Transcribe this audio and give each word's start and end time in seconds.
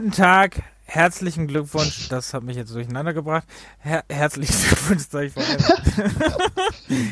Guten 0.00 0.12
Tag, 0.12 0.62
herzlichen 0.84 1.46
Glückwunsch. 1.46 2.08
Das 2.08 2.32
hat 2.32 2.42
mich 2.42 2.56
jetzt 2.56 2.74
durcheinander 2.74 3.12
gebracht. 3.12 3.46
Her 3.80 4.02
herzlichen 4.08 4.56
Glückwunsch, 4.66 5.02
sag 5.10 5.24
ich 5.24 5.34
vor 5.34 5.42
allem. 5.42 5.58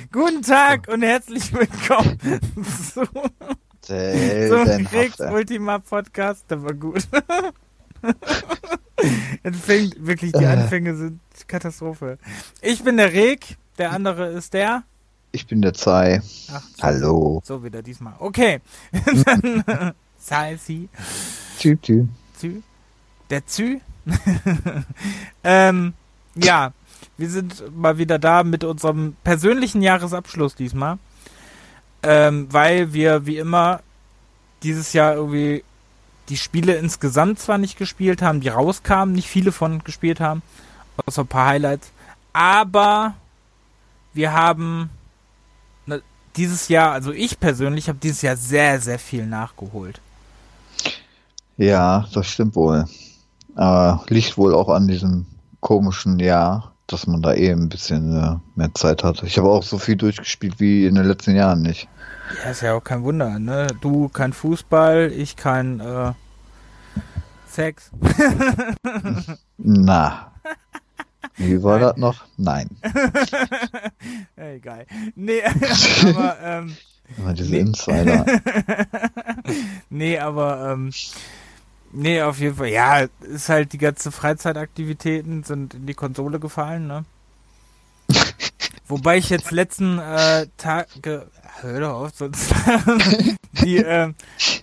Guten 0.11 0.41
Tag 0.41 0.89
und 0.89 1.03
herzlich 1.03 1.53
willkommen 1.53 2.19
zu, 2.65 3.05
zum 3.83 4.87
Kriegs 4.87 5.21
Ultima 5.21 5.81
Podcast. 5.81 6.51
Der 6.51 6.63
war 6.63 6.73
gut. 6.73 7.07
fängt, 9.67 10.07
wirklich, 10.07 10.33
die 10.33 10.47
Anfänge 10.47 10.97
sind 10.97 11.21
Katastrophe. 11.47 12.17
Ich 12.63 12.85
bin 12.85 12.97
der 12.97 13.13
Reg, 13.13 13.59
der 13.77 13.93
andere 13.93 14.29
ist 14.29 14.55
der. 14.55 14.85
Ich 15.33 15.47
bin 15.47 15.61
der 15.61 15.75
Zai. 15.75 16.23
Ach, 16.51 16.63
so, 16.63 16.83
Hallo. 16.83 17.43
So 17.45 17.63
wieder 17.63 17.83
diesmal. 17.83 18.15
Okay. 18.19 18.63
Dann 19.27 19.93
Zai, 20.19 20.57
sie. 20.57 20.89
Tschü, 21.59 21.77
tschü. 21.83 22.07
Der 23.31 23.47
Zü. 23.47 23.81
ähm, 25.45 25.95
ja, 26.35 26.73
wir 27.17 27.31
sind 27.31 27.77
mal 27.77 27.99
wieder 27.99 28.19
da 28.19 28.43
mit 28.43 28.65
unserem 28.65 29.17
persönlichen 29.25 29.83
Jahresabschluss 29.83 30.55
diesmal. 30.55 30.99
Ähm, 32.03 32.47
weil 32.51 32.93
wir 32.93 33.27
wie 33.27 33.39
immer 33.39 33.81
dieses 34.63 34.93
Jahr 34.93 35.15
irgendwie 35.15 35.65
die 36.29 36.37
Spiele 36.37 36.75
insgesamt 36.77 37.39
zwar 37.39 37.59
nicht 37.59 37.79
gespielt 37.79 38.23
haben, 38.23 38.41
die 38.41 38.49
rauskamen, 38.49 39.15
nicht 39.15 39.29
viele 39.29 39.53
von 39.53 39.83
gespielt 39.85 40.21
haben, 40.21 40.43
außer 41.07 41.23
ein 41.23 41.27
paar 41.27 41.47
Highlights, 41.47 41.91
aber 42.33 43.15
wir 44.13 44.33
haben 44.33 44.91
ne, 45.87 46.03
dieses 46.37 46.69
Jahr, 46.69 46.93
also 46.93 47.13
ich 47.13 47.41
persönlich 47.41 47.89
habe 47.89 47.99
dieses 48.03 48.23
Jahr 48.23 48.37
sehr, 48.37 48.81
sehr 48.81 48.99
viel 48.99 49.27
nachgeholt. 49.27 50.01
Ja, 51.57 52.07
das 52.13 52.29
stimmt 52.29 52.55
wohl. 52.55 52.87
Aber 53.59 54.05
liegt 54.09 54.39
wohl 54.39 54.55
auch 54.55 54.69
an 54.69 54.87
diesem 54.87 55.27
komischen 55.61 56.21
Jahr, 56.21 56.73
dass 56.87 57.09
man 57.09 57.23
da 57.23 57.35
eh 57.35 57.51
ein 57.51 57.69
bisschen 57.69 58.17
äh, 58.17 58.37
mehr 58.55 58.73
Zeit 58.75 59.03
hat. 59.03 59.25
Ich 59.25 59.37
habe 59.37 59.49
auch 59.49 59.65
so 59.65 59.79
viel 59.79 59.97
durchgespielt 59.97 60.61
wie 60.61 60.87
in 60.87 60.95
den 60.95 61.05
letzten 61.05 61.35
Jahren 61.35 61.63
nicht. 61.63 61.89
Ja, 62.45 62.51
ist 62.51 62.63
ja 62.63 62.75
auch 62.75 62.85
kein 62.85 63.03
Wunder, 63.03 63.41
ne? 63.41 63.67
Du 63.81 64.09
kein 64.09 64.33
Fußball, 64.33 65.11
ich 65.13 65.35
kein 65.35 65.81
äh, 65.81 66.13
Sex. 67.49 67.91
Na. 69.57 70.31
Wie 71.37 71.61
war 71.61 71.81
das 71.81 71.97
noch? 71.97 72.27
Nein. 72.37 72.71
Egal. 74.37 74.87
Nee, 75.17 75.43
aber 76.15 76.37
ähm, 76.41 76.77
Immer 77.17 77.33
diese 77.33 77.51
nee. 77.51 77.61
Insider. 77.61 78.27
nee, 79.91 80.19
aber 80.19 80.73
ähm, 80.73 80.91
Nee, 81.93 82.23
auf 82.23 82.39
jeden 82.39 82.57
Fall. 82.57 82.69
Ja, 82.69 83.07
ist 83.21 83.49
halt 83.49 83.73
die 83.73 83.79
ganze 83.79 84.13
Freizeitaktivitäten 84.13 85.43
sind 85.45 85.75
in 85.75 85.87
die 85.87 85.95
Konsole 85.95 86.39
gefallen, 86.39 86.87
ne? 86.87 87.05
Wobei 88.89 89.19
ich 89.19 89.31
jetzt 89.31 89.51
letzten 89.51 89.99
äh, 89.99 90.47
Tage, 90.57 91.31
hör 91.61 91.81
doch 91.81 91.95
auf, 91.95 92.13
sonst 92.15 92.55
die, 93.63 93.79
äh, 93.79 94.13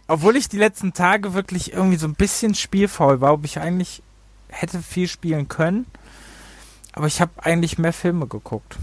obwohl 0.08 0.36
ich 0.36 0.50
die 0.50 0.58
letzten 0.58 0.94
Tage 0.94 1.34
wirklich 1.34 1.74
irgendwie 1.74 1.98
so 1.98 2.08
ein 2.08 2.16
bisschen 2.16 2.56
spielfaul 2.56 3.22
war, 3.22 3.34
ob 3.34 3.46
ich 3.46 3.60
eigentlich 3.60 4.02
hätte 4.48 4.82
viel 4.82 5.08
spielen 5.08 5.48
können, 5.48 5.86
aber 6.94 7.08
ich 7.08 7.22
habe 7.22 7.32
eigentlich 7.38 7.78
mehr 7.78 7.94
Filme 7.94 8.26
geguckt. 8.26 8.78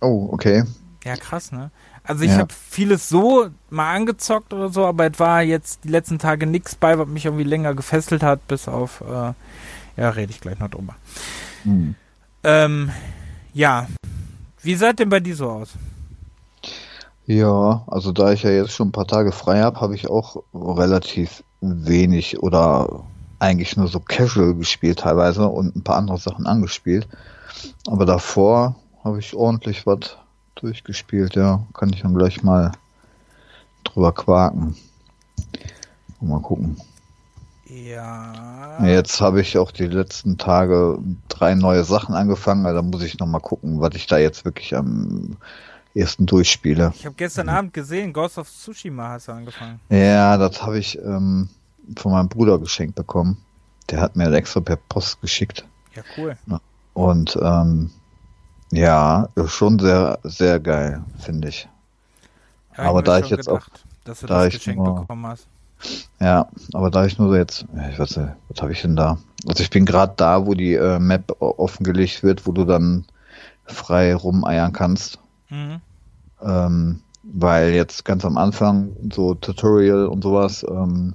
Oh, 0.00 0.28
okay. 0.30 0.64
Ja, 1.04 1.16
krass, 1.16 1.50
ne? 1.50 1.70
Also 2.04 2.24
ich 2.24 2.30
ja. 2.30 2.38
habe 2.38 2.52
vieles 2.52 3.08
so 3.08 3.48
mal 3.70 3.94
angezockt 3.94 4.52
oder 4.52 4.68
so, 4.70 4.86
aber 4.86 5.10
es 5.10 5.20
war 5.20 5.42
jetzt 5.42 5.84
die 5.84 5.88
letzten 5.88 6.18
Tage 6.18 6.46
nichts 6.46 6.74
bei, 6.74 6.98
was 6.98 7.06
mich 7.06 7.24
irgendwie 7.26 7.44
länger 7.44 7.74
gefesselt 7.74 8.22
hat, 8.22 8.46
bis 8.48 8.66
auf, 8.66 9.02
äh, 9.02 9.32
ja, 10.00 10.10
rede 10.10 10.32
ich 10.32 10.40
gleich 10.40 10.58
noch 10.58 10.68
drüber. 10.68 10.96
Hm. 11.62 11.94
Ähm, 12.42 12.90
ja. 13.54 13.86
Wie 14.62 14.74
seid 14.74 14.98
denn 14.98 15.08
bei 15.08 15.20
dir 15.20 15.36
so 15.36 15.48
aus? 15.48 15.70
Ja, 17.26 17.84
also 17.86 18.10
da 18.10 18.32
ich 18.32 18.42
ja 18.42 18.50
jetzt 18.50 18.72
schon 18.72 18.88
ein 18.88 18.92
paar 18.92 19.06
Tage 19.06 19.30
frei 19.30 19.60
habe, 19.60 19.80
habe 19.80 19.94
ich 19.94 20.10
auch 20.10 20.42
relativ 20.52 21.44
wenig 21.60 22.42
oder 22.42 23.04
eigentlich 23.38 23.76
nur 23.76 23.88
so 23.88 24.00
casual 24.00 24.54
gespielt 24.54 25.00
teilweise 25.00 25.46
und 25.48 25.76
ein 25.76 25.82
paar 25.82 25.96
andere 25.96 26.18
Sachen 26.18 26.46
angespielt. 26.46 27.08
Aber 27.86 28.06
davor 28.06 28.74
habe 29.04 29.20
ich 29.20 29.34
ordentlich 29.34 29.86
was 29.86 30.16
durchgespielt, 30.62 31.36
ja. 31.36 31.64
Kann 31.74 31.92
ich 31.92 32.02
dann 32.02 32.14
gleich 32.14 32.42
mal 32.42 32.72
drüber 33.84 34.12
quaken. 34.12 34.76
Mal 36.20 36.40
gucken. 36.40 36.76
Ja. 37.66 38.78
Jetzt 38.84 39.20
habe 39.20 39.40
ich 39.40 39.58
auch 39.58 39.72
die 39.72 39.86
letzten 39.86 40.38
Tage 40.38 40.98
drei 41.28 41.54
neue 41.54 41.84
Sachen 41.84 42.14
angefangen, 42.14 42.66
also 42.66 42.80
da 42.80 42.82
muss 42.82 43.02
ich 43.02 43.18
noch 43.18 43.26
mal 43.26 43.40
gucken, 43.40 43.80
was 43.80 43.94
ich 43.94 44.06
da 44.06 44.18
jetzt 44.18 44.44
wirklich 44.44 44.76
am 44.76 45.36
ersten 45.94 46.26
durchspiele. 46.26 46.92
Ich 46.94 47.06
habe 47.06 47.14
gestern 47.16 47.48
Abend 47.48 47.72
gesehen, 47.72 48.12
Ghost 48.12 48.38
of 48.38 48.48
Tsushima 48.48 49.08
hast 49.08 49.28
du 49.28 49.32
angefangen. 49.32 49.80
Ja, 49.88 50.36
das 50.36 50.62
habe 50.62 50.78
ich 50.78 50.98
ähm, 50.98 51.48
von 51.96 52.12
meinem 52.12 52.28
Bruder 52.28 52.58
geschenkt 52.58 52.94
bekommen. 52.94 53.38
Der 53.90 54.00
hat 54.00 54.16
mir 54.16 54.32
extra 54.32 54.60
per 54.60 54.76
Post 54.76 55.20
geschickt. 55.20 55.66
Ja, 55.94 56.02
cool. 56.16 56.36
Und 56.94 57.38
ähm, 57.42 57.90
ja, 58.72 59.28
schon 59.46 59.78
sehr, 59.78 60.18
sehr 60.24 60.58
geil, 60.58 61.02
finde 61.18 61.48
ich. 61.48 61.68
Ja, 62.76 62.84
aber 62.84 63.02
da 63.02 63.18
ich 63.18 63.28
jetzt 63.28 63.46
gedacht, 63.46 63.70
auch, 63.72 63.78
dass 64.04 64.20
du 64.20 64.26
da 64.26 64.44
das 64.44 64.54
Geschenk 64.54 64.78
nur, 64.78 65.00
bekommen 65.00 65.26
hast. 65.26 65.46
Ja, 66.20 66.48
aber 66.72 66.90
da 66.90 67.04
ich 67.04 67.18
nur 67.18 67.28
so 67.28 67.36
jetzt, 67.36 67.66
ich 67.90 67.98
weiß 67.98 68.16
nicht, 68.16 68.32
was 68.48 68.62
habe 68.62 68.72
ich 68.72 68.82
denn 68.82 68.96
da? 68.96 69.18
Also 69.46 69.62
ich 69.62 69.70
bin 69.70 69.84
gerade 69.84 70.14
da, 70.16 70.46
wo 70.46 70.54
die 70.54 70.74
äh, 70.74 70.98
Map 70.98 71.36
offengelegt 71.40 72.22
wird, 72.22 72.46
wo 72.46 72.52
du 72.52 72.64
dann 72.64 73.04
frei 73.66 74.14
rumeiern 74.14 74.72
kannst. 74.72 75.18
Mhm. 75.50 75.80
Ähm, 76.40 77.00
weil 77.22 77.70
jetzt 77.70 78.04
ganz 78.04 78.24
am 78.24 78.36
Anfang 78.36 78.92
so 79.12 79.34
Tutorial 79.34 80.06
und 80.06 80.22
sowas, 80.22 80.64
ähm, 80.68 81.14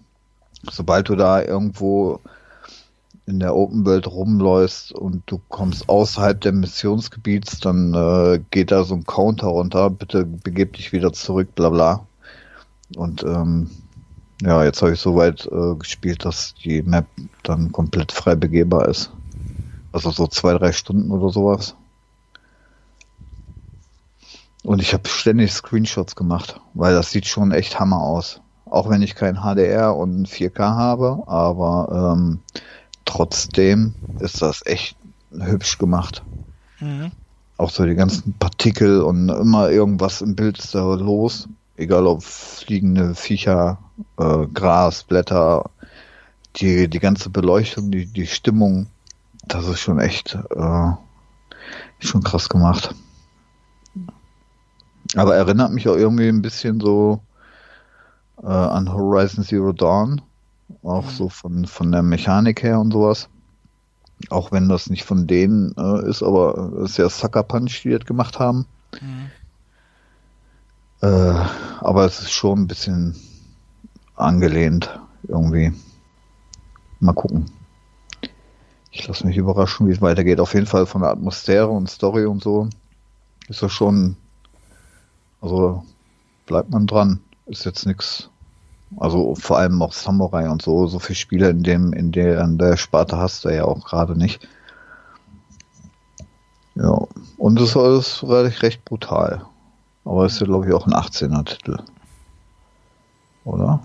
sobald 0.70 1.10
du 1.10 1.16
da 1.16 1.42
irgendwo 1.42 2.20
in 3.28 3.40
der 3.42 3.56
Open 3.56 3.86
World 3.86 4.08
rumläufst 4.08 4.94
und 4.94 5.22
du 5.26 5.40
kommst 5.50 5.90
außerhalb 5.90 6.40
der 6.40 6.54
Missionsgebiets, 6.54 7.60
dann 7.60 7.94
äh, 7.94 8.40
geht 8.52 8.72
da 8.72 8.86
so 8.86 8.96
ein 8.96 9.04
Counter 9.04 9.48
runter, 9.48 9.90
bitte 9.90 10.26
begib 10.26 10.74
dich 10.74 10.94
wieder 10.94 11.12
zurück, 11.12 11.54
bla 11.54 11.70
bla. 11.70 12.08
Und 12.96 13.24
ähm, 13.24 13.70
ja, 14.42 14.64
jetzt 14.64 14.82
habe 14.82 14.94
ich 14.94 15.00
soweit 15.02 15.46
äh, 15.52 15.76
gespielt, 15.76 16.24
dass 16.24 16.56
die 16.64 16.82
Map 16.84 17.06
dann 17.44 17.74
komplett 17.74 18.14
frei 18.14 18.36
begehbar 18.36 18.88
ist. 18.88 19.12
Also 19.92 20.12
so 20.12 20.28
zwei, 20.28 20.54
drei 20.54 20.72
Stunden 20.72 21.12
oder 21.12 21.30
sowas. 21.30 21.76
Und 24.64 24.82
ich 24.82 24.94
habe 24.94 25.08
ständig 25.10 25.52
Screenshots 25.52 26.16
gemacht, 26.16 26.62
weil 26.74 26.94
das 26.94 27.12
sieht 27.12 27.26
schon 27.26 27.52
echt 27.52 27.80
Hammer 27.80 28.02
aus. 28.02 28.42
Auch 28.66 28.90
wenn 28.90 29.02
ich 29.02 29.16
kein 29.16 29.42
HDR 29.42 29.96
und 29.96 30.28
4K 30.28 30.60
habe, 30.60 31.24
aber 31.26 32.14
ähm, 32.16 32.40
trotzdem 33.08 33.96
ist 34.20 34.42
das 34.42 34.64
echt 34.66 34.98
hübsch 35.32 35.78
gemacht. 35.78 36.24
Mhm. 36.80 37.12
Auch 37.58 37.72
so 37.72 37.86
die 37.86 37.96
ganzen 37.96 38.38
Partikel 38.38 39.02
und 39.02 39.30
immer 39.30 39.72
irgendwas 39.72 40.22
im 40.22 40.36
Bild 40.36 40.60
ist 40.60 40.76
da 40.76 40.94
los. 40.94 41.50
Egal 41.76 42.06
ob 42.06 42.24
fliegende 42.24 43.16
Viecher, 43.16 43.80
äh, 44.18 44.46
Gras, 44.54 45.04
Blätter, 45.04 45.70
die, 46.58 46.88
die 46.88 47.00
ganze 47.00 47.30
Beleuchtung, 47.30 47.92
die, 47.92 48.06
die 48.06 48.28
Stimmung, 48.28 48.88
das 49.48 49.68
ist 49.68 49.80
schon 49.80 50.00
echt 50.00 50.36
äh, 50.36 50.92
schon 52.00 52.24
krass 52.24 52.50
gemacht. 52.50 52.94
Aber 55.16 55.36
erinnert 55.36 55.72
mich 55.72 55.88
auch 55.88 55.96
irgendwie 55.96 56.28
ein 56.28 56.42
bisschen 56.42 56.80
so 56.80 57.22
äh, 58.42 58.48
an 58.48 58.92
Horizon 58.92 59.44
Zero 59.44 59.72
Dawn. 59.72 60.22
Auch 60.88 61.06
mhm. 61.06 61.10
so 61.10 61.30
von, 61.30 61.66
von 61.66 61.92
der 61.92 62.02
Mechanik 62.02 62.64
her 62.64 62.80
und 62.80 62.92
sowas. 62.92 63.28
Auch 64.30 64.52
wenn 64.52 64.70
das 64.70 64.90
nicht 64.90 65.04
von 65.04 65.28
denen 65.28 65.76
äh, 65.78 66.10
ist, 66.10 66.24
aber 66.24 66.72
es 66.84 66.92
ist 66.92 66.98
ja 66.98 67.10
Sucker 67.10 67.44
Punch, 67.44 67.82
die 67.84 67.90
das 67.90 68.06
gemacht 68.06 68.40
haben. 68.40 68.66
Mhm. 69.02 69.30
Äh, 71.02 71.46
aber 71.82 72.06
es 72.06 72.22
ist 72.22 72.32
schon 72.32 72.62
ein 72.62 72.68
bisschen 72.68 73.16
angelehnt 74.16 75.00
irgendwie. 75.28 75.74
Mal 77.00 77.14
gucken. 77.14 77.46
Ich 78.92 79.08
lasse 79.08 79.28
mich 79.28 79.38
überraschen, 79.38 79.88
wie 79.88 79.92
es 79.92 80.02
weitergeht. 80.02 80.40
Auf 80.40 80.54
jeden 80.54 80.66
Fall 80.66 80.86
von 80.86 81.02
der 81.02 81.12
Atmosphäre 81.12 81.68
und 81.68 81.90
Story 81.90 82.26
und 82.26 82.42
so 82.42 82.70
ist 83.50 83.62
das 83.62 83.72
schon. 83.72 84.16
Also 85.42 85.84
bleibt 86.46 86.72
man 86.72 86.88
dran. 86.88 87.20
Ist 87.46 87.66
jetzt 87.66 87.86
nichts 87.86 88.30
also 88.96 89.36
vor 89.36 89.58
allem 89.58 89.82
auch 89.82 89.94
Samurai 89.94 90.50
und 90.50 90.62
so, 90.62 90.88
so 90.88 91.00
viele 91.00 91.16
Spiele 91.16 91.50
in 91.50 91.64
dem, 91.64 91.94
in 91.94 92.12
der, 92.12 92.42
in 92.42 92.58
der 92.58 92.78
Sparte 92.78 93.18
hast 93.18 93.44
du 93.44 93.50
ja 93.50 93.66
auch 93.66 93.86
gerade 93.86 94.18
nicht. 94.18 94.48
Ja, 96.76 97.02
und 97.38 97.60
es 97.60 97.76
ist 97.76 98.24
relativ 98.24 98.62
recht 98.62 98.86
brutal. 98.86 99.46
Aber 100.06 100.26
es 100.26 100.34
ist 100.34 100.40
ja, 100.40 100.46
glaube 100.46 100.68
ich, 100.68 100.74
auch 100.74 100.88
ein 100.88 100.94
18er 100.94 101.44
Titel. 101.44 101.78
Oder? 103.44 103.82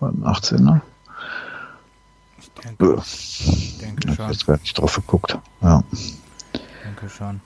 Ein 0.00 0.24
18er? 0.24 0.80
Denke, 2.64 3.02
denke 3.80 4.10
ich 4.10 4.18
habe 4.18 4.32
jetzt 4.32 4.46
gar 4.46 4.58
nicht 4.58 4.78
drauf 4.78 4.96
geguckt. 4.96 5.38
Ja. 5.60 5.82
Denke 6.84 7.08
schon. 7.08 7.40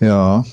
Ja. 0.00 0.44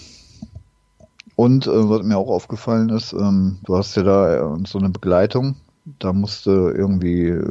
Und 1.36 1.68
äh, 1.68 1.90
was 1.90 2.04
mir 2.04 2.18
auch 2.18 2.30
aufgefallen 2.30 2.90
ist, 2.90 3.14
ähm, 3.14 3.60
du 3.66 3.76
hast 3.76 3.96
ja 3.96 4.04
da 4.04 4.56
äh, 4.56 4.58
so 4.66 4.80
eine 4.80 4.90
Begleitung. 4.90 5.56
Da 6.00 6.14
musste 6.14 6.52
irgendwie 6.52 7.28
äh, 7.28 7.44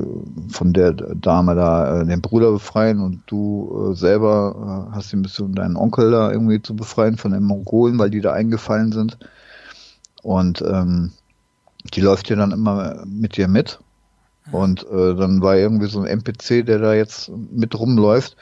von 0.49 0.73
der 0.73 0.93
Dame 0.93 1.55
da 1.55 2.01
äh, 2.01 2.07
den 2.07 2.23
Bruder 2.23 2.53
befreien 2.53 3.01
und 3.01 3.23
du 3.27 3.91
äh, 3.91 3.95
selber 3.95 4.89
äh, 4.91 4.95
hast 4.95 5.13
die 5.13 5.17
Mission, 5.17 5.55
deinen 5.55 5.77
Onkel 5.77 6.11
da 6.11 6.31
irgendwie 6.31 6.63
zu 6.63 6.75
befreien 6.77 7.17
von 7.17 7.33
den 7.33 7.43
Mongolen, 7.43 7.99
weil 7.99 8.11
die 8.11 8.21
da 8.21 8.33
eingefallen 8.33 8.93
sind. 8.93 9.19
Und 10.23 10.63
ähm, 10.63 11.13
die 11.93 12.01
läuft 12.01 12.31
ja 12.31 12.37
dann 12.37 12.53
immer 12.53 13.03
mit 13.07 13.37
dir 13.37 13.49
mit. 13.49 13.81
Und 14.51 14.85
äh, 14.91 15.15
dann 15.15 15.41
war 15.41 15.57
irgendwie 15.57 15.87
so 15.87 16.01
ein 16.01 16.07
NPC, 16.07 16.67
der 16.67 16.79
da 16.79 16.95
jetzt 16.95 17.31
mit 17.51 17.79
rumläuft. 17.79 18.37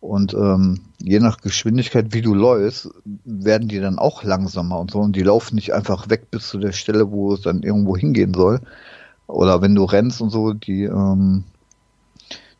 Und 0.00 0.32
ähm, 0.32 0.80
je 0.98 1.20
nach 1.20 1.38
Geschwindigkeit, 1.38 2.14
wie 2.14 2.22
du 2.22 2.34
läufst, 2.34 2.88
werden 3.24 3.68
die 3.68 3.80
dann 3.80 3.98
auch 3.98 4.22
langsamer 4.22 4.78
und 4.78 4.90
so. 4.90 5.00
Und 5.00 5.14
die 5.14 5.22
laufen 5.22 5.56
nicht 5.56 5.74
einfach 5.74 6.08
weg 6.08 6.30
bis 6.30 6.48
zu 6.48 6.58
der 6.58 6.72
Stelle, 6.72 7.10
wo 7.10 7.34
es 7.34 7.42
dann 7.42 7.62
irgendwo 7.62 7.96
hingehen 7.96 8.32
soll. 8.32 8.60
Oder 9.26 9.60
wenn 9.60 9.74
du 9.74 9.84
rennst 9.84 10.22
und 10.22 10.30
so, 10.30 10.54
die, 10.54 10.84
ähm, 10.84 11.44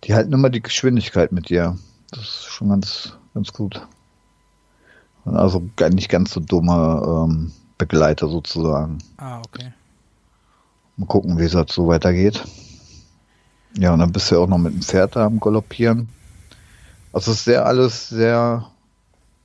die 0.05 0.15
halten 0.15 0.33
immer 0.33 0.51
die 0.51 0.63
Geschwindigkeit 0.63 1.33
mit 1.33 1.49
dir. 1.49 1.79
Das 2.11 2.23
ist 2.23 2.45
schon 2.45 2.69
ganz, 2.69 3.15
ganz 3.33 3.53
gut. 3.53 3.87
Also 5.25 5.63
nicht 5.93 6.09
ganz 6.09 6.33
so 6.33 6.41
dumme 6.41 7.03
ähm, 7.07 7.53
Begleiter 7.79 8.29
sozusagen. 8.29 8.99
Ah, 9.17 9.39
okay. 9.39 9.73
Mal 10.97 11.07
gucken, 11.07 11.39
wie 11.39 11.45
es 11.45 11.55
halt 11.55 11.73
so 11.73 11.89
weitergeht. 11.89 12.45
Ja, 13.79 13.95
und 13.95 14.01
dann 14.01 14.13
bist 14.13 14.31
du 14.31 14.35
ja 14.35 14.41
auch 14.43 14.49
noch 14.49 14.59
mit 14.59 14.75
dem 14.75 14.83
Pferd 14.83 15.17
da 15.17 15.25
am 15.25 15.41
Galoppieren. 15.41 16.09
Also 17.13 17.33
es 17.33 17.39
ist 17.39 17.45
sehr 17.45 17.67
alles 17.67 18.09
sehr 18.09 18.71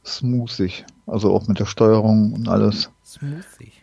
smoothig. 0.05 0.85
Also 1.07 1.33
auch 1.33 1.47
mit 1.47 1.59
der 1.59 1.65
Steuerung 1.65 2.33
und 2.33 2.47
alles. 2.47 2.89
Smoothig. 3.05 3.73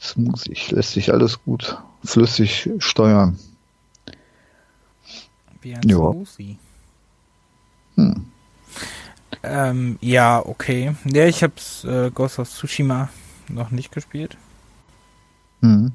Smoothig. 0.00 0.70
Lässt 0.70 0.92
sich 0.92 1.12
alles 1.12 1.42
gut 1.42 1.78
flüssig 2.04 2.70
steuern. 2.78 3.38
Wie 5.60 5.74
ein 5.74 5.88
ja. 5.88 5.96
Smoothie. 5.96 6.58
Hm. 7.96 8.26
Ähm, 9.44 9.98
ja, 10.00 10.44
okay. 10.44 10.94
Ja, 11.04 11.26
ich 11.26 11.42
hab's 11.42 11.84
äh, 11.84 12.10
Ghost 12.10 12.38
of 12.38 12.48
Tsushima 12.48 13.08
noch 13.48 13.70
nicht 13.70 13.92
gespielt. 13.92 14.36
Hm. 15.60 15.92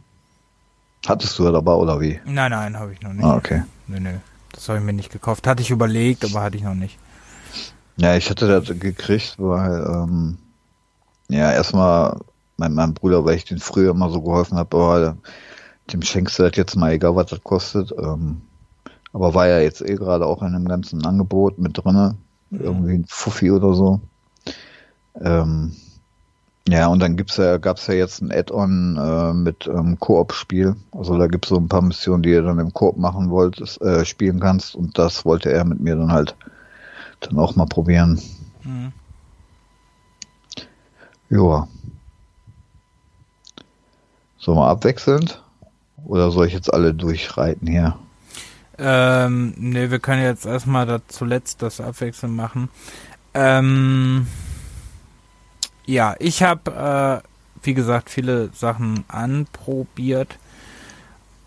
Hattest 1.06 1.38
du 1.40 1.46
ja 1.46 1.52
dabei 1.52 1.74
oder 1.74 2.00
wie? 2.02 2.20
Nein, 2.26 2.52
nein, 2.52 2.78
habe 2.78 2.94
ich 2.94 3.02
noch 3.02 3.14
nicht. 3.14 3.24
Ah, 3.24 3.36
okay. 3.36 3.64
Nö, 3.88 4.00
nö. 4.00 4.14
Das 4.52 4.68
habe 4.68 4.80
ich 4.80 4.86
mir 4.86 4.94
nicht 4.94 5.12
gekauft. 5.12 5.48
Hatte 5.48 5.62
ich 5.62 5.70
überlegt, 5.70 6.26
aber 6.26 6.42
hatte 6.42 6.58
ich 6.58 6.64
noch 6.64 6.74
nicht. 6.74 6.98
Ja, 7.98 8.16
ich 8.16 8.30
hatte 8.30 8.48
das 8.48 8.68
gekriegt, 8.80 9.36
weil, 9.40 9.86
ähm, 9.90 10.38
ja, 11.30 11.52
erstmal 11.52 12.20
mein, 12.58 12.74
mein 12.74 12.94
Bruder, 12.94 13.26
weil 13.26 13.36
ich 13.36 13.46
den 13.46 13.60
früher 13.60 13.92
immer 13.92 14.10
so 14.10 14.22
geholfen 14.22 14.58
habe, 14.58 14.78
aber 14.78 15.18
dem 15.92 16.02
schenkst 16.02 16.38
du 16.38 16.44
das 16.44 16.56
jetzt 16.58 16.76
mal, 16.76 16.92
egal 16.92 17.16
was 17.16 17.28
das 17.28 17.44
kostet. 17.44 17.92
Ähm, 17.92 18.42
aber 19.14 19.34
war 19.34 19.48
ja 19.48 19.60
jetzt 19.60 19.82
eh 19.82 19.96
gerade 19.96 20.26
auch 20.26 20.42
in 20.42 20.50
einem 20.54 20.68
ganzen 20.68 21.06
Angebot 21.06 21.58
mit 21.58 21.78
drinne. 21.78 22.16
Mhm. 22.52 22.60
Irgendwie 22.60 22.94
ein 22.94 23.06
Fuffi 23.08 23.52
oder 23.52 23.74
so. 23.74 24.00
Ähm, 25.20 25.76
ja, 26.68 26.88
und 26.88 27.00
dann 27.00 27.16
gibt's 27.16 27.38
ja, 27.38 27.58
gab's 27.58 27.88
ja 27.88 27.94
jetzt 27.94 28.22
ein 28.22 28.32
Add-on 28.32 28.98
äh, 28.98 29.34
mit 29.34 29.68
ähm, 29.68 29.98
Koop-Spiel. 30.00 30.76
Also 30.92 31.18
da 31.18 31.28
gibt's 31.28 31.50
so 31.50 31.58
ein 31.58 31.70
paar 31.70 31.82
Missionen, 31.82 32.24
die 32.24 32.32
ihr 32.32 32.44
dann 32.44 32.60
im 32.60 32.74
Koop 32.74 32.98
machen 32.98 33.30
wolltest, 33.30 33.82
äh, 33.82 34.06
spielen 34.06 34.40
kannst. 34.40 34.76
Und 34.76 34.98
das 35.00 35.26
wollte 35.26 35.52
er 35.52 35.64
mit 35.64 35.80
mir 35.80 35.96
dann 35.96 36.12
halt 36.12 36.36
dann 37.20 37.40
auch 37.40 37.56
mal 37.56 37.66
probieren. 37.66 38.22
Mhm. 38.64 38.94
Joa. 41.30 41.68
Sollen 44.38 44.58
wir 44.58 44.68
abwechselnd? 44.68 45.44
Oder 46.06 46.32
soll 46.32 46.48
ich 46.48 46.54
jetzt 46.54 46.74
alle 46.74 46.94
durchreiten 46.94 47.68
hier? 47.68 47.98
Ähm, 48.78 49.54
ne, 49.58 49.90
wir 49.92 50.00
können 50.00 50.22
jetzt 50.22 50.46
erstmal 50.46 50.86
da 50.86 51.02
zuletzt 51.08 51.62
das 51.62 51.82
abwechselnd 51.82 52.36
machen. 52.36 52.70
Ähm, 53.34 54.28
ja, 55.86 56.16
ich 56.20 56.44
habe, 56.44 57.24
äh, 57.24 57.66
wie 57.66 57.74
gesagt, 57.74 58.10
viele 58.10 58.50
Sachen 58.54 59.04
anprobiert, 59.08 60.38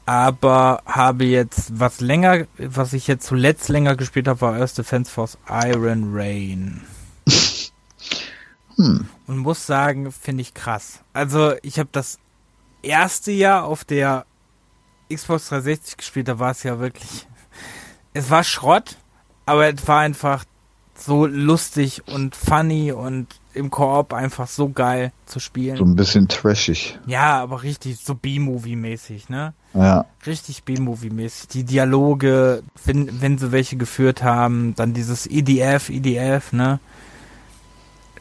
aber 0.06 0.82
habe 0.86 1.24
jetzt 1.24 1.78
was 1.78 2.00
länger, 2.00 2.46
was 2.58 2.92
ich 2.92 3.06
jetzt 3.06 3.26
zuletzt 3.26 3.68
länger 3.68 3.96
gespielt 3.96 4.28
habe, 4.28 4.40
war 4.40 4.54
Earth 4.54 4.76
Defense 4.76 5.10
Force 5.10 5.38
Iron 5.48 6.12
Rain. 6.14 6.82
hm. 8.76 9.08
Und 9.26 9.38
muss 9.38 9.66
sagen, 9.66 10.10
finde 10.10 10.42
ich 10.42 10.54
krass. 10.54 11.00
Also 11.12 11.54
ich 11.62 11.78
habe 11.78 11.90
das 11.92 12.18
erste 12.82 13.32
Jahr 13.32 13.64
auf 13.64 13.84
der 13.84 14.26
Xbox 15.12 15.48
360 15.48 15.96
gespielt, 15.96 16.28
da 16.28 16.38
war 16.38 16.52
es 16.52 16.62
ja 16.62 16.78
wirklich, 16.78 17.26
es 18.12 18.30
war 18.30 18.44
Schrott, 18.44 18.96
aber 19.46 19.72
es 19.72 19.86
war 19.88 20.00
einfach 20.00 20.44
so 20.94 21.26
lustig 21.26 22.06
und 22.08 22.36
funny 22.36 22.92
und 22.92 23.39
im 23.54 23.70
Koop 23.70 24.12
einfach 24.12 24.46
so 24.48 24.68
geil 24.68 25.12
zu 25.26 25.40
spielen. 25.40 25.76
So 25.76 25.84
ein 25.84 25.96
bisschen 25.96 26.28
trashig. 26.28 26.98
Ja, 27.06 27.40
aber 27.40 27.62
richtig 27.62 27.98
so 27.98 28.14
B-Movie-mäßig, 28.14 29.28
ne? 29.28 29.54
Ja. 29.74 30.06
Richtig 30.26 30.64
B-Movie-mäßig. 30.64 31.48
Die 31.48 31.64
Dialoge, 31.64 32.62
wenn, 32.84 33.20
wenn 33.20 33.38
sie 33.38 33.52
welche 33.52 33.76
geführt 33.76 34.22
haben, 34.22 34.74
dann 34.76 34.94
dieses 34.94 35.26
EDF, 35.26 35.90
EDF, 35.90 36.52
ne? 36.52 36.80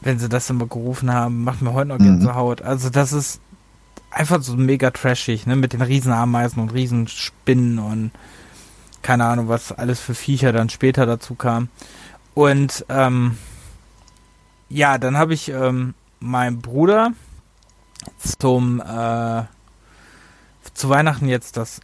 Wenn 0.02 0.18
sie 0.18 0.30
das 0.30 0.50
immer 0.50 0.66
gerufen 0.66 1.14
haben, 1.14 1.44
macht 1.44 1.62
mir 1.62 1.74
heute 1.74 1.90
noch 1.90 2.00
mhm. 2.00 2.06
Gänsehaut. 2.06 2.62
Also 2.62 2.90
das 2.90 3.14
ist 3.14 3.42
einfach 4.12 4.42
so 4.42 4.56
mega 4.56 4.92
trashig, 4.92 5.46
ne? 5.46 5.56
Mit 5.56 5.74
den 5.74 5.82
Riesenameisen 5.82 6.62
und 6.62 6.74
Riesenspinnen 6.74 7.80
und 7.80 8.12
keine 9.02 9.26
Ahnung, 9.26 9.48
was 9.48 9.72
alles 9.72 10.00
für 10.00 10.16
Viecher 10.16 10.52
dann 10.52 10.70
später 10.70 11.06
dazu 11.06 11.36
kam. 11.36 11.70
Und 12.34 12.86
ähm, 12.90 13.38
ja, 14.70 14.98
dann 14.98 15.18
habe 15.18 15.34
ich 15.34 15.50
ähm, 15.50 15.94
meinem 16.20 16.62
Bruder 16.62 17.12
zum 18.40 18.82
äh, 18.82 19.44
zu 20.74 20.90
Weihnachten 20.90 21.28
jetzt 21.28 21.58
das 21.58 21.82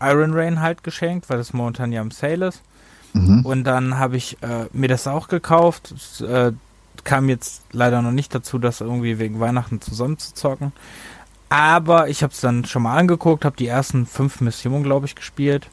Iron 0.00 0.34
Rain 0.34 0.60
halt 0.60 0.84
geschenkt, 0.84 1.28
weil 1.30 1.38
das 1.38 1.52
momentan 1.52 1.92
ja 1.92 2.02
im 2.02 2.10
Sale 2.10 2.48
ist. 2.48 2.62
Mhm. 3.12 3.44
Und 3.44 3.64
dann 3.64 3.98
habe 3.98 4.16
ich 4.16 4.42
äh, 4.42 4.66
mir 4.72 4.88
das 4.88 5.06
auch 5.06 5.28
gekauft. 5.28 5.92
Es, 5.92 6.20
äh, 6.20 6.52
kam 7.04 7.28
jetzt 7.28 7.62
leider 7.72 8.02
noch 8.02 8.12
nicht 8.12 8.34
dazu, 8.34 8.58
das 8.58 8.80
irgendwie 8.80 9.18
wegen 9.18 9.40
Weihnachten 9.40 9.80
zusammen 9.80 10.18
zu 10.18 10.34
zocken. 10.34 10.72
Aber 11.48 12.08
ich 12.08 12.22
habe 12.22 12.32
es 12.32 12.40
dann 12.40 12.64
schon 12.64 12.82
mal 12.82 12.96
angeguckt, 12.96 13.44
habe 13.44 13.56
die 13.56 13.66
ersten 13.66 14.06
fünf 14.06 14.40
Missionen, 14.40 14.82
glaube 14.82 15.06
ich, 15.06 15.14
gespielt. 15.14 15.68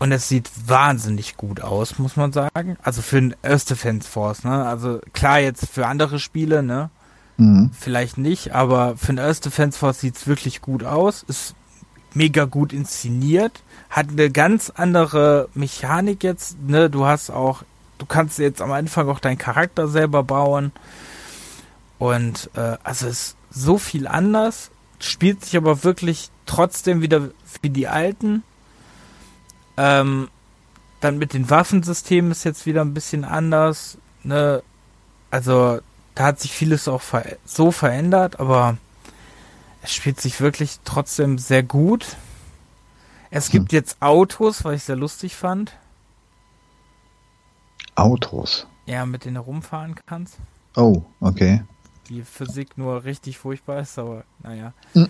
Und 0.00 0.12
es 0.12 0.30
sieht 0.30 0.50
wahnsinnig 0.66 1.36
gut 1.36 1.60
aus, 1.60 1.98
muss 1.98 2.16
man 2.16 2.32
sagen. 2.32 2.78
Also 2.82 3.02
für 3.02 3.18
ein 3.18 3.34
Defense 3.42 4.08
Force, 4.08 4.44
ne? 4.44 4.66
Also 4.66 4.98
klar 5.12 5.40
jetzt 5.40 5.68
für 5.68 5.86
andere 5.86 6.18
Spiele, 6.18 6.62
ne? 6.62 6.88
Mhm. 7.36 7.70
Vielleicht 7.78 8.16
nicht, 8.16 8.54
aber 8.54 8.96
für 8.96 9.12
ein 9.12 9.16
Defense 9.16 9.78
Force 9.78 10.00
sieht 10.00 10.16
es 10.16 10.26
wirklich 10.26 10.62
gut 10.62 10.84
aus. 10.84 11.22
Ist 11.28 11.54
mega 12.14 12.46
gut 12.46 12.72
inszeniert. 12.72 13.62
Hat 13.90 14.08
eine 14.08 14.30
ganz 14.30 14.72
andere 14.74 15.50
Mechanik 15.52 16.24
jetzt, 16.24 16.58
ne? 16.66 16.88
Du 16.88 17.04
hast 17.04 17.28
auch, 17.28 17.62
du 17.98 18.06
kannst 18.06 18.38
jetzt 18.38 18.62
am 18.62 18.72
Anfang 18.72 19.06
auch 19.10 19.20
deinen 19.20 19.36
Charakter 19.36 19.86
selber 19.86 20.22
bauen. 20.22 20.72
Und 21.98 22.48
äh, 22.56 22.78
also 22.82 23.06
ist 23.06 23.36
so 23.50 23.76
viel 23.76 24.06
anders, 24.06 24.70
spielt 24.98 25.44
sich 25.44 25.58
aber 25.58 25.84
wirklich 25.84 26.30
trotzdem 26.46 27.02
wieder 27.02 27.28
wie 27.60 27.68
die 27.68 27.86
alten 27.86 28.44
ähm, 29.76 30.28
dann 31.00 31.18
mit 31.18 31.32
den 31.32 31.48
Waffensystemen 31.48 32.30
ist 32.30 32.44
jetzt 32.44 32.66
wieder 32.66 32.82
ein 32.82 32.94
bisschen 32.94 33.24
anders. 33.24 33.98
Ne? 34.22 34.62
Also 35.30 35.80
da 36.14 36.24
hat 36.24 36.40
sich 36.40 36.52
vieles 36.52 36.88
auch 36.88 37.02
ver 37.02 37.36
so 37.44 37.70
verändert, 37.70 38.40
aber 38.40 38.76
es 39.82 39.94
spielt 39.94 40.20
sich 40.20 40.40
wirklich 40.40 40.80
trotzdem 40.84 41.38
sehr 41.38 41.62
gut. 41.62 42.16
Es 43.30 43.46
hm. 43.46 43.52
gibt 43.52 43.72
jetzt 43.72 44.02
Autos, 44.02 44.64
was 44.64 44.74
ich 44.74 44.82
sehr 44.84 44.96
lustig 44.96 45.36
fand. 45.36 45.76
Autos? 47.94 48.66
Ja, 48.86 49.06
mit 49.06 49.24
denen 49.24 49.36
du 49.36 49.40
rumfahren 49.42 49.94
kannst. 50.06 50.36
Oh, 50.76 51.02
okay. 51.20 51.62
Die 52.08 52.22
Physik 52.22 52.76
nur 52.76 53.04
richtig 53.04 53.38
furchtbar 53.38 53.80
ist, 53.80 53.98
aber 53.98 54.24
naja. 54.42 54.72
Hm. 54.94 55.08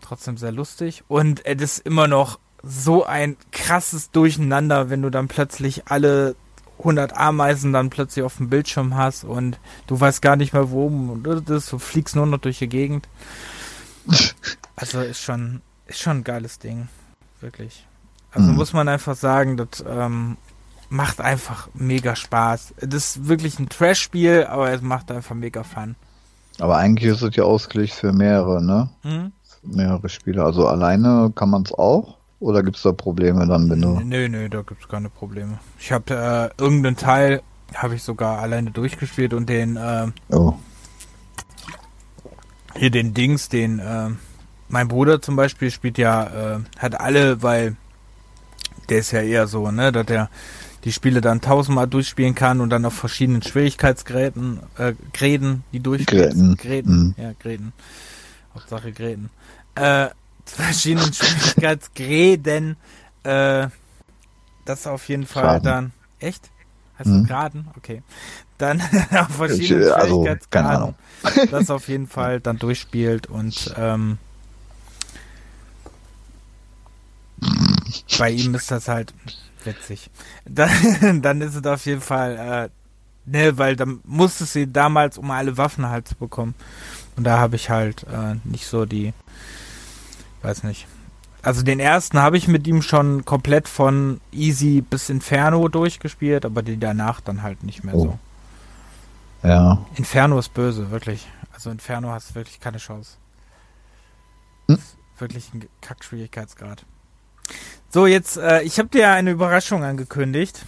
Trotzdem 0.00 0.36
sehr 0.36 0.52
lustig. 0.52 1.02
Und 1.08 1.44
es 1.44 1.60
ist 1.60 1.78
immer 1.80 2.06
noch 2.06 2.38
so 2.62 3.04
ein 3.04 3.36
krasses 3.52 4.10
Durcheinander, 4.10 4.90
wenn 4.90 5.02
du 5.02 5.10
dann 5.10 5.28
plötzlich 5.28 5.88
alle 5.88 6.34
100 6.78 7.16
Ameisen 7.16 7.72
dann 7.72 7.90
plötzlich 7.90 8.24
auf 8.24 8.36
dem 8.36 8.50
Bildschirm 8.50 8.96
hast 8.96 9.24
und 9.24 9.58
du 9.86 9.98
weißt 9.98 10.20
gar 10.20 10.36
nicht 10.36 10.52
mehr 10.52 10.70
wo 10.70 10.86
und 10.86 11.24
das, 11.48 11.66
du 11.66 11.78
fliegst 11.78 12.16
nur 12.16 12.26
noch 12.26 12.38
durch 12.38 12.58
die 12.58 12.68
Gegend. 12.68 13.08
Also 14.78 15.00
ist 15.00 15.22
schon, 15.22 15.62
ist 15.86 16.00
schon 16.00 16.18
ein 16.18 16.24
geiles 16.24 16.58
Ding. 16.58 16.88
Wirklich. 17.40 17.86
Also 18.30 18.50
mhm. 18.50 18.56
muss 18.56 18.74
man 18.74 18.88
einfach 18.88 19.16
sagen, 19.16 19.56
das 19.56 19.82
ähm, 19.88 20.36
macht 20.90 21.22
einfach 21.22 21.68
mega 21.72 22.14
Spaß. 22.14 22.74
Das 22.82 23.16
ist 23.16 23.26
wirklich 23.26 23.58
ein 23.58 23.70
Trash-Spiel, 23.70 24.44
aber 24.44 24.70
es 24.70 24.82
macht 24.82 25.10
einfach 25.10 25.34
mega 25.34 25.62
Fun. 25.62 25.96
Aber 26.58 26.76
eigentlich 26.76 27.10
ist 27.10 27.22
es 27.22 27.36
ja 27.36 27.44
ausgelegt 27.44 27.94
für 27.94 28.12
mehrere, 28.12 28.62
ne? 28.62 28.90
Mhm. 29.02 29.32
Mehrere 29.62 30.10
Spiele. 30.10 30.44
Also 30.44 30.68
alleine 30.68 31.32
kann 31.34 31.48
man 31.50 31.62
es 31.62 31.72
auch? 31.72 32.15
Oder 32.38 32.62
gibt 32.62 32.76
es 32.76 32.82
da 32.82 32.92
Probleme 32.92 33.46
dann, 33.46 33.70
wenn 33.70 33.80
du. 33.80 34.00
Nö, 34.00 34.28
nö, 34.28 34.48
da 34.48 34.62
gibt 34.62 34.82
es 34.82 34.88
keine 34.88 35.08
Probleme. 35.08 35.58
Ich 35.78 35.90
habe 35.90 36.52
äh, 36.58 36.62
irgendeinen 36.62 36.96
Teil, 36.96 37.42
habe 37.74 37.94
ich 37.94 38.02
sogar 38.02 38.40
alleine 38.40 38.70
durchgespielt 38.70 39.32
und 39.32 39.48
den. 39.48 39.76
Äh, 39.76 40.08
oh. 40.30 40.54
Hier 42.74 42.90
den 42.90 43.14
Dings, 43.14 43.48
den. 43.48 43.78
Äh, 43.78 44.10
mein 44.68 44.88
Bruder 44.88 45.22
zum 45.22 45.36
Beispiel 45.36 45.70
spielt 45.70 45.96
ja, 45.96 46.56
äh, 46.56 46.58
hat 46.78 47.00
alle, 47.00 47.42
weil 47.42 47.76
der 48.88 48.98
ist 48.98 49.12
ja 49.12 49.22
eher 49.22 49.46
so, 49.46 49.70
ne, 49.70 49.92
dass 49.92 50.06
der 50.06 50.28
die 50.84 50.92
Spiele 50.92 51.20
dann 51.20 51.40
tausendmal 51.40 51.88
durchspielen 51.88 52.34
kann 52.34 52.60
und 52.60 52.70
dann 52.70 52.84
auf 52.84 52.94
verschiedenen 52.94 53.42
Schwierigkeitsgräten, 53.42 54.60
äh, 54.78 54.92
Gräden, 55.12 55.64
die 55.72 55.80
durchspielt. 55.80 56.34
Gräten. 56.34 56.56
Gräten, 56.56 56.92
mhm. 56.92 57.14
ja, 57.16 57.32
Gräten. 57.40 57.72
Hauptsache 58.54 58.92
Gräten. 58.92 59.30
Äh, 59.74 60.08
verschiedenen 60.50 61.12
Schwierigkeitsgräden, 61.12 62.76
äh, 63.24 63.68
das 64.64 64.86
auf 64.86 65.08
jeden 65.08 65.26
Fall 65.26 65.42
Graden. 65.42 65.64
dann, 65.64 65.92
echt? 66.20 66.50
Heißt 66.98 67.08
mhm. 67.08 67.26
Graden? 67.26 67.68
Okay. 67.76 68.02
Dann 68.58 68.80
auf 69.10 69.36
verschiedenen 69.36 69.92
also, 69.92 70.22
Schwierigkeitsgraden, 70.22 70.94
das 71.50 71.70
auf 71.70 71.88
jeden 71.88 72.06
Fall 72.06 72.40
dann 72.40 72.58
durchspielt 72.58 73.26
und, 73.26 73.74
ähm, 73.76 74.18
bei 78.18 78.30
ihm 78.30 78.54
ist 78.54 78.70
das 78.70 78.88
halt 78.88 79.12
witzig. 79.64 80.10
Dann, 80.44 81.20
dann 81.22 81.40
ist 81.40 81.54
es 81.54 81.64
auf 81.64 81.84
jeden 81.86 82.00
Fall, 82.00 82.70
äh, 83.26 83.30
ne, 83.30 83.58
weil 83.58 83.76
dann 83.76 84.00
musste 84.04 84.44
sie 84.44 84.70
damals, 84.72 85.18
um 85.18 85.30
alle 85.30 85.56
Waffen 85.56 85.88
halt 85.88 86.08
zu 86.08 86.14
bekommen. 86.14 86.54
Und 87.16 87.24
da 87.24 87.38
habe 87.38 87.56
ich 87.56 87.70
halt 87.70 88.04
äh, 88.04 88.36
nicht 88.44 88.66
so 88.66 88.84
die, 88.86 89.12
weiß 90.46 90.62
nicht. 90.62 90.86
Also 91.42 91.62
den 91.62 91.80
ersten 91.80 92.18
habe 92.18 92.36
ich 92.36 92.48
mit 92.48 92.66
ihm 92.66 92.82
schon 92.82 93.24
komplett 93.24 93.68
von 93.68 94.20
Easy 94.32 94.80
bis 94.80 95.10
Inferno 95.10 95.68
durchgespielt, 95.68 96.44
aber 96.44 96.62
die 96.62 96.78
danach 96.78 97.20
dann 97.20 97.42
halt 97.42 97.62
nicht 97.62 97.84
mehr 97.84 97.94
oh. 97.94 98.02
so. 99.42 99.48
Ja. 99.48 99.84
Inferno 99.96 100.38
ist 100.38 100.54
böse, 100.54 100.90
wirklich. 100.90 101.26
Also 101.52 101.70
Inferno 101.70 102.10
hast 102.10 102.34
wirklich 102.34 102.60
keine 102.60 102.78
Chance. 102.78 103.16
Hm? 104.68 104.78
Wirklich 105.18 105.52
ein 105.52 105.68
Kackschwierigkeitsgrad. 105.80 106.84
So, 107.90 108.06
jetzt, 108.06 108.36
äh, 108.36 108.62
ich 108.62 108.78
habe 108.78 108.88
dir 108.88 109.10
eine 109.10 109.30
Überraschung 109.30 109.84
angekündigt, 109.84 110.64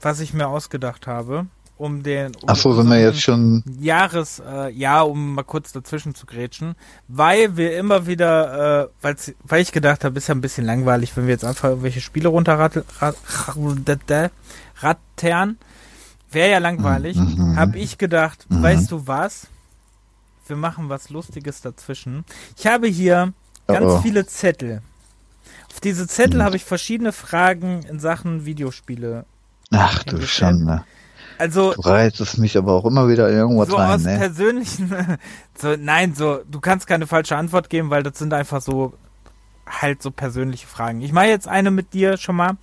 was 0.00 0.20
ich 0.20 0.34
mir 0.34 0.48
ausgedacht 0.48 1.06
habe, 1.06 1.46
um 1.76 2.02
den. 2.02 2.32
Um 2.40 2.48
Achso, 2.48 2.72
sind 2.74 2.88
wir 2.88 3.00
jetzt 3.00 3.20
schon. 3.20 3.64
Jahres, 3.80 4.42
äh, 4.46 4.70
ja, 4.72 5.02
um 5.02 5.34
mal 5.34 5.42
kurz 5.42 5.72
dazwischen 5.72 6.14
zu 6.14 6.26
grätschen, 6.26 6.74
weil 7.08 7.56
wir 7.56 7.76
immer 7.78 8.06
wieder, 8.06 8.90
äh, 9.02 9.14
weil 9.44 9.60
ich 9.60 9.72
gedacht 9.72 10.04
habe, 10.04 10.18
ist 10.18 10.28
ja 10.28 10.34
ein 10.34 10.40
bisschen 10.40 10.64
langweilig, 10.64 11.16
wenn 11.16 11.26
wir 11.26 11.32
jetzt 11.32 11.44
einfach 11.44 11.70
irgendwelche 11.70 12.00
Spiele 12.00 12.28
runterrattern. 12.28 12.84
Wäre 16.30 16.50
ja 16.50 16.58
langweilig. 16.58 17.16
Mhm. 17.16 17.34
mhm. 17.36 17.56
Habe 17.56 17.78
ich 17.78 17.98
gedacht, 17.98 18.46
mhm. 18.48 18.62
weißt 18.62 18.90
du 18.90 19.06
was? 19.06 19.46
Wir 20.46 20.56
machen 20.56 20.88
was 20.88 21.10
Lustiges 21.10 21.62
dazwischen. 21.62 22.24
Ich 22.58 22.66
habe 22.66 22.86
hier 22.86 23.32
ganz 23.66 23.86
oh. 23.86 24.00
viele 24.00 24.26
Zettel. 24.26 24.82
Auf 25.70 25.80
diese 25.80 26.06
Zettel 26.06 26.40
hm. 26.40 26.42
habe 26.42 26.56
ich 26.56 26.64
verschiedene 26.64 27.12
Fragen 27.12 27.82
in 27.84 27.98
Sachen 27.98 28.44
Videospiele. 28.44 29.24
Ach 29.70 30.04
du 30.04 30.20
Schande. 30.20 30.84
Also, 31.38 31.72
du 31.72 31.80
reizest 31.80 32.38
mich 32.38 32.56
aber 32.56 32.72
auch 32.72 32.84
immer 32.84 33.08
wieder 33.08 33.28
irgendwas 33.28 33.68
so 33.68 33.76
rein, 33.76 33.90
aus 33.90 34.02
ne? 34.04 34.18
persönlichen, 34.18 35.18
so, 35.58 35.74
nein, 35.78 36.14
so, 36.14 36.40
du 36.50 36.60
kannst 36.60 36.86
keine 36.86 37.06
falsche 37.06 37.36
Antwort 37.36 37.70
geben, 37.70 37.90
weil 37.90 38.02
das 38.02 38.18
sind 38.18 38.32
einfach 38.32 38.62
so, 38.62 38.94
halt 39.66 40.02
so 40.02 40.10
persönliche 40.10 40.66
Fragen. 40.66 41.00
Ich 41.00 41.12
mache 41.12 41.26
jetzt 41.26 41.48
eine 41.48 41.70
mit 41.70 41.92
dir 41.92 42.16
schon 42.16 42.36
mal. 42.36 42.56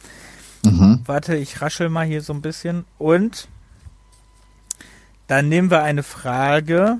Mhm. 0.64 1.02
Warte, 1.06 1.36
ich 1.36 1.62
raschel 1.62 1.90
mal 1.90 2.06
hier 2.06 2.22
so 2.22 2.34
ein 2.34 2.42
bisschen. 2.42 2.86
Und 2.98 3.48
dann 5.28 5.50
nehmen 5.50 5.72
wir 5.72 5.82
eine 5.82 6.04
Frage 6.04 7.00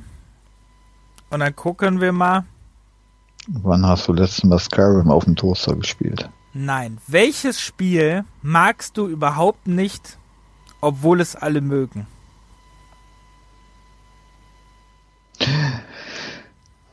und 1.30 1.40
dann 1.40 1.56
gucken 1.56 2.02
wir 2.02 2.12
mal, 2.12 2.46
Wann 3.48 3.86
hast 3.86 4.08
du 4.08 4.14
letzten 4.14 4.50
Mal 4.50 4.60
Skyrim 4.60 5.10
auf 5.10 5.26
dem 5.26 5.36
Toaster 5.36 5.76
gespielt? 5.76 6.30
Nein. 6.54 7.00
Welches 7.08 7.60
Spiel 7.60 8.24
magst 8.42 8.98
du 8.98 9.08
überhaupt 9.08 9.68
nicht, 9.68 10.18
obwohl 10.82 11.22
es 11.22 11.36
alle 11.36 11.62
mögen? 11.62 12.08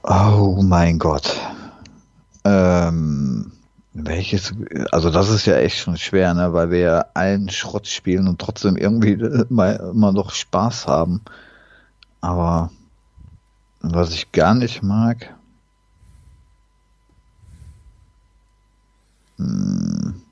Oh 0.02 0.62
mein 0.62 0.98
Gott. 0.98 1.38
Ähm, 2.44 3.52
welches, 3.92 4.54
also 4.92 5.10
das 5.10 5.28
ist 5.28 5.46
ja 5.46 5.56
echt 5.56 5.78
schon 5.78 5.96
schwer, 5.96 6.32
ne, 6.34 6.52
weil 6.52 6.70
wir 6.70 6.78
ja 6.78 7.04
allen 7.14 7.48
Schrott 7.50 7.86
spielen 7.88 8.28
und 8.28 8.40
trotzdem 8.40 8.76
irgendwie 8.76 9.12
immer, 9.50 10.12
noch 10.12 10.30
Spaß 10.30 10.86
haben. 10.86 11.22
Aber 12.20 12.70
was 13.80 14.12
ich 14.12 14.32
gar 14.32 14.54
nicht 14.54 14.82
mag, 14.82 15.34
Hm. 19.38 20.27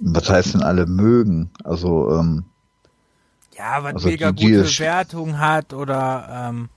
Was 0.00 0.28
heißt 0.28 0.54
denn 0.54 0.62
alle 0.62 0.86
mögen? 0.86 1.50
Also, 1.64 2.10
ähm, 2.12 2.44
ja, 3.56 3.82
was 3.82 3.94
also 3.94 4.08
mega 4.08 4.32
die, 4.32 4.52
gute 4.52 4.78
Wertung 4.78 5.38
hat 5.38 5.72
oder 5.72 6.48
ähm, 6.48 6.68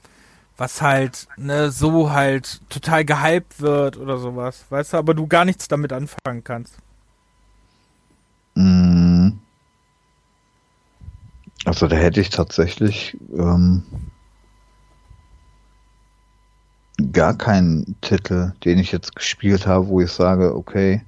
was 0.57 0.81
halt 0.81 1.27
ne, 1.37 1.71
so 1.71 2.11
halt 2.11 2.61
total 2.69 3.05
gehypt 3.05 3.61
wird 3.61 3.97
oder 3.97 4.17
sowas. 4.17 4.65
Weißt 4.69 4.93
du, 4.93 4.97
aber 4.97 5.13
du 5.13 5.27
gar 5.27 5.45
nichts 5.45 5.67
damit 5.67 5.91
anfangen 5.91 6.43
kannst. 6.43 6.77
Hm. 8.55 9.39
Also 11.65 11.87
da 11.87 11.95
hätte 11.95 12.21
ich 12.21 12.29
tatsächlich 12.29 13.17
ähm, 13.33 13.83
gar 17.11 17.37
keinen 17.37 17.95
Titel, 18.01 18.53
den 18.63 18.79
ich 18.79 18.91
jetzt 18.91 19.15
gespielt 19.15 19.67
habe, 19.67 19.87
wo 19.87 20.01
ich 20.01 20.11
sage, 20.11 20.55
okay. 20.55 21.01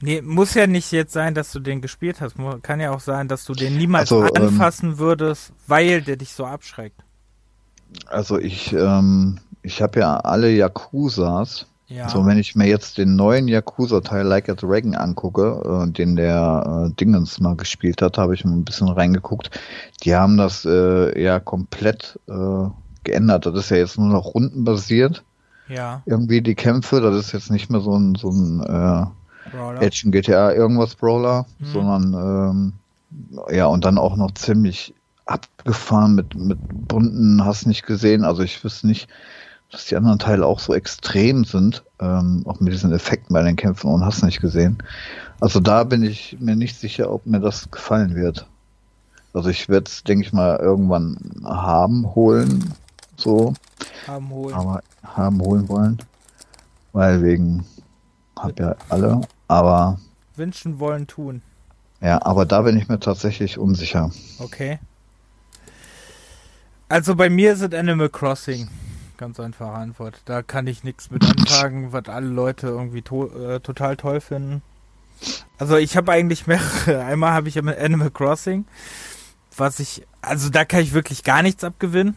Nee, 0.00 0.22
muss 0.22 0.54
ja 0.54 0.66
nicht 0.66 0.92
jetzt 0.92 1.12
sein, 1.12 1.34
dass 1.34 1.50
du 1.50 1.58
den 1.58 1.80
gespielt 1.80 2.20
hast. 2.20 2.36
Kann 2.62 2.80
ja 2.80 2.92
auch 2.92 3.00
sein, 3.00 3.26
dass 3.26 3.44
du 3.44 3.52
den 3.52 3.76
niemals 3.76 4.12
also, 4.12 4.26
ähm, 4.34 4.48
anfassen 4.48 4.90
ähm, 4.90 4.98
würdest, 4.98 5.52
weil 5.66 6.02
der 6.02 6.16
dich 6.16 6.32
so 6.32 6.46
abschreckt. 6.46 7.02
Also 8.06 8.38
ich, 8.38 8.72
ähm, 8.72 9.40
ich 9.62 9.82
habe 9.82 10.00
ja 10.00 10.18
alle 10.18 10.50
Yakuzas. 10.50 11.66
Ja. 11.88 12.08
So, 12.10 12.26
wenn 12.26 12.38
ich 12.38 12.54
mir 12.54 12.66
jetzt 12.66 12.98
den 12.98 13.16
neuen 13.16 13.48
Yakuza-Teil 13.48 14.26
Like 14.26 14.50
a 14.50 14.54
Dragon 14.54 14.94
angucke, 14.94 15.86
äh, 15.86 15.90
den 15.90 16.16
der 16.16 16.90
äh, 16.90 16.94
Dingens 16.94 17.40
mal 17.40 17.56
gespielt 17.56 18.02
hat, 18.02 18.18
habe 18.18 18.34
ich 18.34 18.44
mal 18.44 18.52
ein 18.52 18.64
bisschen 18.64 18.88
reingeguckt. 18.88 19.50
Die 20.02 20.14
haben 20.14 20.36
das 20.36 20.66
äh, 20.66 21.20
ja 21.20 21.40
komplett 21.40 22.20
äh, 22.28 22.68
geändert. 23.04 23.46
Das 23.46 23.54
ist 23.54 23.70
ja 23.70 23.78
jetzt 23.78 23.98
nur 23.98 24.10
noch 24.10 24.34
rundenbasiert. 24.34 25.24
Ja. 25.66 26.02
Irgendwie 26.04 26.42
die 26.42 26.54
Kämpfe, 26.54 27.00
das 27.00 27.16
ist 27.16 27.32
jetzt 27.32 27.50
nicht 27.50 27.70
mehr 27.70 27.80
so 27.80 27.98
ein, 27.98 28.14
so 28.16 28.30
ein 28.30 28.60
äh, 29.54 29.84
Action 29.84 30.12
GTA 30.12 30.52
irgendwas 30.52 30.94
Brawler, 30.94 31.46
mhm. 31.58 31.66
sondern 31.66 32.14
ähm, 32.14 32.72
ja, 33.50 33.66
und 33.66 33.84
dann 33.84 33.98
auch 33.98 34.16
noch 34.16 34.32
ziemlich 34.32 34.94
abgefahren 35.26 36.14
mit, 36.14 36.34
mit 36.34 36.58
bunten, 36.88 37.44
hast 37.44 37.66
nicht 37.66 37.86
gesehen. 37.86 38.24
Also 38.24 38.42
ich 38.42 38.62
wüsste 38.64 38.86
nicht, 38.86 39.08
dass 39.70 39.86
die 39.86 39.96
anderen 39.96 40.18
Teile 40.18 40.46
auch 40.46 40.58
so 40.58 40.74
extrem 40.74 41.44
sind, 41.44 41.84
ähm, 42.00 42.42
auch 42.46 42.60
mit 42.60 42.72
diesen 42.72 42.92
Effekten 42.92 43.34
bei 43.34 43.42
den 43.42 43.56
Kämpfen 43.56 43.90
und 43.90 44.04
hast 44.04 44.22
nicht 44.22 44.40
gesehen. 44.40 44.78
Also 45.40 45.60
da 45.60 45.84
bin 45.84 46.02
ich 46.02 46.38
mir 46.40 46.56
nicht 46.56 46.78
sicher, 46.78 47.12
ob 47.12 47.26
mir 47.26 47.40
das 47.40 47.70
gefallen 47.70 48.14
wird. 48.14 48.46
Also 49.34 49.50
ich 49.50 49.68
werde 49.68 49.84
es, 49.86 50.02
denke 50.04 50.26
ich 50.26 50.32
mal, 50.32 50.56
irgendwann 50.56 51.18
haben, 51.44 52.14
holen, 52.14 52.72
so. 53.16 53.52
Haben 54.06 54.30
holen. 54.30 54.54
Aber 54.54 54.80
haben 55.04 55.40
holen 55.40 55.68
wollen. 55.68 55.98
Weil 56.92 57.22
wegen, 57.22 57.66
hab 58.36 58.58
ja 58.58 58.74
alle, 58.88 59.20
aber. 59.48 59.98
Wünschen 60.36 60.78
wollen 60.78 61.06
tun. 61.06 61.42
Ja, 62.00 62.24
aber 62.24 62.46
da 62.46 62.62
bin 62.62 62.78
ich 62.78 62.88
mir 62.88 63.00
tatsächlich 63.00 63.58
unsicher. 63.58 64.10
Okay. 64.38 64.78
Also 66.88 67.16
bei 67.16 67.28
mir 67.28 67.56
sind 67.56 67.74
Animal 67.74 68.08
Crossing. 68.08 68.68
Ganz 69.16 69.40
einfache 69.40 69.72
Antwort. 69.72 70.22
Da 70.26 70.42
kann 70.42 70.68
ich 70.68 70.84
nichts 70.84 71.10
mit 71.10 71.24
anfangen, 71.24 71.92
was 71.92 72.08
alle 72.08 72.28
Leute 72.28 72.68
irgendwie 72.68 73.02
to 73.02 73.26
äh, 73.26 73.60
total 73.60 73.96
toll 73.96 74.20
finden. 74.20 74.62
Also 75.58 75.76
ich 75.76 75.96
habe 75.96 76.12
eigentlich 76.12 76.46
mehrere. 76.46 77.04
Einmal 77.04 77.32
habe 77.32 77.48
ich 77.48 77.58
Animal 77.58 78.12
Crossing, 78.12 78.64
was 79.56 79.80
ich, 79.80 80.06
also 80.22 80.50
da 80.50 80.64
kann 80.64 80.80
ich 80.80 80.94
wirklich 80.94 81.24
gar 81.24 81.42
nichts 81.42 81.64
abgewinnen 81.64 82.14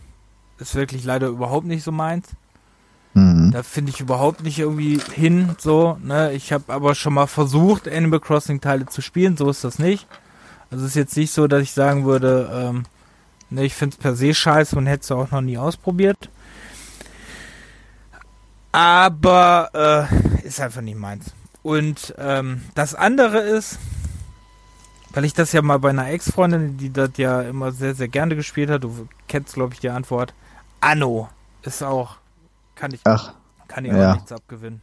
ist 0.62 0.76
wirklich 0.76 1.04
leider 1.04 1.28
überhaupt 1.28 1.66
nicht 1.66 1.84
so 1.84 1.92
meins. 1.92 2.30
Mhm. 3.14 3.52
Da 3.52 3.64
finde 3.64 3.92
ich 3.92 4.00
überhaupt 4.00 4.44
nicht 4.44 4.60
irgendwie 4.60 5.00
hin, 5.14 5.56
so, 5.58 5.98
ne? 6.02 6.32
Ich 6.34 6.54
habe 6.54 6.72
aber 6.74 6.96
schon 6.96 7.14
mal 7.14 7.28
versucht, 7.28 7.88
Animal 7.88 8.20
Crossing 8.20 8.62
Teile 8.62 8.86
zu 8.86 9.02
spielen, 9.02 9.38
so 9.38 9.50
ist 9.50 9.64
das 9.64 9.80
nicht. 9.80 10.08
Also 10.70 10.86
es 10.86 10.92
ist 10.92 10.96
jetzt 10.96 11.18
nicht 11.18 11.34
so, 11.34 11.48
dass 11.48 11.62
ich 11.62 11.74
sagen 11.74 12.06
würde, 12.06 12.50
ähm, 12.54 12.84
ne, 13.50 13.66
ich 13.66 13.74
finde 13.74 13.96
es 13.96 14.02
per 14.02 14.16
se 14.16 14.34
scheiße 14.34 14.76
und 14.78 14.88
hätte 14.88 15.04
es 15.04 15.12
auch 15.12 15.32
noch 15.32 15.42
nie 15.42 15.58
ausprobiert. 15.58 16.30
Aber 18.72 20.08
äh, 20.14 20.48
ist 20.48 20.62
einfach 20.62 20.82
nicht 20.82 20.98
meins. 20.98 21.34
Und 21.62 22.16
ähm, 22.18 22.62
das 22.74 22.96
andere 22.96 23.40
ist, 23.40 23.78
weil 25.14 25.26
ich 25.26 25.34
das 25.34 25.52
ja 25.52 25.62
mal 25.62 25.80
bei 25.80 25.90
einer 25.90 26.10
Ex-Freundin, 26.10 26.78
die 26.78 26.92
das 26.92 27.12
ja 27.18 27.42
immer 27.42 27.74
sehr, 27.74 27.94
sehr 27.94 28.08
gerne 28.08 28.38
gespielt 28.38 28.70
hat, 28.70 28.84
du 28.84 29.10
kennst, 29.28 29.56
glaube 29.56 29.74
ich, 29.74 29.82
die 29.82 29.90
Antwort. 29.90 30.34
Anno 30.80 31.30
ist 31.64 31.84
auch, 31.84 32.16
kann 32.82 32.96
ich, 32.96 33.02
Ach, 33.04 33.34
kann 33.68 33.86
ich 33.86 33.92
ja. 33.92 34.10
auch 34.10 34.16
nichts 34.16 34.32
abgewinnen. 34.32 34.82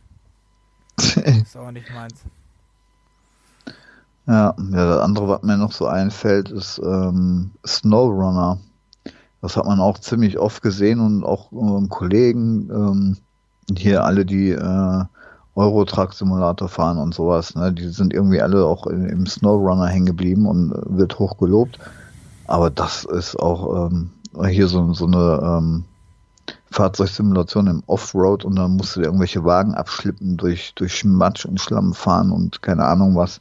ist 0.99 1.57
auch 1.57 1.73
nicht 1.73 1.93
meins. 1.93 2.15
Ja, 4.25 4.55
ja, 4.57 4.87
das 4.87 5.01
andere, 5.01 5.27
was 5.27 5.43
mir 5.43 5.57
noch 5.57 5.73
so 5.73 5.89
einfällt, 5.89 6.49
ist 6.51 6.79
ähm, 6.79 7.51
Snowrunner. 7.67 8.59
Das 9.43 9.57
hat 9.57 9.65
man 9.65 9.81
auch 9.81 9.99
ziemlich 9.99 10.39
oft 10.39 10.63
gesehen 10.63 11.01
und 11.01 11.25
auch 11.25 11.51
ähm, 11.51 11.89
Kollegen, 11.89 12.71
ähm, 12.71 13.17
hier 13.77 14.05
alle, 14.05 14.25
die 14.25 14.51
äh, 14.51 15.05
Eurotruck-Simulator 15.57 16.69
fahren 16.69 16.99
und 16.99 17.15
sowas, 17.15 17.57
ne, 17.57 17.73
die 17.73 17.89
sind 17.89 18.15
irgendwie 18.15 18.41
alle 18.41 18.65
auch 18.65 18.87
in, 18.87 19.07
im 19.07 19.27
Snowrunner 19.27 19.87
hängen 19.89 20.07
geblieben 20.07 20.47
und 20.47 20.71
äh, 20.71 20.99
wird 20.99 21.19
hoch 21.19 21.37
gelobt. 21.37 21.81
Aber 22.47 22.71
das 22.71 23.05
ist 23.07 23.35
auch 23.35 23.89
ähm, 23.89 24.11
hier 24.47 24.69
so, 24.69 24.93
so 24.93 25.07
eine 25.07 25.41
ähm, 25.43 25.85
Fahrzeugsimulation 26.71 27.67
im 27.67 27.83
Offroad 27.87 28.45
und 28.45 28.57
dann 28.57 28.77
musst 28.77 28.97
du 28.97 29.01
dir 29.01 29.07
irgendwelche 29.07 29.45
Wagen 29.45 29.75
abschlippen, 29.75 30.37
durch, 30.37 30.75
durch 30.75 31.05
Matsch 31.05 31.45
und 31.45 31.61
Schlamm 31.61 31.95
fahren 31.95 32.31
und 32.31 32.63
keine 32.63 32.85
Ahnung 32.85 33.17
was. 33.17 33.41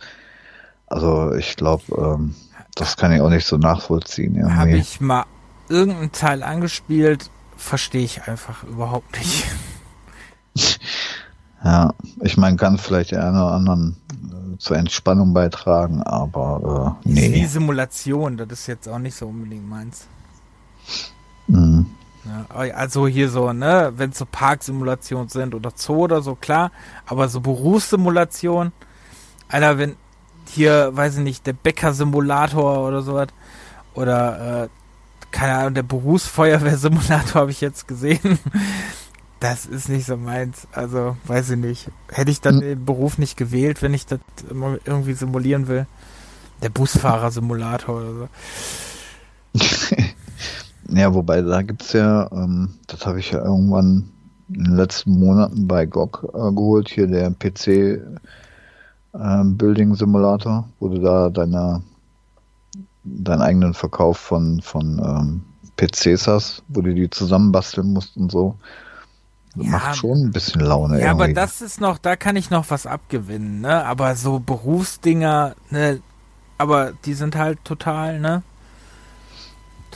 Also 0.87 1.33
ich 1.33 1.55
glaube, 1.55 1.83
ähm, 1.97 2.35
das 2.75 2.95
kann 2.95 3.11
ich 3.11 3.21
auch 3.21 3.29
nicht 3.29 3.45
so 3.45 3.57
nachvollziehen. 3.57 4.55
Habe 4.55 4.77
ich 4.77 5.01
mal 5.01 5.25
irgendeinen 5.67 6.11
Teil 6.11 6.43
angespielt, 6.43 7.29
verstehe 7.57 8.03
ich 8.03 8.27
einfach 8.27 8.63
überhaupt 8.63 9.17
nicht. 9.17 9.45
Ja, 11.63 11.93
ich 12.21 12.37
meine, 12.37 12.55
kann 12.55 12.77
vielleicht 12.77 13.11
der 13.11 13.27
eine 13.27 13.43
oder 13.43 13.53
anderen 13.53 13.97
äh, 14.11 14.57
zur 14.59 14.77
Entspannung 14.77 15.33
beitragen, 15.33 16.03
aber 16.03 16.95
äh, 17.03 17.09
nee. 17.09 17.45
Simulation, 17.45 18.37
das 18.37 18.51
ist 18.51 18.67
jetzt 18.67 18.87
auch 18.87 18.99
nicht 18.99 19.15
so 19.15 19.27
unbedingt 19.27 19.67
meins. 19.67 20.07
Mhm. 21.47 21.87
Ja, 22.27 22.45
also 22.75 23.07
hier 23.07 23.29
so, 23.29 23.53
ne, 23.53 23.93
wenn 23.95 24.09
es 24.09 24.17
so 24.17 24.25
Parksimulationen 24.29 25.29
sind 25.29 25.55
oder 25.55 25.71
Zoo 25.75 26.03
oder 26.03 26.21
so, 26.21 26.35
klar, 26.35 26.71
aber 27.05 27.29
so 27.29 27.39
Berufssimulation, 27.39 28.71
Alter, 29.47 29.77
wenn 29.77 29.95
hier, 30.49 30.91
weiß 30.95 31.17
ich 31.17 31.23
nicht, 31.23 31.45
der 31.47 31.53
Bäcker-Simulator 31.53 32.85
oder 32.87 33.01
sowas, 33.01 33.27
oder, 33.93 34.63
äh, 34.63 34.67
keine 35.31 35.55
Ahnung, 35.55 35.73
der 35.73 35.83
Berufsfeuerwehrsimulator 35.83 37.35
habe 37.41 37.51
ich 37.51 37.61
jetzt 37.61 37.87
gesehen. 37.87 38.39
Das 39.39 39.65
ist 39.65 39.87
nicht 39.89 40.05
so 40.07 40.17
meins. 40.17 40.67
Also, 40.71 41.15
weiß 41.25 41.51
ich 41.51 41.57
nicht. 41.57 41.91
Hätte 42.09 42.31
ich 42.31 42.41
dann 42.41 42.55
Hm. 42.55 42.61
den 42.61 42.85
Beruf 42.85 43.17
nicht 43.17 43.37
gewählt, 43.37 43.81
wenn 43.81 43.93
ich 43.93 44.05
das 44.05 44.19
irgendwie 44.85 45.13
simulieren 45.13 45.67
will. 45.67 45.85
Der 46.63 46.69
Busfahrer-Simulator 46.69 47.95
oder 47.97 48.13
so. 48.13 48.29
Ja, 50.89 51.13
wobei 51.13 51.41
da 51.41 51.61
gibt's 51.61 51.93
ja, 51.93 52.29
ähm, 52.31 52.69
das 52.87 53.05
habe 53.05 53.19
ich 53.19 53.31
ja 53.31 53.43
irgendwann 53.43 54.09
in 54.49 54.63
den 54.63 54.75
letzten 54.75 55.19
Monaten 55.19 55.67
bei 55.67 55.85
GOG 55.85 56.23
äh, 56.33 56.51
geholt, 56.53 56.89
hier 56.89 57.07
der 57.07 57.31
PC 57.31 58.01
ähm, 59.13 59.57
Building 59.57 59.95
Simulator, 59.95 60.67
wo 60.79 60.89
du 60.89 60.99
da 60.99 61.29
deine 61.29 61.81
deinen 63.03 63.41
eigenen 63.41 63.73
Verkauf 63.73 64.17
von 64.17 64.61
von 64.61 64.99
ähm, 64.99 65.41
PCs 65.77 66.27
hast, 66.27 66.63
wo 66.67 66.81
du 66.81 66.93
die 66.93 67.09
zusammenbasteln 67.09 67.93
musst 67.93 68.17
und 68.17 68.31
so. 68.31 68.55
Das 69.55 69.65
Ja, 69.65 69.71
Macht 69.71 69.97
schon 69.97 70.17
ein 70.25 70.31
bisschen 70.31 70.61
Laune. 70.61 71.01
Ja, 71.01 71.11
aber 71.11 71.25
irgendwie. 71.25 71.33
das 71.35 71.61
ist 71.61 71.79
noch, 71.81 71.97
da 71.97 72.15
kann 72.15 72.35
ich 72.35 72.49
noch 72.49 72.69
was 72.69 72.85
abgewinnen, 72.85 73.61
ne? 73.61 73.85
Aber 73.85 74.15
so 74.15 74.39
Berufsdinger, 74.39 75.55
ne? 75.69 76.01
Aber 76.57 76.93
die 77.05 77.13
sind 77.13 77.35
halt 77.35 77.63
total, 77.63 78.19
ne? 78.19 78.43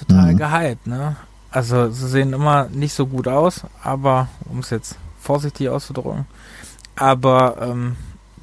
Total 0.08 0.34
Mhm. 0.34 0.38
gehypt, 0.38 0.88
ne? 0.88 1.16
Also 1.52 1.90
sie 1.92 2.08
sehen 2.08 2.34
immer 2.34 2.68
nicht 2.70 2.94
so 2.94 3.06
gut 3.08 3.28
aus, 3.28 3.62
aber 3.84 4.28
um 4.50 4.60
es 4.60 4.70
jetzt 4.70 4.98
vorsichtig 5.20 5.70
auszudrücken, 5.70 6.26
aber 6.96 7.58
ähm, 7.62 7.96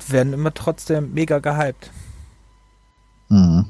werden 0.07 0.33
immer 0.33 0.53
trotzdem 0.55 1.13
mega 1.15 1.39
gehypt. 1.39 1.91
Mhm. 3.29 3.67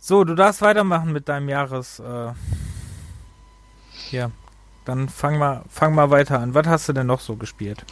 So, 0.00 0.24
du 0.24 0.34
darfst 0.34 0.60
weitermachen 0.62 1.12
mit 1.12 1.28
deinem 1.28 1.48
Jahres. 1.48 1.98
Äh, 2.00 2.32
hier, 3.92 4.30
dann 4.84 5.08
fang 5.08 5.38
mal, 5.38 5.62
fang 5.70 5.94
mal 5.94 6.10
weiter 6.10 6.40
an. 6.40 6.54
Was 6.54 6.66
hast 6.66 6.88
du 6.88 6.92
denn 6.92 7.06
noch 7.06 7.20
so 7.20 7.36
gespielt? 7.36 7.84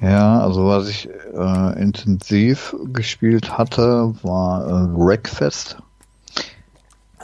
Ja, 0.00 0.40
also 0.40 0.66
was 0.66 0.88
ich 0.88 1.08
äh, 1.08 1.80
intensiv 1.80 2.74
gespielt 2.92 3.56
hatte, 3.56 4.14
war 4.22 4.66
äh, 4.66 4.70
Wreckfest. 4.98 5.78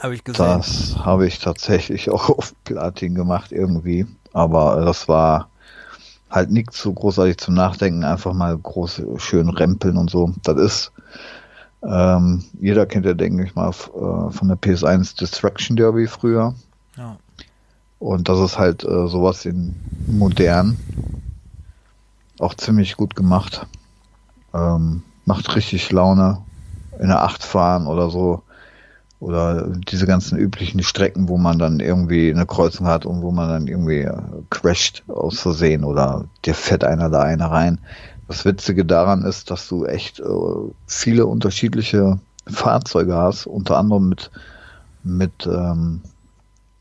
Habe 0.01 0.15
ich 0.15 0.23
gesehen. 0.23 0.45
Das 0.45 0.95
habe 0.97 1.27
ich 1.27 1.39
tatsächlich 1.39 2.09
auch 2.11 2.29
auf 2.29 2.53
Platin 2.63 3.13
gemacht 3.15 3.51
irgendwie. 3.51 4.07
Aber 4.33 4.81
das 4.83 5.07
war 5.07 5.49
halt 6.29 6.49
nichts 6.49 6.81
so 6.81 6.91
großartig 6.93 7.37
zum 7.37 7.53
Nachdenken, 7.53 8.03
einfach 8.03 8.33
mal 8.33 8.57
groß 8.57 9.03
schön 9.17 9.49
rempeln 9.49 9.97
und 9.97 10.09
so. 10.09 10.33
Das 10.43 10.57
ist, 10.57 10.91
ähm, 11.83 12.43
jeder 12.59 12.85
kennt 12.85 13.05
ja, 13.05 13.13
denke 13.13 13.43
ich 13.43 13.53
mal, 13.53 13.69
äh, 13.69 14.31
von 14.31 14.47
der 14.47 14.57
PS1 14.57 15.17
Destruction 15.19 15.75
Derby 15.75 16.07
früher. 16.07 16.55
Ja. 16.97 17.17
Und 17.99 18.29
das 18.29 18.39
ist 18.39 18.57
halt 18.57 18.83
äh, 18.83 19.07
sowas 19.07 19.45
in 19.45 19.75
modern. 20.07 20.77
Auch 22.39 22.55
ziemlich 22.55 22.97
gut 22.97 23.15
gemacht. 23.15 23.67
Ähm, 24.53 25.03
macht 25.25 25.55
richtig 25.55 25.91
Laune. 25.91 26.39
In 26.99 27.09
der 27.09 27.21
8 27.21 27.43
fahren 27.43 27.87
oder 27.87 28.09
so. 28.09 28.41
Oder 29.21 29.67
diese 29.67 30.07
ganzen 30.07 30.35
üblichen 30.39 30.81
Strecken, 30.81 31.29
wo 31.29 31.37
man 31.37 31.59
dann 31.59 31.79
irgendwie 31.79 32.31
eine 32.31 32.47
Kreuzung 32.47 32.87
hat 32.87 33.05
und 33.05 33.21
wo 33.21 33.29
man 33.29 33.49
dann 33.49 33.67
irgendwie 33.67 33.99
äh, 33.99 34.17
crasht 34.49 35.03
aus 35.07 35.39
Versehen 35.39 35.83
oder 35.83 36.25
dir 36.43 36.55
fährt 36.55 36.83
einer 36.83 37.07
da 37.11 37.21
einer 37.21 37.51
rein. 37.51 37.79
Das 38.27 38.45
Witzige 38.45 38.83
daran 38.83 39.21
ist, 39.21 39.51
dass 39.51 39.67
du 39.67 39.85
echt 39.85 40.19
äh, 40.19 40.23
viele 40.87 41.27
unterschiedliche 41.27 42.19
Fahrzeuge 42.47 43.15
hast, 43.15 43.45
unter 43.45 43.77
anderem 43.77 44.09
mit, 44.09 44.31
mit 45.03 45.45
ähm, 45.45 46.01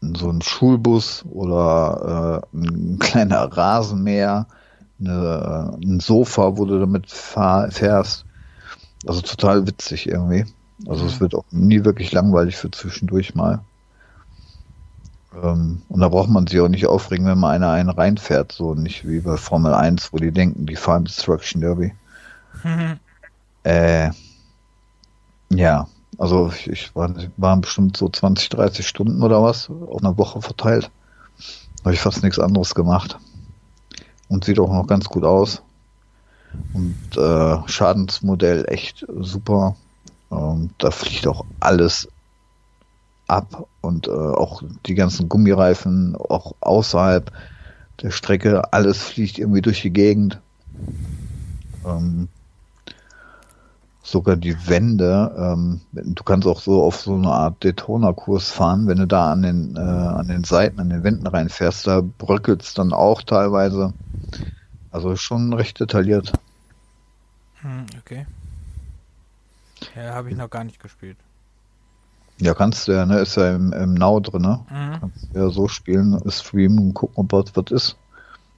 so 0.00 0.31
ein 0.31 0.40
Schulbus 0.40 1.26
oder 1.31 2.42
äh, 2.55 2.57
ein 2.57 2.98
kleiner 3.00 3.55
Rasenmäher, 3.55 4.46
eine, 4.98 5.76
äh, 5.79 5.85
ein 5.85 6.00
Sofa, 6.00 6.57
wo 6.57 6.64
du 6.64 6.81
damit 6.81 7.11
fahr, 7.11 7.70
fährst. 7.70 8.24
Also 9.07 9.20
total 9.20 9.66
witzig 9.66 10.09
irgendwie. 10.09 10.46
Also 10.86 11.06
es 11.06 11.20
wird 11.20 11.34
auch 11.34 11.44
nie 11.50 11.84
wirklich 11.84 12.12
langweilig 12.12 12.56
für 12.56 12.70
zwischendurch 12.70 13.34
mal. 13.34 13.60
Ähm, 15.42 15.82
und 15.88 16.00
da 16.00 16.08
braucht 16.08 16.30
man 16.30 16.46
sich 16.46 16.60
auch 16.60 16.68
nicht 16.68 16.86
aufregen, 16.86 17.26
wenn 17.26 17.38
mal 17.38 17.54
einer 17.54 17.70
einen 17.70 17.90
reinfährt, 17.90 18.52
so 18.52 18.74
nicht 18.74 19.06
wie 19.06 19.20
bei 19.20 19.36
Formel 19.36 19.74
1, 19.74 20.12
wo 20.12 20.16
die 20.16 20.32
denken, 20.32 20.66
die 20.66 20.76
fahren 20.76 21.04
Destruction 21.04 21.60
Derby. 21.60 21.94
Äh, 23.62 24.10
ja, 25.50 25.86
also 26.16 26.50
ich, 26.50 26.66
ich 26.66 26.96
war, 26.96 27.14
waren 27.36 27.60
bestimmt 27.60 27.94
so 27.96 28.08
20, 28.08 28.48
30 28.48 28.88
Stunden 28.88 29.22
oder 29.22 29.42
was 29.42 29.68
auf 29.68 30.00
einer 30.00 30.16
Woche 30.16 30.40
verteilt. 30.40 30.90
Habe 31.84 31.92
ich 31.92 32.00
fast 32.00 32.22
nichts 32.22 32.38
anderes 32.38 32.74
gemacht. 32.74 33.18
Und 34.28 34.44
sieht 34.44 34.58
auch 34.58 34.72
noch 34.72 34.86
ganz 34.86 35.10
gut 35.10 35.24
aus. 35.24 35.62
Und 36.72 36.96
äh, 37.16 37.68
Schadensmodell 37.68 38.64
echt 38.68 39.06
super. 39.18 39.76
Ähm, 40.30 40.70
da 40.78 40.90
fliegt 40.90 41.26
auch 41.26 41.44
alles 41.58 42.08
ab 43.26 43.66
und 43.80 44.08
äh, 44.08 44.10
auch 44.10 44.62
die 44.86 44.94
ganzen 44.94 45.28
Gummireifen, 45.28 46.16
auch 46.16 46.54
außerhalb 46.60 47.32
der 48.02 48.10
Strecke, 48.10 48.72
alles 48.72 49.02
fliegt 49.02 49.38
irgendwie 49.38 49.62
durch 49.62 49.82
die 49.82 49.92
Gegend. 49.92 50.40
Ähm, 51.86 52.28
sogar 54.02 54.36
die 54.36 54.68
Wände, 54.68 55.34
ähm, 55.38 55.80
du 55.92 56.24
kannst 56.24 56.48
auch 56.48 56.60
so 56.60 56.82
auf 56.82 57.00
so 57.00 57.14
eine 57.14 57.30
Art 57.30 57.62
Daytona-Kurs 57.62 58.50
fahren, 58.50 58.88
wenn 58.88 58.98
du 58.98 59.06
da 59.06 59.30
an 59.32 59.42
den, 59.42 59.76
äh, 59.76 59.80
an 59.80 60.26
den 60.26 60.44
Seiten, 60.44 60.80
an 60.80 60.90
den 60.90 61.04
Wänden 61.04 61.26
reinfährst, 61.26 61.86
da 61.86 62.00
bröckelt's 62.00 62.74
dann 62.74 62.92
auch 62.92 63.22
teilweise. 63.22 63.92
Also 64.90 65.14
schon 65.14 65.52
recht 65.52 65.78
detailliert. 65.78 66.32
Hm, 67.60 67.86
okay. 68.00 68.26
Ja, 69.96 70.14
habe 70.14 70.30
ich 70.30 70.36
noch 70.36 70.50
gar 70.50 70.64
nicht 70.64 70.80
gespielt. 70.80 71.16
Ja, 72.38 72.54
kannst 72.54 72.88
du 72.88 72.92
ja, 72.92 73.04
ne? 73.04 73.18
Ist 73.18 73.36
ja 73.36 73.54
im, 73.54 73.72
im 73.72 73.94
Now 73.94 74.18
drin, 74.20 74.42
ne? 74.42 74.64
Mhm. 74.70 75.00
Kannst 75.00 75.34
du 75.34 75.38
ja 75.38 75.50
so 75.50 75.68
spielen, 75.68 76.18
streamen 76.30 76.78
und 76.78 76.94
gucken, 76.94 77.16
ob 77.16 77.32
was 77.32 77.54
was 77.54 77.70
ist. 77.70 77.96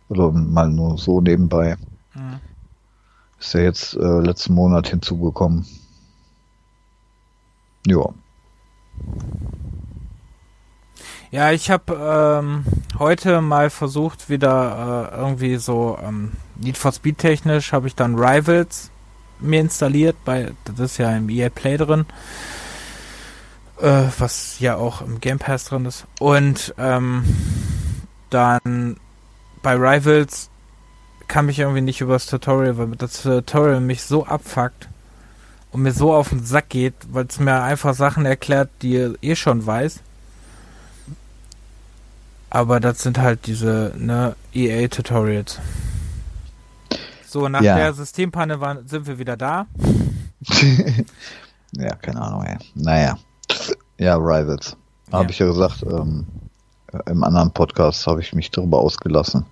Oder 0.08 0.30
mal 0.30 0.68
nur 0.68 0.98
so 0.98 1.20
nebenbei. 1.20 1.76
Mhm. 2.14 2.40
Ist 3.40 3.54
ja 3.54 3.60
jetzt 3.60 3.94
äh, 3.94 4.20
letzten 4.20 4.54
Monat 4.54 4.88
hinzugekommen. 4.88 5.66
Ja. 7.86 8.04
Ja, 11.32 11.50
ich 11.50 11.70
habe 11.70 11.94
ähm, 11.94 12.64
heute 12.98 13.40
mal 13.40 13.70
versucht, 13.70 14.28
wieder 14.28 15.10
äh, 15.12 15.16
irgendwie 15.16 15.56
so 15.56 15.98
ähm, 16.00 16.32
Need 16.56 16.76
for 16.76 16.92
Speed 16.92 17.18
technisch, 17.18 17.72
habe 17.72 17.88
ich 17.88 17.96
dann 17.96 18.14
Rivals 18.16 18.90
mir 19.42 19.60
installiert, 19.60 20.16
bei 20.24 20.52
das 20.64 20.78
ist 20.78 20.98
ja 20.98 21.14
im 21.16 21.28
EA 21.28 21.48
Play 21.48 21.76
drin, 21.76 22.06
äh, 23.80 24.04
was 24.18 24.58
ja 24.60 24.76
auch 24.76 25.02
im 25.02 25.20
Game 25.20 25.38
Pass 25.38 25.64
drin 25.64 25.84
ist. 25.84 26.06
Und 26.18 26.74
ähm, 26.78 27.24
dann 28.30 28.96
bei 29.62 29.74
Rivals 29.74 30.50
kam 31.28 31.48
ich 31.48 31.58
irgendwie 31.58 31.80
nicht 31.80 32.00
über 32.00 32.14
das 32.14 32.26
Tutorial, 32.26 32.76
weil 32.78 32.88
das 32.96 33.22
Tutorial 33.22 33.80
mich 33.80 34.02
so 34.02 34.26
abfuckt 34.26 34.88
und 35.70 35.82
mir 35.82 35.92
so 35.92 36.12
auf 36.12 36.28
den 36.28 36.44
Sack 36.44 36.68
geht, 36.68 36.94
weil 37.10 37.26
es 37.26 37.40
mir 37.40 37.62
einfach 37.62 37.94
Sachen 37.94 38.26
erklärt, 38.26 38.68
die 38.82 38.92
ihr 38.92 39.14
eh 39.22 39.34
schon 39.34 39.64
weiß. 39.64 40.00
Aber 42.50 42.80
das 42.80 43.02
sind 43.02 43.16
halt 43.16 43.46
diese 43.46 43.94
ne, 43.96 44.36
EA-Tutorials. 44.52 45.58
So, 47.32 47.48
nach 47.48 47.62
ja. 47.62 47.76
der 47.76 47.94
Systempanne 47.94 48.60
waren, 48.60 48.86
sind 48.86 49.06
wir 49.06 49.18
wieder 49.18 49.38
da. 49.38 49.66
ja, 51.72 51.94
keine 51.94 52.20
Ahnung, 52.20 52.44
ey. 52.44 52.58
Naja. 52.74 53.16
Ja, 53.96 54.16
Rivals. 54.16 54.76
Habe 55.10 55.24
ja. 55.24 55.30
ich 55.30 55.38
ja 55.38 55.46
gesagt, 55.46 55.82
ähm, 55.82 56.26
im 57.06 57.24
anderen 57.24 57.50
Podcast 57.50 58.06
habe 58.06 58.20
ich 58.20 58.34
mich 58.34 58.50
darüber 58.50 58.80
ausgelassen. 58.80 59.46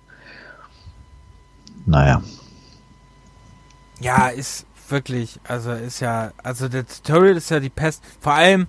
Naja. 1.87 2.21
Ja, 3.99 4.27
ist 4.27 4.67
wirklich, 4.87 5.39
also 5.47 5.71
ist 5.71 6.01
ja, 6.01 6.33
also 6.43 6.69
der 6.69 6.85
Tutorial 6.85 7.35
ist 7.35 7.49
ja 7.49 7.59
die 7.59 7.71
Pest. 7.71 8.03
Vor 8.19 8.33
allem, 8.33 8.67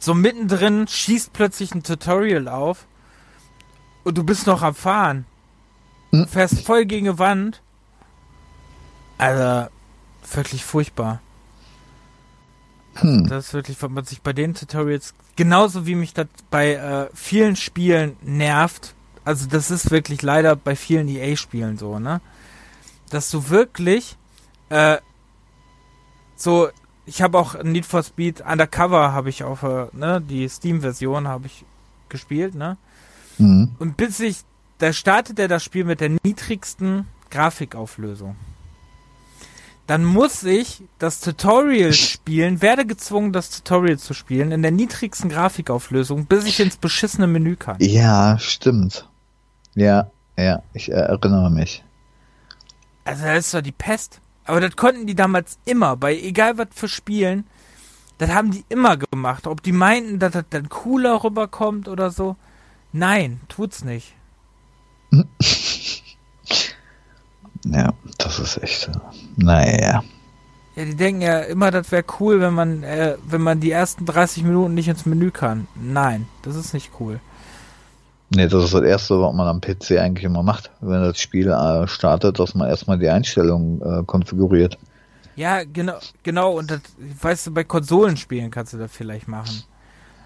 so 0.00 0.14
mittendrin 0.14 0.88
schießt 0.88 1.34
plötzlich 1.34 1.74
ein 1.74 1.82
Tutorial 1.82 2.48
auf 2.48 2.86
und 4.04 4.16
du 4.16 4.24
bist 4.24 4.46
noch 4.46 4.62
am 4.62 4.74
Fahren. 4.74 5.26
Hm? 6.12 6.26
Fährst 6.26 6.62
voll 6.62 6.86
gegen 6.86 7.08
eine 7.08 7.18
Wand. 7.18 7.60
Also, 9.18 9.68
wirklich 10.32 10.64
furchtbar. 10.64 11.20
Hm. 12.96 13.26
Das 13.26 13.46
ist 13.46 13.54
wirklich, 13.54 13.80
was 13.82 13.90
man 13.90 14.04
sich 14.04 14.22
bei 14.22 14.32
den 14.32 14.54
Tutorials, 14.54 15.14
genauso 15.36 15.86
wie 15.86 15.94
mich 15.94 16.14
das 16.14 16.28
bei 16.50 16.74
äh, 16.74 17.08
vielen 17.14 17.56
Spielen 17.56 18.16
nervt, 18.22 18.94
also 19.24 19.46
das 19.48 19.70
ist 19.70 19.90
wirklich 19.90 20.22
leider 20.22 20.54
bei 20.54 20.76
vielen 20.76 21.08
EA-Spielen 21.08 21.78
so, 21.78 21.98
ne? 21.98 22.20
Dass 23.10 23.30
du 23.30 23.48
wirklich, 23.48 24.16
äh, 24.68 24.98
so, 26.36 26.68
ich 27.06 27.22
habe 27.22 27.38
auch 27.38 27.62
Need 27.62 27.86
for 27.86 28.02
Speed 28.02 28.42
Undercover 28.42 29.12
habe 29.12 29.28
ich 29.28 29.44
auf, 29.44 29.62
äh, 29.62 29.86
ne, 29.92 30.20
die 30.20 30.48
Steam-Version 30.48 31.26
habe 31.26 31.46
ich 31.46 31.64
gespielt, 32.08 32.54
ne? 32.54 32.76
Mhm. 33.38 33.72
Und 33.78 33.96
bis 33.96 34.20
ich, 34.20 34.42
da 34.78 34.92
startet 34.92 35.38
er 35.38 35.48
das 35.48 35.64
Spiel 35.64 35.84
mit 35.84 36.00
der 36.00 36.10
niedrigsten 36.22 37.06
Grafikauflösung. 37.30 38.36
Dann 39.86 40.04
muss 40.04 40.42
ich 40.44 40.82
das 40.98 41.20
Tutorial 41.20 41.92
spielen, 41.92 42.62
werde 42.62 42.86
gezwungen, 42.86 43.32
das 43.32 43.50
Tutorial 43.50 43.98
zu 43.98 44.14
spielen, 44.14 44.50
in 44.50 44.62
der 44.62 44.70
niedrigsten 44.70 45.28
Grafikauflösung, 45.28 46.24
bis 46.24 46.46
ich 46.46 46.58
ins 46.60 46.76
beschissene 46.78 47.26
Menü 47.26 47.56
kann. 47.56 47.76
Ja, 47.80 48.38
stimmt. 48.38 49.08
Ja, 49.74 50.10
ja, 50.38 50.62
ich 50.72 50.90
erinnere 50.90 51.50
mich. 51.50 51.84
Also 53.04 53.24
das 53.24 53.46
ist 53.46 53.54
doch 53.54 53.60
die 53.60 53.72
Pest. 53.72 54.20
Aber 54.46 54.60
das 54.60 54.76
konnten 54.76 55.06
die 55.06 55.14
damals 55.14 55.58
immer, 55.64 55.96
bei 55.96 56.18
egal 56.18 56.58
was 56.58 56.68
für 56.74 56.88
Spielen, 56.88 57.46
das 58.18 58.30
haben 58.30 58.50
die 58.52 58.64
immer 58.68 58.96
gemacht. 58.96 59.46
Ob 59.46 59.62
die 59.62 59.72
meinten, 59.72 60.18
dass 60.18 60.32
das 60.32 60.44
dann 60.50 60.68
cooler 60.68 61.24
rüberkommt 61.24 61.88
oder 61.88 62.10
so. 62.10 62.36
Nein, 62.92 63.40
tut's 63.48 63.84
nicht. 63.84 64.14
ja, 67.64 67.92
das 68.18 68.38
ist 68.38 68.62
echt. 68.62 68.90
Naja. 69.36 70.02
Ja, 70.76 70.84
die 70.84 70.96
denken 70.96 71.22
ja 71.22 71.40
immer, 71.40 71.70
das 71.70 71.92
wäre 71.92 72.04
cool, 72.18 72.40
wenn 72.40 72.54
man, 72.54 72.82
äh, 72.82 73.16
wenn 73.26 73.40
man 73.40 73.60
die 73.60 73.70
ersten 73.70 74.06
30 74.06 74.42
Minuten 74.42 74.74
nicht 74.74 74.88
ins 74.88 75.06
Menü 75.06 75.30
kann. 75.30 75.68
Nein, 75.74 76.26
das 76.42 76.56
ist 76.56 76.74
nicht 76.74 76.90
cool. 76.98 77.20
Nee, 78.30 78.48
das 78.48 78.64
ist 78.64 78.74
das 78.74 78.82
Erste, 78.82 79.20
was 79.20 79.34
man 79.34 79.46
am 79.46 79.60
PC 79.60 79.98
eigentlich 79.98 80.24
immer 80.24 80.42
macht, 80.42 80.70
wenn 80.80 81.02
das 81.02 81.20
Spiel 81.20 81.48
äh, 81.48 81.86
startet, 81.86 82.38
dass 82.40 82.54
man 82.54 82.68
erstmal 82.68 82.98
die 82.98 83.08
Einstellungen 83.08 83.80
äh, 83.80 84.02
konfiguriert. 84.04 84.78
Ja, 85.36 85.62
genau, 85.64 85.98
genau, 86.22 86.58
und 86.58 86.70
das, 86.70 86.80
weißt 87.20 87.48
du, 87.48 87.54
bei 87.54 87.64
Konsolenspielen 87.64 88.50
kannst 88.50 88.72
du 88.72 88.78
das 88.78 88.90
vielleicht 88.90 89.28
machen. 89.28 89.62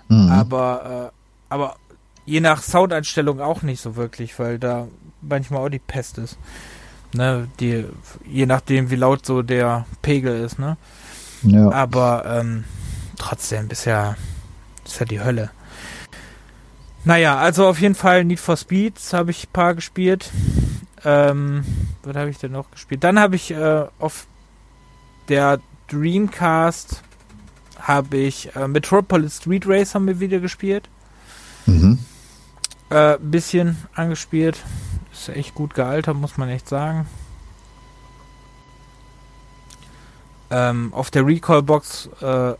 Mhm. 0.08 0.30
Aber, 0.30 1.12
äh, 1.12 1.52
aber 1.52 1.76
je 2.24 2.40
nach 2.40 2.62
Soundeinstellung 2.62 3.40
auch 3.40 3.62
nicht 3.62 3.80
so 3.80 3.96
wirklich, 3.96 4.38
weil 4.38 4.58
da 4.58 4.86
manchmal 5.20 5.64
auch 5.64 5.70
die 5.70 5.78
Pest 5.78 6.18
ist. 6.18 6.38
Ne, 7.14 7.48
die, 7.58 7.86
je 8.26 8.46
nachdem, 8.46 8.90
wie 8.90 8.96
laut 8.96 9.24
so 9.24 9.42
der 9.42 9.86
Pegel 10.02 10.44
ist, 10.44 10.58
ne? 10.58 10.76
Ja. 11.42 11.70
Aber 11.70 12.24
ähm, 12.26 12.64
trotzdem 13.16 13.68
bisher 13.68 14.16
ist 14.84 15.00
ja 15.00 15.06
die 15.06 15.20
Hölle. 15.20 15.50
Naja, 17.04 17.38
also 17.38 17.66
auf 17.66 17.80
jeden 17.80 17.94
Fall 17.94 18.24
Need 18.24 18.40
for 18.40 18.56
Speeds 18.56 19.12
habe 19.12 19.30
ich 19.30 19.44
ein 19.44 19.52
paar 19.52 19.74
gespielt. 19.74 20.30
Ähm, 21.04 21.64
was 22.02 22.16
habe 22.16 22.28
ich 22.28 22.38
denn 22.38 22.52
noch 22.52 22.70
gespielt? 22.70 23.04
Dann 23.04 23.18
habe 23.18 23.36
ich 23.36 23.52
äh, 23.52 23.84
auf 23.98 24.26
der 25.28 25.60
Dreamcast 25.90 27.02
habe 27.80 28.16
ich 28.18 28.54
äh, 28.54 28.68
Metropolis 28.68 29.38
Street 29.38 29.64
Race 29.66 29.94
haben 29.94 30.06
wir 30.06 30.20
wieder 30.20 30.40
gespielt. 30.40 30.88
Mhm 31.64 31.98
äh, 32.90 33.18
bisschen 33.20 33.76
angespielt. 33.94 34.58
Ist 35.18 35.28
echt 35.30 35.54
gut 35.54 35.74
gealtert, 35.74 36.16
muss 36.16 36.36
man 36.36 36.48
echt 36.48 36.68
sagen. 36.68 37.06
Ähm, 40.50 40.92
auf 40.94 41.10
der 41.10 41.26
Recall-Box 41.26 42.08
äh, 42.22 42.54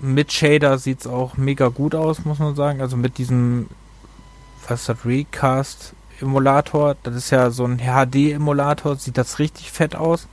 mit 0.00 0.32
Shader 0.32 0.78
sieht 0.78 1.00
es 1.00 1.06
auch 1.06 1.36
mega 1.36 1.68
gut 1.68 1.94
aus, 1.94 2.24
muss 2.24 2.38
man 2.38 2.56
sagen. 2.56 2.80
Also 2.80 2.96
mit 2.96 3.18
diesem, 3.18 3.68
was 4.66 4.80
ist 4.80 4.88
das, 4.88 5.04
Recast-Emulator. 5.04 6.96
Das 7.02 7.14
ist 7.14 7.30
ja 7.30 7.50
so 7.50 7.64
ein 7.64 7.78
HD-Emulator, 7.78 8.96
sieht 8.96 9.18
das 9.18 9.38
richtig 9.38 9.70
fett 9.70 9.94
aus. 9.94 10.26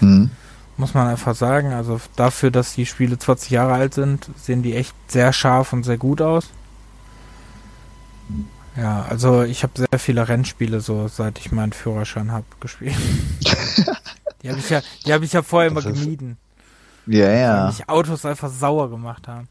Mhm. 0.00 0.30
Muss 0.76 0.94
man 0.94 1.08
einfach 1.08 1.34
sagen. 1.34 1.72
Also 1.72 2.00
dafür, 2.16 2.50
dass 2.50 2.74
die 2.74 2.86
Spiele 2.86 3.18
20 3.18 3.50
Jahre 3.50 3.74
alt 3.74 3.94
sind, 3.94 4.30
sehen 4.36 4.62
die 4.62 4.76
echt 4.76 4.94
sehr 5.08 5.32
scharf 5.32 5.72
und 5.72 5.82
sehr 5.82 5.98
gut 5.98 6.22
aus. 6.22 6.48
Ja, 8.76 9.02
also 9.08 9.42
ich 9.42 9.62
habe 9.62 9.72
sehr 9.76 9.98
viele 9.98 10.28
Rennspiele 10.28 10.80
so, 10.80 11.08
seit 11.08 11.38
ich 11.38 11.52
meinen 11.52 11.72
Führerschein 11.72 12.30
habe, 12.32 12.44
gespielt. 12.60 12.94
die 14.42 14.48
habe 14.48 14.58
ich 14.58 14.70
ja, 14.70 14.80
die 15.04 15.12
habe 15.12 15.24
ich 15.24 15.32
ja 15.32 15.42
vorher 15.42 15.70
das 15.70 15.84
immer 15.84 15.94
gemieden. 15.94 16.36
Ja, 17.06 17.30
ja. 17.30 17.58
Weil 17.58 17.66
mich 17.68 17.88
Autos 17.88 18.24
einfach 18.24 18.50
sauer 18.50 18.90
gemacht 18.90 19.26
haben. 19.26 19.48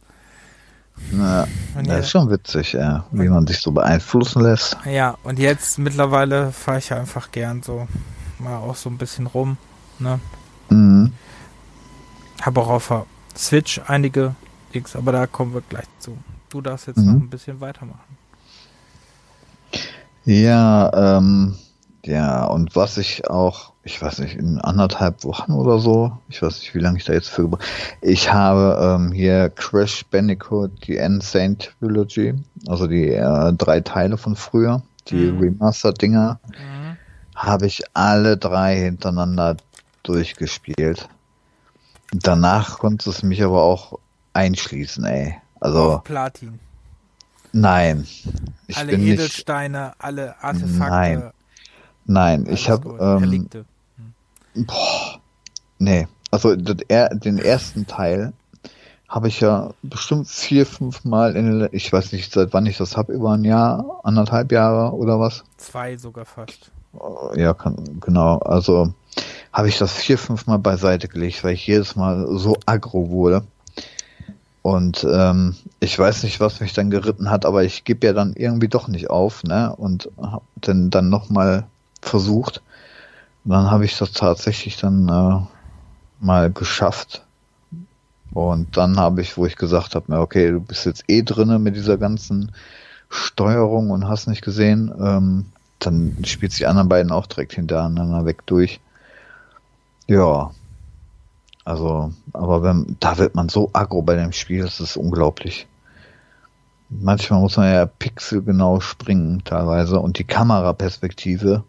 Ja, 1.12 1.48
das 1.76 1.88
ja, 1.88 1.98
ist 1.98 2.10
schon 2.10 2.30
witzig, 2.30 2.74
ja, 2.74 3.06
wie 3.12 3.30
man 3.30 3.48
sich 3.48 3.60
so 3.60 3.72
beeinflussen 3.72 4.42
lässt. 4.42 4.78
Ja, 4.86 5.18
und 5.24 5.40
jetzt 5.40 5.80
mittlerweile 5.80 6.52
fahre 6.52 6.80
ich 6.80 6.90
ja 6.90 6.98
einfach 6.98 7.32
gern 7.32 7.64
so 7.64 7.88
mal 8.38 8.58
auch 8.58 8.76
so 8.76 8.90
ein 8.90 8.98
bisschen 8.98 9.28
rum, 9.28 9.58
ne? 9.98 10.20
Mhm. 10.70 11.14
Habe 12.42 12.62
auch 12.62 12.70
auf 12.70 12.88
der 12.90 13.06
Switch 13.36 13.82
einige 13.88 14.36
X, 14.72 14.96
aber 14.96 15.12
da 15.12 15.28
kommen 15.28 15.54
wir 15.54 15.62
gleich 15.62 15.88
zu. 16.00 16.18
Du 16.50 16.62
darfst 16.62 16.88
jetzt 16.88 16.98
mhm. 16.98 17.06
noch 17.06 17.22
ein 17.22 17.30
bisschen 17.30 17.60
weitermachen. 17.62 18.19
Ja, 20.30 21.18
ähm, 21.18 21.56
ja, 22.06 22.46
und 22.46 22.76
was 22.76 23.00
ich 23.00 23.28
auch, 23.28 23.74
ich 23.84 24.00
weiß 24.00 24.20
nicht, 24.20 24.36
in 24.36 24.60
anderthalb 24.60 25.24
Wochen 25.24 25.54
oder 25.54 25.80
so, 25.80 26.12
ich 26.30 26.44
weiß 26.44 26.60
nicht, 26.60 26.76
wie 26.76 26.80
lange 26.80 27.00
ich 27.00 27.06
da 27.06 27.14
jetzt 27.14 27.30
für 27.30 27.50
ich 28.02 28.32
habe 28.32 28.78
ähm, 28.80 29.12
hier 29.12 29.50
Crash 29.50 30.06
Bandicoot, 30.06 30.86
die 30.86 30.98
Insane 30.98 31.58
Trilogy, 31.58 32.36
also 32.68 32.86
die 32.86 33.10
äh, 33.10 33.54
drei 33.54 33.82
Teile 33.82 34.18
von 34.18 34.36
früher, 34.36 34.84
die 35.08 35.32
mhm. 35.32 35.40
Remastered-Dinger, 35.40 36.40
mhm. 36.48 36.98
habe 37.36 37.66
ich 37.66 37.82
alle 37.96 38.38
drei 38.38 38.78
hintereinander 38.78 39.58
durchgespielt. 40.04 41.10
Danach 42.12 42.78
konnte 42.78 43.10
es 43.10 43.24
mich 43.24 43.44
aber 43.44 43.64
auch 43.64 43.98
einschließen, 44.34 45.06
ey. 45.06 45.38
Also. 45.60 45.94
Auf 45.94 46.04
Platin. 46.04 46.60
Nein. 47.52 48.06
Ich 48.68 48.78
alle 48.78 48.94
Edelsteine, 48.94 49.88
nicht, 49.88 49.96
alle 50.00 50.44
Artefakte. 50.44 50.90
Nein. 50.90 51.32
Nein, 52.06 52.48
ich 52.50 52.70
habe. 52.70 52.98
Ähm, 53.00 53.50
hm. 54.54 54.66
Boah. 54.66 55.20
Nee. 55.78 56.08
Also 56.32 56.56
den 56.56 57.40
ersten 57.40 57.88
Teil 57.88 58.34
habe 59.08 59.28
ich 59.28 59.40
ja 59.40 59.72
bestimmt 59.82 60.28
vier, 60.28 60.68
fünf 60.68 61.04
Mal 61.04 61.36
in 61.36 61.60
den, 61.60 61.70
ich 61.72 61.92
weiß 61.92 62.12
nicht, 62.12 62.32
seit 62.32 62.54
wann 62.54 62.68
ich 62.68 62.78
das 62.78 62.96
habe, 62.96 63.12
über 63.14 63.32
ein 63.32 63.44
Jahr, 63.44 64.00
anderthalb 64.04 64.52
Jahre 64.52 64.94
oder 64.96 65.20
was? 65.20 65.44
Zwei 65.58 65.98
sogar 65.98 66.26
fast. 66.26 66.72
Ja, 67.36 67.54
kann, 67.56 68.00
genau. 68.00 68.38
Also 68.38 68.94
habe 69.52 69.68
ich 69.68 69.80
das 69.80 69.94
vier, 69.94 70.20
fünf 70.20 70.46
Mal 70.46 70.60
beiseite 70.60 71.08
gelegt, 71.08 71.44
weil 71.44 71.54
ich 71.54 71.66
jedes 71.66 71.96
Mal 71.96 72.28
so 72.38 72.56
aggro 72.68 73.10
wurde. 73.10 73.44
Und 74.70 75.04
ähm, 75.12 75.56
ich 75.80 75.98
weiß 75.98 76.22
nicht, 76.22 76.40
was 76.40 76.60
mich 76.60 76.74
dann 76.74 76.92
geritten 76.92 77.32
hat, 77.32 77.44
aber 77.48 77.64
ich 77.64 77.86
gebe 77.86 78.06
ja 78.06 78.14
dann 78.14 78.34
irgendwie 78.34 78.68
doch 78.68 78.88
nicht 78.88 79.10
auf, 79.10 79.44
ne? 79.44 79.76
Und 79.76 80.12
habe 80.22 80.44
dann, 80.58 80.92
dann 80.92 81.10
nochmal 81.10 81.66
versucht. 82.04 82.62
Und 83.44 83.50
dann 83.50 83.72
habe 83.72 83.86
ich 83.86 83.98
das 83.98 84.12
tatsächlich 84.12 84.78
dann 84.78 85.10
äh, 85.10 86.24
mal 86.24 86.52
geschafft. 86.52 87.26
Und 88.32 88.78
dann 88.78 89.00
habe 89.00 89.22
ich, 89.22 89.38
wo 89.38 89.48
ich 89.48 89.56
gesagt 89.56 89.96
habe, 89.96 90.20
okay, 90.20 90.52
du 90.52 90.60
bist 90.60 90.86
jetzt 90.86 91.04
eh 91.08 91.24
drinne 91.24 91.58
mit 91.58 91.76
dieser 91.76 91.98
ganzen 91.98 92.52
Steuerung 93.10 93.90
und 93.90 94.08
hast 94.08 94.28
nicht 94.28 94.44
gesehen, 94.44 94.94
ähm, 95.04 95.46
dann 95.80 96.16
spielt 96.26 96.60
die 96.60 96.68
anderen 96.68 96.90
beiden 96.90 97.12
auch 97.12 97.26
direkt 97.26 97.54
hintereinander 97.54 98.24
weg 98.24 98.46
durch. 98.46 98.80
Ja. 100.06 100.52
Also, 101.70 102.12
aber 102.34 102.64
wenn, 102.64 102.98
da 103.00 103.20
wird 103.20 103.36
man 103.36 103.48
so 103.48 103.70
aggro 103.74 104.02
bei 104.02 104.16
dem 104.16 104.32
Spiel, 104.32 104.64
das 104.64 104.80
ist 104.80 104.98
unglaublich. 104.98 105.68
Manchmal 106.90 107.42
muss 107.42 107.58
man 107.58 107.72
ja 107.72 107.86
pixelgenau 107.86 108.80
springen, 108.80 109.44
teilweise, 109.46 110.00
und 110.00 110.18
die 110.18 110.24
Kameraperspektive, 110.24 111.64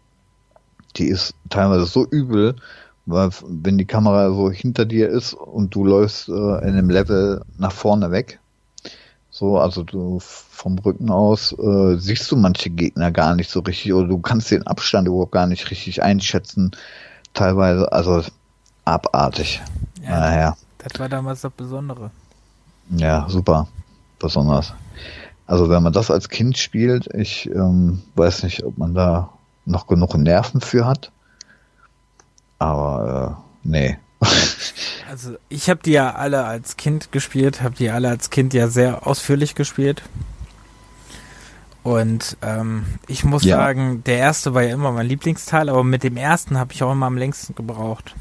die 0.96 1.04
ist 1.04 1.34
teilweise 1.50 1.84
so 1.84 2.06
übel, 2.06 2.56
weil 3.04 3.28
wenn 3.46 3.76
die 3.76 3.84
Kamera 3.84 4.32
so 4.32 4.50
hinter 4.50 4.86
dir 4.86 5.10
ist 5.10 5.34
und 5.34 5.74
du 5.74 5.84
läufst 5.84 6.30
äh, 6.30 6.32
in 6.32 6.78
einem 6.78 6.88
Level 6.88 7.44
nach 7.58 7.72
vorne 7.72 8.10
weg, 8.10 8.40
so, 9.28 9.58
also 9.58 9.82
du 9.82 10.18
vom 10.18 10.78
Rücken 10.78 11.10
aus 11.10 11.52
äh, 11.52 11.98
siehst 11.98 12.32
du 12.32 12.36
manche 12.36 12.70
Gegner 12.70 13.10
gar 13.10 13.34
nicht 13.34 13.50
so 13.50 13.60
richtig 13.60 13.92
oder 13.92 14.08
du 14.08 14.18
kannst 14.18 14.50
den 14.50 14.66
Abstand 14.66 15.08
überhaupt 15.08 15.32
gar 15.32 15.46
nicht 15.46 15.70
richtig 15.70 16.02
einschätzen. 16.02 16.70
Teilweise, 17.34 17.92
also 17.92 18.22
abartig. 18.86 19.60
Ja, 20.02 20.20
naja. 20.20 20.56
Das 20.78 20.98
war 20.98 21.08
damals 21.08 21.42
das 21.42 21.52
Besondere. 21.52 22.10
Ja, 22.90 23.26
super. 23.28 23.68
Besonders. 24.18 24.72
Also 25.46 25.68
wenn 25.68 25.82
man 25.82 25.92
das 25.92 26.10
als 26.10 26.28
Kind 26.28 26.58
spielt, 26.58 27.12
ich 27.14 27.48
ähm, 27.50 28.02
weiß 28.14 28.44
nicht, 28.44 28.64
ob 28.64 28.78
man 28.78 28.94
da 28.94 29.30
noch 29.66 29.86
genug 29.86 30.14
Nerven 30.16 30.60
für 30.60 30.86
hat. 30.86 31.10
Aber 32.58 33.38
äh, 33.64 33.68
nee. 33.68 33.98
Also 35.10 35.34
ich 35.48 35.68
habe 35.68 35.80
die 35.82 35.90
ja 35.90 36.14
alle 36.14 36.44
als 36.44 36.76
Kind 36.76 37.10
gespielt, 37.10 37.62
habe 37.62 37.74
die 37.74 37.90
alle 37.90 38.08
als 38.10 38.30
Kind 38.30 38.54
ja 38.54 38.68
sehr 38.68 39.08
ausführlich 39.08 39.56
gespielt. 39.56 40.04
Und 41.82 42.36
ähm, 42.42 42.84
ich 43.08 43.24
muss 43.24 43.42
ja. 43.42 43.56
sagen, 43.56 44.04
der 44.04 44.18
erste 44.18 44.54
war 44.54 44.62
ja 44.62 44.72
immer 44.72 44.92
mein 44.92 45.06
Lieblingsteil, 45.06 45.68
aber 45.68 45.82
mit 45.82 46.04
dem 46.04 46.16
ersten 46.16 46.58
habe 46.58 46.72
ich 46.72 46.84
auch 46.84 46.92
immer 46.92 47.06
am 47.06 47.16
längsten 47.16 47.56
gebraucht. 47.56 48.14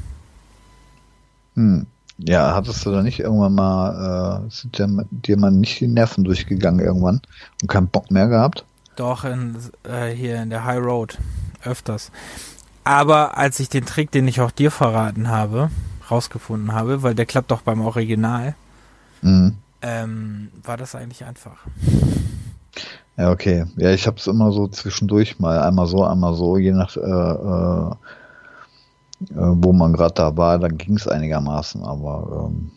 Hm. 1.54 1.86
Ja, 2.18 2.54
hattest 2.54 2.84
du 2.84 2.90
da 2.90 3.02
nicht 3.02 3.20
irgendwann 3.20 3.54
mal, 3.54 4.44
äh, 4.46 4.50
sind 4.50 4.78
dir, 4.78 5.06
dir 5.10 5.38
mal 5.38 5.50
nicht 5.50 5.80
die 5.80 5.88
Nerven 5.88 6.24
durchgegangen 6.24 6.84
irgendwann 6.84 7.22
und 7.62 7.68
keinen 7.68 7.88
Bock 7.88 8.10
mehr 8.10 8.28
gehabt? 8.28 8.64
Doch, 8.96 9.24
in, 9.24 9.56
äh, 9.84 10.10
hier 10.10 10.42
in 10.42 10.50
der 10.50 10.64
High 10.64 10.84
Road. 10.84 11.18
Öfters. 11.64 12.10
Aber 12.84 13.36
als 13.36 13.60
ich 13.60 13.68
den 13.68 13.86
Trick, 13.86 14.10
den 14.10 14.28
ich 14.28 14.40
auch 14.40 14.50
dir 14.50 14.70
verraten 14.70 15.28
habe, 15.28 15.70
rausgefunden 16.10 16.72
habe, 16.72 17.02
weil 17.02 17.14
der 17.14 17.26
klappt 17.26 17.50
doch 17.50 17.62
beim 17.62 17.80
Original, 17.82 18.54
mhm. 19.22 19.56
ähm, 19.82 20.48
war 20.62 20.76
das 20.76 20.94
eigentlich 20.94 21.24
einfach. 21.24 21.58
Ja, 23.16 23.30
okay. 23.30 23.66
Ja, 23.76 23.90
ich 23.90 24.06
habe 24.06 24.16
es 24.16 24.26
immer 24.26 24.52
so 24.52 24.66
zwischendurch 24.68 25.38
mal, 25.38 25.60
einmal 25.60 25.86
so, 25.86 26.04
einmal 26.04 26.34
so, 26.34 26.56
je 26.56 26.72
nach 26.72 26.96
äh, 26.96 27.00
äh 27.00 27.94
wo 29.28 29.72
man 29.72 29.92
gerade 29.92 30.14
da 30.14 30.36
war, 30.36 30.58
dann 30.58 30.78
ging 30.78 30.96
es 30.96 31.06
einigermaßen, 31.06 31.82
aber 31.82 32.48
ähm, 32.50 32.70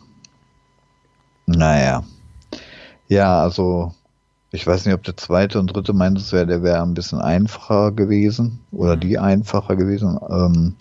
naja. 1.46 2.04
Ja, 3.08 3.42
also 3.42 3.94
ich 4.52 4.66
weiß 4.68 4.86
nicht, 4.86 4.94
ob 4.94 5.04
der 5.04 5.18
zweite 5.18 5.60
und 5.60 5.68
dritte 5.68 5.94
meintest 5.94 6.32
ja, 6.32 6.46
der 6.46 6.64
wäre 6.64 6.82
ein 6.82 6.94
bisschen 6.94 7.20
einfacher 7.20 7.92
gewesen 7.92 8.60
oder 8.72 8.96
mhm. 8.96 9.00
die 9.00 9.20
einfacher 9.20 9.76
gewesen. 9.76 10.20
Ähm, 10.30 10.76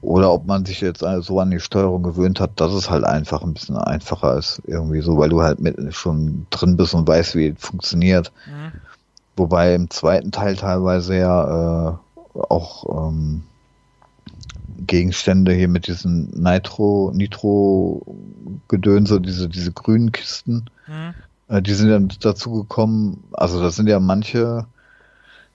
oder 0.00 0.32
ob 0.32 0.46
man 0.46 0.66
sich 0.66 0.80
jetzt 0.82 1.02
so 1.20 1.40
an 1.40 1.50
die 1.50 1.60
Steuerung 1.60 2.02
gewöhnt 2.02 2.38
hat, 2.38 2.60
dass 2.60 2.72
es 2.72 2.90
halt 2.90 3.04
einfach 3.04 3.42
ein 3.42 3.54
bisschen 3.54 3.76
einfacher 3.76 4.36
ist, 4.36 4.60
irgendwie 4.66 5.00
so, 5.00 5.16
weil 5.16 5.30
du 5.30 5.42
halt 5.42 5.60
mit 5.60 5.76
schon 5.94 6.46
drin 6.50 6.76
bist 6.76 6.94
und 6.94 7.08
weißt, 7.08 7.34
wie 7.36 7.48
es 7.48 7.58
funktioniert. 7.58 8.30
Mhm. 8.46 8.72
Wobei 9.36 9.74
im 9.74 9.90
zweiten 9.90 10.30
Teil 10.30 10.56
teilweise 10.56 11.16
ja 11.16 11.88
äh, 11.88 12.38
auch 12.48 13.08
ähm, 13.08 13.44
Gegenstände 14.86 15.52
hier 15.52 15.68
mit 15.68 15.86
diesen 15.86 16.30
Nitro, 16.30 17.12
Nitro-Gedönse, 17.14 19.20
diese, 19.20 19.48
diese 19.48 19.72
grünen 19.72 20.12
Kisten, 20.12 20.66
mhm. 20.86 21.14
äh, 21.48 21.62
die 21.62 21.74
sind 21.74 21.90
dann 21.90 22.12
dazu 22.20 22.52
gekommen, 22.52 23.24
also 23.32 23.60
da 23.60 23.70
sind 23.70 23.88
ja 23.88 24.00
manche 24.00 24.66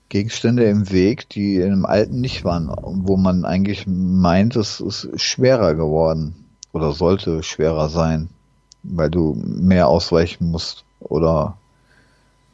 Gegenstände 0.08 0.64
im 0.64 0.90
Weg, 0.90 1.28
die 1.28 1.56
in 1.56 1.70
dem 1.70 1.86
alten 1.86 2.20
nicht 2.20 2.44
waren, 2.44 2.72
wo 2.82 3.16
man 3.16 3.44
eigentlich 3.44 3.86
meint, 3.86 4.56
es 4.56 4.80
ist 4.80 5.08
schwerer 5.20 5.74
geworden 5.74 6.34
oder 6.72 6.92
sollte 6.92 7.42
schwerer 7.42 7.88
sein, 7.88 8.28
weil 8.82 9.10
du 9.10 9.34
mehr 9.34 9.88
ausweichen 9.88 10.50
musst 10.50 10.84
oder 10.98 11.56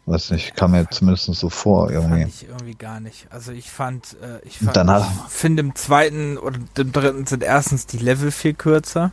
weiß 0.06 0.30
nicht, 0.30 0.54
kam 0.54 0.70
mir 0.70 0.88
zumindest 0.88 1.26
so 1.34 1.50
vor 1.50 1.90
irgendwie. 1.90 2.22
Fand 2.22 2.34
ich 2.34 2.48
irgendwie 2.48 2.74
gar 2.74 3.00
nicht. 3.00 3.26
Also 3.30 3.52
ich 3.52 3.70
fand, 3.70 4.16
äh, 4.22 4.46
ich 4.46 4.58
fand, 4.58 4.76
Danach, 4.76 5.10
ich 5.26 5.32
finde 5.32 5.62
im 5.62 5.74
zweiten 5.74 6.38
oder 6.38 6.58
im 6.78 6.92
dritten 6.92 7.26
sind 7.26 7.42
erstens 7.42 7.86
die 7.86 7.98
Level 7.98 8.30
viel 8.30 8.54
kürzer. 8.54 9.10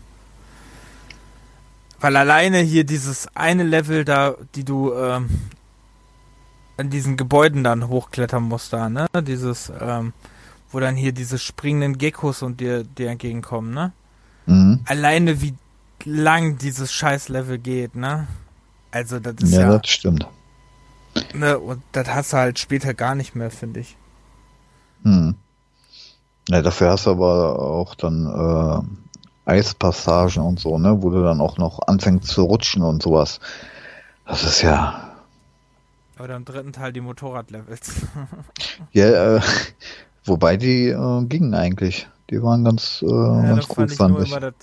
Weil 1.99 2.15
alleine 2.15 2.59
hier 2.59 2.83
dieses 2.83 3.27
eine 3.35 3.63
Level 3.63 4.05
da, 4.05 4.35
die 4.55 4.65
du 4.65 4.93
ähm, 4.93 5.29
an 6.77 6.89
diesen 6.89 7.17
Gebäuden 7.17 7.63
dann 7.63 7.87
hochklettern 7.87 8.43
muss 8.43 8.69
da, 8.69 8.89
ne? 8.89 9.07
Dieses, 9.21 9.71
ähm, 9.79 10.13
wo 10.71 10.79
dann 10.79 10.95
hier 10.95 11.11
diese 11.11 11.39
springenden 11.39 11.97
Geckos 11.97 12.41
und 12.41 12.59
dir, 12.59 12.83
dir 12.83 13.09
entgegenkommen, 13.09 13.73
ne? 13.73 13.93
Mhm. 14.45 14.81
Alleine 14.85 15.41
wie 15.41 15.53
lang 16.03 16.57
dieses 16.57 16.91
Scheiß-Level 16.93 17.57
geht, 17.57 17.95
ne? 17.95 18.27
Also 18.91 19.19
das 19.19 19.35
ist 19.41 19.53
ja. 19.53 19.61
Ja, 19.61 19.77
das 19.77 19.89
stimmt. 19.89 20.27
Ne, 21.33 21.59
und 21.59 21.81
das 21.91 22.07
hast 22.09 22.33
du 22.33 22.37
halt 22.37 22.59
später 22.59 22.93
gar 22.93 23.15
nicht 23.15 23.35
mehr, 23.35 23.51
finde 23.51 23.81
ich. 23.81 23.97
Hm. 25.03 25.35
Ja, 26.49 26.61
dafür 26.61 26.91
hast 26.91 27.05
du 27.05 27.11
aber 27.11 27.59
auch 27.59 27.95
dann 27.95 28.25
äh, 28.25 29.49
Eispassagen 29.49 30.43
und 30.43 30.59
so, 30.59 30.77
ne, 30.77 31.01
wo 31.01 31.09
du 31.09 31.23
dann 31.23 31.41
auch 31.41 31.57
noch 31.57 31.79
anfängst 31.87 32.27
zu 32.27 32.43
rutschen 32.43 32.81
und 32.81 33.03
sowas. 33.03 33.39
Das 34.25 34.43
ist 34.43 34.61
ja 34.61 35.13
oder 36.19 36.35
im 36.35 36.45
dritten 36.45 36.73
Teil 36.73 36.93
die 36.93 37.01
Motorradlevels. 37.01 38.01
ja, 38.91 39.35
äh, 39.37 39.41
wobei 40.25 40.57
die 40.57 40.87
äh, 40.87 41.25
gingen 41.25 41.53
eigentlich. 41.53 42.07
Die 42.33 42.41
waren 42.41 42.63
ganz, 42.63 43.03
äh, 43.03 43.11
ja, 43.11 43.41
ganz 43.43 43.67
gut, 43.67 43.91
fand 43.91 44.19
ich. 44.23 44.31
Fand 44.31 44.55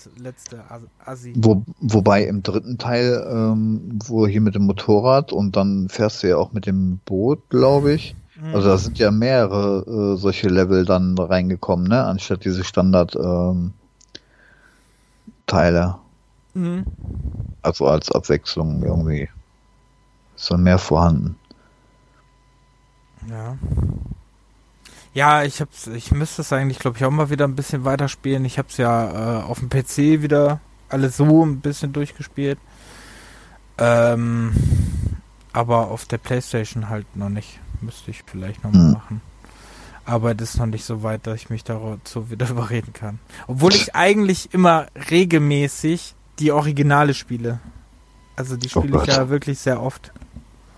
ich. 1.23 1.33
Wo, 1.35 1.63
wobei 1.79 2.25
im 2.25 2.43
dritten 2.43 2.77
Teil, 2.77 3.25
ähm, 3.31 3.97
wo 4.05 4.27
hier 4.27 4.41
mit 4.41 4.55
dem 4.55 4.63
Motorrad 4.63 5.31
und 5.31 5.55
dann 5.55 5.87
fährst 5.87 6.21
du 6.21 6.27
ja 6.27 6.35
auch 6.35 6.51
mit 6.51 6.65
dem 6.65 6.99
Boot, 7.05 7.49
glaube 7.49 7.93
ich. 7.93 8.13
Mhm. 8.35 8.55
Also 8.55 8.67
da 8.67 8.77
sind 8.77 8.99
ja 8.99 9.09
mehrere 9.09 10.15
äh, 10.15 10.17
solche 10.17 10.49
Level 10.49 10.83
dann 10.83 11.17
reingekommen, 11.17 11.87
ne? 11.87 12.03
Anstatt 12.03 12.43
diese 12.43 12.65
Standard 12.65 13.15
ähm, 13.15 13.71
Teile. 15.47 15.95
Mhm. 16.53 16.83
Also 17.61 17.87
als 17.87 18.11
Abwechslung 18.11 18.83
irgendwie. 18.83 19.29
Ist 20.35 20.51
dann 20.51 20.63
mehr 20.63 20.77
vorhanden. 20.77 21.37
Ja. 23.29 23.55
Ja, 25.13 25.43
ich 25.43 25.59
hab's, 25.59 25.87
ich 25.87 26.11
müsste 26.11 26.41
es 26.41 26.53
eigentlich, 26.53 26.79
glaube 26.79 26.97
ich, 26.97 27.05
auch 27.05 27.11
mal 27.11 27.29
wieder 27.29 27.45
ein 27.45 27.55
bisschen 27.55 27.83
weiterspielen. 27.83 28.45
Ich 28.45 28.57
hab's 28.57 28.77
ja 28.77 29.41
äh, 29.41 29.43
auf 29.43 29.59
dem 29.59 29.69
PC 29.69 30.21
wieder 30.21 30.59
alles 30.89 31.17
so 31.17 31.45
ein 31.45 31.59
bisschen 31.59 31.93
durchgespielt. 31.93 32.59
Ähm, 33.77 34.53
aber 35.53 35.89
auf 35.91 36.05
der 36.05 36.17
Playstation 36.17 36.89
halt 36.89 37.15
noch 37.15 37.29
nicht. 37.29 37.59
Müsste 37.81 38.11
ich 38.11 38.23
vielleicht 38.25 38.63
noch 38.63 38.71
mal 38.71 38.85
hm. 38.85 38.91
machen. 38.93 39.21
Aber 40.05 40.33
das 40.33 40.51
ist 40.51 40.57
noch 40.57 40.65
nicht 40.65 40.85
so 40.85 41.03
weit, 41.03 41.27
dass 41.27 41.35
ich 41.35 41.49
mich 41.49 41.63
dazu 41.63 42.29
wieder 42.29 42.49
überreden 42.49 42.93
kann. 42.93 43.19
Obwohl 43.47 43.73
ich 43.73 43.95
eigentlich 43.95 44.53
immer 44.53 44.87
regelmäßig 45.09 46.15
die 46.39 46.51
Originale 46.51 47.13
spiele. 47.13 47.59
Also 48.35 48.55
die 48.55 48.69
spiele 48.69 48.97
oh 48.97 49.01
ich 49.01 49.07
ja 49.07 49.29
wirklich 49.29 49.59
sehr 49.59 49.81
oft. 49.81 50.11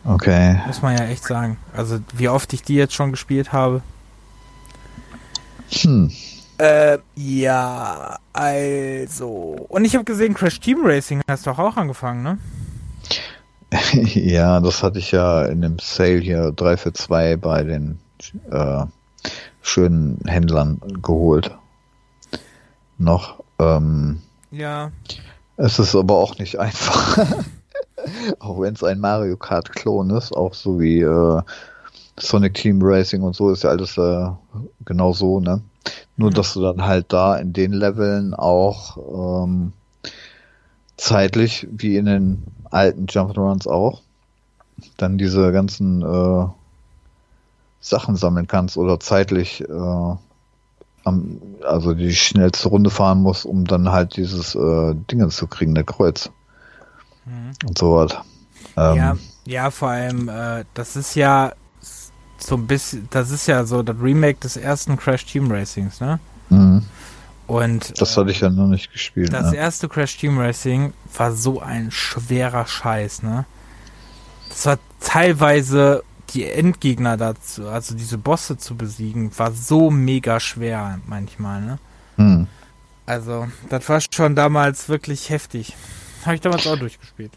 Okay. 0.05 0.59
Muss 0.67 0.81
man 0.81 0.97
ja 0.97 1.05
echt 1.05 1.23
sagen. 1.23 1.57
Also, 1.75 1.99
wie 2.13 2.27
oft 2.27 2.51
ich 2.51 2.63
die 2.63 2.75
jetzt 2.75 2.93
schon 2.93 3.11
gespielt 3.11 3.53
habe. 3.53 3.81
Hm. 5.81 6.11
Äh, 6.57 6.99
ja, 7.15 8.17
also. 8.31 9.55
Und 9.69 9.85
ich 9.85 9.95
habe 9.95 10.05
gesehen, 10.05 10.33
Crash 10.33 10.59
Team 10.59 10.85
Racing 10.85 11.21
hast 11.27 11.45
du 11.45 11.51
auch 11.51 11.77
angefangen, 11.77 12.23
ne? 12.23 12.37
ja, 13.93 14.59
das 14.59 14.83
hatte 14.83 14.99
ich 14.99 15.11
ja 15.11 15.45
in 15.45 15.61
dem 15.61 15.79
Sale 15.79 16.19
hier 16.19 16.51
3 16.51 16.77
für 16.77 16.93
2 16.93 17.37
bei 17.37 17.63
den 17.63 17.99
äh, 18.51 18.85
schönen 19.61 20.19
Händlern 20.25 20.79
geholt. 21.01 21.51
Noch. 22.99 23.43
Ähm, 23.59 24.21
ja. 24.51 24.91
Es 25.57 25.79
ist 25.79 25.95
aber 25.95 26.15
auch 26.17 26.37
nicht 26.37 26.59
einfach. 26.59 27.17
auch 28.39 28.61
wenn 28.61 28.75
es 28.75 28.83
ein 28.83 28.99
Mario 28.99 29.37
Kart 29.37 29.71
Klon 29.71 30.11
ist, 30.11 30.35
auch 30.35 30.53
so 30.53 30.79
wie 30.79 31.01
äh, 31.01 31.41
Sonic 32.17 32.53
Team 32.53 32.79
Racing 32.81 33.23
und 33.23 33.35
so 33.35 33.49
ist 33.49 33.63
ja 33.63 33.71
alles 33.71 33.97
äh, 33.97 34.27
genau 34.85 35.13
so, 35.13 35.39
ne? 35.39 35.61
Nur, 36.15 36.29
mhm. 36.29 36.33
dass 36.35 36.53
du 36.53 36.61
dann 36.61 36.83
halt 36.83 37.11
da 37.11 37.35
in 37.37 37.53
den 37.53 37.73
Leveln 37.73 38.33
auch 38.33 39.45
ähm, 39.45 39.73
zeitlich, 40.97 41.67
wie 41.71 41.97
in 41.97 42.05
den 42.05 42.43
alten 42.69 43.07
Jump'n'Runs 43.07 43.67
auch, 43.67 44.01
dann 44.97 45.17
diese 45.17 45.51
ganzen 45.51 46.01
äh, 46.01 46.45
Sachen 47.81 48.15
sammeln 48.15 48.47
kannst 48.47 48.77
oder 48.77 48.99
zeitlich 48.99 49.61
äh, 49.61 50.15
am, 51.03 51.41
also 51.63 51.93
die 51.93 52.15
schnellste 52.15 52.69
Runde 52.69 52.89
fahren 52.89 53.21
muss, 53.21 53.43
um 53.43 53.65
dann 53.65 53.91
halt 53.91 54.15
dieses 54.15 54.55
äh, 54.55 54.95
Ding 55.11 55.29
zu 55.29 55.47
kriegen, 55.47 55.75
der 55.75 55.83
Kreuz. 55.83 56.29
Mhm. 57.25 57.51
Und 57.67 57.77
so 57.77 57.95
was. 57.95 58.13
Ähm, 58.77 58.95
ja, 58.95 59.17
ja, 59.45 59.71
vor 59.71 59.89
allem, 59.89 60.29
äh, 60.29 60.63
das 60.73 60.95
ist 60.95 61.15
ja 61.15 61.53
so 62.47 62.55
ein 62.55 62.67
bisschen, 62.67 63.07
das 63.11 63.31
ist 63.31 63.47
ja 63.47 63.65
so 63.65 63.83
das 63.83 63.95
Remake 64.01 64.39
des 64.39 64.57
ersten 64.57 64.97
Crash 64.97 65.25
Team 65.25 65.51
Racings, 65.51 66.01
ne? 66.01 66.19
Mhm. 66.49 66.83
Und 67.47 67.99
das 67.99 68.15
hatte 68.15 68.31
ich 68.31 68.39
ja 68.39 68.49
noch 68.49 68.67
nicht 68.67 68.91
gespielt. 68.91 69.33
Das 69.33 69.51
ne? 69.51 69.57
erste 69.57 69.89
Crash 69.89 70.17
Team 70.17 70.37
Racing 70.37 70.93
war 71.17 71.33
so 71.33 71.61
ein 71.61 71.91
schwerer 71.91 72.65
Scheiß, 72.65 73.23
ne? 73.23 73.45
Das 74.49 74.65
war 74.65 74.79
teilweise 74.99 76.03
die 76.29 76.45
Endgegner 76.45 77.17
dazu, 77.17 77.67
also 77.67 77.95
diese 77.95 78.17
Bosse 78.17 78.57
zu 78.57 78.75
besiegen, 78.75 79.31
war 79.37 79.51
so 79.51 79.91
mega 79.91 80.39
schwer 80.39 80.99
manchmal, 81.05 81.61
ne? 81.61 81.79
Hm. 82.17 82.47
Also, 83.05 83.47
das 83.69 83.89
war 83.89 83.99
schon 84.01 84.35
damals 84.35 84.87
wirklich 84.87 85.29
heftig. 85.29 85.75
Habe 86.25 86.35
ich 86.35 86.41
damals 86.41 86.65
auch 86.67 86.77
durchgespielt. 86.77 87.31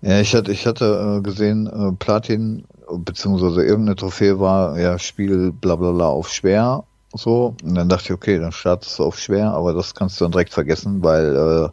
Ja, 0.00 0.20
ich 0.20 0.34
hatte, 0.34 0.52
ich 0.52 0.66
hatte 0.66 1.18
äh, 1.18 1.22
gesehen, 1.22 1.66
äh, 1.66 1.92
Platin, 1.92 2.64
beziehungsweise 2.90 3.64
irgendeine 3.64 3.96
Trophäe 3.96 4.38
war, 4.38 4.78
ja, 4.78 4.98
Spiel 4.98 5.52
bla 5.52 5.76
bla 5.76 5.92
bla 5.92 6.06
auf 6.06 6.28
schwer, 6.30 6.84
so. 7.12 7.54
Und 7.62 7.74
dann 7.74 7.88
dachte 7.88 8.04
ich, 8.04 8.12
okay, 8.12 8.38
dann 8.38 8.52
startest 8.52 8.98
du 8.98 9.04
auf 9.04 9.18
schwer, 9.18 9.52
aber 9.52 9.72
das 9.72 9.94
kannst 9.94 10.20
du 10.20 10.24
dann 10.24 10.32
direkt 10.32 10.52
vergessen, 10.52 11.02
weil 11.02 11.36
äh, 11.36 11.68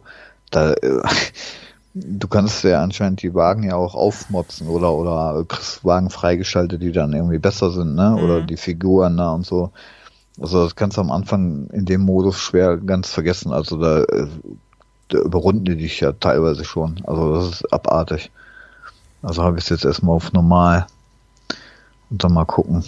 da, 0.50 0.72
äh, 0.72 1.02
du 1.94 2.28
kannst 2.28 2.64
ja 2.64 2.82
anscheinend 2.82 3.22
die 3.22 3.34
Wagen 3.34 3.62
ja 3.64 3.76
auch 3.76 3.94
aufmotzen 3.94 4.68
oder 4.68 4.92
oder 4.92 5.44
kriegst 5.46 5.84
Wagen 5.84 6.10
freigeschaltet, 6.10 6.82
die 6.82 6.92
dann 6.92 7.12
irgendwie 7.12 7.38
besser 7.38 7.70
sind, 7.70 7.94
ne? 7.94 8.10
Mhm. 8.10 8.24
Oder 8.24 8.40
die 8.42 8.56
Figuren 8.56 9.16
da 9.16 9.30
ne, 9.30 9.34
und 9.34 9.46
so. 9.46 9.70
Also 10.40 10.64
das 10.64 10.74
kannst 10.74 10.96
du 10.96 11.00
am 11.00 11.12
Anfang 11.12 11.68
in 11.68 11.84
dem 11.84 12.00
Modus 12.00 12.38
schwer 12.38 12.76
ganz 12.78 13.10
vergessen. 13.10 13.52
Also 13.52 13.76
da, 13.78 14.04
da 15.08 15.18
überrunden 15.18 15.64
die 15.64 15.76
dich 15.76 16.00
ja 16.00 16.12
teilweise 16.12 16.64
schon. 16.64 17.00
Also 17.06 17.34
das 17.36 17.60
ist 17.60 17.72
abartig. 17.72 18.32
Also 19.22 19.42
habe 19.44 19.58
ich 19.58 19.64
es 19.64 19.70
jetzt 19.70 19.84
erstmal 19.84 20.16
auf 20.16 20.32
normal. 20.32 20.86
Und 22.14 22.22
dann 22.22 22.32
mal 22.32 22.44
gucken. 22.44 22.84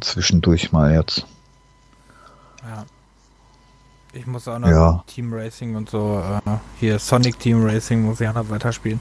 Zwischendurch 0.00 0.72
mal 0.72 0.92
jetzt. 0.92 1.24
Ja. 2.64 2.84
Ich 4.12 4.26
muss 4.26 4.48
auch 4.48 4.58
noch 4.58 4.68
ja. 4.68 5.04
Team 5.06 5.32
Racing 5.32 5.76
und 5.76 5.88
so, 5.88 6.20
äh, 6.44 6.50
hier 6.80 6.98
Sonic 6.98 7.38
Team 7.38 7.64
Racing 7.64 8.02
muss 8.02 8.20
ich 8.20 8.26
auch 8.26 8.34
noch 8.34 8.50
weiterspielen. 8.50 9.00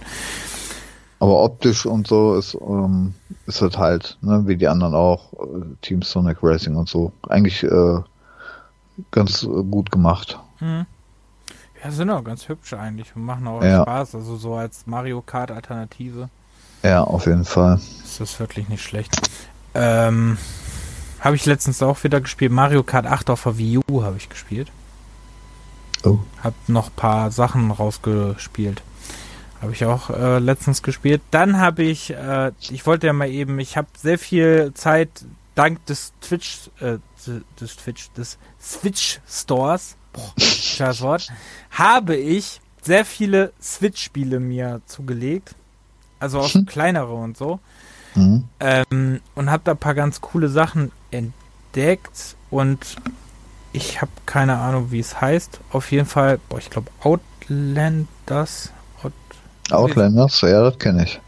Aber 1.20 1.44
optisch 1.44 1.88
und 1.88 2.06
so 2.06 2.36
ist, 2.36 2.54
ähm, 2.54 3.16
ist 3.48 3.60
halt 3.64 3.80
halt, 3.80 4.20
ne, 4.22 4.44
wie 4.46 4.56
die 4.56 4.68
anderen 4.68 4.94
auch, 4.94 5.34
äh, 5.34 5.66
Team 5.82 6.04
Sonic 6.04 6.38
Racing 6.44 6.76
und 6.76 6.88
so, 6.88 7.12
eigentlich 7.28 7.64
äh, 7.64 8.02
ganz 9.10 9.42
gut 9.42 9.90
gemacht. 9.90 10.38
Mhm. 10.60 10.86
Ja, 11.84 11.90
sind 11.90 12.12
auch 12.12 12.24
ganz 12.24 12.48
hübsch 12.48 12.74
eigentlich 12.74 13.16
und 13.16 13.26
machen 13.26 13.48
auch 13.48 13.64
ja. 13.64 13.82
Spaß, 13.82 14.14
also 14.14 14.36
so 14.36 14.54
als 14.54 14.86
Mario 14.86 15.24
Kart 15.24 15.50
Alternative. 15.50 16.30
Ja, 16.84 17.04
auf 17.04 17.26
jeden 17.26 17.46
Fall. 17.46 17.80
Ist 18.04 18.20
das 18.20 18.40
wirklich 18.40 18.68
nicht 18.70 18.84
schlecht. 18.84 19.16
Ähm, 19.74 20.38
habe 21.20 21.36
ich 21.36 21.46
letztens 21.46 21.82
auch 21.82 22.04
wieder 22.04 22.20
gespielt. 22.20 22.52
Mario 22.52 22.84
Kart 22.84 23.06
8 23.06 23.30
auf 23.30 23.44
der 23.44 23.58
Wii 23.58 23.80
U 23.90 24.04
habe 24.04 24.18
ich 24.18 24.30
gespielt. 24.30 24.70
Oh. 26.04 26.20
Hab 26.44 26.54
noch 26.68 26.88
ein 26.88 26.96
paar 26.96 27.32
Sachen 27.32 27.72
rausgespielt. 27.72 28.84
Habe 29.62 29.72
ich 29.72 29.86
auch 29.86 30.10
äh, 30.10 30.40
letztens 30.40 30.84
gespielt. 30.84 31.22
Dann 31.32 31.58
habe 31.58 31.84
ich, 31.84 32.12
äh, 32.12 32.52
ich 32.70 32.86
wollte 32.86 33.08
ja 33.08 33.14
mal 33.14 33.30
eben, 33.30 33.58
ich 33.60 33.78
habe 33.78 33.88
sehr 33.98 34.20
viel 34.20 34.74
Zeit 34.74 35.10
dank 35.56 35.86
des 35.86 36.12
Twitch, 36.20 36.70
äh, 36.82 36.98
des 37.60 37.78
Twitch, 37.78 38.12
des 38.12 38.38
Switch 38.62 39.22
Stores, 39.26 39.96
boah, 40.12 40.34
Wort, 41.00 41.32
habe 41.72 42.18
ich 42.18 42.60
sehr 42.82 43.06
viele 43.06 43.54
Switch-Spiele 43.62 44.42
mir 44.42 44.82
zugelegt. 44.86 45.56
Also 46.24 46.40
auch 46.40 46.54
hm. 46.54 46.66
kleinere 46.66 47.12
und 47.12 47.36
so. 47.36 47.60
Mhm. 48.16 48.46
Ähm, 48.62 49.20
und 49.36 49.52
habe 49.52 49.64
da 49.66 49.72
ein 49.72 49.78
paar 49.78 49.94
ganz 49.94 50.22
coole 50.22 50.48
Sachen 50.48 50.94
entdeckt 51.12 52.38
und 52.50 52.96
ich 53.74 54.02
habe 54.02 54.12
keine 54.26 54.58
Ahnung, 54.58 54.92
wie 54.92 55.02
es 55.02 55.20
heißt. 55.20 55.60
Auf 55.74 55.92
jeden 55.92 56.06
Fall, 56.06 56.40
boah, 56.48 56.60
ich 56.60 56.70
glaube 56.70 56.90
Outlanders. 57.02 58.72
Out 59.04 59.12
Outlanders, 59.70 60.40
ja, 60.40 60.62
das 60.62 60.80
kenne 60.80 61.04
ich. 61.04 61.20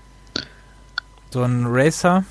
So 1.29 1.43
ein 1.43 1.65
Racer. 1.67 2.23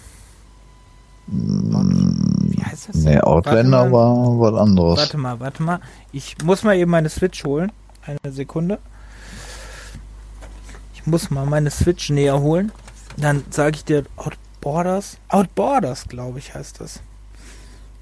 Mm, 1.27 2.49
wie 2.49 2.65
heißt 2.65 2.89
das? 2.89 2.97
Nee, 2.97 3.21
Outlander 3.21 3.93
war 3.93 4.17
was 4.41 4.59
anderes. 4.59 4.99
Warte 5.01 5.19
mal, 5.19 5.39
warte 5.39 5.63
mal. 5.63 5.81
Ich 6.13 6.39
muss 6.43 6.63
mal 6.63 6.77
eben 6.77 6.91
meine 6.91 7.11
Switch 7.11 7.45
holen. 7.45 7.73
Eine 8.07 8.33
Sekunde. 8.33 8.79
Ich 11.05 11.11
muss 11.11 11.31
mal 11.31 11.45
meine 11.45 11.71
Switch 11.71 12.09
näher 12.09 12.41
holen. 12.41 12.73
Dann 13.19 13.45
sage 13.51 13.77
ich 13.77 13.85
dir 13.85 14.05
Outborders. 14.17 15.19
Outborders, 15.29 16.09
glaube 16.09 16.39
ich, 16.39 16.55
heißt 16.55 16.81
das. 16.81 17.01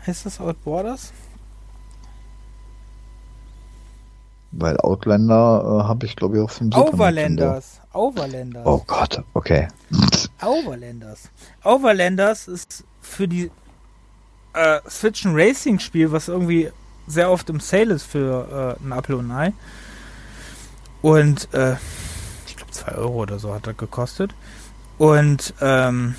Heißt 0.07 0.25
das 0.25 0.41
Outborders? 0.41 1.13
Weil 4.53 4.77
Outlander 4.77 5.81
äh, 5.83 5.89
habe 5.89 6.07
ich, 6.07 6.15
glaube 6.15 6.37
ich, 6.37 6.45
auch 6.45 6.51
vom 6.51 6.71
Super 6.71 6.95
Overlanders. 6.95 7.81
Overlanders. 7.93 8.67
Oh 8.67 8.81
Gott, 8.87 9.25
okay. 9.35 9.67
Overlanders. 10.41 11.29
Overlanders 11.65 12.47
ist 12.47 12.85
für 13.01 13.27
die 13.27 13.51
äh, 14.53 14.79
Switch 14.89 15.25
ein 15.25 15.35
Racing-Spiel, 15.35 16.13
was 16.13 16.29
irgendwie 16.29 16.71
sehr 17.09 17.33
oft 17.33 17.51
im 17.51 17.59
Sale 17.59 17.95
ist 17.95 18.05
für 18.05 18.79
äh, 18.81 18.87
ein 18.87 18.93
Apple 18.93 19.17
und 19.17 19.33
ein 19.33 19.37
Ei. 19.37 19.53
Und 21.03 21.53
äh, 21.53 21.75
2 22.73 22.93
Euro 22.93 23.23
oder 23.23 23.39
so 23.39 23.55
hat 23.55 23.67
das 23.67 23.77
gekostet. 23.77 24.35
Und 24.99 25.55
ähm, 25.61 26.15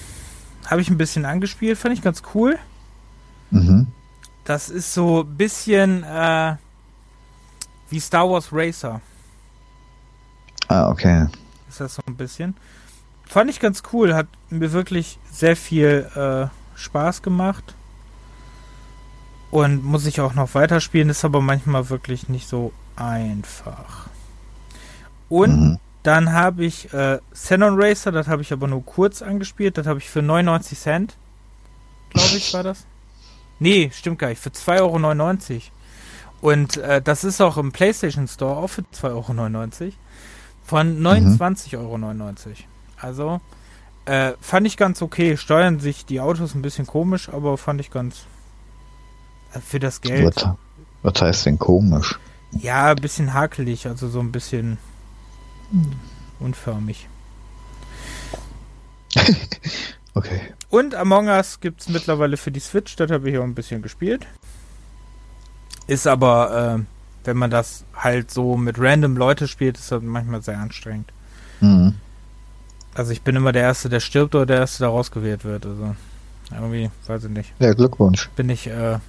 habe 0.66 0.82
ich 0.82 0.90
ein 0.90 0.98
bisschen 0.98 1.26
angespielt, 1.26 1.78
fand 1.78 1.94
ich 1.94 2.02
ganz 2.02 2.24
cool. 2.34 2.58
Mhm. 3.52 3.88
Das 4.46 4.70
ist 4.70 4.94
so 4.94 5.22
ein 5.22 5.38
bisschen 5.38 6.04
äh, 6.04 6.56
wie 7.90 8.00
Star 8.00 8.30
Wars 8.30 8.50
Racer. 8.52 9.02
Ah, 10.68 10.90
okay. 10.90 11.28
Ist 11.70 11.80
das 11.80 11.96
so 11.96 12.02
ein 12.08 12.16
bisschen. 12.16 12.56
Fand 13.26 13.50
ich 13.50 13.60
ganz 13.60 13.84
cool, 13.94 14.14
hat 14.14 14.28
mir 14.50 14.72
wirklich 14.72 15.18
sehr 15.32 15.56
viel 15.56 16.10
äh, 16.16 16.78
Spaß 16.78 17.22
gemacht. 17.22 17.76
Und 19.52 19.84
muss 19.84 20.08
ich 20.08 20.20
auch 20.20 20.34
noch 20.34 20.56
weiterspielen, 20.56 21.10
ist 21.10 21.24
aber 21.24 21.40
manchmal 21.40 21.90
wirklich 21.90 22.28
nicht 22.28 22.48
so 22.48 22.74
einfach. 22.96 24.08
Und 25.30 25.62
mhm. 25.62 25.80
Dann 26.04 26.34
habe 26.34 26.66
ich 26.66 26.94
äh, 26.94 27.20
Xenon 27.34 27.82
Racer, 27.82 28.12
das 28.12 28.28
habe 28.28 28.42
ich 28.42 28.52
aber 28.52 28.68
nur 28.68 28.86
kurz 28.86 29.22
angespielt, 29.22 29.78
das 29.78 29.88
habe 29.88 30.00
ich 30.00 30.10
für 30.10 30.22
99 30.22 30.78
Cent, 30.78 31.16
glaube 32.10 32.38
ich, 32.38 32.54
war 32.54 32.64
das. 32.64 32.86
Nee, 33.60 33.90
stimmt 33.94 34.20
gar 34.20 34.28
nicht, 34.28 34.42
für 34.42 34.50
2,99 34.50 34.82
Euro. 34.82 35.62
Und 36.42 36.76
äh, 36.78 37.02
das 37.02 37.24
ist 37.24 37.40
auch 37.40 37.56
im 37.56 37.72
PlayStation 37.72 38.28
Store 38.28 38.58
auch 38.58 38.68
für 38.68 38.82
2,99 38.82 39.82
Euro. 39.82 39.94
Von 40.66 41.02
29,99 41.02 41.78
mhm. 41.78 42.22
Euro. 42.22 42.34
Also 42.98 43.42
äh, 44.06 44.34
fand 44.42 44.68
ich 44.68 44.76
ganz 44.76 45.02
okay. 45.02 45.38
Steuern 45.38 45.80
sich 45.80 46.06
die 46.06 46.20
Autos 46.20 46.56
ein 46.56 46.62
bisschen 46.62 46.86
komisch, 46.86 47.30
aber 47.30 47.58
fand 47.58 47.80
ich 47.80 47.92
ganz 47.92 48.26
äh, 49.54 49.60
für 49.60 49.80
das 49.80 50.02
Geld. 50.02 50.36
Was, 50.36 50.56
was 51.04 51.22
heißt 51.22 51.46
denn 51.46 51.60
komisch? 51.60 52.20
Ja, 52.52 52.92
ein 52.92 52.98
bisschen 52.98 53.34
hakelig, 53.34 53.88
also 53.88 54.10
so 54.10 54.20
ein 54.20 54.34
bisschen 54.34 54.78
unförmig. 56.40 57.08
okay. 60.14 60.42
Und 60.70 60.96
Among 60.96 61.28
Us 61.28 61.60
gibt 61.60 61.82
es 61.82 61.90
mittlerweile 61.90 62.38
für 62.38 62.52
die 62.52 62.60
Switch, 62.60 62.96
das 62.96 63.12
habe 63.12 63.30
ich 63.30 63.38
auch 63.38 63.44
ein 63.44 63.56
bisschen 63.56 63.82
gespielt. 63.82 64.26
Ist 65.88 66.08
aber, 66.08 66.80
äh, 66.80 67.26
wenn 67.26 67.38
man 67.38 67.52
das 67.52 67.84
halt 67.96 68.32
so 68.32 68.58
mit 68.58 68.80
random 68.80 69.18
Leute 69.18 69.48
spielt, 69.48 69.78
ist 69.78 69.92
das 69.92 70.02
manchmal 70.02 70.42
sehr 70.42 70.60
anstrengend. 70.60 71.12
Mhm. 71.62 71.96
Also 72.96 73.12
ich 73.12 73.22
bin 73.22 73.36
immer 73.36 73.52
der 73.52 73.64
Erste, 73.64 73.90
der 73.90 74.00
stirbt 74.00 74.36
oder 74.36 74.46
der 74.46 74.58
Erste, 74.58 74.80
der 74.80 74.90
rausgewählt 74.90 75.44
wird. 75.46 75.66
Also. 75.66 75.96
Irgendwie, 76.52 76.92
weiß 77.08 77.24
ich 77.26 77.30
nicht. 77.30 77.54
Ja, 77.60 77.74
Glückwunsch. 77.74 78.30
Bin 78.36 78.50
ich, 78.50 78.68
äh, 78.68 79.00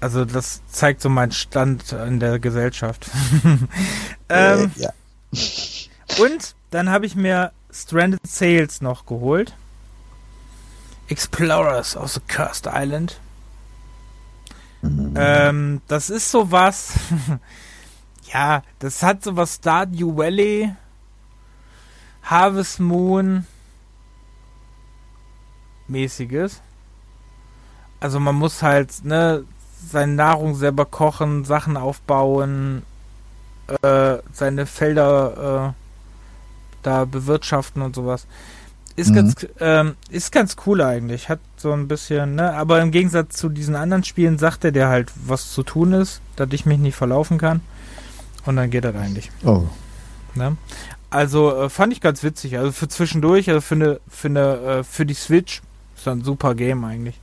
also 0.00 0.24
das 0.24 0.60
zeigt 0.68 1.00
so 1.00 1.08
meinen 1.08 1.32
Stand 1.32 1.92
in 1.92 2.20
der 2.20 2.38
Gesellschaft. 2.38 3.10
ähm, 4.28 4.70
ja. 4.76 4.90
Und 6.22 6.54
dann 6.70 6.90
habe 6.90 7.06
ich 7.06 7.14
mir 7.14 7.52
Stranded 7.70 8.26
Sails 8.26 8.80
noch 8.80 9.06
geholt. 9.06 9.54
Explorers 11.08 11.96
of 11.96 12.12
the 12.12 12.20
Cursed 12.26 12.68
Island. 12.72 13.20
Mhm. 14.82 15.14
Ähm, 15.16 15.82
das 15.88 16.10
ist 16.10 16.30
sowas. 16.30 16.92
ja, 18.32 18.62
das 18.78 19.02
hat 19.02 19.24
sowas 19.24 19.56
Stardew 19.56 20.16
Valley, 20.16 20.72
Harvest 22.22 22.78
Moon 22.80 23.46
mäßiges. 25.88 26.60
Also 28.00 28.20
man 28.20 28.34
muss 28.36 28.62
halt, 28.62 29.04
ne, 29.04 29.44
seine 29.90 30.12
Nahrung 30.12 30.54
selber 30.54 30.84
kochen, 30.84 31.44
Sachen 31.44 31.76
aufbauen, 31.76 32.82
äh, 33.82 34.16
seine 34.32 34.66
Felder 34.66 35.74
äh, 35.74 36.82
da 36.82 37.04
bewirtschaften 37.04 37.82
und 37.82 37.94
sowas. 37.94 38.26
Ist 38.96 39.10
mhm. 39.10 39.14
ganz, 39.14 39.46
ähm, 39.60 39.94
ist 40.10 40.32
ganz 40.32 40.56
cool 40.66 40.82
eigentlich. 40.82 41.28
Hat 41.28 41.38
so 41.56 41.72
ein 41.72 41.86
bisschen, 41.86 42.34
ne, 42.34 42.52
aber 42.54 42.80
im 42.80 42.90
Gegensatz 42.90 43.36
zu 43.36 43.48
diesen 43.48 43.76
anderen 43.76 44.02
Spielen 44.04 44.38
sagt 44.38 44.64
er 44.64 44.72
dir 44.72 44.88
halt, 44.88 45.12
was 45.14 45.52
zu 45.52 45.62
tun 45.62 45.92
ist, 45.92 46.20
dass 46.36 46.48
ich 46.52 46.66
mich 46.66 46.78
nicht 46.78 46.96
verlaufen 46.96 47.38
kann. 47.38 47.60
Und 48.44 48.56
dann 48.56 48.70
geht 48.70 48.84
das 48.84 48.96
eigentlich. 48.96 49.30
Oh. 49.44 49.64
Ne? 50.34 50.56
Also 51.10 51.54
äh, 51.54 51.70
fand 51.70 51.92
ich 51.92 52.00
ganz 52.00 52.22
witzig. 52.22 52.58
Also 52.58 52.72
für 52.72 52.88
zwischendurch, 52.88 53.48
also 53.48 53.60
für 53.60 53.74
eine, 53.76 54.00
für 54.08 54.28
äh, 54.28 54.84
für 54.84 55.06
die 55.06 55.14
Switch 55.14 55.62
ist 55.96 56.08
ein 56.08 56.24
super 56.24 56.54
Game 56.54 56.84
eigentlich. 56.84 57.18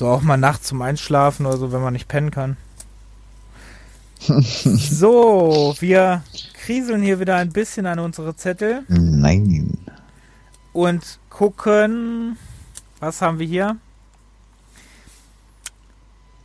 So 0.00 0.08
auch 0.08 0.22
mal 0.22 0.38
nachts 0.38 0.68
zum 0.68 0.80
Einschlafen 0.80 1.44
oder 1.44 1.58
so, 1.58 1.72
wenn 1.72 1.82
man 1.82 1.92
nicht 1.92 2.08
pennen 2.08 2.30
kann. 2.30 2.56
so, 4.30 5.76
wir 5.78 6.24
kriseln 6.54 7.02
hier 7.02 7.20
wieder 7.20 7.36
ein 7.36 7.50
bisschen 7.50 7.84
an 7.84 7.98
unsere 7.98 8.34
Zettel. 8.34 8.82
Nein. 8.88 9.76
Und 10.72 11.18
gucken, 11.28 12.38
was 12.98 13.20
haben 13.20 13.40
wir 13.40 13.46
hier? 13.46 13.76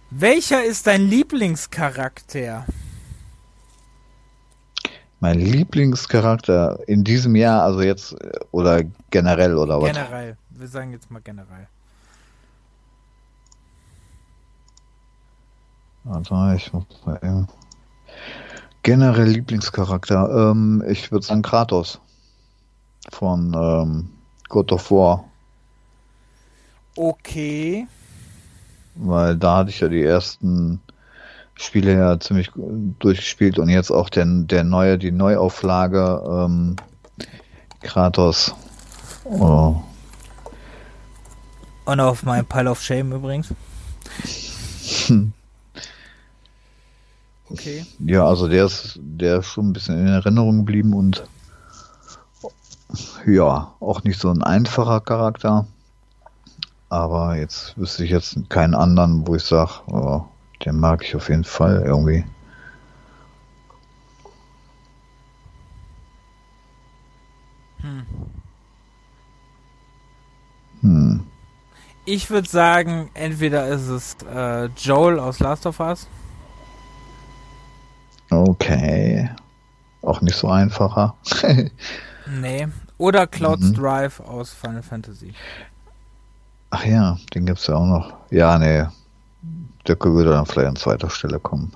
Welcher 0.10 0.66
ist 0.66 0.88
dein 0.88 1.04
Lieblingscharakter? 1.08 2.66
Mein 5.22 5.40
Lieblingscharakter 5.40 6.82
in 6.88 7.06
diesem 7.06 7.38
Jahr, 7.38 7.64
also 7.64 7.82
jetzt 7.82 8.18
oder 8.52 8.82
generell 9.12 9.56
oder 9.56 9.82
was? 9.82 9.94
Generell. 9.94 10.36
Wir 10.50 10.68
sagen 10.68 10.92
jetzt 10.92 11.10
mal 11.10 11.22
generell. 11.22 11.70
Also 16.06 16.36
ich 16.56 16.72
muss 16.72 16.86
mal 17.06 17.20
eben. 17.24 17.48
Generell 18.84 19.30
Lieblingscharakter. 19.30 20.52
Ähm, 20.52 20.84
ich 20.88 21.12
würde 21.12 21.26
sagen 21.26 21.42
Kratos. 21.42 22.00
Von 23.12 23.54
ähm, 23.54 24.10
God 24.50 24.72
of 24.72 24.92
War. 24.92 25.26
Okay. 26.96 27.88
Weil 28.96 29.36
da 29.36 29.58
hatte 29.58 29.72
ich 29.72 29.80
ja 29.80 29.88
die 29.88 30.04
ersten 30.04 30.80
Spiele 31.56 31.94
ja 31.94 32.20
ziemlich 32.20 32.52
durchgespielt 33.00 33.60
und 33.60 33.70
jetzt 33.70 33.92
auch 33.92 34.10
der, 34.10 34.26
der 34.26 34.64
neue, 34.64 34.98
die 34.98 35.12
Neuauflage 35.12 36.24
ähm, 36.28 36.76
Kratos. 37.82 38.54
Oh. 39.24 39.76
Und 41.86 42.00
auf 42.00 42.24
meinem 42.24 42.46
Pile 42.46 42.70
of 42.70 42.82
Shame 42.82 43.14
übrigens. 43.14 43.54
Okay. 47.50 47.86
Ja, 48.00 48.28
also 48.28 48.48
der 48.48 48.66
ist, 48.66 49.00
der 49.02 49.40
ist 49.40 49.48
schon 49.48 49.70
ein 49.70 49.74
bisschen 49.74 50.00
in 50.00 50.08
Erinnerung 50.08 50.58
geblieben 50.58 50.94
und 50.94 51.24
ja, 53.26 53.74
auch 53.80 54.04
nicht 54.04 54.20
so 54.20 54.30
ein 54.30 54.44
einfacher 54.44 55.02
Charakter. 55.02 55.68
Aber 56.90 57.36
jetzt 57.36 57.78
wüsste 57.78 58.04
ich 58.04 58.12
jetzt 58.12 58.38
keinen 58.50 58.76
anderen, 58.76 59.28
wo 59.28 59.36
ich 59.36 59.44
sage, 59.44 59.72
oh, 59.88 60.24
den 60.64 60.80
mag 60.80 61.04
ich 61.04 61.16
auf 61.16 61.30
jeden 61.30 61.44
Fall 61.44 61.84
irgendwie. 61.86 62.24
Hm. 67.82 68.06
Hm. 70.82 71.28
Ich 72.06 72.30
würde 72.30 72.48
sagen, 72.48 73.10
entweder 73.16 73.68
ist 73.68 73.88
es 73.88 74.18
äh, 74.32 74.66
Joel 74.78 75.20
aus 75.20 75.40
Last 75.40 75.66
of 75.66 75.80
Us. 75.80 76.08
Okay. 78.36 79.30
Auch 80.02 80.22
nicht 80.22 80.36
so 80.36 80.50
einfacher. 80.50 81.16
nee. 82.42 82.68
Oder 82.98 83.28
Cloud 83.28 83.60
mhm. 83.60 83.74
Drive 83.74 84.20
aus 84.20 84.54
Final 84.54 84.84
Fantasy. 84.84 85.34
Ach 86.70 86.86
ja, 86.86 87.18
den 87.34 87.46
gibt 87.46 87.60
es 87.60 87.68
ja 87.68 87.76
auch 87.76 87.86
noch. 87.86 88.14
Ja, 88.32 88.58
nee. 88.58 88.86
Der 89.88 90.00
würde 90.00 90.32
dann 90.32 90.46
vielleicht 90.46 90.68
an 90.68 90.76
zweiter 90.76 91.10
Stelle 91.10 91.40
kommen. 91.40 91.72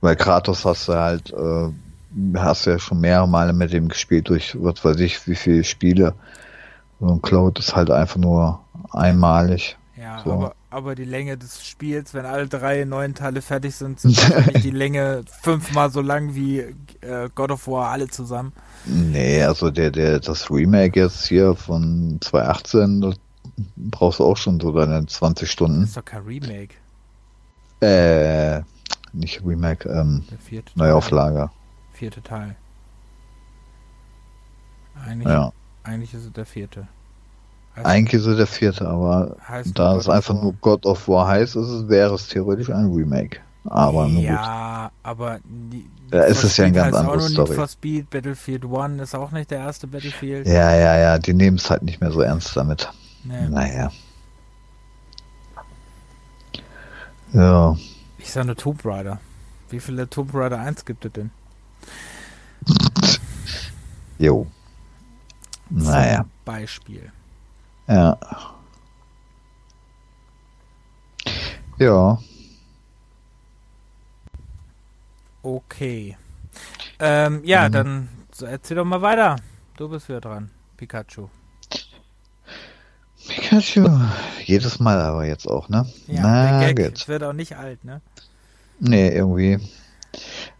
Weil 0.00 0.16
Kratos 0.16 0.64
hast 0.64 0.88
du 0.88 0.94
halt, 0.94 1.32
äh, 1.32 2.38
hast 2.38 2.66
du 2.66 2.70
ja 2.70 2.78
schon 2.78 3.00
mehrere 3.00 3.28
Male 3.28 3.52
mit 3.52 3.72
dem 3.72 3.88
gespielt 3.88 4.28
durch 4.28 4.56
was 4.60 4.84
weiß 4.84 4.98
ich, 5.00 5.26
wie 5.26 5.34
viele 5.34 5.64
Spiele. 5.64 6.14
Und 6.98 7.22
Cloud 7.22 7.58
ist 7.58 7.74
halt 7.74 7.90
einfach 7.90 8.18
nur 8.18 8.60
einmalig. 8.92 9.76
Ja, 10.02 10.20
so. 10.24 10.32
aber 10.32 10.54
aber 10.70 10.94
die 10.96 11.04
Länge 11.04 11.36
des 11.36 11.64
Spiels, 11.64 12.12
wenn 12.12 12.26
alle 12.26 12.48
drei 12.48 12.84
neuen 12.84 13.14
Teile 13.14 13.40
fertig 13.40 13.76
sind, 13.76 14.00
sind 14.00 14.18
die 14.64 14.70
Länge 14.70 15.22
fünfmal 15.42 15.90
so 15.90 16.00
lang 16.00 16.34
wie 16.34 16.58
äh, 17.02 17.28
God 17.34 17.52
of 17.52 17.68
War 17.68 17.90
alle 17.90 18.08
zusammen. 18.08 18.52
Nee, 18.84 19.44
also 19.44 19.70
der, 19.70 19.92
der, 19.92 20.18
das 20.18 20.50
Remake 20.50 20.98
jetzt 20.98 21.26
hier 21.26 21.54
von 21.54 22.18
2018, 22.20 23.00
das 23.00 23.14
brauchst 23.76 24.18
du 24.18 24.24
auch 24.24 24.36
schon 24.36 24.58
so 24.58 24.72
deine 24.72 25.06
20 25.06 25.48
Stunden. 25.48 25.80
Das 25.82 25.90
ist 25.90 25.96
doch 25.96 26.04
kein 26.04 26.22
Remake. 26.22 26.74
Äh, 27.80 28.62
nicht 29.12 29.44
Remake, 29.46 29.88
ähm, 29.88 30.24
Neuauflage. 30.74 31.50
Vierte 31.92 32.22
Teil. 32.22 32.56
Eigentlich, 35.06 35.28
ja. 35.28 35.52
eigentlich 35.84 36.12
ist 36.12 36.24
es 36.24 36.32
der 36.32 36.46
vierte. 36.46 36.88
Eigentlich 37.74 38.20
ist 38.20 38.26
es 38.26 38.36
der 38.36 38.46
vierte, 38.46 38.86
aber 38.86 39.36
da 39.74 39.96
es 39.96 40.08
einfach 40.08 40.34
nur 40.34 40.52
God 40.60 40.84
of 40.84 41.08
War 41.08 41.26
heißt, 41.28 41.56
ist 41.56 41.68
es, 41.68 41.88
wäre 41.88 42.14
es 42.14 42.28
theoretisch 42.28 42.70
ein 42.70 42.92
Remake. 42.92 43.38
Aber 43.64 44.08
nur 44.08 44.20
Ja, 44.22 44.84
gut. 44.84 44.92
aber 45.04 45.38
die, 45.44 45.88
da 46.10 46.24
ist 46.24 46.42
es 46.44 46.56
ja 46.56 46.66
ein 46.66 46.74
ganz 46.74 46.94
anderes 46.94 47.30
Story. 47.30 47.48
Need 47.50 47.56
for 47.58 47.68
Speed, 47.68 48.10
Battlefield 48.10 48.64
1 48.66 49.00
ist 49.00 49.14
auch 49.14 49.30
nicht 49.30 49.50
der 49.50 49.60
erste 49.60 49.86
Battlefield. 49.86 50.46
Ja, 50.46 50.74
ja, 50.74 50.98
ja, 50.98 51.18
die 51.18 51.32
nehmen 51.32 51.56
es 51.56 51.70
halt 51.70 51.82
nicht 51.82 52.00
mehr 52.00 52.10
so 52.12 52.20
ernst 52.20 52.54
damit. 52.56 52.90
Nee. 53.24 53.48
Naja. 53.48 53.90
Ja. 57.32 57.76
Ich 58.18 58.30
sage 58.30 58.46
nur 58.46 58.56
Tomb 58.56 58.84
Raider. 58.84 59.20
Wie 59.70 59.80
viele 59.80 60.08
Tomb 60.10 60.34
Raider 60.34 60.58
1 60.58 60.84
gibt 60.84 61.04
es 61.06 61.12
denn? 61.12 61.30
Jo. 64.18 64.46
Naja. 65.70 66.26
Beispiel. 66.44 67.10
Ja. 67.88 68.18
Ja. 71.78 72.18
Okay. 75.42 76.16
Ähm, 77.00 77.42
ja, 77.44 77.68
mhm. 77.68 77.72
dann 77.72 78.08
erzähl 78.42 78.76
doch 78.76 78.84
mal 78.84 79.02
weiter. 79.02 79.36
Du 79.76 79.88
bist 79.88 80.08
wieder 80.08 80.20
dran, 80.20 80.50
Pikachu. 80.76 81.28
Pikachu. 83.26 83.88
Jedes 84.44 84.78
Mal 84.78 85.00
aber 85.00 85.24
jetzt 85.26 85.48
auch, 85.48 85.68
ne? 85.68 85.86
Ja, 86.06 86.22
Na, 86.22 86.60
der 86.60 86.74
Gag 86.74 87.08
wird 87.08 87.24
auch 87.24 87.32
nicht 87.32 87.56
alt, 87.56 87.84
ne? 87.84 88.00
Nee, 88.78 89.08
irgendwie. 89.08 89.58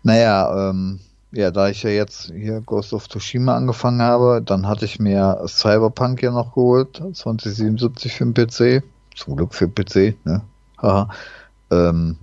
Naja, 0.03 0.70
ähm, 0.70 1.01
ja, 1.33 1.51
da 1.51 1.68
ich 1.68 1.83
ja 1.83 1.91
jetzt 1.91 2.33
hier 2.35 2.61
Ghost 2.61 2.93
of 2.93 3.09
Tsushima 3.09 3.57
angefangen 3.57 4.03
habe, 4.03 4.43
dann 4.45 4.68
hatte 4.68 4.85
ich 4.85 4.99
mir 4.99 5.43
Cyberpunk 5.49 6.22
ja 6.22 6.30
noch 6.30 6.55
geholt, 6.55 6.97
2077 6.97 8.14
für 8.14 8.24
den 8.26 8.35
PC. 8.35 8.85
Zum 9.16 9.37
Glück 9.37 9.55
für 9.55 9.68
den 9.68 9.74
PC, 9.74 10.16
ne? 10.24 10.43
Haha. 10.80 11.09
ähm, 11.70 12.16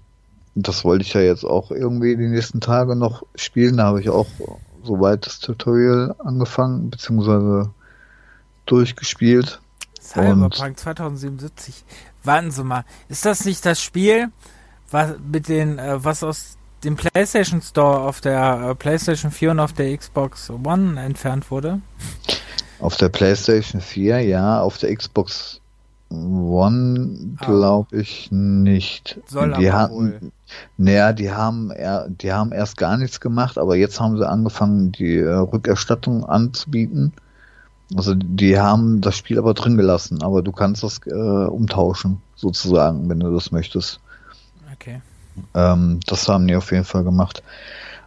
das 0.56 0.84
wollte 0.84 1.04
ich 1.04 1.14
ja 1.14 1.22
jetzt 1.22 1.46
auch 1.46 1.72
irgendwie 1.72 2.16
die 2.18 2.28
nächsten 2.28 2.62
Tage 2.62 2.96
noch 2.96 3.24
spielen. 3.36 3.78
Da 3.78 3.86
habe 3.86 4.02
ich 4.02 4.10
auch 4.10 4.28
soweit 4.84 5.26
das 5.26 5.40
Tutorial 5.40 6.16
angefangen, 6.20 6.90
beziehungsweise 6.90 7.70
durchgespielt. 8.66 9.60
Cyberpunk 10.02 10.60
Und 10.60 10.80
2077. 10.80 11.84
Warten 12.24 12.52
Sie 12.52 12.64
mal, 12.64 12.86
ist 13.08 13.26
das 13.26 13.46
nicht 13.46 13.66
das 13.66 13.82
Spiel, 13.82 14.30
was 14.92 15.16
mit 15.32 15.48
den, 15.48 15.80
äh, 15.80 16.04
was 16.04 16.24
aus 16.24 16.59
dem 16.84 16.96
PlayStation 16.96 17.62
Store 17.62 18.00
auf 18.02 18.22
der 18.22 18.70
äh, 18.70 18.76
PlayStation 18.76 19.32
4 19.32 19.52
und 19.52 19.60
auf 19.60 19.74
der 19.74 19.96
Xbox 19.96 20.50
One 20.50 21.00
entfernt 21.02 21.52
wurde. 21.52 21.82
Auf 22.80 22.96
der 22.98 23.10
PlayStation 23.10 23.82
4, 23.82 24.22
ja, 24.22 24.62
auf 24.62 24.78
der 24.78 24.96
Xbox 24.96 25.60
One 26.10 27.36
ah. 27.38 27.46
glaube 27.46 28.02
ich 28.02 28.32
nicht. 28.32 29.20
Soll 29.28 29.54
die 29.54 29.72
hatten, 29.72 29.94
wohl. 29.94 30.32
Naja, 30.78 31.14
die 31.14 31.32
haben, 31.32 31.72
die 32.08 32.32
haben 32.32 32.52
erst 32.52 32.78
gar 32.78 32.98
nichts 32.98 33.20
gemacht, 33.20 33.58
aber 33.58 33.76
jetzt 33.76 34.00
haben 34.00 34.18
sie 34.18 34.28
angefangen, 34.28 34.92
die 34.92 35.18
äh, 35.18 35.30
Rückerstattung 35.30 36.26
anzubieten. 36.26 37.14
Also 37.96 38.14
die 38.16 38.60
haben 38.60 39.02
das 39.02 39.18
Spiel 39.18 39.38
aber 39.38 39.54
drin 39.54 39.78
gelassen, 39.78 40.22
aber 40.24 40.42
du 40.42 40.52
kannst 40.52 40.84
das 40.84 41.00
äh, 41.08 41.14
umtauschen, 41.14 42.22
sozusagen, 42.36 43.10
wenn 43.10 43.20
du 43.20 43.34
das 43.34 43.52
möchtest. 43.52 44.00
Okay. 44.74 45.02
Ähm, 45.54 46.00
das 46.06 46.28
haben 46.28 46.48
die 46.48 46.56
auf 46.56 46.72
jeden 46.72 46.86
Fall 46.86 47.04
gemacht. 47.04 47.44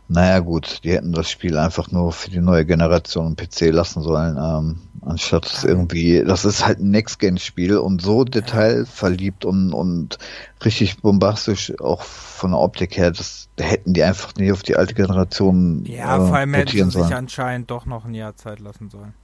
Naja 0.08 0.40
gut, 0.40 0.80
die 0.84 0.92
hätten 0.92 1.12
das 1.12 1.30
Spiel 1.30 1.56
einfach 1.56 1.90
nur 1.90 2.12
für 2.12 2.28
die 2.28 2.40
neue 2.40 2.66
Generation 2.66 3.34
PC 3.34 3.70
lassen 3.70 4.02
sollen, 4.02 4.36
ähm, 4.36 4.78
anstatt 5.00 5.46
es 5.46 5.64
irgendwie, 5.64 6.22
das 6.22 6.44
ist 6.44 6.66
halt 6.66 6.80
ein 6.80 6.90
Next-Gen-Spiel 6.90 7.78
und 7.78 8.02
so 8.02 8.24
detailverliebt 8.24 9.46
und, 9.46 9.72
und 9.72 10.18
richtig 10.64 11.00
bombastisch, 11.00 11.72
auch 11.80 12.02
von 12.02 12.50
der 12.50 12.60
Optik 12.60 12.96
her, 12.98 13.10
das 13.10 13.48
hätten 13.58 13.94
die 13.94 14.02
einfach 14.02 14.34
nicht 14.34 14.52
auf 14.52 14.62
die 14.62 14.76
alte 14.76 14.92
Generation 14.92 15.84
Ja, 15.86 16.16
äh, 16.16 16.26
vor 16.26 16.36
allem 16.36 16.54
hätten 16.54 16.70
sie 16.70 16.90
sich 16.90 17.14
anscheinend 17.14 17.70
doch 17.70 17.86
noch 17.86 18.04
ein 18.04 18.12
Jahr 18.12 18.36
Zeit 18.36 18.60
lassen 18.60 18.90
sollen. 18.90 19.14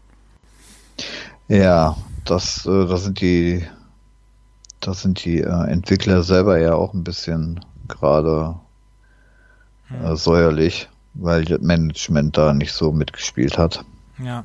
Ja, 1.48 1.96
das, 2.24 2.64
äh, 2.64 2.86
das 2.86 3.04
sind 3.04 3.20
die, 3.20 3.62
das 4.80 5.02
sind 5.02 5.22
die 5.24 5.40
äh, 5.40 5.70
Entwickler 5.70 6.22
selber 6.22 6.58
ja 6.58 6.74
auch 6.74 6.94
ein 6.94 7.04
bisschen 7.04 7.60
gerade 7.88 8.56
hm. 9.88 10.04
äh, 10.04 10.16
säuerlich, 10.16 10.88
weil 11.14 11.44
das 11.44 11.60
Management 11.60 12.36
da 12.36 12.52
nicht 12.52 12.72
so 12.72 12.92
mitgespielt 12.92 13.58
hat. 13.58 13.84
Ja. 14.22 14.44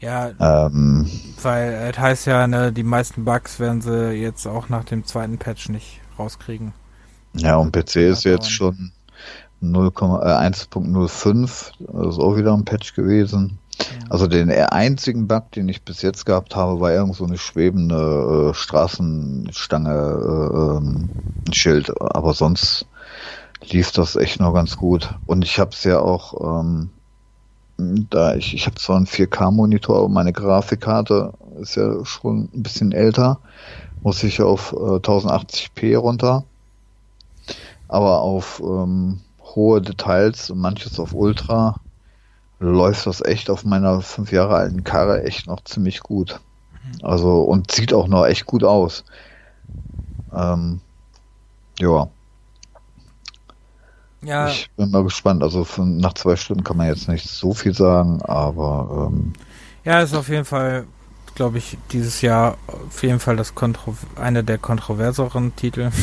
Ja, 0.00 0.32
ähm, 0.40 1.08
weil 1.42 1.72
es 1.92 1.98
heißt 1.98 2.26
ja, 2.26 2.48
ne, 2.48 2.72
die 2.72 2.82
meisten 2.82 3.24
Bugs 3.24 3.60
werden 3.60 3.80
sie 3.82 4.10
jetzt 4.14 4.48
auch 4.48 4.68
nach 4.68 4.82
dem 4.82 5.04
zweiten 5.04 5.38
Patch 5.38 5.68
nicht 5.68 6.00
rauskriegen. 6.18 6.72
Ja, 7.34 7.54
und 7.56 7.70
PC 7.70 7.96
ist 7.96 8.24
jetzt 8.24 8.50
schon 8.50 8.90
1.05, 9.62 11.44
äh, 11.44 11.84
das 11.86 12.14
ist 12.16 12.18
auch 12.18 12.36
wieder 12.36 12.52
ein 12.52 12.64
Patch 12.64 12.94
gewesen. 12.94 13.58
Also 14.08 14.26
den 14.26 14.50
einzigen 14.50 15.26
Bug, 15.26 15.50
den 15.52 15.68
ich 15.68 15.82
bis 15.82 16.02
jetzt 16.02 16.26
gehabt 16.26 16.54
habe, 16.54 16.80
war 16.80 16.92
irgend 16.92 17.16
so 17.16 17.24
eine 17.24 17.38
schwebende 17.38 18.50
äh, 18.50 18.54
Straßenstange, 18.54 19.90
äh, 19.90 20.76
ähm, 20.76 21.10
Schild. 21.52 21.92
Aber 22.00 22.34
sonst 22.34 22.86
lief 23.70 23.92
das 23.92 24.16
echt 24.16 24.40
noch 24.40 24.52
ganz 24.52 24.76
gut. 24.76 25.14
Und 25.26 25.44
ich 25.44 25.58
habe 25.58 25.70
es 25.70 25.84
ja 25.84 26.00
auch, 26.00 26.60
ähm, 26.60 26.90
da 28.10 28.34
ich, 28.34 28.54
ich 28.54 28.66
habe 28.66 28.76
zwar 28.76 28.96
einen 28.96 29.06
4K-Monitor, 29.06 29.98
aber 29.98 30.08
meine 30.08 30.32
Grafikkarte 30.32 31.32
ist 31.60 31.76
ja 31.76 32.04
schon 32.04 32.48
ein 32.54 32.62
bisschen 32.62 32.92
älter, 32.92 33.40
muss 34.02 34.22
ich 34.22 34.40
auf 34.42 34.72
äh, 34.72 34.76
1080p 34.76 35.96
runter. 35.96 36.44
Aber 37.88 38.20
auf 38.20 38.60
ähm, 38.64 39.20
hohe 39.54 39.82
Details, 39.82 40.52
manches 40.54 40.98
auf 40.98 41.14
Ultra, 41.14 41.81
läuft 42.62 43.06
das 43.06 43.24
echt 43.24 43.50
auf 43.50 43.64
meiner 43.64 44.00
fünf 44.00 44.32
Jahre 44.32 44.56
alten 44.56 44.84
Karre 44.84 45.24
echt 45.24 45.46
noch 45.46 45.64
ziemlich 45.64 46.00
gut. 46.00 46.40
Also 47.02 47.42
und 47.42 47.70
sieht 47.70 47.92
auch 47.92 48.08
noch 48.08 48.26
echt 48.26 48.46
gut 48.46 48.64
aus. 48.64 49.04
Ähm, 50.32 50.80
ja. 51.78 52.08
Ja. 54.24 54.48
Ich 54.48 54.70
bin 54.76 54.90
mal 54.90 55.02
gespannt. 55.02 55.42
Also 55.42 55.64
von, 55.64 55.96
nach 55.96 56.14
zwei 56.14 56.36
Stunden 56.36 56.64
kann 56.64 56.76
man 56.76 56.86
jetzt 56.86 57.08
nicht 57.08 57.28
so 57.28 57.54
viel 57.54 57.74
sagen, 57.74 58.22
aber 58.22 59.08
ähm, 59.10 59.32
ja, 59.84 60.00
ist 60.00 60.14
auf 60.14 60.28
jeden 60.28 60.44
Fall, 60.44 60.86
glaube 61.34 61.58
ich, 61.58 61.76
dieses 61.90 62.20
Jahr 62.20 62.56
auf 62.68 63.02
jeden 63.02 63.18
Fall 63.18 63.36
das 63.36 63.54
Kontro 63.54 63.96
einer 64.16 64.44
der 64.44 64.58
kontroverseren 64.58 65.54
Titel. 65.56 65.90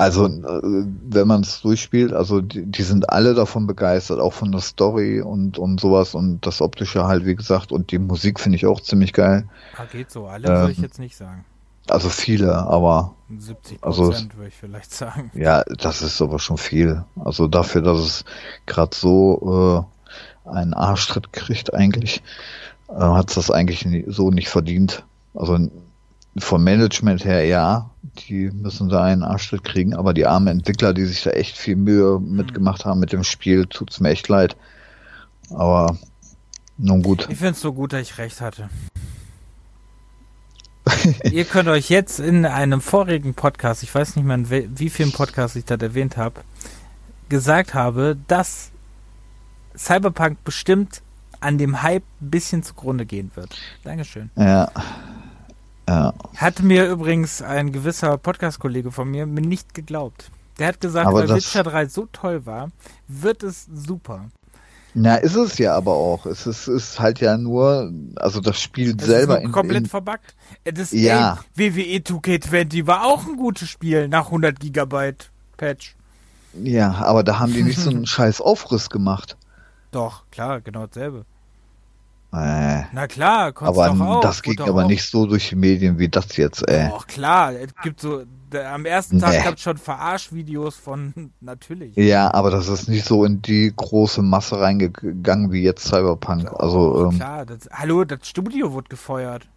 Also, 0.00 0.24
äh, 0.28 0.86
wenn 1.10 1.28
man 1.28 1.42
es 1.42 1.60
durchspielt, 1.60 2.14
also 2.14 2.40
die, 2.40 2.64
die, 2.64 2.82
sind 2.84 3.10
alle 3.10 3.34
davon 3.34 3.66
begeistert, 3.66 4.18
auch 4.18 4.32
von 4.32 4.50
der 4.50 4.62
Story 4.62 5.20
und, 5.20 5.58
und 5.58 5.78
sowas 5.78 6.14
und 6.14 6.46
das 6.46 6.62
Optische 6.62 7.06
halt, 7.06 7.26
wie 7.26 7.36
gesagt, 7.36 7.70
und 7.70 7.90
die 7.90 7.98
Musik 7.98 8.40
finde 8.40 8.56
ich 8.56 8.64
auch 8.64 8.80
ziemlich 8.80 9.12
geil. 9.12 9.46
Ah, 9.76 9.84
geht 9.84 10.10
so, 10.10 10.26
alle 10.26 10.48
ähm, 10.48 10.54
würde 10.54 10.72
ich 10.72 10.78
jetzt 10.78 11.00
nicht 11.00 11.18
sagen. 11.18 11.44
Also 11.86 12.08
viele, 12.08 12.56
aber 12.56 13.14
70 13.28 13.84
also, 13.84 14.06
würde 14.06 14.48
ich 14.48 14.54
vielleicht 14.54 14.90
sagen. 14.90 15.30
Ja, 15.34 15.64
das 15.64 16.00
ist 16.00 16.22
aber 16.22 16.38
schon 16.38 16.56
viel. 16.56 17.04
Also 17.22 17.46
dafür, 17.46 17.82
dass 17.82 17.98
es 17.98 18.24
gerade 18.64 18.96
so 18.96 19.86
äh, 20.46 20.50
einen 20.50 20.72
Arschtritt 20.72 21.30
kriegt 21.34 21.74
eigentlich, 21.74 22.22
äh, 22.88 22.94
hat 22.94 23.28
es 23.28 23.34
das 23.34 23.50
eigentlich 23.50 23.84
nie, 23.84 24.06
so 24.06 24.30
nicht 24.30 24.48
verdient. 24.48 25.04
Also 25.34 25.58
vom 26.38 26.64
Management 26.64 27.24
her 27.26 27.44
ja, 27.44 27.90
die 28.28 28.50
müssen 28.50 28.88
da 28.88 29.04
einen 29.04 29.22
Arschtritt 29.22 29.64
kriegen, 29.64 29.94
aber 29.94 30.14
die 30.14 30.26
armen 30.26 30.48
Entwickler, 30.48 30.94
die 30.94 31.04
sich 31.04 31.22
da 31.22 31.30
echt 31.30 31.56
viel 31.56 31.76
Mühe 31.76 32.20
mitgemacht 32.20 32.84
haben 32.84 33.00
mit 33.00 33.12
dem 33.12 33.24
Spiel, 33.24 33.66
tut's 33.66 34.00
mir 34.00 34.10
echt 34.10 34.28
leid. 34.28 34.56
Aber 35.50 35.98
nun 36.78 37.02
gut. 37.02 37.28
Ich 37.30 37.38
finde 37.38 37.52
es 37.52 37.60
so 37.60 37.72
gut, 37.72 37.92
dass 37.92 38.02
ich 38.02 38.18
recht 38.18 38.40
hatte. 38.40 38.70
Ihr 41.30 41.44
könnt 41.44 41.68
euch 41.68 41.88
jetzt 41.90 42.20
in 42.20 42.46
einem 42.46 42.80
vorigen 42.80 43.34
Podcast, 43.34 43.82
ich 43.82 43.94
weiß 43.94 44.16
nicht 44.16 44.24
mehr, 44.24 44.36
in 44.36 44.78
wie 44.78 44.90
vielen 44.90 45.12
Podcast 45.12 45.56
ich 45.56 45.64
das 45.64 45.80
erwähnt 45.80 46.16
habe, 46.16 46.40
gesagt 47.28 47.74
habe, 47.74 48.16
dass 48.28 48.70
Cyberpunk 49.76 50.42
bestimmt 50.44 51.02
an 51.40 51.58
dem 51.58 51.82
Hype 51.82 52.04
ein 52.20 52.30
bisschen 52.30 52.62
zugrunde 52.62 53.06
gehen 53.06 53.30
wird. 53.34 53.56
Dankeschön. 53.84 54.30
Ja. 54.36 54.70
Ja. 55.90 56.14
Hat 56.36 56.62
mir 56.62 56.88
übrigens 56.88 57.42
ein 57.42 57.72
gewisser 57.72 58.16
Podcast-Kollege 58.16 58.92
von 58.92 59.10
mir 59.10 59.26
nicht 59.26 59.74
geglaubt. 59.74 60.30
Der 60.60 60.68
hat 60.68 60.80
gesagt, 60.80 61.08
aber 61.08 61.28
weil 61.28 61.36
Witcher 61.36 61.64
3 61.64 61.88
so 61.88 62.06
toll 62.12 62.46
war, 62.46 62.70
wird 63.08 63.42
es 63.42 63.66
super. 63.74 64.28
Na, 64.94 65.16
ist 65.16 65.34
es 65.34 65.58
ja 65.58 65.74
aber 65.74 65.94
auch. 65.94 66.26
Es 66.26 66.46
ist, 66.46 66.68
ist 66.68 67.00
halt 67.00 67.18
ja 67.18 67.36
nur, 67.36 67.92
also 68.14 68.40
das 68.40 68.60
Spiel 68.60 68.94
es 68.96 69.04
selber 69.04 69.38
ist 69.38 69.46
in, 69.46 69.52
komplett 69.52 69.82
in, 69.82 69.88
verbuggt. 69.88 70.36
Das 70.62 70.92
ja. 70.92 71.40
Ey, 71.56 71.74
WWE 71.74 71.96
2K20 71.98 72.86
war 72.86 73.04
auch 73.04 73.26
ein 73.26 73.36
gutes 73.36 73.68
Spiel 73.68 74.06
nach 74.06 74.26
100 74.26 74.60
Gigabyte 74.60 75.32
Patch. 75.56 75.96
Ja, 76.54 76.94
aber 76.94 77.24
da 77.24 77.40
haben 77.40 77.52
die 77.52 77.64
nicht 77.64 77.80
so 77.80 77.90
einen 77.90 78.06
scheiß 78.06 78.40
Aufriss 78.40 78.90
gemacht. 78.90 79.36
Doch, 79.90 80.22
klar, 80.30 80.60
genau 80.60 80.86
dasselbe. 80.86 81.24
Äh, 82.32 82.84
Na 82.92 83.08
klar, 83.08 83.52
aber 83.56 83.90
auch, 83.90 84.20
das 84.20 84.42
ging 84.42 84.60
aber 84.60 84.84
auch. 84.84 84.88
nicht 84.88 85.02
so 85.02 85.26
durch 85.26 85.48
die 85.48 85.56
Medien 85.56 85.98
wie 85.98 86.08
das 86.08 86.36
jetzt, 86.36 86.68
ey. 86.68 86.88
Doch, 86.88 87.08
klar, 87.08 87.52
es 87.54 87.74
gibt 87.82 88.00
so, 88.00 88.22
am 88.54 88.86
ersten 88.86 89.18
Tag 89.18 89.32
nee. 89.32 89.42
gab 89.42 89.54
es 89.54 89.62
schon 89.62 89.76
Verarschvideos 89.78 90.76
von, 90.76 91.32
natürlich. 91.40 91.96
Ja, 91.96 92.32
aber 92.32 92.52
das 92.52 92.68
ist 92.68 92.88
nicht 92.88 93.04
so 93.04 93.24
in 93.24 93.42
die 93.42 93.72
große 93.74 94.22
Masse 94.22 94.60
reingegangen 94.60 95.50
wie 95.50 95.62
jetzt 95.62 95.88
Cyberpunk. 95.88 96.46
Doch, 96.46 96.60
also, 96.60 97.06
ähm, 97.06 97.16
klar, 97.16 97.46
das, 97.46 97.68
hallo, 97.72 98.04
das 98.04 98.28
Studio 98.28 98.72
wurde 98.72 98.88
gefeuert. 98.88 99.48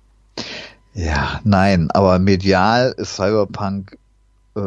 Ja, 0.96 1.42
nein, 1.44 1.92
aber 1.92 2.18
medial 2.18 2.96
ist 2.98 3.16
Cyberpunk 3.16 4.00
äh, 4.56 4.62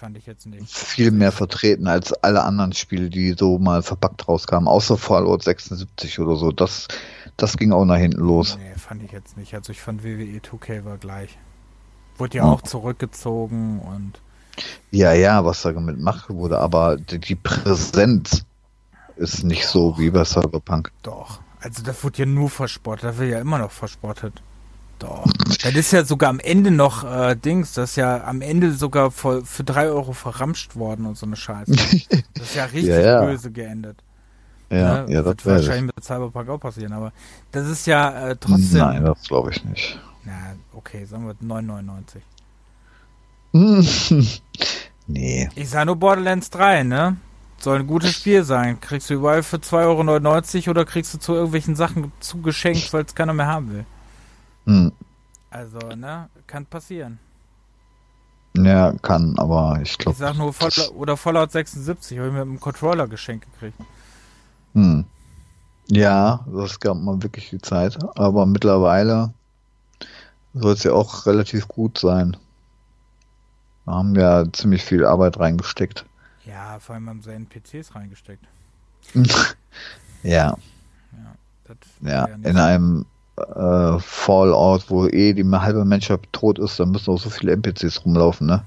fand 0.00 0.16
ich 0.16 0.24
jetzt 0.24 0.46
nicht. 0.46 0.74
viel 0.74 1.10
mehr 1.10 1.30
vertreten 1.30 1.86
als 1.86 2.12
alle 2.14 2.42
anderen 2.42 2.72
Spiele, 2.72 3.10
die 3.10 3.34
so 3.38 3.58
mal 3.58 3.82
verpackt 3.82 4.26
rauskamen, 4.26 4.66
außer 4.66 4.96
Fallout 4.96 5.42
76 5.42 6.18
oder 6.18 6.36
so. 6.36 6.52
Das, 6.52 6.88
das 7.36 7.58
ging 7.58 7.70
auch 7.72 7.84
nach 7.84 7.98
hinten 7.98 8.20
los. 8.20 8.56
Nee, 8.58 8.78
fand 8.78 9.02
ich 9.02 9.12
jetzt 9.12 9.36
nicht. 9.36 9.54
Also 9.54 9.72
ich 9.72 9.80
fand 9.80 10.02
WWE 10.02 10.40
2K 10.40 10.86
war 10.86 10.96
gleich. 10.96 11.38
Wurde 12.16 12.38
ja 12.38 12.44
oh. 12.44 12.52
auch 12.52 12.62
zurückgezogen 12.62 13.80
und. 13.80 14.20
Ja, 14.90 15.12
ja, 15.12 15.44
was 15.44 15.62
da 15.62 15.72
damit 15.72 15.96
gemacht 15.96 16.30
wurde, 16.30 16.58
aber 16.58 16.96
die, 16.96 17.34
Präsenz 17.36 18.44
ist 19.16 19.44
nicht 19.44 19.66
so 19.66 19.98
wie 19.98 20.10
bei 20.10 20.24
Cyberpunk. 20.24 20.90
Doch. 21.02 21.40
Also 21.60 21.82
das 21.82 22.02
wurde 22.02 22.18
ja 22.18 22.26
nur 22.26 22.48
verspottet, 22.48 23.04
da 23.04 23.18
wird 23.18 23.30
ja 23.30 23.40
immer 23.40 23.58
noch 23.58 23.70
verspottet. 23.70 24.42
Doch. 25.00 25.24
Das 25.62 25.74
ist 25.74 25.92
ja 25.92 26.04
sogar 26.04 26.28
am 26.28 26.38
Ende 26.40 26.70
noch 26.70 27.04
äh, 27.04 27.34
Dings, 27.34 27.72
das 27.72 27.90
ist 27.90 27.96
ja 27.96 28.22
am 28.24 28.42
Ende 28.42 28.72
sogar 28.72 29.10
für, 29.10 29.44
für 29.44 29.64
drei 29.64 29.88
Euro 29.88 30.12
verramscht 30.12 30.76
worden 30.76 31.06
und 31.06 31.16
so 31.16 31.26
eine 31.26 31.36
Scheiße. 31.36 31.72
Das 32.34 32.48
ist 32.48 32.54
ja 32.54 32.64
richtig 32.64 32.88
ja, 32.88 33.00
ja. 33.00 33.24
böse 33.24 33.50
geendet. 33.50 33.98
Ja, 34.70 35.02
ne? 35.02 35.12
ja, 35.12 35.22
das 35.22 35.44
wird 35.44 35.46
wahrscheinlich 35.46 35.94
mit 35.94 36.04
Cyberpunk 36.04 36.48
auch 36.48 36.60
passieren, 36.60 36.92
aber 36.92 37.12
das 37.50 37.68
ist 37.68 37.86
ja 37.86 38.28
äh, 38.28 38.36
trotzdem. 38.38 38.78
Nein, 38.78 39.04
das 39.04 39.22
glaube 39.22 39.50
ich 39.50 39.64
nicht. 39.64 39.98
Na, 40.24 40.32
okay, 40.72 41.04
sagen 41.04 41.26
wir 41.26 41.34
9,99. 41.34 42.20
nee. 45.06 45.48
Ich 45.54 45.68
sage 45.68 45.86
nur 45.86 45.96
Borderlands 45.96 46.50
3, 46.50 46.84
ne? 46.84 47.16
Soll 47.58 47.80
ein 47.80 47.86
gutes 47.86 48.12
Spiel 48.12 48.44
sein. 48.44 48.80
Kriegst 48.80 49.10
du 49.10 49.14
überall 49.14 49.42
für 49.42 49.56
2,99 49.56 50.60
Euro 50.60 50.70
oder 50.70 50.84
kriegst 50.84 51.12
du 51.14 51.18
zu 51.18 51.34
irgendwelchen 51.34 51.74
Sachen 51.74 52.12
zugeschenkt, 52.20 52.92
weil 52.92 53.04
es 53.04 53.14
keiner 53.14 53.34
mehr 53.34 53.46
haben 53.46 53.72
will? 53.72 53.84
Hm. 54.66 54.92
Also, 55.50 55.78
ne, 55.78 56.28
kann 56.46 56.66
passieren. 56.66 57.18
Ja, 58.56 58.92
kann, 59.02 59.38
aber 59.38 59.78
ich 59.82 59.96
glaube. 59.96 60.14
Ich 60.14 60.18
sag 60.18 60.36
nur 60.36 60.52
Voll 60.52 60.70
oder 60.94 61.16
Fallout 61.16 61.52
76, 61.52 62.18
habe 62.18 62.28
ich 62.28 62.32
mit 62.34 62.42
einem 62.42 62.60
Controller 62.60 63.06
geschenkt 63.06 63.46
gekriegt. 63.52 63.78
Hm. 64.74 65.04
Ja, 65.88 66.44
das 66.52 66.78
gab 66.78 66.96
mal 66.98 67.22
wirklich 67.22 67.50
die 67.50 67.60
Zeit. 67.60 67.98
Aber 68.16 68.46
mittlerweile 68.46 69.32
soll 70.54 70.74
es 70.74 70.84
ja 70.84 70.92
auch 70.92 71.26
relativ 71.26 71.66
gut 71.68 71.98
sein. 71.98 72.36
Wir 73.84 73.94
haben 73.94 74.14
ja 74.14 74.44
ziemlich 74.52 74.84
viel 74.84 75.04
Arbeit 75.04 75.38
reingesteckt. 75.38 76.04
Ja, 76.44 76.78
vor 76.78 76.94
allem 76.94 77.08
haben 77.08 77.22
sie 77.22 77.32
NPCs 77.32 77.94
reingesteckt. 77.94 78.44
ja. 80.22 80.56
Ja, 82.02 82.02
ja 82.02 82.24
in 82.26 82.56
einem 82.56 83.06
äh, 83.40 83.98
Fallout, 84.00 84.84
wo 84.88 85.06
eh 85.06 85.32
die 85.32 85.44
halbe 85.44 85.84
Menschheit 85.84 86.20
tot 86.32 86.58
ist, 86.58 86.80
da 86.80 86.86
müssen 86.86 87.10
auch 87.12 87.20
so 87.20 87.30
viele 87.30 87.52
NPCs 87.52 88.04
rumlaufen, 88.04 88.46
ne? 88.46 88.62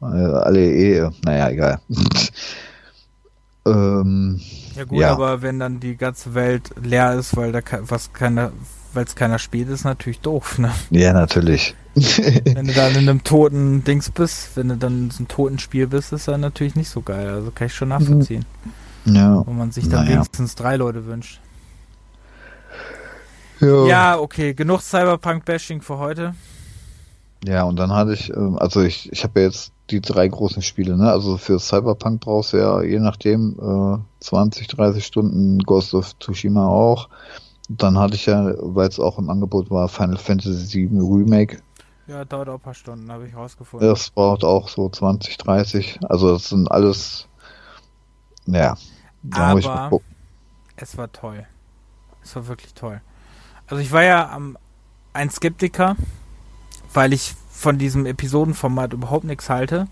Äh, 0.00 0.04
alle 0.04 0.60
eh, 0.60 1.10
naja, 1.24 1.50
egal. 1.50 1.80
ähm, 3.66 4.40
ja 4.76 4.84
gut, 4.84 5.00
ja. 5.00 5.12
aber 5.12 5.42
wenn 5.42 5.58
dann 5.58 5.80
die 5.80 5.96
ganze 5.96 6.34
Welt 6.34 6.70
leer 6.80 7.14
ist, 7.14 7.36
weil 7.36 7.52
da 7.52 7.60
was 7.80 8.12
keiner, 8.12 8.52
weil 8.92 9.04
es 9.04 9.16
keiner 9.16 9.38
spielt, 9.38 9.68
ist 9.68 9.84
natürlich 9.84 10.20
doof, 10.20 10.58
ne? 10.58 10.70
Ja, 10.90 11.12
natürlich. 11.12 11.74
wenn 11.94 12.66
du 12.66 12.72
dann 12.72 12.92
in 12.92 13.08
einem 13.08 13.24
toten 13.24 13.82
Dings 13.82 14.10
bist, 14.10 14.56
wenn 14.56 14.68
du 14.68 14.76
dann 14.76 15.08
in 15.08 15.10
einem 15.16 15.28
toten 15.28 15.58
Spiel 15.58 15.86
bist, 15.88 16.12
ist 16.12 16.28
das 16.28 16.38
natürlich 16.38 16.76
nicht 16.76 16.90
so 16.90 17.02
geil. 17.02 17.28
Also 17.28 17.50
kann 17.50 17.66
ich 17.66 17.74
schon 17.74 17.88
nachvollziehen. 17.88 18.44
Ja. 19.04 19.42
Wo 19.44 19.52
man 19.52 19.72
sich 19.72 19.88
dann 19.88 20.04
naja. 20.04 20.16
wenigstens 20.16 20.54
drei 20.54 20.76
Leute 20.76 21.06
wünscht. 21.06 21.40
Ja. 23.60 23.86
ja, 23.86 24.18
okay, 24.18 24.54
genug 24.54 24.80
Cyberpunk-Bashing 24.82 25.80
für 25.80 25.98
heute. 25.98 26.34
Ja, 27.44 27.64
und 27.64 27.76
dann 27.76 27.92
hatte 27.92 28.12
ich, 28.14 28.30
ähm, 28.30 28.58
also 28.58 28.82
ich, 28.82 29.10
ich 29.12 29.22
habe 29.24 29.40
ja 29.40 29.46
jetzt 29.46 29.72
die 29.90 30.00
drei 30.00 30.28
großen 30.28 30.62
Spiele, 30.62 30.96
ne? 30.96 31.10
Also 31.10 31.36
für 31.36 31.58
Cyberpunk 31.58 32.20
brauchst 32.20 32.52
du 32.52 32.58
ja 32.58 32.82
je 32.82 32.98
nachdem 32.98 33.56
äh, 33.60 34.24
20, 34.24 34.66
30 34.68 35.04
Stunden, 35.04 35.58
Ghost 35.60 35.94
of 35.94 36.18
Tsushima 36.18 36.66
auch. 36.66 37.08
Dann 37.68 37.98
hatte 37.98 38.14
ich 38.14 38.26
ja, 38.26 38.54
weil 38.58 38.88
es 38.88 38.98
auch 38.98 39.18
im 39.18 39.30
Angebot 39.30 39.70
war, 39.70 39.88
Final 39.88 40.16
Fantasy 40.16 40.90
VII 40.90 41.00
Remake. 41.00 41.62
Ja, 42.06 42.24
dauert 42.24 42.48
auch 42.48 42.54
ein 42.54 42.60
paar 42.60 42.74
Stunden, 42.74 43.10
habe 43.12 43.26
ich 43.26 43.36
rausgefunden. 43.36 43.86
Das 43.88 44.10
braucht 44.10 44.42
auch 44.42 44.68
so 44.68 44.88
20, 44.88 45.36
30. 45.36 46.00
Also 46.08 46.32
das 46.32 46.48
sind 46.48 46.70
alles, 46.70 47.28
ja. 48.46 48.76
Da 49.22 49.50
Aber 49.50 49.58
es 49.58 50.96
war 50.96 51.10
toll. 51.12 51.46
Es 52.22 52.34
war 52.34 52.46
wirklich 52.46 52.72
toll. 52.72 53.00
Also 53.68 53.82
ich 53.82 53.92
war 53.92 54.02
ja 54.02 54.30
am, 54.30 54.56
ein 55.12 55.30
Skeptiker, 55.30 55.96
weil 56.92 57.12
ich 57.12 57.34
von 57.50 57.78
diesem 57.78 58.06
Episodenformat 58.06 58.92
überhaupt 58.92 59.24
nichts 59.24 59.50
halte. 59.50 59.86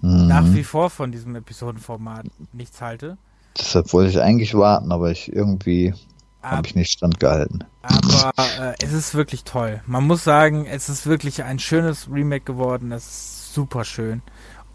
Mhm. 0.00 0.26
Nach 0.26 0.44
wie 0.54 0.64
vor 0.64 0.90
von 0.90 1.12
diesem 1.12 1.36
Episodenformat 1.36 2.26
nichts 2.52 2.80
halte. 2.80 3.18
Deshalb 3.58 3.92
wollte 3.92 4.10
ich 4.10 4.20
eigentlich 4.20 4.54
warten, 4.54 4.92
aber 4.92 5.10
ich 5.10 5.32
irgendwie 5.32 5.94
habe 6.42 6.66
ich 6.66 6.74
nicht 6.76 6.92
standgehalten. 6.92 7.64
Aber 7.82 8.32
äh, 8.60 8.74
es 8.80 8.92
ist 8.92 9.14
wirklich 9.14 9.44
toll. 9.44 9.82
Man 9.86 10.06
muss 10.06 10.22
sagen, 10.22 10.66
es 10.66 10.88
ist 10.88 11.06
wirklich 11.06 11.42
ein 11.42 11.58
schönes 11.58 12.08
Remake 12.10 12.44
geworden. 12.44 12.92
Es 12.92 13.04
ist 13.04 13.54
super 13.54 13.84
schön. 13.84 14.22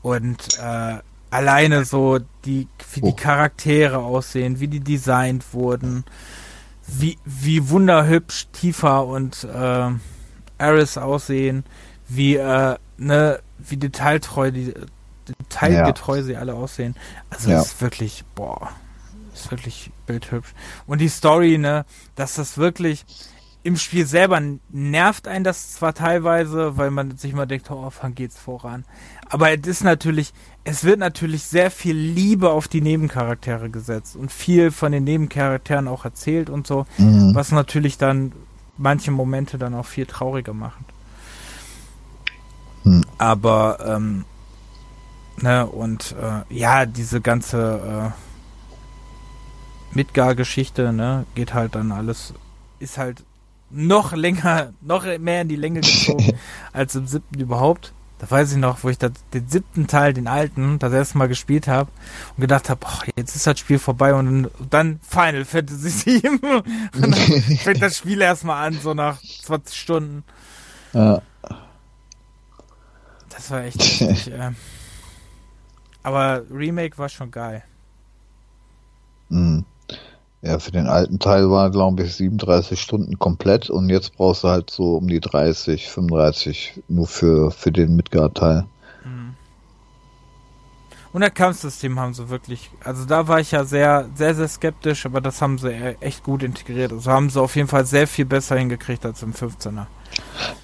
Und 0.02 0.60
äh, 0.60 0.98
alleine 1.30 1.86
so 1.86 2.20
die, 2.46 2.68
wie 2.94 3.02
die 3.02 3.12
oh. 3.12 3.16
Charaktere 3.16 4.00
aussehen, 4.00 4.60
wie 4.60 4.68
die 4.68 4.82
designt 4.82 5.54
wurden 5.54 6.04
wie, 6.92 7.18
wie 7.26 7.70
wunderhübsch 7.70 8.48
Tifa 8.52 9.00
und 9.00 9.44
äh, 9.44 9.90
Aris 10.58 10.98
aussehen, 10.98 11.64
wie, 12.08 12.36
äh, 12.36 12.78
ne, 12.98 13.40
wie 13.58 13.78
detailtreu 13.78 14.52
die 14.52 14.74
detailgetreu 15.28 16.18
ja. 16.18 16.24
sie 16.24 16.38
alle 16.38 16.54
aussehen. 16.54 16.96
Also 17.30 17.52
ja. 17.52 17.62
ist 17.62 17.82
wirklich, 17.82 18.24
boah, 18.36 18.72
ist 19.34 19.52
wirklich 19.52 19.92
bildhübsch. 20.06 20.54
Und 20.88 21.00
die 21.00 21.10
Story, 21.10 21.58
ne, 21.58 21.86
dass 22.16 22.36
das 22.36 22.58
wirklich 22.58 23.06
im 23.64 23.78
Spiel 23.78 24.06
selber 24.06 24.42
nervt 24.70 25.28
einen 25.28 25.44
das 25.44 25.74
zwar 25.74 25.94
teilweise, 25.94 26.78
weil 26.78 26.92
man 26.92 27.18
sich 27.18 27.34
mal 27.34 27.46
denkt, 27.46 27.70
oh, 27.70 27.92
wann 28.02 28.16
geht's 28.16 28.38
voran. 28.38 28.86
Aber 29.32 29.50
es 29.52 29.66
ist 29.66 29.84
natürlich, 29.84 30.34
es 30.66 30.84
wird 30.84 31.00
natürlich 31.00 31.44
sehr 31.44 31.72
viel 31.72 31.96
Liebe 31.96 32.50
auf 32.50 32.68
die 32.68 32.82
Nebencharaktere 32.82 33.70
gesetzt 33.70 34.18
und 34.18 34.30
viel 34.30 34.72
von 34.72 34.92
den 34.92 35.06
Nebencharakteren 35.06 35.88
auch 35.88 36.04
erzählt 36.04 36.50
und 36.50 36.68
so, 36.68 36.86
mhm. 36.98 37.34
was 37.34 37.52
natürlich 37.52 37.98
dann 37.98 38.34
manche 38.78 39.10
Momente 39.10 39.58
dann 39.58 39.74
auch 39.74 39.86
viel 39.86 40.06
trauriger 40.06 40.54
machen. 40.54 40.86
Mhm. 42.84 43.06
Aber 43.18 43.78
ähm, 43.88 44.26
ne, 45.38 45.66
und 45.66 46.14
äh, 46.22 46.54
ja, 46.54 46.86
diese 46.86 47.22
ganze 47.22 48.14
äh, 49.94 49.96
Midgar-Geschichte, 49.96 50.92
ne, 50.92 51.26
geht 51.36 51.54
halt 51.54 51.76
dann 51.76 51.94
alles, 51.94 52.34
ist 52.80 52.98
halt 52.98 53.24
noch 53.70 54.12
länger, 54.12 54.74
noch 54.82 55.06
mehr 55.20 55.44
in 55.44 55.48
die 55.48 55.56
Länge 55.56 55.80
gezogen 55.80 56.34
als 56.74 56.96
im 56.96 57.08
siebten 57.08 57.40
überhaupt. 57.40 57.94
Da 58.22 58.30
weiß 58.30 58.52
ich 58.52 58.58
noch, 58.60 58.84
wo 58.84 58.90
ich 58.90 59.00
das, 59.00 59.14
den 59.34 59.50
siebten 59.50 59.88
Teil, 59.88 60.14
den 60.14 60.28
alten, 60.28 60.78
das 60.78 60.94
erste 60.94 61.18
Mal 61.18 61.28
gespielt 61.28 61.68
habe 61.68 61.90
und 62.38 62.42
gedacht 62.42 62.70
habe, 62.70 62.86
jetzt 63.16 63.36
ist 63.36 63.48
das 63.48 63.58
Spiel 63.58 63.80
vorbei 63.80 64.14
und 64.14 64.52
dann 64.70 65.00
Final 65.02 65.44
Fantasy 65.44 66.06
VII. 66.22 66.40
und 66.44 67.02
dann 67.02 67.14
fängt 67.58 67.82
das 67.82 67.98
Spiel 67.98 68.22
erstmal 68.22 68.68
an, 68.68 68.80
so 68.80 68.94
nach 68.94 69.20
20 69.24 69.76
Stunden. 69.76 70.24
Ja. 70.94 71.24
Das 73.30 73.50
war 73.50 73.64
echt 73.64 73.80
richtig, 73.80 74.28
äh. 74.32 74.52
Aber 76.04 76.44
Remake 76.52 77.00
war 77.00 77.10
schon 77.10 77.32
geil. 77.32 77.64
Mhm. 79.30 79.66
Ja, 80.44 80.58
für 80.58 80.72
den 80.72 80.88
alten 80.88 81.20
Teil 81.20 81.52
war, 81.52 81.70
glaube 81.70 82.04
ich, 82.04 82.16
37 82.16 82.82
Stunden 82.82 83.20
komplett 83.20 83.70
und 83.70 83.90
jetzt 83.90 84.18
brauchst 84.18 84.44
du 84.44 84.48
halt 84.48 84.72
so 84.72 84.96
um 84.98 85.08
die 85.08 85.20
30, 85.20 85.88
35 85.88 86.82
nur 86.88 87.06
für, 87.06 87.52
für 87.52 87.72
den 87.72 87.96
Midgard-Teil. 87.96 88.66
Mhm. 89.04 89.36
Und 91.14 91.22
das 91.22 91.34
Kampfsystem 91.34 92.00
haben 92.00 92.14
sie 92.16 92.30
wirklich, 92.30 92.72
also 92.84 93.06
da 93.06 93.28
war 93.28 93.40
ich 93.40 93.52
ja 93.52 93.66
sehr, 93.66 94.10
sehr, 94.16 94.34
sehr 94.34 94.48
skeptisch, 94.48 95.06
aber 95.06 95.22
das 95.22 95.42
haben 95.42 95.60
sie 95.60 95.70
e-, 95.70 95.98
echt 96.00 96.24
gut 96.24 96.42
integriert. 96.42 96.92
Also 96.92 97.12
haben 97.12 97.30
sie 97.30 97.40
auf 97.40 97.56
jeden 97.56 97.68
Fall 97.68 97.86
sehr 97.86 98.08
viel 98.08 98.26
besser 98.26 98.58
hingekriegt 98.58 99.06
als 99.06 99.22
im 99.22 99.34
15er. 99.34 99.86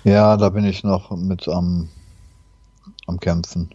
Ja, 0.03 0.37
da 0.37 0.49
bin 0.49 0.65
ich 0.65 0.83
noch 0.83 1.11
mit 1.11 1.47
am, 1.47 1.89
am 3.05 3.19
Kämpfen. 3.19 3.69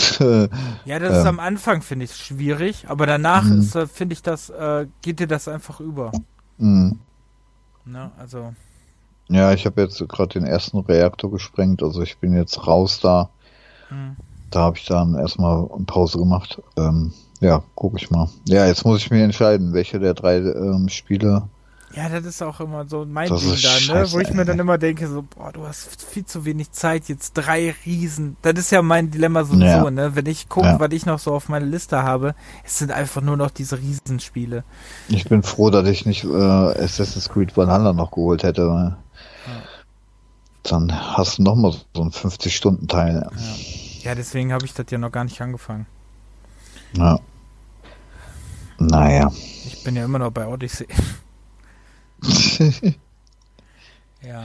ja, 0.84 0.98
das 0.98 1.18
ist 1.18 1.26
am 1.26 1.40
Anfang, 1.40 1.82
finde 1.82 2.04
ich, 2.04 2.14
schwierig, 2.14 2.86
aber 2.88 3.06
danach 3.06 3.44
mhm. 3.44 3.68
äh, 3.74 3.86
finde 3.86 4.12
ich, 4.14 4.22
das, 4.22 4.50
äh, 4.50 4.86
geht 5.02 5.20
dir 5.20 5.26
das 5.26 5.48
einfach 5.48 5.80
über. 5.80 6.12
Mhm. 6.58 6.98
Na, 7.84 8.12
also. 8.18 8.54
Ja, 9.28 9.52
ich 9.52 9.66
habe 9.66 9.82
jetzt 9.82 9.98
gerade 10.08 10.38
den 10.38 10.44
ersten 10.44 10.78
Reaktor 10.78 11.30
gesprengt, 11.30 11.82
also 11.82 12.02
ich 12.02 12.18
bin 12.18 12.34
jetzt 12.34 12.66
raus 12.66 13.00
da. 13.00 13.30
Mhm. 13.90 14.16
Da 14.50 14.60
habe 14.60 14.76
ich 14.76 14.84
dann 14.84 15.14
erstmal 15.14 15.68
eine 15.74 15.84
Pause 15.84 16.18
gemacht. 16.18 16.60
Ähm, 16.76 17.12
ja, 17.40 17.62
gucke 17.74 17.96
ich 17.96 18.10
mal. 18.10 18.28
Ja, 18.46 18.66
jetzt 18.66 18.84
muss 18.84 19.00
ich 19.00 19.10
mir 19.10 19.24
entscheiden, 19.24 19.72
welche 19.72 19.98
der 19.98 20.14
drei 20.14 20.36
ähm, 20.36 20.88
Spiele 20.88 21.48
ja, 21.94 22.08
das 22.08 22.24
ist 22.24 22.42
auch 22.42 22.60
immer 22.60 22.86
so 22.86 23.04
mein 23.06 23.28
das 23.28 23.40
Ding 23.40 23.56
da, 23.62 23.94
ne? 23.94 24.12
Wo 24.12 24.18
ich 24.18 24.32
mir 24.32 24.44
dann 24.44 24.58
immer 24.58 24.78
denke, 24.78 25.08
so, 25.08 25.22
boah, 25.22 25.52
du 25.52 25.66
hast 25.66 26.02
viel 26.02 26.24
zu 26.24 26.44
wenig 26.44 26.72
Zeit, 26.72 27.08
jetzt 27.08 27.34
drei 27.34 27.74
Riesen. 27.84 28.36
Das 28.42 28.54
ist 28.54 28.70
ja 28.70 28.82
mein 28.82 29.10
Dilemma 29.10 29.44
sowieso, 29.44 29.64
ja. 29.64 29.90
ne? 29.90 30.16
Wenn 30.16 30.26
ich 30.26 30.48
gucke, 30.48 30.66
ja. 30.66 30.80
was 30.80 30.92
ich 30.92 31.06
noch 31.06 31.18
so 31.18 31.32
auf 31.32 31.48
meiner 31.48 31.66
Liste 31.66 32.02
habe, 32.02 32.34
es 32.64 32.78
sind 32.78 32.92
einfach 32.92 33.20
nur 33.20 33.36
noch 33.36 33.50
diese 33.50 33.78
Riesenspiele. 33.78 34.64
Ich 35.08 35.24
bin 35.24 35.42
froh, 35.42 35.70
dass 35.70 35.86
ich 35.88 36.06
nicht 36.06 36.24
äh, 36.24 36.28
Assassin's 36.28 37.28
Creed 37.28 37.56
Valhalla 37.56 37.92
noch 37.92 38.10
geholt 38.10 38.42
hätte. 38.42 38.62
Ja. 38.62 38.96
Dann 40.62 40.92
hast 41.16 41.38
du 41.38 41.42
noch 41.42 41.56
mal 41.56 41.72
so 41.72 42.02
einen 42.02 42.12
50-Stunden-Teil. 42.12 43.28
Ja. 44.02 44.14
deswegen 44.14 44.52
habe 44.52 44.64
ich 44.64 44.74
das 44.74 44.86
ja 44.90 44.98
noch 44.98 45.10
gar 45.10 45.24
nicht 45.24 45.40
angefangen. 45.40 45.86
Ja. 46.96 47.18
Naja. 48.78 49.32
Ich 49.66 49.84
bin 49.84 49.96
ja 49.96 50.04
immer 50.04 50.18
noch 50.18 50.30
bei 50.30 50.46
Odyssey. 50.46 50.86
ja. 54.22 54.44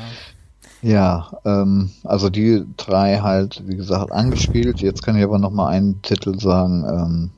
Ja, 0.81 1.31
ähm, 1.43 1.91
also 2.03 2.29
die 2.29 2.63
drei 2.77 3.19
halt, 3.19 3.63
wie 3.65 3.75
gesagt, 3.75 4.11
angespielt. 4.11 4.79
Jetzt 4.79 5.01
kann 5.01 5.17
ich 5.17 5.23
aber 5.23 5.39
noch 5.39 5.51
mal 5.51 5.69
einen 5.69 6.01
Titel 6.01 6.39
sagen, 6.39 6.85
ähm, 6.87 7.31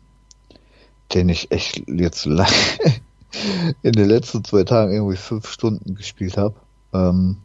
den 1.13 1.29
ich 1.29 1.51
echt 1.51 1.83
jetzt 1.87 2.25
in 3.81 3.91
den 3.93 4.09
letzten 4.09 4.43
zwei 4.43 4.63
Tagen 4.63 4.93
irgendwie 4.93 5.15
fünf 5.15 5.49
Stunden 5.49 5.95
gespielt 5.95 6.37
habe. 6.37 6.55
Ähm, 6.93 7.37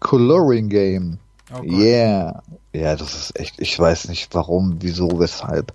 Coloring 0.00 0.68
Game. 0.68 1.18
Oh 1.52 1.62
yeah. 1.62 2.42
Ja, 2.72 2.96
das 2.96 3.14
ist 3.14 3.38
echt, 3.38 3.60
ich 3.60 3.78
weiß 3.78 4.08
nicht 4.08 4.34
warum, 4.34 4.76
wieso, 4.80 5.18
weshalb. 5.18 5.72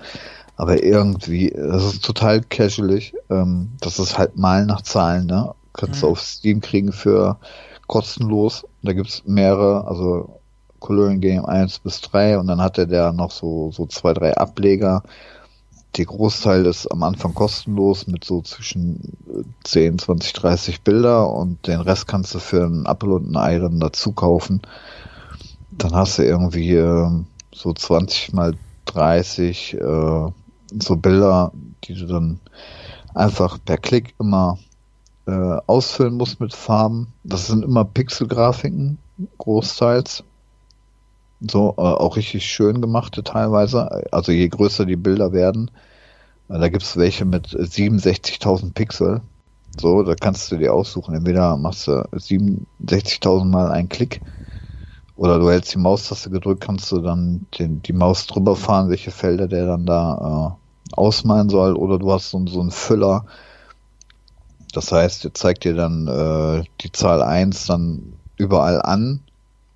Aber 0.58 0.82
irgendwie, 0.82 1.50
das 1.50 1.84
ist 1.84 2.04
total 2.04 2.42
casualig. 2.42 3.14
Ähm, 3.30 3.72
das 3.82 4.00
ist 4.00 4.18
halt 4.18 4.38
mal 4.38 4.66
nach 4.66 4.82
Zahlen, 4.82 5.28
ne? 5.28 5.54
Kannst 5.76 6.02
du 6.02 6.08
mhm. 6.08 6.12
auf 6.14 6.22
Steam 6.22 6.62
kriegen 6.62 6.92
für 6.92 7.38
kostenlos. 7.88 8.66
Da 8.82 8.94
gibt's 8.94 9.24
mehrere, 9.26 9.88
also 9.88 10.40
Coloring 10.80 11.22
Game 11.22 11.46
1 11.46 11.80
bis 11.80 12.02
3 12.02 12.38
und 12.38 12.48
dann 12.48 12.62
hatte 12.62 12.88
der 12.88 13.12
noch 13.12 13.32
so, 13.32 13.72
so 13.72 13.86
zwei, 13.88 14.14
drei 14.14 14.36
Ableger. 14.38 15.04
der 15.98 16.06
Großteil 16.06 16.66
ist 16.66 16.88
am 16.92 17.04
Anfang 17.04 17.34
kostenlos 17.34 18.06
mit 18.08 18.24
so 18.24 18.42
zwischen 18.42 19.14
10, 19.64 20.00
20, 20.00 20.34
30 20.34 20.82
Bilder 20.82 21.32
und 21.32 21.66
den 21.68 21.80
Rest 21.80 22.08
kannst 22.08 22.36
du 22.36 22.40
für 22.40 22.66
einen 22.66 22.86
Apple 22.86 23.14
und 23.14 23.32
ein 23.32 23.38
Ei 23.38 23.60
dann 23.60 23.80
dazu 23.80 24.12
kaufen. 24.12 24.62
Dann 25.72 25.96
hast 25.96 26.20
du 26.20 26.24
irgendwie 26.24 26.76
äh, 26.76 27.10
so 27.54 27.74
20 27.74 28.34
mal 28.34 28.54
30 28.86 29.76
äh, 29.76 30.32
so 30.80 30.96
Bilder, 30.98 31.52
die 31.86 31.94
du 31.94 32.06
dann 32.06 32.40
einfach 33.14 33.58
per 33.64 33.78
Klick 33.78 34.14
immer 34.20 34.58
äh, 35.28 35.58
ausfüllen 35.68 36.16
musst 36.16 36.40
mit 36.40 36.54
Farben. 36.54 37.14
Das 37.24 37.48
sind 37.48 37.64
immer 37.64 37.86
Pixelgrafiken, 37.86 38.98
großteils. 39.38 40.24
So, 41.42 41.74
äh, 41.78 41.82
auch 41.82 42.16
richtig 42.16 42.46
schön 42.46 42.82
gemachte 42.82 43.24
teilweise. 43.24 44.12
Also 44.12 44.32
je 44.32 44.48
größer 44.48 44.86
die 44.86 44.96
Bilder 44.96 45.34
werden, 45.34 45.72
äh, 46.50 46.60
da 46.60 46.70
gibt 46.70 46.84
es 46.84 46.98
welche 46.98 47.26
mit 47.26 47.48
67.000 47.48 48.74
Pixel. 48.74 49.22
So, 49.80 50.04
da 50.04 50.16
kannst 50.16 50.52
du 50.52 50.58
dir 50.58 50.74
aussuchen. 50.74 51.16
Entweder 51.16 51.58
machst 51.58 51.88
du 51.88 51.92
67.000 52.14 53.46
mal 53.46 53.72
einen 53.72 53.90
Klick 53.90 54.22
oder 55.16 55.40
du 55.40 55.50
hältst 55.50 55.74
die 55.74 55.80
Maustaste 55.80 56.30
gedrückt, 56.30 56.62
kannst 56.62 56.92
du 56.92 57.00
dann 57.02 57.48
den, 57.58 57.82
die 57.82 57.94
Maus 57.94 58.28
drüber 58.28 58.56
fahren, 58.56 58.90
welche 58.90 59.12
Felder 59.12 59.48
der 59.48 59.66
dann 59.66 59.86
da 59.86 60.58
äh, 60.92 60.94
ausmalen 60.96 61.50
soll. 61.50 61.76
Oder 61.76 62.00
du 62.00 62.12
hast 62.12 62.32
so, 62.32 62.46
so 62.48 62.62
einen 62.62 62.72
Füller. 62.72 63.26
Das 64.76 64.92
heißt, 64.92 65.24
der 65.24 65.34
zeigt 65.34 65.64
dir 65.64 65.74
dann 65.74 66.08
äh, 66.08 66.66
die 66.82 66.92
Zahl 66.92 67.22
1 67.22 67.68
dann 67.68 68.14
überall 68.36 68.82
an 68.82 69.22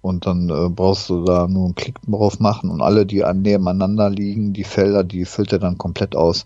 und 0.02 0.26
dann 0.26 0.50
äh, 0.50 0.68
brauchst 0.68 1.10
du 1.10 1.24
da 1.24 1.48
nur 1.48 1.68
einen 1.68 1.76
Klick 1.76 2.02
drauf 2.02 2.42
machen 2.42 2.70
und 2.70 2.82
alle, 2.82 3.06
die 3.06 3.24
an 3.24 3.42
nebeneinander 3.42 4.10
liegen, 4.10 4.52
die 4.52 4.66
Felder, 4.66 5.06
die 5.06 5.24
füllt 5.24 5.54
er 5.54 5.60
dann 5.60 5.78
komplett 5.78 6.18
aus. 6.18 6.44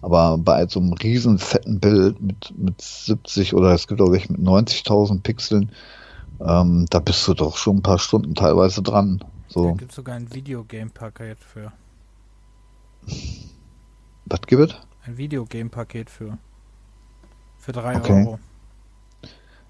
Aber 0.00 0.38
bei 0.38 0.64
so 0.68 0.78
einem 0.78 0.92
riesen 0.92 1.38
fetten 1.38 1.80
Bild 1.80 2.22
mit, 2.22 2.56
mit 2.56 2.80
70 2.80 3.54
oder 3.54 3.72
es 3.72 3.88
gibt 3.88 4.00
auch 4.00 4.12
welche 4.12 4.32
mit 4.32 4.42
90.000 4.42 5.20
Pixeln, 5.22 5.72
ähm, 6.40 6.86
da 6.90 7.00
bist 7.00 7.26
du 7.26 7.34
doch 7.34 7.56
schon 7.56 7.78
ein 7.78 7.82
paar 7.82 7.98
Stunden 7.98 8.36
teilweise 8.36 8.80
dran. 8.80 9.24
So. 9.48 9.70
Da 9.70 9.72
gibt 9.72 9.90
sogar 9.90 10.14
ein 10.14 10.32
Videogame-Paket 10.32 11.38
für. 11.40 11.72
Was 14.26 14.40
gibt 14.42 14.70
es? 14.70 14.76
Ein 15.04 15.16
Videogame-Paket 15.16 16.10
für. 16.10 16.38
Für 17.68 17.72
3 17.72 17.96
okay. 17.98 18.24
Euro. 18.24 18.38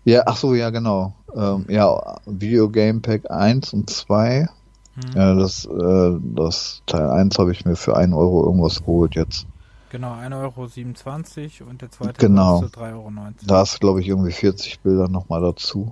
Ja, 0.04 0.22
ach 0.26 0.36
so, 0.36 0.54
ja, 0.54 0.70
genau. 0.70 1.14
Ähm, 1.34 1.64
ja, 1.68 2.20
Videogame 2.26 3.00
Pack 3.00 3.28
1 3.28 3.72
und 3.72 3.90
2. 3.90 4.46
Hm. 4.94 5.16
Ja, 5.16 5.34
das, 5.34 5.64
äh, 5.64 6.16
das 6.36 6.82
Teil 6.86 7.10
1 7.10 7.36
habe 7.40 7.50
ich 7.50 7.64
mir 7.64 7.74
für 7.74 7.96
1 7.96 8.14
Euro 8.14 8.46
irgendwas 8.46 8.78
geholt 8.78 9.16
jetzt. 9.16 9.48
Genau, 9.90 10.12
1,27 10.12 11.62
Euro 11.62 11.70
und 11.70 11.82
der 11.82 11.90
zweite 11.90 12.12
genau. 12.20 12.60
kostet 12.60 12.80
3,19 12.80 12.92
Euro. 12.92 13.10
Da 13.48 13.56
hast 13.56 13.80
glaube 13.80 14.00
ich, 14.00 14.06
irgendwie 14.06 14.30
40 14.30 14.78
Bilder 14.78 15.08
nochmal 15.08 15.40
dazu. 15.40 15.90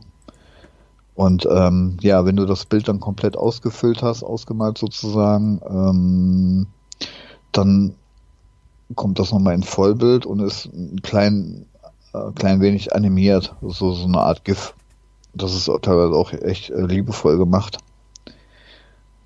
Und 1.17 1.45
ähm, 1.51 1.97
ja, 2.03 2.25
wenn 2.25 2.37
du 2.37 2.47
das 2.47 2.67
Bild 2.67 2.87
dann 2.87 3.01
komplett 3.01 3.37
ausgefüllt 3.37 4.03
hast, 4.03 4.23
ausgemalt 4.23 4.79
sozusagen, 4.79 5.61
ähm, 5.69 6.67
dann 7.51 7.97
kommt 8.95 9.19
das 9.19 9.33
nochmal 9.33 9.55
in 9.55 9.65
Vollbild 9.65 10.25
und 10.25 10.39
ist 10.39 10.67
ein 10.67 11.03
klein 11.03 11.67
äh, 12.17 12.33
klein 12.33 12.61
wenig 12.61 12.95
animiert, 12.95 13.55
so, 13.63 13.93
so 13.93 14.05
eine 14.07 14.21
Art 14.21 14.45
GIF. 14.45 14.75
Das 15.35 15.55
ist 15.55 15.71
teilweise 15.83 16.15
auch 16.15 16.33
echt 16.33 16.71
äh, 16.71 16.83
liebevoll 16.83 17.37
gemacht. 17.37 17.79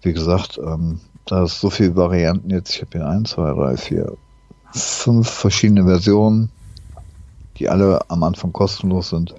Wie 0.03 0.13
gesagt, 0.13 0.59
ähm, 0.59 1.01
da 1.27 1.45
ist 1.45 1.61
so 1.61 1.71
viele 1.71 1.95
Varianten 1.95 2.51
jetzt. 2.51 2.75
Ich 2.75 2.81
habe 2.81 2.99
hier 2.99 3.07
eins, 3.07 3.31
zwei, 3.31 3.53
drei, 3.53 3.77
vier, 3.77 4.17
fünf 4.73 5.29
verschiedene 5.29 5.85
Versionen, 5.85 6.51
die 7.59 7.69
alle 7.69 8.01
am 8.09 8.23
Anfang 8.23 8.53
kostenlos 8.53 9.11
sind. 9.11 9.35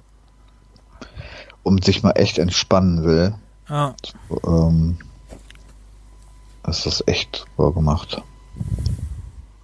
Und 1.62 1.84
sich 1.84 2.02
mal 2.02 2.12
echt 2.12 2.38
entspannen 2.38 3.04
will. 3.04 3.34
Ah. 3.68 3.94
Ähm, 4.46 4.96
ist 6.66 6.86
das 6.86 7.04
echt 7.06 7.44
super 7.56 7.72
gemacht. 7.72 8.22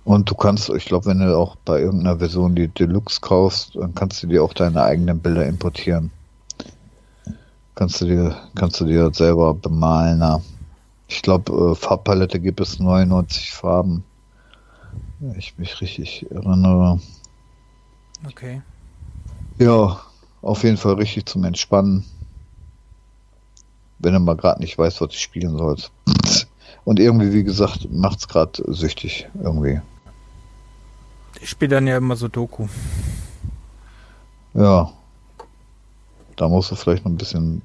Und 0.09 0.31
du 0.31 0.35
kannst, 0.35 0.71
ich 0.71 0.87
glaube, 0.87 1.05
wenn 1.05 1.19
du 1.19 1.37
auch 1.37 1.57
bei 1.67 1.81
irgendeiner 1.81 2.19
Version 2.19 2.55
die 2.55 2.69
Deluxe 2.69 3.21
kaufst, 3.21 3.77
dann 3.77 3.95
kannst 3.95 4.23
du 4.23 4.27
dir 4.27 4.43
auch 4.43 4.55
deine 4.55 4.83
eigenen 4.83 5.21
Bilder 5.21 5.45
importieren. 5.45 6.11
Kannst 7.75 8.01
du 8.01 8.07
dir, 8.07 8.35
kannst 8.55 8.81
du 8.81 8.87
dir 8.87 9.11
selber 9.13 9.53
bemalen. 9.53 10.21
Na. 10.21 10.41
Ich 11.09 11.21
glaube, 11.21 11.53
äh, 11.53 11.75
Farbpalette 11.75 12.41
gibt 12.41 12.59
es 12.59 12.79
99 12.79 13.53
Farben. 13.53 14.03
Wenn 15.19 15.39
ich 15.39 15.59
mich 15.59 15.79
richtig 15.83 16.25
erinnere. 16.31 17.01
Okay. 18.27 18.63
Ja, 19.59 20.01
auf 20.41 20.65
jeden 20.65 20.79
Fall 20.79 20.95
richtig 20.95 21.27
zum 21.27 21.45
Entspannen. 21.45 22.07
Wenn 23.99 24.15
du 24.15 24.21
mal 24.21 24.37
gerade 24.37 24.63
nicht 24.63 24.79
weißt, 24.79 25.03
was 25.03 25.09
du 25.11 25.19
spielen 25.19 25.59
sollst. 25.59 25.93
Und 26.85 26.99
irgendwie, 26.99 27.35
wie 27.35 27.45
gesagt, 27.45 27.87
macht's 27.91 28.27
gerade 28.27 28.63
süchtig 28.73 29.29
irgendwie. 29.43 29.83
Ich 31.41 31.51
spiele 31.51 31.77
dann 31.77 31.87
ja 31.87 31.97
immer 31.97 32.17
so 32.17 32.29
Doku. 32.29 32.67
Ja. 34.55 34.93
Da 36.37 36.49
musst 36.49 36.71
du 36.71 36.77
vielleicht 36.77 37.05
noch 37.05 37.13
ein 37.13 37.17
bisschen 37.17 37.63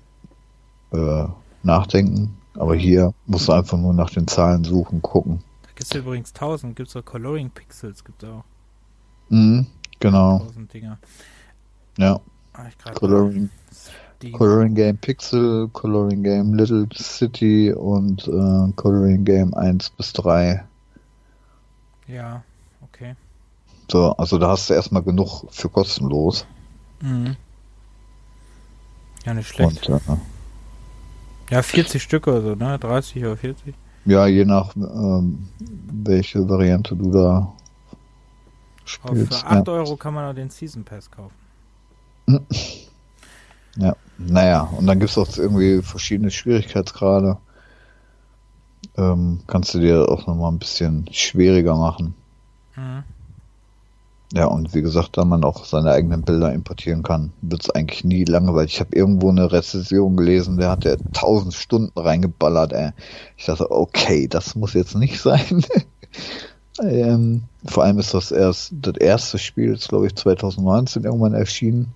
äh, 0.92 1.26
nachdenken. 1.64 2.38
Aber 2.56 2.76
hier 2.76 3.14
musst 3.26 3.48
du 3.48 3.54
einfach 3.54 3.78
nur 3.78 3.94
nach 3.94 4.10
den 4.12 4.28
Zahlen 4.28 4.64
suchen, 4.64 5.02
gucken. 5.02 5.44
Da 5.64 5.70
gibt 5.76 5.84
es 5.84 5.96
übrigens 5.96 6.30
1000, 6.34 6.76
gibt 6.76 6.90
es 6.90 6.96
auch 6.96 7.06
Coloring 7.06 7.50
Pixels, 7.50 8.04
gibt 8.04 8.24
auch. 8.26 8.44
Mhm, 9.30 9.66
genau. 10.00 10.42
1000 10.42 10.74
Dinger. 10.74 11.00
Ja. 11.98 12.20
Ah, 12.54 12.68
Coloring, 12.94 13.50
Coloring 14.34 14.76
Game 14.76 14.98
Pixel, 14.98 15.68
Coloring 15.70 16.22
Game 16.22 16.54
Little 16.54 16.88
City 16.94 17.74
und 17.74 18.28
äh, 18.28 18.72
Coloring 18.76 19.26
Game 19.26 19.54
1 19.56 19.90
bis 19.92 20.14
3. 20.14 20.64
Ja. 22.08 22.44
So, 23.94 24.12
also 24.18 24.40
da 24.40 24.50
hast 24.50 24.72
du 24.72 24.74
erstmal 24.74 25.04
genug 25.04 25.46
für 25.52 25.70
kostenlos. 25.70 26.48
Mhm. 27.00 27.36
Ja, 29.24 29.36
nicht 29.36 29.50
schlecht. 29.50 29.88
Und, 29.88 30.02
äh, 30.10 30.18
ja, 31.52 31.62
40 31.62 32.02
Stück 32.02 32.26
oder 32.26 32.42
so, 32.42 32.56
ne? 32.56 32.80
30 32.80 33.24
oder 33.24 33.38
40? 33.38 33.76
Ja, 34.06 34.26
je 34.26 34.46
nach 34.46 34.76
ähm, 34.76 35.48
welche 35.60 36.50
Variante 36.50 36.96
du 36.96 37.12
da 37.12 37.54
spielst. 38.84 39.42
für 39.42 39.46
8 39.46 39.68
ja. 39.68 39.74
Euro 39.74 39.96
kann 39.96 40.16
man 40.16 40.26
auch 40.26 40.34
den 40.34 40.50
Season 40.50 40.84
Pass 40.84 41.12
kaufen. 41.12 41.36
Ja, 43.76 43.96
naja, 44.20 44.70
und 44.78 44.86
dann 44.86 45.00
gibt 45.00 45.10
es 45.10 45.18
auch 45.18 45.36
irgendwie 45.36 45.82
verschiedene 45.82 46.30
Schwierigkeitsgrade. 46.30 47.38
Ähm, 48.96 49.40
kannst 49.48 49.74
du 49.74 49.80
dir 49.80 50.08
auch 50.08 50.28
nochmal 50.28 50.52
ein 50.52 50.60
bisschen 50.60 51.12
schwieriger 51.12 51.76
machen. 51.76 52.14
Mhm. 52.76 53.04
Ja, 54.36 54.48
und 54.48 54.74
wie 54.74 54.82
gesagt, 54.82 55.16
da 55.16 55.26
man 55.26 55.44
auch 55.44 55.64
seine 55.64 55.92
eigenen 55.92 56.24
Bilder 56.24 56.52
importieren 56.54 57.04
kann, 57.04 57.34
wird 57.44 57.62
es 57.62 57.70
eigentlich 57.70 58.04
nie 58.04 58.26
langweilig. 58.26 58.74
Ich 58.74 58.80
habe 58.80 58.96
irgendwo 58.96 59.30
eine 59.30 59.52
Rezession 59.52 60.18
gelesen, 60.18 60.58
der 60.58 60.72
hat 60.72 60.86
ja 60.86 60.96
tausend 61.14 61.54
Stunden 61.54 61.92
reingeballert, 62.00 62.74
ey. 62.74 62.90
Ich 63.38 63.46
dachte, 63.46 63.70
okay, 63.70 64.28
das 64.28 64.56
muss 64.56 64.74
jetzt 64.74 64.96
nicht 64.96 65.22
sein. 65.22 65.64
ähm, 66.82 67.44
vor 67.64 67.84
allem 67.84 68.00
ist 68.00 68.16
das 68.16 68.32
erst 68.32 68.74
das 68.82 68.98
erste 68.98 69.38
Spiel, 69.38 69.72
ist 69.72 69.90
glaube 69.90 70.08
ich 70.08 70.16
2019 70.16 71.04
irgendwann 71.04 71.36
erschienen 71.36 71.94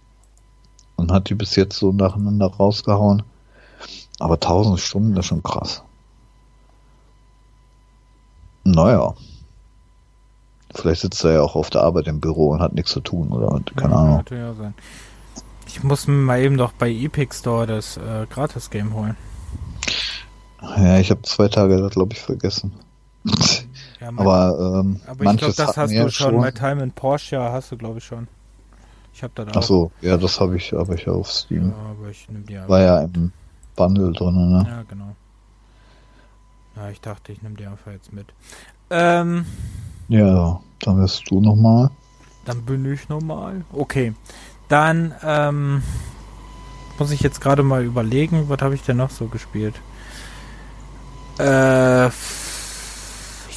und 0.96 1.12
hat 1.12 1.32
die 1.32 1.36
bis 1.36 1.56
jetzt 1.56 1.80
so 1.80 1.92
nacheinander 1.92 2.46
rausgehauen. 2.46 3.24
Aber 4.20 4.40
tausend 4.40 4.80
Stunden, 4.80 5.18
ist 5.18 5.26
schon 5.26 5.42
krass. 5.42 5.82
Naja. 8.64 9.16
Vielleicht 10.74 11.02
sitzt 11.02 11.24
er 11.24 11.34
ja 11.34 11.42
auch 11.42 11.56
auf 11.56 11.70
der 11.70 11.82
Arbeit 11.82 12.08
im 12.08 12.20
Büro 12.20 12.50
und 12.50 12.62
hat 12.62 12.74
nichts 12.74 12.92
zu 12.92 13.00
tun 13.00 13.30
oder 13.30 13.60
keine 13.76 13.94
ja, 13.94 14.00
Ahnung. 14.00 14.26
Ja 14.30 14.54
sein. 14.54 14.74
Ich 15.66 15.84
muss 15.84 16.08
mir 16.08 16.14
mal 16.14 16.40
eben 16.40 16.58
doch 16.58 16.72
bei 16.74 16.90
Epic 16.90 17.36
Store 17.36 17.68
das 17.68 17.98
äh, 17.98 18.26
Gratis-Game 18.30 18.94
holen. 18.94 19.18
Ja, 20.62 20.98
ich 20.98 21.12
habe 21.12 21.22
zwei 21.24 21.48
Tage 21.48 21.78
das, 21.78 21.92
glaube 21.92 22.14
ich, 22.14 22.22
vergessen. 22.22 22.74
Ja, 24.00 24.12
mein, 24.12 24.28
aber 24.28 24.80
ähm, 24.80 25.02
aber 25.08 25.26
ich 25.26 25.38
glaube, 25.38 25.54
das 25.56 25.76
hast 25.76 25.92
du 25.92 26.10
schon. 26.12 26.40
My 26.40 26.52
Time 26.52 26.84
in 26.84 26.92
Porsche 26.92 27.40
hast 27.40 27.72
du, 27.72 27.78
glaube 27.78 27.98
ich, 27.98 28.04
schon. 28.04 28.28
Ich 29.12 29.24
habe 29.24 29.34
da 29.34 29.52
Ach 29.56 29.64
so, 29.64 29.90
ja, 30.02 30.18
das 30.18 30.40
habe 30.40 30.56
ich, 30.56 30.72
aber 30.76 30.94
ich 30.94 31.08
auf 31.08 31.32
Steam. 31.32 31.70
Ja, 31.72 31.76
aber 31.90 32.10
ich 32.12 32.30
nehme 32.30 32.46
die 32.46 32.60
War 32.68 32.80
ja 32.80 33.02
im 33.02 33.32
Bundle 33.76 34.12
drin, 34.12 34.36
ne? 34.36 34.68
Ja, 34.70 34.84
genau. 34.84 35.16
Ja, 36.76 36.90
ich 36.92 37.02
dachte, 37.02 37.32
ich 37.32 37.42
nehme 37.42 37.56
die 37.56 37.66
einfach 37.66 37.92
jetzt 37.92 38.14
mit. 38.14 38.28
Ähm, 38.92 39.48
ja, 40.08 40.60
dann 40.80 40.98
wirst 40.98 41.30
du 41.30 41.42
nochmal. 41.42 41.90
Dann 42.46 42.64
bin 42.64 42.92
ich 42.92 43.10
nochmal. 43.10 43.66
Okay. 43.74 44.14
Dann 44.70 45.14
ähm, 45.24 45.84
muss 46.98 47.12
ich 47.12 47.22
jetzt 47.22 47.42
gerade 47.42 47.64
mal 47.64 47.84
überlegen, 47.84 48.50
was 48.50 48.62
habe 48.62 48.76
ich 48.76 48.84
denn 48.84 48.98
noch 48.98 49.10
so 49.10 49.28
gespielt? 49.28 49.76
Äh, 51.40 52.06
ja, 52.06 52.12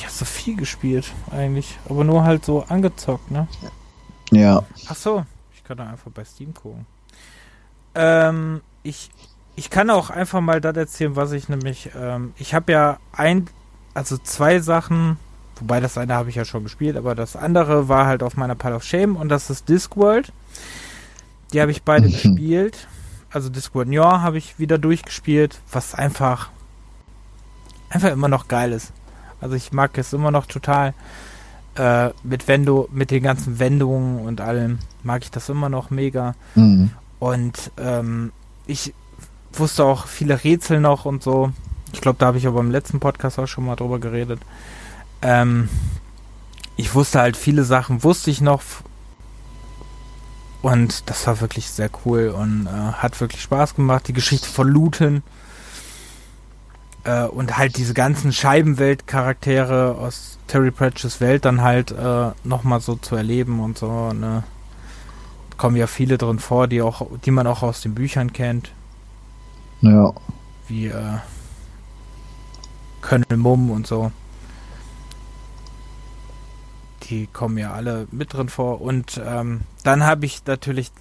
so 0.08 0.24
viel 0.24 0.56
gespielt, 0.56 1.12
eigentlich. 1.30 1.78
Aber 1.88 2.04
nur 2.04 2.24
halt 2.24 2.44
so 2.44 2.64
angezockt, 2.64 3.30
ne? 3.30 3.48
Ja. 4.30 4.62
Ach 4.88 4.96
so, 4.96 5.24
ich 5.54 5.64
kann 5.64 5.78
da 5.78 5.88
einfach 5.88 6.10
bei 6.10 6.24
Steam 6.24 6.52
gucken. 6.54 6.86
Ähm, 7.94 8.60
ich, 8.82 9.10
ich 9.56 9.70
kann 9.70 9.90
auch 9.90 10.10
einfach 10.10 10.40
mal 10.40 10.60
das 10.60 10.76
erzählen, 10.76 11.16
was 11.16 11.32
ich 11.32 11.48
nämlich, 11.48 11.90
ähm, 11.96 12.34
ich 12.38 12.54
habe 12.54 12.72
ja 12.72 12.98
ein, 13.12 13.48
also 13.94 14.18
zwei 14.18 14.60
Sachen, 14.60 15.16
wobei 15.60 15.80
das 15.80 15.98
eine 15.98 16.14
habe 16.14 16.30
ich 16.30 16.36
ja 16.36 16.44
schon 16.44 16.64
gespielt, 16.64 16.96
aber 16.96 17.14
das 17.14 17.36
andere 17.36 17.88
war 17.88 18.06
halt 18.06 18.22
auf 18.22 18.36
meiner 18.36 18.54
Pile 18.54 18.76
of 18.76 18.84
Shame 18.84 19.16
und 19.16 19.28
das 19.28 19.50
ist 19.50 19.68
Discworld. 19.68 20.32
Die 21.52 21.60
habe 21.60 21.70
ich 21.70 21.82
beide 21.82 22.08
gespielt. 22.10 22.88
Also 23.30 23.48
Discworld 23.48 23.88
New 23.88 24.02
habe 24.02 24.38
ich 24.38 24.58
wieder 24.58 24.78
durchgespielt, 24.78 25.60
was 25.70 25.94
einfach 25.94 26.50
einfach 27.90 28.10
immer 28.10 28.28
noch 28.28 28.48
geil 28.48 28.72
ist. 28.72 28.92
Also 29.40 29.56
ich 29.56 29.72
mag 29.72 29.96
es 29.98 30.12
immer 30.12 30.30
noch 30.30 30.46
total. 30.46 30.94
Äh, 31.76 32.10
mit 32.24 32.48
Wendo, 32.48 32.88
mit 32.92 33.12
den 33.12 33.22
ganzen 33.22 33.60
Wendungen 33.60 34.26
und 34.26 34.40
allem 34.40 34.80
mag 35.04 35.22
ich 35.22 35.30
das 35.30 35.48
immer 35.48 35.68
noch 35.68 35.90
mega. 35.90 36.34
Mhm. 36.56 36.90
Und 37.20 37.70
ähm, 37.78 38.32
ich 38.66 38.92
wusste 39.52 39.84
auch 39.84 40.06
viele 40.06 40.42
Rätsel 40.42 40.80
noch 40.80 41.04
und 41.04 41.22
so. 41.22 41.52
Ich 41.92 42.00
glaube, 42.00 42.18
da 42.18 42.26
habe 42.26 42.38
ich 42.38 42.46
aber 42.46 42.60
im 42.60 42.70
letzten 42.70 43.00
Podcast 43.00 43.38
auch 43.38 43.46
schon 43.46 43.66
mal 43.66 43.76
drüber 43.76 43.98
geredet. 43.98 44.40
Ähm, 45.22 45.68
ich 46.76 46.94
wusste 46.94 47.20
halt 47.20 47.36
viele 47.36 47.64
Sachen, 47.64 48.02
wusste 48.04 48.30
ich 48.30 48.40
noch. 48.40 48.62
Und 50.62 51.08
das 51.08 51.26
war 51.26 51.40
wirklich 51.40 51.70
sehr 51.70 51.90
cool 52.04 52.28
und 52.28 52.66
äh, 52.66 52.92
hat 52.92 53.20
wirklich 53.20 53.42
Spaß 53.42 53.74
gemacht. 53.74 54.08
Die 54.08 54.12
Geschichte 54.12 54.48
von 54.48 54.68
Luton 54.68 55.22
äh, 57.04 57.24
und 57.24 57.56
halt 57.56 57.76
diese 57.76 57.94
ganzen 57.94 58.32
Scheibenwelt-Charaktere 58.32 59.96
aus 59.98 60.38
Terry 60.46 60.70
Pratchett's 60.70 61.20
Welt 61.20 61.44
dann 61.44 61.62
halt 61.62 61.92
äh, 61.92 62.30
nochmal 62.44 62.80
so 62.80 62.96
zu 62.96 63.16
erleben 63.16 63.60
und 63.60 63.78
so, 63.78 64.12
ne? 64.12 64.42
Kommen 65.56 65.76
ja 65.76 65.86
viele 65.86 66.16
drin 66.16 66.38
vor, 66.38 66.68
die 66.68 66.80
auch, 66.80 67.06
die 67.24 67.30
man 67.30 67.46
auch 67.46 67.62
aus 67.62 67.82
den 67.82 67.94
Büchern 67.94 68.32
kennt. 68.32 68.72
Ja. 69.82 70.10
Wie 70.68 70.86
äh, 70.86 71.18
Colonel 73.02 73.36
Mumm 73.36 73.70
und 73.70 73.86
so. 73.86 74.10
Die 77.10 77.26
kommen 77.26 77.58
ja 77.58 77.72
alle 77.72 78.06
mit 78.10 78.32
drin 78.32 78.48
vor. 78.48 78.80
Und 78.80 79.20
ähm, 79.24 79.62
dann 79.84 80.04
habe 80.04 80.26
ich 80.26 80.44
natürlich 80.46 80.92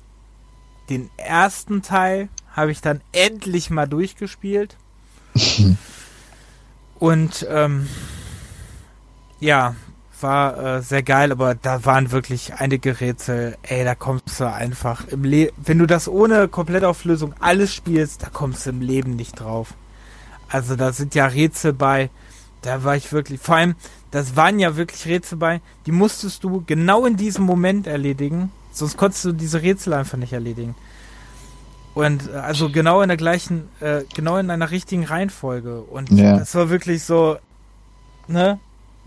den 0.90 1.10
ersten 1.18 1.82
Teil 1.82 2.30
habe 2.56 2.72
ich 2.72 2.82
dann 2.82 3.02
endlich 3.12 3.70
mal 3.70 3.88
durchgespielt. 3.88 4.76
Und 7.00 7.48
ähm, 7.50 7.88
ja, 9.40 9.76
war 10.22 10.78
äh, 10.78 10.82
sehr 10.82 11.04
geil, 11.04 11.32
aber 11.32 11.56
da 11.56 11.86
waren 11.86 12.12
wirklich 12.12 12.56
einige 12.56 13.00
Rätsel. 13.00 13.58
Ey, 13.62 13.86
da 13.86 13.96
kommst 13.96 14.40
du 14.40 14.52
einfach 14.52 15.08
im 15.08 15.24
Le 15.24 15.52
wenn 15.58 15.80
du 15.80 15.86
das 15.86 16.08
ohne 16.10 16.48
Komplettauflösung 16.48 17.34
alles 17.40 17.74
spielst, 17.74 18.24
da 18.24 18.30
kommst 18.30 18.66
du 18.66 18.72
im 18.72 18.82
Leben 18.82 19.16
nicht 19.16 19.40
drauf. 19.40 19.76
Also 20.50 20.76
da 20.76 20.92
sind 20.92 21.16
ja 21.16 21.28
Rätsel 21.28 21.74
bei, 21.74 22.10
da 22.62 22.84
war 22.84 22.96
ich 22.96 23.12
wirklich, 23.12 23.40
vor 23.40 23.56
allem, 23.56 23.76
das 24.12 24.36
waren 24.36 24.60
ja 24.60 24.76
wirklich 24.76 25.06
Rätsel 25.06 25.38
bei, 25.38 25.62
die 25.86 25.92
musstest 25.92 26.44
du 26.44 26.64
genau 26.66 27.06
in 27.06 27.16
diesem 27.16 27.46
Moment 27.46 27.88
erledigen, 27.88 28.52
sonst 28.72 28.98
konntest 28.98 29.26
du 29.26 29.32
diese 29.32 29.62
Rätsel 29.62 29.94
einfach 29.94 30.18
nicht 30.18 30.34
erledigen. 30.34 30.76
Und 31.94 32.30
äh, 32.30 32.38
also 32.38 32.70
genau 32.70 33.02
in 33.02 33.10
der 33.10 33.18
gleichen, 33.18 33.68
äh, 33.80 34.04
genau 34.16 34.38
in 34.38 34.50
einer 34.50 34.72
richtigen 34.72 35.04
Reihenfolge. 35.04 35.82
Und 35.82 36.12
ja. 36.12 36.38
das 36.38 36.56
war 36.56 36.70
wirklich 36.70 37.04
so, 37.04 37.38
ne? 38.28 38.60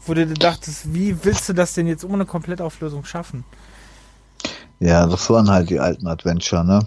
Wo 0.05 0.15
du 0.15 0.27
dir 0.27 0.35
dachtest, 0.35 0.93
wie 0.93 1.25
willst 1.25 1.49
du 1.49 1.53
das 1.53 1.75
denn 1.75 1.87
jetzt 1.87 2.05
ohne 2.05 2.27
Komplettauflösung 2.27 3.05
schaffen? 3.05 3.45
Ja, 4.81 5.07
das 5.07 5.31
waren 5.31 5.49
halt 5.49 5.71
die 5.71 5.79
alten 5.79 6.09
Adventure, 6.09 6.65
ne? 6.65 6.81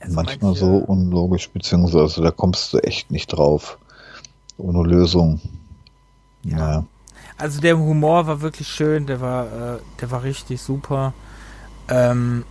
Also 0.00 0.14
Manchmal 0.14 0.52
manche, 0.52 0.60
so 0.60 0.76
unlogisch, 0.76 1.50
beziehungsweise 1.50 2.22
da 2.22 2.30
kommst 2.30 2.72
du 2.72 2.78
echt 2.78 3.10
nicht 3.10 3.26
drauf. 3.26 3.78
Ohne 4.56 4.88
Lösung. 4.88 5.40
Ja. 6.50 6.56
Naja. 6.56 6.84
Also 7.36 7.60
der 7.60 7.78
Humor 7.78 8.26
war 8.26 8.40
wirklich 8.40 8.66
schön, 8.66 9.06
der 9.06 9.20
war, 9.20 9.46
äh, 9.46 9.78
der 10.00 10.10
war 10.10 10.24
richtig 10.24 10.60
super. 10.60 11.14
Ähm, 11.88 12.44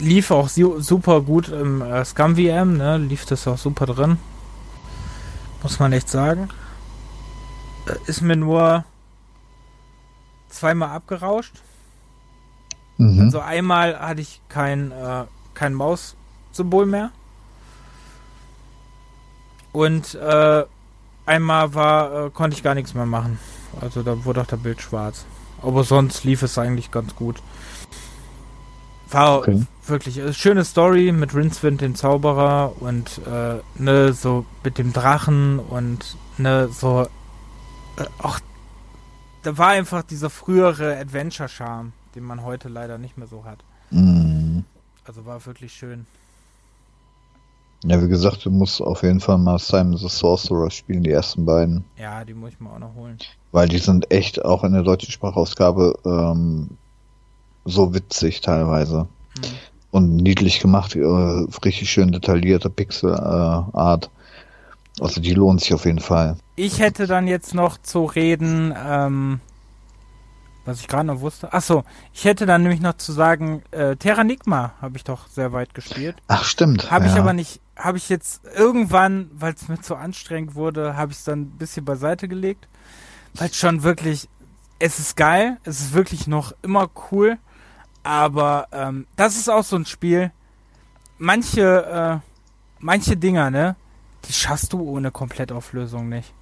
lief 0.00 0.30
auch 0.30 0.48
super 0.48 1.20
gut 1.22 1.48
im 1.48 1.80
äh, 1.80 2.04
Scum 2.04 2.36
VM, 2.36 2.76
ne? 2.76 2.98
Lief 2.98 3.24
das 3.24 3.46
auch 3.46 3.58
super 3.58 3.86
drin. 3.86 4.18
Muss 5.62 5.78
man 5.78 5.92
echt 5.92 6.08
sagen. 6.08 6.48
Äh, 7.86 7.94
ist 8.06 8.20
mir 8.20 8.36
nur 8.36 8.84
zweimal 10.48 10.90
abgerauscht. 10.90 11.54
Mhm. 12.96 13.20
Also 13.20 13.40
einmal 13.40 13.98
hatte 13.98 14.22
ich 14.22 14.40
kein, 14.48 14.90
äh, 14.90 15.24
kein 15.54 15.74
Maus-Symbol 15.74 16.86
mehr. 16.86 17.10
Und 19.72 20.14
äh, 20.14 20.64
einmal 21.28 21.74
war, 21.74 22.26
äh, 22.26 22.30
konnte 22.30 22.56
ich 22.56 22.62
gar 22.62 22.74
nichts 22.74 22.94
mehr 22.94 23.06
machen. 23.06 23.38
Also 23.80 24.02
da 24.02 24.24
wurde 24.24 24.40
auch 24.40 24.46
der 24.46 24.56
Bild 24.56 24.80
schwarz. 24.80 25.24
Aber 25.62 25.84
sonst 25.84 26.24
lief 26.24 26.42
es 26.42 26.58
eigentlich 26.58 26.90
ganz 26.90 27.14
gut. 27.14 27.40
War 29.10 29.38
okay. 29.38 29.66
wirklich 29.86 30.20
eine 30.20 30.34
schöne 30.34 30.64
Story 30.64 31.12
mit 31.12 31.34
Rincewind, 31.34 31.80
dem 31.80 31.94
Zauberer 31.94 32.72
und 32.80 33.20
äh, 33.26 33.60
ne, 33.80 34.12
so 34.12 34.44
mit 34.62 34.78
dem 34.78 34.92
Drachen 34.92 35.58
und 35.58 36.16
ne, 36.36 36.68
so 36.68 37.06
äh, 37.96 38.04
auch 38.18 38.40
da 39.42 39.56
war 39.56 39.68
einfach 39.68 40.02
dieser 40.02 40.30
frühere 40.30 40.98
Adventure-Charme, 40.98 41.92
den 42.14 42.24
man 42.24 42.42
heute 42.42 42.68
leider 42.68 42.98
nicht 42.98 43.16
mehr 43.16 43.28
so 43.28 43.44
hat. 43.44 43.60
Mhm. 43.90 44.64
Also 45.04 45.24
war 45.24 45.44
wirklich 45.46 45.72
schön. 45.72 46.06
Ja, 47.84 48.02
wie 48.02 48.08
gesagt, 48.08 48.44
du 48.44 48.50
musst 48.50 48.80
auf 48.80 49.02
jeden 49.02 49.20
Fall 49.20 49.38
mal 49.38 49.58
Simon 49.58 49.96
the 49.96 50.08
Sorcerer 50.08 50.70
spielen, 50.70 51.04
die 51.04 51.12
ersten 51.12 51.44
beiden. 51.44 51.84
Ja, 51.96 52.24
die 52.24 52.34
muss 52.34 52.50
ich 52.50 52.60
mal 52.60 52.74
auch 52.74 52.80
noch 52.80 52.94
holen. 52.94 53.18
Weil 53.52 53.68
die 53.68 53.78
sind 53.78 54.10
echt 54.10 54.44
auch 54.44 54.64
in 54.64 54.72
der 54.72 54.82
deutschen 54.82 55.12
Sprachausgabe 55.12 55.94
ähm, 56.04 56.70
so 57.64 57.94
witzig 57.94 58.40
teilweise. 58.40 59.06
Mhm. 59.36 59.42
Und 59.90 60.16
niedlich 60.16 60.60
gemacht, 60.60 60.96
äh, 60.96 61.00
richtig 61.02 61.90
schön 61.90 62.12
detaillierte 62.12 62.68
Pixelart. 62.68 64.04
Äh, 64.04 64.08
also 65.00 65.20
die 65.20 65.34
lohnt 65.34 65.60
sich 65.60 65.72
auf 65.72 65.84
jeden 65.84 66.00
Fall. 66.00 66.36
Ich 66.56 66.80
hätte 66.80 67.06
dann 67.06 67.28
jetzt 67.28 67.54
noch 67.54 67.78
zu 67.80 68.04
reden, 68.04 68.74
ähm, 68.76 69.40
was 70.64 70.80
ich 70.80 70.88
gerade 70.88 71.06
noch 71.06 71.20
wusste. 71.20 71.52
Achso, 71.52 71.84
ich 72.12 72.24
hätte 72.24 72.44
dann 72.44 72.62
nämlich 72.62 72.80
noch 72.80 72.96
zu 72.96 73.12
sagen, 73.12 73.62
äh, 73.70 73.96
Terranigma 73.96 74.72
habe 74.82 74.96
ich 74.96 75.04
doch 75.04 75.28
sehr 75.28 75.52
weit 75.52 75.72
gespielt. 75.72 76.16
Ach 76.26 76.44
stimmt. 76.44 76.90
Habe 76.90 77.06
ja. 77.06 77.12
ich 77.12 77.18
aber 77.18 77.32
nicht, 77.32 77.60
habe 77.78 77.96
ich 77.96 78.08
jetzt 78.08 78.44
irgendwann, 78.44 79.30
weil 79.32 79.54
es 79.54 79.68
mir 79.68 79.80
zu 79.80 79.94
anstrengend 79.94 80.56
wurde, 80.56 80.96
habe 80.96 81.12
ich 81.12 81.18
es 81.18 81.24
dann 81.24 81.42
ein 81.42 81.58
bisschen 81.58 81.84
beiseite 81.84 82.28
gelegt. 82.28 82.66
Weil 83.34 83.50
es 83.50 83.56
schon 83.56 83.84
wirklich, 83.84 84.28
es 84.80 84.98
ist 84.98 85.16
geil, 85.16 85.58
es 85.64 85.80
ist 85.80 85.94
wirklich 85.94 86.26
noch 86.26 86.52
immer 86.62 86.90
cool. 87.10 87.38
Aber 88.02 88.68
ähm, 88.72 89.06
das 89.16 89.36
ist 89.36 89.48
auch 89.48 89.64
so 89.64 89.76
ein 89.76 89.86
Spiel. 89.86 90.32
Manche, 91.18 92.20
äh, 92.22 92.28
manche 92.80 93.16
Dinger, 93.16 93.50
ne? 93.50 93.76
Die 94.24 94.32
schaffst 94.32 94.72
du 94.72 94.80
ohne 94.80 95.10
Komplettauflösung 95.10 96.08
nicht. 96.08 96.32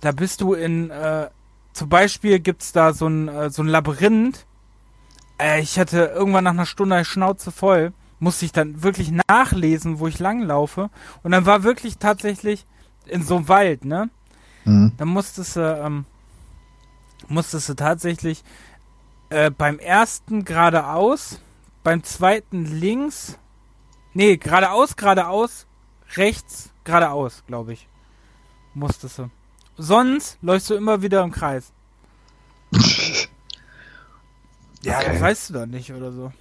Da 0.00 0.12
bist 0.12 0.40
du 0.40 0.52
in, 0.54 0.90
äh, 0.90 1.28
zum 1.72 1.88
Beispiel 1.88 2.40
gibt's 2.40 2.72
da 2.72 2.92
so 2.92 3.06
ein, 3.06 3.28
äh, 3.28 3.50
so 3.50 3.62
ein 3.62 3.68
Labyrinth. 3.68 4.44
Äh, 5.38 5.60
ich 5.60 5.78
hatte 5.78 6.12
irgendwann 6.14 6.44
nach 6.44 6.50
einer 6.50 6.66
Stunde 6.66 7.04
Schnauze 7.04 7.50
voll. 7.50 7.92
Musste 8.22 8.44
ich 8.44 8.52
dann 8.52 8.84
wirklich 8.84 9.10
nachlesen, 9.10 9.98
wo 9.98 10.06
ich 10.06 10.20
langlaufe. 10.20 10.90
Und 11.24 11.32
dann 11.32 11.44
war 11.44 11.64
wirklich 11.64 11.98
tatsächlich 11.98 12.66
in 13.06 13.24
so 13.24 13.34
einem 13.34 13.48
Wald, 13.48 13.84
ne? 13.84 14.10
Mhm. 14.64 14.92
Dann 14.96 15.08
musstest 15.08 15.56
du, 15.56 15.60
ähm, 15.60 16.04
musstest 17.26 17.68
du 17.68 17.74
tatsächlich 17.74 18.44
äh, 19.30 19.50
beim 19.50 19.80
ersten 19.80 20.44
geradeaus, 20.44 21.40
beim 21.82 22.04
zweiten 22.04 22.64
links. 22.64 23.38
Nee, 24.14 24.36
geradeaus, 24.36 24.94
geradeaus, 24.94 25.66
rechts, 26.14 26.70
geradeaus, 26.84 27.42
glaube 27.48 27.72
ich. 27.72 27.88
Musstest 28.72 29.18
du. 29.18 29.30
Sonst 29.76 30.38
läufst 30.42 30.70
du 30.70 30.74
immer 30.74 31.02
wieder 31.02 31.24
im 31.24 31.32
Kreis. 31.32 31.72
ja, 34.82 34.98
okay. 34.98 35.08
das 35.08 35.20
weißt 35.20 35.50
du 35.50 35.54
dann 35.54 35.70
nicht 35.70 35.92
oder 35.92 36.12
so. 36.12 36.32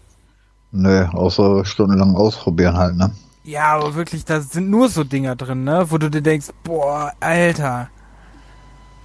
Nö, 0.71 1.05
außer 1.07 1.65
stundenlang 1.65 2.15
ausprobieren 2.15 2.77
halt, 2.77 2.95
ne? 2.95 3.11
Ja, 3.43 3.73
aber 3.73 3.95
wirklich, 3.95 4.23
da 4.23 4.39
sind 4.39 4.69
nur 4.69 4.87
so 4.89 5.03
Dinger 5.03 5.35
drin, 5.35 5.63
ne? 5.63 5.85
Wo 5.89 5.97
du 5.97 6.09
dir 6.09 6.21
denkst, 6.21 6.47
boah, 6.63 7.11
Alter. 7.19 7.89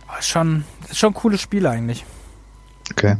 Aber 0.06 0.22
schon, 0.22 0.64
ist 0.88 0.98
schon 0.98 1.10
ein 1.10 1.14
cooles 1.14 1.40
Spiel 1.40 1.66
eigentlich. 1.66 2.04
Okay. 2.92 3.16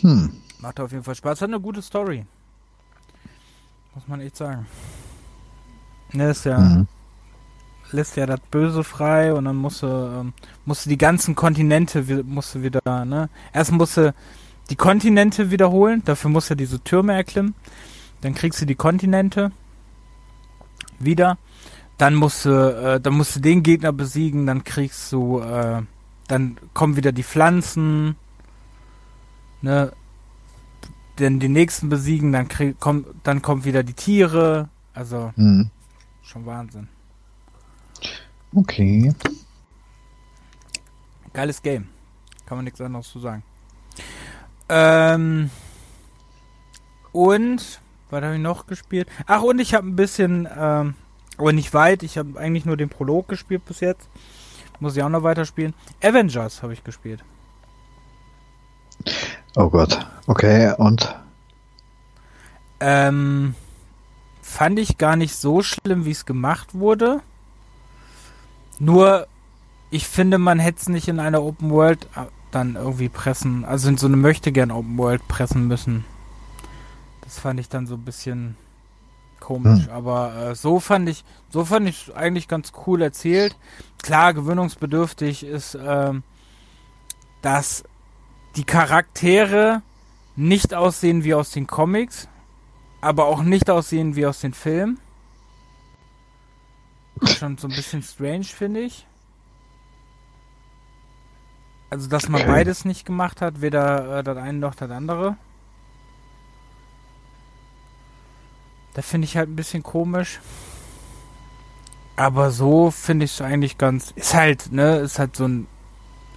Hm. 0.00 0.32
Macht 0.58 0.80
auf 0.80 0.92
jeden 0.92 1.04
Fall 1.04 1.14
Spaß. 1.14 1.40
Hat 1.40 1.48
eine 1.48 1.60
gute 1.60 1.80
Story. 1.80 2.26
Muss 3.94 4.08
man 4.08 4.20
echt 4.20 4.36
sagen. 4.36 4.66
Ne, 6.12 6.30
ist 6.30 6.44
ja 6.44 6.58
mhm. 6.58 6.86
lässt 7.90 8.16
ja 8.16 8.26
das 8.26 8.40
Böse 8.50 8.84
frei 8.84 9.32
und 9.32 9.46
dann 9.46 9.56
musst 9.56 9.82
du, 9.82 9.86
ähm, 9.86 10.32
musst 10.64 10.86
du 10.86 10.90
die 10.90 10.98
ganzen 10.98 11.34
Kontinente 11.34 12.24
musst 12.24 12.54
du 12.54 12.62
wieder, 12.62 13.04
ne? 13.04 13.28
Erst 13.52 13.72
musst 13.72 13.96
du 13.96 14.14
die 14.70 14.76
Kontinente 14.76 15.50
wiederholen, 15.50 16.02
dafür 16.04 16.30
musst 16.30 16.50
du 16.50 16.54
diese 16.54 16.80
Türme 16.80 17.14
erklimmen. 17.14 17.54
Dann 18.22 18.34
kriegst 18.34 18.60
du 18.60 18.66
die 18.66 18.74
Kontinente 18.74 19.52
wieder. 20.98 21.38
Dann 21.98 22.14
musst 22.14 22.44
du, 22.44 22.50
äh, 22.50 23.00
dann 23.00 23.14
musst 23.14 23.36
du 23.36 23.40
den 23.40 23.62
Gegner 23.62 23.92
besiegen, 23.92 24.46
dann 24.46 24.64
kriegst 24.64 25.12
du, 25.12 25.40
äh, 25.40 25.82
dann 26.26 26.56
kommen 26.72 26.96
wieder 26.96 27.12
die 27.12 27.22
Pflanzen, 27.22 28.16
ne? 29.62 29.92
Denn 31.20 31.38
die 31.38 31.48
nächsten 31.48 31.88
besiegen, 31.88 32.32
dann 32.32 32.48
krieg, 32.48 32.80
kommt, 32.80 33.06
dann 33.22 33.40
kommt 33.40 33.64
wieder 33.64 33.84
die 33.84 33.92
Tiere. 33.92 34.68
Also 34.94 35.32
mhm. 35.36 35.70
schon 36.22 36.44
Wahnsinn. 36.44 36.88
Okay. 38.52 39.14
Geiles 41.32 41.62
Game. 41.62 41.86
Kann 42.46 42.58
man 42.58 42.64
nichts 42.64 42.80
anderes 42.80 43.08
zu 43.08 43.20
sagen. 43.20 43.44
Ähm, 44.68 45.50
und 47.12 47.80
was 48.10 48.22
habe 48.22 48.34
ich 48.34 48.40
noch 48.40 48.66
gespielt? 48.66 49.08
Ach, 49.26 49.42
und 49.42 49.58
ich 49.58 49.74
habe 49.74 49.88
ein 49.88 49.96
bisschen, 49.96 50.48
ähm, 50.56 50.94
aber 51.36 51.52
nicht 51.52 51.74
weit. 51.74 52.02
Ich 52.02 52.18
habe 52.18 52.38
eigentlich 52.38 52.64
nur 52.64 52.76
den 52.76 52.88
Prolog 52.88 53.28
gespielt 53.28 53.64
bis 53.66 53.80
jetzt. 53.80 54.08
Muss 54.80 54.96
ich 54.96 55.02
auch 55.02 55.08
noch 55.08 55.22
weiterspielen. 55.22 55.74
Avengers 56.02 56.62
habe 56.62 56.72
ich 56.72 56.84
gespielt. 56.84 57.22
Oh 59.56 59.68
Gott. 59.68 60.06
Okay, 60.26 60.74
und? 60.78 61.14
Ähm, 62.80 63.54
fand 64.42 64.78
ich 64.78 64.98
gar 64.98 65.16
nicht 65.16 65.34
so 65.36 65.62
schlimm, 65.62 66.04
wie 66.04 66.10
es 66.10 66.26
gemacht 66.26 66.74
wurde. 66.74 67.20
Nur, 68.78 69.26
ich 69.90 70.06
finde, 70.06 70.38
man 70.38 70.58
hätte 70.58 70.80
es 70.80 70.88
nicht 70.88 71.08
in 71.08 71.20
einer 71.20 71.42
Open 71.42 71.70
World 71.70 72.08
äh, 72.16 72.26
dann 72.54 72.76
irgendwie 72.76 73.08
pressen, 73.08 73.64
also 73.64 73.88
in 73.88 73.96
so 73.96 74.06
eine 74.06 74.16
möchte 74.16 74.52
gern 74.52 74.70
Open 74.70 74.96
World 74.98 75.26
pressen 75.28 75.66
müssen. 75.66 76.04
Das 77.22 77.38
fand 77.38 77.58
ich 77.58 77.68
dann 77.68 77.86
so 77.86 77.94
ein 77.94 78.04
bisschen 78.04 78.56
komisch, 79.40 79.86
hm. 79.86 79.90
aber 79.90 80.36
äh, 80.36 80.54
so 80.54 80.80
fand 80.80 81.08
ich, 81.08 81.24
so 81.50 81.64
fand 81.64 81.88
ich 81.88 82.14
eigentlich 82.14 82.48
ganz 82.48 82.72
cool 82.86 83.02
erzählt. 83.02 83.56
Klar, 84.02 84.34
gewöhnungsbedürftig 84.34 85.44
ist, 85.44 85.74
äh, 85.74 86.12
dass 87.42 87.84
die 88.56 88.64
Charaktere 88.64 89.82
nicht 90.36 90.74
aussehen 90.74 91.24
wie 91.24 91.34
aus 91.34 91.50
den 91.50 91.66
Comics, 91.66 92.28
aber 93.00 93.26
auch 93.26 93.42
nicht 93.42 93.68
aussehen 93.68 94.16
wie 94.16 94.26
aus 94.26 94.40
den 94.40 94.54
Filmen. 94.54 94.98
Schon 97.22 97.58
so 97.58 97.68
ein 97.68 97.74
bisschen 97.74 98.02
strange, 98.02 98.44
finde 98.44 98.80
ich. 98.80 99.06
Also, 101.90 102.08
dass 102.08 102.28
man 102.28 102.46
beides 102.46 102.84
nicht 102.84 103.06
gemacht 103.06 103.40
hat, 103.40 103.60
weder 103.60 104.18
äh, 104.18 104.24
das 104.24 104.36
eine 104.36 104.58
noch 104.58 104.74
das 104.74 104.90
andere. 104.90 105.36
Da 108.94 109.02
finde 109.02 109.26
ich 109.26 109.36
halt 109.36 109.48
ein 109.48 109.56
bisschen 109.56 109.82
komisch. 109.82 110.40
Aber 112.16 112.50
so 112.50 112.90
finde 112.90 113.24
ich 113.24 113.32
es 113.32 113.40
eigentlich 113.40 113.76
ganz. 113.76 114.12
Ist 114.12 114.34
halt, 114.34 114.72
ne, 114.72 114.98
ist 114.98 115.18
halt 115.18 115.36
so 115.36 115.46
ein. 115.46 115.66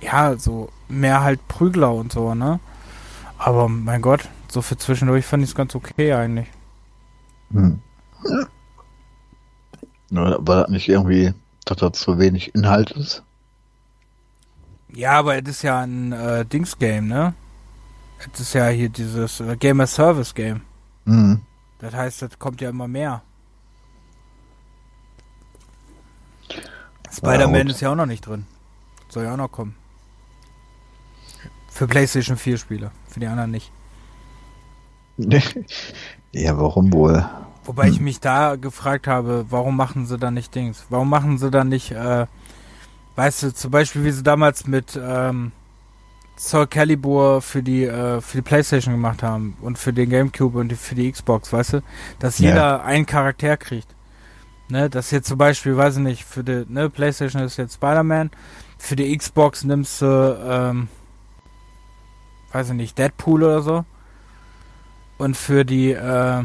Ja, 0.02 0.38
so 0.38 0.70
mehr 0.90 1.24
halt 1.24 1.48
Prügler 1.48 1.94
und 1.94 2.12
so, 2.12 2.36
ne? 2.36 2.60
Aber 3.38 3.68
mein 3.68 4.02
Gott, 4.02 4.28
so 4.48 4.62
für 4.62 4.78
zwischendurch 4.78 5.26
fand 5.26 5.44
ich 5.44 5.50
es 5.50 5.56
ganz 5.56 5.76
okay 5.76 6.14
eigentlich. 6.14 6.48
Hm. 7.52 7.80
Ja. 10.10 10.38
War 10.40 10.62
das 10.62 10.70
nicht 10.70 10.88
irgendwie, 10.88 11.34
dass 11.66 11.78
da 11.78 11.92
zu 11.92 12.18
wenig 12.18 12.56
Inhalt 12.56 12.92
ist? 12.92 13.24
Ja, 14.98 15.12
aber 15.12 15.38
es 15.38 15.48
ist 15.48 15.62
ja 15.62 15.82
ein 15.82 16.12
äh, 16.12 16.44
Dings-Game, 16.44 17.08
ne? 17.08 17.36
Es 18.18 18.40
ist 18.40 18.54
ja 18.54 18.70
hier 18.70 18.90
dieses 18.90 19.40
äh, 19.40 19.56
Game 19.56 19.80
as 19.80 19.94
Service 19.94 20.34
Game. 20.34 20.62
Mhm. 21.06 21.42
Das 21.78 21.94
heißt, 21.94 22.24
das 22.24 22.40
kommt 22.40 22.62
ja 22.62 22.72
immer 22.72 22.88
mehr. 22.88 23.22
Spider-Man 27.12 27.68
ja, 27.68 27.74
ist 27.74 27.82
ja 27.82 27.92
auch 27.92 27.96
noch 27.96 28.08
nicht 28.08 28.26
drin. 28.26 28.48
Soll 29.10 29.26
ja 29.26 29.34
auch 29.34 29.38
noch 29.38 29.52
kommen. 29.52 29.76
Für 31.70 31.86
PlayStation 31.86 32.36
4 32.36 32.58
Spieler. 32.58 32.92
Für 33.08 33.20
die 33.20 33.28
anderen 33.28 33.52
nicht. 33.52 33.72
ja, 36.32 36.58
warum 36.58 36.92
wohl? 36.92 37.24
Wobei 37.66 37.86
hm. 37.86 37.94
ich 37.94 38.00
mich 38.00 38.20
da 38.20 38.56
gefragt 38.56 39.06
habe, 39.06 39.46
warum 39.52 39.78
machen 39.78 40.08
sie 40.08 40.18
da 40.18 40.32
nicht 40.32 40.56
Dings? 40.56 40.88
Warum 40.90 41.08
machen 41.08 41.38
sie 41.38 41.52
da 41.52 41.64
nicht, 41.64 41.92
äh, 41.92 42.26
weißt 43.18 43.44
du, 43.44 43.54
zum 43.54 43.72
Beispiel 43.72 44.06
wie 44.06 44.12
sie 44.12 44.24
damals 44.24 44.68
mit 44.68 44.98
ähm, 45.02 45.52
Soul 46.38 46.68
Calibur 46.68 47.42
für 47.42 47.64
die 47.64 47.84
äh, 47.84 48.22
für 48.22 48.38
die 48.38 48.42
PlayStation 48.44 48.94
gemacht 48.94 49.24
haben 49.24 49.58
und 49.62 49.78
für 49.78 49.92
den 49.92 50.10
GameCube 50.10 50.60
und 50.60 50.72
für 50.74 50.96
die 50.96 51.12
Xbox, 51.12 51.52
weißt 51.52 51.74
du, 51.74 51.82
dass 52.20 52.38
jeder 52.38 52.56
ja. 52.56 52.82
einen 52.84 53.06
Charakter 53.06 53.58
kriegt. 53.58 53.94
Ne, 54.70 54.90
dass 54.90 55.12
jetzt 55.12 55.30
zum 55.30 55.38
Beispiel, 55.38 55.78
weiß 55.78 55.96
ich 55.96 56.04
nicht, 56.04 56.26
für 56.26 56.44
die 56.44 56.66
ne, 56.68 56.90
PlayStation 56.90 57.42
ist 57.42 57.56
jetzt 57.56 57.76
Spider-Man, 57.76 58.32
für 58.78 58.98
die 58.98 59.18
Xbox 59.18 59.64
nimmst 59.64 60.02
du, 60.02 60.06
ähm, 60.46 60.90
weiß 62.52 62.70
ich 62.70 62.76
nicht, 62.76 62.98
Deadpool 62.98 63.44
oder 63.44 63.62
so. 63.62 63.86
Und 65.18 65.38
für 65.38 65.64
die, 65.64 65.92
äh, 65.92 66.44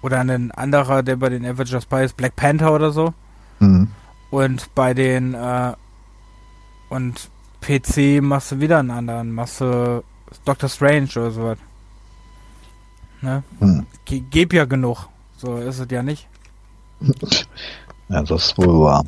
oder 0.00 0.20
ein 0.20 0.50
anderer, 0.52 1.02
der 1.02 1.16
bei 1.16 1.28
den 1.28 1.44
Avengers 1.44 1.84
bei 1.84 2.02
ist, 2.02 2.16
Black 2.16 2.34
Panther 2.34 2.72
oder 2.72 2.92
so. 2.92 3.12
Mhm. 3.58 3.88
Und 4.30 4.74
bei 4.74 4.94
den, 4.94 5.34
äh, 5.34 5.74
und 6.88 7.30
PC 7.60 8.22
machst 8.22 8.52
du 8.52 8.60
wieder 8.60 8.78
einen 8.78 8.90
anderen, 8.90 9.32
machst 9.32 9.60
du 9.60 10.04
Doctor 10.44 10.68
Strange 10.68 11.08
oder 11.16 11.30
sowas. 11.30 11.58
Ne? 13.20 13.42
Hm. 13.58 13.86
Ge 14.04 14.22
geb 14.30 14.52
ja 14.52 14.64
genug. 14.64 15.08
So 15.36 15.56
ist 15.56 15.78
es 15.78 15.86
ja 15.90 16.02
nicht. 16.02 16.26
Ja, 18.10 18.22
das 18.22 18.46
ist 18.46 18.56
wohl 18.56 18.80
wahr. 18.80 19.04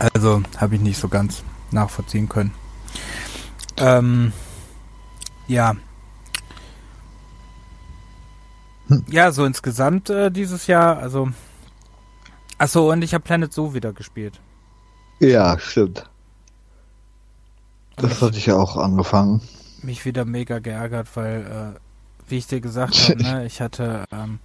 Also 0.00 0.42
habe 0.56 0.74
ich 0.74 0.80
nicht 0.80 0.98
so 0.98 1.06
ganz 1.08 1.44
nachvollziehen 1.70 2.28
können. 2.28 2.52
Ähm, 3.76 4.32
ja. 5.46 5.76
Hm. 8.88 9.04
Ja, 9.08 9.30
so 9.30 9.44
insgesamt 9.44 10.10
äh, 10.10 10.32
dieses 10.32 10.66
Jahr, 10.66 10.98
also. 10.98 11.28
Achso, 12.60 12.92
und 12.92 13.00
ich 13.00 13.14
habe 13.14 13.24
Planet 13.24 13.50
Zoo 13.54 13.72
wieder 13.72 13.94
gespielt. 13.94 14.38
Ja, 15.18 15.58
stimmt. 15.58 16.04
Das 17.96 18.20
hatte 18.20 18.36
ich 18.36 18.44
ja 18.44 18.56
auch 18.56 18.76
angefangen. 18.76 19.40
Mich 19.80 20.04
wieder 20.04 20.26
mega 20.26 20.58
geärgert, 20.58 21.08
weil, 21.14 21.74
äh, 21.76 21.80
wie 22.28 22.36
ich 22.36 22.48
dir 22.48 22.60
gesagt 22.60 22.94
habe, 23.08 23.22
ne, 23.22 23.46
ich 23.46 23.62
hatte, 23.62 24.04
ähm, 24.12 24.40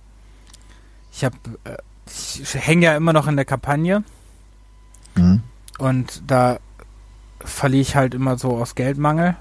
ich 1.12 1.26
habe, 1.26 1.36
äh, 1.66 1.76
ich 2.08 2.54
hänge 2.54 2.86
ja 2.86 2.96
immer 2.96 3.12
noch 3.12 3.28
in 3.28 3.36
der 3.36 3.44
Kampagne. 3.44 4.06
Mhm. 5.16 5.44
Und 5.78 6.24
da 6.26 6.60
verliere 7.42 7.82
ich 7.82 7.98
halt 7.98 8.14
immer 8.14 8.38
so 8.38 8.56
aus 8.56 8.76
Geldmangel, 8.76 9.36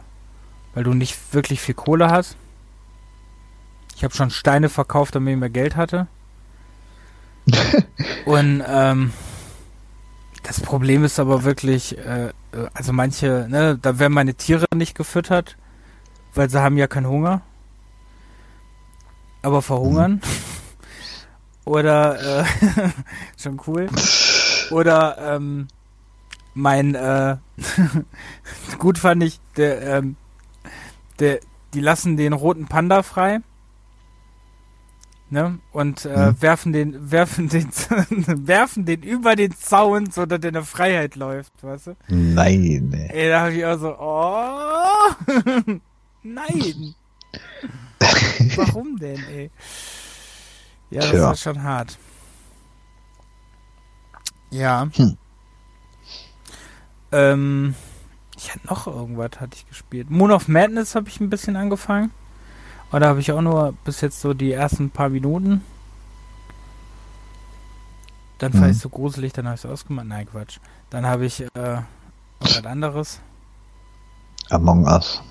weil 0.75 0.83
du 0.83 0.95
nicht 0.95 1.33
wirklich 1.33 1.61
viel 1.61 1.77
Kohle 1.77 2.11
hast. 2.11 2.37
Ich 3.95 4.03
habe 4.03 4.17
schon 4.17 4.31
Steine 4.31 4.69
verkauft, 4.69 5.15
damit 5.15 5.35
ich 5.35 5.39
mehr 5.39 5.49
Geld 5.49 5.77
hatte. 5.77 6.09
und 8.25 8.63
ähm, 8.67 9.13
das 10.43 10.61
Problem 10.61 11.05
ist 11.05 11.19
aber 11.19 11.45
wirklich, 11.45 11.97
äh, 11.99 12.33
also 12.75 12.93
manche, 12.93 13.47
ne, 13.49 13.79
da 13.81 13.99
werden 13.99 14.13
meine 14.13 14.35
Tiere 14.35 14.67
nicht 14.75 14.95
gefüttert, 14.95 15.57
weil 16.35 16.51
sie 16.51 16.61
haben 16.61 16.77
ja 16.77 16.87
keinen 16.87 17.09
Hunger. 17.09 17.43
Aber 19.43 19.63
verhungern. 19.63 20.13
Mhm. 20.13 20.21
Oder, 21.65 22.41
äh, 22.41 22.45
schon 23.43 23.61
cool. 23.67 23.89
Oder, 24.71 25.17
ähm, 25.19 25.69
mein, 26.55 26.95
äh, 26.95 27.37
gut 28.79 28.99
fand 28.99 29.23
ich, 29.23 29.41
der, 29.57 29.83
ähm, 29.83 30.17
der, 31.19 31.41
die 31.73 31.81
lassen 31.81 32.17
den 32.17 32.33
roten 32.33 32.67
Panda 32.67 33.03
frei 33.03 33.41
ne? 35.35 35.59
Und 35.73 36.07
äh, 36.07 36.31
mhm. 36.31 36.41
werfen 36.41 36.73
den, 36.73 37.11
werfen 37.11 37.49
den, 37.51 37.69
werfen 38.47 38.87
den 38.87 39.03
über 39.03 39.37
den 39.37 39.55
Zaun, 39.55 40.11
so 40.11 40.25
dass 40.25 40.41
der 40.41 40.49
in 40.49 40.55
der 40.55 40.65
Freiheit 40.65 41.17
läuft, 41.17 41.53
weißt 41.63 41.89
du? 41.89 41.97
Nein. 42.09 42.95
Ey, 43.11 43.29
da 43.29 43.43
hab 43.43 43.51
ich 43.51 43.65
auch 43.67 43.79
so, 43.79 43.97
oh, 43.99 45.71
nein. 46.23 46.95
Warum 48.57 48.97
denn, 48.97 49.23
ey? 49.29 49.51
Ja, 50.91 51.01
das 51.01 51.11
Tja. 51.11 51.33
ist 51.33 51.41
schon 51.41 51.63
hart. 51.63 51.99
Ja. 54.51 54.89
Hm. 54.95 55.19
Ähm, 57.11 57.75
ich 58.37 58.55
hatte 58.55 58.67
noch 58.69 58.87
irgendwas, 58.87 59.41
hatte 59.41 59.57
ich 59.57 59.69
gespielt. 59.69 60.11
Moon 60.11 60.31
of 60.31 60.47
Madness 60.47 60.95
habe 60.95 61.09
ich 61.09 61.21
ein 61.21 61.31
bisschen 61.31 61.57
angefangen. 61.57 62.13
Oder 62.93 63.09
habe 63.09 63.21
ich 63.21 63.33
auch 63.33 63.41
nur 63.41 63.75
bis 63.85 64.01
jetzt 64.01 64.21
so 64.21 64.35
die 64.35 64.53
ersten 64.53 64.91
paar 64.91 65.09
Minuten. 65.09 65.63
Dann 68.39 68.53
mhm. 68.53 68.59
fand 68.59 68.71
ich 68.73 68.79
so 68.79 68.89
gruselig, 68.89 69.33
dann 69.33 69.47
habe 69.47 69.57
ich 69.57 69.65
es 69.65 69.71
ausgemacht. 69.71 70.07
Nein, 70.07 70.27
Quatsch. 70.31 70.59
Dann 70.91 71.07
habe 71.07 71.27
ich 71.27 71.41
äh, 71.41 71.83
was 72.41 72.65
anderes. 72.65 73.21
Among 74.51 74.85
Us. 74.85 75.23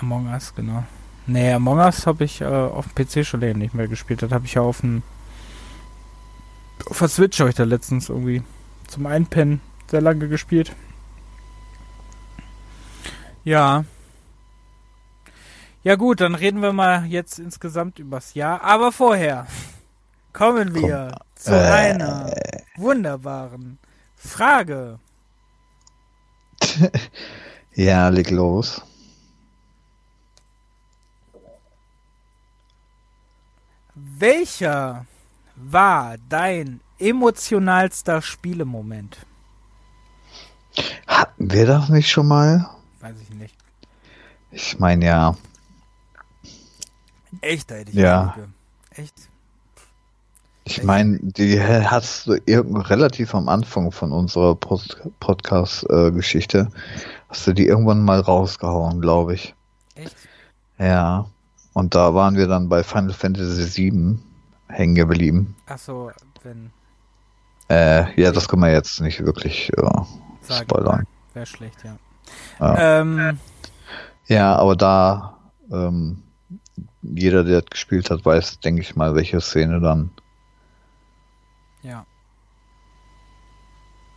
Among 0.00 0.26
Us, 0.28 0.54
genau. 0.54 0.84
Nee, 1.26 1.52
Among 1.52 1.78
Us 1.78 2.06
habe 2.06 2.24
ich 2.24 2.40
äh, 2.40 2.44
auf 2.44 2.86
dem 2.92 3.06
PC 3.06 3.26
schon 3.26 3.40
länger 3.40 3.58
nicht 3.58 3.74
mehr 3.74 3.88
gespielt. 3.88 4.22
Das 4.22 4.32
habe 4.32 4.46
ich 4.46 4.54
ja 4.54 4.62
auf 4.62 4.80
dem 4.80 5.02
auf 6.86 6.98
der 6.98 7.08
Switch 7.08 7.38
habe 7.40 7.50
ich 7.50 7.56
da 7.56 7.64
letztens 7.64 8.08
irgendwie 8.08 8.42
zum 8.88 9.06
Einpennen 9.06 9.60
sehr 9.90 10.00
lange 10.00 10.28
gespielt. 10.28 10.74
Ja. 13.44 13.84
Ja 15.84 15.96
gut, 15.96 16.22
dann 16.22 16.34
reden 16.34 16.62
wir 16.62 16.72
mal 16.72 17.04
jetzt 17.04 17.38
insgesamt 17.38 17.98
übers 17.98 18.32
Jahr. 18.32 18.62
Aber 18.62 18.90
vorher 18.90 19.46
kommen 20.32 20.74
wir 20.74 21.10
Komm. 21.12 21.26
zu 21.34 21.52
äh. 21.54 21.70
einer 21.70 22.34
wunderbaren 22.76 23.78
Frage. 24.16 24.98
ja, 27.74 28.08
leg 28.08 28.30
los. 28.30 28.80
Welcher 33.94 35.04
war 35.54 36.16
dein 36.30 36.80
emotionalster 36.98 38.22
Spielemoment? 38.22 39.18
Hatten 41.06 41.52
wir 41.52 41.66
das 41.66 41.90
nicht 41.90 42.10
schon 42.10 42.26
mal? 42.26 42.70
Weiß 43.00 43.16
ich 43.20 43.30
nicht. 43.34 43.54
Ich 44.50 44.78
meine 44.78 45.04
ja. 45.04 45.36
Echt, 47.44 47.70
da 47.70 47.76
hätte 47.76 47.90
ich 47.90 47.96
ja. 47.96 48.34
Echt? 48.90 49.14
Ich 50.66 50.82
meine, 50.82 51.18
die 51.20 51.60
hast 51.60 52.26
du 52.26 52.38
relativ 52.48 53.34
am 53.34 53.50
Anfang 53.50 53.92
von 53.92 54.12
unserer 54.12 54.54
Podcast-Geschichte, 54.54 56.70
hast 57.28 57.46
du 57.46 57.52
die 57.52 57.66
irgendwann 57.66 58.02
mal 58.02 58.20
rausgehauen, 58.20 59.02
glaube 59.02 59.34
ich. 59.34 59.54
Echt? 59.94 60.16
Ja. 60.78 61.26
Und 61.74 61.94
da 61.94 62.14
waren 62.14 62.36
wir 62.36 62.46
dann 62.46 62.70
bei 62.70 62.82
Final 62.82 63.12
Fantasy 63.12 63.92
VII 63.92 64.18
hängen 64.68 64.94
geblieben. 64.94 65.54
Achso, 65.66 66.10
wenn. 66.42 66.70
Äh, 67.68 68.18
ja, 68.20 68.32
das 68.32 68.48
können 68.48 68.62
wir 68.62 68.72
jetzt 68.72 69.02
nicht 69.02 69.22
wirklich 69.22 69.70
äh, 69.76 69.90
spoilern. 70.50 71.06
Wäre 71.34 71.46
schlecht, 71.46 71.84
ja. 71.84 71.98
Ja, 72.58 73.00
ähm, 73.00 73.38
ja 74.28 74.56
aber 74.56 74.76
da 74.76 75.36
ähm, 75.70 76.23
jeder, 77.02 77.44
der 77.44 77.62
gespielt 77.62 78.10
hat, 78.10 78.24
weiß, 78.24 78.60
denke 78.60 78.82
ich 78.82 78.96
mal, 78.96 79.14
welche 79.14 79.40
Szene 79.40 79.80
dann. 79.80 80.10
Ja. 81.82 82.06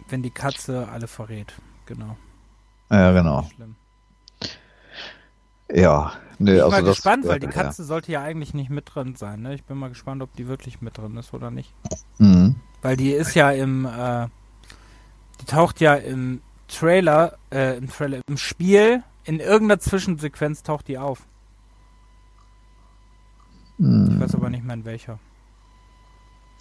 Wenn 0.09 0.23
die 0.23 0.31
Katze 0.31 0.87
alle 0.87 1.07
verrät, 1.07 1.53
genau. 1.85 2.17
Ja, 2.89 3.11
genau. 3.11 3.47
Ja, 5.69 6.13
nee, 6.39 6.51
ich 6.51 6.55
bin 6.55 6.63
also 6.63 6.69
mal 6.69 6.83
gespannt, 6.83 7.27
weil 7.27 7.39
die 7.39 7.47
Katze 7.47 7.81
ja. 7.81 7.87
sollte 7.87 8.11
ja 8.11 8.21
eigentlich 8.21 8.53
nicht 8.53 8.69
mit 8.69 8.95
drin 8.95 9.15
sein. 9.15 9.41
Ne? 9.41 9.53
Ich 9.53 9.65
bin 9.65 9.77
mal 9.77 9.89
gespannt, 9.89 10.21
ob 10.21 10.33
die 10.35 10.47
wirklich 10.47 10.81
mit 10.81 10.97
drin 10.97 11.17
ist 11.17 11.33
oder 11.33 11.51
nicht. 11.51 11.73
Mhm. 12.19 12.55
Weil 12.81 12.95
die 12.95 13.11
ist 13.11 13.33
ja 13.33 13.51
im, 13.51 13.85
äh, 13.85 14.27
die 15.41 15.45
taucht 15.45 15.81
ja 15.81 15.95
im 15.95 16.41
Trailer, 16.69 17.37
äh, 17.51 17.77
im 17.77 17.89
Trailer, 17.89 18.21
im 18.27 18.37
Spiel, 18.37 19.03
in 19.25 19.39
irgendeiner 19.39 19.79
Zwischensequenz 19.79 20.63
taucht 20.63 20.87
die 20.87 20.97
auf. 20.97 21.25
Mhm. 23.77 24.11
Ich 24.13 24.19
weiß 24.19 24.35
aber 24.35 24.49
nicht 24.49 24.63
mehr 24.63 24.75
in 24.75 24.85
welcher. 24.85 25.19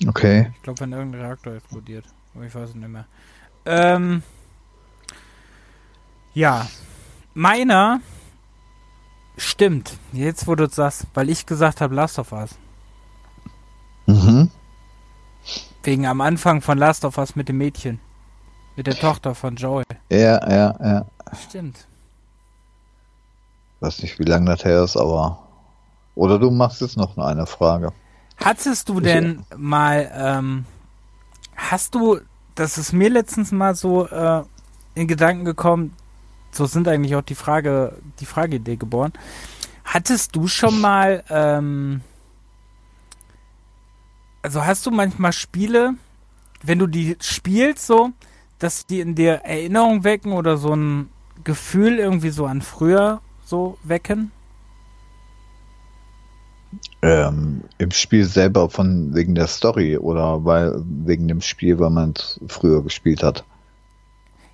Okay. 0.06 0.52
Ich 0.54 0.62
glaube, 0.62 0.80
wenn 0.80 0.92
irgendein 0.92 1.22
Reaktor 1.22 1.54
explodiert. 1.54 2.04
Aber 2.34 2.44
ich 2.44 2.54
weiß 2.54 2.70
es 2.70 2.74
nicht 2.74 2.88
mehr. 2.88 3.06
Ähm, 3.64 4.22
ja. 6.34 6.66
Meiner 7.34 8.00
Stimmt, 9.36 9.98
jetzt 10.12 10.46
wo 10.46 10.54
du 10.54 10.66
sagst, 10.68 11.06
weil 11.12 11.28
ich 11.28 11.44
gesagt 11.44 11.82
habe 11.82 11.94
Last 11.94 12.18
of 12.18 12.32
Us. 12.32 12.50
Mhm. 14.06 14.50
Wegen 15.82 16.06
am 16.06 16.22
Anfang 16.22 16.62
von 16.62 16.78
Last 16.78 17.04
of 17.04 17.18
Us 17.18 17.36
mit 17.36 17.48
dem 17.48 17.58
Mädchen. 17.58 18.00
Mit 18.76 18.86
der 18.86 18.94
Tochter 18.94 19.34
von 19.34 19.56
Joel. 19.56 19.84
Ja, 20.10 20.50
ja, 20.50 20.76
ja. 20.80 21.06
Stimmt. 21.48 21.86
Weiß 23.80 24.02
nicht, 24.02 24.18
wie 24.18 24.24
lange 24.24 24.46
das 24.46 24.64
her 24.64 24.82
ist, 24.82 24.96
aber. 24.96 25.45
Oder 26.16 26.38
du 26.38 26.50
machst 26.50 26.80
jetzt 26.80 26.96
noch 26.96 27.16
eine 27.18 27.46
Frage. 27.46 27.92
Hattest 28.38 28.88
du 28.88 29.00
denn 29.00 29.44
ich, 29.50 29.58
mal, 29.58 30.10
ähm, 30.14 30.64
hast 31.54 31.94
du, 31.94 32.18
das 32.54 32.78
ist 32.78 32.92
mir 32.92 33.10
letztens 33.10 33.52
mal 33.52 33.74
so 33.74 34.06
äh, 34.08 34.42
in 34.94 35.06
Gedanken 35.06 35.44
gekommen, 35.44 35.94
so 36.50 36.64
sind 36.64 36.88
eigentlich 36.88 37.14
auch 37.14 37.22
die 37.22 37.34
Frage, 37.34 37.98
die 38.18 38.24
Frageidee 38.24 38.76
geboren. 38.76 39.12
Hattest 39.84 40.34
du 40.34 40.48
schon 40.48 40.80
mal, 40.80 41.22
ähm, 41.28 42.00
also 44.42 44.64
hast 44.64 44.86
du 44.86 44.90
manchmal 44.90 45.34
Spiele, 45.34 45.94
wenn 46.62 46.78
du 46.78 46.86
die 46.86 47.16
spielst, 47.20 47.86
so, 47.86 48.10
dass 48.58 48.86
die 48.86 49.00
in 49.00 49.14
dir 49.14 49.42
Erinnerung 49.44 50.02
wecken 50.02 50.32
oder 50.32 50.56
so 50.56 50.74
ein 50.74 51.10
Gefühl 51.44 51.98
irgendwie 51.98 52.30
so 52.30 52.46
an 52.46 52.62
früher 52.62 53.20
so 53.44 53.76
wecken? 53.84 54.32
Ähm, 57.06 57.62
Im 57.78 57.90
Spiel 57.92 58.24
selber 58.24 58.68
von 58.68 59.14
wegen 59.14 59.34
der 59.34 59.46
Story 59.46 59.96
oder 59.96 60.44
weil 60.44 60.82
wegen 61.04 61.28
dem 61.28 61.40
Spiel, 61.40 61.78
weil 61.78 61.90
man 61.90 62.14
es 62.16 62.40
früher 62.48 62.82
gespielt 62.82 63.22
hat. 63.22 63.44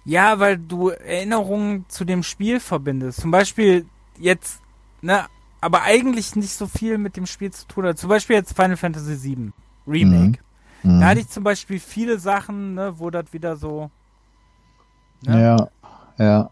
Ja, 0.05 0.39
weil 0.39 0.59
du 0.59 0.89
Erinnerungen 0.89 1.87
zu 1.89 2.05
dem 2.05 2.23
Spiel 2.23 2.61
verbindest. 2.61 3.21
Zum 3.21 3.31
Beispiel 3.31 3.87
jetzt, 4.19 4.61
ne, 5.01 5.27
aber 5.61 5.83
eigentlich 5.83 6.37
nicht 6.37 6.53
so 6.53 6.67
viel 6.67 6.99
mit 6.99 7.17
dem 7.17 7.27
Spiel 7.27 7.53
zu 7.53 7.67
tun 7.69 7.87
hat. 7.87 7.99
Zum 7.99 8.09
Beispiel 8.09 8.37
jetzt 8.37 8.55
Final 8.55 8.77
Fantasy 8.77 9.23
VII 9.23 9.53
Remake. 9.87 10.41
Mhm. 10.83 11.01
Da 11.01 11.07
hatte 11.07 11.21
ich 11.21 11.29
zum 11.29 11.45
Beispiel 11.45 11.79
viele 11.79 12.19
Sachen, 12.19 12.75
ne, 12.75 12.95
wo 12.99 13.11
das 13.11 13.33
wieder 13.33 13.57
so. 13.57 13.91
Ne? 15.23 15.41
Ja, 15.41 15.69
ja. 16.19 16.51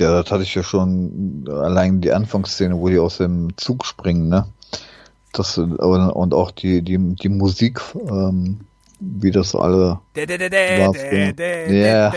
Ja, 0.00 0.22
das 0.22 0.30
hatte 0.30 0.42
ich 0.42 0.54
ja 0.54 0.62
schon 0.62 1.44
allein 1.48 2.00
die 2.00 2.12
Anfangsszene, 2.12 2.78
wo 2.78 2.88
die 2.88 2.98
aus 2.98 3.18
dem 3.18 3.56
Zug 3.56 3.84
springen, 3.84 4.28
ne? 4.28 4.46
Das 5.32 5.58
und 5.58 6.34
auch 6.34 6.50
die, 6.50 6.82
die, 6.82 6.98
die 6.98 7.28
Musik 7.28 7.80
ähm, 7.94 8.60
wie 9.00 9.30
das 9.30 9.54
alle 9.54 10.00
ja. 11.70 12.12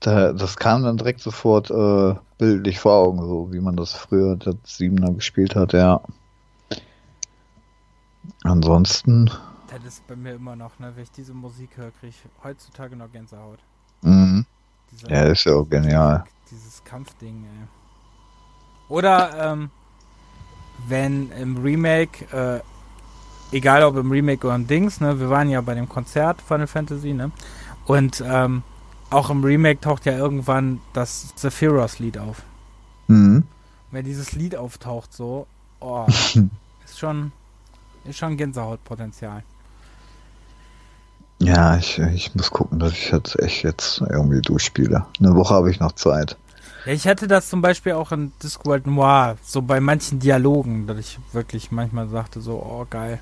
da, 0.00 0.32
das 0.32 0.56
kam 0.56 0.82
dann 0.82 0.96
direkt 0.96 1.20
sofort 1.20 1.70
äh, 1.70 2.14
bildlich 2.38 2.78
vor 2.78 2.92
Augen, 2.92 3.20
so 3.20 3.52
wie 3.52 3.60
man 3.60 3.76
das 3.76 3.92
früher 3.92 4.36
das 4.36 4.56
Siebener 4.64 5.12
gespielt 5.12 5.56
hat, 5.56 5.72
ja. 5.72 6.00
Ansonsten. 8.44 9.30
Das 9.68 9.84
ist 9.84 10.06
bei 10.06 10.16
mir 10.16 10.34
immer 10.34 10.56
noch, 10.56 10.78
ne? 10.78 10.92
Wenn 10.94 11.02
ich 11.02 11.10
diese 11.10 11.34
Musik 11.34 11.70
höre, 11.76 11.90
kriege 11.90 12.08
ich 12.10 12.44
heutzutage 12.44 12.96
noch 12.96 13.10
Gänsehaut. 13.10 13.58
Mhm. 14.02 14.46
Dieser, 14.92 15.10
ja, 15.10 15.22
ist 15.24 15.44
ja 15.44 15.54
auch 15.54 15.68
genial. 15.68 16.24
Dieses 16.50 16.82
Kampfding, 16.84 17.44
ey. 17.44 17.66
Oder, 18.88 19.52
ähm, 19.52 19.70
wenn 20.88 21.30
im 21.32 21.56
Remake 21.56 22.24
äh, 22.32 22.60
egal 23.52 23.82
ob 23.84 23.96
im 23.96 24.10
Remake 24.10 24.46
oder 24.46 24.56
im 24.56 24.66
Dings, 24.66 25.00
ne, 25.00 25.18
wir 25.18 25.30
waren 25.30 25.48
ja 25.48 25.60
bei 25.60 25.74
dem 25.74 25.88
Konzert 25.88 26.42
Final 26.42 26.66
Fantasy, 26.66 27.12
ne? 27.12 27.30
Und 27.86 28.22
ähm, 28.26 28.62
auch 29.10 29.30
im 29.30 29.44
Remake 29.44 29.80
taucht 29.80 30.06
ja 30.06 30.16
irgendwann 30.16 30.80
das 30.92 31.32
Sephiroth-Lied 31.36 32.18
auf. 32.18 32.42
Mhm. 33.06 33.44
Wenn 33.92 34.04
dieses 34.04 34.32
Lied 34.32 34.56
auftaucht, 34.56 35.12
so, 35.12 35.46
oh, 35.80 36.06
ist 36.84 36.98
schon, 36.98 37.32
ist 38.04 38.18
schon 38.18 38.36
Gänsehautpotenzial. 38.36 39.44
Ja, 41.38 41.76
ich, 41.76 41.98
ich 41.98 42.34
muss 42.34 42.50
gucken, 42.50 42.78
dass 42.78 42.92
ich 42.92 43.10
jetzt 43.10 43.38
echt 43.38 43.62
jetzt 43.62 44.00
irgendwie 44.00 44.40
durchspiele. 44.40 45.04
Eine 45.18 45.34
Woche 45.34 45.54
habe 45.54 45.70
ich 45.70 45.80
noch 45.80 45.92
Zeit. 45.92 46.36
Ja, 46.86 46.92
ich 46.92 47.06
hatte 47.06 47.28
das 47.28 47.48
zum 47.48 47.60
Beispiel 47.60 47.92
auch 47.92 48.12
in 48.12 48.32
Discworld 48.42 48.86
Noir, 48.86 49.36
so 49.44 49.60
bei 49.60 49.80
manchen 49.80 50.18
Dialogen, 50.18 50.86
dass 50.86 50.98
ich 50.98 51.18
wirklich 51.32 51.70
manchmal 51.70 52.08
sagte, 52.08 52.40
so, 52.40 52.54
oh 52.54 52.86
geil. 52.88 53.20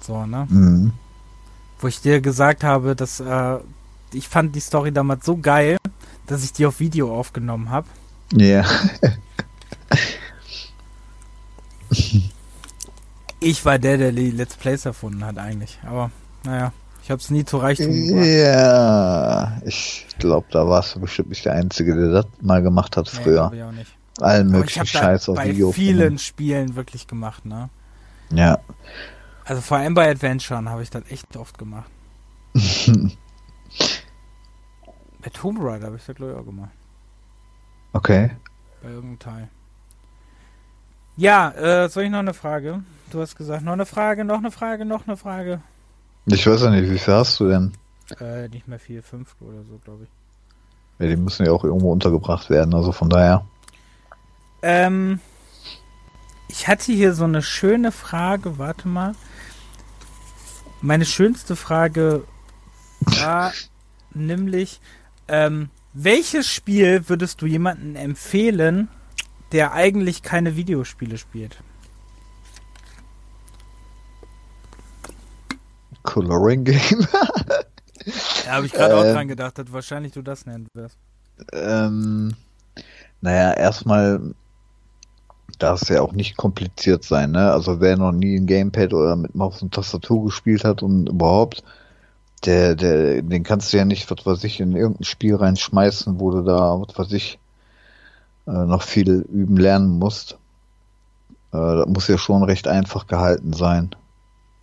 So, 0.00 0.26
ne? 0.26 0.46
Mhm. 0.50 0.92
Wo 1.78 1.86
ich 1.86 2.00
dir 2.02 2.20
gesagt 2.20 2.64
habe, 2.64 2.94
dass 2.94 3.20
äh, 3.20 3.58
ich 4.12 4.28
fand 4.28 4.54
die 4.54 4.60
Story 4.60 4.92
damals 4.92 5.24
so 5.24 5.38
geil, 5.38 5.78
dass 6.26 6.44
ich 6.44 6.52
die 6.52 6.66
auf 6.66 6.80
Video 6.80 7.14
aufgenommen 7.16 7.70
habe. 7.70 7.86
Ja. 8.32 8.64
ich 13.40 13.64
war 13.64 13.78
der, 13.78 13.96
der 13.96 14.12
die 14.12 14.30
Let's 14.30 14.56
Plays 14.56 14.84
erfunden 14.84 15.24
hat 15.24 15.38
eigentlich. 15.38 15.78
Aber 15.86 16.10
naja, 16.44 16.72
ich 17.02 17.10
habe 17.10 17.20
es 17.20 17.30
nie 17.30 17.44
zu 17.44 17.58
Reichtum 17.58 17.92
gebracht. 17.92 18.26
Ja, 18.26 19.60
ich 19.64 20.06
glaube, 20.18 20.46
da 20.50 20.66
warst 20.66 20.94
du 20.94 21.00
bestimmt 21.00 21.28
nicht 21.28 21.44
der 21.44 21.52
Einzige, 21.52 21.94
der 21.94 22.08
das 22.10 22.26
mal 22.40 22.62
gemacht 22.62 22.96
hat 22.96 23.08
früher. 23.08 23.50
Nee, 23.50 23.58
ich 23.58 23.62
auch 23.64 23.72
nicht. 23.72 23.94
Allen 24.20 24.48
möglichen 24.48 24.86
Scheiß 24.86 25.28
auf 25.28 25.42
Video. 25.44 25.68
Bei 25.68 25.74
vielen 25.74 26.18
Spielen 26.18 26.76
wirklich 26.76 27.06
gemacht, 27.06 27.44
ne? 27.44 27.68
Ja. 28.30 28.58
Also 29.44 29.60
vor 29.60 29.76
allem 29.78 29.94
bei 29.94 30.10
Adventuren 30.10 30.70
habe 30.70 30.82
ich 30.82 30.90
das 30.90 31.02
echt 31.10 31.36
oft 31.36 31.58
gemacht. 31.58 31.90
bei 32.54 33.10
Tomb 35.32 35.58
Raider 35.60 35.86
habe 35.86 35.96
ich 35.96 36.06
das 36.06 36.16
glaube 36.16 36.32
ich 36.32 36.38
auch 36.38 36.44
gemacht. 36.44 36.70
Okay. 37.92 38.30
Bei 38.82 38.88
irgendeinem 38.88 39.18
Teil. 39.18 39.48
Ja, 41.16 41.50
äh, 41.50 41.88
soll 41.88 42.04
ich 42.04 42.10
noch 42.10 42.18
eine 42.20 42.34
Frage? 42.34 42.82
Du 43.10 43.20
hast 43.20 43.36
gesagt, 43.36 43.62
noch 43.62 43.72
eine 43.72 43.86
Frage, 43.86 44.24
noch 44.24 44.38
eine 44.38 44.50
Frage, 44.50 44.84
noch 44.84 45.06
eine 45.06 45.16
Frage. 45.16 45.60
Ich 46.26 46.46
weiß 46.46 46.62
ja 46.62 46.70
nicht, 46.70 46.90
wie 46.90 46.98
viel 46.98 47.14
hast 47.14 47.38
du 47.40 47.48
denn? 47.48 47.72
Äh, 48.20 48.48
nicht 48.48 48.66
mehr 48.66 48.78
viel, 48.78 49.02
fünf 49.02 49.34
oder 49.40 49.62
so, 49.68 49.78
glaube 49.84 50.04
ich. 50.04 50.10
Ja, 50.98 51.08
die 51.08 51.16
müssen 51.16 51.44
ja 51.44 51.52
auch 51.52 51.64
irgendwo 51.64 51.92
untergebracht 51.92 52.50
werden, 52.50 52.74
also 52.74 52.92
von 52.92 53.10
daher. 53.10 53.44
Ähm, 54.62 55.20
ich 56.48 56.68
hatte 56.68 56.92
hier 56.92 57.14
so 57.14 57.24
eine 57.24 57.42
schöne 57.42 57.92
Frage, 57.92 58.58
warte 58.58 58.88
mal. 58.88 59.14
Meine 60.80 61.04
schönste 61.04 61.56
Frage 61.56 62.24
war 63.00 63.52
nämlich, 64.14 64.80
ähm, 65.28 65.70
welches 65.92 66.48
Spiel 66.48 67.08
würdest 67.08 67.42
du 67.42 67.46
jemandem 67.46 67.96
empfehlen, 67.96 68.88
der 69.52 69.72
eigentlich 69.72 70.22
keine 70.22 70.56
Videospiele 70.56 71.18
spielt? 71.18 71.62
Coloring 76.14 76.62
Game. 76.62 76.80
ja, 78.46 78.52
habe 78.52 78.66
ich 78.66 78.72
gerade 78.72 78.94
äh, 78.94 78.96
auch 78.96 79.14
dran 79.14 79.26
gedacht, 79.26 79.58
dass 79.58 79.72
wahrscheinlich 79.72 80.12
du 80.12 80.22
das 80.22 80.46
nennen 80.46 80.68
wirst. 80.74 80.96
Ähm, 81.52 82.34
naja, 83.20 83.52
erstmal 83.52 84.20
darf 85.58 85.82
es 85.82 85.88
ja 85.88 86.02
auch 86.02 86.12
nicht 86.12 86.36
kompliziert 86.36 87.02
sein, 87.02 87.32
ne? 87.32 87.50
Also 87.50 87.80
wer 87.80 87.96
noch 87.96 88.12
nie 88.12 88.36
ein 88.36 88.46
Gamepad 88.46 88.94
oder 88.94 89.16
mit 89.16 89.34
Maus 89.34 89.60
und 89.60 89.74
Tastatur 89.74 90.26
gespielt 90.26 90.64
hat 90.64 90.82
und 90.82 91.08
überhaupt, 91.08 91.64
der, 92.44 92.76
der, 92.76 93.22
den 93.22 93.42
kannst 93.42 93.72
du 93.72 93.78
ja 93.78 93.84
nicht, 93.84 94.08
was 94.08 94.24
weiß 94.24 94.44
ich, 94.44 94.60
in 94.60 94.76
irgendein 94.76 95.04
Spiel 95.04 95.34
reinschmeißen, 95.34 96.20
wo 96.20 96.30
du 96.30 96.42
da, 96.42 96.80
was 96.80 96.96
weiß 96.96 97.12
ich, 97.12 97.40
äh, 98.46 98.52
noch 98.52 98.82
viel 98.82 99.10
üben 99.32 99.56
lernen 99.56 99.98
musst. 99.98 100.38
Äh, 101.52 101.56
das 101.56 101.86
muss 101.86 102.06
ja 102.06 102.18
schon 102.18 102.44
recht 102.44 102.68
einfach 102.68 103.08
gehalten 103.08 103.52
sein. 103.52 103.96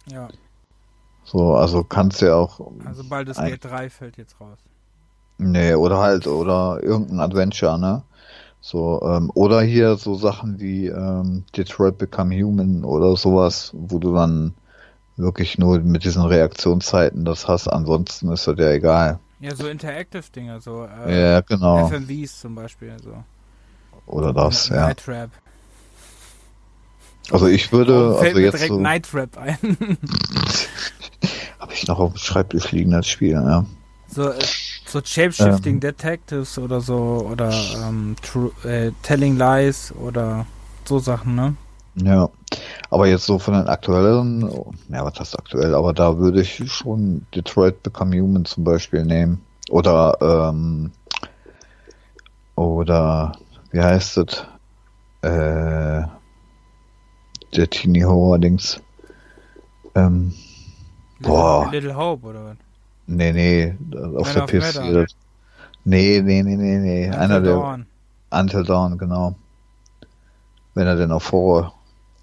Ja. 0.05 0.29
So, 1.31 1.55
also 1.55 1.83
kannst 1.85 2.21
du 2.21 2.25
ja 2.25 2.35
auch. 2.35 2.59
Also 2.83 3.03
bald 3.07 3.29
das 3.29 3.37
Gate 3.37 3.63
3 3.63 3.89
fällt 3.89 4.17
jetzt 4.17 4.39
raus. 4.41 4.59
Nee, 5.37 5.73
oder 5.75 5.99
halt, 5.99 6.27
oder 6.27 6.83
irgendein 6.83 7.21
Adventure, 7.21 7.79
ne? 7.79 8.03
So, 8.59 9.01
ähm, 9.03 9.31
oder 9.33 9.61
hier 9.61 9.95
so 9.95 10.15
Sachen 10.15 10.59
wie 10.59 10.87
ähm, 10.87 11.45
Detroit 11.55 11.97
Become 11.97 12.35
Human 12.35 12.83
oder 12.83 13.15
sowas, 13.15 13.71
wo 13.73 13.97
du 13.97 14.13
dann 14.13 14.53
wirklich 15.15 15.57
nur 15.57 15.79
mit 15.79 16.03
diesen 16.03 16.23
Reaktionszeiten 16.23 17.23
das 17.23 17.47
hast, 17.47 17.67
ansonsten 17.69 18.29
ist 18.31 18.47
das 18.47 18.57
ja 18.57 18.69
egal. 18.71 19.19
Ja, 19.39 19.55
so 19.55 19.67
Interactive-Dinger, 19.67 20.59
so 20.59 20.85
äh, 20.85 21.31
ja, 21.31 21.41
genau. 21.41 21.87
FMVs 21.87 22.41
zum 22.41 22.55
Beispiel. 22.55 22.95
So. 23.01 23.13
Oder 24.05 24.33
das, 24.33 24.67
ja. 24.67 24.87
Night 24.87 25.03
Trap. 25.05 25.29
Also 27.29 27.47
ich 27.47 27.71
würde, 27.71 28.15
oh, 28.15 28.17
also 28.17 28.35
mir 28.35 28.43
jetzt 28.43 28.53
direkt 28.55 28.73
so, 28.73 28.79
Night 28.79 29.05
Trap 29.09 29.37
ein. 29.37 29.57
habe 31.59 31.73
ich 31.73 31.87
noch 31.87 31.99
auf 31.99 32.13
dem 32.13 32.17
Schreibtisch 32.17 32.71
liegen 32.71 32.91
das 32.91 33.07
Spiel, 33.07 33.33
ja. 33.33 33.65
So, 34.07 34.29
äh, 34.29 34.39
so 34.85 35.01
Shapeshifting 35.03 35.75
Ähm. 35.75 35.79
Detectives 35.79 36.57
oder 36.57 36.81
so, 36.81 37.27
oder 37.31 37.53
ähm, 37.77 38.15
True, 38.21 38.51
äh, 38.63 38.91
Telling 39.03 39.37
Lies 39.37 39.93
oder 39.93 40.45
so 40.85 40.99
Sachen, 40.99 41.35
ne? 41.35 41.55
Ja, 41.95 42.29
aber 42.89 43.07
jetzt 43.07 43.25
so 43.25 43.37
von 43.37 43.53
den 43.53 43.67
aktuellen, 43.67 44.41
ja, 44.89 45.03
was 45.05 45.19
heißt 45.19 45.37
aktuell, 45.37 45.75
aber 45.75 45.93
da 45.93 46.17
würde 46.17 46.41
ich 46.41 46.61
schon 46.71 47.25
Detroit 47.35 47.83
Become 47.83 48.19
Human 48.19 48.45
zum 48.45 48.63
Beispiel 48.63 49.03
nehmen. 49.03 49.41
Oder, 49.69 50.17
ähm, 50.21 50.91
oder, 52.55 53.33
wie 53.71 53.81
heißt 53.81 54.17
es? 54.17 54.45
Äh, 55.21 56.03
der 57.55 57.69
Teenie 57.69 58.03
Horror 58.03 58.39
Dings. 58.39 58.79
Ähm, 59.95 60.33
Boah. 61.19 61.65
Little, 61.71 61.79
Little 61.89 61.95
Hope 61.95 62.27
oder 62.27 62.45
was? 62.45 62.57
nee, 63.07 63.31
nee, 63.33 63.75
auf 64.15 64.25
Man 64.27 64.33
der 64.33 64.43
of 64.43 64.49
PS4. 64.49 64.81
Medan. 64.81 64.93
das- 64.93 65.15
Nee, 65.83 66.21
nee, 66.21 66.43
nee, 66.43 66.55
nee, 66.55 66.77
nee. 66.77 67.09
Einer 67.09 67.37
Until 67.37 67.41
der, 67.43 67.53
Dawn. 67.55 67.85
Until 68.29 68.63
Dawn, 68.63 68.97
genau. 68.99 69.35
Wenn 70.75 70.85
er 70.85 70.95
denn 70.95 71.11
auf 71.11 71.31
Horror 71.31 71.73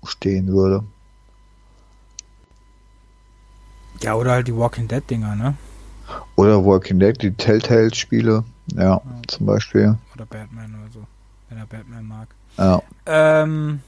stehen 0.04 0.46
würde. 0.46 0.84
Ja, 4.00 4.14
oder 4.14 4.30
halt 4.32 4.46
die 4.46 4.56
Walking 4.56 4.86
Dead 4.86 5.02
Dinger, 5.10 5.34
ne? 5.34 5.54
Oder 6.36 6.64
Walking 6.64 7.00
Dead, 7.00 7.20
die 7.20 7.32
Telltale-Spiele, 7.32 8.44
ja, 8.76 9.00
zum 9.26 9.46
Beispiel. 9.46 9.98
Oder 10.14 10.24
Batman 10.26 10.74
oder 10.80 10.92
so, 10.92 11.00
wenn 11.48 11.58
er 11.58 11.66
Batman 11.66 12.06
mag. 12.06 12.28
Ja. 12.56 12.80
Ähm, 13.06 13.80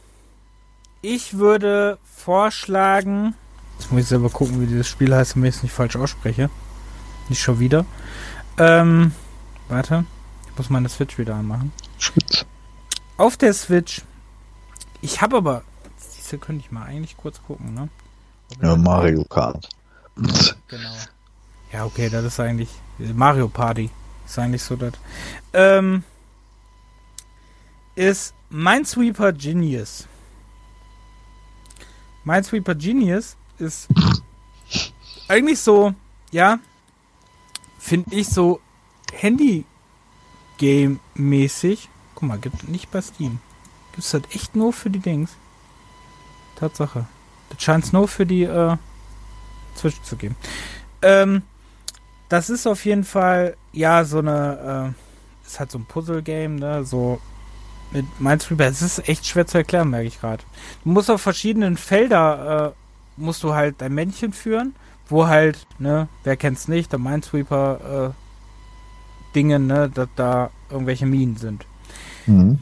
ich 1.03 1.39
würde 1.39 1.99
vorschlagen, 2.05 3.35
jetzt 3.79 3.91
muss 3.91 4.03
ich 4.03 4.09
selber 4.09 4.31
gucken, 4.31 4.61
wie 4.61 4.67
dieses 4.67 4.89
Spiel 4.89 5.15
heißt, 5.15 5.37
damit 5.37 5.51
ich 5.51 5.57
es 5.57 5.63
nicht 5.63 5.73
falsch 5.73 5.97
ausspreche. 5.97 6.51
Nicht 7.29 7.41
schon 7.41 7.61
wieder. 7.61 7.87
Ähm, 8.59 9.13
warte, 9.69 10.05
ich 10.51 10.59
muss 10.59 10.71
meine 10.71 10.89
Switch 10.89 11.17
wieder 11.19 11.37
anmachen. 11.37 11.73
Auf 13.17 13.37
der 13.37 13.55
Switch, 13.55 14.03
ich 15.01 15.21
habe 15.23 15.37
aber, 15.37 15.63
diese 16.17 16.39
könnte 16.39 16.65
ich 16.65 16.73
mal 16.73 16.85
eigentlich 16.85 17.17
kurz 17.17 17.41
gucken, 17.43 17.75
ne? 17.75 17.89
Ja, 18.61 18.77
Mario 18.77 19.25
Kart. 19.25 19.69
Genau. 20.17 20.95
Ja, 21.73 21.85
okay, 21.85 22.11
das 22.11 22.25
ist 22.25 22.41
eigentlich 22.41 22.69
Mario 22.99 23.49
Party. 23.49 23.91
Ist 24.27 24.39
eigentlich 24.39 24.63
so 24.63 24.77
das. 24.77 24.93
Ähm, 25.53 26.03
ist 27.95 28.35
Minesweeper 28.51 29.33
Genius. 29.33 30.09
Minesweeper 32.25 32.75
Genius 32.75 33.37
ist 33.59 33.89
eigentlich 35.29 35.61
so, 35.61 35.95
ja, 36.31 36.59
finde 37.79 38.15
ich 38.15 38.29
so 38.29 38.61
Handy-Game-mäßig. 39.13 41.89
Guck 42.15 42.29
mal, 42.29 42.39
gibt 42.39 42.63
es 42.63 42.69
nicht 42.69 42.91
bei 42.91 43.01
Steam. 43.01 43.39
Gibt 43.93 44.05
es 44.05 44.11
das 44.11 44.23
echt 44.33 44.55
nur 44.57 44.73
für 44.73 44.91
die 44.91 44.99
Dings? 44.99 45.37
Tatsache. 46.57 47.07
Das 47.49 47.63
scheint 47.63 47.85
es 47.85 47.93
nur 47.93 48.09
für 48.09 48.27
die 48.27 48.43
äh, 48.43 48.77
Switch 49.77 50.03
zu 50.03 50.17
geben. 50.17 50.35
Ähm, 51.03 51.43
das 52.29 52.51
ist 52.51 52.67
auf 52.67 52.85
jeden 52.85 53.05
Fall, 53.05 53.57
ja, 53.73 54.05
so 54.05 54.19
eine, 54.19 54.95
äh, 54.95 55.47
ist 55.47 55.59
halt 55.59 55.71
so 55.71 55.79
ein 55.79 55.87
Puzzle-Game, 55.87 56.57
ne, 56.57 56.85
so 56.85 57.19
mit 57.93 58.21
Minesweeper. 58.21 58.67
Es 58.67 58.83
ist 58.83 59.09
echt 59.09 59.27
schwer 59.27 59.47
zu 59.47 59.59
erklären, 59.59 59.91
merke 59.91 60.07
ich 60.07 60.21
gerade. 60.21 60.43
Du 60.85 60.91
musst 60.91 61.11
auf 61.11 61.21
verschiedenen 61.21 61.77
Felder, 61.77 62.75
äh, 62.75 63.21
musst 63.21 63.43
du 63.43 63.55
halt 63.55 63.77
dein 63.79 63.95
Männchen 63.95 64.33
führen, 64.33 64.75
wo 65.09 65.27
halt, 65.27 65.67
ne, 65.79 66.09
wer 66.25 66.37
kennt's 66.37 66.69
nicht, 66.69 66.93
der 66.93 66.99
Minesweeper, 66.99 68.15
äh, 68.15 69.35
Dinge, 69.35 69.59
ne, 69.59 69.89
dass 69.89 70.09
da 70.17 70.51
irgendwelche 70.71 71.07
Minen 71.07 71.37
sind. 71.37 71.67
Mhm. 72.27 72.59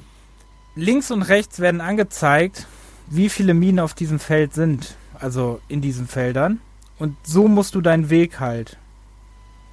Links 0.74 1.10
und 1.10 1.22
rechts 1.22 1.60
werden 1.60 1.80
angezeigt, 1.80 2.66
wie 3.08 3.28
viele 3.28 3.54
Minen 3.54 3.80
auf 3.80 3.94
diesem 3.94 4.18
Feld 4.18 4.54
sind, 4.54 4.96
also 5.18 5.60
in 5.68 5.80
diesen 5.80 6.06
Feldern. 6.06 6.60
Und 6.98 7.16
so 7.22 7.48
musst 7.48 7.74
du 7.74 7.80
deinen 7.80 8.10
Weg 8.10 8.40
halt 8.40 8.76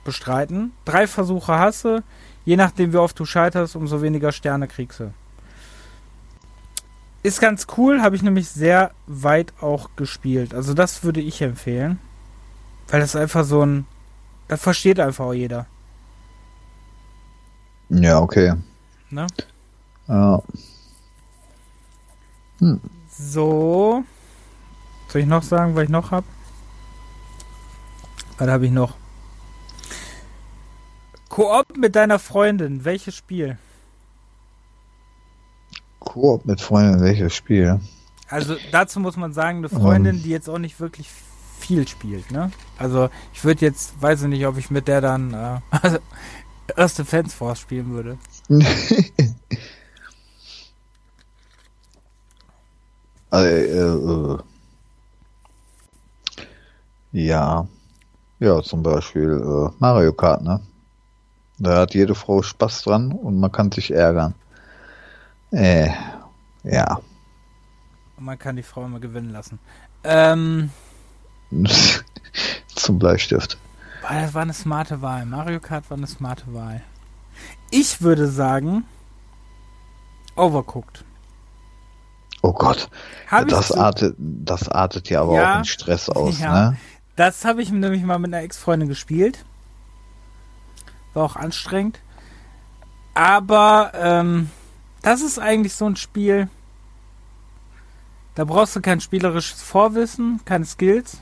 bestreiten. 0.03 0.71
Drei 0.85 1.07
Versuche 1.07 1.57
hast 1.57 1.85
du. 1.85 2.03
Je 2.45 2.55
nachdem, 2.55 2.93
wie 2.93 2.97
oft 2.97 3.19
du 3.19 3.25
scheiterst, 3.25 3.75
umso 3.75 4.01
weniger 4.01 4.31
Sterne 4.31 4.67
kriegst 4.67 4.99
du. 4.99 5.11
Ist 7.25 7.41
ganz 7.41 7.65
cool, 7.75 8.03
habe 8.03 8.15
ich 8.15 8.21
nämlich 8.21 8.49
sehr 8.49 8.91
weit 9.07 9.51
auch 9.59 9.89
gespielt. 9.95 10.53
Also 10.53 10.75
das 10.75 11.03
würde 11.03 11.21
ich 11.21 11.41
empfehlen. 11.41 11.97
Weil 12.87 12.99
das 12.99 13.15
einfach 13.15 13.43
so 13.43 13.65
ein... 13.65 13.87
Das 14.47 14.61
versteht 14.61 14.99
einfach 14.99 15.25
auch 15.25 15.33
jeder. 15.33 15.65
Ja, 17.89 18.19
okay. 18.19 18.53
Ne? 19.09 19.25
Ja. 20.07 20.43
Hm. 22.59 22.79
So. 23.09 24.03
Soll 25.07 25.21
ich 25.21 25.27
noch 25.27 25.41
sagen, 25.41 25.75
was 25.75 25.85
ich 25.85 25.89
noch 25.89 26.11
habe? 26.11 26.27
Was 28.37 28.47
habe 28.47 28.67
ich 28.67 28.71
noch? 28.71 28.93
Koop 31.29 31.75
mit 31.75 31.95
deiner 31.95 32.19
Freundin. 32.19 32.85
Welches 32.85 33.15
Spiel? 33.15 33.57
Koop 36.05 36.45
mit 36.45 36.61
Freunden, 36.61 37.01
welches 37.01 37.35
Spiel? 37.35 37.81
Also 38.29 38.55
dazu 38.71 39.01
muss 39.01 39.17
man 39.17 39.33
sagen, 39.33 39.57
eine 39.57 39.69
Freundin, 39.69 40.23
die 40.23 40.29
jetzt 40.29 40.49
auch 40.49 40.57
nicht 40.57 40.79
wirklich 40.79 41.09
viel 41.59 41.87
spielt, 41.87 42.31
ne? 42.31 42.51
Also 42.77 43.09
ich 43.33 43.43
würde 43.43 43.65
jetzt, 43.65 44.01
weiß 44.01 44.23
ich 44.23 44.29
nicht, 44.29 44.47
ob 44.47 44.57
ich 44.57 44.71
mit 44.71 44.87
der 44.87 45.01
dann 45.01 45.33
äh, 45.33 45.59
also, 45.81 45.97
erste 46.75 47.05
Fans 47.05 47.33
Force 47.33 47.59
spielen 47.59 47.91
würde. 47.91 48.17
also, 53.29 53.47
äh, 53.47 54.35
äh, 54.35 54.37
Ja. 57.11 57.67
Ja, 58.39 58.61
zum 58.61 58.83
Beispiel 58.83 59.41
äh, 59.41 59.69
Mario 59.79 60.11
Kart, 60.11 60.43
ne? 60.43 60.59
Da 61.57 61.77
hat 61.77 61.93
jede 61.93 62.15
Frau 62.15 62.41
Spaß 62.41 62.83
dran 62.83 63.13
und 63.13 63.39
man 63.39 63.51
kann 63.51 63.71
sich 63.71 63.91
ärgern. 63.91 64.35
Äh, 65.55 65.89
ja. 66.63 66.99
Und 68.17 68.25
man 68.25 68.37
kann 68.37 68.57
die 68.57 68.63
Frau 68.63 68.85
immer 68.85 68.99
gewinnen 68.99 69.29
lassen. 69.29 69.59
Ähm. 70.03 70.69
zum 72.75 72.99
Bleistift. 72.99 73.57
Das 74.01 74.33
war 74.33 74.41
eine 74.41 74.53
smarte 74.53 75.01
Wahl. 75.01 75.25
Mario 75.25 75.59
Kart 75.61 75.89
war 75.89 75.97
eine 75.97 76.07
smarte 76.07 76.53
Wahl. 76.53 76.81
Ich 77.71 78.01
würde 78.01 78.27
sagen, 78.27 78.83
Overcooked. 80.35 81.05
Oh 82.41 82.51
Gott. 82.51 82.89
Hab 83.31 83.47
das, 83.47 83.71
artet, 83.71 84.15
das 84.19 84.67
artet 84.69 85.09
ja 85.09 85.21
aber 85.21 85.35
ja, 85.35 85.53
auch 85.53 85.57
in 85.59 85.65
Stress 85.65 86.09
aus, 86.09 86.39
ja. 86.41 86.71
ne? 86.71 86.77
Das 87.15 87.45
habe 87.45 87.61
ich 87.61 87.71
nämlich 87.71 88.03
mal 88.03 88.19
mit 88.19 88.33
einer 88.33 88.43
Ex-Freundin 88.43 88.89
gespielt. 88.89 89.45
War 91.13 91.23
auch 91.23 91.37
anstrengend. 91.37 92.01
Aber 93.13 93.93
ähm, 93.95 94.49
das 95.05 95.21
ist 95.21 95.37
eigentlich 95.37 95.75
so 95.75 95.85
ein 95.85 95.95
Spiel. 95.95 96.49
Da 98.33 98.43
brauchst 98.43 98.75
du 98.75 98.81
kein 98.81 98.99
spielerisches 98.99 99.61
Vorwissen, 99.61 100.41
keine 100.45 100.65
Skills. 100.65 101.19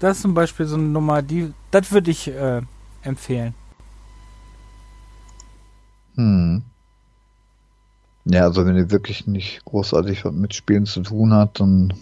Das 0.00 0.16
ist 0.16 0.22
zum 0.22 0.34
Beispiel 0.34 0.66
so 0.66 0.74
eine 0.74 0.88
Nummer, 0.88 1.22
die, 1.22 1.54
das 1.70 1.92
würde 1.92 2.10
ich 2.10 2.26
äh, 2.26 2.62
empfehlen. 3.02 3.54
Hm. 6.16 6.64
Ja, 8.24 8.42
also 8.42 8.66
wenn 8.66 8.76
ihr 8.76 8.90
wirklich 8.90 9.28
nicht 9.28 9.64
großartig 9.64 10.24
was 10.24 10.32
mit 10.32 10.52
Spielen 10.52 10.84
zu 10.84 11.02
tun 11.02 11.32
hat, 11.32 11.60
dann 11.60 11.94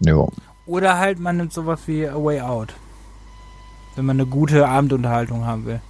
ja. 0.00 0.26
Oder 0.64 0.98
halt 0.98 1.18
man 1.18 1.36
nimmt 1.36 1.52
sowas 1.52 1.80
wie 1.86 2.08
A 2.08 2.16
Way 2.16 2.40
Out. 2.40 2.74
Wenn 3.96 4.06
man 4.06 4.18
eine 4.18 4.26
gute 4.26 4.66
Abendunterhaltung 4.66 5.44
haben 5.44 5.66
will. 5.66 5.82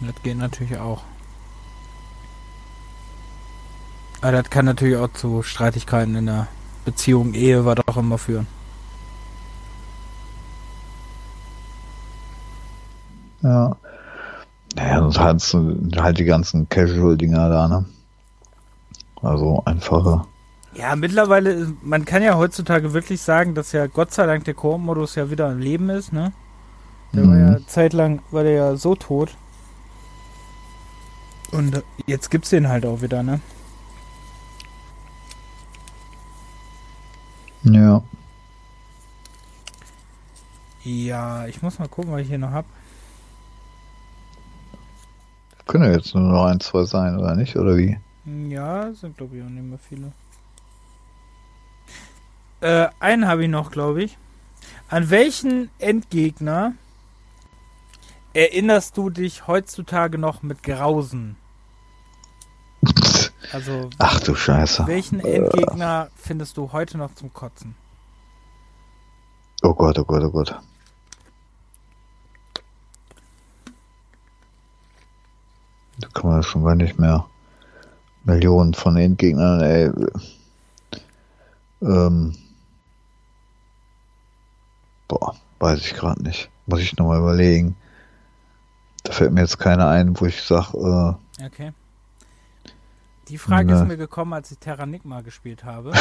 Das 0.00 0.22
geht 0.22 0.36
natürlich 0.36 0.78
auch. 0.78 1.02
Aber 4.20 4.32
das 4.32 4.50
kann 4.50 4.64
natürlich 4.64 4.96
auch 4.96 5.12
zu 5.12 5.42
Streitigkeiten 5.42 6.14
in 6.16 6.26
der 6.26 6.48
Beziehung, 6.84 7.34
Ehe, 7.34 7.64
was 7.64 7.78
auch 7.86 7.96
immer 7.96 8.18
führen. 8.18 8.46
Ja. 13.42 13.76
Naja, 14.74 15.00
sonst 15.00 15.18
hast 15.18 15.54
du 15.54 15.90
halt 15.96 16.18
die 16.18 16.24
ganzen 16.24 16.68
Casual-Dinger 16.68 17.48
da, 17.48 17.68
ne? 17.68 17.84
Also 19.22 19.62
einfache. 19.64 20.24
Ja, 20.74 20.94
mittlerweile, 20.94 21.72
man 21.82 22.04
kann 22.04 22.22
ja 22.22 22.36
heutzutage 22.36 22.92
wirklich 22.92 23.22
sagen, 23.22 23.54
dass 23.54 23.72
ja 23.72 23.86
Gott 23.86 24.12
sei 24.12 24.26
Dank 24.26 24.44
der 24.44 24.54
Koop-Modus 24.54 25.14
ja 25.14 25.30
wieder 25.30 25.50
im 25.50 25.58
Leben 25.58 25.88
ist, 25.88 26.12
ne? 26.12 26.32
Der 27.14 27.24
mhm. 27.24 27.30
war 27.30 27.38
ja 27.38 27.66
zeitlang, 27.66 28.20
war 28.30 28.42
der 28.42 28.52
ja 28.52 28.76
so 28.76 28.94
tot. 28.94 29.36
Und 31.52 31.82
jetzt 32.06 32.30
gibt's 32.30 32.50
den 32.50 32.68
halt 32.68 32.84
auch 32.84 33.02
wieder, 33.02 33.22
ne? 33.22 33.40
Ja. 37.62 38.02
Ja, 40.82 41.46
ich 41.46 41.62
muss 41.62 41.78
mal 41.78 41.88
gucken, 41.88 42.12
was 42.12 42.20
ich 42.20 42.28
hier 42.28 42.38
noch 42.38 42.52
hab. 42.52 42.64
Können 45.66 45.84
ja 45.84 45.96
jetzt 45.96 46.14
nur 46.14 46.22
noch 46.32 46.44
ein, 46.44 46.60
zwei 46.60 46.84
sein, 46.84 47.18
oder 47.18 47.34
nicht? 47.34 47.56
Oder 47.56 47.76
wie? 47.76 47.98
Ja, 48.48 48.92
sind 48.92 49.16
glaube 49.16 49.36
ich 49.36 49.42
auch 49.42 49.48
nicht 49.48 49.64
mehr 49.64 49.78
viele. 49.78 50.12
Äh, 52.60 52.88
einen 53.00 53.26
habe 53.26 53.44
ich 53.44 53.50
noch, 53.50 53.70
glaube 53.70 54.04
ich. 54.04 54.16
An 54.88 55.10
welchen 55.10 55.70
Endgegner 55.78 56.74
erinnerst 58.36 58.96
du 58.98 59.08
dich 59.08 59.46
heutzutage 59.46 60.18
noch 60.18 60.42
mit 60.42 60.62
Grausen? 60.62 61.36
Also. 63.52 63.88
Ach 63.98 64.20
du 64.20 64.34
Scheiße. 64.34 64.86
Welchen 64.86 65.20
Endgegner 65.20 66.10
findest 66.16 66.58
du 66.58 66.70
heute 66.72 66.98
noch 66.98 67.14
zum 67.14 67.32
Kotzen? 67.32 67.74
Oh 69.62 69.72
Gott, 69.72 69.98
oh 69.98 70.04
Gott, 70.04 70.22
oh 70.22 70.30
Gott. 70.30 70.60
Da 75.98 76.08
kann 76.12 76.30
man 76.30 76.42
schon 76.42 76.64
gar 76.64 76.74
nicht 76.74 76.98
mehr. 76.98 77.26
Millionen 78.24 78.74
von 78.74 78.96
Endgegnern, 78.96 79.60
ey. 79.62 79.90
Ähm. 81.80 82.36
Boah, 85.08 85.36
weiß 85.60 85.80
ich 85.80 85.94
gerade 85.94 86.22
nicht. 86.22 86.50
Muss 86.66 86.80
ich 86.80 86.96
nochmal 86.96 87.20
überlegen. 87.20 87.76
Da 89.06 89.12
fällt 89.12 89.32
mir 89.32 89.40
jetzt 89.40 89.58
keiner 89.58 89.88
ein, 89.88 90.20
wo 90.20 90.26
ich 90.26 90.42
sag, 90.42 90.74
äh, 90.74 91.14
Okay. 91.44 91.72
Die 93.28 93.38
Frage 93.38 93.72
ne. 93.72 93.80
ist 93.80 93.86
mir 93.86 93.96
gekommen, 93.96 94.32
als 94.32 94.50
ich 94.50 94.58
Terranigma 94.58 95.20
gespielt 95.20 95.64
habe. 95.64 95.92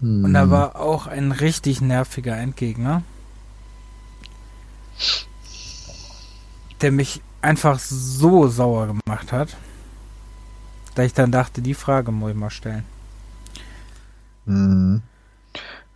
Und 0.00 0.32
da 0.32 0.42
hm. 0.42 0.50
war 0.50 0.76
auch 0.76 1.08
ein 1.08 1.32
richtig 1.32 1.80
nerviger 1.80 2.36
Endgegner. 2.36 3.02
Der 6.80 6.92
mich 6.92 7.20
einfach 7.42 7.80
so 7.80 8.46
sauer 8.46 8.86
gemacht 8.86 9.32
hat, 9.32 9.56
da 10.94 11.02
ich 11.02 11.14
dann 11.14 11.32
dachte, 11.32 11.62
die 11.62 11.74
Frage 11.74 12.12
muss 12.12 12.30
ich 12.30 12.36
mal 12.36 12.50
stellen. 12.50 12.84
Hm. 14.46 15.02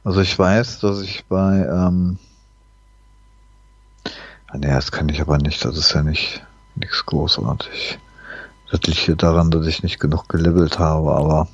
Also 0.02 0.20
ich 0.20 0.36
weiß, 0.36 0.80
dass 0.80 1.00
ich 1.02 1.24
bei 1.26 1.58
ähm 1.58 2.18
ah, 4.52 4.58
nee, 4.58 4.68
das 4.68 4.92
kann 4.92 5.08
ich 5.08 5.20
aber 5.20 5.38
nicht, 5.38 5.64
das 5.64 5.76
ist 5.76 5.92
ja 5.92 6.02
nicht 6.02 6.44
nichts 6.74 7.04
großartig. 7.04 7.98
Das 8.70 8.80
liegt 8.82 8.98
hier 8.98 9.16
daran, 9.16 9.50
dass 9.50 9.66
ich 9.66 9.82
nicht 9.82 10.00
genug 10.00 10.28
gelevelt 10.28 10.78
habe, 10.78 11.14
aber 11.14 11.48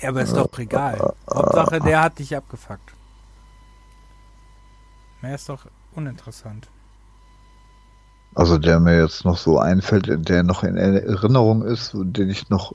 ja, 0.00 0.08
aber 0.08 0.22
ist 0.22 0.34
doch 0.34 0.58
egal. 0.58 0.94
Äh, 0.94 1.34
Hauptsache, 1.34 1.80
der 1.80 2.02
hat 2.02 2.18
dich 2.18 2.34
abgefuckt. 2.34 2.94
Mehr 5.20 5.34
ist 5.34 5.48
doch 5.48 5.66
uninteressant. 5.94 6.68
Also 8.34 8.56
der 8.58 8.80
mir 8.80 9.02
jetzt 9.02 9.24
noch 9.24 9.36
so 9.36 9.58
einfällt, 9.58 10.28
der 10.28 10.42
noch 10.42 10.62
in 10.62 10.76
Erinnerung 10.76 11.62
ist, 11.62 11.92
den 11.94 12.30
ich 12.30 12.48
noch 12.48 12.74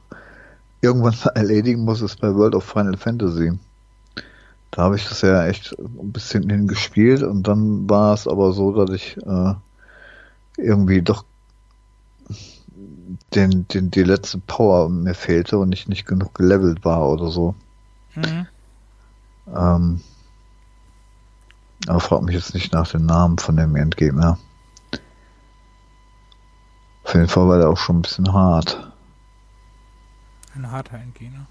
irgendwann 0.81 1.15
erledigen 1.35 1.83
muss, 1.83 2.01
ist 2.01 2.19
bei 2.21 2.33
World 2.33 2.53
of 2.55 2.63
Final 2.63 2.97
Fantasy. 2.97 3.57
Da 4.75 4.81
habe 4.81 4.97
ich 4.97 5.07
das 5.07 5.21
ja 5.21 5.45
echt 5.45 5.73
ein 5.79 6.11
bisschen 6.11 6.49
hingespielt 6.49 7.23
und 7.23 7.43
dann 7.43 7.89
war 7.89 8.13
es 8.13 8.27
aber 8.27 8.51
so, 8.51 8.73
dass 8.73 8.93
ich 8.93 9.15
äh, 9.25 9.53
irgendwie 10.57 11.01
doch 11.01 11.23
den, 13.33 13.65
den, 13.69 13.89
die 13.89 14.03
letzte 14.03 14.37
Power 14.39 14.89
mir 14.89 15.13
fehlte 15.13 15.59
und 15.59 15.71
ich 15.71 15.87
nicht 15.87 16.05
genug 16.05 16.35
gelevelt 16.35 16.83
war 16.83 17.07
oder 17.07 17.29
so. 17.29 17.55
Mhm. 18.15 18.47
Ähm, 19.55 20.01
aber 21.87 22.01
frag 22.01 22.23
mich 22.23 22.35
jetzt 22.35 22.53
nicht 22.53 22.73
nach 22.73 22.89
dem 22.89 23.05
Namen 23.05 23.37
von 23.37 23.55
dem 23.55 23.77
Endgegner. 23.77 24.37
Auf 27.05 27.13
jeden 27.13 27.29
Fall 27.29 27.47
war 27.47 27.59
der 27.59 27.69
auch 27.69 27.77
schon 27.77 27.99
ein 27.99 28.01
bisschen 28.01 28.33
hart. 28.33 28.91
Ein 30.53 30.69
harter 30.69 30.97
Endgegner. 30.97 31.45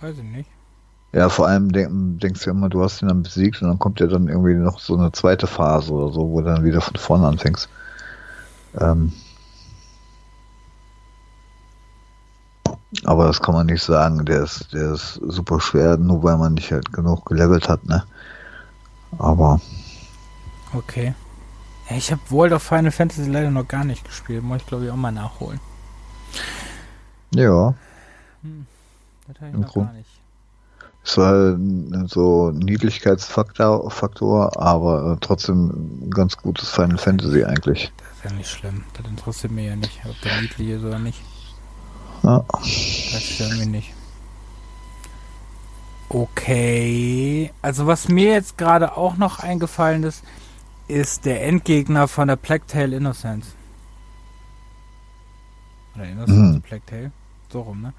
Weiß 0.00 0.16
ich 0.16 0.24
nicht. 0.24 0.53
Ja, 1.14 1.28
vor 1.28 1.46
allem 1.46 1.70
denk, 1.70 2.20
denkst 2.20 2.42
du 2.42 2.50
immer, 2.50 2.68
du 2.68 2.82
hast 2.82 3.00
ihn 3.00 3.06
dann 3.06 3.22
besiegt 3.22 3.62
und 3.62 3.68
dann 3.68 3.78
kommt 3.78 4.00
ja 4.00 4.08
dann 4.08 4.26
irgendwie 4.26 4.54
noch 4.54 4.80
so 4.80 4.96
eine 4.96 5.12
zweite 5.12 5.46
Phase 5.46 5.92
oder 5.92 6.12
so, 6.12 6.28
wo 6.28 6.40
du 6.40 6.46
dann 6.46 6.64
wieder 6.64 6.80
von 6.80 6.96
vorne 6.96 7.28
anfängst. 7.28 7.68
Ähm 8.80 9.12
aber 13.04 13.26
das 13.28 13.40
kann 13.40 13.54
man 13.54 13.66
nicht 13.66 13.84
sagen, 13.84 14.24
der 14.24 14.42
ist, 14.42 14.72
der 14.72 14.94
ist 14.94 15.20
super 15.22 15.60
schwer, 15.60 15.96
nur 15.98 16.24
weil 16.24 16.36
man 16.36 16.54
nicht 16.54 16.72
halt 16.72 16.92
genug 16.92 17.26
gelevelt 17.26 17.68
hat, 17.68 17.84
ne? 17.86 18.04
Aber. 19.18 19.60
Okay. 20.72 21.14
Ja, 21.88 21.96
ich 21.96 22.10
habe 22.10 22.22
World 22.30 22.52
of 22.54 22.62
Final 22.64 22.90
Fantasy 22.90 23.30
leider 23.30 23.52
noch 23.52 23.68
gar 23.68 23.84
nicht 23.84 24.04
gespielt. 24.04 24.42
Muss 24.42 24.62
ich 24.62 24.66
glaube 24.66 24.86
ich 24.86 24.90
auch 24.90 24.96
mal 24.96 25.12
nachholen. 25.12 25.60
Ja. 27.32 27.74
Hm, 28.42 28.66
das 29.28 29.36
habe 29.36 29.48
ich 29.48 29.54
Im 29.54 29.60
noch 29.60 29.72
Grund. 29.72 29.86
gar 29.86 29.94
nicht. 29.94 30.13
Es 31.04 31.18
war 31.18 31.58
so 32.06 32.48
ein 32.48 32.58
Niedlichkeitsfaktor, 32.60 33.90
Faktor, 33.90 34.58
aber 34.60 35.12
äh, 35.12 35.16
trotzdem 35.20 36.06
ein 36.06 36.10
ganz 36.10 36.36
gutes 36.36 36.70
Final 36.70 36.96
Fantasy 36.96 37.44
eigentlich. 37.44 37.92
Das 37.98 38.16
ist 38.16 38.24
ja 38.24 38.32
nicht 38.32 38.50
schlimm. 38.50 38.84
Das 38.94 39.06
interessiert 39.06 39.52
mich 39.52 39.66
ja 39.66 39.76
nicht, 39.76 40.00
ob 40.08 40.18
der 40.22 40.40
niedlich 40.40 40.68
ist 40.70 40.82
oder 40.82 40.98
nicht. 40.98 41.20
Ja. 42.22 42.42
Das 42.48 43.22
stört 43.22 43.58
mich 43.58 43.68
nicht. 43.68 43.94
Okay. 46.08 47.52
Also 47.60 47.86
was 47.86 48.08
mir 48.08 48.32
jetzt 48.32 48.56
gerade 48.56 48.96
auch 48.96 49.18
noch 49.18 49.40
eingefallen 49.40 50.04
ist, 50.04 50.24
ist 50.88 51.26
der 51.26 51.44
Endgegner 51.44 52.08
von 52.08 52.28
der 52.28 52.40
Tail 52.40 52.94
Innocence. 52.94 53.54
Oder 55.94 56.06
du 56.26 56.32
mhm. 56.32 56.62
Plague 56.62 56.86
Tale? 56.86 57.12
So 57.50 57.60
rum, 57.60 57.82
ne? 57.82 57.92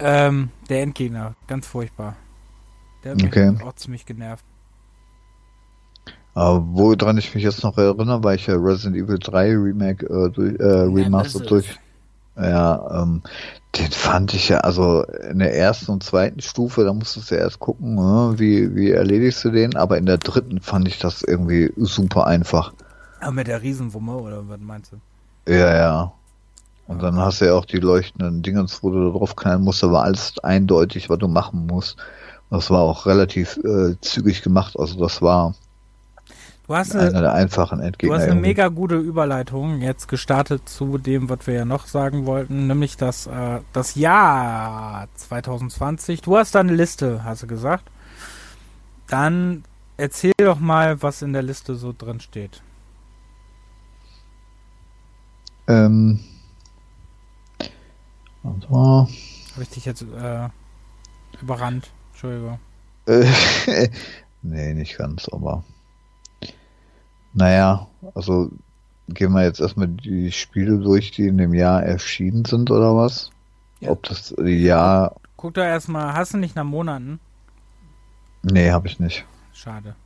Ähm, 0.00 0.50
der 0.68 0.82
Endgegner, 0.82 1.34
ganz 1.46 1.66
furchtbar. 1.66 2.16
Der 3.04 3.12
hat 3.12 3.22
okay. 3.22 3.52
mich 3.52 3.62
auch 3.62 3.74
ziemlich 3.74 4.06
genervt. 4.06 4.44
Aber 6.34 6.64
woran 6.68 7.18
ich 7.18 7.34
mich 7.34 7.42
jetzt 7.42 7.64
noch 7.64 7.76
erinnere, 7.76 8.22
weil 8.22 8.36
ich 8.36 8.46
ja 8.46 8.54
Resident 8.56 8.96
Evil 8.96 9.18
3 9.18 9.56
Remake 9.56 10.06
äh, 10.06 10.30
durch, 10.30 10.58
äh, 10.60 10.64
Remastered 10.64 11.50
durch. 11.50 11.78
Ja, 12.36 13.02
ähm, 13.02 13.22
den 13.76 13.90
fand 13.90 14.32
ich 14.32 14.48
ja, 14.48 14.58
also 14.58 15.04
in 15.30 15.40
der 15.40 15.54
ersten 15.54 15.90
und 15.92 16.02
zweiten 16.02 16.40
Stufe, 16.40 16.84
da 16.84 16.92
musstest 16.92 17.30
du 17.30 17.34
ja 17.34 17.42
erst 17.42 17.58
gucken, 17.58 17.96
ne, 17.96 18.34
wie, 18.36 18.74
wie 18.74 18.90
erledigst 18.90 19.44
du 19.44 19.50
den, 19.50 19.76
aber 19.76 19.98
in 19.98 20.06
der 20.06 20.18
dritten 20.18 20.60
fand 20.60 20.88
ich 20.88 20.98
das 20.98 21.22
irgendwie 21.22 21.72
super 21.76 22.26
einfach. 22.26 22.72
Aber 23.20 23.32
mit 23.32 23.48
der 23.48 23.60
Riesenwumme, 23.60 24.16
oder 24.16 24.48
was 24.48 24.60
meinst 24.60 24.92
du? 24.92 25.52
Ja, 25.52 25.76
ja. 25.76 26.12
Und 26.86 27.02
dann 27.02 27.16
hast 27.18 27.40
du 27.40 27.46
ja 27.46 27.54
auch 27.54 27.66
die 27.66 27.78
leuchtenden 27.78 28.42
Dingens, 28.42 28.82
wo 28.82 28.90
du 28.90 29.12
da 29.12 29.18
drauf 29.18 29.36
knallen 29.36 29.62
musst, 29.62 29.82
da 29.82 29.92
war 29.92 30.04
alles 30.04 30.38
eindeutig, 30.42 31.10
was 31.10 31.18
du 31.18 31.28
machen 31.28 31.66
musst. 31.66 31.96
Das 32.50 32.70
war 32.70 32.80
auch 32.80 33.06
relativ 33.06 33.58
äh, 33.58 33.94
zügig 34.00 34.42
gemacht, 34.42 34.78
also 34.78 34.98
das 34.98 35.22
war 35.22 35.54
Du 36.70 36.76
hast 36.76 36.94
eine, 36.94 37.08
einer 37.08 37.20
der 37.22 37.32
einfachen 37.32 37.80
Endgegner. 37.80 38.14
Du 38.14 38.22
hast 38.22 38.30
eine 38.30 38.40
mega 38.40 38.68
gute 38.68 38.94
Überleitung 38.94 39.80
jetzt 39.80 40.06
gestartet 40.06 40.68
zu 40.68 40.98
dem, 40.98 41.28
was 41.28 41.48
wir 41.48 41.54
ja 41.54 41.64
noch 41.64 41.88
sagen 41.88 42.26
wollten, 42.26 42.68
nämlich 42.68 42.96
das, 42.96 43.26
äh, 43.26 43.58
das 43.72 43.96
Jahr 43.96 45.08
2020. 45.16 46.22
Du 46.22 46.36
hast 46.36 46.54
da 46.54 46.60
eine 46.60 46.72
Liste, 46.72 47.24
hast 47.24 47.42
du 47.42 47.48
gesagt. 47.48 47.90
Dann 49.08 49.64
erzähl 49.96 50.30
doch 50.38 50.60
mal, 50.60 51.02
was 51.02 51.22
in 51.22 51.32
der 51.32 51.42
Liste 51.42 51.74
so 51.74 51.92
drin 51.92 52.20
steht. 52.20 52.62
Ähm. 55.66 56.20
Also. 58.44 59.08
Habe 59.54 59.62
ich 59.62 59.70
dich 59.70 59.86
jetzt 59.86 60.02
äh, 60.02 60.48
überrannt? 61.42 61.90
Entschuldigung. 62.22 62.58
nee, 64.42 64.74
nicht 64.74 64.98
ganz, 64.98 65.26
aber. 65.30 65.64
Naja, 67.32 67.86
also 68.14 68.50
gehen 69.08 69.32
wir 69.32 69.44
jetzt 69.44 69.60
erstmal 69.60 69.88
die 69.88 70.30
Spiele 70.30 70.78
durch, 70.78 71.12
die 71.12 71.28
in 71.28 71.38
dem 71.38 71.54
Jahr 71.54 71.82
erschienen 71.82 72.44
sind 72.44 72.70
oder 72.70 72.94
was? 72.94 73.30
Ja. 73.80 73.90
Ob 73.90 74.02
das 74.02 74.34
Jahr. 74.38 75.16
Guck 75.38 75.54
da 75.54 75.64
erstmal, 75.64 76.12
hast 76.12 76.34
du 76.34 76.38
nicht 76.38 76.56
nach 76.56 76.64
Monaten? 76.64 77.20
Nee, 78.42 78.70
habe 78.70 78.88
ich 78.88 79.00
nicht. 79.00 79.24
Schade. 79.54 79.96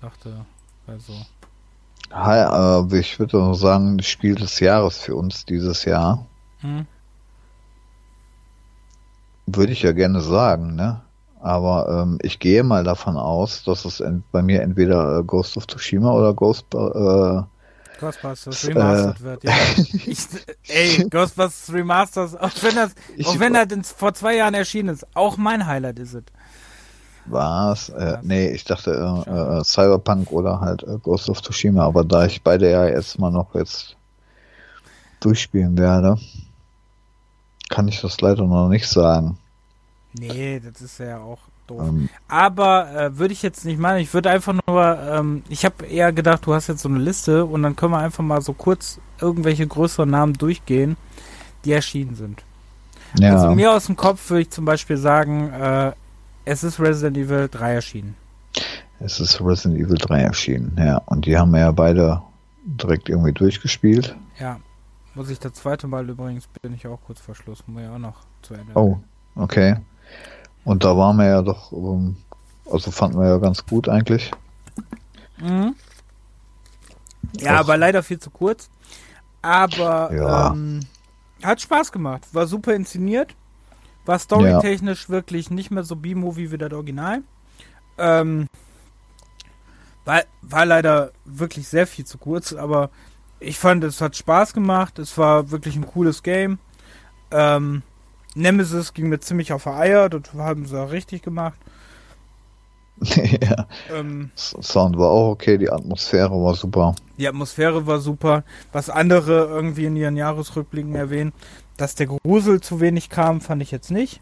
Dachte, 0.00 0.46
also. 0.86 1.12
Hi, 2.10 2.80
äh, 2.88 2.98
ich 2.98 3.18
würde 3.18 3.36
noch 3.36 3.54
sagen, 3.54 3.98
das 3.98 4.06
Spiel 4.06 4.36
des 4.36 4.58
Jahres 4.58 4.96
für 4.96 5.16
uns 5.16 5.44
dieses 5.44 5.84
Jahr. 5.84 6.24
Hm. 6.60 6.86
Würde 9.44 9.72
ich 9.72 9.82
ja 9.82 9.92
gerne 9.92 10.22
sagen, 10.22 10.76
ne? 10.76 11.02
Aber 11.42 12.02
ähm, 12.02 12.18
ich 12.22 12.38
gehe 12.38 12.62
mal 12.62 12.84
davon 12.84 13.16
aus, 13.16 13.64
dass 13.64 13.84
es 13.84 14.02
bei 14.30 14.42
mir 14.42 14.62
entweder 14.62 15.18
äh, 15.18 15.24
Ghost 15.24 15.56
of 15.56 15.66
Tsushima 15.66 16.12
oder 16.12 16.32
Ghost 16.34 16.66
äh, 16.72 17.42
Ghostbusters 17.98 18.68
Remastered 18.68 19.20
äh, 19.20 19.24
wird, 19.24 19.44
ja. 19.44 19.52
ich, 20.06 20.18
ey, 20.68 21.08
Ghostbusters 21.08 21.72
Remastered, 21.72 22.40
auch 22.40 22.50
wenn 22.62 22.74
das, 22.74 22.94
ich, 23.16 23.26
auch 23.26 23.38
wenn 23.38 23.54
das 23.54 23.92
vor 23.92 24.14
zwei 24.14 24.36
Jahren 24.36 24.54
erschienen 24.54 24.88
ist, 24.88 25.06
auch 25.14 25.36
mein 25.36 25.66
Highlight 25.66 25.98
ist 25.98 26.14
es. 26.14 26.24
Was? 27.26 27.88
Äh, 27.90 28.18
nee, 28.22 28.48
ich 28.50 28.64
dachte 28.64 28.90
äh, 28.92 29.30
äh, 29.30 29.64
Cyberpunk 29.64 30.32
oder 30.32 30.60
halt 30.60 30.82
äh, 30.82 30.98
Ghost 31.02 31.28
of 31.28 31.42
Tsushima, 31.42 31.84
aber 31.84 32.04
da 32.04 32.26
ich 32.26 32.42
beide 32.42 32.70
ja 32.70 32.86
jetzt 32.86 33.18
mal 33.18 33.30
noch 33.30 33.54
jetzt 33.54 33.96
durchspielen 35.20 35.78
werde, 35.78 36.18
kann 37.68 37.86
ich 37.88 38.00
das 38.00 38.20
leider 38.20 38.44
noch 38.44 38.68
nicht 38.68 38.88
sagen. 38.88 39.38
Nee, 40.14 40.60
das 40.60 40.82
ist 40.82 40.98
ja 40.98 41.18
auch 41.18 41.38
doof. 41.66 41.88
Ähm, 41.88 42.08
Aber 42.28 42.94
äh, 42.94 43.18
würde 43.18 43.32
ich 43.32 43.42
jetzt 43.42 43.64
nicht 43.64 43.78
machen. 43.78 43.98
Ich 43.98 44.12
würde 44.12 44.30
einfach 44.30 44.54
nur, 44.66 44.98
ähm, 45.00 45.42
ich 45.48 45.64
habe 45.64 45.86
eher 45.86 46.12
gedacht, 46.12 46.46
du 46.46 46.54
hast 46.54 46.68
jetzt 46.68 46.82
so 46.82 46.88
eine 46.88 46.98
Liste 46.98 47.44
und 47.44 47.62
dann 47.62 47.76
können 47.76 47.92
wir 47.92 47.98
einfach 47.98 48.24
mal 48.24 48.42
so 48.42 48.52
kurz 48.52 49.00
irgendwelche 49.20 49.66
größeren 49.66 50.10
Namen 50.10 50.34
durchgehen, 50.34 50.96
die 51.64 51.72
erschienen 51.72 52.14
sind. 52.14 52.42
Ja. 53.18 53.34
Also 53.34 53.54
mir 53.54 53.72
aus 53.72 53.86
dem 53.86 53.96
Kopf 53.96 54.30
würde 54.30 54.42
ich 54.42 54.50
zum 54.50 54.64
Beispiel 54.64 54.96
sagen, 54.96 55.50
äh, 55.50 55.92
es 56.44 56.64
ist 56.64 56.80
Resident 56.80 57.16
Evil 57.16 57.48
3 57.50 57.74
erschienen. 57.74 58.16
Es 59.00 59.20
ist 59.20 59.40
Resident 59.40 59.80
Evil 59.80 59.98
3 59.98 60.20
erschienen, 60.20 60.76
ja. 60.78 60.98
Und 61.06 61.26
die 61.26 61.36
haben 61.36 61.50
wir 61.50 61.60
ja 61.60 61.72
beide 61.72 62.22
direkt 62.64 63.08
irgendwie 63.08 63.32
durchgespielt. 63.32 64.16
Ja. 64.38 64.60
Muss 65.14 65.28
ich 65.28 65.38
das 65.38 65.52
zweite 65.52 65.86
Mal 65.88 66.08
übrigens, 66.08 66.46
bin 66.62 66.72
ich 66.72 66.86
auch 66.86 66.98
kurz 67.06 67.20
vor 67.20 67.34
Schluss, 67.34 67.62
muss 67.66 67.82
ich 67.82 67.88
auch 67.88 67.98
noch 67.98 68.16
zu 68.40 68.54
Ende. 68.54 68.72
Oh, 68.74 68.98
okay. 69.34 69.76
Und 70.64 70.84
da 70.84 70.96
waren 70.96 71.16
wir 71.16 71.26
ja 71.26 71.42
doch, 71.42 71.72
ähm, 71.72 72.16
also 72.70 72.90
fanden 72.90 73.18
wir 73.18 73.28
ja 73.28 73.38
ganz 73.38 73.66
gut 73.66 73.88
eigentlich. 73.88 74.30
Mhm. 75.40 75.74
Ja, 77.38 77.58
aber 77.58 77.76
leider 77.76 78.02
viel 78.02 78.18
zu 78.18 78.30
kurz. 78.30 78.70
Aber 79.40 80.12
ja. 80.14 80.52
ähm, 80.52 80.80
hat 81.42 81.60
Spaß 81.60 81.90
gemacht. 81.90 82.22
War 82.32 82.46
super 82.46 82.74
inszeniert. 82.74 83.34
War 84.04 84.18
storytechnisch 84.18 85.04
ja. 85.04 85.08
wirklich 85.08 85.50
nicht 85.50 85.70
mehr 85.70 85.84
so 85.84 85.96
B-Movie 85.96 86.50
wie 86.50 86.58
das 86.58 86.72
Original. 86.72 87.22
Ähm, 87.98 88.48
war, 90.04 90.22
war 90.42 90.66
leider 90.66 91.12
wirklich 91.24 91.68
sehr 91.68 91.86
viel 91.86 92.04
zu 92.04 92.18
kurz, 92.18 92.52
aber 92.52 92.90
ich 93.38 93.58
fand, 93.58 93.84
es 93.84 94.00
hat 94.00 94.16
Spaß 94.16 94.54
gemacht. 94.54 94.98
Es 94.98 95.16
war 95.18 95.50
wirklich 95.50 95.76
ein 95.76 95.86
cooles 95.86 96.22
Game. 96.22 96.58
Ähm, 97.30 97.82
Nemesis 98.34 98.94
ging 98.94 99.08
mir 99.08 99.20
ziemlich 99.20 99.52
auf 99.52 99.64
die 99.64 99.70
Eier, 99.70 100.08
das 100.08 100.32
haben 100.34 100.66
sie 100.66 100.80
auch 100.80 100.90
richtig 100.90 101.22
gemacht. 101.22 101.58
ja. 103.00 103.66
Ähm, 103.92 104.30
Sound 104.36 104.96
war 104.96 105.10
auch 105.10 105.30
okay, 105.30 105.58
die 105.58 105.70
Atmosphäre 105.70 106.30
war 106.30 106.54
super. 106.54 106.94
Die 107.18 107.26
Atmosphäre 107.26 107.86
war 107.86 107.98
super. 108.00 108.44
Was 108.72 108.90
andere 108.90 109.46
irgendwie 109.46 109.86
in 109.86 109.96
ihren 109.96 110.16
Jahresrückblicken 110.16 110.94
erwähnen, 110.94 111.32
dass 111.76 111.94
der 111.94 112.06
Grusel 112.06 112.60
zu 112.60 112.80
wenig 112.80 113.08
kam, 113.08 113.40
fand 113.40 113.62
ich 113.62 113.70
jetzt 113.70 113.90
nicht. 113.90 114.20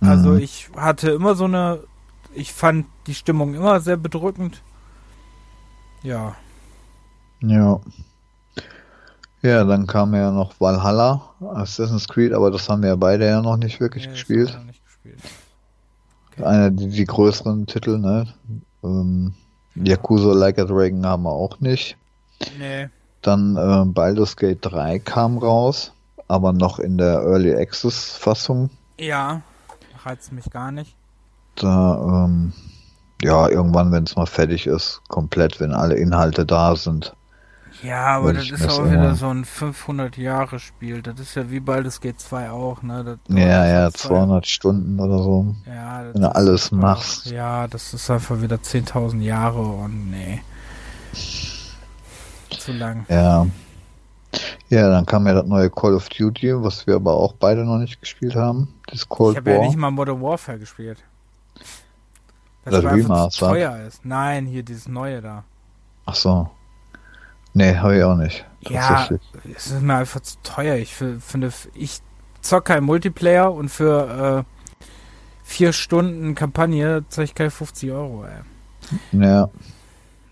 Also 0.00 0.30
mhm. 0.30 0.38
ich 0.38 0.68
hatte 0.76 1.10
immer 1.10 1.34
so 1.34 1.44
eine, 1.44 1.80
ich 2.34 2.52
fand 2.52 2.86
die 3.06 3.14
Stimmung 3.14 3.54
immer 3.54 3.80
sehr 3.80 3.96
bedrückend. 3.96 4.62
Ja. 6.02 6.36
Ja. 7.40 7.80
Ja, 9.44 9.62
dann 9.62 9.86
kam 9.86 10.14
ja 10.14 10.30
noch 10.30 10.58
Valhalla, 10.58 11.20
Assassin's 11.52 12.08
Creed, 12.08 12.32
aber 12.32 12.50
das 12.50 12.66
haben 12.70 12.80
wir 12.80 12.88
ja 12.88 12.96
beide 12.96 13.26
ja 13.26 13.42
noch 13.42 13.58
nicht 13.58 13.78
wirklich 13.78 14.06
ja, 14.06 14.12
gespielt. 14.12 14.58
Nicht 14.64 14.82
gespielt. 14.82 15.20
Okay. 16.32 16.44
Einer 16.44 16.70
die, 16.70 16.88
die 16.88 17.04
größeren 17.04 17.66
Titel, 17.66 17.98
ne? 17.98 18.26
Ähm, 18.82 19.34
Yakuza 19.74 20.32
Like 20.32 20.58
a 20.58 20.64
Dragon 20.64 21.04
haben 21.04 21.24
wir 21.24 21.32
auch 21.32 21.60
nicht. 21.60 21.98
Nee. 22.58 22.88
Dann 23.20 23.56
äh, 23.58 23.84
Baldur's 23.84 24.34
Gate 24.34 24.60
3 24.62 24.98
kam 25.00 25.36
raus, 25.36 25.92
aber 26.26 26.54
noch 26.54 26.78
in 26.78 26.96
der 26.96 27.20
Early 27.20 27.54
Access 27.54 28.16
Fassung. 28.16 28.70
Ja, 28.98 29.42
reizt 30.04 30.32
mich 30.32 30.48
gar 30.48 30.72
nicht. 30.72 30.96
Da, 31.56 32.24
ähm, 32.24 32.54
ja, 33.20 33.46
irgendwann, 33.50 33.92
wenn 33.92 34.04
es 34.04 34.16
mal 34.16 34.24
fertig 34.24 34.66
ist, 34.66 35.02
komplett, 35.08 35.60
wenn 35.60 35.74
alle 35.74 35.96
Inhalte 35.96 36.46
da 36.46 36.74
sind. 36.76 37.14
Ja, 37.84 38.06
aber 38.16 38.32
das 38.32 38.50
ist 38.50 38.68
auch 38.68 38.90
wieder 38.90 39.14
so 39.14 39.28
ein 39.28 39.44
500-Jahre-Spiel. 39.44 41.02
Das 41.02 41.20
ist 41.20 41.34
ja 41.34 41.50
wie 41.50 41.60
Baldur's 41.60 42.00
Gate 42.00 42.18
2 42.18 42.50
auch, 42.50 42.82
ne? 42.82 43.18
ja, 43.28 43.66
ja, 43.66 43.90
200 43.90 44.46
Stunden 44.46 44.98
oder 44.98 45.18
so. 45.18 45.54
Ja, 45.66 46.04
wenn 46.12 46.22
du 46.22 46.34
alles 46.34 46.70
machst. 46.70 47.26
ja, 47.26 47.68
das 47.68 47.92
ist 47.92 48.10
einfach 48.10 48.40
wieder 48.40 48.56
10.000 48.56 49.20
Jahre 49.20 49.60
und 49.60 50.10
nee. 50.10 50.42
Zu 52.58 52.72
lang. 52.72 53.04
Ja. 53.08 53.46
Ja, 54.70 54.88
dann 54.88 55.04
kam 55.04 55.26
ja 55.26 55.34
das 55.34 55.46
neue 55.46 55.70
Call 55.70 55.94
of 55.94 56.08
Duty, 56.08 56.62
was 56.62 56.86
wir 56.86 56.96
aber 56.96 57.14
auch 57.14 57.34
beide 57.34 57.64
noch 57.64 57.78
nicht 57.78 58.00
gespielt 58.00 58.34
haben. 58.34 58.74
Das 58.86 59.08
Cold 59.08 59.34
ich 59.34 59.40
habe 59.40 59.52
ja 59.52 59.60
nicht 59.60 59.76
mal 59.76 59.90
Modern 59.90 60.22
Warfare 60.22 60.58
gespielt. 60.58 60.98
Das, 62.64 62.82
das 62.82 62.84
Remaster. 62.84 63.48
teuer 63.50 63.78
ist. 63.86 64.04
Nein, 64.04 64.46
hier 64.46 64.62
dieses 64.62 64.88
neue 64.88 65.20
da. 65.20 65.44
Ach 66.06 66.14
so. 66.14 66.50
Nee, 67.54 67.76
habe 67.76 67.96
ich 67.96 68.02
auch 68.04 68.16
nicht. 68.16 68.44
Ja, 68.68 69.08
es 69.56 69.66
ist 69.68 69.82
mir 69.82 69.94
einfach 69.94 70.20
zu 70.20 70.36
teuer. 70.42 70.76
Ich 70.76 70.94
finde, 70.94 71.52
ich 71.74 72.00
zock 72.40 72.66
kein 72.66 72.84
Multiplayer 72.84 73.52
und 73.52 73.68
für 73.68 74.44
äh, 74.80 74.86
vier 75.44 75.72
Stunden 75.72 76.34
Kampagne 76.34 77.04
zahle 77.08 77.26
ich 77.26 77.34
keine 77.34 77.50
50 77.50 77.90
Euro, 77.92 78.24
ey. 78.24 78.30
Ja. 79.12 79.48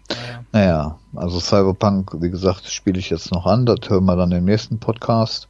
Naja. 0.09 0.41
naja, 0.53 0.99
also 1.15 1.41
Cyberpunk, 1.41 2.21
wie 2.21 2.31
gesagt, 2.31 2.67
spiele 2.67 2.99
ich 2.99 3.09
jetzt 3.09 3.33
noch 3.33 3.47
an. 3.47 3.65
Das 3.67 3.79
hören 3.89 4.05
wir 4.05 4.17
dann 4.17 4.33
im 4.33 4.45
nächsten 4.45 4.79
Podcast. 4.79 5.49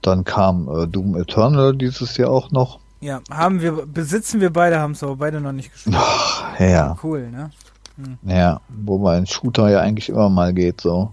Dann 0.00 0.24
kam 0.24 0.68
äh, 0.68 0.86
Doom 0.88 1.16
Eternal 1.16 1.76
dieses 1.76 2.16
Jahr 2.16 2.30
auch 2.30 2.50
noch. 2.50 2.80
Ja, 3.00 3.20
haben 3.30 3.60
wir, 3.60 3.86
besitzen 3.86 4.40
wir 4.40 4.50
beide, 4.50 4.78
haben 4.78 4.92
es 4.92 5.02
aber 5.02 5.16
beide 5.16 5.40
noch 5.40 5.52
nicht 5.52 5.72
gespielt. 5.72 5.96
Ach, 5.98 6.58
ja. 6.58 6.96
Cool, 7.02 7.30
ne? 7.30 7.50
Hm. 7.96 8.18
Ja, 8.28 8.60
wobei 8.68 9.16
ein 9.16 9.26
Shooter 9.26 9.70
ja 9.70 9.80
eigentlich 9.80 10.08
immer 10.08 10.28
mal 10.28 10.52
geht 10.52 10.80
so. 10.80 11.12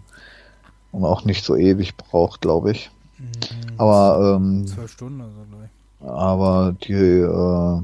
Und 0.92 1.06
auch 1.06 1.24
nicht 1.26 1.44
so 1.44 1.56
ewig 1.56 1.96
braucht, 1.98 2.42
glaube 2.42 2.72
ich. 2.72 2.90
Hm, 3.18 3.30
Aber 3.78 4.38
ähm, 4.38 4.66
zwölf 4.66 4.92
Stunden 4.92 5.22
oder 5.22 5.32
so, 5.32 5.44
glaube 5.50 5.66
ich. 5.66 6.08
Aber 6.08 6.76
die 6.84 6.94
äh, 6.94 7.82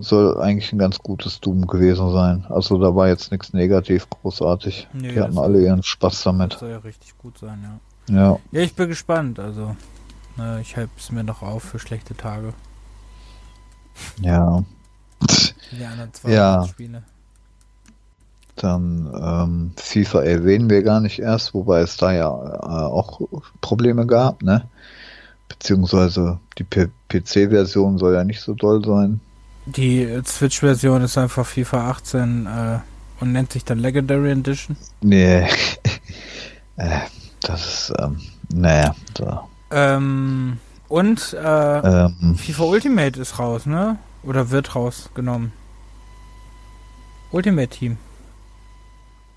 soll 0.00 0.40
eigentlich 0.40 0.72
ein 0.72 0.78
ganz 0.78 0.98
gutes 0.98 1.40
Doom 1.40 1.66
gewesen 1.66 2.12
sein. 2.12 2.46
Also 2.48 2.78
da 2.78 2.94
war 2.94 3.08
jetzt 3.08 3.30
nichts 3.30 3.52
negativ 3.52 4.08
großartig. 4.08 4.88
Nee, 4.92 5.12
die 5.12 5.20
hatten 5.20 5.38
alle 5.38 5.62
ihren 5.62 5.82
Spaß 5.82 6.22
damit. 6.22 6.54
Soll 6.54 6.70
ja 6.70 6.78
richtig 6.78 7.16
gut 7.18 7.38
sein, 7.38 7.60
ja. 7.62 7.78
Ja. 8.14 8.38
Ja, 8.50 8.60
ich 8.62 8.74
bin 8.74 8.88
gespannt. 8.88 9.38
Also, 9.38 9.76
na, 10.36 10.58
ich 10.60 10.76
halte 10.76 10.90
es 10.96 11.12
mir 11.12 11.22
noch 11.22 11.42
auf 11.42 11.62
für 11.62 11.78
schlechte 11.78 12.16
Tage. 12.16 12.54
Ja. 14.20 14.64
Die 15.72 15.84
anderen 15.84 16.12
zwei 16.14 16.30
ja. 16.32 16.66
Spiele. 16.66 17.02
Dann 18.60 19.10
ähm, 19.14 19.72
FIFA 19.76 20.22
erwähnen 20.22 20.68
wir 20.68 20.82
gar 20.82 21.00
nicht 21.00 21.18
erst, 21.18 21.54
wobei 21.54 21.80
es 21.80 21.96
da 21.96 22.12
ja 22.12 22.28
äh, 22.28 22.66
auch 22.66 23.22
Probleme 23.62 24.06
gab, 24.06 24.42
ne? 24.42 24.68
Beziehungsweise 25.48 26.38
die 26.58 26.64
PC-Version 26.64 27.96
soll 27.96 28.12
ja 28.14 28.22
nicht 28.22 28.40
so 28.40 28.52
doll 28.52 28.84
sein. 28.84 29.20
Die 29.64 30.06
Switch-Version 30.26 31.02
ist 31.02 31.16
einfach 31.16 31.46
FIFA 31.46 31.90
18 31.90 32.46
äh, 32.46 32.78
und 33.20 33.32
nennt 33.32 33.50
sich 33.52 33.64
dann 33.64 33.78
Legendary 33.78 34.30
Edition. 34.30 34.76
Nee. 35.00 35.40
äh, 36.76 37.00
das 37.40 37.66
ist, 37.66 37.92
ähm, 37.98 38.20
naja. 38.52 38.94
Da. 39.14 39.48
Ähm, 39.70 40.58
und 40.88 41.32
äh, 41.32 42.04
ähm, 42.04 42.36
FIFA 42.36 42.64
Ultimate 42.64 43.18
ist 43.18 43.38
raus, 43.38 43.64
ne? 43.64 43.96
Oder 44.22 44.50
wird 44.50 44.74
rausgenommen. 44.74 45.52
Ultimate 47.32 47.68
Team. 47.68 47.96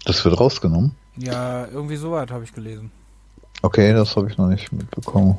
Das 0.06 0.24
wird 0.26 0.40
rausgenommen? 0.40 0.96
Ja, 1.16 1.68
irgendwie 1.68 1.96
so 1.96 2.12
weit 2.12 2.32
habe 2.32 2.44
ich 2.44 2.54
gelesen. 2.54 2.92
Okay, 3.62 3.94
das 3.94 4.16
habe 4.16 4.30
ich 4.30 4.38
noch 4.38 4.48
nicht 4.48 4.72
mitbekommen. 4.72 5.38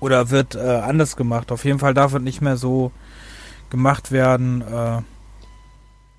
Oder 0.00 0.30
wird 0.30 0.54
äh, 0.54 0.60
anders 0.60 1.16
gemacht. 1.16 1.52
Auf 1.52 1.64
jeden 1.64 1.78
Fall 1.78 1.94
darf 1.94 2.14
es 2.14 2.22
nicht 2.22 2.40
mehr 2.40 2.56
so 2.56 2.92
gemacht 3.70 4.12
werden. 4.12 4.62
Äh, 4.62 5.02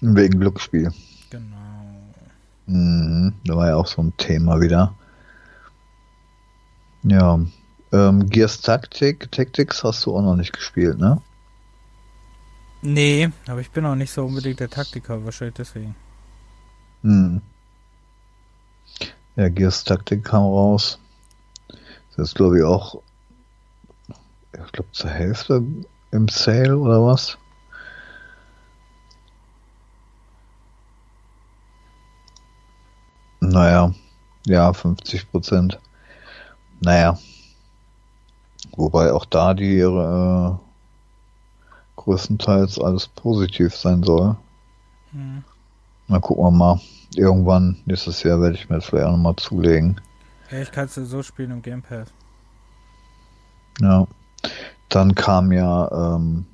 Wegen 0.01 0.39
Glücksspiel. 0.39 0.91
Genau. 1.29 1.55
Mhm, 2.67 3.33
da 3.45 3.55
war 3.55 3.69
ja 3.69 3.75
auch 3.75 3.87
so 3.87 4.01
ein 4.01 4.15
Thema 4.17 4.59
wieder. 4.61 4.93
Ja. 7.03 7.39
Ähm, 7.91 8.29
Gears 8.29 8.61
Tactic, 8.61 9.31
Tactics 9.31 9.83
hast 9.83 10.05
du 10.05 10.15
auch 10.15 10.21
noch 10.21 10.35
nicht 10.35 10.53
gespielt, 10.53 10.99
ne? 10.99 11.21
Nee, 12.81 13.29
aber 13.47 13.61
ich 13.61 13.71
bin 13.71 13.85
auch 13.85 13.95
nicht 13.95 14.11
so 14.11 14.25
unbedingt 14.25 14.59
der 14.59 14.69
Taktiker, 14.69 15.23
wahrscheinlich 15.23 15.55
deswegen. 15.55 15.95
Hm. 17.01 17.41
Ja, 19.36 19.49
Gears 19.49 19.84
Tactic 19.84 20.24
kam 20.24 20.44
raus. 20.44 20.99
Das 22.16 22.30
ist, 22.30 22.36
glaube 22.36 22.60
ich, 22.60 22.64
auch, 22.64 23.02
ich 24.53 24.72
glaube, 24.72 24.91
zur 24.94 25.10
Hälfte 25.10 25.62
im 26.12 26.28
Sale 26.30 26.78
oder 26.78 27.06
was? 27.06 27.38
Naja, 33.41 33.94
ja, 34.45 34.72
50 34.72 35.30
Prozent. 35.30 35.80
Naja. 36.80 37.18
Wobei 38.78 39.12
auch 39.12 39.26
da 39.26 39.53
die 39.53 39.80
äh, 39.80 40.52
größtenteils 41.98 42.80
alles 42.80 43.07
positiv 43.07 43.76
sein 43.76 44.03
soll. 44.03 44.36
Mhm. 45.12 45.44
Na, 46.07 46.20
gucken 46.20 46.44
wir 46.45 46.52
mal. 46.52 46.80
Irgendwann 47.17 47.77
nächstes 47.85 48.23
Jahr 48.23 48.41
werde 48.41 48.55
ich 48.55 48.69
mir 48.69 48.75
das 48.77 48.85
vielleicht 48.85 49.07
auch 49.07 49.11
nochmal 49.11 49.35
zulegen. 49.35 50.01
Ja, 50.51 50.59
ich 50.59 50.71
kann 50.71 50.85
es 50.85 50.95
so 50.95 51.23
spielen 51.23 51.51
im 51.51 51.61
Game 51.61 51.81
Pass. 51.81 52.09
Ja. 53.81 54.07
Dann 54.89 55.15
kam 55.15 55.51
ja 55.51 56.15
ähm, 56.15 56.45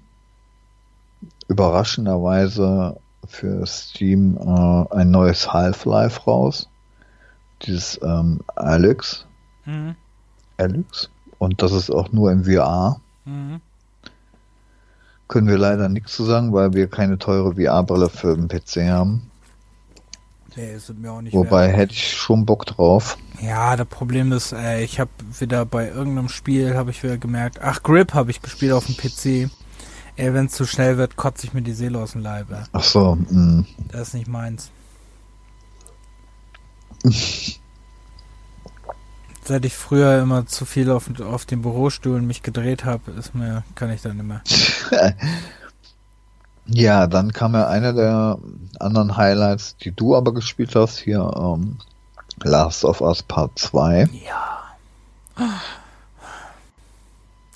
überraschenderweise 1.47 2.97
für 3.27 3.65
Steam 3.65 4.37
äh, 4.37 4.95
ein 4.95 5.11
neues 5.11 5.51
Half-Life 5.51 6.21
raus. 6.21 6.69
Dieses 7.63 7.99
ähm, 8.01 8.41
Alex. 8.55 9.25
Mhm. 9.65 9.95
Alex. 10.57 11.09
Und 11.37 11.61
das 11.61 11.71
ist 11.71 11.89
auch 11.89 12.11
nur 12.11 12.31
im 12.31 12.45
VR. 12.45 12.99
Mhm. 13.25 13.61
Können 15.27 15.47
wir 15.47 15.57
leider 15.57 15.87
nichts 15.89 16.15
zu 16.15 16.23
sagen, 16.23 16.53
weil 16.53 16.73
wir 16.73 16.87
keine 16.87 17.17
teure 17.17 17.55
VR-Brille 17.55 18.09
für 18.09 18.35
den 18.35 18.47
PC 18.47 18.89
haben. 18.89 19.30
Nee, 20.55 20.73
ist 20.75 20.93
mir 20.93 21.11
auch 21.11 21.21
nicht 21.21 21.33
Wobei 21.33 21.67
wert. 21.67 21.77
hätte 21.77 21.93
ich 21.93 22.13
schon 22.13 22.45
Bock 22.45 22.65
drauf. 22.65 23.17
Ja, 23.41 23.75
das 23.75 23.87
Problem 23.87 24.31
ist, 24.33 24.51
äh, 24.51 24.83
ich 24.83 24.99
habe 24.99 25.09
wieder 25.39 25.65
bei 25.65 25.87
irgendeinem 25.87 26.29
Spiel 26.29 26.75
habe 26.75 26.91
ich 26.91 27.03
wieder 27.03 27.17
gemerkt, 27.17 27.59
ach 27.61 27.83
Grip 27.83 28.13
habe 28.13 28.31
ich 28.31 28.41
gespielt 28.41 28.73
auf 28.73 28.85
dem 28.85 28.97
PC. 28.97 29.49
Ey, 30.17 30.33
wenn 30.33 30.47
es 30.47 30.51
zu 30.53 30.65
schnell 30.65 30.97
wird, 30.97 31.15
kotze 31.15 31.47
ich 31.47 31.53
mir 31.53 31.61
die 31.61 31.71
Seele 31.71 31.99
aus 31.99 32.11
dem 32.11 32.21
Leib. 32.21 32.51
Ey. 32.51 32.63
Ach 32.73 32.83
so. 32.83 33.15
Mh. 33.15 33.61
Mm. 33.61 33.65
Das 33.91 34.09
ist 34.09 34.13
nicht 34.13 34.27
meins. 34.27 34.69
Seit 39.43 39.65
ich 39.65 39.73
früher 39.73 40.21
immer 40.21 40.45
zu 40.45 40.65
viel 40.65 40.91
auf, 40.91 41.09
auf 41.21 41.45
den 41.45 41.63
Bürostuhl 41.63 42.21
mich 42.21 42.43
gedreht 42.43 42.85
habe, 42.85 43.11
ist 43.11 43.33
mir, 43.33 43.63
kann 43.73 43.89
ich 43.89 44.01
dann 44.01 44.19
immer. 44.19 44.41
ja, 46.73 47.07
dann 47.07 47.33
kam 47.33 47.53
ja 47.53 47.67
einer 47.67 47.93
der 47.93 48.37
anderen 48.79 49.17
Highlights, 49.17 49.77
die 49.77 49.91
du 49.91 50.15
aber 50.15 50.33
gespielt 50.33 50.75
hast, 50.75 50.97
hier 50.99 51.31
ähm, 51.37 51.77
Last 52.43 52.85
of 52.85 53.01
Us 53.01 53.23
Part 53.23 53.57
2. 53.59 54.09
Ja. 54.25 54.61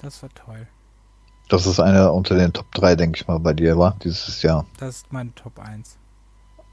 Das 0.01 0.21
war 0.21 0.29
toll. 0.35 0.67
Das 1.49 1.65
ist 1.65 1.79
einer 1.79 2.13
unter 2.13 2.35
den 2.35 2.53
Top 2.53 2.71
3, 2.73 2.95
denke 2.95 3.19
ich 3.19 3.27
mal, 3.27 3.39
bei 3.39 3.53
dir, 3.53 3.77
war 3.77 3.95
dieses 4.03 4.41
Jahr. 4.41 4.65
Das 4.77 4.97
ist 4.97 5.13
mein 5.13 5.33
Top 5.35 5.59
1. 5.59 5.97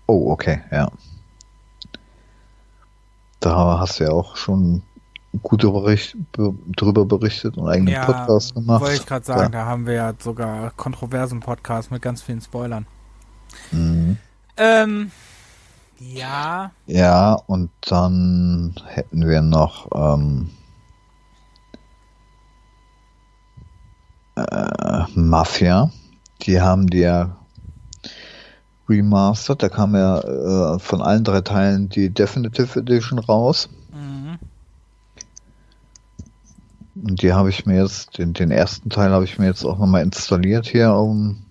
Oh, 0.07 0.31
okay, 0.33 0.63
ja. 0.71 0.91
Da 3.41 3.81
hast 3.81 4.01
du 4.01 4.05
ja 4.05 4.11
auch 4.11 4.37
schon 4.37 4.83
gute 5.41 5.71
Bericht, 5.71 6.17
drüber 6.33 7.07
berichtet 7.07 7.57
und 7.57 7.69
eigenen 7.69 7.95
ja, 7.95 8.05
Podcast 8.05 8.55
gemacht. 8.55 8.83
Wollte 8.83 8.97
ich 8.97 9.07
gerade 9.07 9.25
sagen, 9.25 9.53
ja. 9.53 9.61
da 9.61 9.67
haben 9.67 9.87
wir 9.87 9.95
ja 9.95 10.13
sogar 10.19 10.73
kontroversen 10.73 11.41
Podcast 11.41 11.91
mit 11.91 12.03
ganz 12.03 12.21
vielen 12.21 12.41
Spoilern. 12.41 12.87
Mhm. 13.71 14.19
Ähm, 14.57 15.11
ja. 15.99 16.73
Ja, 16.87 17.35
und 17.35 17.71
dann 17.81 18.75
hätten 18.87 19.27
wir 19.27 19.41
noch 19.41 19.89
ähm, 19.95 20.51
äh, 24.37 25.05
Mafia. 25.15 25.91
Die 26.43 26.61
haben 26.61 26.89
die 26.89 27.01
ja 27.01 27.37
remastered. 28.89 29.63
Da 29.63 29.69
kam 29.69 29.95
ja 29.95 30.19
äh, 30.21 30.79
von 30.79 31.01
allen 31.01 31.25
drei 31.25 31.41
Teilen 31.41 31.89
die 31.89 32.11
Definitive 32.11 32.81
Edition 32.81 33.19
raus. 33.19 33.69
Mhm. 33.93 34.39
Und 37.03 37.21
die 37.23 37.33
habe 37.33 37.51
ich 37.51 37.67
mir 37.67 37.83
jetzt, 37.83 38.19
den, 38.19 38.33
den 38.33 38.51
ersten 38.51 38.89
Teil 38.89 39.11
habe 39.11 39.25
ich 39.25 39.39
mir 39.39 39.47
jetzt 39.47 39.65
auch 39.65 39.79
nochmal 39.79 40.03
installiert 40.03 40.67
hier 40.67 40.95
um, 40.95 41.43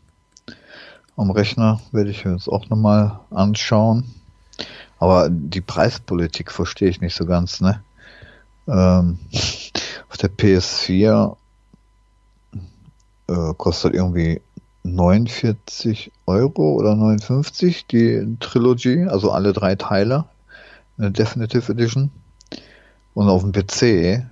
am 1.18 1.30
Rechner. 1.30 1.82
Werde 1.91 2.10
ich 2.10 2.23
mir 2.23 2.34
jetzt 2.34 2.48
auch 2.48 2.69
nochmal 2.69 3.19
anschauen. 3.32 4.06
Aber 4.99 5.30
die 5.30 5.61
Preispolitik 5.61 6.52
verstehe 6.52 6.90
ich 6.90 7.02
nicht 7.02 7.15
so 7.15 7.26
ganz, 7.26 7.60
ne? 7.60 7.84
Ähm, 8.68 9.19
auf 10.10 10.18
der 10.18 10.30
PS4 10.30 11.36
äh, 13.28 13.53
kostet 13.57 13.94
irgendwie 13.94 14.41
49 14.84 16.11
Euro 16.28 16.76
oder 16.76 16.95
59 16.95 17.88
die 17.88 18.38
Trilogy, 18.40 19.06
also 19.06 19.32
alle 19.32 19.52
drei 19.52 19.76
Teile, 19.76 20.26
eine 20.98 21.11
Definitive 21.11 21.72
Edition. 21.72 22.10
Und 23.14 23.28
auf 23.28 23.41
dem 23.41 23.52
PC 23.52 24.26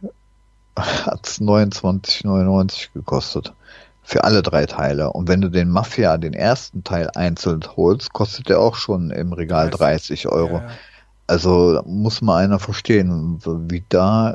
hat 0.78 1.28
es 1.28 1.42
29,99 1.42 2.90
gekostet. 2.94 3.54
Für 4.02 4.24
alle 4.24 4.42
drei 4.42 4.66
Teile. 4.66 5.12
Und 5.12 5.28
wenn 5.28 5.42
du 5.42 5.50
den 5.50 5.70
Mafia, 5.70 6.18
den 6.18 6.34
ersten 6.34 6.84
Teil 6.84 7.12
einzeln 7.14 7.62
holst, 7.78 8.12
kostet 8.14 8.50
der 8.50 8.60
auch 8.60 8.76
schon 8.76 9.12
im 9.12 9.34
Regal 9.34 9.70
30 9.70 10.28
Euro. 10.28 10.58
Ja, 10.58 10.64
ja. 10.64 10.70
Also 11.28 11.84
muss 11.86 12.22
mal 12.22 12.44
einer 12.44 12.58
verstehen, 12.58 13.40
wie 13.70 13.84
da, 13.88 14.32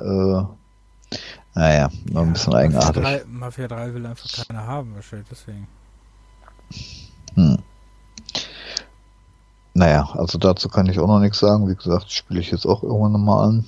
äh, 1.11 1.17
naja, 1.57 1.89
noch 2.13 2.23
ein 2.23 2.33
bisschen 2.33 2.55
eigenartig. 2.55 3.03
Mafia 3.03 3.19
3, 3.19 3.25
Mafia 3.27 3.69
3 3.69 3.95
will 3.95 4.07
einfach 4.07 4.47
keiner 4.47 4.65
haben, 4.65 4.95
wahrscheinlich 4.95 5.29
deswegen. 5.29 5.67
Hm. 7.35 7.59
Naja, 9.75 10.09
also 10.13 10.39
dazu 10.39 10.69
kann 10.69 10.87
ich 10.87 11.01
auch 11.01 11.09
noch 11.09 11.19
nichts 11.19 11.41
sagen. 11.41 11.69
Wie 11.69 11.75
gesagt, 11.75 12.13
spiele 12.13 12.39
ich 12.39 12.53
jetzt 12.53 12.65
auch 12.65 12.85
irgendwann 12.85 13.13
nochmal 13.13 13.49
an. 13.49 13.65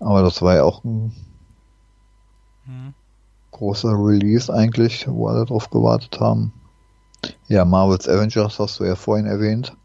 Aber 0.00 0.22
das 0.22 0.40
war 0.42 0.56
ja 0.56 0.64
auch 0.64 0.82
ein 0.82 1.14
hm. 2.64 2.94
großer 3.52 3.92
Release 3.92 4.52
eigentlich, 4.52 5.06
wo 5.06 5.28
alle 5.28 5.44
drauf 5.44 5.70
gewartet 5.70 6.18
haben. 6.20 6.52
Ja, 7.48 7.64
Marvel's 7.64 8.08
Avengers 8.08 8.58
hast 8.58 8.80
du 8.80 8.84
ja 8.84 8.96
vorhin 8.96 9.26
erwähnt. 9.26 9.76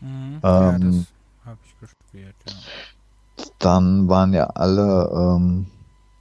Mhm, 0.00 0.40
ähm, 0.42 0.42
ja, 0.42 0.78
das 0.78 1.06
habe 1.44 1.58
ich 1.64 1.80
gespielt, 1.80 2.34
ja. 2.46 3.44
dann 3.58 4.08
waren 4.08 4.32
ja 4.32 4.44
alle 4.44 5.10
ähm, 5.12 5.66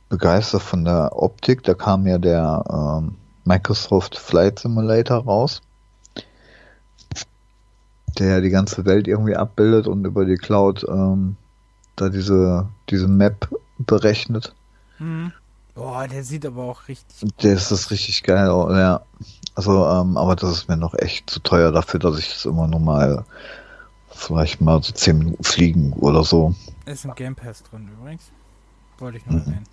begeistert 0.09 0.63
von 0.63 0.83
der 0.83 1.11
Optik. 1.15 1.63
Da 1.63 1.75
kam 1.75 2.05
ja 2.05 2.17
der 2.17 2.63
ähm, 2.69 3.15
Microsoft 3.45 4.17
Flight 4.17 4.59
Simulator 4.59 5.23
raus, 5.23 5.61
der 8.17 8.41
die 8.41 8.49
ganze 8.49 8.85
Welt 8.85 9.07
irgendwie 9.07 9.35
abbildet 9.35 9.87
und 9.87 10.05
über 10.05 10.25
die 10.25 10.35
Cloud 10.35 10.85
ähm, 10.87 11.35
da 11.95 12.09
diese, 12.09 12.67
diese 12.89 13.07
Map 13.07 13.49
berechnet. 13.77 14.53
Mhm. 14.99 15.31
Boah, 15.75 16.07
der 16.07 16.23
sieht 16.23 16.45
aber 16.45 16.63
auch 16.63 16.87
richtig. 16.87 17.35
Der 17.37 17.53
ist 17.53 17.71
das 17.71 17.91
richtig 17.91 18.23
geil, 18.23 18.47
ja. 18.47 19.01
Also, 19.55 19.85
ähm, 19.85 20.17
aber 20.17 20.35
das 20.35 20.51
ist 20.51 20.67
mir 20.67 20.77
noch 20.77 20.93
echt 20.93 21.29
zu 21.29 21.39
teuer 21.39 21.71
dafür, 21.71 21.99
dass 21.99 22.19
ich 22.19 22.29
das 22.29 22.45
immer 22.45 22.67
nur 22.67 22.79
mal 22.79 23.25
vielleicht 24.09 24.61
mal 24.61 24.81
so 24.83 24.91
10 24.91 25.17
Minuten 25.17 25.43
fliegen 25.43 25.93
oder 25.93 26.23
so. 26.23 26.53
Ist 26.85 27.05
ein 27.05 27.15
Game 27.15 27.35
Pass 27.35 27.63
drin 27.63 27.89
übrigens. 27.97 28.31
Wollte 28.97 29.17
ich 29.17 29.25
nur 29.25 29.35
mhm. 29.35 29.41
erwähnen. 29.41 29.63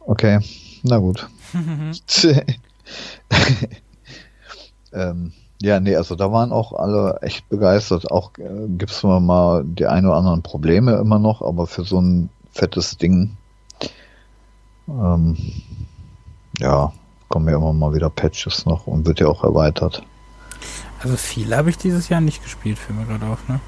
Okay, 0.00 0.40
na 0.82 0.98
gut. 0.98 1.28
ähm, 4.92 5.32
ja, 5.62 5.78
nee, 5.78 5.94
also 5.94 6.16
da 6.16 6.32
waren 6.32 6.50
auch 6.50 6.72
alle 6.72 7.20
echt 7.22 7.48
begeistert. 7.48 8.10
Auch 8.10 8.32
äh, 8.36 8.66
gibt 8.68 8.90
es 8.90 9.02
mal 9.04 9.62
die 9.64 9.86
ein 9.86 10.04
oder 10.04 10.16
anderen 10.16 10.42
Probleme 10.42 10.96
immer 10.96 11.20
noch, 11.20 11.40
aber 11.40 11.68
für 11.68 11.84
so 11.84 12.00
ein 12.00 12.30
fettes 12.50 12.98
Ding, 12.98 13.36
ähm, 14.88 15.36
ja, 16.58 16.92
kommen 17.28 17.48
ja 17.48 17.56
immer 17.56 17.72
mal 17.72 17.94
wieder 17.94 18.10
Patches 18.10 18.66
noch 18.66 18.88
und 18.88 19.06
wird 19.06 19.20
ja 19.20 19.28
auch 19.28 19.44
erweitert. 19.44 20.02
Also 21.00 21.16
viel 21.16 21.54
habe 21.56 21.70
ich 21.70 21.78
dieses 21.78 22.08
Jahr 22.08 22.20
nicht 22.20 22.42
gespielt, 22.42 22.78
für 22.78 22.92
mir 22.92 23.06
gerade 23.06 23.26
auf, 23.26 23.48
ne? 23.48 23.60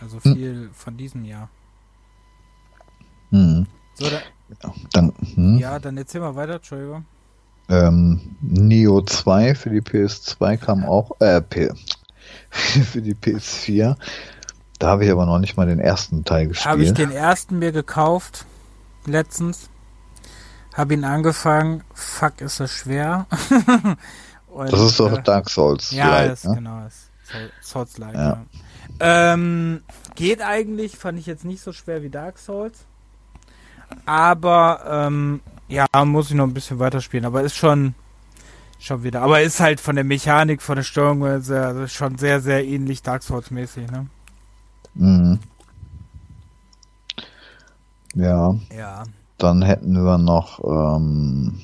Also 0.00 0.18
hm. 0.22 0.34
viel 0.34 0.54
hm. 0.54 0.70
von 0.74 0.96
diesem 0.96 1.24
Jahr. 1.24 1.48
Hm. 3.30 3.66
So, 3.94 4.06
da, 4.10 4.16
ja, 4.16 4.74
dann, 4.92 5.12
hm. 5.34 5.58
ja, 5.58 5.78
dann 5.78 5.96
erzähl 5.96 6.20
mal 6.20 6.34
weiter, 6.34 6.56
Entschuldigung. 6.56 7.04
Ähm, 7.68 8.36
Neo 8.40 9.02
2 9.02 9.54
für 9.54 9.70
die 9.70 9.82
PS2 9.82 10.56
kam 10.56 10.84
auch, 10.84 11.20
äh, 11.20 11.40
P 11.42 11.70
für 12.50 13.02
die 13.02 13.14
PS4. 13.14 13.96
Da 14.78 14.86
habe 14.86 15.04
ich 15.04 15.10
aber 15.10 15.26
noch 15.26 15.38
nicht 15.38 15.56
mal 15.56 15.66
den 15.66 15.80
ersten 15.80 16.24
Teil 16.24 16.48
gespielt. 16.48 16.70
Habe 16.70 16.84
ich 16.84 16.94
den 16.94 17.10
ersten 17.10 17.58
mir 17.58 17.72
gekauft, 17.72 18.46
letztens. 19.06 19.68
Habe 20.74 20.94
ihn 20.94 21.04
angefangen. 21.04 21.82
Fuck, 21.92 22.40
ist 22.40 22.60
das 22.60 22.70
schwer. 22.70 23.26
Und, 24.48 24.72
das 24.72 24.80
ist 24.80 25.00
doch 25.00 25.12
äh, 25.12 25.22
Dark 25.22 25.50
Souls. 25.50 25.90
Ja, 25.90 26.08
Light, 26.08 26.30
das, 26.30 26.44
ne? 26.44 26.54
genau. 26.54 26.80
Das 26.80 27.10
Souls-like. 27.60 28.14
Ja. 28.14 28.44
ja. 29.00 29.32
Ähm, 29.32 29.82
geht 30.14 30.40
eigentlich, 30.40 30.96
fand 30.96 31.18
ich 31.18 31.26
jetzt 31.26 31.44
nicht 31.44 31.62
so 31.62 31.72
schwer 31.72 32.02
wie 32.02 32.08
Dark 32.08 32.38
Souls. 32.38 32.86
Aber 34.06 35.06
ähm, 35.06 35.40
ja, 35.68 35.86
muss 36.04 36.30
ich 36.30 36.36
noch 36.36 36.44
ein 36.44 36.54
bisschen 36.54 36.78
weiterspielen. 36.78 37.26
Aber 37.26 37.42
ist 37.42 37.56
schon 37.56 37.94
schon 38.78 39.02
wieder. 39.02 39.22
Aber 39.22 39.42
ist 39.42 39.60
halt 39.60 39.80
von 39.80 39.96
der 39.96 40.04
Mechanik, 40.04 40.62
von 40.62 40.76
der 40.76 40.82
Steuerung 40.82 41.40
sehr, 41.42 41.66
also 41.66 41.86
schon 41.86 42.16
sehr, 42.18 42.40
sehr 42.40 42.64
ähnlich 42.64 43.02
Dark 43.02 43.22
Souls 43.22 43.50
mäßig, 43.50 43.90
ne? 43.90 44.06
Mhm. 44.94 45.38
Ja. 48.14 48.56
Ja. 48.76 49.04
Dann 49.36 49.62
hätten 49.62 50.04
wir 50.04 50.18
noch 50.18 50.60
ähm, 50.64 51.60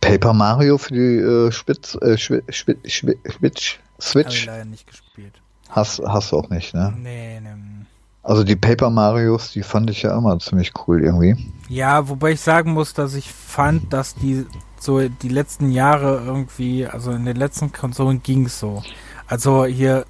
Paper 0.00 0.32
Mario 0.32 0.78
für 0.78 0.94
die 0.94 1.18
äh, 1.18 1.52
Spitz, 1.52 1.96
äh, 2.00 2.16
Switch, 2.16 2.64
Switch, 2.88 3.80
Switch. 4.00 4.26
Hab 4.26 4.32
ich 4.32 4.46
leider 4.46 4.64
nicht 4.64 4.86
gespielt. 4.86 5.40
Hast, 5.68 6.02
hast 6.04 6.32
du 6.32 6.38
auch 6.38 6.50
nicht, 6.50 6.74
ne? 6.74 6.92
Nee, 6.98 7.40
ne. 7.40 7.86
Also 8.22 8.44
die 8.44 8.56
Paper 8.56 8.90
Marios, 8.90 9.50
die 9.50 9.62
fand 9.62 9.90
ich 9.90 10.02
ja 10.02 10.16
immer 10.16 10.38
ziemlich 10.38 10.72
cool 10.86 11.02
irgendwie. 11.02 11.36
Ja, 11.68 12.08
wobei 12.08 12.32
ich 12.32 12.40
sagen 12.40 12.72
muss, 12.72 12.94
dass 12.94 13.14
ich 13.14 13.32
fand, 13.32 13.92
dass 13.92 14.14
die 14.14 14.46
so 14.78 15.08
die 15.08 15.28
letzten 15.28 15.72
Jahre 15.72 16.22
irgendwie, 16.24 16.86
also 16.86 17.12
in 17.12 17.24
den 17.24 17.36
letzten 17.36 17.72
Konsolen 17.72 18.22
ging 18.22 18.46
es 18.46 18.60
so. 18.60 18.82
Also 19.26 19.64
hier 19.64 20.04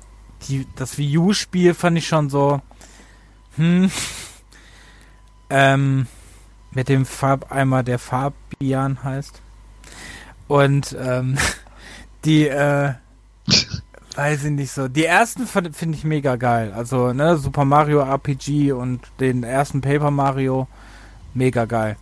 die, 0.48 0.66
das 0.76 0.98
Wii 0.98 1.18
U-Spiel 1.18 1.74
fand 1.74 1.98
ich 1.98 2.06
schon 2.06 2.28
so, 2.28 2.60
hm, 3.56 3.90
ähm, 5.50 6.06
mit 6.70 6.88
dem 6.88 7.06
Farbeimer, 7.06 7.82
der 7.82 7.98
Fabian 7.98 9.02
heißt. 9.04 9.40
Und 10.48 10.96
ähm, 10.98 11.38
die, 12.24 12.46
äh, 12.48 12.94
weiß 14.16 14.44
ich 14.44 14.50
nicht 14.50 14.72
so. 14.72 14.88
Die 14.88 15.04
ersten 15.04 15.46
finde 15.46 15.96
ich 15.96 16.04
mega 16.04 16.36
geil. 16.36 16.72
Also, 16.74 17.12
ne, 17.12 17.36
Super 17.36 17.64
Mario 17.64 18.00
RPG 18.00 18.72
und 18.72 19.00
den 19.20 19.42
ersten 19.42 19.80
Paper 19.80 20.10
Mario, 20.10 20.68
mega 21.34 21.64
geil. 21.64 21.96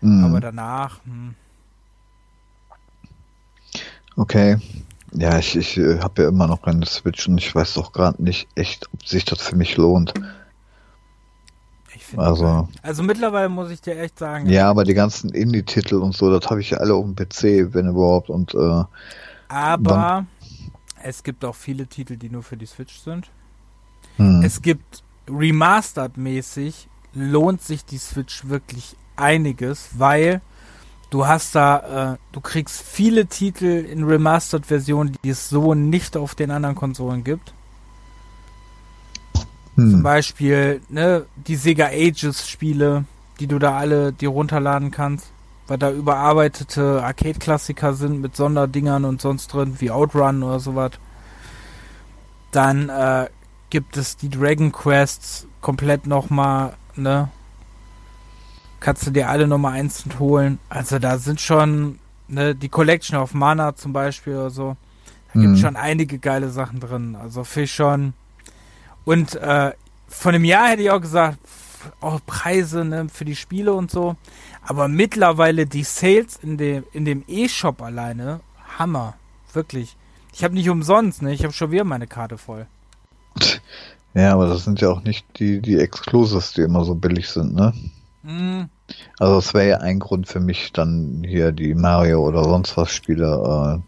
Mhm. 0.00 0.24
Aber 0.24 0.40
danach, 0.40 1.00
hm. 1.04 1.34
Okay. 4.16 4.58
Ja, 5.12 5.38
ich, 5.38 5.56
ich 5.56 5.78
äh, 5.78 6.00
habe 6.00 6.22
ja 6.22 6.28
immer 6.28 6.46
noch 6.46 6.64
eine 6.64 6.84
Switch 6.84 7.28
und 7.28 7.38
ich 7.38 7.54
weiß 7.54 7.74
doch 7.74 7.92
gerade 7.92 8.22
nicht 8.22 8.46
echt, 8.56 8.88
ob 8.92 9.06
sich 9.06 9.24
das 9.24 9.40
für 9.40 9.56
mich 9.56 9.76
lohnt. 9.76 10.12
also, 12.16 12.68
also 12.82 13.02
mittlerweile 13.02 13.48
muss 13.48 13.70
ich 13.70 13.80
dir 13.80 13.98
echt 13.98 14.18
sagen. 14.18 14.48
Ja, 14.48 14.68
aber 14.68 14.84
die 14.84 14.94
ganzen 14.94 15.30
Indie-Titel 15.30 15.96
und 15.96 16.14
so, 16.14 16.36
das 16.36 16.50
habe 16.50 16.60
ich 16.60 16.70
ja 16.70 16.78
alle 16.78 16.94
auf 16.94 17.04
dem 17.04 17.16
PC, 17.16 17.74
wenn 17.74 17.88
überhaupt. 17.88 18.28
Und 18.28 18.54
äh, 18.54 18.84
aber 19.48 20.26
es 21.08 21.22
gibt 21.22 21.44
auch 21.44 21.54
viele 21.54 21.86
Titel, 21.86 22.16
die 22.16 22.28
nur 22.28 22.42
für 22.42 22.56
die 22.56 22.66
Switch 22.66 22.98
sind. 22.98 23.30
Hm. 24.16 24.42
Es 24.42 24.62
gibt 24.62 25.02
Remastered-mäßig 25.28 26.86
lohnt 27.14 27.62
sich 27.62 27.84
die 27.84 27.98
Switch 27.98 28.48
wirklich 28.48 28.94
einiges, 29.16 29.90
weil 29.98 30.40
du 31.10 31.26
hast 31.26 31.54
da, 31.54 32.12
äh, 32.12 32.16
du 32.32 32.40
kriegst 32.40 32.82
viele 32.82 33.26
Titel 33.26 33.64
in 33.64 34.04
Remastered-Versionen, 34.04 35.16
die 35.24 35.30
es 35.30 35.48
so 35.48 35.74
nicht 35.74 36.16
auf 36.16 36.34
den 36.34 36.50
anderen 36.50 36.76
Konsolen 36.76 37.24
gibt. 37.24 37.54
Hm. 39.74 39.90
Zum 39.90 40.02
Beispiel, 40.02 40.80
ne, 40.88 41.24
die 41.36 41.56
Sega 41.56 41.86
Ages-Spiele, 41.86 43.04
die 43.40 43.46
du 43.46 43.58
da 43.58 43.76
alle 43.76 44.12
dir 44.12 44.28
runterladen 44.28 44.90
kannst 44.90 45.32
weil 45.68 45.78
da 45.78 45.92
überarbeitete 45.92 47.02
Arcade-Klassiker 47.04 47.92
sind 47.92 48.20
mit 48.20 48.34
Sonderdingern 48.34 49.04
und 49.04 49.20
sonst 49.20 49.48
drin, 49.48 49.76
wie 49.78 49.90
Outrun 49.90 50.42
oder 50.42 50.58
sowas. 50.58 50.92
Dann 52.50 52.88
äh, 52.88 53.28
gibt 53.68 53.98
es 53.98 54.16
die 54.16 54.30
Dragon 54.30 54.72
Quests 54.72 55.46
komplett 55.60 56.06
nochmal, 56.06 56.74
ne? 56.96 57.28
Kannst 58.80 59.06
du 59.06 59.10
dir 59.10 59.28
alle 59.28 59.46
nochmal 59.46 59.74
einzeln 59.74 60.18
holen. 60.18 60.58
Also 60.68 60.98
da 60.98 61.18
sind 61.18 61.40
schon, 61.40 61.98
ne, 62.28 62.54
die 62.54 62.68
Collection 62.68 63.18
of 63.18 63.34
Mana 63.34 63.74
zum 63.74 63.92
Beispiel 63.92 64.36
oder 64.36 64.50
so. 64.50 64.76
Da 65.32 65.38
mhm. 65.38 65.42
gibt 65.42 65.58
schon 65.58 65.76
einige 65.76 66.18
geile 66.18 66.48
Sachen 66.48 66.80
drin. 66.80 67.16
Also 67.16 67.44
für 67.44 67.66
schon. 67.66 68.14
Und 69.04 69.34
äh, 69.34 69.72
von 70.06 70.34
einem 70.34 70.44
Jahr 70.44 70.68
hätte 70.68 70.82
ich 70.82 70.90
auch 70.90 71.00
gesagt, 71.00 71.38
auch 72.00 72.20
Preise 72.24 72.84
ne, 72.84 73.08
für 73.12 73.24
die 73.24 73.36
Spiele 73.36 73.72
und 73.74 73.90
so. 73.90 74.16
Aber 74.68 74.86
mittlerweile 74.86 75.64
die 75.64 75.82
Sales 75.82 76.38
in 76.42 76.58
dem 76.58 76.84
in 76.92 77.06
dem 77.06 77.24
E-Shop 77.26 77.80
alleine, 77.80 78.40
Hammer, 78.78 79.14
wirklich. 79.54 79.96
Ich 80.34 80.44
habe 80.44 80.52
nicht 80.52 80.68
umsonst, 80.68 81.22
ne? 81.22 81.32
Ich 81.32 81.42
habe 81.42 81.54
schon 81.54 81.70
wieder 81.70 81.84
meine 81.84 82.06
Karte 82.06 82.36
voll. 82.36 82.66
Ja, 84.12 84.34
aber 84.34 84.46
das 84.46 84.64
sind 84.64 84.80
ja 84.82 84.90
auch 84.90 85.02
nicht 85.02 85.24
die 85.38 85.62
die 85.62 85.78
Exclusives, 85.78 86.52
die 86.52 86.62
immer 86.62 86.84
so 86.84 86.94
billig 86.94 87.30
sind, 87.30 87.54
ne? 87.54 87.72
Mm. 88.22 88.64
Also 89.18 89.36
das 89.36 89.54
wäre 89.54 89.68
ja 89.68 89.76
ein 89.78 90.00
Grund 90.00 90.28
für 90.28 90.40
mich, 90.40 90.70
dann 90.72 91.24
hier 91.26 91.50
die 91.52 91.74
Mario 91.74 92.20
oder 92.20 92.44
sonst 92.44 92.76
was 92.76 92.92
Spiele 92.92 93.82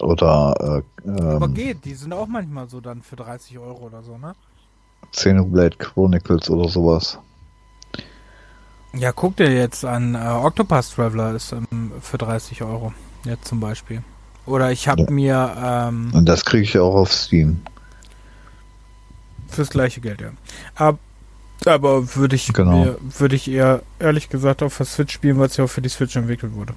äh, 0.00 0.02
oder 0.02 0.82
äh, 1.04 1.08
ähm, 1.08 1.18
Aber 1.18 1.48
geht, 1.48 1.84
die 1.84 1.94
sind 1.94 2.12
auch 2.12 2.26
manchmal 2.26 2.68
so 2.68 2.80
dann 2.80 3.02
für 3.02 3.14
30 3.14 3.56
Euro 3.58 3.86
oder 3.86 4.02
so, 4.02 4.18
ne? 4.18 4.34
Xenoblade 5.12 5.76
Chronicles 5.76 6.50
oder 6.50 6.68
sowas. 6.68 7.20
Ja, 8.94 9.12
guck 9.12 9.36
dir 9.36 9.52
jetzt 9.52 9.84
an. 9.84 10.14
Äh, 10.14 10.18
Octopus 10.18 10.90
Traveler 10.90 11.34
ist 11.34 11.52
ähm, 11.52 11.92
für 12.00 12.18
30 12.18 12.62
Euro. 12.62 12.92
Jetzt 13.24 13.46
zum 13.46 13.60
Beispiel. 13.60 14.02
Oder 14.46 14.72
ich 14.72 14.88
habe 14.88 15.02
ja. 15.02 15.10
mir. 15.10 15.56
Ähm, 15.62 16.10
Und 16.14 16.26
das 16.26 16.44
kriege 16.44 16.62
ich 16.62 16.72
ja 16.72 16.82
auch 16.82 16.94
auf 16.94 17.12
Steam. 17.12 17.60
Fürs 19.48 19.70
gleiche 19.70 20.00
Geld, 20.00 20.20
ja. 20.20 20.30
Aber, 20.74 20.98
aber 21.66 22.16
würde 22.16 22.36
ich, 22.36 22.52
genau. 22.52 22.96
würde 23.00 23.36
ich 23.36 23.50
eher 23.50 23.82
ehrlich 23.98 24.28
gesagt 24.28 24.62
auf 24.62 24.76
der 24.76 24.86
Switch 24.86 25.12
spielen, 25.12 25.38
weil 25.38 25.46
es 25.46 25.56
ja 25.56 25.64
auch 25.64 25.70
für 25.70 25.82
die 25.82 25.88
Switch 25.88 26.16
entwickelt 26.16 26.54
wurde. 26.54 26.74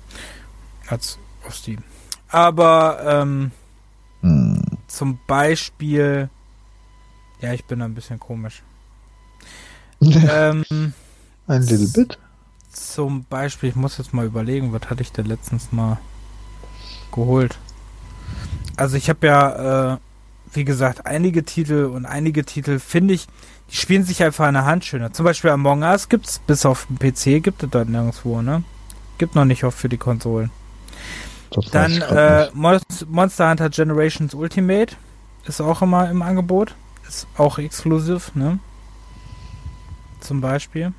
Als 0.88 1.17
auf 1.47 1.55
Steam. 1.55 1.83
Aber 2.29 2.99
ähm, 3.05 3.51
hm. 4.21 4.61
zum 4.88 5.19
Beispiel. 5.27 6.29
Ja, 7.39 7.53
ich 7.53 7.65
bin 7.65 7.81
ein 7.81 7.95
bisschen 7.95 8.19
komisch. 8.19 8.61
ähm, 10.01 10.93
ein 11.52 11.64
little 11.64 11.88
bit. 11.88 12.18
Zum 12.72 13.26
Beispiel, 13.26 13.69
ich 13.69 13.76
muss 13.76 13.98
jetzt 13.98 14.14
mal 14.14 14.26
überlegen, 14.26 14.73
was 14.73 14.90
hatte 14.90 15.02
ich 15.02 15.11
denn 15.11 15.26
letztens 15.26 15.72
mal 15.72 15.99
geholt? 17.11 17.57
Also 18.78 18.95
ich 18.95 19.10
habe 19.10 19.28
ja 19.28 19.94
äh, 19.94 19.98
wie 20.53 20.65
gesagt, 20.65 21.06
einige 21.06 21.44
Titel 21.44 21.86
und 21.86 22.06
einige 22.06 22.44
Titel 22.45 22.80
finde 22.80 23.14
ich, 23.14 23.28
die 23.72 23.76
spielen 23.76 24.03
sich 24.03 24.23
einfach 24.23 24.45
an 24.45 24.56
der 24.56 24.65
Hand 24.65 24.86
schöner. 24.86 25.14
Zum 25.14 25.26
Beispiel 25.26 25.52
Among 25.52 25.84
Us 25.84 26.10
gibt's 26.10 26.40
bis 26.40 26.65
auf 26.65 26.88
den 26.90 26.99
PC, 26.99 27.44
gibt 27.44 27.64
es 27.64 27.69
dort 27.69 27.90
nirgendwo, 27.90 28.41
ne? 28.41 28.64
Gibt 29.18 29.36
noch 29.36 29.45
nicht 29.45 29.64
oft 29.64 29.78
für 29.78 29.90
die 29.90 29.98
Konsolen. 29.98 30.52
Das 31.52 31.65
Dann 31.72 32.02
äh, 32.02 32.49
Monster 32.53 33.49
Hunter 33.49 33.69
Generations 33.69 34.34
Ultimate 34.34 34.95
ist 35.45 35.61
auch 35.61 35.82
immer 35.82 36.10
im 36.10 36.22
Angebot. 36.22 36.76
Ist 37.07 37.28
auch 37.38 37.57
exklusiv, 37.57 38.36
ne? 38.36 38.60
Zum 40.19 40.41
Beispiel. 40.41 40.94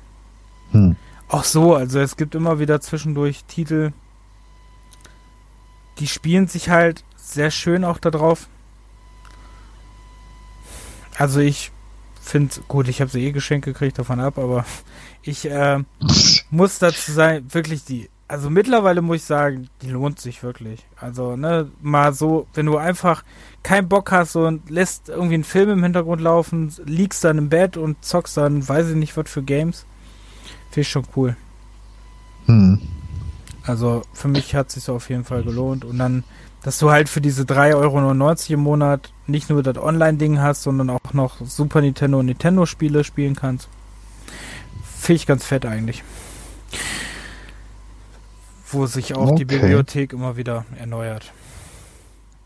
Hm. 0.73 0.95
Auch 1.29 1.45
so, 1.45 1.75
also 1.75 1.99
es 1.99 2.17
gibt 2.17 2.35
immer 2.35 2.59
wieder 2.59 2.81
zwischendurch 2.81 3.45
Titel, 3.45 3.91
die 5.99 6.07
spielen 6.07 6.47
sich 6.47 6.69
halt 6.69 7.03
sehr 7.15 7.49
schön 7.49 7.83
auch 7.83 7.97
darauf. 7.97 8.47
Also 11.17 11.39
ich 11.39 11.71
finde, 12.21 12.55
gut, 12.67 12.87
ich 12.87 13.01
habe 13.01 13.11
sie 13.11 13.25
eh 13.25 13.31
geschenkt 13.31 13.65
gekriegt 13.65 13.99
davon 13.99 14.19
ab, 14.19 14.37
aber 14.37 14.65
ich 15.23 15.49
äh, 15.49 15.79
muss 16.51 16.79
dazu 16.79 17.11
sein, 17.11 17.45
wirklich 17.53 17.85
die, 17.85 18.09
also 18.27 18.49
mittlerweile 18.49 19.01
muss 19.01 19.17
ich 19.17 19.23
sagen, 19.23 19.69
die 19.81 19.89
lohnt 19.89 20.19
sich 20.19 20.41
wirklich. 20.43 20.85
Also, 20.95 21.35
ne, 21.35 21.69
mal 21.81 22.13
so, 22.13 22.47
wenn 22.53 22.65
du 22.65 22.77
einfach 22.77 23.23
keinen 23.61 23.89
Bock 23.89 24.11
hast 24.11 24.35
und 24.35 24.69
lässt 24.69 25.09
irgendwie 25.09 25.35
einen 25.35 25.43
Film 25.43 25.69
im 25.69 25.83
Hintergrund 25.83 26.21
laufen, 26.21 26.73
liegst 26.85 27.23
dann 27.23 27.37
im 27.37 27.49
Bett 27.49 27.77
und 27.77 28.03
zockst 28.03 28.37
dann, 28.37 28.67
weiß 28.67 28.89
ich 28.89 28.95
nicht, 28.95 29.15
was 29.17 29.29
für 29.29 29.43
Games, 29.43 29.85
finde 30.73 30.81
ich 30.81 30.89
schon 30.89 31.05
cool. 31.15 31.35
Hm. 32.47 32.81
Also, 33.63 34.01
für 34.11 34.27
mich 34.27 34.55
hat 34.55 34.67
es 34.67 34.73
sich 34.73 34.89
auf 34.89 35.09
jeden 35.09 35.23
Fall 35.23 35.43
gelohnt 35.43 35.85
und 35.85 35.97
dann 35.97 36.23
dass 36.63 36.79
du 36.79 36.89
halt 36.89 37.09
für 37.09 37.21
diese 37.21 37.43
3,99 37.43 37.75
Euro 37.75 38.53
im 38.53 38.59
Monat 38.61 39.11
nicht 39.27 39.49
nur 39.49 39.61
das 39.61 39.77
Online-Ding 39.77 40.39
hast, 40.39 40.63
sondern 40.63 40.89
auch 40.89 41.13
noch 41.13 41.45
Super 41.45 41.81
Nintendo 41.81 42.19
und 42.19 42.25
Nintendo-Spiele 42.25 43.03
spielen 43.03 43.35
kannst. 43.35 43.67
Finde 44.97 45.17
ich 45.17 45.27
ganz 45.27 45.45
fett 45.45 45.65
eigentlich. 45.65 46.03
Wo 48.71 48.85
sich 48.85 49.13
auch 49.15 49.27
okay. 49.27 49.35
die 49.39 49.45
Bibliothek 49.45 50.13
immer 50.13 50.37
wieder 50.37 50.65
erneuert. 50.79 51.33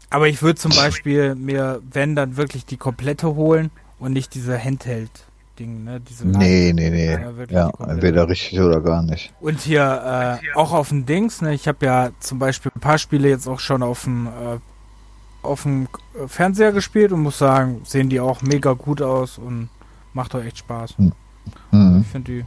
Aber 0.10 0.28
ich 0.28 0.42
würde 0.42 0.60
zum 0.60 0.72
Beispiel 0.72 1.36
mir, 1.36 1.82
wenn, 1.92 2.16
dann 2.16 2.38
wirklich 2.38 2.66
die 2.66 2.78
komplette 2.78 3.36
holen 3.36 3.70
und 4.00 4.14
nicht 4.14 4.34
diese 4.34 4.58
Handheld 4.58 5.12
Ding, 5.58 5.84
ne? 5.84 6.00
Diese 6.00 6.28
nee, 6.28 6.72
nee, 6.74 6.90
nee. 6.90 7.18
Ja, 7.50 7.72
entweder 7.88 8.28
richtig 8.28 8.60
oder 8.60 8.82
gar 8.82 9.02
nicht. 9.04 9.34
Und 9.40 9.60
hier 9.60 10.40
äh, 10.44 10.56
auch 10.56 10.72
auf 10.72 10.90
dem 10.90 11.06
Dings, 11.06 11.42
ne? 11.42 11.54
Ich 11.54 11.68
habe 11.68 11.86
ja 11.86 12.10
zum 12.20 12.40
Beispiel 12.40 12.72
ein 12.76 12.80
paar 12.80 12.98
Spiele 12.98 13.30
jetzt 13.30 13.48
auch 13.48 13.60
schon 13.60 13.84
auf 13.84 14.04
dem 14.04 14.28
äh, 14.28 14.60
auf 15.42 15.64
dem 15.64 15.88
Fernseher 16.28 16.72
gespielt 16.72 17.12
und 17.12 17.22
muss 17.22 17.38
sagen, 17.38 17.82
sehen 17.86 18.10
die 18.10 18.20
auch 18.20 18.42
mega 18.42 18.74
gut 18.74 19.02
aus 19.02 19.38
und 19.38 19.70
macht 20.14 20.34
doch 20.34 20.44
echt 20.44 20.58
Spaß. 20.58 20.98
Hm. 20.98 21.14
Mhm. 21.72 22.02
Ich 22.02 22.08
finde 22.08 22.32
die, 22.32 22.46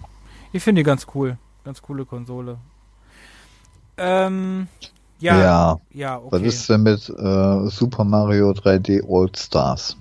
ich 0.53 0.62
finde 0.62 0.81
die 0.81 0.85
ganz 0.85 1.07
cool, 1.15 1.39
ganz 1.65 1.81
coole 1.81 2.05
Konsole. 2.05 2.59
Ähm, 3.97 4.69
ja, 5.19 5.39
ja, 5.39 5.81
ja 5.93 6.19
okay. 6.19 6.28
Was 6.31 6.43
ist 6.43 6.69
denn 6.70 6.82
mit 6.82 7.09
äh, 7.09 7.66
Super 7.69 8.05
Mario 8.05 8.51
3D 8.51 9.03
All 9.09 9.31
Stars? 9.37 9.97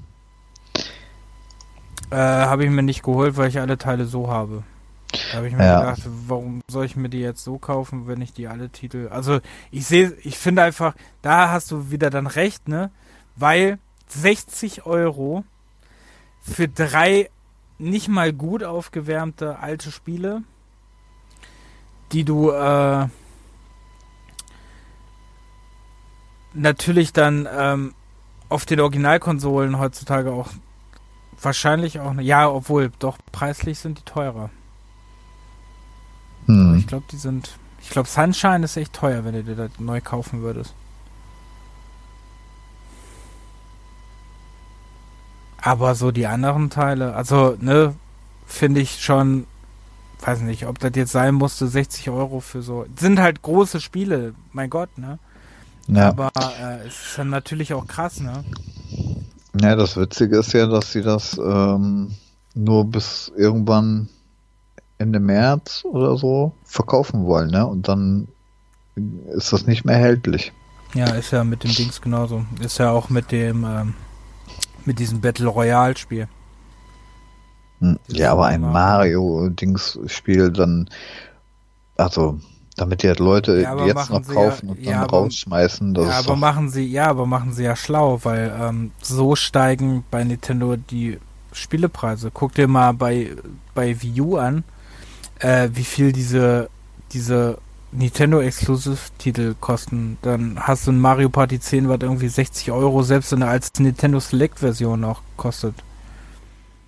Äh, 2.12 2.16
habe 2.16 2.66
ich 2.66 2.72
mir 2.72 2.84
nicht 2.84 3.04
geholt, 3.04 3.38
weil 3.38 3.50
ich 3.50 3.60
alle 3.60 3.78
Teile 3.78 4.06
so 4.06 4.30
habe. 4.30 4.64
Da 5.12 5.38
habe 5.38 5.48
ich 5.48 5.56
mir 5.56 5.66
ja. 5.66 5.80
gedacht, 5.80 6.02
warum 6.28 6.62
soll 6.68 6.86
ich 6.86 6.96
mir 6.96 7.10
die 7.10 7.20
jetzt 7.20 7.44
so 7.44 7.58
kaufen, 7.58 8.08
wenn 8.08 8.22
ich 8.22 8.34
die 8.34 8.48
alle 8.48 8.70
Titel. 8.70 9.08
Also 9.10 9.40
ich 9.72 9.86
sehe, 9.86 10.16
ich 10.24 10.38
finde 10.38 10.64
einfach, 10.64 10.96
da 11.22 11.50
hast 11.50 11.72
du 11.72 11.92
wieder 11.92 12.10
dann 12.10 12.28
recht, 12.28 12.68
ne? 12.68 12.92
Weil 13.36 13.80
60 14.08 14.86
Euro 14.86 15.44
für 16.42 16.68
drei 16.68 17.30
nicht 17.78 18.08
mal 18.08 18.34
gut 18.34 18.64
aufgewärmte 18.64 19.60
alte 19.60 19.92
Spiele, 19.92 20.44
die 22.12 22.24
du 22.24 22.52
äh, 22.52 23.08
natürlich 26.54 27.14
dann 27.14 27.48
ähm, 27.52 27.94
auf 28.50 28.66
den 28.66 28.80
Originalkonsolen 28.80 29.80
heutzutage 29.80 30.32
auch 30.32 30.50
Wahrscheinlich 31.42 32.00
auch. 32.00 32.14
Ja, 32.16 32.50
obwohl, 32.50 32.92
doch, 33.00 33.18
preislich 33.32 33.80
sind 33.80 34.00
die 34.00 34.04
teurer. 34.04 34.50
Hm. 36.46 36.78
Ich 36.78 36.88
glaube, 36.88 37.06
die 37.12 37.18
sind. 37.18 37.58
Ich 37.82 37.92
glaube, 37.92 38.10
Sunshine 38.10 38.66
ist 38.66 38.76
echt 38.76 38.94
teuer, 38.94 39.24
wenn 39.24 39.34
du 39.34 39.44
dir 39.44 39.56
das 39.56 39.72
neu 39.80 40.02
kaufen 40.02 40.42
würdest. 40.42 40.74
Aber 45.62 45.96
so 45.96 46.12
die 46.12 46.28
anderen 46.28 46.70
Teile, 46.70 47.16
also, 47.16 47.58
ne, 47.60 47.96
finde 48.46 48.82
ich 48.82 49.02
schon, 49.02 49.46
weiß 50.22 50.42
nicht, 50.42 50.66
ob 50.66 50.80
das 50.80 50.92
jetzt 50.96 51.12
sein 51.12 51.36
musste, 51.36 51.68
60 51.68 52.10
Euro 52.10 52.40
für 52.40 52.62
so. 52.62 52.86
Sind 52.98 53.20
halt 53.20 53.42
große 53.42 53.80
Spiele, 53.80 54.34
mein 54.52 54.70
Gott, 54.70 54.98
ne? 54.98 55.20
Ja. 55.88 56.10
Aber 56.10 56.32
äh, 56.38 56.88
es 56.88 57.08
ist 57.08 57.18
dann 57.18 57.30
natürlich 57.30 57.74
auch 57.74 57.88
krass, 57.88 58.20
ne? 58.20 58.44
Ja, 59.62 59.76
das 59.76 59.98
Witzige 59.98 60.38
ist 60.38 60.54
ja, 60.54 60.68
dass 60.68 60.92
sie 60.92 61.02
das 61.02 61.38
ähm, 61.38 62.16
nur 62.54 62.86
bis 62.86 63.32
irgendwann 63.36 64.10
Ende 64.98 65.20
März 65.20 65.84
oder 65.86 66.18
so 66.18 66.54
verkaufen 66.64 67.26
wollen, 67.26 67.50
ne? 67.50 67.66
Und 67.66 67.88
dann 67.88 68.28
ist 69.36 69.54
das 69.54 69.66
nicht 69.66 69.86
mehr 69.86 69.96
erhältlich. 69.96 70.52
Ja, 70.94 71.08
ist 71.10 71.32
ja 71.32 71.44
mit 71.44 71.64
dem 71.64 71.74
Dings 71.74 72.02
genauso. 72.02 72.46
Ist 72.62 72.80
ja 72.80 72.92
auch 72.92 73.10
mit 73.10 73.32
dem 73.32 73.64
ähm, 73.64 73.94
mit 74.86 75.00
diesem 75.00 75.22
Battle 75.22 75.48
Royale 75.48 75.98
Spiel. 75.98 76.28
Hm, 77.80 78.00
ja, 78.08 78.32
aber 78.32 78.48
ein 78.48 78.62
Mario-Dings-Spiel 78.62 80.52
dann, 80.52 80.90
also 81.96 82.40
damit 82.80 83.04
die 83.04 83.08
halt 83.08 83.20
Leute 83.20 83.62
ja, 83.62 83.86
jetzt 83.86 84.10
noch 84.10 84.26
kaufen 84.28 84.68
ja, 84.68 84.72
und 84.72 84.86
dann 84.86 84.94
ja, 84.94 85.02
aber, 85.04 85.18
rausschmeißen. 85.18 85.96
ja, 85.96 86.20
aber 86.20 86.36
machen 86.36 86.70
sie, 86.70 86.86
ja, 86.86 87.08
aber 87.08 87.26
machen 87.26 87.54
sie 87.54 87.64
ja 87.64 87.76
schlau, 87.76 88.20
weil 88.24 88.54
ähm, 88.60 88.92
so 89.02 89.36
steigen 89.36 90.04
bei 90.10 90.24
Nintendo 90.24 90.76
die 90.76 91.20
Spielepreise. 91.52 92.32
Guck 92.34 92.56
dir 92.56 92.68
mal 92.68 92.94
bei, 92.94 93.32
bei 93.74 94.02
Wii 94.02 94.22
U 94.22 94.38
an, 94.38 94.64
äh, 95.40 95.70
wie 95.74 95.84
viel 95.84 96.12
diese, 96.12 96.70
diese 97.12 97.58
Nintendo 97.92 98.40
Exclusive-Titel 98.42 99.56
kosten. 99.60 100.18
Dann 100.22 100.60
hast 100.60 100.88
du 100.88 100.92
ein 100.92 101.00
Mario 101.00 101.30
Party 101.30 101.60
10, 101.60 101.90
was 101.90 102.00
irgendwie 102.02 102.30
60 102.30 102.72
Euro 102.72 103.04
selbst 103.04 103.34
in 103.34 103.40
der 103.40 103.50
als 103.50 103.72
Nintendo 103.80 104.20
Select-Version 104.20 105.04
auch 105.04 105.22
kostet. 105.38 105.76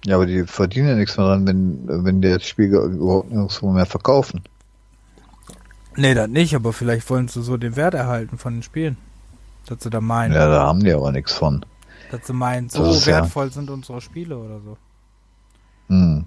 Ja, 0.06 0.16
aber 0.16 0.26
die 0.26 0.44
verdienen 0.46 0.90
ja 0.90 0.96
nichts 0.96 1.18
mehr 1.18 1.28
dran, 1.28 1.48
wenn, 1.48 2.06
wenn 2.06 2.22
die 2.22 2.30
das 2.30 2.46
Spiel 2.46 2.68
überhaupt 2.68 3.32
nirgendwo 3.32 3.72
mehr 3.72 3.86
verkaufen. 3.86 4.42
Nee, 5.96 6.14
das 6.14 6.28
nicht, 6.30 6.56
aber 6.56 6.74
vielleicht 6.74 7.10
wollen 7.10 7.28
sie 7.28 7.42
so 7.42 7.58
den 7.58 7.76
Wert 7.76 7.94
erhalten 7.94 8.38
von 8.38 8.54
den 8.56 8.64
Spielen. 8.64 8.98
Dass 9.66 9.84
sie 9.84 9.90
da 9.90 10.02
meinen. 10.02 10.34
Ja, 10.34 10.48
da 10.48 10.64
haben 10.64 10.84
die 10.84 10.92
aber 10.92 11.12
nichts 11.12 11.34
von. 11.34 11.66
Dass 12.12 12.26
sie 12.28 12.34
meinen, 12.34 12.70
so 12.70 12.84
wertvoll 13.06 13.48
ja. 13.48 13.52
sind 13.52 13.70
unsere 13.70 14.02
Spiele 14.02 14.38
oder 14.38 14.60
so. 14.62 14.78
Hm. 15.88 16.26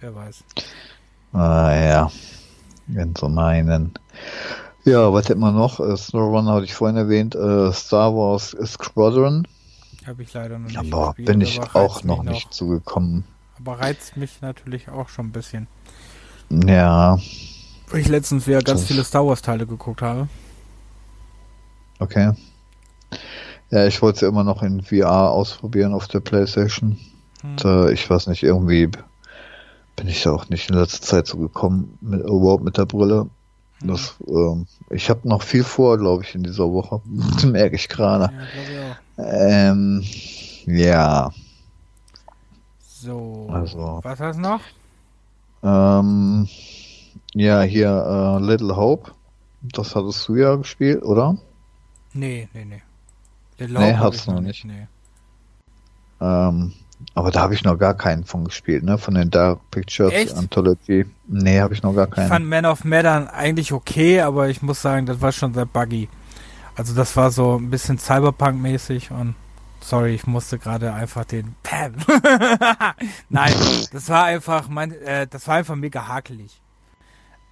Wer 0.00 0.14
weiß. 0.14 0.44
Ah 1.32 1.74
ja. 1.74 2.10
Wenn 2.86 3.14
sie 3.14 3.28
meinen. 3.28 3.92
Ja, 4.84 5.12
was 5.12 5.28
hätten 5.28 5.40
wir 5.40 5.52
noch? 5.52 5.80
Uh, 5.80 5.96
Snowrunner 5.96 6.52
hatte 6.52 6.64
ich 6.64 6.74
vorhin 6.74 6.96
erwähnt. 6.96 7.34
Uh, 7.34 7.72
Star 7.72 8.14
Wars 8.14 8.56
Squadron. 8.64 9.46
Habe 10.06 10.22
ich 10.22 10.32
leider 10.34 10.58
noch 10.58 10.68
nicht 10.68 10.78
Aber 10.78 11.08
gespielt, 11.08 11.26
bin 11.26 11.40
ich 11.40 11.60
auch 11.74 12.04
noch 12.04 12.22
nicht 12.22 12.46
noch. 12.46 12.50
zugekommen. 12.50 13.24
Aber 13.58 13.80
reizt 13.80 14.16
mich 14.16 14.42
natürlich 14.42 14.88
auch 14.90 15.08
schon 15.08 15.28
ein 15.28 15.32
bisschen. 15.32 15.66
Ja. 16.50 17.18
Ich 17.96 18.08
letztens 18.08 18.46
wieder 18.46 18.60
ganz 18.60 18.84
viele 18.84 19.04
Star 19.04 19.26
Wars 19.26 19.42
Teile 19.42 19.66
geguckt 19.66 20.02
habe. 20.02 20.28
Okay. 21.98 22.32
Ja, 23.70 23.86
ich 23.86 24.02
wollte 24.02 24.16
es 24.16 24.28
immer 24.28 24.44
noch 24.44 24.62
in 24.62 24.82
VR 24.82 25.30
ausprobieren 25.30 25.94
auf 25.94 26.08
der 26.08 26.20
Playstation. 26.20 26.98
Hm. 27.40 27.50
Und, 27.50 27.64
äh, 27.64 27.92
ich 27.92 28.08
weiß 28.08 28.26
nicht, 28.26 28.42
irgendwie 28.42 28.88
bin 29.96 30.08
ich 30.08 30.22
da 30.22 30.32
auch 30.32 30.48
nicht 30.48 30.70
in 30.70 30.76
letzter 30.76 31.02
Zeit 31.02 31.26
so 31.26 31.38
gekommen, 31.38 31.96
mit, 32.00 32.20
überhaupt 32.20 32.64
mit 32.64 32.78
der 32.78 32.86
Brille. 32.86 33.28
Hm. 33.80 33.88
Das, 33.88 34.14
ähm, 34.26 34.66
ich 34.90 35.08
habe 35.08 35.28
noch 35.28 35.42
viel 35.42 35.64
vor, 35.64 35.98
glaube 35.98 36.24
ich, 36.24 36.34
in 36.34 36.42
dieser 36.42 36.70
Woche. 36.70 37.00
Das 37.34 37.44
merke 37.44 37.76
ich 37.76 37.88
gerade. 37.88 38.32
Ja, 39.16 39.70
ähm, 39.70 40.04
ja. 40.66 41.30
So. 42.80 43.48
Also. 43.52 44.00
Was 44.02 44.18
hast 44.18 44.36
du 44.36 44.42
noch? 44.42 44.60
Ähm, 45.62 46.48
ja, 47.34 47.62
hier 47.62 47.90
uh, 47.90 48.44
Little 48.44 48.76
Hope. 48.76 49.12
Das 49.60 49.94
hattest 49.94 50.26
du 50.28 50.36
ja 50.36 50.56
gespielt, 50.56 51.02
oder? 51.02 51.36
Nee, 52.12 52.48
nee, 52.52 52.64
nee. 52.64 52.82
Little 53.58 53.78
nee, 53.78 53.94
hat's 53.94 54.26
noch 54.26 54.40
nicht. 54.40 54.64
Nee. 54.64 54.86
Ähm, 56.20 56.72
aber 57.14 57.30
da 57.30 57.40
habe 57.40 57.54
ich 57.54 57.64
noch 57.64 57.78
gar 57.78 57.94
keinen 57.94 58.24
von 58.24 58.44
gespielt, 58.44 58.84
ne? 58.84 58.98
Von 58.98 59.14
den 59.14 59.30
Dark 59.30 59.60
Pictures 59.70 60.12
Echt? 60.12 60.36
Anthology. 60.36 61.06
Nee, 61.26 61.60
habe 61.60 61.74
ich 61.74 61.82
noch 61.82 61.94
gar 61.94 62.06
keinen. 62.06 62.26
Ich 62.26 62.30
fand 62.30 62.46
Man 62.46 62.66
of 62.66 62.84
Medan 62.84 63.28
eigentlich 63.28 63.72
okay, 63.72 64.20
aber 64.20 64.48
ich 64.48 64.62
muss 64.62 64.80
sagen, 64.80 65.06
das 65.06 65.20
war 65.20 65.32
schon 65.32 65.54
sehr 65.54 65.66
buggy. 65.66 66.08
Also 66.76 66.94
das 66.94 67.16
war 67.16 67.30
so 67.30 67.56
ein 67.58 67.70
bisschen 67.70 67.98
Cyberpunk-mäßig 67.98 69.10
und 69.10 69.34
Sorry, 69.84 70.14
ich 70.14 70.26
musste 70.26 70.58
gerade 70.58 70.94
einfach 70.94 71.26
den 71.26 71.56
Pam. 71.62 71.92
Nein, 73.28 73.52
das 73.92 74.08
war 74.08 74.24
einfach 74.24 74.68
mein, 74.68 74.92
äh, 74.92 75.26
das 75.26 75.46
war 75.46 75.56
einfach 75.56 75.76
mega 75.76 76.08
hakelig. 76.08 76.58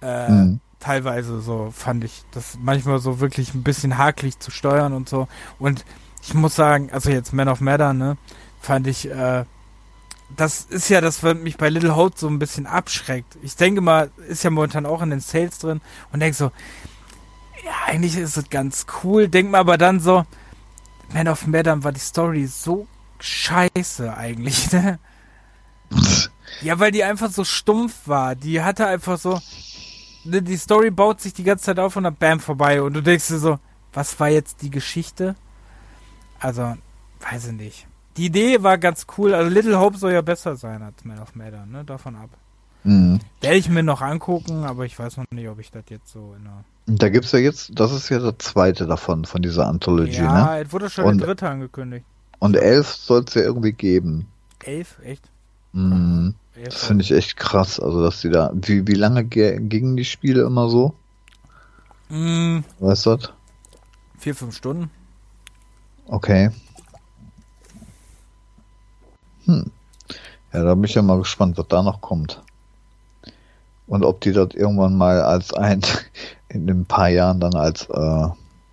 Äh, 0.03 0.31
mhm. 0.31 0.59
Teilweise 0.79 1.39
so 1.41 1.71
fand 1.71 2.03
ich 2.03 2.23
das 2.31 2.57
manchmal 2.61 2.99
so 2.99 3.21
wirklich 3.21 3.53
ein 3.53 3.63
bisschen 3.63 3.97
hakelig 3.97 4.39
zu 4.39 4.51
steuern 4.51 4.91
und 4.91 5.07
so. 5.07 5.27
Und 5.57 5.85
ich 6.21 6.33
muss 6.33 6.55
sagen, 6.55 6.89
also 6.91 7.09
jetzt 7.09 7.31
Man 7.33 7.47
of 7.47 7.61
Matter, 7.61 7.93
ne, 7.93 8.17
fand 8.59 8.87
ich, 8.87 9.09
äh, 9.09 9.45
das 10.35 10.61
ist 10.61 10.89
ja 10.89 10.99
das, 10.99 11.23
was 11.23 11.35
mich 11.35 11.57
bei 11.57 11.69
Little 11.69 11.95
Hope 11.95 12.15
so 12.17 12.27
ein 12.27 12.39
bisschen 12.39 12.65
abschreckt. 12.65 13.37
Ich 13.41 13.55
denke 13.55 13.81
mal, 13.81 14.11
ist 14.27 14.43
ja 14.43 14.49
momentan 14.49 14.85
auch 14.85 15.01
in 15.01 15.09
den 15.09 15.19
Sales 15.19 15.59
drin 15.59 15.81
und 16.11 16.19
denke 16.19 16.35
so, 16.35 16.51
ja, 17.63 17.71
eigentlich 17.85 18.17
ist 18.17 18.35
es 18.35 18.49
ganz 18.49 18.85
cool. 19.03 19.29
Denk 19.29 19.51
mal 19.51 19.59
aber 19.59 19.77
dann 19.77 19.99
so, 19.99 20.25
Man 21.13 21.27
of 21.27 21.47
Madam 21.47 21.83
war 21.83 21.91
die 21.91 21.99
Story 21.99 22.45
so 22.47 22.87
scheiße 23.19 24.15
eigentlich, 24.15 24.71
ne? 24.73 24.99
ja, 26.61 26.79
weil 26.79 26.91
die 26.91 27.03
einfach 27.03 27.29
so 27.29 27.43
stumpf 27.43 27.93
war. 28.05 28.35
Die 28.35 28.61
hatte 28.61 28.87
einfach 28.87 29.17
so, 29.17 29.39
die 30.23 30.57
Story 30.57 30.91
baut 30.91 31.21
sich 31.21 31.33
die 31.33 31.43
ganze 31.43 31.65
Zeit 31.65 31.79
auf 31.79 31.95
und 31.95 32.03
dann 32.03 32.15
bam 32.15 32.39
vorbei 32.39 32.81
und 32.81 32.93
du 32.93 33.01
denkst 33.01 33.27
dir 33.27 33.39
so, 33.39 33.59
was 33.91 34.19
war 34.19 34.29
jetzt 34.29 34.61
die 34.61 34.69
Geschichte? 34.69 35.35
Also, 36.39 36.75
weiß 37.19 37.47
ich 37.47 37.53
nicht. 37.53 37.87
Die 38.17 38.25
Idee 38.25 38.61
war 38.63 38.77
ganz 38.77 39.05
cool. 39.17 39.33
Also 39.33 39.49
Little 39.49 39.79
Hope 39.79 39.97
soll 39.97 40.13
ja 40.13 40.21
besser 40.21 40.55
sein 40.55 40.81
als 40.81 41.03
Man 41.03 41.19
of 41.19 41.35
Matter, 41.35 41.65
ne? 41.65 41.83
Davon 41.83 42.15
ab. 42.15 42.29
Mhm. 42.83 43.19
Werde 43.41 43.57
ich 43.57 43.69
mir 43.69 43.83
noch 43.83 44.01
angucken, 44.01 44.65
aber 44.65 44.85
ich 44.85 44.97
weiß 44.97 45.17
noch 45.17 45.25
nicht, 45.31 45.47
ob 45.47 45.59
ich 45.59 45.71
das 45.71 45.83
jetzt 45.89 46.11
so 46.11 46.35
in 46.37 46.43
der 46.43 46.63
da 46.85 47.09
gibt's 47.09 47.31
ja 47.31 47.39
jetzt, 47.39 47.71
das 47.79 47.93
ist 47.93 48.09
ja 48.09 48.19
der 48.19 48.37
zweite 48.39 48.85
davon, 48.85 49.23
von 49.23 49.41
dieser 49.41 49.67
Anthology, 49.67 50.17
ja, 50.17 50.33
ne? 50.33 50.39
Ja, 50.39 50.59
es 50.59 50.73
wurde 50.73 50.89
schon 50.89 51.05
und, 51.05 51.17
der 51.19 51.27
dritte 51.27 51.49
angekündigt. 51.49 52.05
Und 52.39 52.57
elf 52.57 52.87
soll 52.87 53.23
es 53.25 53.33
ja 53.35 53.41
irgendwie 53.41 53.71
geben. 53.71 54.27
Elf? 54.65 54.99
Echt? 55.03 55.29
Mhm. 55.71 56.35
Das 56.55 56.85
finde 56.85 57.03
ich 57.03 57.11
echt 57.11 57.35
krass, 57.35 57.79
also 57.79 58.03
dass 58.03 58.21
die 58.21 58.29
da, 58.29 58.51
wie, 58.53 58.87
wie 58.87 58.93
lange 58.93 59.25
gingen 59.25 59.97
die 59.97 60.05
Spiele 60.05 60.43
immer 60.43 60.69
so? 60.69 60.93
Mhm. 62.09 62.63
Weißt 62.79 63.07
du 63.07 63.15
das? 63.15 63.33
Vier, 64.19 64.35
fünf 64.35 64.55
Stunden. 64.55 64.91
Okay. 66.05 66.51
Hm. 69.45 69.71
Ja, 70.53 70.63
da 70.63 70.75
bin 70.75 70.83
ich 70.83 70.93
ja 70.93 71.01
mal 71.01 71.17
gespannt, 71.17 71.57
was 71.57 71.67
da 71.67 71.81
noch 71.81 72.01
kommt. 72.01 72.41
Und 73.87 74.05
ob 74.05 74.21
die 74.21 74.31
das 74.31 74.49
irgendwann 74.53 74.95
mal 74.95 75.21
als 75.21 75.53
ein, 75.53 75.81
in 76.49 76.69
ein 76.69 76.85
paar 76.85 77.09
Jahren 77.09 77.39
dann 77.39 77.55
als 77.55 77.89
äh, 77.89 78.27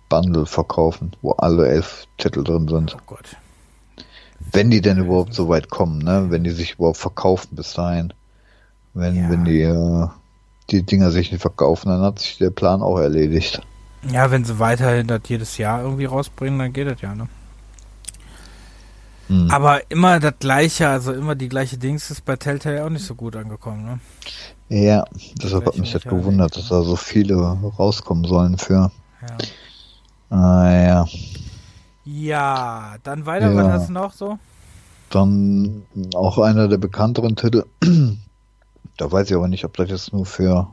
Bundle 0.07 0.45
verkaufen, 0.45 1.15
wo 1.21 1.31
alle 1.31 1.67
elf 1.67 2.05
Titel 2.17 2.43
drin 2.43 2.67
sind. 2.67 2.95
Oh 2.95 3.01
Gott. 3.07 3.35
Wenn 4.51 4.69
die 4.69 4.81
denn 4.81 4.97
überhaupt 4.97 5.33
so 5.33 5.49
weit 5.49 5.69
kommen, 5.69 5.99
ne? 5.99 6.27
Wenn 6.29 6.43
die 6.43 6.49
sich 6.49 6.73
überhaupt 6.73 6.97
verkaufen 6.97 7.55
bis 7.55 7.73
dahin. 7.73 8.13
Wenn, 8.93 9.15
ja. 9.15 9.29
wenn 9.29 9.45
die, 9.45 9.61
äh, 9.61 10.07
die 10.69 10.83
Dinger 10.83 11.11
sich 11.11 11.31
nicht 11.31 11.41
verkaufen, 11.41 11.89
dann 11.89 12.01
hat 12.01 12.19
sich 12.19 12.37
der 12.37 12.49
Plan 12.49 12.81
auch 12.81 12.99
erledigt. 12.99 13.61
Ja, 14.11 14.31
wenn 14.31 14.43
sie 14.43 14.59
weiterhin 14.59 15.07
das 15.07 15.21
jedes 15.27 15.57
Jahr 15.57 15.81
irgendwie 15.81 16.05
rausbringen, 16.05 16.59
dann 16.59 16.73
geht 16.73 16.87
das 16.87 17.01
ja, 17.01 17.15
ne? 17.15 17.27
Hm. 19.27 19.49
Aber 19.49 19.89
immer 19.89 20.19
das 20.19 20.33
gleiche, 20.39 20.89
also 20.89 21.13
immer 21.13 21.35
die 21.35 21.47
gleiche 21.47 21.77
Dings 21.77 22.11
ist 22.11 22.25
bei 22.25 22.35
Telltale 22.35 22.83
auch 22.83 22.89
nicht 22.89 23.05
so 23.05 23.15
gut 23.15 23.35
angekommen, 23.35 23.85
ne? 23.85 23.99
Ja, 24.67 25.05
deshalb 25.41 25.65
hat 25.65 25.77
mich 25.77 25.91
das 25.91 26.03
gewundert, 26.03 26.57
dass 26.57 26.69
da 26.69 26.81
so 26.81 26.95
viele 26.95 27.35
rauskommen 27.35 28.25
sollen 28.25 28.57
für. 28.57 28.91
Ja. 29.21 30.37
Ah, 30.37 30.71
ja. 30.71 31.05
Ja, 32.03 32.95
dann 33.03 33.25
weiter, 33.25 33.51
ja. 33.51 33.55
was 33.55 33.67
hast 33.67 33.89
du 33.89 33.93
noch 33.93 34.13
so? 34.13 34.39
Dann 35.09 35.83
auch 36.15 36.37
einer 36.37 36.67
der 36.67 36.77
bekannteren 36.77 37.35
Titel. 37.35 37.65
da 38.97 39.11
weiß 39.11 39.29
ich 39.29 39.35
aber 39.35 39.47
nicht, 39.47 39.65
ob 39.65 39.77
das 39.77 39.89
jetzt 39.89 40.13
nur 40.13 40.25
für 40.25 40.67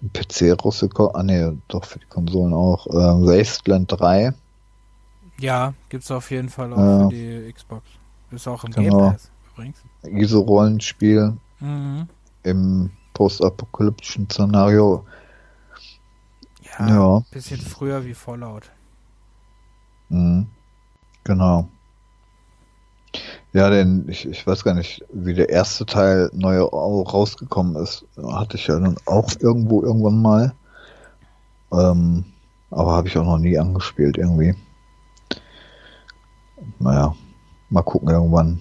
den 0.00 0.12
PC 0.12 0.62
rausgekommen 0.62 1.14
Ah, 1.14 1.22
ne, 1.22 1.58
doch 1.68 1.84
für 1.84 1.98
die 1.98 2.06
Konsolen 2.06 2.52
auch. 2.52 2.86
Äh, 2.86 2.92
Wasteland 2.92 3.90
3. 3.90 4.34
Ja, 5.38 5.74
gibt's 5.88 6.10
auf 6.10 6.30
jeden 6.30 6.48
Fall 6.48 6.72
auch 6.72 6.78
äh, 6.78 7.02
für 7.04 7.08
die 7.08 7.52
Xbox. 7.52 7.86
Ist 8.30 8.46
auch 8.46 8.64
im 8.64 8.70
genau. 8.72 8.98
Game 8.98 9.12
Pass 9.12 9.30
übrigens. 9.52 9.78
ISO-Rollenspiel 10.02 11.36
mhm. 11.60 12.08
im 12.42 12.90
postapokalyptischen 13.14 14.28
Szenario. 14.30 15.04
Ja, 16.78 16.88
ja, 16.88 17.22
bisschen 17.30 17.60
früher 17.60 18.04
wie 18.04 18.14
Fallout. 18.14 18.70
Mhm. 20.12 20.46
Genau. 21.24 21.68
Ja, 23.52 23.68
denn 23.68 24.06
ich, 24.08 24.26
ich 24.26 24.46
weiß 24.46 24.64
gar 24.64 24.74
nicht, 24.74 25.04
wie 25.12 25.34
der 25.34 25.50
erste 25.50 25.84
Teil 25.84 26.30
neu 26.32 26.60
rausgekommen 26.60 27.76
ist. 27.76 28.06
Hatte 28.16 28.56
ich 28.56 28.66
ja 28.66 28.78
dann 28.78 28.96
auch 29.04 29.30
irgendwo 29.40 29.82
irgendwann 29.82 30.22
mal. 30.22 30.54
Ähm, 31.72 32.24
aber 32.70 32.92
habe 32.92 33.08
ich 33.08 33.18
auch 33.18 33.24
noch 33.24 33.38
nie 33.38 33.58
angespielt 33.58 34.16
irgendwie 34.16 34.54
naja, 36.78 37.14
mal 37.70 37.82
gucken 37.82 38.08
irgendwann. 38.08 38.60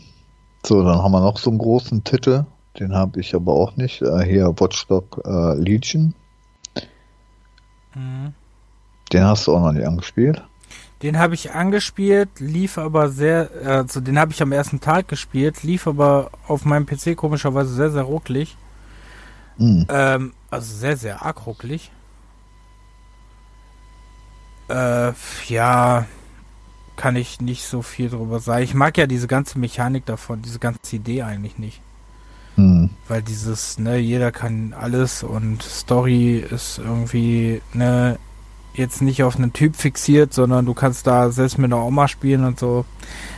So, 0.66 0.84
dann 0.84 1.02
haben 1.02 1.12
wir 1.12 1.22
noch 1.22 1.38
so 1.38 1.50
einen 1.50 1.60
großen 1.60 2.04
Titel. 2.04 2.46
Den 2.80 2.96
habe 2.96 3.20
ich 3.20 3.36
aber 3.36 3.54
auch 3.54 3.76
nicht. 3.76 4.02
Äh, 4.02 4.24
hier 4.24 4.48
Watchdog 4.60 5.22
äh, 5.26 5.56
Legion. 5.56 6.14
Mhm. 7.96 8.34
Den 9.12 9.24
hast 9.26 9.48
du 9.48 9.56
auch 9.56 9.62
noch 9.62 9.74
nicht 9.74 9.86
angespielt. 9.86 10.44
Den 11.02 11.18
habe 11.18 11.34
ich 11.34 11.52
angespielt, 11.52 12.30
lief 12.40 12.78
aber 12.78 13.10
sehr, 13.10 13.50
also 13.66 14.02
den 14.02 14.20
habe 14.20 14.32
ich 14.32 14.42
am 14.42 14.52
ersten 14.52 14.80
Tag 14.80 15.08
gespielt, 15.08 15.64
lief 15.64 15.88
aber 15.88 16.30
auf 16.48 16.64
meinem 16.64 16.86
PC 16.86 17.16
komischerweise 17.16 17.74
sehr, 17.74 17.92
sehr 17.92 18.04
rucklig. 18.04 18.56
Mhm. 19.58 19.88
Ähm, 19.90 20.34
also 20.52 20.76
sehr, 20.76 20.98
sehr 20.98 21.24
arg 21.24 21.46
rucklig. 21.48 21.92
Äh, 24.70 25.14
ja, 25.48 26.06
kann 26.96 27.16
ich 27.16 27.42
nicht 27.42 27.64
so 27.64 27.82
viel 27.82 28.10
drüber 28.10 28.40
sagen. 28.40 28.64
Ich 28.64 28.76
mag 28.76 28.98
ja 28.98 29.08
diese 29.08 29.28
ganze 29.28 29.58
Mechanik 29.58 30.06
davon, 30.06 30.44
diese 30.44 30.60
ganze 30.60 30.96
Idee 30.96 31.24
eigentlich 31.24 31.58
nicht. 31.58 31.82
Hm. 32.56 32.92
Weil 33.08 33.24
dieses, 33.24 33.80
ne, 33.80 33.98
jeder 33.98 34.32
kann 34.32 34.74
alles 34.74 35.24
und 35.24 35.64
Story 35.64 36.38
ist 36.38 36.78
irgendwie, 36.78 37.62
ne, 37.74 38.20
jetzt 38.74 39.02
nicht 39.02 39.24
auf 39.24 39.36
einen 39.36 39.54
Typ 39.54 39.76
fixiert, 39.76 40.34
sondern 40.34 40.66
du 40.66 40.74
kannst 40.74 41.08
da 41.08 41.32
selbst 41.32 41.58
mit 41.58 41.72
einer 41.72 41.84
Oma 41.84 42.08
spielen 42.08 42.46
und 42.46 42.60
so. 42.60 42.86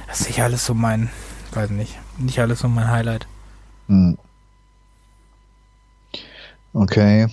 Das 0.08 0.22
ist 0.22 0.28
nicht 0.28 0.42
alles 0.42 0.66
so 0.66 0.74
mein, 0.74 1.10
weiß 1.54 1.70
nicht, 1.72 1.98
nicht 2.18 2.40
alles 2.40 2.60
so 2.60 2.68
mein 2.68 2.90
Highlight. 2.90 3.28
Hm. 3.88 4.18
Okay. 6.74 7.28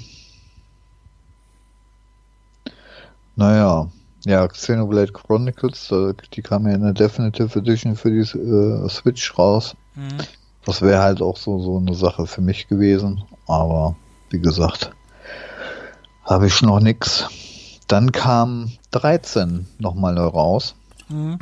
Naja, 3.36 3.88
ja, 4.26 4.46
Xenoblade 4.46 5.12
Chronicles, 5.12 5.92
die 6.34 6.42
kam 6.42 6.66
ja 6.66 6.74
in 6.74 6.82
der 6.82 6.92
Definitive 6.92 7.58
Edition 7.58 7.96
für 7.96 8.10
die 8.10 8.18
äh, 8.18 8.88
Switch 8.88 9.38
raus. 9.38 9.74
Mhm. 9.94 10.18
Das 10.66 10.82
wäre 10.82 11.00
halt 11.00 11.22
auch 11.22 11.38
so, 11.38 11.58
so 11.58 11.78
eine 11.78 11.94
Sache 11.94 12.26
für 12.26 12.42
mich 12.42 12.68
gewesen. 12.68 13.24
Aber 13.46 13.96
wie 14.28 14.40
gesagt, 14.40 14.92
habe 16.24 16.46
ich 16.46 16.60
noch 16.60 16.80
nix. 16.80 17.28
Dann 17.90 18.12
kam 18.12 18.70
13 18.92 19.66
nochmal 19.80 20.14
neu 20.14 20.26
raus. 20.26 20.76
Mhm. 21.08 21.40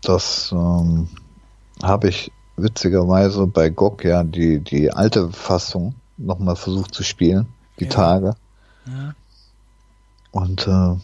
Das 0.00 0.50
ähm, 0.50 1.08
habe 1.80 2.08
ich 2.08 2.32
witzigerweise 2.56 3.46
bei 3.46 3.68
GOG 3.68 4.04
ja 4.04 4.24
die, 4.24 4.58
die 4.58 4.92
alte 4.92 5.30
Fassung 5.30 5.94
nochmal 6.16 6.56
versucht 6.56 6.92
zu 6.92 7.04
spielen 7.04 7.46
die 7.78 7.84
ja. 7.84 7.90
Tage. 7.90 8.34
Ja. 8.86 9.14
Und 10.32 10.66
äh, 10.66 10.96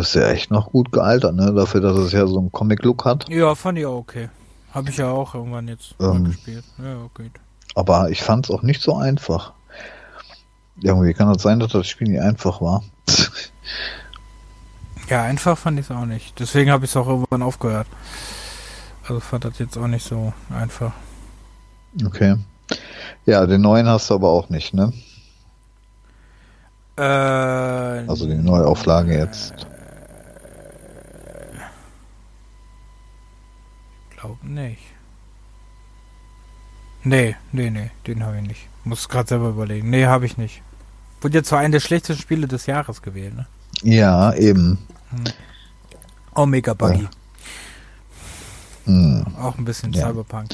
ist 0.00 0.16
ja 0.16 0.28
echt 0.28 0.50
noch 0.50 0.72
gut 0.72 0.90
gealtert, 0.90 1.36
ne? 1.36 1.52
Dafür, 1.54 1.80
dass 1.80 1.96
es 1.98 2.10
ja 2.10 2.26
so 2.26 2.40
einen 2.40 2.50
Comic-Look 2.50 3.04
hat. 3.04 3.28
Ja, 3.28 3.54
fand 3.54 3.78
ich 3.78 3.86
auch 3.86 3.98
okay. 3.98 4.28
Habe 4.72 4.90
ich 4.90 4.96
ja 4.96 5.08
auch 5.08 5.36
irgendwann 5.36 5.68
jetzt 5.68 5.94
ähm, 6.00 6.24
gespielt. 6.24 6.64
Ja, 6.78 7.04
okay. 7.04 7.30
Aber 7.76 8.10
ich 8.10 8.24
fand 8.24 8.46
es 8.46 8.50
auch 8.50 8.62
nicht 8.62 8.82
so 8.82 8.96
einfach. 8.96 9.52
Irgendwie 10.82 11.14
kann 11.14 11.32
das 11.32 11.42
sein, 11.42 11.60
dass 11.60 11.72
das 11.72 11.86
Spiel 11.86 12.08
nicht 12.08 12.20
einfach 12.20 12.60
war. 12.60 12.82
ja, 15.08 15.22
einfach 15.22 15.56
fand 15.56 15.78
ich 15.78 15.86
es 15.86 15.90
auch 15.90 16.04
nicht. 16.04 16.38
Deswegen 16.40 16.70
habe 16.70 16.84
ich 16.84 16.90
es 16.90 16.96
auch 16.96 17.06
irgendwann 17.06 17.42
aufgehört. 17.42 17.86
Also 19.02 19.20
fand 19.20 19.44
das 19.44 19.58
jetzt 19.58 19.76
auch 19.76 19.86
nicht 19.86 20.06
so 20.06 20.32
einfach. 20.50 20.92
Okay. 22.04 22.36
Ja, 23.26 23.46
den 23.46 23.60
neuen 23.60 23.86
hast 23.86 24.10
du 24.10 24.14
aber 24.14 24.30
auch 24.30 24.48
nicht, 24.48 24.74
ne? 24.74 24.92
Äh, 26.96 27.02
also 27.02 28.26
die 28.26 28.34
Neuauflage 28.34 29.16
jetzt. 29.16 29.66
Ich 34.10 34.16
glaube 34.18 34.46
nicht. 34.46 34.82
Nee, 37.04 37.36
nee, 37.50 37.70
nee, 37.70 37.90
den 38.06 38.24
habe 38.24 38.36
ich 38.36 38.42
nicht. 38.42 38.68
Muss 38.84 39.08
gerade 39.08 39.28
selber 39.28 39.48
überlegen. 39.48 39.90
Nee, 39.90 40.06
habe 40.06 40.26
ich 40.26 40.36
nicht. 40.36 40.62
Wurde 41.22 41.38
jetzt 41.38 41.48
zwar 41.48 41.60
einen 41.60 41.72
der 41.72 41.80
schlechtesten 41.80 42.20
Spiele 42.20 42.48
des 42.48 42.66
Jahres 42.66 43.00
gewählt, 43.00 43.34
ne? 43.34 43.46
Ja, 43.82 44.34
eben. 44.34 44.78
Hm. 45.10 45.24
Auch 46.34 46.46
mega 46.46 46.74
buggy. 46.74 47.02
Ja. 47.02 47.10
Hm. 48.86 49.26
Auch 49.38 49.56
ein 49.56 49.64
bisschen 49.64 49.92
ja. 49.92 50.08
Cyberpunk. 50.08 50.50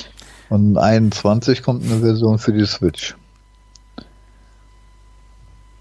Und 0.51 0.77
21 0.77 1.63
kommt 1.63 1.85
eine 1.85 2.01
Version 2.01 2.39
für 2.39 2.53
die 2.53 2.67
Switch. 2.67 3.17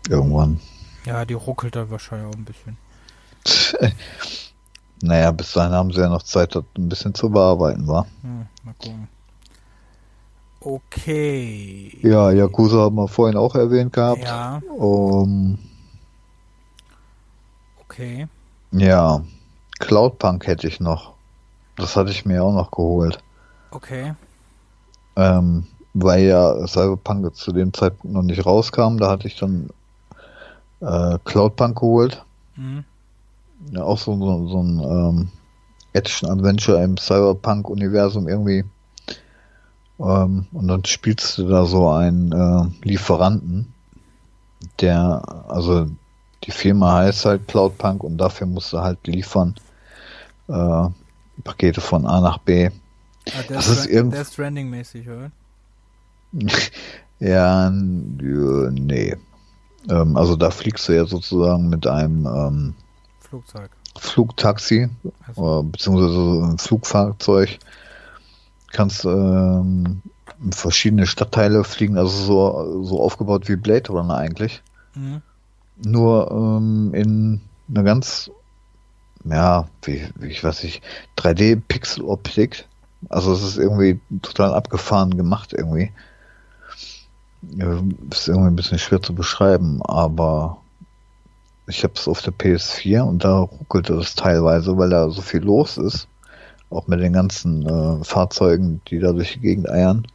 Irgendwann. 0.10 0.60
Ja, 1.06 1.26
die 1.26 1.34
ruckelt 1.34 1.76
da 1.76 1.90
wahrscheinlich 1.90 2.28
auch 2.28 2.38
ein 2.38 2.46
bisschen. 2.46 2.78
naja, 5.02 5.32
bis 5.32 5.54
dahin 5.54 5.74
haben 5.74 5.92
sie 5.92 6.00
ja 6.00 6.10
noch 6.10 6.24
Zeit, 6.24 6.56
das 6.56 6.64
ein 6.78 6.90
bisschen 6.90 7.14
zu 7.14 7.30
bearbeiten, 7.30 7.88
war. 7.88 8.08
Hm, 8.22 8.48
mal 8.64 8.76
gucken. 8.78 9.08
Okay. 10.60 11.98
Ja, 12.02 12.32
Yakuza 12.32 12.78
haben 12.78 12.96
wir 12.96 13.08
vorhin 13.08 13.38
auch 13.38 13.56
erwähnt 13.56 13.94
gehabt. 13.94 14.24
Ja. 14.24 14.62
Um, 14.76 15.58
okay. 17.82 18.28
Ja, 18.72 19.22
Cloudpunk 19.80 20.48
hätte 20.48 20.68
ich 20.68 20.80
noch. 20.80 21.14
Das 21.78 21.96
hatte 21.96 22.12
ich 22.12 22.26
mir 22.26 22.44
auch 22.44 22.54
noch 22.54 22.72
geholt. 22.72 23.20
Okay. 23.72 24.14
Ähm, 25.16 25.68
weil 25.94 26.24
ja 26.24 26.68
Cyberpunk 26.68 27.36
zu 27.36 27.52
dem 27.52 27.74
Zeitpunkt 27.74 28.16
noch 28.16 28.24
nicht 28.24 28.46
rauskam, 28.46 28.98
da 28.98 29.10
hatte 29.10 29.28
ich 29.28 29.36
dann 29.36 29.70
äh, 30.80 31.18
Cloudpunk 31.24 31.80
geholt. 31.80 32.24
Mhm. 32.56 32.84
Ja, 33.72 33.84
auch 33.84 33.98
so, 33.98 34.16
so, 34.18 34.48
so 34.48 34.62
ein 34.62 34.80
ähm, 34.80 35.30
Action-Adventure 35.94 36.84
im 36.84 36.98
Cyberpunk-Universum 36.98 38.28
irgendwie. 38.28 38.64
Ähm, 40.00 40.48
und 40.52 40.68
dann 40.68 40.86
spielst 40.86 41.38
du 41.38 41.48
da 41.48 41.66
so 41.66 41.90
einen 41.90 42.32
äh, 42.32 42.88
Lieferanten, 42.88 43.74
der, 44.80 45.22
also 45.48 45.88
die 46.44 46.52
Firma 46.52 46.96
heißt 46.96 47.26
halt 47.26 47.48
Cloudpunk 47.48 48.04
und 48.04 48.18
dafür 48.18 48.48
musst 48.48 48.74
du 48.74 48.80
halt 48.80 49.06
liefern 49.08 49.56
äh, 50.48 50.88
Pakete 51.44 51.82
von 51.82 52.06
A 52.06 52.22
nach 52.22 52.38
B. 52.40 52.70
Ah, 53.28 53.44
das 53.50 53.68
ist 53.68 53.86
irgendwie. 53.88 54.24
Stranding-mäßig, 54.24 55.08
oder? 55.10 55.32
ja, 57.20 57.70
nee. 57.70 59.16
Ähm, 59.90 60.18
also 60.18 60.36
da 60.36 60.50
fliegst 60.50 60.88
du 60.88 60.94
ja 60.94 61.06
sozusagen 61.06 61.70
mit 61.70 61.88
einem 61.88 62.26
ähm, 62.26 62.76
Flugzeug. 63.20 63.70
Flugtaxi, 63.98 64.90
also. 65.28 65.64
beziehungsweise 65.64 66.54
ein 66.54 66.58
Flugfahrzeug. 66.58 67.60
Kannst 68.78 69.06
ähm, 69.06 70.04
verschiedene 70.52 71.08
Stadtteile 71.08 71.64
fliegen, 71.64 71.98
also 71.98 72.16
so, 72.16 72.84
so 72.84 73.02
aufgebaut 73.02 73.50
wie 73.50 73.56
Blade 73.56 73.92
Runner 73.92 74.16
eigentlich. 74.16 74.62
Mhm. 74.94 75.24
Nur 75.84 76.30
ähm, 76.32 76.94
in 76.94 77.42
einer 77.70 77.84
ganz, 77.84 78.30
ja, 79.24 79.68
wie, 79.82 80.08
wie 80.16 80.28
ich 80.28 80.44
weiß 80.44 80.64
nicht, 80.64 80.84
3D-Pixel-Optik. 81.18 82.66
Also 83.10 83.34
es 83.34 83.42
ist 83.42 83.58
irgendwie 83.58 84.00
total 84.22 84.54
abgefahren 84.54 85.18
gemacht 85.18 85.54
irgendwie. 85.54 85.92
Ist 88.12 88.28
irgendwie 88.28 88.50
ein 88.50 88.56
bisschen 88.56 88.78
schwer 88.78 89.02
zu 89.02 89.16
beschreiben, 89.16 89.82
aber 89.82 90.58
ich 91.66 91.84
habe 91.84 91.94
es 91.96 92.08
auf 92.08 92.22
der 92.22 92.34
PS4 92.34 93.02
und 93.02 93.24
da 93.24 93.40
ruckelte 93.40 93.96
es 93.96 94.14
teilweise, 94.14 94.78
weil 94.78 94.92
da 94.92 95.10
so 95.10 95.24
viel 95.24 95.42
los 95.42 95.78
ist. 95.78 96.08
Auch 96.70 96.88
mit 96.88 97.00
den 97.00 97.14
ganzen 97.14 97.66
äh, 97.66 98.04
Fahrzeugen, 98.04 98.82
die 98.88 99.00
da 99.00 99.14
durch 99.14 99.34
die 99.34 99.40
Gegend 99.40 99.70
eiern. 99.70 100.08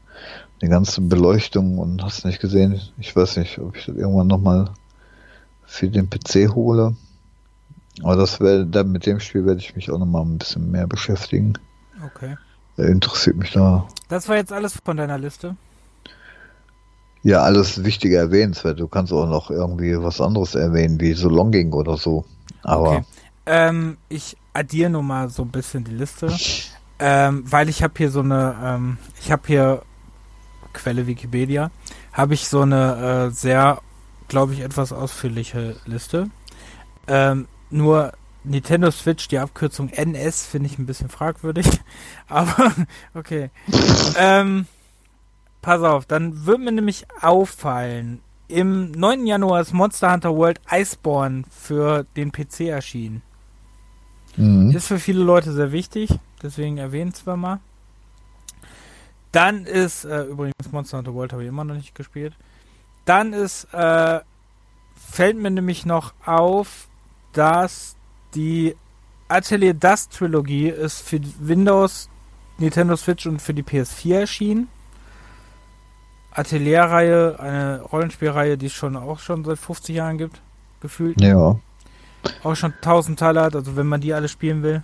Die 0.60 0.68
ganze 0.68 1.00
Beleuchtung 1.00 1.78
und 1.78 2.04
hast 2.04 2.24
nicht 2.24 2.40
gesehen. 2.40 2.80
Ich 2.98 3.16
weiß 3.16 3.36
nicht, 3.38 3.58
ob 3.58 3.76
ich 3.76 3.86
das 3.86 3.96
irgendwann 3.96 4.28
nochmal 4.28 4.66
für 5.64 5.88
den 5.88 6.08
PC 6.08 6.54
hole. 6.54 6.94
Aber 8.02 8.16
das 8.16 8.40
werde, 8.40 8.84
mit 8.84 9.06
dem 9.06 9.20
Spiel 9.20 9.44
werde 9.44 9.60
ich 9.60 9.74
mich 9.74 9.90
auch 9.90 9.98
nochmal 9.98 10.22
ein 10.22 10.38
bisschen 10.38 10.70
mehr 10.70 10.86
beschäftigen. 10.86 11.54
Okay. 12.04 12.36
Interessiert 12.76 13.36
mich 13.36 13.52
da. 13.52 13.86
Das 14.08 14.28
war 14.28 14.36
jetzt 14.36 14.52
alles 14.52 14.78
von 14.84 14.96
deiner 14.96 15.18
Liste? 15.18 15.56
Ja, 17.22 17.42
alles 17.42 17.84
wichtige 17.84 18.16
erwähnenswert. 18.16 18.80
Du 18.80 18.88
kannst 18.88 19.12
auch 19.12 19.26
noch 19.26 19.50
irgendwie 19.50 20.00
was 20.02 20.20
anderes 20.20 20.54
erwähnen, 20.54 21.00
wie 21.00 21.12
so 21.12 21.28
Longing 21.28 21.72
oder 21.72 21.96
so. 21.96 22.24
Aber. 22.62 22.90
Okay. 22.90 23.04
Ähm, 23.46 23.96
ich 24.08 24.36
addiere 24.52 24.90
nur 24.90 25.02
mal 25.02 25.28
so 25.28 25.42
ein 25.42 25.50
bisschen 25.50 25.84
die 25.84 25.92
Liste. 25.92 26.34
ähm, 26.98 27.44
weil 27.50 27.68
ich 27.68 27.82
habe 27.82 27.94
hier 27.96 28.10
so 28.10 28.20
eine, 28.20 28.56
ähm, 28.62 28.98
ich 29.20 29.32
habe 29.32 29.42
hier 29.46 29.82
Quelle 30.72 31.06
Wikipedia, 31.06 31.70
habe 32.12 32.34
ich 32.34 32.48
so 32.48 32.62
eine 32.62 33.28
äh, 33.28 33.34
sehr, 33.34 33.80
glaube 34.28 34.54
ich, 34.54 34.60
etwas 34.60 34.92
ausführliche 34.92 35.76
Liste. 35.84 36.30
Ähm, 37.06 37.48
nur 37.70 38.12
Nintendo 38.44 38.90
Switch, 38.90 39.28
die 39.28 39.38
Abkürzung 39.38 39.88
NS, 39.90 40.46
finde 40.46 40.68
ich 40.68 40.78
ein 40.78 40.86
bisschen 40.86 41.08
fragwürdig. 41.08 41.66
Aber 42.28 42.72
okay. 43.14 43.50
ähm, 44.16 44.66
Pass 45.62 45.80
auf, 45.82 46.06
dann 46.06 46.44
würde 46.44 46.64
mir 46.64 46.72
nämlich 46.72 47.06
auffallen, 47.20 48.20
im 48.48 48.90
9. 48.90 49.26
Januar 49.28 49.60
ist 49.60 49.72
Monster 49.72 50.12
Hunter 50.12 50.34
World 50.34 50.60
Iceborne 50.68 51.44
für 51.48 52.04
den 52.16 52.32
PC 52.32 52.62
erschienen. 52.62 53.22
Mhm. 54.36 54.70
Ist 54.70 54.86
für 54.86 54.98
viele 54.98 55.22
Leute 55.22 55.52
sehr 55.52 55.72
wichtig, 55.72 56.10
deswegen 56.42 56.78
erwähnen 56.78 57.12
wir 57.24 57.36
mal. 57.36 57.60
Dann 59.30 59.64
ist, 59.64 60.04
äh, 60.04 60.24
übrigens 60.24 60.54
Monster 60.70 60.98
Hunter 60.98 61.14
World 61.14 61.32
habe 61.32 61.42
ich 61.42 61.48
immer 61.48 61.64
noch 61.64 61.74
nicht 61.74 61.94
gespielt. 61.94 62.34
Dann 63.04 63.32
ist, 63.32 63.64
äh, 63.72 64.20
fällt 64.94 65.36
mir 65.36 65.50
nämlich 65.50 65.86
noch 65.86 66.12
auf, 66.24 66.88
dass 67.32 67.96
die 68.34 68.76
Atelier 69.28 69.74
Dust 69.74 70.12
Trilogie 70.12 70.68
ist 70.68 71.00
für 71.00 71.20
Windows, 71.40 72.09
Nintendo 72.59 72.96
Switch 72.96 73.26
und 73.26 73.40
für 73.40 73.54
die 73.54 73.62
PS4 73.62 74.20
erschienen. 74.20 74.68
Atelierreihe, 76.32 77.38
eine 77.38 77.82
Rollenspielreihe, 77.82 78.56
die 78.56 78.66
es 78.66 78.72
schon 78.72 78.96
auch 78.96 79.18
schon 79.18 79.44
seit 79.44 79.59
50 79.59 79.96
Jahren 79.96 80.18
gibt, 80.18 80.40
gefühlt. 80.80 81.20
Ja. 81.20 81.56
Auch 82.42 82.54
schon 82.54 82.72
1000 82.72 83.18
Teile 83.18 83.42
hat, 83.42 83.56
also 83.56 83.76
wenn 83.76 83.86
man 83.86 84.00
die 84.00 84.14
alle 84.14 84.28
spielen 84.28 84.62
will. 84.62 84.82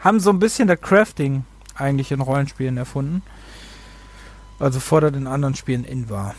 Haben 0.00 0.20
so 0.20 0.30
ein 0.30 0.38
bisschen 0.38 0.68
das 0.68 0.80
Crafting 0.80 1.44
eigentlich 1.74 2.12
in 2.12 2.20
Rollenspielen 2.20 2.76
erfunden. 2.76 3.22
Also 4.58 4.80
fordert 4.80 5.16
in 5.16 5.26
anderen 5.26 5.54
Spielen 5.54 5.84
in 5.84 6.08
war. 6.08 6.34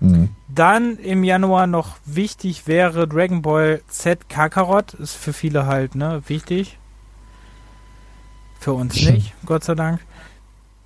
Mhm. 0.00 0.30
Dann 0.48 0.96
im 0.98 1.24
Januar 1.24 1.66
noch 1.66 1.96
wichtig 2.04 2.66
wäre 2.66 3.06
Dragon 3.06 3.42
Ball 3.42 3.82
Z 3.88 4.28
Kakarot. 4.28 4.94
Ist 4.94 5.14
für 5.14 5.32
viele 5.32 5.66
halt, 5.66 5.94
ne, 5.94 6.22
wichtig. 6.26 6.78
Für 8.58 8.72
uns 8.72 8.94
nicht, 9.02 9.34
Gott 9.44 9.64
sei 9.64 9.74
Dank. 9.74 10.00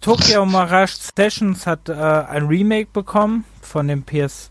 Tokyo 0.01 0.47
Mirage 0.47 0.97
Sessions 1.17 1.67
hat 1.67 1.89
äh, 1.89 1.93
ein 1.93 2.47
Remake 2.47 2.89
bekommen 2.93 3.45
von 3.61 3.89
dem 3.89 4.05
PS, 4.05 4.51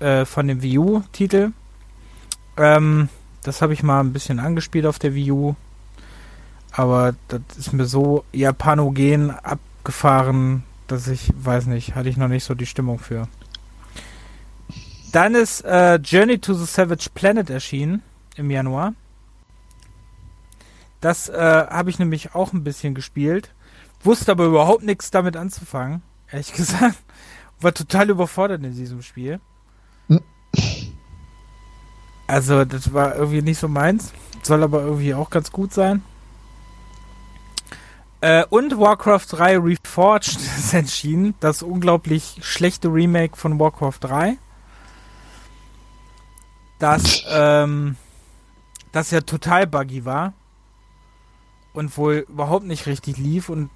äh, 0.00 0.24
von 0.24 0.48
dem 0.48 0.62
Wii 0.62 0.78
U 0.78 1.02
Titel. 1.12 1.52
Ähm, 2.56 3.08
das 3.42 3.62
habe 3.62 3.72
ich 3.72 3.82
mal 3.82 4.00
ein 4.00 4.12
bisschen 4.12 4.38
angespielt 4.38 4.86
auf 4.86 4.98
der 4.98 5.14
Wii 5.14 5.32
U. 5.32 5.54
Aber 6.70 7.14
das 7.28 7.40
ist 7.58 7.72
mir 7.72 7.84
so 7.84 8.24
japanogen 8.32 9.30
abgefahren, 9.30 10.62
dass 10.86 11.08
ich, 11.08 11.30
weiß 11.36 11.66
nicht, 11.66 11.94
hatte 11.94 12.08
ich 12.08 12.16
noch 12.16 12.28
nicht 12.28 12.44
so 12.44 12.54
die 12.54 12.66
Stimmung 12.66 12.98
für. 12.98 13.28
Dann 15.12 15.34
ist 15.34 15.62
äh, 15.62 15.96
Journey 15.96 16.38
to 16.38 16.54
the 16.54 16.64
Savage 16.64 17.08
Planet 17.12 17.50
erschienen 17.50 18.02
im 18.36 18.50
Januar. 18.50 18.94
Das 21.02 21.28
äh, 21.28 21.66
habe 21.68 21.90
ich 21.90 21.98
nämlich 21.98 22.34
auch 22.34 22.52
ein 22.52 22.64
bisschen 22.64 22.94
gespielt. 22.94 23.52
Wusste 24.02 24.32
aber 24.32 24.46
überhaupt 24.46 24.84
nichts 24.84 25.10
damit 25.10 25.36
anzufangen, 25.36 26.02
ehrlich 26.30 26.52
gesagt. 26.54 26.98
War 27.60 27.74
total 27.74 28.10
überfordert 28.10 28.64
in 28.64 28.74
diesem 28.74 29.02
Spiel. 29.02 29.40
Also, 32.32 32.64
das 32.64 32.94
war 32.94 33.14
irgendwie 33.14 33.42
nicht 33.42 33.58
so 33.58 33.68
meins. 33.68 34.10
Soll 34.42 34.62
aber 34.62 34.80
irgendwie 34.80 35.12
auch 35.12 35.28
ganz 35.28 35.52
gut 35.52 35.74
sein. 35.74 36.02
Äh, 38.22 38.46
und 38.48 38.78
Warcraft 38.78 39.26
3 39.28 39.58
Reforged 39.58 40.36
ist 40.58 40.72
entschieden. 40.72 41.34
Das 41.40 41.62
unglaublich 41.62 42.38
schlechte 42.40 42.88
Remake 42.88 43.36
von 43.36 43.60
Warcraft 43.60 43.98
3. 44.00 44.38
Das, 46.78 47.22
ähm, 47.28 47.96
das 48.92 49.10
ja 49.10 49.20
total 49.20 49.66
buggy 49.66 50.06
war. 50.06 50.32
Und 51.74 51.94
wohl 51.98 52.24
überhaupt 52.30 52.64
nicht 52.64 52.86
richtig 52.86 53.18
lief 53.18 53.50
und 53.50 53.68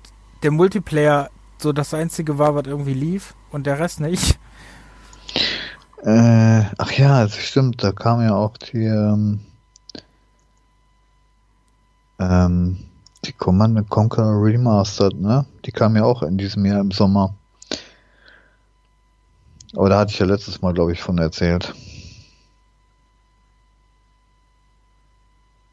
der 0.42 0.50
Multiplayer 0.50 1.28
so 1.58 1.74
das 1.74 1.92
einzige 1.92 2.38
war, 2.38 2.54
was 2.54 2.64
irgendwie 2.64 2.94
lief 2.94 3.34
und 3.50 3.66
der 3.66 3.78
Rest 3.78 4.00
nicht. 4.00 4.38
Äh, 6.06 6.62
ach 6.78 6.92
ja, 6.92 7.24
das 7.24 7.34
stimmt, 7.34 7.82
da 7.82 7.90
kam 7.90 8.22
ja 8.22 8.32
auch 8.32 8.56
die, 8.58 8.84
ähm, 8.84 9.40
ähm, 12.20 12.78
die 13.24 13.32
Command 13.32 13.90
Conquer 13.90 14.40
Remastered, 14.40 15.20
ne? 15.20 15.46
Die 15.64 15.72
kam 15.72 15.96
ja 15.96 16.04
auch 16.04 16.22
in 16.22 16.38
diesem 16.38 16.64
Jahr 16.64 16.80
im 16.80 16.92
Sommer. 16.92 17.34
Aber 19.74 19.88
da 19.88 19.98
hatte 19.98 20.12
ich 20.12 20.20
ja 20.20 20.26
letztes 20.26 20.62
Mal, 20.62 20.74
glaube 20.74 20.92
ich, 20.92 21.02
von 21.02 21.18
erzählt. 21.18 21.74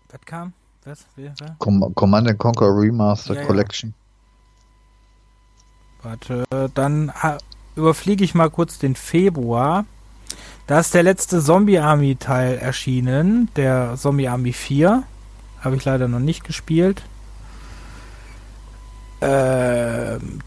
Was 0.09 0.21
kam? 0.21 0.53
Was? 0.83 1.05
Wer, 1.15 1.35
wer? 1.39 1.55
Com 1.59 1.93
Command 1.93 2.39
Conquer 2.39 2.75
Remaster 2.75 3.35
ja, 3.35 3.45
Collection. 3.45 3.93
Ja. 6.01 6.09
Warte, 6.09 6.45
dann 6.73 7.13
überfliege 7.75 8.23
ich 8.23 8.33
mal 8.33 8.49
kurz 8.49 8.79
den 8.79 8.95
Februar. 8.95 9.85
Da 10.67 10.79
ist 10.79 10.93
der 10.93 11.03
letzte 11.03 11.41
Zombie 11.41 11.79
Army 11.79 12.15
Teil 12.15 12.57
erschienen, 12.57 13.49
der 13.55 13.95
Zombie 13.97 14.29
Army 14.29 14.53
4. 14.53 15.03
Habe 15.59 15.75
ich 15.75 15.83
leider 15.83 16.07
noch 16.07 16.19
nicht 16.19 16.43
gespielt. 16.45 17.03
Ähm, 19.21 20.39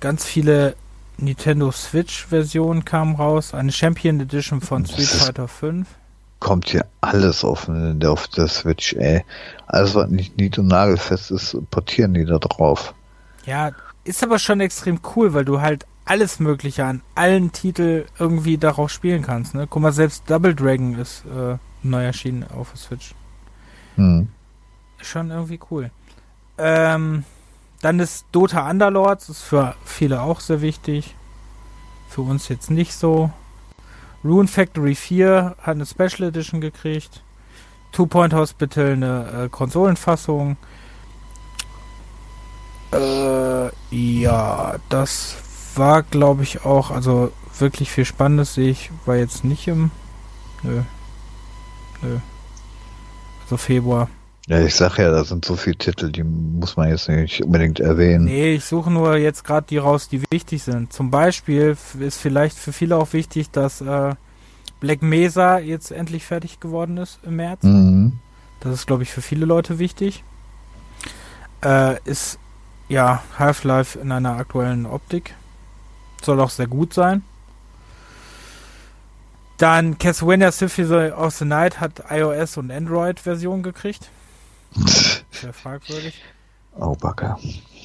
ganz 0.00 0.24
viele 0.24 0.76
Nintendo 1.18 1.70
Switch 1.70 2.26
Versionen 2.26 2.84
kamen 2.84 3.16
raus. 3.16 3.54
Eine 3.54 3.72
Champion 3.72 4.20
Edition 4.20 4.60
von 4.60 4.86
Street 4.86 5.06
Fighter 5.06 5.48
5. 5.48 5.86
Kommt 6.40 6.68
hier 6.68 6.86
alles 7.00 7.44
auf, 7.44 7.68
auf 7.68 8.28
der 8.28 8.48
Switch, 8.48 8.94
ey. 8.94 9.24
Alles, 9.66 9.94
was 9.94 10.10
nicht 10.10 10.36
nied- 10.36 10.58
und 10.58 10.66
nagelfest 10.66 11.30
ist, 11.30 11.56
portieren 11.70 12.12
die 12.14 12.24
da 12.24 12.38
drauf. 12.38 12.94
Ja, 13.46 13.72
ist 14.04 14.22
aber 14.22 14.38
schon 14.38 14.60
extrem 14.60 15.00
cool, 15.14 15.32
weil 15.32 15.44
du 15.44 15.60
halt 15.60 15.86
alles 16.04 16.40
Mögliche 16.40 16.84
an 16.84 17.02
allen 17.14 17.52
Titeln 17.52 18.04
irgendwie 18.18 18.58
darauf 18.58 18.90
spielen 18.90 19.22
kannst. 19.22 19.54
Ne? 19.54 19.66
Guck 19.68 19.82
mal, 19.82 19.92
selbst 19.92 20.28
Double 20.28 20.54
Dragon 20.54 20.98
ist 20.98 21.24
äh, 21.26 21.56
neu 21.82 22.04
erschienen 22.04 22.44
auf 22.54 22.70
der 22.70 22.78
Switch. 22.78 23.14
Hm. 23.96 24.28
Schon 25.00 25.30
irgendwie 25.30 25.60
cool. 25.70 25.90
Ähm, 26.58 27.24
dann 27.80 28.00
ist 28.00 28.26
Dota 28.32 28.68
Underlords, 28.68 29.28
ist 29.28 29.42
für 29.42 29.74
viele 29.84 30.22
auch 30.22 30.40
sehr 30.40 30.60
wichtig. 30.60 31.14
Für 32.08 32.22
uns 32.22 32.48
jetzt 32.48 32.70
nicht 32.70 32.94
so. 32.94 33.30
Rune 34.24 34.48
Factory 34.48 34.94
4 34.94 35.56
hat 35.60 35.74
eine 35.74 35.86
Special 35.86 36.28
Edition 36.28 36.60
gekriegt. 36.60 37.22
Two 37.92 38.06
Point 38.06 38.32
Hospital 38.32 38.92
eine 38.92 39.44
äh, 39.44 39.48
Konsolenfassung. 39.48 40.56
Äh, 42.92 43.70
ja, 43.90 44.76
das 44.88 45.36
war, 45.76 46.02
glaube 46.02 46.42
ich, 46.42 46.64
auch, 46.64 46.90
also 46.90 47.32
wirklich 47.58 47.90
viel 47.90 48.04
Spannendes 48.04 48.54
sehe 48.54 48.70
ich, 48.70 48.90
war 49.06 49.16
jetzt 49.16 49.44
nicht 49.44 49.68
im. 49.68 49.90
Nö. 50.62 50.82
Nö. 52.02 52.18
Also 53.42 53.56
Februar. 53.56 54.08
Ja, 54.46 54.60
ich 54.60 54.74
sag 54.74 54.98
ja, 54.98 55.10
da 55.10 55.24
sind 55.24 55.44
so 55.44 55.56
viele 55.56 55.76
Titel, 55.76 56.12
die 56.12 56.22
muss 56.22 56.76
man 56.76 56.90
jetzt 56.90 57.08
nicht 57.08 57.42
unbedingt 57.42 57.80
erwähnen. 57.80 58.26
Nee, 58.26 58.54
ich 58.54 58.64
suche 58.64 58.90
nur 58.90 59.16
jetzt 59.16 59.42
gerade 59.42 59.66
die 59.68 59.78
raus, 59.78 60.08
die 60.08 60.22
wichtig 60.30 60.62
sind. 60.62 60.92
Zum 60.92 61.10
Beispiel 61.10 61.76
ist 61.98 62.18
vielleicht 62.18 62.58
für 62.58 62.72
viele 62.72 62.96
auch 62.96 63.14
wichtig, 63.14 63.50
dass 63.50 63.80
äh, 63.80 64.14
Black 64.80 65.00
Mesa 65.02 65.58
jetzt 65.58 65.92
endlich 65.92 66.26
fertig 66.26 66.60
geworden 66.60 66.98
ist 66.98 67.20
im 67.22 67.36
März. 67.36 67.62
Mhm. 67.62 68.18
Das 68.60 68.74
ist, 68.74 68.86
glaube 68.86 69.02
ich, 69.02 69.10
für 69.10 69.22
viele 69.22 69.46
Leute 69.46 69.78
wichtig. 69.78 70.24
Äh, 71.64 71.98
ist 72.04 72.38
ja 72.88 73.22
Half-Life 73.38 73.98
in 73.98 74.12
einer 74.12 74.36
aktuellen 74.36 74.84
Optik. 74.84 75.34
Soll 76.24 76.40
auch 76.40 76.50
sehr 76.50 76.66
gut 76.66 76.94
sein. 76.94 77.22
Dann 79.58 79.98
Castlevania 79.98 80.50
Symphony 80.50 81.10
of 81.10 81.34
the 81.34 81.44
Night 81.44 81.80
hat 81.80 82.04
iOS 82.10 82.56
und 82.56 82.70
Android-Version 82.70 83.62
gekriegt. 83.62 84.10
Sehr 85.30 85.52
fragwürdig. 85.52 86.20
Oh, 86.76 86.96
Backe. 86.96 87.36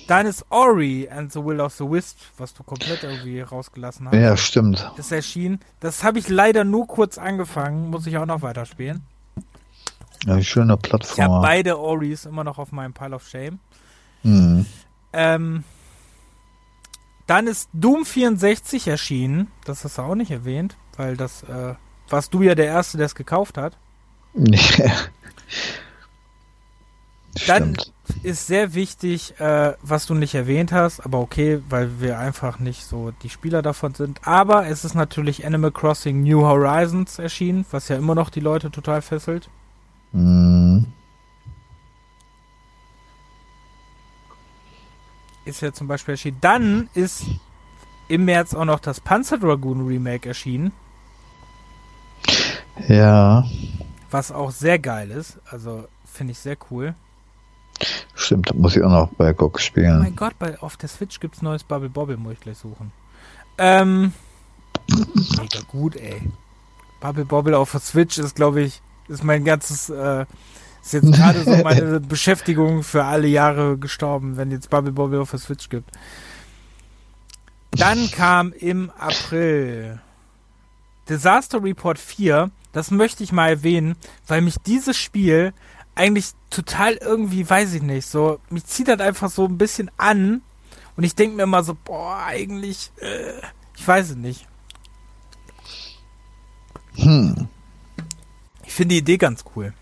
Dann 0.07 0.25
ist 0.25 0.43
Ori 0.49 1.07
and 1.07 1.31
the 1.31 1.43
Will 1.43 1.59
of 1.61 1.73
the 1.75 1.83
Wisp, 1.83 2.17
was 2.37 2.55
du 2.55 2.63
komplett 2.63 3.03
irgendwie 3.03 3.41
rausgelassen 3.41 4.07
hast. 4.07 4.15
Ja, 4.15 4.35
stimmt. 4.35 4.91
Das 4.97 5.11
erschien. 5.11 5.59
Das 5.79 6.03
habe 6.03 6.17
ich 6.17 6.29
leider 6.29 6.63
nur 6.63 6.87
kurz 6.87 7.19
angefangen, 7.19 7.91
muss 7.91 8.07
ich 8.07 8.17
auch 8.17 8.25
noch 8.25 8.41
weiterspielen. 8.41 9.03
Ja, 10.25 10.41
schöne 10.41 10.77
Plattform. 10.77 11.13
Ich 11.15 11.21
habe 11.21 11.41
beide 11.41 11.79
Oris 11.79 12.25
immer 12.25 12.43
noch 12.43 12.57
auf 12.57 12.71
meinem 12.71 12.93
Pile 12.93 13.15
of 13.15 13.27
Shame. 13.27 13.59
Mhm. 14.23 14.65
Ähm, 15.13 15.63
dann 17.29 17.45
ist 17.45 17.69
Doom 17.73 18.05
64 18.05 18.87
erschienen. 18.87 19.51
Das 19.63 19.83
hast 19.83 19.99
du 19.99 20.01
auch 20.01 20.15
nicht 20.15 20.31
erwähnt, 20.31 20.75
weil 20.97 21.15
das 21.15 21.43
äh, 21.43 21.75
warst 22.09 22.33
du 22.33 22.41
ja 22.41 22.55
der 22.55 22.65
Erste, 22.65 22.97
der 22.97 23.05
es 23.05 23.15
gekauft 23.15 23.57
hat. 23.57 23.77
Ja. 27.35 27.45
Dann 27.45 27.75
Stimmt. 27.75 28.23
ist 28.23 28.47
sehr 28.47 28.73
wichtig, 28.73 29.39
äh, 29.39 29.73
was 29.83 30.07
du 30.07 30.15
nicht 30.15 30.33
erwähnt 30.33 30.71
hast, 30.71 30.99
aber 30.99 31.19
okay, 31.19 31.61
weil 31.69 32.01
wir 32.01 32.17
einfach 32.17 32.57
nicht 32.57 32.85
so 32.85 33.11
die 33.21 33.29
Spieler 33.29 33.61
davon 33.61 33.93
sind. 33.93 34.19
Aber 34.27 34.67
es 34.67 34.83
ist 34.83 34.95
natürlich 34.95 35.45
Animal 35.45 35.71
Crossing 35.71 36.23
New 36.23 36.41
Horizons 36.41 37.19
erschienen, 37.19 37.65
was 37.69 37.87
ja 37.87 37.97
immer 37.97 38.15
noch 38.15 38.31
die 38.31 38.39
Leute 38.39 38.71
total 38.71 39.03
fesselt. 39.03 39.49
Mhm. 40.11 40.87
Ist 45.49 45.61
ja 45.61 45.73
zum 45.73 45.87
Beispiel 45.87 46.13
erschienen. 46.13 46.37
Dann 46.41 46.89
ist 46.93 47.23
im 48.07 48.25
März 48.25 48.53
auch 48.53 48.65
noch 48.65 48.79
das 48.79 48.99
Panzer 48.99 49.39
Dragoon 49.39 49.87
Remake 49.87 50.29
erschienen. 50.29 50.71
Ja. 52.87 53.43
Was 54.11 54.31
auch 54.31 54.51
sehr 54.51 54.77
geil 54.77 55.09
ist. 55.09 55.39
Also 55.49 55.87
finde 56.05 56.33
ich 56.33 56.39
sehr 56.39 56.55
cool. 56.69 56.93
Stimmt, 58.13 58.53
muss 58.53 58.75
ich 58.75 58.83
auch 58.83 58.91
noch 58.91 59.09
bei 59.13 59.33
GOG 59.33 59.59
spielen. 59.59 59.97
Oh 59.97 60.03
mein 60.03 60.15
Gott, 60.15 60.37
bei, 60.37 60.59
auf 60.59 60.77
der 60.77 60.89
Switch 60.89 61.19
gibt 61.19 61.35
es 61.35 61.41
neues 61.41 61.63
Bubble 61.63 61.89
Bobble, 61.89 62.17
muss 62.17 62.33
ich 62.33 62.39
gleich 62.41 62.57
suchen. 62.57 62.91
Ähm, 63.57 64.13
mega 64.87 65.61
gut, 65.67 65.95
ey. 65.95 66.21
Bubble 66.99 67.25
Bobble 67.25 67.57
auf 67.57 67.71
der 67.71 67.79
Switch 67.79 68.19
ist, 68.19 68.35
glaube 68.35 68.61
ich, 68.61 68.81
ist 69.07 69.23
mein 69.23 69.45
ganzes, 69.45 69.89
äh, 69.89 70.25
ist 70.93 71.03
jetzt 71.03 71.13
gerade 71.13 71.43
so 71.43 71.63
meine 71.63 71.99
Beschäftigung 71.99 72.83
für 72.83 73.05
alle 73.05 73.27
Jahre 73.27 73.77
gestorben, 73.77 74.37
wenn 74.37 74.51
jetzt 74.51 74.69
Bubble 74.69 74.91
Bobble 74.91 75.21
auf 75.21 75.31
der 75.31 75.39
Switch 75.39 75.69
gibt. 75.69 75.91
Dann 77.71 78.09
kam 78.09 78.53
im 78.53 78.89
April 78.97 79.99
Disaster 81.07 81.63
Report 81.63 81.99
4. 81.99 82.49
Das 82.71 82.89
möchte 82.89 83.23
ich 83.23 83.31
mal 83.31 83.49
erwähnen, 83.49 83.95
weil 84.27 84.41
mich 84.41 84.55
dieses 84.65 84.97
Spiel 84.97 85.53
eigentlich 85.93 86.31
total 86.49 86.93
irgendwie, 86.95 87.47
weiß 87.47 87.73
ich 87.73 87.81
nicht, 87.81 88.07
so, 88.07 88.39
mich 88.49 88.65
zieht 88.65 88.87
das 88.87 88.99
einfach 88.99 89.29
so 89.29 89.45
ein 89.45 89.57
bisschen 89.57 89.91
an 89.97 90.41
und 90.95 91.03
ich 91.03 91.13
denke 91.13 91.35
mir 91.35 91.43
immer 91.43 91.63
so, 91.63 91.75
boah, 91.83 92.23
eigentlich, 92.25 92.91
äh, 93.01 93.41
ich 93.75 93.87
weiß 93.87 94.11
es 94.11 94.15
nicht. 94.15 94.47
Hm. 96.95 97.47
Ich 98.65 98.73
finde 98.73 98.95
die 98.95 98.99
Idee 98.99 99.17
ganz 99.17 99.43
cool. 99.55 99.73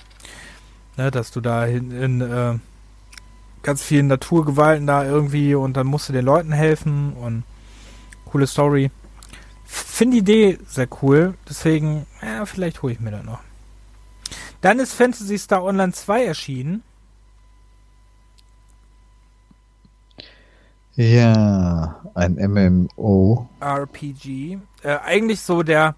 Ne, 0.98 1.12
dass 1.12 1.32
du 1.32 1.42
da 1.42 1.66
in, 1.66 1.92
in 1.92 2.22
äh, 2.22 2.56
ganz 3.62 3.84
vielen 3.84 4.08
Naturgewalten 4.08 4.88
da 4.88 5.06
irgendwie 5.06 5.54
und 5.54 5.78
dann 5.78 5.86
musst 5.86 6.10
du 6.10 6.14
den 6.14 6.26
Leuten 6.26 6.52
helfen 6.52 7.14
und 7.14 7.44
coole 8.26 8.48
Story. 8.48 8.90
Finde 9.64 10.16
die 10.16 10.20
Idee 10.20 10.60
sehr 10.66 10.88
cool, 11.02 11.36
deswegen, 11.48 12.08
ja, 12.22 12.46
vielleicht 12.46 12.82
hole 12.82 12.94
ich 12.94 13.00
mir 13.00 13.12
das 13.12 13.24
noch. 13.24 13.42
Dann 14.62 14.80
ist 14.80 14.94
Fantasy 14.94 15.38
Star 15.38 15.64
Online 15.64 15.94
2 15.94 16.26
erschienen. 16.26 16.84
Ja, 20.96 22.02
ein 22.16 22.34
MMO. 22.34 23.48
RPG. 23.60 24.58
Äh, 24.82 24.98
eigentlich 25.06 25.42
so 25.42 25.62
der 25.62 25.94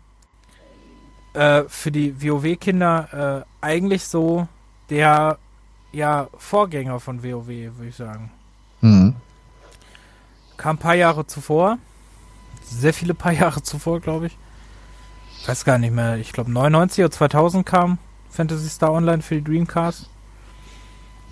äh, 1.34 1.64
für 1.70 1.90
die 1.90 2.22
WoW-Kinder 2.22 3.46
äh, 3.62 3.66
eigentlich 3.66 4.04
so 4.06 4.50
der 4.90 5.38
ja 5.92 6.28
Vorgänger 6.38 7.00
von 7.00 7.24
WoW, 7.24 7.48
würde 7.48 7.88
ich 7.88 7.96
sagen. 7.96 8.32
Mhm. 8.82 9.16
Kam 10.58 10.76
ein 10.76 10.80
paar 10.80 10.96
Jahre 10.96 11.26
zuvor. 11.26 11.78
Sehr 12.64 12.94
viele 12.94 13.14
paar 13.14 13.32
Jahre 13.34 13.64
zuvor, 13.64 14.00
glaube 14.00 14.28
ich. 14.28 14.38
Weiß 15.46 15.64
gar 15.66 15.78
nicht 15.78 15.94
mehr. 15.94 16.18
Ich 16.18 16.34
glaube 16.34 16.52
99 16.52 17.04
oder 17.04 17.12
2000 17.12 17.66
kam. 17.66 17.98
Fantasy 18.30 18.70
Star 18.70 18.92
Online 18.92 19.22
für 19.22 19.36
die 19.36 19.44
Dreamcast. 19.44 20.10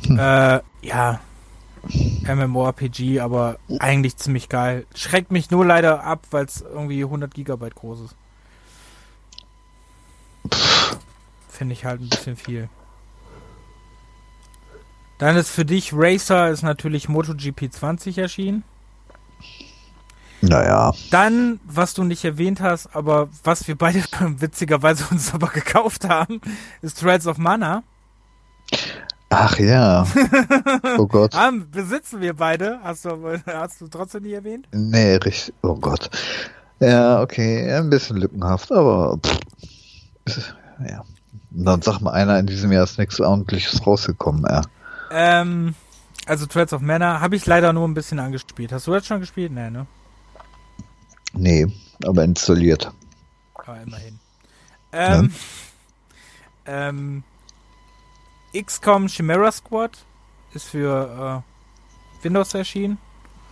Hm. 0.06 0.20
Äh, 0.20 0.62
ja. 0.82 1.20
MMORPG, 2.24 3.20
aber 3.22 3.60
eigentlich 3.80 4.18
ziemlich 4.18 4.50
geil. 4.50 4.86
Schreckt 4.94 5.32
mich 5.32 5.52
nur 5.52 5.66
leider 5.66 6.04
ab, 6.04 6.26
weil 6.32 6.46
es 6.46 6.62
irgendwie 6.62 7.04
100 7.04 7.34
Gigabyte 7.34 7.76
groß 7.76 8.02
ist. 8.02 8.16
Finde 11.48 11.74
ich 11.74 11.86
halt 11.86 12.02
ein 12.02 12.10
bisschen 12.10 12.36
viel. 12.36 12.70
Dann 15.18 15.36
ist 15.36 15.50
für 15.50 15.66
dich 15.66 15.92
Racer 15.94 16.50
ist 16.50 16.62
natürlich 16.64 17.10
MotoGP 17.10 17.72
20 17.72 18.18
erschienen. 18.18 18.64
Naja. 20.42 20.94
Dann, 21.10 21.60
was 21.66 21.94
du 21.96 22.04
nicht 22.04 22.24
erwähnt 22.24 22.62
hast, 22.62 22.96
aber 22.96 23.30
was 23.44 23.68
wir 23.68 23.76
beide 23.76 24.04
witzigerweise 24.38 25.06
uns 25.10 25.34
aber 25.34 25.48
gekauft 25.48 26.08
haben, 26.08 26.42
ist 26.82 27.00
Threads 27.00 27.28
of 27.28 27.38
Mana. 27.38 27.84
Ach 29.30 29.58
ja. 29.60 30.06
Oh 30.98 31.08
Gott. 31.08 31.36
haben, 31.36 31.70
besitzen 31.70 32.22
wir 32.22 32.34
beide. 32.36 32.80
Hast 32.84 33.06
du, 33.06 33.40
hast 33.46 33.82
du 33.82 33.88
trotzdem 33.88 34.24
nie 34.24 34.34
erwähnt? 34.34 34.68
Nee, 34.72 35.16
richtig. 35.16 35.54
Oh 35.64 35.76
Gott. 35.76 36.10
Ja, 36.80 37.22
okay. 37.22 37.72
Ein 37.72 37.90
bisschen 37.90 38.18
lückenhaft, 38.18 38.72
aber 38.72 39.18
pff, 39.18 40.54
ja. 40.88 41.04
Und 41.52 41.66
dann 41.66 41.82
sag 41.82 42.00
mal 42.02 42.12
einer, 42.12 42.40
in 42.40 42.46
diesem 42.46 42.72
Jahr 42.72 42.84
ist 42.84 43.00
nichts 43.00 43.20
ordentliches 43.20 43.86
rausgekommen, 43.86 44.46
ja. 44.48 44.62
Ähm, 45.12 45.76
also 46.26 46.46
Threads 46.46 46.74
of 46.74 46.82
Manor 46.82 47.22
habe 47.22 47.36
ich 47.36 47.46
leider 47.46 47.74
nur 47.74 47.88
ein 47.88 47.94
bisschen 47.94 48.20
angespielt. 48.20 48.72
Hast 48.72 48.88
du 48.88 48.92
das 48.92 49.06
schon 49.06 49.20
gespielt? 49.20 49.52
Nee, 49.52 49.70
ne? 49.70 49.88
Nee, 51.34 51.68
aber 52.06 52.24
installiert. 52.24 52.92
Aber 53.54 53.82
immerhin. 53.82 54.20
Ähm, 54.92 55.32
ja. 56.66 56.90
ähm, 56.90 57.24
XCOM 58.54 59.08
Chimera 59.08 59.52
Squad 59.52 59.98
ist 60.54 60.66
für 60.66 61.44
äh, 61.44 62.24
Windows 62.24 62.54
erschienen. 62.54 62.98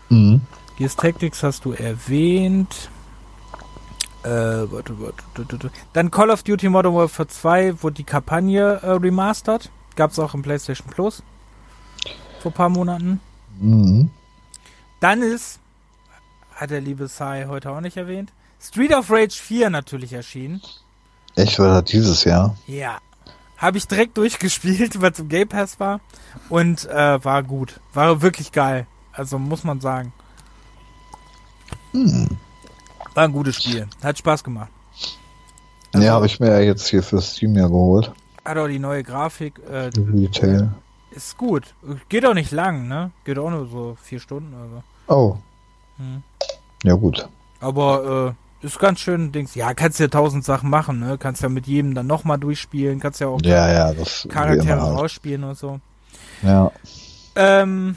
Mhm. 0.09 0.41
Gears 0.77 0.95
Tactics 0.95 1.43
hast 1.43 1.65
du 1.65 1.71
erwähnt. 1.73 2.89
Äh, 4.23 4.29
warte, 4.71 4.99
warte, 4.99 5.71
Dann 5.93 6.09
Call 6.09 6.31
of 6.31 6.43
Duty 6.43 6.67
Modern 6.69 6.95
Warfare 6.95 7.27
2 7.27 7.83
wurde 7.83 7.95
die 7.95 8.03
Kampagne 8.03 8.79
äh, 8.81 8.91
remastert. 8.91 9.69
Gab 9.95 10.11
es 10.11 10.19
auch 10.19 10.33
im 10.33 10.41
PlayStation 10.41 10.87
Plus. 10.89 11.21
Vor 12.45 12.51
ein 12.51 12.55
paar 12.55 12.69
Monaten. 12.69 13.19
Mhm. 13.59 14.11
Dann 14.99 15.23
ist, 15.23 15.57
hat 16.53 16.69
der 16.69 16.79
liebe 16.79 17.07
Sai 17.07 17.47
heute 17.47 17.71
auch 17.71 17.81
nicht 17.81 17.97
erwähnt, 17.97 18.31
Street 18.61 18.93
of 18.93 19.09
Rage 19.09 19.33
4 19.33 19.71
natürlich 19.71 20.13
erschienen. 20.13 20.61
Echt, 21.35 21.57
war 21.57 21.81
das 21.81 21.89
dieses 21.89 22.23
Jahr? 22.23 22.55
Ja. 22.67 22.99
Habe 23.57 23.79
ich 23.79 23.87
direkt 23.87 24.15
durchgespielt, 24.19 25.01
weil 25.01 25.11
es 25.11 25.17
im 25.17 25.27
Game 25.27 25.47
Pass 25.47 25.79
war. 25.79 26.01
Und 26.49 26.85
äh, 26.85 27.25
war 27.25 27.41
gut. 27.41 27.79
War 27.95 28.21
wirklich 28.21 28.51
geil. 28.51 28.85
Also 29.11 29.39
muss 29.39 29.63
man 29.63 29.81
sagen. 29.81 30.13
Hm. 31.93 32.27
War 33.15 33.23
ein 33.23 33.31
gutes 33.31 33.55
Spiel. 33.55 33.87
Hat 34.03 34.19
Spaß 34.19 34.43
gemacht. 34.43 34.69
Also, 35.93 36.05
ja, 36.05 36.13
habe 36.13 36.27
ich 36.27 36.39
mir 36.39 36.51
ja 36.51 36.59
jetzt 36.59 36.85
hier 36.89 37.01
für 37.01 37.19
Steam 37.23 37.55
ja 37.55 37.65
geholt. 37.65 38.11
Hat 38.45 38.55
auch 38.55 38.67
die 38.67 38.77
neue 38.77 39.01
Grafik. 39.01 39.59
Äh, 39.67 39.89
Retail. 39.97 40.75
Ist 41.15 41.37
gut. 41.37 41.73
Geht 42.09 42.25
auch 42.25 42.33
nicht 42.33 42.51
lang, 42.51 42.87
ne? 42.87 43.11
Geht 43.23 43.39
auch 43.39 43.49
nur 43.49 43.67
so 43.67 43.97
vier 44.01 44.19
Stunden 44.19 44.53
oder 44.53 44.69
so. 44.69 45.13
Oh. 45.13 45.37
Hm. 45.97 46.23
Ja, 46.83 46.95
gut. 46.95 47.27
Aber 47.61 48.35
äh, 48.61 48.65
ist 48.65 48.79
ganz 48.79 48.99
schön, 48.99 49.31
Dings. 49.31 49.55
Ja, 49.55 49.73
kannst 49.73 49.99
ja 49.99 50.07
tausend 50.07 50.43
Sachen 50.43 50.69
machen, 50.69 50.99
ne? 50.99 51.17
Kannst 51.17 51.41
ja 51.41 51.49
mit 51.49 51.67
jedem 51.67 51.95
dann 51.95 52.07
nochmal 52.07 52.37
durchspielen. 52.37 52.99
Kannst 52.99 53.21
ja 53.21 53.27
auch 53.27 53.39
ja, 53.43 53.71
ja, 53.71 53.93
das 53.93 54.27
Charaktere 54.29 54.83
ausspielen 54.83 55.43
und 55.45 55.57
so. 55.57 55.79
Ja. 56.41 56.71
Ähm, 57.35 57.95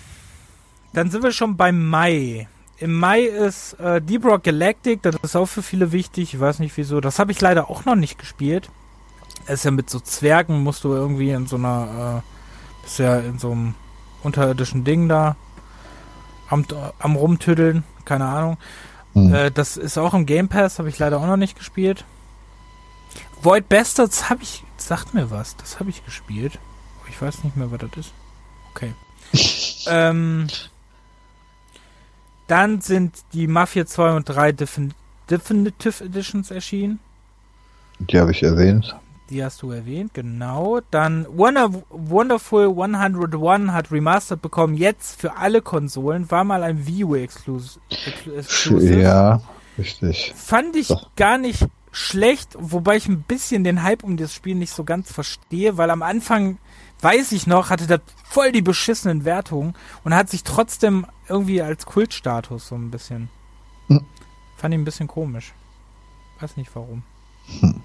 dann 0.93 1.11
sind 1.11 1.23
wir 1.23 1.33
schon 1.33 1.57
beim 1.57 1.89
Mai. 1.89 2.49
Im 2.79 2.95
Mai 2.95 3.23
ist 3.23 3.75
äh, 3.81 4.01
Deep 4.01 4.25
Rock 4.25 4.45
Galactic, 4.45 5.03
das 5.03 5.17
ist 5.23 5.35
auch 5.35 5.47
für 5.47 5.63
viele 5.63 5.91
wichtig. 5.91 6.35
Ich 6.35 6.41
weiß 6.41 6.61
nicht 6.61 6.77
wieso. 6.77 7.01
Das 7.01 7.19
habe 7.19 7.33
ich 7.33 7.41
leider 7.41 7.69
auch 7.69 7.85
noch 7.85 7.97
nicht 7.97 8.19
gespielt. 8.19 8.71
Es 9.47 9.61
ist 9.61 9.65
ja 9.65 9.71
mit 9.73 9.91
so 9.91 9.99
Zwergen, 9.99 10.63
musst 10.63 10.85
du 10.85 10.93
irgendwie 10.93 11.31
in 11.31 11.47
so 11.47 11.57
einer, 11.57 12.23
äh, 12.23 12.38
bist 12.89 13.01
ja 13.01 13.19
in 13.19 13.39
so 13.39 13.53
einem 13.53 13.75
unterirdischen 14.23 14.83
Ding 14.83 15.11
da 15.11 15.37
am, 16.49 16.65
am 16.99 17.17
rumtüddeln, 17.17 17.85
keine 18.07 18.25
Ahnung. 18.25 18.57
Mhm. 19.13 19.35
Äh, 19.35 19.51
das 19.51 19.77
ist 19.77 19.99
auch 19.99 20.15
im 20.15 20.25
Game 20.25 20.49
Pass, 20.49 20.79
habe 20.79 20.89
ich 20.89 20.99
leider 20.99 21.19
auch 21.19 21.27
noch 21.27 21.37
nicht 21.37 21.59
gespielt. 21.59 22.07
Void 23.43 23.69
Bastards 23.69 24.31
habe 24.31 24.43
ich, 24.43 24.65
sagt 24.79 25.13
mir 25.13 25.31
was, 25.31 25.55
das 25.57 25.81
habe 25.81 25.91
ich 25.91 26.03
gespielt. 26.07 26.59
Ich 27.11 27.21
weiß 27.21 27.45
nicht 27.45 27.59
mehr, 27.59 27.71
was 27.71 27.79
das 27.79 27.91
ist. 28.07 28.13
Okay. 28.75 28.95
ähm, 29.87 30.47
dann 32.47 32.81
sind 32.81 33.19
die 33.35 33.47
Mafia 33.49 33.85
2 33.85 34.17
und 34.17 34.25
3 34.25 34.53
Defin 34.53 34.95
Definitive 35.29 36.05
Editions 36.05 36.51
erschienen. 36.51 37.01
Die 37.99 38.19
habe 38.19 38.31
ich 38.31 38.43
erwähnt. 38.43 38.97
Die 39.31 39.45
hast 39.45 39.61
du 39.61 39.71
erwähnt, 39.71 40.15
genau. 40.15 40.81
Dann 40.91 41.27
Wonder 41.29 41.71
Wonderful 41.91 42.69
101 42.69 43.73
hat 43.73 43.93
Remastered 43.93 44.41
bekommen, 44.41 44.75
jetzt 44.75 45.21
für 45.21 45.37
alle 45.37 45.61
Konsolen. 45.61 46.31
War 46.31 46.45
mal 46.45 46.63
ein 46.63 46.87
Wii 46.87 47.05
U 47.05 47.15
Exclusive. 47.15 47.81
Ja, 49.01 49.43
richtig. 49.77 50.33
Fand 50.35 50.77
ich 50.77 50.87
so. 50.87 51.01
gar 51.17 51.37
nicht 51.37 51.67
schlecht, 51.93 52.57
wobei 52.59 52.97
ich 52.97 53.09
ein 53.09 53.23
bisschen 53.23 53.65
den 53.65 53.83
Hype 53.83 54.03
um 54.03 54.17
das 54.17 54.33
Spiel 54.33 54.55
nicht 54.55 54.73
so 54.73 54.85
ganz 54.85 55.13
verstehe, 55.13 55.77
weil 55.77 55.91
am 55.91 56.03
Anfang 56.03 56.59
weiß 57.01 57.33
ich 57.33 57.47
noch, 57.47 57.71
hatte 57.71 57.87
das 57.87 58.01
voll 58.25 58.53
die 58.53 58.63
beschissenen 58.63 59.25
Wertungen 59.25 59.75
und 60.05 60.15
hat 60.15 60.31
sich 60.31 60.43
trotzdem 60.43 61.07
irgendwie 61.29 61.61
als 61.61 61.87
Kultstatus 61.87 62.69
so 62.69 62.75
ein 62.75 62.91
bisschen. 62.91 63.29
Hm. 63.89 64.05
Fand 64.57 64.75
ich 64.75 64.81
ein 64.81 64.85
bisschen 64.85 65.09
komisch. 65.09 65.53
Weiß 66.41 66.57
nicht 66.57 66.75
warum. 66.75 67.03
Hm. 67.61 67.83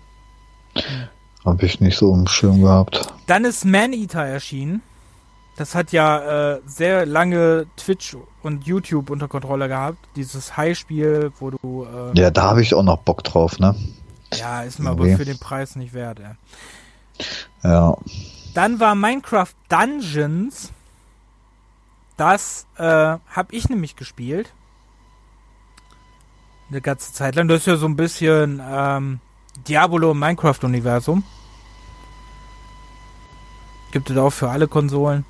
Hm. 0.75 1.07
Hab 1.45 1.61
ich 1.61 1.81
nicht 1.81 1.97
so 1.97 2.13
im 2.13 2.27
Schirm 2.27 2.61
gehabt. 2.61 3.13
Dann 3.27 3.45
ist 3.45 3.65
Man-Eater 3.65 4.25
erschienen. 4.25 4.81
Das 5.55 5.75
hat 5.75 5.91
ja 5.91 6.53
äh, 6.53 6.61
sehr 6.65 7.05
lange 7.05 7.67
Twitch 7.77 8.17
und 8.41 8.65
YouTube 8.65 9.09
unter 9.09 9.27
Kontrolle 9.27 9.67
gehabt. 9.67 9.99
Dieses 10.15 10.57
High-Spiel, 10.57 11.31
wo 11.39 11.51
du. 11.51 11.85
Äh, 11.85 12.19
ja, 12.19 12.31
da 12.31 12.43
habe 12.43 12.61
ich 12.61 12.73
auch 12.73 12.81
noch 12.83 12.97
Bock 12.99 13.23
drauf, 13.23 13.59
ne? 13.59 13.75
Ja, 14.33 14.63
ist 14.63 14.79
mir 14.79 14.89
aber 14.89 15.05
für 15.05 15.25
den 15.25 15.37
Preis 15.37 15.75
nicht 15.75 15.93
wert, 15.93 16.19
ey. 16.19 17.27
Ja. 17.63 17.95
Dann 18.55 18.79
war 18.79 18.95
Minecraft 18.95 19.53
Dungeons. 19.69 20.71
Das 22.17 22.65
äh, 22.77 22.83
habe 22.83 23.47
ich 23.51 23.69
nämlich 23.69 23.95
gespielt. 23.95 24.53
Eine 26.69 26.81
ganze 26.81 27.13
Zeit 27.13 27.35
lang. 27.35 27.47
Das 27.47 27.59
ist 27.59 27.67
ja 27.67 27.75
so 27.75 27.85
ein 27.85 27.95
bisschen 27.95 28.61
ähm, 28.67 29.19
Diabolo 29.67 30.11
im 30.11 30.19
Minecraft-Universum. 30.19 31.23
Gibt 33.91 34.09
es 34.09 34.17
auch 34.17 34.31
für 34.31 34.49
alle 34.49 34.67
Konsolen. 34.67 35.25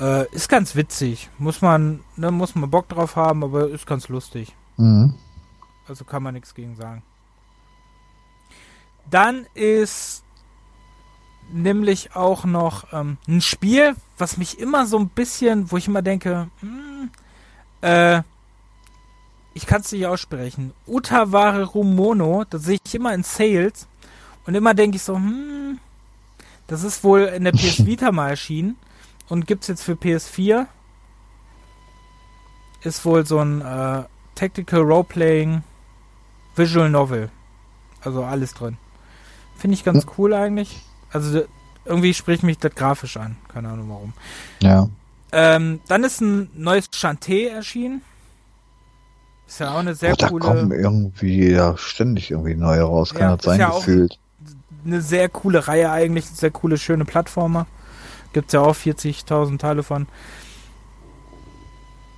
Äh, 0.00 0.30
ist 0.32 0.48
ganz 0.48 0.76
witzig. 0.76 1.30
Muss 1.38 1.62
man, 1.62 2.00
ne, 2.16 2.30
muss 2.30 2.54
man 2.54 2.70
Bock 2.70 2.88
drauf 2.88 3.16
haben, 3.16 3.44
aber 3.44 3.68
ist 3.68 3.86
ganz 3.86 4.08
lustig. 4.08 4.54
Mhm. 4.76 5.14
Also 5.88 6.04
kann 6.04 6.22
man 6.22 6.34
nichts 6.34 6.54
gegen 6.54 6.76
sagen. 6.76 7.02
Dann 9.10 9.46
ist 9.54 10.22
nämlich 11.50 12.14
auch 12.14 12.44
noch 12.44 12.92
ähm, 12.92 13.16
ein 13.26 13.40
Spiel, 13.40 13.96
was 14.18 14.36
mich 14.36 14.58
immer 14.58 14.86
so 14.86 14.98
ein 14.98 15.08
bisschen, 15.08 15.70
wo 15.70 15.76
ich 15.76 15.88
immer 15.88 16.02
denke, 16.02 16.48
hm, 16.60 17.10
äh, 17.80 18.22
ich 19.54 19.66
kann 19.66 19.80
es 19.80 19.92
nicht 19.92 20.06
aussprechen. 20.06 20.72
Utaware 20.86 21.64
Rumono, 21.64 22.44
das 22.48 22.62
sehe 22.62 22.78
ich 22.84 22.94
immer 22.94 23.12
in 23.14 23.22
Sales 23.22 23.86
und 24.46 24.54
immer 24.54 24.74
denke 24.74 24.96
ich 24.96 25.02
so, 25.02 25.14
hm, 25.14 25.78
das 26.66 26.82
ist 26.82 27.02
wohl 27.02 27.22
in 27.22 27.44
der 27.44 27.52
PS 27.52 27.84
Vita 27.86 28.12
mal 28.12 28.30
erschienen 28.30 28.76
und 29.28 29.46
gibt 29.46 29.62
es 29.62 29.68
jetzt 29.68 29.82
für 29.82 29.92
PS4. 29.92 30.66
Ist 32.82 33.04
wohl 33.04 33.26
so 33.26 33.40
ein 33.40 33.60
äh, 33.60 34.04
Tactical 34.34 34.80
Roleplaying 34.80 35.62
Visual 36.54 36.88
Novel. 36.88 37.30
Also 38.00 38.22
alles 38.22 38.54
drin. 38.54 38.76
Finde 39.56 39.74
ich 39.74 39.84
ganz 39.84 40.06
cool 40.16 40.32
eigentlich. 40.32 40.80
Also 41.10 41.42
irgendwie 41.84 42.14
spricht 42.14 42.42
mich 42.44 42.58
das 42.58 42.74
grafisch 42.74 43.16
an. 43.16 43.36
Keine 43.48 43.70
Ahnung 43.70 43.88
warum. 43.88 44.12
Ja. 44.62 44.88
Ähm, 45.32 45.80
dann 45.88 46.04
ist 46.04 46.20
ein 46.20 46.50
neues 46.54 46.90
Chanté 46.92 47.48
erschienen. 47.48 48.02
Ist 49.48 49.60
ja 49.60 49.72
auch 49.72 49.78
eine 49.78 49.94
sehr 49.94 50.12
oh, 50.12 50.16
da 50.16 50.28
coole. 50.28 50.44
Da 50.44 50.52
kommen 50.52 50.72
irgendwie 50.72 51.50
ja 51.50 51.76
ständig 51.78 52.30
irgendwie 52.30 52.54
neue 52.54 52.82
raus. 52.82 53.14
Kann 53.14 53.30
ja, 53.30 53.36
das 53.36 53.44
sein, 53.46 53.60
ja 53.60 53.70
gefühlt. 53.70 54.18
Eine 54.84 55.00
sehr 55.00 55.30
coole 55.30 55.66
Reihe 55.66 55.90
eigentlich. 55.90 56.26
Sehr 56.26 56.50
coole, 56.50 56.76
schöne 56.76 57.06
Plattformer. 57.06 57.66
Gibt's 58.34 58.52
ja 58.52 58.60
auch 58.60 58.76
40.000 58.76 59.58
Teile 59.58 59.82
von. 59.82 60.06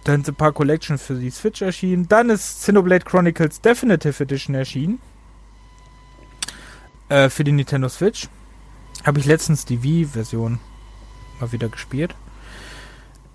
Dann 0.04 0.24
sind 0.24 0.34
ein 0.34 0.36
paar 0.36 0.52
Collections 0.52 1.00
für 1.00 1.14
die 1.14 1.30
Switch 1.30 1.62
erschienen. 1.62 2.08
Dann 2.08 2.30
ist 2.30 2.62
Xenoblade 2.62 3.04
Chronicles 3.04 3.60
Definitive 3.60 4.24
Edition 4.24 4.56
erschienen. 4.56 4.98
Äh, 7.08 7.30
für 7.30 7.44
die 7.44 7.52
Nintendo 7.52 7.88
Switch. 7.88 8.28
Habe 9.04 9.20
ich 9.20 9.26
letztens 9.26 9.64
die 9.64 9.84
Wii-Version 9.84 10.58
mal 11.38 11.52
wieder 11.52 11.68
gespielt. 11.68 12.14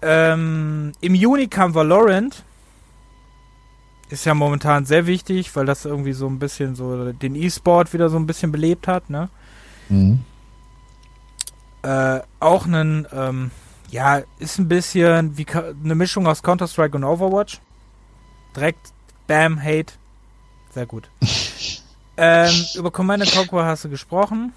Ähm, 0.02 0.92
Im 1.00 1.16
Juni 1.16 1.48
kam 1.48 1.74
Valorant. 1.74 2.44
Ist 4.10 4.26
ja 4.26 4.34
momentan 4.34 4.86
sehr 4.86 5.08
wichtig, 5.08 5.56
weil 5.56 5.66
das 5.66 5.86
irgendwie 5.86 6.14
so 6.14 6.28
ein 6.28 6.38
bisschen 6.38 6.76
so 6.76 7.12
den 7.12 7.36
E-Sport 7.36 7.94
wieder 7.94 8.10
so 8.10 8.18
ein 8.18 8.28
bisschen 8.28 8.52
belebt 8.52 8.88
hat, 8.88 9.10
ne? 9.10 9.30
Mhm. 9.90 10.24
Äh, 11.82 12.20
auch 12.40 12.66
ein, 12.66 13.08
ähm, 13.12 13.52
ja, 13.90 14.22
ist 14.40 14.60
ein 14.60 14.68
bisschen 14.68 15.38
wie 15.38 15.46
eine 15.48 15.96
Mischung 15.96 16.28
aus 16.28 16.44
Counter-Strike 16.44 16.96
und 16.96 17.04
Overwatch. 17.04 17.60
Direkt, 18.56 18.94
bam, 19.28 19.62
Hate. 19.62 19.94
Sehr 20.72 20.86
gut. 20.86 21.10
ähm, 22.18 22.54
über 22.76 22.92
Command 22.92 23.32
Conquer 23.32 23.66
hast 23.66 23.86
du 23.86 23.90
gesprochen. 23.90 24.54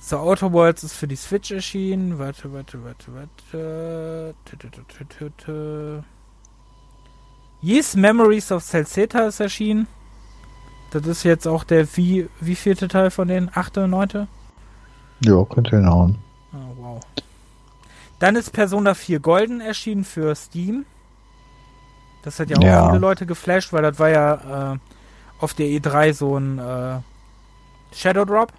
So, 0.00 0.18
Outer 0.18 0.52
Worlds 0.52 0.84
ist 0.84 0.92
für 0.92 1.08
die 1.08 1.16
Switch 1.16 1.50
erschienen. 1.50 2.18
Warte, 2.18 2.52
warte, 2.52 2.84
warte, 2.84 3.06
warte. 3.14 4.34
Yes, 7.64 7.96
Memories 7.96 8.52
of 8.52 8.62
Celceta 8.62 9.20
ist 9.26 9.40
erschienen. 9.40 9.86
Das 10.90 11.06
ist 11.06 11.22
jetzt 11.22 11.48
auch 11.48 11.64
der 11.64 11.96
wie, 11.96 12.28
wie 12.38 12.56
vierte 12.56 12.88
Teil 12.88 13.10
von 13.10 13.26
den 13.26 13.50
achte, 13.54 13.88
neunte? 13.88 14.28
Ja, 15.24 15.42
könnt 15.46 15.72
ihr 15.72 15.78
hinhauen. 15.78 16.18
Oh, 16.52 16.58
wow. 16.76 17.00
Dann 18.18 18.36
ist 18.36 18.52
Persona 18.52 18.92
4 18.92 19.18
Golden 19.18 19.62
erschienen 19.62 20.04
für 20.04 20.34
Steam. 20.34 20.84
Das 22.22 22.38
hat 22.38 22.50
ja 22.50 22.58
auch 22.58 22.62
ja. 22.62 22.86
viele 22.88 22.98
Leute 22.98 23.24
geflasht, 23.24 23.72
weil 23.72 23.80
das 23.80 23.98
war 23.98 24.10
ja 24.10 24.74
äh, 24.74 24.78
auf 25.38 25.54
der 25.54 25.66
E3 25.68 26.12
so 26.12 26.36
ein 26.36 26.58
äh, 26.58 26.98
Shadow 27.94 28.26
Drop. 28.26 28.52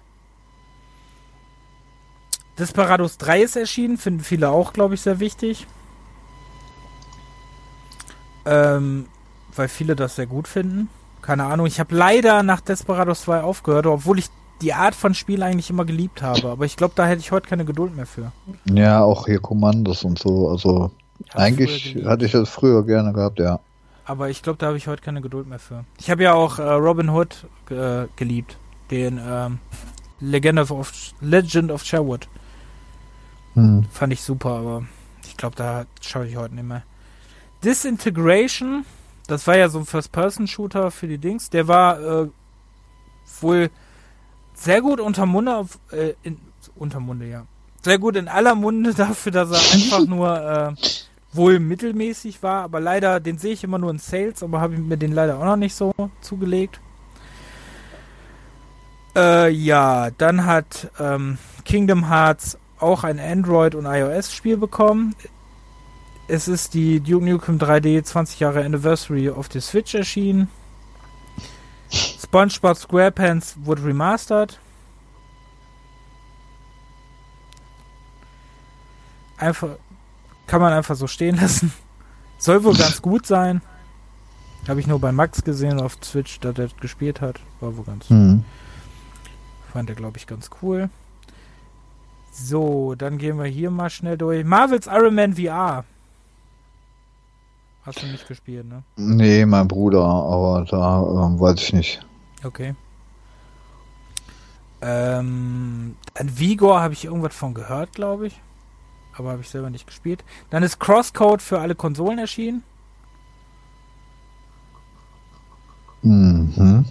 Desperados 2.58 3.18
3 3.18 3.42
ist 3.42 3.54
erschienen, 3.54 3.98
finden 3.98 4.24
viele 4.24 4.50
auch, 4.50 4.72
glaube 4.72 4.94
ich, 4.94 5.00
sehr 5.00 5.20
wichtig. 5.20 5.68
Ähm, 8.46 9.06
weil 9.54 9.68
viele 9.68 9.96
das 9.96 10.16
sehr 10.16 10.26
gut 10.26 10.48
finden. 10.48 10.88
Keine 11.22 11.44
Ahnung, 11.44 11.66
ich 11.66 11.80
habe 11.80 11.94
leider 11.94 12.42
nach 12.42 12.60
Desperados 12.60 13.22
2 13.22 13.40
aufgehört, 13.40 13.86
obwohl 13.86 14.18
ich 14.18 14.28
die 14.62 14.72
Art 14.72 14.94
von 14.94 15.14
Spiel 15.14 15.42
eigentlich 15.42 15.70
immer 15.70 15.84
geliebt 15.84 16.22
habe. 16.22 16.48
Aber 16.50 16.64
ich 16.64 16.76
glaube, 16.76 16.94
da 16.96 17.06
hätte 17.06 17.20
ich 17.20 17.32
heute 17.32 17.48
keine 17.48 17.64
Geduld 17.64 17.94
mehr 17.96 18.06
für. 18.06 18.32
Ja, 18.72 19.02
auch 19.02 19.26
hier 19.26 19.40
Kommandos 19.40 20.04
und 20.04 20.18
so. 20.18 20.48
Also 20.48 20.90
ja, 21.26 21.34
eigentlich 21.34 21.96
hatte 22.04 22.26
ich 22.26 22.32
das 22.32 22.48
früher 22.48 22.84
gerne 22.84 23.12
gehabt, 23.12 23.38
ja. 23.38 23.60
Aber 24.04 24.30
ich 24.30 24.42
glaube, 24.42 24.58
da 24.58 24.66
habe 24.66 24.76
ich 24.76 24.86
heute 24.86 25.02
keine 25.02 25.20
Geduld 25.20 25.48
mehr 25.48 25.58
für. 25.58 25.84
Ich 25.98 26.10
habe 26.10 26.22
ja 26.22 26.32
auch 26.32 26.58
äh, 26.58 26.62
Robin 26.62 27.10
Hood 27.10 27.46
äh, 27.70 28.06
geliebt. 28.14 28.56
Den 28.90 29.20
ähm, 29.22 29.58
Legend 30.20 30.70
of, 30.70 30.92
Legend 31.20 31.72
of 31.72 31.84
Sherwood. 31.84 32.28
Hm. 33.54 33.84
Fand 33.90 34.12
ich 34.12 34.22
super, 34.22 34.50
aber 34.50 34.84
ich 35.26 35.36
glaube, 35.36 35.56
da 35.56 35.86
schaue 36.00 36.26
ich 36.26 36.36
heute 36.36 36.54
nicht 36.54 36.68
mehr. 36.68 36.82
Disintegration, 37.66 38.86
das 39.26 39.44
war 39.48 39.56
ja 39.56 39.68
so 39.68 39.80
ein 39.80 39.86
First-Person-Shooter 39.86 40.92
für 40.92 41.08
die 41.08 41.18
Dings. 41.18 41.50
Der 41.50 41.66
war 41.66 42.00
äh, 42.00 42.28
wohl 43.40 43.70
sehr 44.54 44.80
gut 44.80 45.00
unter 45.00 45.26
Munde, 45.26 45.56
auf, 45.56 45.80
äh, 45.90 46.14
in, 46.22 46.38
unter 46.76 47.00
Munde, 47.00 47.26
ja. 47.26 47.44
Sehr 47.82 47.98
gut 47.98 48.14
in 48.14 48.28
aller 48.28 48.54
Munde 48.54 48.94
dafür, 48.96 49.32
dass 49.32 49.50
er 49.50 49.74
einfach 49.74 50.06
nur 50.06 50.38
äh, 50.38 50.74
wohl 51.32 51.58
mittelmäßig 51.58 52.40
war, 52.40 52.62
aber 52.62 52.78
leider, 52.78 53.18
den 53.18 53.36
sehe 53.36 53.52
ich 53.52 53.64
immer 53.64 53.78
nur 53.78 53.90
in 53.90 53.98
Sales, 53.98 54.44
aber 54.44 54.60
habe 54.60 54.74
ich 54.74 54.80
mir 54.80 54.96
den 54.96 55.12
leider 55.12 55.38
auch 55.38 55.44
noch 55.44 55.56
nicht 55.56 55.74
so 55.74 55.92
zugelegt. 56.20 56.80
Äh, 59.16 59.50
ja, 59.50 60.10
dann 60.10 60.46
hat 60.46 60.90
ähm, 61.00 61.36
Kingdom 61.64 62.08
Hearts 62.08 62.58
auch 62.78 63.02
ein 63.02 63.18
Android- 63.18 63.74
und 63.74 63.86
iOS-Spiel 63.86 64.56
bekommen. 64.56 65.16
Es 66.28 66.48
ist 66.48 66.74
die 66.74 66.98
Duke 67.00 67.24
Nukem 67.24 67.58
3D 67.58 68.02
20 68.02 68.40
Jahre 68.40 68.64
Anniversary 68.64 69.30
auf 69.30 69.48
der 69.48 69.60
Switch 69.60 69.94
erschienen. 69.94 70.48
SpongeBob 71.90 72.76
SquarePants 72.76 73.56
wurde 73.62 73.84
remastered. 73.84 74.58
Einfach, 79.38 79.76
kann 80.48 80.60
man 80.60 80.72
einfach 80.72 80.96
so 80.96 81.06
stehen 81.06 81.36
lassen. 81.36 81.72
Soll 82.38 82.64
wohl 82.64 82.76
ganz 82.76 83.00
gut 83.00 83.26
sein. 83.26 83.62
Habe 84.66 84.80
ich 84.80 84.88
nur 84.88 84.98
bei 84.98 85.12
Max 85.12 85.44
gesehen 85.44 85.80
auf 85.80 85.94
Twitch, 85.96 86.40
dass 86.40 86.58
er 86.58 86.68
gespielt 86.80 87.20
hat. 87.20 87.38
War 87.60 87.76
wohl 87.76 87.84
ganz. 87.84 88.10
Mhm. 88.10 88.44
Fand 89.72 89.88
er, 89.90 89.94
glaube 89.94 90.18
ich, 90.18 90.26
ganz 90.26 90.50
cool. 90.60 90.90
So, 92.32 92.96
dann 92.96 93.18
gehen 93.18 93.38
wir 93.38 93.46
hier 93.46 93.70
mal 93.70 93.90
schnell 93.90 94.18
durch. 94.18 94.44
Marvel's 94.44 94.86
Iron 94.86 95.14
Man 95.14 95.36
VR. 95.36 95.84
Hast 97.86 98.02
du 98.02 98.06
nicht 98.06 98.26
gespielt, 98.26 98.66
ne? 98.68 98.82
Nee, 98.96 99.46
mein 99.46 99.68
Bruder, 99.68 100.02
aber 100.02 100.66
da 100.68 100.98
ähm, 101.02 101.38
weiß 101.38 101.62
ich 101.62 101.72
nicht. 101.72 102.06
Okay. 102.42 102.74
Ähm, 104.82 105.94
an 106.14 106.38
Vigor 106.38 106.80
habe 106.80 106.94
ich 106.94 107.04
irgendwas 107.04 107.36
von 107.36 107.54
gehört, 107.54 107.92
glaube 107.92 108.26
ich. 108.26 108.40
Aber 109.16 109.30
habe 109.30 109.42
ich 109.42 109.48
selber 109.48 109.70
nicht 109.70 109.86
gespielt. 109.86 110.24
Dann 110.50 110.64
ist 110.64 110.80
Crosscode 110.80 111.40
für 111.40 111.60
alle 111.60 111.76
Konsolen 111.76 112.18
erschienen. 112.18 112.64
Mhm. 116.02 116.84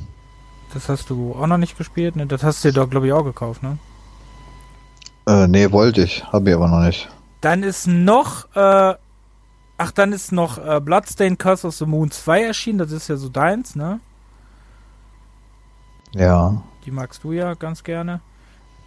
Das 0.74 0.88
hast 0.88 1.10
du 1.10 1.34
auch 1.34 1.48
noch 1.48 1.58
nicht 1.58 1.78
gespielt, 1.78 2.16
ne? 2.16 2.26
Das 2.26 2.42
hast 2.42 2.64
du 2.64 2.70
dir 2.70 2.74
doch, 2.74 2.90
glaube 2.90 3.08
ich, 3.08 3.14
auch 3.14 3.24
gekauft, 3.24 3.64
ne? 3.64 3.78
Äh, 5.28 5.48
nee, 5.48 5.70
wollte 5.72 6.04
ich. 6.04 6.24
Habe 6.32 6.50
ich 6.50 6.56
aber 6.56 6.70
noch 6.70 6.86
nicht. 6.86 7.10
Dann 7.42 7.64
ist 7.64 7.86
noch, 7.86 8.48
äh, 8.56 8.96
ach, 9.78 9.92
dann 9.92 10.14
ist 10.14 10.32
noch 10.32 10.58
äh, 10.58 10.80
Bloodstained 10.80 11.40
Curse 11.40 11.68
of 11.68 11.76
the 11.76 11.86
Moon 11.86 12.12
2 12.12 12.44
erschienen. 12.44 12.80
Das 12.80 12.92
ist 12.92 13.08
ja 13.08 13.18
so 13.18 13.30
deins, 13.30 13.76
ne? 13.76 14.00
Ja. 16.14 16.64
Die 16.86 16.92
magst 16.92 17.24
du 17.24 17.32
ja 17.32 17.56
ganz 17.56 17.84
gerne. 17.84 18.22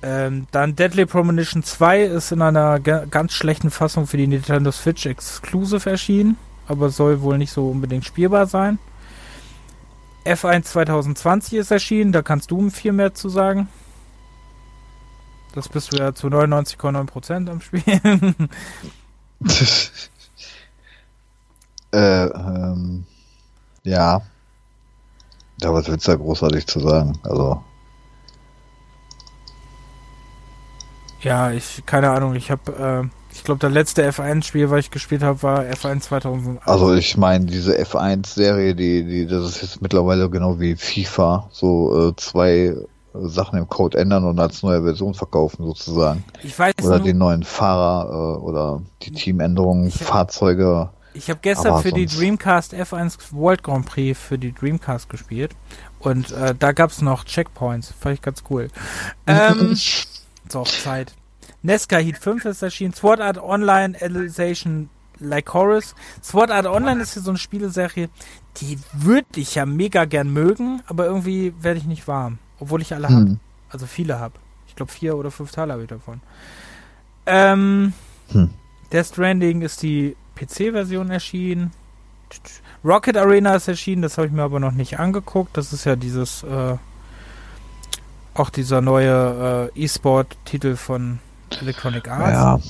Ähm, 0.01 0.47
dann 0.53 0.77
Deadly 0.77 1.07
Premonition 1.07 1.63
2 1.63 2.03
ist 2.03 2.31
in 2.33 2.41
einer 2.41 2.79
ganz 2.79 3.33
schlechten 3.33 3.71
Fassung 3.71 4.07
für 4.07 4.17
die 4.17 4.29
Nintendo 4.29 4.71
Switch 4.71 5.07
Exclusive 5.07 5.91
erschienen, 5.91 6.37
aber 6.69 6.91
soll 6.91 7.21
wohl 7.21 7.37
nicht 7.37 7.53
so 7.53 7.69
unbedingt 7.69 8.05
spielbar 8.05 8.47
sein. 8.47 8.79
F1 10.25 10.63
2020 10.63 11.55
ist 11.55 11.71
erschienen, 11.71 12.13
da 12.13 12.23
kannst 12.23 12.51
du 12.51 12.71
viel 12.71 12.93
mehr 12.93 13.15
zu 13.15 13.29
sagen. 13.29 13.69
Das 15.53 15.69
bist 15.69 15.93
du 15.93 15.97
ja 15.97 16.15
zu 16.15 16.29
99,9% 16.29 17.51
am 17.51 17.61
Spielen. 17.61 18.49
äh, 21.99 22.27
ähm, 22.27 23.05
ja. 23.85 24.23
Ja, 25.61 25.75
was 25.75 25.89
willst 25.89 26.07
du 26.07 26.13
da 26.13 26.17
großartig 26.17 26.67
zu 26.67 26.81
sagen? 26.81 27.19
Also. 27.25 27.63
Ja, 31.21 31.51
ich, 31.51 31.83
keine 31.85 32.11
Ahnung, 32.11 32.37
ich 32.37 32.51
habe, 32.51 33.11
äh, 33.11 33.35
ich 33.35 33.43
glaube, 33.43 33.59
das 33.59 33.73
letzte 33.73 34.09
F1-Spiel, 34.09 34.71
was 34.71 34.81
ich 34.81 34.91
gespielt 34.91 35.23
habe, 35.23 35.43
war 35.43 35.63
F1 35.63 36.01
2000. 36.01 36.67
Also 36.67 36.95
ich 36.95 37.17
meine, 37.17 37.47
diese 37.47 37.77
F1-Serie, 37.77 38.77
die, 38.77 39.05
die, 39.05 39.27
das 39.27 39.49
ist 39.49 39.63
jetzt 39.63 39.83
mittlerweile 39.83 40.31
genau 40.31 40.61
wie 40.61 40.77
FIFA, 40.77 41.49
so 41.51 42.11
äh, 42.11 42.17
zwei 42.17 42.77
Sachen 43.15 43.59
im 43.59 43.69
Code 43.69 43.99
ändern 43.99 44.25
und 44.25 44.39
als 44.39 44.63
neue 44.63 44.83
Version 44.83 45.15
verkaufen 45.15 45.65
sozusagen. 45.67 46.23
Ich 46.43 46.57
weiß 46.57 46.75
Oder 46.85 47.01
die 47.01 47.15
neuen 47.15 47.43
Fahrer 47.43 48.37
äh, 48.37 48.41
oder 48.41 48.83
die 49.03 49.11
Teamänderungen, 49.11 49.91
Fahrzeuge. 49.91 50.91
Ich 51.15 51.31
habe 51.31 51.41
gestern 51.43 51.83
für 51.83 51.93
die 51.93 52.07
Dreamcast 52.07 52.75
F1 52.75 53.33
World 53.33 53.63
Grand 53.63 53.87
Prix 53.87 54.19
für 54.19 54.39
die 54.39 54.53
Dreamcast 54.53 55.09
gespielt 55.09 55.55
und 55.99 56.31
äh, 56.33 56.55
da 56.57 56.73
gab 56.73 56.91
es 56.91 57.03
noch 57.03 57.25
Checkpoints. 57.25 57.93
Fand 57.99 58.15
ich 58.15 58.23
ganz 58.23 58.45
cool. 58.51 58.69
Ähm, 59.27 59.77
so 60.49 60.65
Zeit. 60.65 61.15
Nesca 61.63 61.99
Heat 61.99 62.17
5 62.17 62.47
ist 62.47 62.63
erschienen. 62.63 62.95
Sword 62.95 63.21
Art 63.21 63.39
Online 63.39 63.97
Alicization 64.01 64.89
Lycoris. 65.19 65.95
Sword 66.23 66.51
Art 66.51 66.67
Online 66.67 67.03
ist 67.03 67.15
hier 67.15 67.23
so 67.23 67.31
eine 67.31 67.39
Spieleserie, 67.39 68.09
die 68.61 68.79
würde 68.93 69.41
ich 69.41 69.55
ja 69.55 69.67
mega 69.67 70.05
gern 70.05 70.33
mögen, 70.33 70.83
aber 70.87 71.07
irgendwie 71.07 71.53
werde 71.61 71.79
ich 71.79 71.87
nicht 71.87 72.09
warm. 72.09 72.39
Obwohl 72.59 72.83
ich 72.83 72.95
alle 72.95 73.09
hm. 73.09 73.17
habe. 73.17 73.39
Also 73.71 73.87
viele 73.87 74.19
habe. 74.19 74.35
Ich 74.67 74.77
glaube 74.77 74.93
vier 74.93 75.17
oder 75.17 75.31
fünf 75.31 75.51
Teile 75.53 75.73
habe 75.73 75.83
ich 75.83 75.89
davon. 75.89 76.21
Ähm, 77.27 77.93
hm. 78.31 78.51
Death 78.93 79.07
Stranding 79.07 79.63
ist 79.63 79.83
die 79.83 80.17
PC-Version 80.39 81.11
erschienen. 81.11 81.73
Rocket 82.85 83.17
Arena 83.17 83.55
ist 83.55 83.69
erschienen, 83.69 84.03
das 84.03 84.19
habe 84.19 84.27
ich 84.27 84.33
mir 84.33 84.43
aber 84.43 84.61
noch 84.61 84.73
nicht 84.73 84.99
angeguckt. 84.99 85.57
Das 85.57 85.73
ist 85.73 85.85
ja 85.85 85.97
dieses, 85.97 86.43
äh, 86.43 86.77
auch 88.35 88.51
dieser 88.51 88.81
neue 88.81 89.71
äh, 89.75 89.85
E-Sport-Titel 89.85 90.77
von 90.77 91.19
Electronic 91.61 92.09
Arts. 92.09 92.33
Ja, 92.33 92.61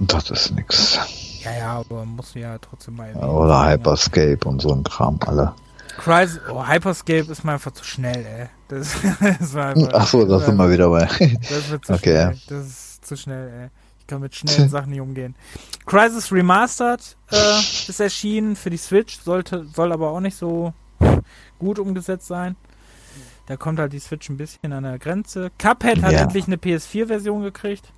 das 0.00 0.30
ist 0.30 0.52
nix. 0.52 0.98
Ja, 1.44 1.52
ja, 1.56 1.72
aber 1.78 2.04
muss 2.04 2.34
ja 2.34 2.58
trotzdem 2.58 2.96
mal. 2.96 3.14
Oder 3.14 3.68
Hyperscape 3.68 4.40
und 4.44 4.60
so 4.60 4.72
ein 4.72 4.84
Kram, 4.84 5.18
alle. 5.26 5.54
Crisis, 5.96 6.40
oh, 6.52 6.64
Hyperscape 6.64 7.30
ist 7.30 7.44
mir 7.44 7.52
einfach 7.52 7.72
zu 7.72 7.84
schnell, 7.84 8.24
ey. 8.24 8.46
Das, 8.68 8.94
das 9.40 9.56
Ach 9.92 10.06
so, 10.06 10.24
das 10.24 10.46
sind 10.46 10.56
wir 10.56 10.70
wieder 10.70 10.88
bei. 10.90 11.08
Das 11.48 11.70
wird 11.70 11.84
zu 11.84 11.94
okay. 11.94 12.32
schnell. 12.32 12.38
Das 12.48 12.66
ist 12.66 13.06
zu 13.06 13.16
schnell, 13.16 13.48
ey. 13.48 13.70
Kann 14.08 14.20
mit 14.22 14.34
schnellen 14.34 14.68
Sachen 14.70 14.90
nicht 14.90 15.00
umgehen. 15.00 15.36
Crisis 15.86 16.32
Remastered 16.32 17.16
äh, 17.30 17.58
ist 17.60 18.00
erschienen 18.00 18.56
für 18.56 18.70
die 18.70 18.78
Switch, 18.78 19.20
sollte, 19.20 19.66
soll 19.74 19.92
aber 19.92 20.10
auch 20.10 20.20
nicht 20.20 20.36
so 20.36 20.72
gut 21.58 21.78
umgesetzt 21.78 22.26
sein. 22.26 22.56
Da 23.46 23.56
kommt 23.56 23.78
halt 23.78 23.92
die 23.92 23.98
Switch 23.98 24.28
ein 24.28 24.36
bisschen 24.36 24.72
an 24.72 24.84
der 24.84 24.98
Grenze. 24.98 25.50
Cuphead 25.58 26.02
hat 26.02 26.12
ja. 26.12 26.20
endlich 26.20 26.46
eine 26.46 26.56
PS4-Version 26.56 27.42
gekriegt. 27.42 27.92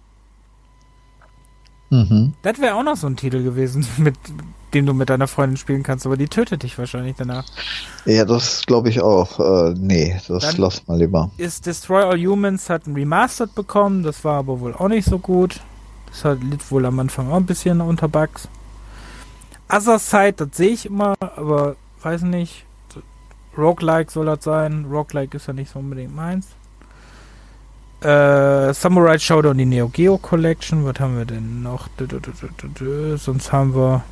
Mhm. 1.90 2.34
Das 2.42 2.60
wäre 2.60 2.74
auch 2.74 2.84
noch 2.84 2.96
so 2.96 3.06
ein 3.06 3.16
Titel 3.16 3.42
gewesen, 3.42 3.86
mit 3.98 4.14
dem 4.74 4.86
du 4.86 4.94
mit 4.94 5.10
deiner 5.10 5.26
Freundin 5.26 5.56
spielen 5.56 5.82
kannst, 5.82 6.06
aber 6.06 6.16
die 6.16 6.28
tötet 6.28 6.62
dich 6.62 6.78
wahrscheinlich 6.78 7.16
danach. 7.16 7.44
Ja, 8.04 8.24
das 8.24 8.64
glaube 8.66 8.88
ich 8.88 9.00
auch. 9.00 9.40
Äh, 9.40 9.74
nee, 9.76 10.20
das 10.28 10.42
Dann 10.44 10.56
lass 10.58 10.86
mal 10.86 10.98
lieber. 10.98 11.30
Ist 11.36 11.66
Destroy 11.66 12.02
All 12.02 12.18
Humans 12.18 12.68
hat 12.68 12.86
ein 12.86 12.94
Remastered 12.94 13.54
bekommen, 13.54 14.02
das 14.02 14.24
war 14.24 14.38
aber 14.38 14.60
wohl 14.60 14.74
auch 14.74 14.88
nicht 14.88 15.08
so 15.08 15.18
gut. 15.18 15.60
Das 16.10 16.24
hat, 16.24 16.42
litt 16.42 16.70
wohl 16.70 16.86
am 16.86 16.98
Anfang 16.98 17.30
auch 17.30 17.36
ein 17.36 17.46
bisschen 17.46 17.80
unter 17.80 18.08
Bugs. 18.08 18.48
Other 19.68 19.98
Side, 19.98 20.32
das 20.34 20.56
sehe 20.56 20.70
ich 20.70 20.86
immer, 20.86 21.14
aber 21.20 21.76
weiß 22.02 22.22
nicht. 22.22 22.64
Roguelike 23.56 24.10
soll 24.10 24.26
das 24.26 24.44
sein. 24.44 24.86
Roguelike 24.90 25.36
ist 25.36 25.46
ja 25.46 25.52
nicht 25.52 25.72
so 25.72 25.78
unbedingt 25.78 26.14
meins. 26.14 26.46
Äh, 28.00 28.72
Samurai 28.72 29.18
Showdown, 29.18 29.58
die 29.58 29.66
Neo 29.66 29.88
Geo 29.88 30.16
Collection. 30.18 30.84
Was 30.86 30.98
haben 31.00 31.18
wir 31.18 31.26
denn 31.26 31.62
noch? 31.62 31.88
Sonst 33.16 33.52
haben 33.52 33.74
wir. 33.74 34.02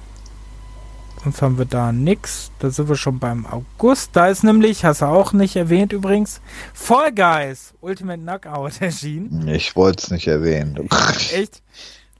Sonst 1.22 1.42
haben 1.42 1.58
wir 1.58 1.64
da 1.64 1.92
nix. 1.92 2.50
Da 2.58 2.70
sind 2.70 2.88
wir 2.88 2.96
schon 2.96 3.18
beim 3.18 3.46
August. 3.46 4.10
Da 4.14 4.28
ist 4.28 4.44
nämlich, 4.44 4.84
hast 4.84 5.02
du 5.02 5.06
auch 5.06 5.32
nicht 5.32 5.56
erwähnt 5.56 5.92
übrigens, 5.92 6.40
Fall 6.74 7.12
Guys 7.12 7.74
Ultimate 7.80 8.20
Knockout 8.20 8.72
erschienen. 8.80 9.48
Ich 9.48 9.74
wollte 9.76 10.04
es 10.04 10.10
nicht 10.10 10.26
erwähnen. 10.26 10.88
Echt? 11.32 11.62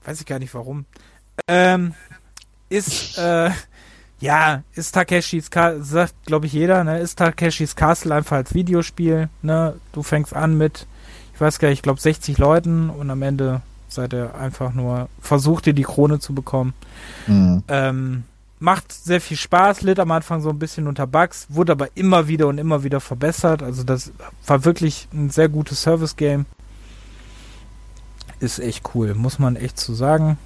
Weiß 0.05 0.19
ich 0.19 0.25
gar 0.25 0.39
nicht 0.39 0.53
warum. 0.53 0.85
Ähm, 1.47 1.93
ist, 2.69 3.17
äh, 3.17 3.51
ja, 4.19 4.63
ist 4.75 4.93
Takeshis 4.93 5.49
Castle, 5.49 5.83
sagt 5.83 6.13
glaube 6.25 6.45
ich 6.45 6.53
jeder, 6.53 6.83
ne? 6.83 6.99
Ist 6.99 7.17
Takeshis 7.17 7.75
Castle 7.75 8.13
einfach 8.13 8.37
als 8.37 8.53
Videospiel, 8.53 9.29
ne? 9.41 9.75
Du 9.93 10.03
fängst 10.03 10.35
an 10.35 10.57
mit 10.57 10.85
ich 11.39 11.41
weiß 11.41 11.59
gar 11.59 11.69
nicht, 11.69 11.77
ich 11.77 11.83
glaube 11.83 12.01
60 12.01 12.37
Leuten 12.37 12.89
und 12.89 13.09
am 13.09 13.21
Ende 13.21 13.61
seid 13.87 14.11
ihr 14.11 14.35
einfach 14.35 14.73
nur, 14.73 15.07
versucht 15.21 15.67
ihr 15.67 15.73
die 15.73 15.83
Krone 15.83 16.19
zu 16.19 16.35
bekommen. 16.35 16.73
Mhm. 17.27 17.63
Ähm, 17.69 18.23
macht 18.59 18.91
sehr 18.91 19.21
viel 19.21 19.37
Spaß, 19.37 19.81
litt 19.81 19.99
am 19.99 20.11
Anfang 20.11 20.41
so 20.41 20.49
ein 20.49 20.59
bisschen 20.59 20.87
unter 20.87 21.07
Bugs, 21.07 21.47
wurde 21.49 21.71
aber 21.71 21.87
immer 21.95 22.27
wieder 22.27 22.47
und 22.47 22.57
immer 22.57 22.83
wieder 22.83 22.99
verbessert. 22.99 23.63
Also 23.63 23.83
das 23.83 24.11
war 24.45 24.65
wirklich 24.65 25.07
ein 25.13 25.29
sehr 25.29 25.49
gutes 25.49 25.81
Service-Game. 25.81 26.45
Ist 28.39 28.59
echt 28.59 28.91
cool, 28.93 29.15
muss 29.15 29.39
man 29.39 29.55
echt 29.55 29.79
zu 29.79 29.93
so 29.93 29.97
sagen. 29.97 30.37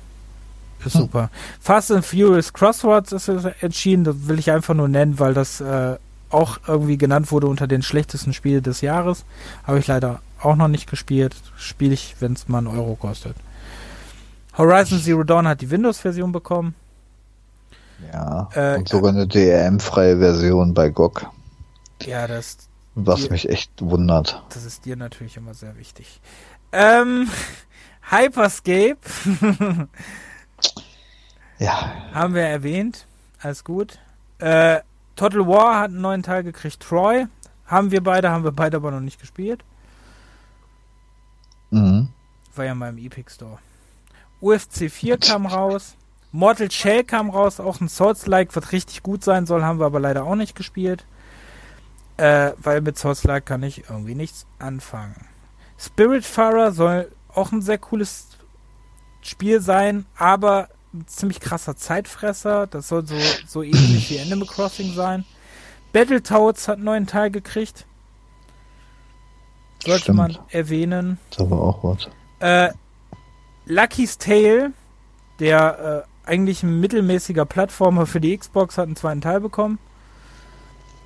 Ist 0.86 0.96
hm. 0.96 1.02
super. 1.02 1.30
Fast 1.60 1.92
and 1.92 2.06
Furious 2.06 2.54
Crossroads 2.54 3.12
ist 3.12 3.28
entschieden, 3.62 4.04
das 4.04 4.28
will 4.28 4.40
ich 4.40 4.52
einfach 4.52 4.74
nur 4.74 4.88
nennen, 4.88 5.20
weil 5.20 5.34
das 5.34 5.62
äh, 5.62 5.98
auch 6.30 6.60
irgendwie 6.68 6.98
genannt 6.98 7.32
wurde 7.32 7.48
unter 7.48 7.68
den 7.68 7.82
schlechtesten 7.82 8.34
Spielen 8.34 8.64
des 8.64 8.82
Jahres. 8.82 9.26
Habe 9.66 9.80
ich 9.80 9.88
leider 9.88 10.22
auch 10.42 10.56
noch 10.56 10.68
nicht 10.68 10.90
gespielt. 10.90 11.36
Spiele 11.58 11.94
ich, 11.94 12.16
wenn 12.20 12.34
es 12.34 12.48
mal 12.48 12.60
einen 12.60 12.68
Euro 12.68 12.96
kostet. 12.96 13.36
Horizon 14.58 15.00
Zero 15.00 15.24
Dawn 15.24 15.48
hat 15.48 15.62
die 15.62 15.70
Windows-Version 15.70 16.32
bekommen. 16.32 16.76
Ja, 18.12 18.50
äh, 18.54 18.78
und 18.78 18.90
sogar 18.90 19.12
eine 19.12 19.28
DRM-freie 19.28 20.18
Version 20.18 20.74
bei 20.74 20.90
GOG. 20.90 21.28
Ja, 22.02 22.28
das. 22.28 22.58
Was 22.96 23.22
dir, 23.22 23.32
mich 23.32 23.50
echt 23.50 23.72
wundert. 23.80 24.44
Das 24.50 24.66
ist 24.66 24.86
dir 24.86 24.96
natürlich 24.96 25.38
immer 25.38 25.54
sehr 25.54 25.78
wichtig. 25.78 26.22
Ähm, 26.72 27.30
Hyperscape. 28.10 28.98
ja. 31.60 31.94
Haben 32.14 32.36
wir 32.36 32.44
erwähnt. 32.44 33.08
Alles 33.42 33.64
gut. 33.64 34.00
Äh, 34.40 34.82
Total 35.16 35.48
War 35.48 35.80
hat 35.80 35.92
einen 35.92 36.02
neuen 36.02 36.24
Teil 36.24 36.44
gekriegt. 36.44 36.82
Troy. 36.82 37.28
Haben 37.66 37.92
wir 37.92 38.04
beide, 38.04 38.30
haben 38.30 38.44
wir 38.44 38.52
beide 38.52 38.78
aber 38.78 38.92
noch 38.92 39.00
nicht 39.00 39.20
gespielt. 39.20 39.64
Mhm. 41.72 42.10
War 42.56 42.66
ja 42.66 42.76
mal 42.76 42.90
im 42.90 42.98
Epic 42.98 43.32
Store. 43.34 43.60
UFC 44.42 44.92
4 44.92 45.18
kam 45.18 45.46
raus. 45.46 45.96
Mortal 46.34 46.72
Shell 46.72 47.04
kam 47.04 47.30
raus, 47.30 47.60
auch 47.60 47.80
ein 47.80 47.88
Souls-like, 47.88 48.56
was 48.56 48.72
richtig 48.72 49.04
gut 49.04 49.24
sein 49.24 49.46
soll, 49.46 49.64
haben 49.64 49.80
wir 49.80 49.86
aber 49.86 50.00
leider 50.00 50.26
auch 50.26 50.36
nicht 50.36 50.56
gespielt. 50.56 51.06
Äh, 52.18 52.52
weil 52.58 52.82
mit 52.82 52.98
Souls-like 52.98 53.46
kann 53.46 53.62
ich 53.62 53.88
irgendwie 53.88 54.16
nichts 54.16 54.48
anfangen. 54.58 55.28
Spiritfarer 55.78 56.72
soll 56.72 57.12
auch 57.34 57.52
ein 57.52 57.62
sehr 57.62 57.78
cooles 57.78 58.30
Spiel 59.22 59.62
sein, 59.62 60.08
aber 60.18 60.70
ein 60.94 61.06
ziemlich 61.08 61.40
krasser 61.40 61.76
Zeitfresser. 61.78 62.66
Das 62.66 62.88
soll 62.88 63.06
so, 63.06 63.16
so 63.48 63.62
ähnlich 63.62 64.10
wie 64.10 64.20
Animal 64.20 64.48
Crossing 64.48 64.94
sein. 64.94 65.26
Battletoads 65.92 66.68
hat 66.68 66.78
einen 66.78 66.86
neuen 66.86 67.06
Teil 67.06 67.30
gekriegt. 67.30 67.86
Sollte 69.84 70.04
Stimmt. 70.04 70.18
man 70.18 70.38
erwähnen. 70.50 71.20
Das 71.30 71.42
aber 71.42 71.62
auch 71.62 71.84
was. 71.84 72.10
Äh, 72.40 72.74
Lucky's 73.66 74.18
Tale, 74.18 74.72
der 75.40 76.06
äh, 76.08 76.13
eigentlich 76.26 76.64
ein 76.64 76.80
mittelmäßiger 76.80 77.46
Plattformer 77.46 78.06
für 78.06 78.22
die 78.22 78.38
Xbox, 78.38 78.78
hat 78.78 78.86
einen 78.86 78.96
zweiten 78.96 79.22
Teil 79.22 79.40
bekommen. 79.40 79.80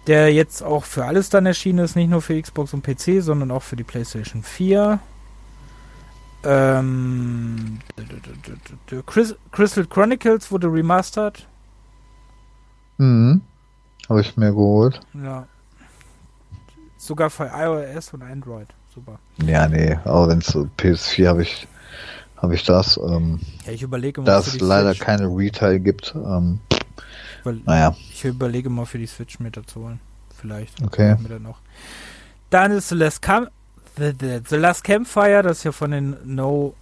Der 0.05 0.33
jetzt 0.33 0.63
auch 0.63 0.85
für 0.85 1.05
alles 1.05 1.29
dann 1.29 1.45
erschienen 1.45 1.79
ist, 1.79 1.95
nicht 1.95 2.09
nur 2.09 2.21
für 2.21 2.41
Xbox 2.41 2.73
und 2.73 2.83
PC, 2.83 3.21
sondern 3.21 3.51
auch 3.51 3.63
für 3.63 3.75
die 3.75 3.83
PlayStation 3.83 4.41
4. 4.41 4.99
Ähm, 6.43 7.79
Crystal 9.51 9.85
Chronicles 9.85 10.51
wurde 10.51 10.67
remastered. 10.71 11.45
Mhm. 12.97 13.41
Habe 14.07 14.21
ich 14.21 14.37
mir 14.37 14.51
geholt. 14.51 15.01
Ja. 15.13 15.45
Sogar 16.97 17.29
für 17.29 17.51
iOS 17.53 18.13
und 18.13 18.23
Android. 18.23 18.67
Super. 18.93 19.19
Ja, 19.45 19.67
nee, 19.67 19.97
aber 20.05 20.29
wenn 20.29 20.39
es 20.39 20.47
so 20.47 20.69
PS4 20.77 21.27
habe 21.27 21.41
ich 21.41 21.67
habe 22.37 22.55
ich 22.55 22.63
das. 22.63 22.97
Ähm, 22.97 23.39
ja, 23.65 23.73
ich 23.73 23.81
überlege 23.81 24.21
mal. 24.21 24.25
Da 24.25 24.39
es 24.39 24.59
leider 24.59 24.93
Switch. 24.93 25.05
keine 25.05 25.27
Retail 25.27 25.79
gibt. 25.79 26.13
Ähm, 26.15 26.59
Überle 27.41 27.61
naja. 27.65 27.95
Ich 28.11 28.25
überlege 28.25 28.69
mal 28.69 28.85
für 28.85 28.97
die 28.97 29.07
Switch 29.07 29.39
mir 29.39 29.51
zu 29.51 29.81
holen. 29.81 29.99
Vielleicht. 30.39 30.81
Okay. 30.83 31.15
Dann, 31.27 31.41
noch. 31.41 31.59
dann 32.49 32.71
ist 32.71 32.89
The 32.89 32.95
Last, 32.95 33.21
Cam 33.21 33.47
The, 33.97 34.13
The, 34.19 34.41
The 34.47 34.55
Last 34.57 34.83
Campfire, 34.83 35.41
das 35.41 35.59
ist 35.59 35.63
ja 35.63 35.71
von 35.71 35.91
den 35.91 36.15
No 36.23 36.75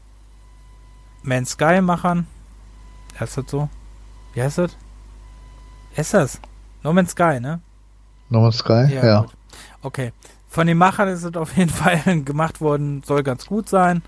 Man's 1.23 1.51
Sky 1.51 1.81
Machern. 1.81 2.27
Heißt 3.19 3.37
das 3.37 3.45
so? 3.47 3.69
Wie 4.33 4.41
heißt 4.41 4.57
das? 4.57 4.75
Heißt 5.95 6.13
das? 6.13 6.39
No 6.83 6.91
Man's 6.91 7.11
Sky, 7.11 7.39
ne? 7.39 7.61
No 8.29 8.41
Man's 8.41 8.57
Sky? 8.57 8.87
Ja. 8.93 9.05
ja. 9.05 9.25
Okay. 9.81 10.11
Von 10.49 10.67
den 10.67 10.77
Machern 10.77 11.07
ist 11.07 11.23
es 11.23 11.35
auf 11.35 11.55
jeden 11.55 11.69
Fall 11.71 12.21
gemacht 12.23 12.59
worden, 12.59 13.01
soll 13.05 13.23
ganz 13.23 13.45
gut 13.45 13.69
sein. 13.69 14.01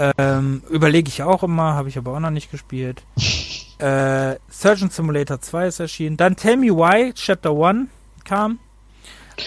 Ähm, 0.00 0.62
Überlege 0.70 1.08
ich 1.08 1.22
auch 1.22 1.42
immer, 1.42 1.74
habe 1.74 1.88
ich 1.88 1.98
aber 1.98 2.14
auch 2.14 2.20
noch 2.20 2.30
nicht 2.30 2.50
gespielt. 2.50 3.02
äh, 3.78 4.36
Surgeon 4.48 4.88
Simulator 4.88 5.40
2 5.40 5.66
ist 5.66 5.80
erschienen. 5.80 6.16
Dann 6.16 6.36
Tell 6.36 6.56
Me 6.56 6.68
Why, 6.68 7.12
Chapter 7.12 7.50
1 7.50 7.88
kam. 8.24 8.58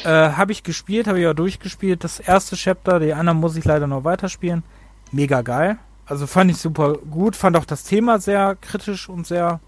Äh, 0.04 0.10
habe 0.10 0.52
ich 0.52 0.64
gespielt, 0.64 1.08
habe 1.08 1.20
ich 1.20 1.28
auch 1.28 1.34
durchgespielt. 1.34 2.04
Das 2.04 2.20
erste 2.20 2.56
Chapter, 2.56 3.00
die 3.00 3.14
anderen 3.14 3.40
muss 3.40 3.56
ich 3.56 3.66
leider 3.66 3.88
noch 3.88 4.04
weiterspielen. 4.04 4.64
Mega 5.12 5.42
geil. 5.42 5.78
Also 6.06 6.28
fand 6.28 6.52
ich 6.52 6.58
super 6.58 6.98
gut, 6.98 7.36
fand 7.36 7.56
auch 7.56 7.66
das 7.66 7.84
Thema 7.84 8.20
sehr 8.20 8.56
kritisch 8.60 9.08
und 9.10 9.26
sehr. 9.26 9.60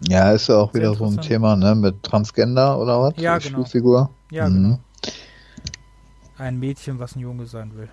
Ja, 0.00 0.30
ist 0.30 0.48
ja 0.48 0.56
auch 0.56 0.72
wieder 0.72 0.94
so 0.94 1.06
ein 1.06 1.20
Thema, 1.20 1.56
ne, 1.56 1.74
mit 1.74 2.02
Transgender 2.02 2.78
oder 2.78 3.00
was? 3.00 3.14
Ja, 3.16 3.38
genau. 3.38 3.58
Spielfigur. 3.58 4.10
Ja, 4.30 4.48
mhm. 4.48 4.54
genau. 4.54 4.78
Ein 6.38 6.60
Mädchen, 6.60 7.00
was 7.00 7.16
ein 7.16 7.20
Junge 7.20 7.46
sein 7.46 7.72
will. 7.74 7.88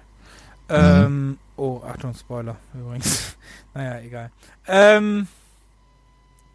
Ähm, 0.70 1.30
mhm. 1.30 1.38
Oh, 1.58 1.82
Achtung, 1.86 2.14
Spoiler 2.14 2.56
übrigens. 2.74 3.36
naja, 3.74 4.00
egal. 4.02 4.32
Ähm, 4.68 5.28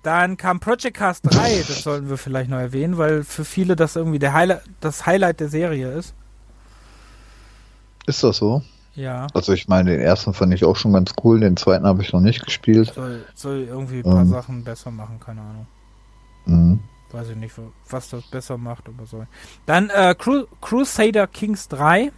dann 0.02 0.36
kam 0.36 0.60
Project 0.60 0.96
Cast 0.96 1.24
3, 1.24 1.64
das 1.68 1.82
sollten 1.82 2.08
wir 2.08 2.16
vielleicht 2.16 2.48
noch 2.48 2.58
erwähnen, 2.58 2.96
weil 2.96 3.22
für 3.22 3.44
viele 3.44 3.76
das 3.76 3.96
irgendwie 3.96 4.18
der 4.18 4.32
Highlight, 4.32 4.62
das 4.80 5.04
Highlight 5.04 5.40
der 5.40 5.48
Serie 5.48 5.92
ist. 5.92 6.14
Ist 8.06 8.24
das 8.24 8.38
so? 8.38 8.62
Ja. 8.94 9.26
Also 9.34 9.52
ich 9.52 9.68
meine, 9.68 9.90
den 9.90 10.00
ersten 10.00 10.34
fand 10.34 10.52
ich 10.54 10.64
auch 10.64 10.76
schon 10.76 10.92
ganz 10.92 11.12
cool, 11.22 11.40
den 11.40 11.56
zweiten 11.56 11.86
habe 11.86 12.02
ich 12.02 12.12
noch 12.12 12.20
nicht 12.20 12.44
gespielt. 12.44 12.92
Soll, 12.94 13.24
soll 13.34 13.64
irgendwie 13.68 13.98
ein 13.98 14.02
paar 14.02 14.22
ähm. 14.22 14.30
Sachen 14.30 14.64
besser 14.64 14.90
machen, 14.90 15.20
keine 15.20 15.42
Ahnung. 15.42 15.66
Mhm. 16.46 16.80
Weiß 17.12 17.28
ich 17.28 17.36
nicht, 17.36 17.54
was 17.88 18.08
das 18.08 18.24
besser 18.24 18.56
macht, 18.56 18.88
aber 18.88 19.06
soll. 19.06 19.26
Dann 19.66 19.90
äh, 19.90 20.14
Cru 20.16 20.44
Crusader 20.60 21.26
Kings 21.26 21.68
3. 21.68 22.12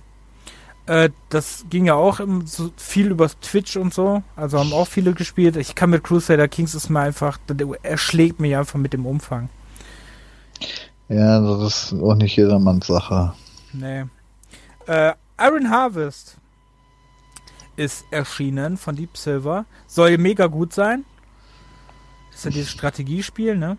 Äh, 0.86 1.10
das 1.28 1.64
ging 1.70 1.86
ja 1.86 1.94
auch 1.94 2.20
im, 2.20 2.46
so 2.46 2.70
viel 2.76 3.10
über 3.10 3.28
Twitch 3.40 3.76
und 3.76 3.94
so. 3.94 4.22
Also 4.36 4.58
haben 4.58 4.72
auch 4.72 4.88
viele 4.88 5.12
gespielt. 5.12 5.56
Ich 5.56 5.74
kann 5.74 5.90
mit 5.90 6.04
Crusader 6.04 6.48
Kings 6.48 6.74
ist 6.74 6.90
mir 6.90 7.00
einfach, 7.00 7.38
er 7.82 7.98
schlägt 7.98 8.40
mich 8.40 8.56
einfach 8.56 8.78
mit 8.78 8.92
dem 8.92 9.06
Umfang. 9.06 9.48
Ja, 11.08 11.40
das 11.40 11.92
ist 11.92 12.00
auch 12.00 12.14
nicht 12.14 12.36
jedermanns 12.36 12.86
Sache. 12.86 13.34
Nee. 13.72 14.04
Äh, 14.86 15.12
Iron 15.40 15.70
Harvest 15.70 16.36
ist 17.76 18.04
erschienen 18.10 18.76
von 18.76 18.96
Deep 18.96 19.16
Silver. 19.16 19.64
Soll 19.86 20.18
mega 20.18 20.46
gut 20.46 20.72
sein. 20.72 21.04
ist 22.34 22.44
ja 22.44 22.50
dieses 22.50 22.70
Strategiespiel, 22.70 23.56
ne? 23.56 23.76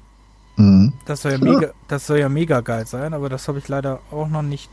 Mhm. 0.56 0.94
Das 1.06 1.24
soll 1.24 1.34
ja 1.34 1.38
mega, 1.38 1.72
das 1.88 2.08
soll 2.08 2.20
ja 2.20 2.30
mega 2.30 2.62
geil 2.62 2.86
sein, 2.86 3.14
aber 3.14 3.30
das 3.30 3.48
habe 3.48 3.60
ich 3.60 3.68
leider 3.68 4.00
auch 4.12 4.28
noch 4.28 4.44
nicht 4.44 4.70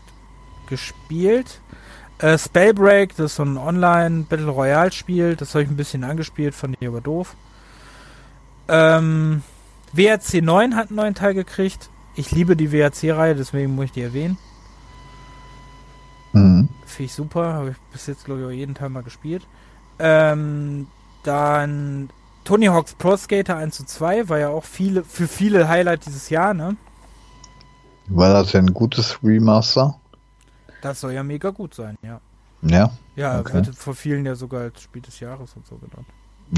gespielt. 0.68 1.60
Äh, 2.20 2.36
Spellbreak, 2.36 3.16
das 3.16 3.32
ist 3.32 3.36
so 3.36 3.44
ein 3.44 3.56
Online 3.56 4.26
Battle 4.28 4.50
Royale 4.50 4.92
Spiel, 4.92 5.36
das 5.36 5.54
habe 5.54 5.64
ich 5.64 5.70
ein 5.70 5.76
bisschen 5.76 6.04
angespielt, 6.04 6.54
fand 6.54 6.76
ich 6.78 6.86
aber 6.86 7.00
doof. 7.00 7.34
Ähm, 8.68 9.42
WRC 9.94 10.42
9 10.42 10.76
hat 10.76 10.88
einen 10.88 10.96
neuen 10.96 11.14
Teil 11.14 11.32
gekriegt. 11.32 11.88
Ich 12.14 12.30
liebe 12.30 12.56
die 12.56 12.72
WRC-Reihe, 12.72 13.34
deswegen 13.34 13.74
muss 13.74 13.86
ich 13.86 13.92
die 13.92 14.02
erwähnen. 14.02 14.36
Mhm. 16.32 16.68
Finde 16.84 17.04
ich 17.04 17.14
super, 17.14 17.54
habe 17.54 17.70
ich 17.70 17.76
bis 17.90 18.06
jetzt, 18.06 18.26
glaube 18.26 18.42
ich, 18.42 18.46
auch 18.46 18.50
jeden 18.50 18.74
Teil 18.74 18.90
mal 18.90 19.02
gespielt. 19.02 19.46
Ähm, 19.98 20.88
dann 21.22 22.10
Tony 22.44 22.66
Hawk's 22.66 22.94
Pro 22.94 23.16
Skater 23.16 23.56
1 23.56 23.76
zu 23.76 23.86
2 23.86 24.28
war 24.28 24.38
ja 24.38 24.48
auch 24.50 24.64
viele, 24.64 25.04
für 25.04 25.26
viele 25.26 25.68
Highlight 25.68 26.04
dieses 26.04 26.28
Jahr, 26.28 26.52
ne? 26.52 26.76
War 28.08 28.32
das 28.32 28.52
denn 28.52 28.66
ein 28.66 28.74
gutes 28.74 29.18
Remaster? 29.22 29.99
Das 30.82 31.00
soll 31.00 31.12
ja 31.12 31.22
mega 31.22 31.50
gut 31.50 31.74
sein, 31.74 31.96
ja. 32.02 32.20
Ja? 32.62 32.90
Ja, 33.16 33.40
okay. 33.40 33.54
wird 33.54 33.76
vor 33.76 33.94
vielen 33.94 34.26
ja 34.26 34.34
sogar 34.34 34.62
als 34.62 34.82
Spiel 34.82 35.02
des 35.02 35.20
Jahres 35.20 35.54
und 35.56 35.66
so 35.66 35.76
genannt. 35.76 36.06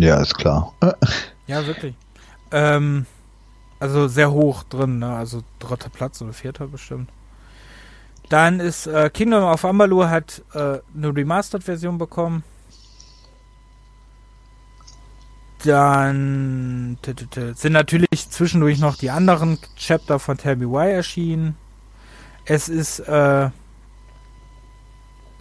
Ja, 0.01 0.21
ist 0.21 0.35
klar. 0.35 0.73
ja, 1.47 1.67
wirklich. 1.67 1.95
Ähm, 2.51 3.07
also 3.79 4.09
sehr 4.09 4.31
hoch 4.33 4.63
drin, 4.65 4.99
ne? 4.99 5.15
Also 5.15 5.43
dritter 5.59 5.91
Platz 5.91 6.21
oder 6.23 6.33
vierter 6.33 6.67
bestimmt. 6.67 7.11
Dann 8.29 8.61
ist 8.61 8.87
äh, 8.87 9.11
Kingdom 9.11 9.45
of 9.45 9.65
Amalur 9.65 10.09
hat 10.09 10.43
äh, 10.55 10.79
eine 10.97 11.15
Remastered-Version 11.15 11.99
bekommen. 11.99 12.45
Dann 15.65 16.99
sind 17.03 17.73
natürlich 17.73 18.31
zwischendurch 18.31 18.81
noch 18.81 18.97
die 18.97 19.11
anderen 19.11 19.59
Chapter 19.77 20.19
von 20.19 20.37
Tell 20.37 20.57
Me 20.57 20.69
Why 20.69 20.91
erschienen. 20.91 21.57
Es 22.45 22.69
ist 22.69 23.01
äh, 23.01 23.51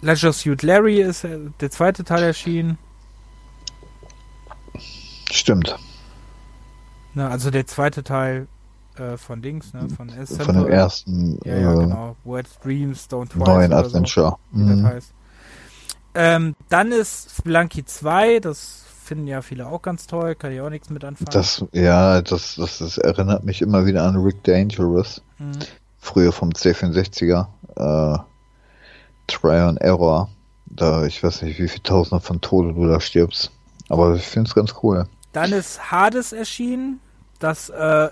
Leisure 0.02 0.32
Suit 0.32 0.62
Larry 0.62 1.00
ist 1.00 1.24
äh, 1.24 1.38
der 1.60 1.70
zweite 1.70 2.04
Teil 2.04 2.24
erschienen. 2.24 2.76
Stimmt. 5.30 5.78
Na, 7.14 7.28
also 7.28 7.50
der 7.50 7.66
zweite 7.66 8.02
Teil 8.02 8.48
äh, 8.96 9.16
von 9.16 9.40
Dings, 9.40 9.72
ne? 9.72 9.88
Von, 9.96 10.10
Ascent 10.10 10.42
von 10.42 10.56
dem 10.56 10.66
ersten. 10.66 11.38
Ja, 11.44 11.56
ja, 11.56 11.72
äh, 11.72 11.76
genau. 11.78 12.16
Wet 12.24 12.46
Dreams 12.62 13.08
Don't 13.08 13.30
Twice. 13.30 13.46
Neuen 13.46 13.72
Adventure. 13.72 14.36
So, 14.52 14.58
wie 14.58 14.62
mhm. 14.62 14.82
das 14.82 14.92
heißt. 14.92 15.12
Ähm, 16.14 16.56
dann 16.68 16.92
ist 16.92 17.30
Spelunky 17.38 17.84
2, 17.84 18.40
das 18.40 18.84
finden 19.04 19.26
ja 19.26 19.40
viele 19.40 19.66
auch 19.66 19.80
ganz 19.80 20.06
toll, 20.06 20.34
kann 20.34 20.52
ich 20.52 20.60
auch 20.60 20.68
nichts 20.68 20.90
mit 20.90 21.04
anfangen. 21.04 21.30
Das, 21.32 21.64
ja, 21.72 22.20
das, 22.20 22.56
das, 22.56 22.78
das 22.78 22.98
erinnert 22.98 23.44
mich 23.44 23.62
immer 23.62 23.86
wieder 23.86 24.04
an 24.04 24.16
Rick 24.16 24.44
Dangerous. 24.44 25.22
Mhm. 25.38 25.52
Früher 25.98 26.32
vom 26.32 26.50
C64er. 26.50 27.46
Äh, 27.76 28.18
Try 29.26 29.56
and 29.56 29.80
Error. 29.80 30.28
Da, 30.66 31.04
ich 31.04 31.22
weiß 31.22 31.42
nicht, 31.42 31.58
wie 31.58 31.68
viele 31.68 31.82
Tausende 31.82 32.24
von 32.24 32.40
Tode 32.40 32.74
du 32.74 32.86
da 32.86 33.00
stirbst. 33.00 33.50
Aber 33.88 34.14
ich 34.14 34.26
finde 34.26 34.48
es 34.48 34.54
ganz 34.54 34.74
cool. 34.82 35.06
Dann 35.32 35.52
ist 35.52 35.90
Hades 35.90 36.32
erschienen. 36.32 37.00
Das 37.38 37.68
äh, 37.68 38.08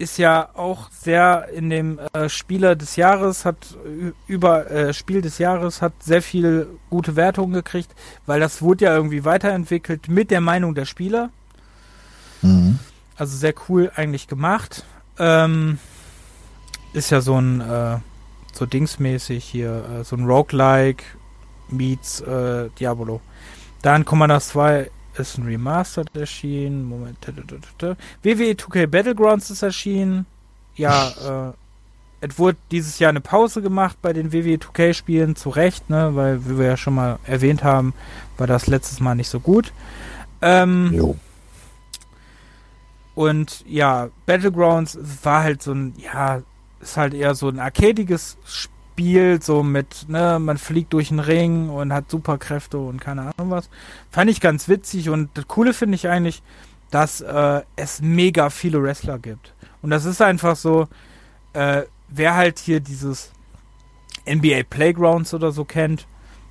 ist 0.00 0.16
ja 0.16 0.48
auch 0.54 0.90
sehr 0.90 1.48
in 1.52 1.68
dem 1.68 1.98
äh, 2.14 2.28
Spieler 2.28 2.74
des 2.74 2.96
Jahres, 2.96 3.44
hat 3.44 3.76
über 4.26 4.70
äh, 4.70 4.94
Spiel 4.94 5.20
des 5.20 5.38
Jahres, 5.38 5.82
hat 5.82 5.92
sehr 6.00 6.22
viel 6.22 6.66
gute 6.88 7.16
Wertungen 7.16 7.52
gekriegt, 7.52 7.94
weil 8.24 8.40
das 8.40 8.62
wurde 8.62 8.86
ja 8.86 8.96
irgendwie 8.96 9.24
weiterentwickelt 9.26 10.08
mit 10.08 10.30
der 10.30 10.40
Meinung 10.40 10.74
der 10.74 10.86
Spieler. 10.86 11.28
Mhm. 12.40 12.78
Also 13.16 13.36
sehr 13.36 13.54
cool 13.68 13.92
eigentlich 13.94 14.26
gemacht. 14.26 14.84
Ähm, 15.18 15.78
ist 16.94 17.10
ja 17.10 17.20
so 17.20 17.38
ein 17.38 17.60
äh, 17.60 17.98
so 18.56 18.66
dingsmäßig 18.66 19.44
hier, 19.44 20.00
äh, 20.00 20.04
so 20.04 20.16
ein 20.16 20.24
Roguelike 20.24 21.04
meets 21.68 22.20
äh, 22.20 22.68
Diabolo. 22.78 23.20
Dann 23.82 24.04
Commander 24.04 24.40
2 24.40 24.90
ist 25.14 25.38
ein 25.38 25.46
Remastered 25.46 26.14
erschienen. 26.16 26.84
Moment. 26.84 27.18
WWE 28.22 28.52
2K 28.52 28.86
Battlegrounds 28.86 29.50
ist 29.50 29.62
erschienen. 29.62 30.26
Ja, 30.76 31.50
äh, 31.50 31.52
es 32.20 32.38
wurde 32.38 32.58
dieses 32.70 32.98
Jahr 32.98 33.08
eine 33.10 33.20
Pause 33.20 33.62
gemacht 33.62 33.96
bei 34.02 34.12
den 34.12 34.32
WWE 34.32 34.56
2K 34.56 34.92
Spielen, 34.92 35.36
zu 35.36 35.48
Recht, 35.48 35.88
ne, 35.88 36.14
weil, 36.14 36.44
wie 36.46 36.58
wir 36.58 36.66
ja 36.66 36.76
schon 36.76 36.94
mal 36.94 37.18
erwähnt 37.24 37.64
haben, 37.64 37.94
war 38.36 38.46
das 38.46 38.66
letztes 38.66 39.00
Mal 39.00 39.14
nicht 39.14 39.30
so 39.30 39.40
gut. 39.40 39.72
Ähm, 40.42 40.90
jo. 40.92 41.16
Und 43.14 43.64
ja, 43.66 44.08
Battlegrounds 44.26 44.98
war 45.22 45.42
halt 45.42 45.62
so 45.62 45.72
ein, 45.72 45.94
ja, 45.98 46.42
ist 46.80 46.96
halt 46.96 47.14
eher 47.14 47.34
so 47.34 47.48
ein 47.48 47.60
arcadiges 47.60 48.36
Spiel 48.44 49.40
so 49.42 49.62
mit, 49.62 50.08
ne, 50.08 50.38
man 50.38 50.58
fliegt 50.58 50.92
durch 50.92 51.08
den 51.08 51.20
Ring 51.20 51.68
und 51.68 51.92
hat 51.92 52.10
Superkräfte 52.10 52.78
und 52.78 53.00
keine 53.00 53.22
Ahnung 53.22 53.50
was. 53.50 53.70
Fand 54.10 54.30
ich 54.30 54.40
ganz 54.40 54.68
witzig 54.68 55.08
und 55.08 55.30
das 55.34 55.48
Coole 55.48 55.72
finde 55.72 55.94
ich 55.94 56.08
eigentlich, 56.08 56.42
dass 56.90 57.20
äh, 57.20 57.62
es 57.76 58.02
mega 58.02 58.50
viele 58.50 58.82
Wrestler 58.82 59.18
gibt. 59.18 59.54
Und 59.82 59.90
das 59.90 60.04
ist 60.04 60.20
einfach 60.20 60.56
so, 60.56 60.88
äh, 61.52 61.84
wer 62.08 62.34
halt 62.34 62.58
hier 62.58 62.80
dieses 62.80 63.30
NBA 64.28 64.64
Playgrounds 64.68 65.32
oder 65.34 65.52
so 65.52 65.64
kennt, 65.64 66.06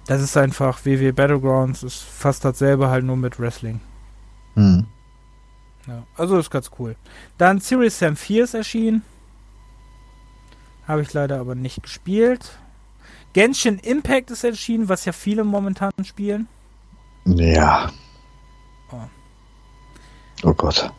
das 0.07 0.21
ist 0.21 0.35
einfach 0.37 0.85
WWE 0.85 1.13
Battlegrounds, 1.13 1.83
ist 1.83 2.01
fast 2.01 2.43
dasselbe 2.43 2.89
halt 2.89 3.05
nur 3.05 3.17
mit 3.17 3.39
Wrestling. 3.39 3.79
Mhm. 4.55 4.87
Ja, 5.85 6.03
also 6.15 6.37
ist 6.37 6.49
ganz 6.49 6.71
cool. 6.79 6.95
Dann 7.37 7.59
Series 7.59 7.99
Sam 7.99 8.15
4 8.15 8.43
ist 8.43 8.53
erschienen. 8.53 9.03
Habe 10.89 11.03
ich 11.03 11.13
leider 11.13 11.39
aber 11.39 11.53
nicht 11.53 11.83
gespielt. 11.83 12.57
Genshin 13.33 13.77
Impact 13.77 14.31
ist 14.31 14.43
erschienen, 14.43 14.89
was 14.89 15.05
ja 15.05 15.11
viele 15.11 15.43
momentan 15.43 15.91
spielen. 16.03 16.47
Ja. 17.25 17.91
Oh, 18.91 20.47
oh 20.49 20.53
Gott. 20.55 20.91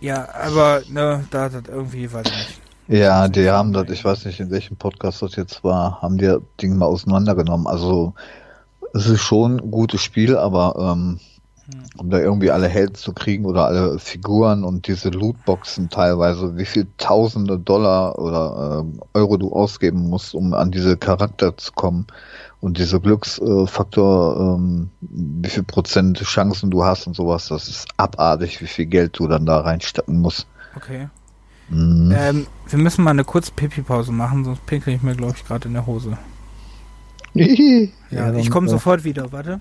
Ja, 0.00 0.28
aber 0.34 0.82
ne, 0.90 1.24
da 1.30 1.44
hat 1.44 1.54
das 1.54 1.62
irgendwie, 1.66 2.12
weiß 2.12 2.26
ich 2.26 2.36
nicht. 2.36 2.60
Ja, 3.00 3.26
die 3.26 3.48
haben 3.48 3.72
das, 3.72 3.88
ich 3.88 4.04
weiß 4.04 4.26
nicht, 4.26 4.40
in 4.40 4.50
welchem 4.50 4.76
Podcast 4.76 5.22
das 5.22 5.34
jetzt 5.36 5.64
war, 5.64 6.02
haben 6.02 6.18
die 6.18 6.26
das 6.26 6.42
Ding 6.60 6.76
mal 6.76 6.84
auseinandergenommen. 6.84 7.66
Also 7.66 8.12
es 8.92 9.06
ist 9.06 9.22
schon 9.22 9.60
ein 9.60 9.70
gutes 9.70 10.02
Spiel, 10.02 10.36
aber 10.36 10.76
ähm, 10.78 10.84
hm. 10.84 11.20
Um 11.96 12.10
da 12.10 12.18
irgendwie 12.18 12.50
alle 12.50 12.68
Helden 12.68 12.94
zu 12.94 13.12
kriegen 13.12 13.44
oder 13.44 13.66
alle 13.66 13.98
Figuren 13.98 14.64
und 14.64 14.86
diese 14.86 15.08
Lootboxen 15.08 15.88
teilweise, 15.88 16.56
wie 16.56 16.64
viel 16.64 16.86
Tausende 16.98 17.58
Dollar 17.58 18.18
oder 18.18 18.84
äh, 18.84 19.18
Euro 19.18 19.36
du 19.36 19.52
ausgeben 19.52 20.08
musst, 20.10 20.34
um 20.34 20.52
an 20.54 20.70
diese 20.70 20.96
Charakter 20.96 21.56
zu 21.56 21.72
kommen 21.72 22.06
und 22.60 22.78
diese 22.78 23.00
Glücksfaktor, 23.00 24.56
ähm, 24.58 24.90
wie 25.00 25.48
viel 25.48 25.62
Prozent 25.62 26.18
Chancen 26.22 26.70
du 26.70 26.84
hast 26.84 27.06
und 27.06 27.14
sowas, 27.14 27.48
das 27.48 27.68
ist 27.68 27.88
abartig, 27.96 28.60
wie 28.60 28.66
viel 28.66 28.86
Geld 28.86 29.18
du 29.18 29.28
dann 29.28 29.46
da 29.46 29.60
reinstecken 29.60 30.20
musst. 30.20 30.46
Okay. 30.76 31.08
Mhm. 31.68 32.14
Ähm, 32.16 32.46
wir 32.68 32.78
müssen 32.78 33.04
mal 33.04 33.10
eine 33.10 33.24
kurze 33.24 33.52
Pipi-Pause 33.52 34.12
machen, 34.12 34.44
sonst 34.44 34.66
pinkel 34.66 34.94
ich 34.94 35.02
mir, 35.02 35.14
glaube 35.14 35.34
ich, 35.36 35.44
gerade 35.46 35.68
in 35.68 35.74
der 35.74 35.86
Hose. 35.86 36.18
ja, 37.34 37.46
ja 38.10 38.34
ich 38.34 38.50
komme 38.50 38.68
sofort 38.68 39.04
wieder, 39.04 39.32
warte. 39.32 39.60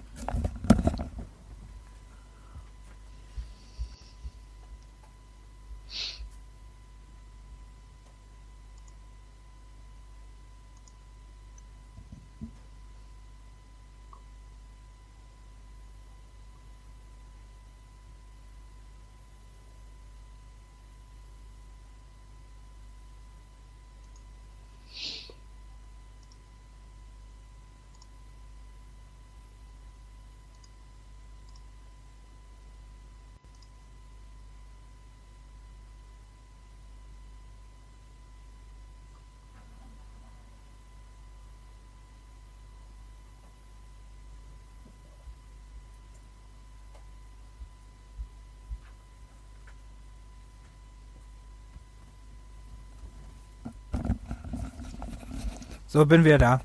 So, 55.94 56.08
bin 56.08 56.26
wir 56.26 56.40
da. 56.40 56.60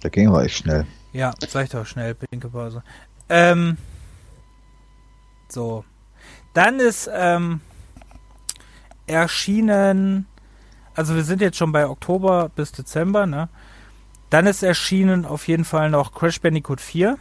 Da 0.00 0.08
ging 0.08 0.28
aber 0.28 0.42
echt 0.42 0.56
schnell. 0.56 0.86
Ja, 1.12 1.34
sag 1.46 1.64
ich 1.64 1.70
doch 1.70 1.84
schnell, 1.84 2.14
pinke 2.14 2.48
Pause. 2.48 2.82
Ähm, 3.28 3.76
so. 5.50 5.84
Dann 6.54 6.80
ist 6.80 7.10
ähm, 7.12 7.60
erschienen, 9.06 10.24
also 10.94 11.14
wir 11.14 11.24
sind 11.24 11.42
jetzt 11.42 11.58
schon 11.58 11.72
bei 11.72 11.86
Oktober 11.86 12.48
bis 12.56 12.72
Dezember, 12.72 13.26
ne? 13.26 13.50
Dann 14.30 14.46
ist 14.46 14.62
erschienen 14.62 15.26
auf 15.26 15.46
jeden 15.46 15.66
Fall 15.66 15.90
noch 15.90 16.14
Crash 16.14 16.40
Bandicoot 16.40 16.80
4. 16.80 17.18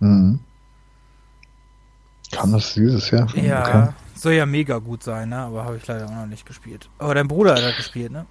Mhm. 0.00 0.40
Kam 2.32 2.52
das 2.52 2.74
dieses 2.74 3.10
Jahr 3.10 3.30
schon? 3.30 3.42
Ja, 3.42 3.62
okay. 3.62 3.88
soll 4.14 4.32
ja 4.34 4.44
mega 4.44 4.76
gut 4.76 5.02
sein, 5.02 5.30
ne? 5.30 5.38
Aber 5.38 5.64
habe 5.64 5.78
ich 5.78 5.86
leider 5.86 6.04
auch 6.04 6.10
noch 6.10 6.26
nicht 6.26 6.44
gespielt. 6.44 6.90
Aber 6.98 7.14
dein 7.14 7.28
Bruder 7.28 7.54
hat 7.54 7.76
gespielt, 7.78 8.12
ne? 8.12 8.26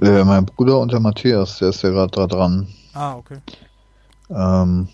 Äh, 0.00 0.24
mein 0.24 0.46
Bruder 0.46 0.78
und 0.78 0.92
der 0.92 1.00
Matthias, 1.00 1.58
der 1.58 1.70
ist 1.70 1.82
ja 1.82 1.90
gerade 1.90 2.10
da 2.10 2.26
dran. 2.26 2.68
Ah, 2.94 3.14
okay. 3.14 3.38
Ähm, 4.30 4.88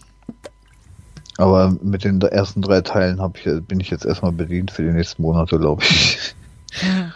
aber 1.38 1.76
mit 1.82 2.04
den 2.04 2.20
ersten 2.20 2.62
drei 2.62 2.80
Teilen 2.82 3.20
ich, 3.34 3.66
bin 3.66 3.80
ich 3.80 3.90
jetzt 3.90 4.04
erstmal 4.04 4.32
bedient 4.32 4.70
für 4.70 4.82
die 4.82 4.92
nächsten 4.92 5.22
Monate, 5.22 5.58
glaube 5.58 5.82
ich. 5.82 6.34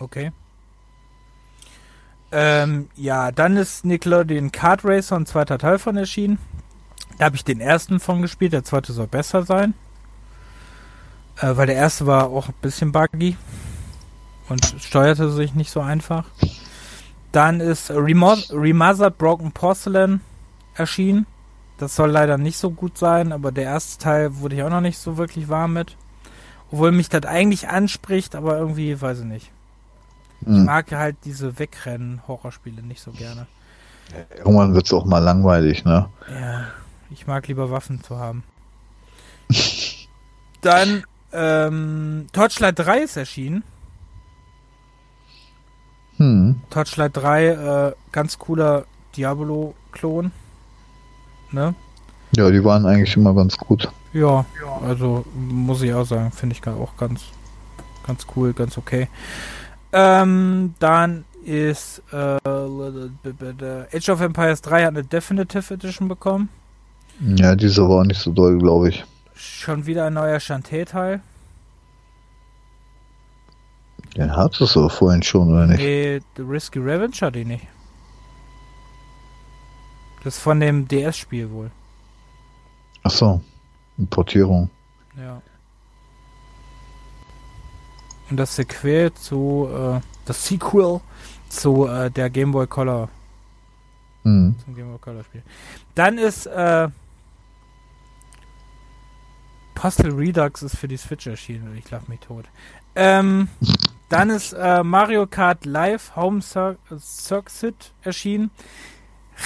Okay. 0.00 0.30
Ähm, 2.30 2.88
ja, 2.94 3.32
dann 3.32 3.56
ist 3.56 3.84
Nickelodeon 3.84 4.52
Kart 4.52 4.84
Racer 4.84 5.16
ein 5.16 5.26
zweiter 5.26 5.58
Teil 5.58 5.80
von 5.80 5.96
erschienen. 5.96 6.38
Da 7.18 7.24
habe 7.24 7.34
ich 7.34 7.44
den 7.44 7.60
ersten 7.60 7.98
von 7.98 8.22
gespielt, 8.22 8.52
der 8.52 8.62
zweite 8.62 8.92
soll 8.92 9.08
besser 9.08 9.42
sein. 9.42 9.74
Äh, 11.40 11.56
weil 11.56 11.66
der 11.66 11.74
erste 11.74 12.06
war 12.06 12.28
auch 12.28 12.48
ein 12.48 12.54
bisschen 12.60 12.92
buggy 12.92 13.36
und 14.48 14.74
steuerte 14.80 15.30
sich 15.30 15.54
nicht 15.54 15.70
so 15.70 15.80
einfach. 15.80 16.24
Dann 17.32 17.60
ist 17.60 17.90
Remastered 17.90 19.18
Broken 19.18 19.52
Porcelain 19.52 20.20
erschienen. 20.74 21.26
Das 21.76 21.94
soll 21.94 22.10
leider 22.10 22.38
nicht 22.38 22.58
so 22.58 22.70
gut 22.70 22.98
sein, 22.98 23.32
aber 23.32 23.52
der 23.52 23.64
erste 23.64 24.02
Teil 24.02 24.38
wurde 24.38 24.56
ich 24.56 24.62
auch 24.62 24.70
noch 24.70 24.80
nicht 24.80 24.98
so 24.98 25.16
wirklich 25.16 25.48
warm 25.48 25.74
mit. 25.74 25.96
Obwohl 26.70 26.92
mich 26.92 27.08
das 27.08 27.24
eigentlich 27.24 27.68
anspricht, 27.68 28.34
aber 28.34 28.58
irgendwie, 28.58 29.00
weiß 29.00 29.20
ich 29.20 29.24
nicht. 29.24 29.50
Ich 30.40 30.48
hm. 30.48 30.64
mag 30.64 30.90
halt 30.92 31.16
diese 31.24 31.58
Wegrennen-Horrorspiele 31.58 32.82
nicht 32.82 33.00
so 33.00 33.12
gerne. 33.12 33.46
Irgendwann 34.38 34.74
wird 34.74 34.86
es 34.86 34.92
auch 34.92 35.04
mal 35.04 35.18
langweilig, 35.18 35.84
ne? 35.84 36.08
Ja, 36.28 36.66
ich 37.10 37.26
mag 37.26 37.46
lieber 37.48 37.70
Waffen 37.70 38.02
zu 38.02 38.18
haben. 38.18 38.42
Dann, 40.60 41.04
ähm, 41.32 42.26
Torchlight 42.32 42.78
3 42.78 42.98
ist 43.00 43.16
erschienen. 43.16 43.62
Hm. 46.18 46.60
Torchlight 46.70 47.16
3, 47.16 47.46
äh, 47.46 47.92
ganz 48.12 48.38
cooler 48.38 48.84
Diablo-Klon. 49.16 50.30
Ne? 51.52 51.74
Ja, 52.36 52.50
die 52.50 52.62
waren 52.62 52.86
eigentlich 52.86 53.16
immer 53.16 53.34
ganz 53.34 53.56
gut. 53.56 53.90
Ja, 54.12 54.44
also 54.86 55.24
muss 55.34 55.82
ich 55.82 55.92
auch 55.92 56.04
sagen, 56.04 56.30
finde 56.30 56.56
ich 56.56 56.66
auch 56.66 56.96
ganz, 56.96 57.22
ganz 58.06 58.26
cool, 58.36 58.52
ganz 58.52 58.76
okay. 58.76 59.08
Ähm, 59.92 60.74
dann 60.78 61.24
ist 61.44 62.02
äh, 62.12 62.38
Age 63.96 64.08
of 64.10 64.20
Empires 64.20 64.60
3 64.62 64.84
hat 64.84 64.88
eine 64.88 65.04
Definitive 65.04 65.74
Edition 65.74 66.08
bekommen. 66.08 66.48
Ja, 67.20 67.56
diese 67.56 67.82
war 67.88 68.00
auch 68.00 68.04
nicht 68.04 68.20
so 68.20 68.30
doll, 68.30 68.58
glaube 68.58 68.90
ich. 68.90 69.04
Schon 69.34 69.86
wieder 69.86 70.06
ein 70.06 70.14
neuer 70.14 70.40
Shantae-Teil. 70.40 71.20
Den 74.16 74.34
hattest 74.34 74.74
du 74.74 74.88
vorhin 74.88 75.22
schon, 75.22 75.52
oder 75.52 75.66
nicht? 75.66 75.78
Nee, 75.78 76.20
The 76.36 76.42
Risky 76.42 76.78
Revenge 76.78 77.16
hatte 77.20 77.38
ich 77.40 77.46
nicht. 77.46 77.66
Das 80.24 80.36
ist 80.36 80.42
von 80.42 80.60
dem 80.60 80.88
DS-Spiel 80.88 81.50
wohl. 81.50 81.70
Ach 83.02 83.10
so, 83.10 83.40
Portierung. 84.10 84.68
Ja. 85.16 85.40
Und 88.30 88.36
das 88.36 88.56
Sequel 88.56 89.12
zu, 89.14 89.68
äh, 89.72 90.00
das 90.26 90.46
Sequel 90.46 91.00
zu 91.48 91.86
äh, 91.86 92.10
der 92.10 92.28
Game 92.30 92.52
Boy 92.52 92.66
Color. 92.66 93.08
Mhm. 94.24 94.54
Zum 94.64 94.74
Game 94.74 94.88
Boy 94.90 94.98
Color 94.98 95.24
Spiel. 95.24 95.42
Dann 95.94 96.18
ist, 96.18 96.46
äh, 96.46 96.88
Postal 99.74 100.10
Redux 100.10 100.62
ist 100.62 100.76
für 100.76 100.88
die 100.88 100.96
Switch 100.96 101.26
erschienen. 101.26 101.76
Ich 101.78 101.88
lach 101.90 102.06
mich 102.08 102.20
tot. 102.20 102.46
Ähm, 102.96 103.48
dann 104.08 104.30
ist 104.30 104.52
äh, 104.52 104.82
Mario 104.82 105.26
Kart 105.26 105.64
Live 105.66 106.16
Home 106.16 106.40
Cir 106.40 106.76
Circuit 106.98 107.92
erschienen. 108.02 108.50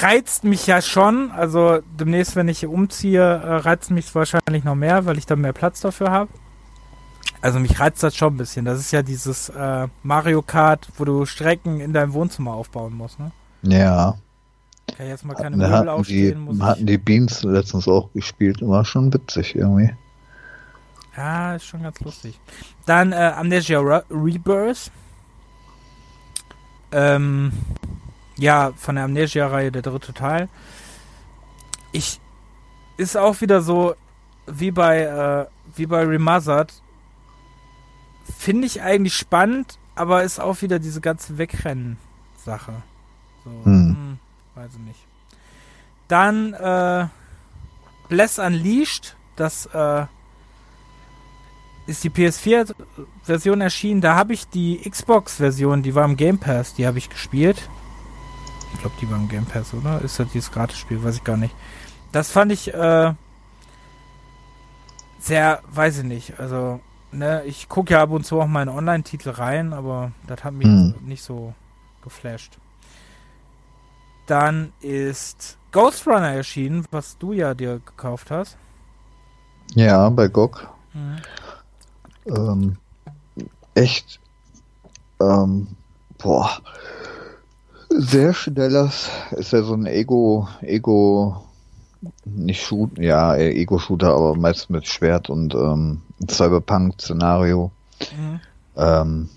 Reizt 0.01 0.45
mich 0.45 0.67
ja 0.67 0.81
schon. 0.81 1.31
Also 1.33 1.81
demnächst, 1.99 2.37
wenn 2.37 2.49
ich 2.49 2.61
hier 2.61 2.71
umziehe, 2.71 3.21
äh, 3.21 3.55
reizt 3.57 3.91
mich 3.91 4.15
wahrscheinlich 4.15 4.65
noch 4.65 4.75
mehr, 4.75 5.05
weil 5.05 5.19
ich 5.19 5.27
dann 5.27 5.41
mehr 5.41 5.53
Platz 5.53 5.81
dafür 5.81 6.11
habe. 6.11 6.31
Also 7.41 7.59
mich 7.59 7.79
reizt 7.81 8.03
das 8.03 8.17
schon 8.17 8.35
ein 8.35 8.37
bisschen. 8.37 8.65
Das 8.65 8.79
ist 8.79 8.93
ja 8.93 9.03
dieses 9.03 9.49
äh, 9.49 9.89
Mario 10.03 10.43
Kart, 10.43 10.89
wo 10.97 11.05
du 11.05 11.27
Strecken 11.27 11.81
in 11.81 11.93
deinem 11.93 12.13
Wohnzimmer 12.13 12.53
aufbauen 12.53 12.95
musst, 12.95 13.19
ne? 13.19 13.33
Ja. 13.63 14.17
Ja, 14.99 15.05
jetzt 15.05 15.25
mal 15.25 15.35
keine 15.35 15.57
Möbel 15.57 15.89
aufstehen. 15.89 16.49
Die, 16.51 16.63
hatten 16.63 16.87
die 16.87 16.99
Beans 16.99 17.43
letztens 17.43 17.89
auch 17.89 18.13
gespielt. 18.13 18.61
War 18.63 18.85
schon 18.85 19.13
witzig 19.13 19.55
irgendwie. 19.57 19.93
Ja, 21.17 21.55
ist 21.55 21.67
schon 21.67 21.83
ganz 21.83 22.01
lustig. 22.01 22.39
Dann 22.87 23.13
äh, 23.13 23.33
Amnesia 23.37 23.81
Re 23.81 24.05
Rebirth. 24.11 24.91
Ähm, 26.91 27.53
ja, 28.37 28.73
von 28.77 28.97
der 28.97 29.05
Amnesia-Reihe 29.05 29.73
der 29.73 29.83
dritte 29.83 30.13
Teil. 30.13 30.49
Ich 31.93 32.21
ist 32.97 33.17
auch 33.17 33.41
wieder 33.41 33.63
so 33.63 33.95
wie 34.47 34.71
bei 34.71 35.03
äh, 35.03 35.47
wie 35.77 35.87
bei 35.87 36.05
Remastered. 36.05 36.73
Finde 38.39 38.67
ich 38.67 38.83
eigentlich 38.83 39.15
spannend, 39.15 39.79
aber 39.95 40.23
ist 40.23 40.41
auch 40.41 40.63
wieder 40.63 40.79
diese 40.79 41.01
ganze 41.01 41.39
Wegrennen-Sache. 41.39 42.83
So, 43.45 43.51
hm. 43.65 43.65
Hm, 43.65 44.19
weiß 44.55 44.73
ich 44.75 44.81
nicht. 44.81 45.01
Dann 46.09 46.53
äh, 46.55 47.07
Bless 48.09 48.39
Unleashed, 48.39 49.17
das 49.37 49.67
äh, 49.67 50.07
ist 51.87 52.05
die 52.05 52.11
PS4-Version 52.11 53.61
erschienen. 53.61 54.01
Da 54.01 54.15
habe 54.15 54.33
ich 54.33 54.49
die 54.49 54.79
Xbox-Version, 54.89 55.83
die 55.83 55.95
war 55.95 56.05
im 56.05 56.17
Game 56.17 56.39
Pass, 56.39 56.75
die 56.75 56.87
habe 56.87 56.99
ich 56.99 57.11
gespielt. 57.11 57.69
Ich 58.75 58.81
glaube, 58.81 58.95
die 59.01 59.11
war 59.11 59.17
im 59.19 59.29
Game 59.29 59.45
Pass, 59.45 59.75
oder? 59.75 60.01
Ist 60.03 60.19
das 60.19 60.29
dieses 60.33 60.51
Gratis-Spiel? 60.53 61.03
Weiß 61.03 61.17
ich 61.17 61.25
gar 61.25 61.37
nicht. 61.37 61.55
Das 62.13 62.31
fand 62.31 62.53
ich 62.53 62.73
äh, 62.73 63.13
sehr, 65.19 65.61
weiß 65.71 65.99
ich 65.99 66.05
nicht. 66.05 66.39
Also, 66.39 66.81
ne, 67.11 67.43
ich 67.45 67.69
gucke 67.69 67.95
ja 67.95 68.03
ab 68.03 68.11
und 68.11 68.25
zu 68.25 68.41
auch 68.41 68.47
in 68.47 68.69
Online-Titel 68.69 69.31
rein, 69.31 69.73
aber 69.73 70.13
das 70.27 70.45
hat 70.45 70.55
mich 70.55 70.67
hm. 70.67 70.95
nicht 71.05 71.23
so 71.23 71.55
geflasht. 72.03 72.59
Dann 74.27 74.73
ist 74.81 75.59
Ghost 75.73 76.07
Runner 76.07 76.31
erschienen, 76.31 76.87
was 76.91 77.19
du 77.19 77.33
ja 77.33 77.55
dir 77.55 77.81
gekauft 77.85 78.31
hast. 78.31 78.57
Ja, 79.75 80.09
bei 80.11 80.29
GOG. 80.29 80.69
Mhm 80.93 81.17
ähm, 82.27 82.77
echt, 83.75 84.21
ähm, 85.21 85.69
boah, 86.19 86.61
sehr 87.89 88.33
schnelles, 88.35 89.11
ist 89.33 89.53
ja 89.53 89.63
so 89.63 89.75
ein 89.75 89.87
Ego, 89.87 90.49
Ego, 90.63 91.43
nicht 92.25 92.63
Shoot, 92.63 92.99
ja, 92.99 93.37
Ego-Shooter, 93.37 94.15
aber 94.15 94.35
meist 94.35 94.71
mit 94.71 94.87
Schwert 94.87 95.31
und 95.31 95.55
ähm, 95.55 96.03
Cyberpunk-Szenario. 96.29 97.71
Mhm. 98.17 98.41
Ähm, 98.77 99.29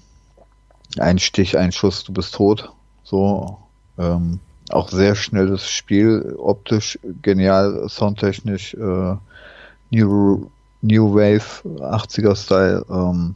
ein 0.97 1.19
Stich, 1.19 1.57
ein 1.57 1.71
Schuss, 1.71 2.03
du 2.03 2.13
bist 2.13 2.33
tot. 2.33 2.71
So. 3.03 3.57
Ähm, 3.97 4.39
auch 4.69 4.89
sehr 4.89 5.15
schnelles 5.15 5.69
Spiel, 5.69 6.35
optisch 6.39 6.97
genial, 7.21 7.87
soundtechnisch, 7.87 8.73
äh, 8.73 9.15
New 9.91 10.49
New 10.85 11.15
Wave 11.15 11.63
80er 11.65 12.35
Style, 12.35 12.85
ähm, 12.89 13.35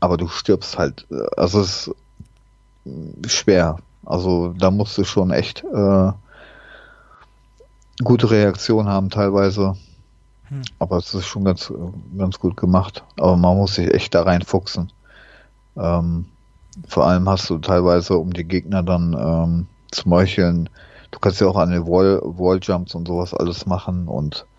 aber 0.00 0.16
du 0.16 0.28
stirbst 0.28 0.76
halt, 0.76 1.06
äh, 1.10 1.24
also 1.36 1.60
es 1.60 1.90
ist 3.22 3.32
schwer. 3.32 3.78
Also 4.04 4.54
da 4.58 4.70
musst 4.70 4.98
du 4.98 5.04
schon 5.04 5.30
echt 5.30 5.64
äh, 5.64 6.12
gute 8.02 8.30
Reaktion 8.30 8.88
haben 8.88 9.08
teilweise. 9.08 9.76
Hm. 10.48 10.62
Aber 10.78 10.98
es 10.98 11.14
ist 11.14 11.26
schon 11.26 11.44
ganz, 11.44 11.72
ganz 12.18 12.38
gut 12.38 12.56
gemacht. 12.56 13.02
Aber 13.18 13.36
man 13.36 13.56
muss 13.56 13.76
sich 13.76 13.92
echt 13.94 14.14
da 14.14 14.22
reinfuchsen. 14.22 14.92
Ähm, 15.76 16.26
vor 16.88 17.06
allem 17.06 17.28
hast 17.28 17.48
du 17.48 17.58
teilweise, 17.58 18.18
um 18.18 18.32
die 18.32 18.44
Gegner 18.44 18.82
dann 18.82 19.14
ähm, 19.14 19.66
zu 19.90 20.08
meucheln, 20.08 20.68
du 21.12 21.18
kannst 21.20 21.40
ja 21.40 21.46
auch 21.46 21.56
an 21.56 21.70
den 21.70 21.86
Wall, 21.86 22.20
Walljumps 22.22 22.94
und 22.94 23.06
sowas 23.06 23.32
alles 23.32 23.64
machen 23.64 24.08
und 24.08 24.44
äh, 24.50 24.53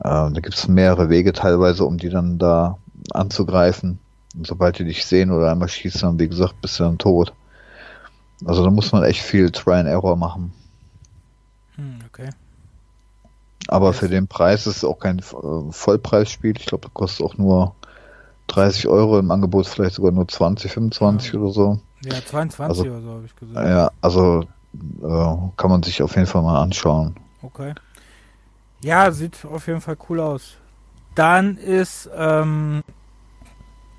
da 0.00 0.30
gibt 0.30 0.54
es 0.54 0.68
mehrere 0.68 1.10
Wege 1.10 1.32
teilweise, 1.32 1.84
um 1.84 1.98
die 1.98 2.08
dann 2.08 2.38
da 2.38 2.78
anzugreifen. 3.12 3.98
Und 4.34 4.46
sobald 4.46 4.78
die 4.78 4.84
dich 4.84 5.04
sehen 5.04 5.30
oder 5.30 5.50
einmal 5.50 5.68
schießen, 5.68 6.02
dann, 6.02 6.18
wie 6.18 6.28
gesagt, 6.28 6.60
bist 6.60 6.78
du 6.78 6.84
dann 6.84 6.98
tot. 6.98 7.32
Also 8.44 8.64
da 8.64 8.70
muss 8.70 8.92
man 8.92 9.02
echt 9.02 9.20
viel 9.20 9.50
Try 9.50 9.74
and 9.74 9.88
Error 9.88 10.16
machen. 10.16 10.52
Hm, 11.74 11.98
okay. 12.06 12.30
Aber 13.68 13.92
für 13.92 14.08
den 14.08 14.26
Preis 14.26 14.66
ist 14.66 14.78
es 14.78 14.84
auch 14.84 14.98
kein 14.98 15.18
äh, 15.18 15.22
Vollpreisspiel. 15.70 16.54
Ich 16.56 16.66
glaube, 16.66 16.88
das 16.88 16.94
kostet 16.94 17.26
auch 17.26 17.36
nur 17.36 17.74
30 18.46 18.88
Euro 18.88 19.18
im 19.18 19.30
Angebot, 19.30 19.66
vielleicht 19.66 19.94
sogar 19.94 20.12
nur 20.12 20.26
20, 20.26 20.72
25 20.72 21.32
ja. 21.32 21.38
oder 21.38 21.52
so. 21.52 21.80
Ja, 22.04 22.24
22 22.24 22.60
also, 22.60 22.82
oder 22.84 23.02
so 23.02 23.10
habe 23.10 23.26
ich 23.26 23.36
gesagt. 23.36 23.68
Ja, 23.68 23.90
also 24.00 24.44
äh, 25.02 25.36
kann 25.56 25.70
man 25.70 25.82
sich 25.82 26.02
auf 26.02 26.14
jeden 26.16 26.26
Fall 26.26 26.42
mal 26.42 26.60
anschauen. 26.60 27.16
Okay. 27.42 27.74
Ja, 28.82 29.10
sieht 29.10 29.44
auf 29.44 29.66
jeden 29.66 29.80
Fall 29.80 29.96
cool 30.08 30.20
aus. 30.20 30.56
Dann 31.14 31.56
ist, 31.58 32.08
ähm, 32.16 32.82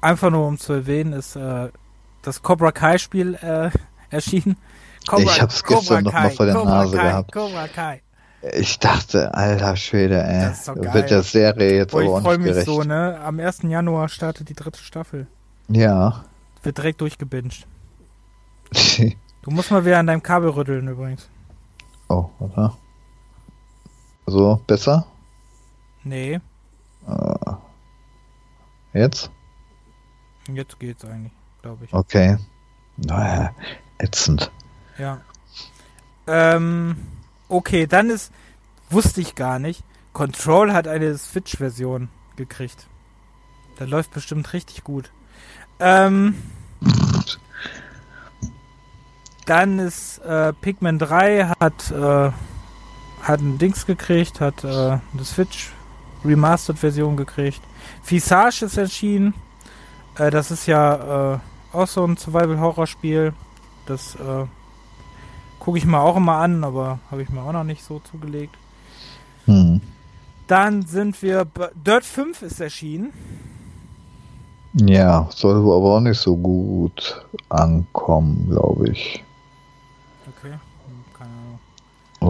einfach 0.01 0.31
nur 0.31 0.47
um 0.47 0.57
zu 0.57 0.73
erwähnen, 0.73 1.13
ist 1.13 1.35
äh, 1.35 1.69
das 2.21 2.41
Cobra 2.41 2.71
Kai 2.71 2.97
Spiel 2.97 3.35
äh, 3.35 3.69
erschienen. 4.09 4.57
Cobra, 5.07 5.23
ich 5.23 5.41
hab's 5.41 5.63
gestern 5.63 6.03
noch 6.03 6.13
mal 6.13 6.29
vor 6.31 6.45
der 6.45 6.55
Cobra 6.55 6.83
Nase 6.83 6.97
Kai, 6.97 7.03
gehabt. 7.03 7.31
Cobra 7.31 7.67
Kai. 7.67 8.01
Ich 8.53 8.79
dachte, 8.79 9.33
alter 9.35 9.75
Schwede, 9.75 10.23
ey. 10.23 10.41
Das 10.41 10.59
ist 10.59 10.67
doch 10.67 10.75
geil. 10.75 10.93
Wird 10.95 11.11
der 11.11 11.21
Serie 11.21 11.75
jetzt 11.77 11.91
Boah, 11.91 11.99
aber 11.99 12.07
gerecht. 12.07 12.17
Ich 12.17 12.23
freue 12.23 12.37
mich 12.39 12.65
so, 12.65 12.83
ne? 12.83 13.19
Am 13.23 13.39
1. 13.39 13.63
Januar 13.63 14.09
startet 14.09 14.49
die 14.49 14.55
dritte 14.55 14.79
Staffel. 14.79 15.27
Ja. 15.67 16.25
Wird 16.63 16.77
direkt 16.77 17.01
durchgebinged. 17.01 17.67
du 19.43 19.51
musst 19.51 19.69
mal 19.69 19.85
wieder 19.85 19.99
an 19.99 20.07
deinem 20.07 20.23
Kabel 20.23 20.49
rütteln 20.49 20.87
übrigens. 20.87 21.29
Oh, 22.09 22.29
oder? 22.39 22.75
So, 24.25 24.61
besser? 24.67 25.05
Nee. 26.03 26.39
Uh, 27.07 27.55
jetzt? 28.93 29.31
Jetzt 30.47 30.79
geht's 30.79 31.05
eigentlich, 31.05 31.33
glaube 31.61 31.85
ich. 31.85 31.93
Okay. 31.93 32.37
Naja, 32.97 33.53
ätzend. 33.97 34.51
Ja. 34.97 35.21
Ähm, 36.27 36.95
okay, 37.47 37.87
dann 37.87 38.09
ist, 38.09 38.31
wusste 38.89 39.21
ich 39.21 39.35
gar 39.35 39.59
nicht, 39.59 39.83
Control 40.13 40.73
hat 40.73 40.87
eine 40.87 41.17
Switch-Version 41.17 42.09
gekriegt. 42.35 42.87
Da 43.77 43.85
läuft 43.85 44.11
bestimmt 44.11 44.53
richtig 44.53 44.83
gut. 44.83 45.11
Ähm, 45.79 46.35
dann 49.45 49.79
ist 49.79 50.19
äh, 50.19 50.53
Pikmin 50.53 50.99
3 50.99 51.53
hat, 51.59 51.91
äh, 51.91 52.31
hat 53.21 53.41
ein 53.41 53.57
Dings 53.57 53.85
gekriegt, 53.85 54.41
hat 54.41 54.63
äh, 54.63 54.67
eine 54.67 55.23
Switch 55.23 55.71
Remastered-Version 56.23 57.17
gekriegt. 57.17 57.61
Visage 58.05 58.65
ist 58.65 58.77
erschienen. 58.77 59.33
Äh, 60.17 60.31
das 60.31 60.51
ist 60.51 60.65
ja 60.67 61.33
äh, 61.33 61.39
auch 61.73 61.87
so 61.87 62.05
ein 62.05 62.17
Survival-Horror-Spiel. 62.17 63.33
Das 63.85 64.15
äh, 64.15 64.45
gucke 65.59 65.77
ich 65.77 65.85
mir 65.85 65.99
auch 65.99 66.17
immer 66.17 66.37
an, 66.37 66.63
aber 66.63 66.99
habe 67.09 67.21
ich 67.23 67.29
mir 67.29 67.41
auch 67.41 67.53
noch 67.53 67.63
nicht 67.63 67.83
so 67.83 67.99
zugelegt. 67.99 68.55
Hm. 69.45 69.81
Dann 70.47 70.85
sind 70.85 71.21
wir. 71.21 71.45
Dirt 71.75 72.03
5 72.03 72.41
ist 72.41 72.59
erschienen. 72.59 73.13
Ja, 74.73 75.27
soll 75.31 75.57
aber 75.57 75.95
auch 75.95 75.99
nicht 75.99 76.19
so 76.19 76.35
gut 76.35 77.25
ankommen, 77.49 78.47
glaube 78.49 78.89
ich. 78.89 79.23
Okay, 80.27 80.51
hm, 80.51 81.17
keine 81.17 81.29
Ahnung. 81.29 81.59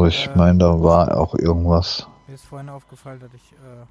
Aber 0.01 0.07
ich 0.07 0.25
äh, 0.25 0.35
meine, 0.35 0.57
da 0.57 0.81
war 0.81 1.15
auch 1.15 1.35
irgendwas. 1.35 2.07
Mir 2.27 2.33
ist 2.33 2.45
vorhin 2.45 2.69
aufgefallen, 2.69 3.19
dass 3.19 3.29
ich 3.35 3.51
äh, 3.51 3.85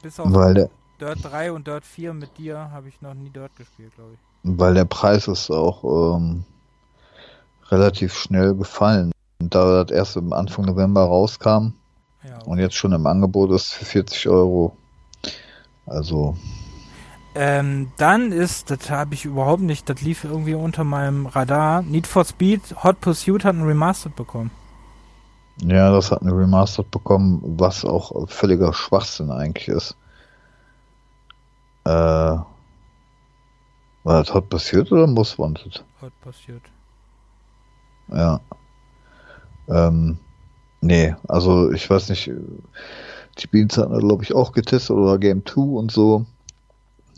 bis 0.00 0.20
auf 0.20 0.32
Weil 0.32 0.54
der, 0.54 0.70
Dirt 1.00 1.18
3 1.24 1.50
und 1.50 1.66
Dirt 1.66 1.84
4 1.84 2.14
mit 2.14 2.38
dir 2.38 2.70
habe 2.70 2.88
ich 2.88 3.02
noch 3.02 3.14
nie 3.14 3.28
Dirt 3.28 3.56
gespielt, 3.56 3.92
glaube 3.96 4.12
ich. 4.14 4.20
Weil 4.44 4.74
der 4.74 4.84
Preis 4.84 5.26
ist 5.26 5.50
auch 5.50 6.16
ähm, 6.16 6.44
relativ 7.68 8.14
schnell 8.14 8.54
gefallen. 8.54 9.10
Da 9.40 9.82
das 9.82 9.90
erst 9.90 10.16
im 10.16 10.32
Anfang 10.32 10.66
November 10.66 11.02
rauskam 11.02 11.72
ja, 12.22 12.36
okay. 12.36 12.44
und 12.46 12.58
jetzt 12.60 12.76
schon 12.76 12.92
im 12.92 13.04
Angebot 13.04 13.50
ist 13.50 13.72
für 13.72 13.84
40 13.86 14.28
Euro. 14.28 14.76
Also 15.84 16.36
ähm, 17.34 17.90
dann 17.96 18.30
ist, 18.30 18.70
das 18.70 18.88
habe 18.88 19.14
ich 19.14 19.24
überhaupt 19.24 19.62
nicht, 19.62 19.88
das 19.88 20.00
lief 20.00 20.22
irgendwie 20.22 20.54
unter 20.54 20.84
meinem 20.84 21.26
Radar. 21.26 21.82
Need 21.82 22.06
for 22.06 22.24
Speed 22.24 22.62
Hot 22.84 23.00
Pursuit 23.00 23.44
hat 23.44 23.56
ein 23.56 23.64
Remastered 23.64 24.14
bekommen. 24.14 24.50
Ja, 25.62 25.90
das 25.90 26.10
hat 26.10 26.22
ein 26.22 26.30
Remastered 26.30 26.90
bekommen, 26.90 27.40
was 27.42 27.84
auch 27.84 28.28
völliger 28.28 28.72
Schwachsinn 28.72 29.30
eigentlich 29.30 29.68
ist. 29.68 29.96
Äh, 31.84 31.90
war 31.90 32.46
das 34.04 34.32
Hot 34.32 34.48
Pursuit 34.48 34.92
oder 34.92 35.06
Most 35.06 35.38
Wanted? 35.38 35.84
Hot 36.00 36.12
Pursuit. 36.20 36.62
Ja. 38.08 38.40
Ähm, 39.68 40.18
nee, 40.80 41.14
also 41.26 41.72
ich 41.72 41.88
weiß 41.90 42.08
nicht, 42.10 42.30
die 43.38 43.46
Beans 43.48 43.76
hatten 43.76 43.98
glaube 43.98 44.22
ich 44.22 44.34
auch 44.34 44.52
getestet 44.52 44.96
oder 44.96 45.18
Game 45.18 45.44
2 45.44 45.60
und 45.60 45.90
so 45.90 46.24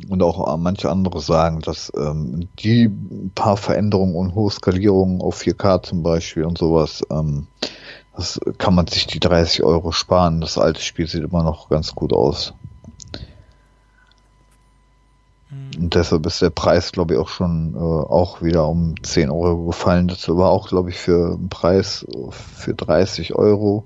und 0.08 0.22
auch 0.22 0.56
manche 0.56 0.90
andere 0.90 1.20
sagen, 1.20 1.60
dass 1.60 1.92
ähm, 1.96 2.48
die 2.58 2.90
paar 3.34 3.56
Veränderungen 3.56 4.14
und 4.14 4.34
hohe 4.34 4.50
Skalierungen 4.50 5.20
auf 5.20 5.40
4K 5.40 5.82
zum 5.82 6.02
Beispiel 6.02 6.44
und 6.44 6.58
sowas, 6.58 7.02
ähm, 7.10 7.46
das 8.16 8.40
kann 8.58 8.74
man 8.74 8.86
sich 8.86 9.06
die 9.06 9.20
30 9.20 9.62
Euro 9.62 9.92
sparen. 9.92 10.40
Das 10.40 10.58
alte 10.58 10.80
Spiel 10.80 11.06
sieht 11.06 11.24
immer 11.24 11.42
noch 11.42 11.68
ganz 11.68 11.94
gut 11.94 12.12
aus. 12.12 12.54
Mhm. 15.50 15.82
Und 15.82 15.94
deshalb 15.94 16.26
ist 16.26 16.42
der 16.42 16.50
Preis, 16.50 16.92
glaube 16.92 17.14
ich, 17.14 17.20
auch 17.20 17.28
schon 17.28 17.74
äh, 17.74 17.78
auch 17.78 18.42
wieder 18.42 18.68
um 18.68 18.94
10 19.02 19.30
Euro 19.30 19.66
gefallen. 19.66 20.08
Das 20.08 20.28
war 20.28 20.50
auch, 20.50 20.68
glaube 20.68 20.90
ich, 20.90 20.98
für 20.98 21.34
einen 21.34 21.48
Preis 21.48 22.06
für 22.30 22.74
30 22.74 23.34
Euro 23.34 23.84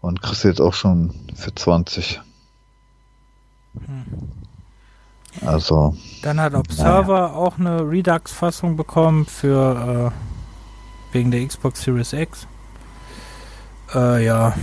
und 0.00 0.22
kriegst 0.22 0.44
jetzt 0.44 0.60
auch 0.60 0.74
schon 0.74 1.14
für 1.34 1.54
20. 1.54 2.20
Mhm. 3.74 4.04
Also. 5.44 5.94
Dann 6.22 6.40
hat 6.40 6.54
Observer 6.54 7.20
naja. 7.20 7.34
auch 7.34 7.58
eine 7.58 7.80
Redux-Fassung 7.88 8.76
bekommen 8.76 9.26
für 9.26 10.12
äh, 10.12 11.14
wegen 11.14 11.30
der 11.30 11.46
Xbox 11.46 11.82
Series 11.82 12.12
X. 12.12 12.46
Äh, 13.94 14.24
ja. 14.24 14.54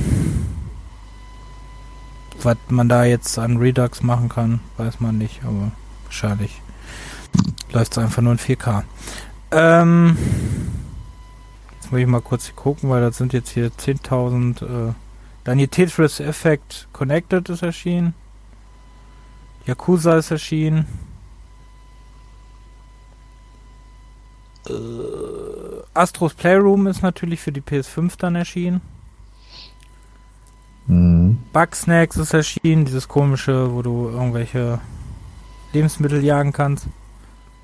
Was 2.42 2.58
man 2.70 2.90
da 2.90 3.06
jetzt 3.06 3.40
an 3.40 3.58
Redux 3.58 4.04
machen 4.04 4.28
kann, 4.28 4.60
weiß 4.78 5.00
man 5.00 5.18
nicht, 5.18 5.44
aber 5.44 5.72
wahrscheinlich 6.06 6.62
läuft 7.72 7.94
es 7.94 7.98
einfach 7.98 8.22
nur 8.22 8.34
in 8.34 8.40
4K. 8.40 8.84
Ähm, 9.52 10.18
jetzt 11.76 11.92
muss 11.92 12.02
ich 12.02 12.08
mal 12.08 12.22
kurz 12.22 12.54
gucken, 12.56 12.90
weil 12.90 13.02
das 13.02 13.18
sind 13.18 13.34
jetzt 13.34 13.50
hier 13.50 13.72
10.000. 13.72 14.90
Äh, 14.90 14.94
dann 15.44 15.58
die 15.58 15.68
Tetris 15.68 16.20
Effect 16.20 16.88
Connected 16.94 17.50
ist 17.50 17.64
erschienen. 17.64 18.14
Yakuza 19.66 20.18
ist 20.18 20.32
erschienen. 20.32 20.86
Äh, 24.68 24.74
Astros 25.94 26.34
Playroom 26.34 26.88
ist 26.88 27.02
natürlich 27.02 27.40
für 27.40 27.52
die 27.52 27.62
PS5 27.62 28.14
dann 28.18 28.36
erschienen. 28.36 28.82
Mhm. 30.88 31.38
Bugsnacks 31.54 32.18
ist 32.18 32.34
erschienen, 32.34 32.86
dieses 32.86 33.08
komische, 33.08 33.74
wo 33.74 33.82
du 33.82 34.10
irgendwelche 34.10 34.80
Lebensmittel 35.72 36.24
jagen 36.24 36.52
kannst. 36.52 36.88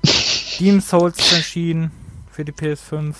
Demon 0.58 0.80
Souls 0.80 1.18
ist 1.18 1.32
erschienen 1.32 1.90
für 2.30 2.44
die 2.44 2.52
PS5. 2.52 3.14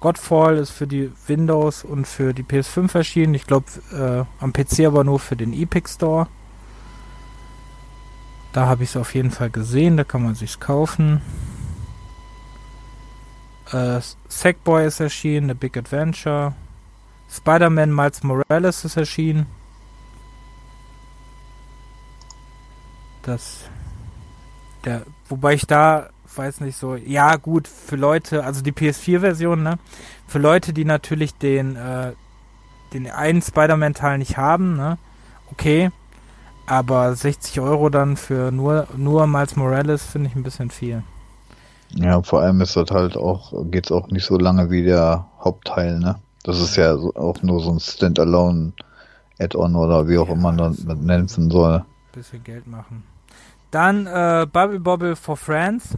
Godfall 0.00 0.58
ist 0.58 0.70
für 0.70 0.86
die 0.86 1.12
Windows 1.28 1.84
und 1.84 2.06
für 2.06 2.34
die 2.34 2.42
PS5 2.42 2.94
erschienen. 2.96 3.34
Ich 3.34 3.46
glaube 3.46 3.66
äh, 3.92 4.42
am 4.42 4.52
PC 4.52 4.80
aber 4.86 5.04
nur 5.04 5.20
für 5.20 5.36
den 5.36 5.52
Epic 5.52 5.88
Store. 5.88 6.26
Da 8.52 8.66
habe 8.66 8.82
ich 8.82 8.90
es 8.90 8.96
auf 8.96 9.14
jeden 9.14 9.30
Fall 9.30 9.48
gesehen, 9.48 9.96
da 9.96 10.04
kann 10.04 10.22
man 10.22 10.34
sich's 10.34 10.60
kaufen. 10.60 11.22
Äh, 13.70 14.00
Sackboy 14.28 14.86
ist 14.86 15.00
erschienen, 15.00 15.48
The 15.48 15.54
Big 15.54 15.76
Adventure. 15.76 16.54
Spider-Man 17.32 17.94
Miles 17.94 18.22
Morales 18.22 18.84
ist 18.84 18.96
erschienen. 18.96 19.46
Das. 23.22 23.64
Der, 24.84 25.02
wobei 25.28 25.54
ich 25.54 25.66
da, 25.66 26.10
weiß 26.34 26.60
nicht 26.60 26.76
so, 26.76 26.96
ja 26.96 27.36
gut, 27.36 27.68
für 27.68 27.96
Leute, 27.96 28.44
also 28.44 28.62
die 28.62 28.72
PS4-Version, 28.72 29.62
ne? 29.62 29.78
Für 30.26 30.40
Leute, 30.40 30.72
die 30.72 30.84
natürlich 30.84 31.34
den, 31.34 31.76
äh, 31.76 32.12
den 32.92 33.08
einen 33.08 33.40
Spider-Man-Teil 33.40 34.18
nicht 34.18 34.36
haben, 34.36 34.76
ne? 34.76 34.98
Okay, 35.52 35.90
aber 36.66 37.14
60 37.14 37.60
Euro 37.60 37.90
dann 37.90 38.16
für 38.16 38.50
nur, 38.50 38.88
nur 38.96 39.26
Miles 39.26 39.56
Morales 39.56 40.04
finde 40.04 40.28
ich 40.28 40.36
ein 40.36 40.42
bisschen 40.42 40.70
viel. 40.70 41.02
Ja, 41.90 42.20
vor 42.22 42.40
allem 42.40 42.60
ist 42.60 42.76
das 42.76 42.90
halt 42.90 43.16
auch, 43.16 43.52
geht 43.70 43.86
es 43.86 43.92
auch 43.92 44.08
nicht 44.08 44.24
so 44.24 44.36
lange 44.36 44.70
wie 44.70 44.82
der 44.82 45.26
Hauptteil, 45.40 45.98
ne? 45.98 46.16
Das 46.44 46.60
ist 46.60 46.76
ja 46.76 46.94
auch 46.94 47.42
nur 47.42 47.60
so 47.62 47.72
ein 47.72 47.80
Standalone 47.80 48.72
Add-on 49.38 49.76
oder 49.76 50.08
wie 50.08 50.18
auch 50.18 50.28
ja, 50.28 50.34
immer 50.34 50.52
man 50.52 50.58
das 50.58 50.84
nennen 50.84 51.28
soll. 51.28 51.84
Bisschen 52.12 52.44
Geld 52.44 52.66
machen. 52.66 53.04
Dann 53.70 54.06
äh, 54.06 54.46
Bubble 54.50 54.80
Bobble 54.80 55.16
for 55.16 55.36
Friends. 55.36 55.96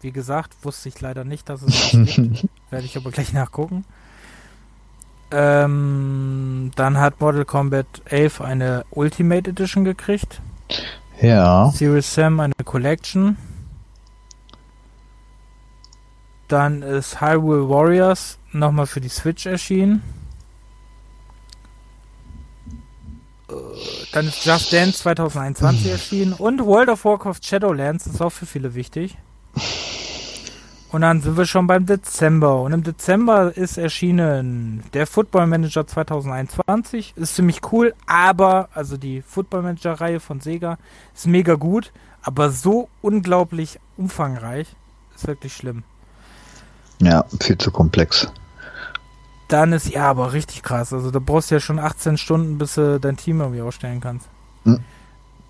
Wie 0.00 0.12
gesagt, 0.12 0.54
wusste 0.62 0.90
ich 0.90 1.00
leider 1.00 1.24
nicht, 1.24 1.48
dass 1.48 1.62
es 1.62 1.90
das 1.90 1.90
gibt. 2.14 2.46
Werde 2.70 2.84
ich 2.84 2.96
aber 2.96 3.10
gleich 3.10 3.32
nachgucken. 3.32 3.84
Ähm, 5.30 6.70
dann 6.76 6.98
hat 6.98 7.20
Mortal 7.20 7.44
Kombat 7.44 7.86
11 8.04 8.40
eine 8.40 8.84
Ultimate 8.90 9.50
Edition 9.50 9.84
gekriegt. 9.84 10.40
Ja. 11.20 11.70
Serious 11.74 12.12
Sam 12.12 12.40
eine 12.40 12.52
Collection. 12.64 13.36
Dann 16.48 16.82
ist 16.82 17.20
Hyrule 17.20 17.68
Warriors 17.68 18.38
nochmal 18.52 18.86
für 18.86 19.00
die 19.00 19.08
Switch 19.08 19.46
erschienen. 19.46 20.02
Äh, 23.48 23.54
dann 24.12 24.28
ist 24.28 24.44
Just 24.44 24.72
Dance 24.72 24.98
2021 24.98 25.86
erschienen 25.90 26.32
und 26.34 26.64
World 26.64 26.88
of 26.88 27.04
Warcraft 27.04 27.40
Shadowlands 27.42 28.06
ist 28.06 28.20
auch 28.20 28.30
für 28.30 28.46
viele 28.46 28.74
wichtig. 28.74 29.16
Und 30.94 31.00
dann 31.00 31.20
sind 31.22 31.36
wir 31.36 31.44
schon 31.44 31.66
beim 31.66 31.86
Dezember. 31.86 32.62
Und 32.62 32.72
im 32.72 32.84
Dezember 32.84 33.56
ist 33.56 33.78
erschienen 33.78 34.84
der 34.92 35.08
Football 35.08 35.48
Manager 35.48 35.84
2021. 35.84 37.14
Ist 37.16 37.34
ziemlich 37.34 37.62
cool, 37.72 37.94
aber, 38.06 38.68
also 38.74 38.96
die 38.96 39.20
Football 39.20 39.62
Manager 39.62 39.94
Reihe 39.94 40.20
von 40.20 40.40
Sega 40.40 40.78
ist 41.12 41.26
mega 41.26 41.54
gut, 41.54 41.90
aber 42.22 42.50
so 42.50 42.88
unglaublich 43.02 43.80
umfangreich. 43.96 44.68
Ist 45.16 45.26
wirklich 45.26 45.56
schlimm. 45.56 45.82
Ja, 47.04 47.24
viel 47.40 47.58
zu 47.58 47.70
komplex. 47.70 48.28
Dann 49.48 49.72
ist 49.72 49.90
ja 49.90 50.08
aber 50.08 50.32
richtig 50.32 50.62
krass. 50.62 50.92
Also 50.92 51.10
da 51.10 51.18
brauchst 51.18 51.50
du 51.50 51.56
ja 51.56 51.60
schon 51.60 51.78
18 51.78 52.16
Stunden, 52.16 52.56
bis 52.56 52.74
du 52.74 52.98
dein 52.98 53.16
Team 53.16 53.40
irgendwie 53.40 53.60
ausstellen 53.60 54.00
kannst. 54.00 54.26
Hm. 54.64 54.80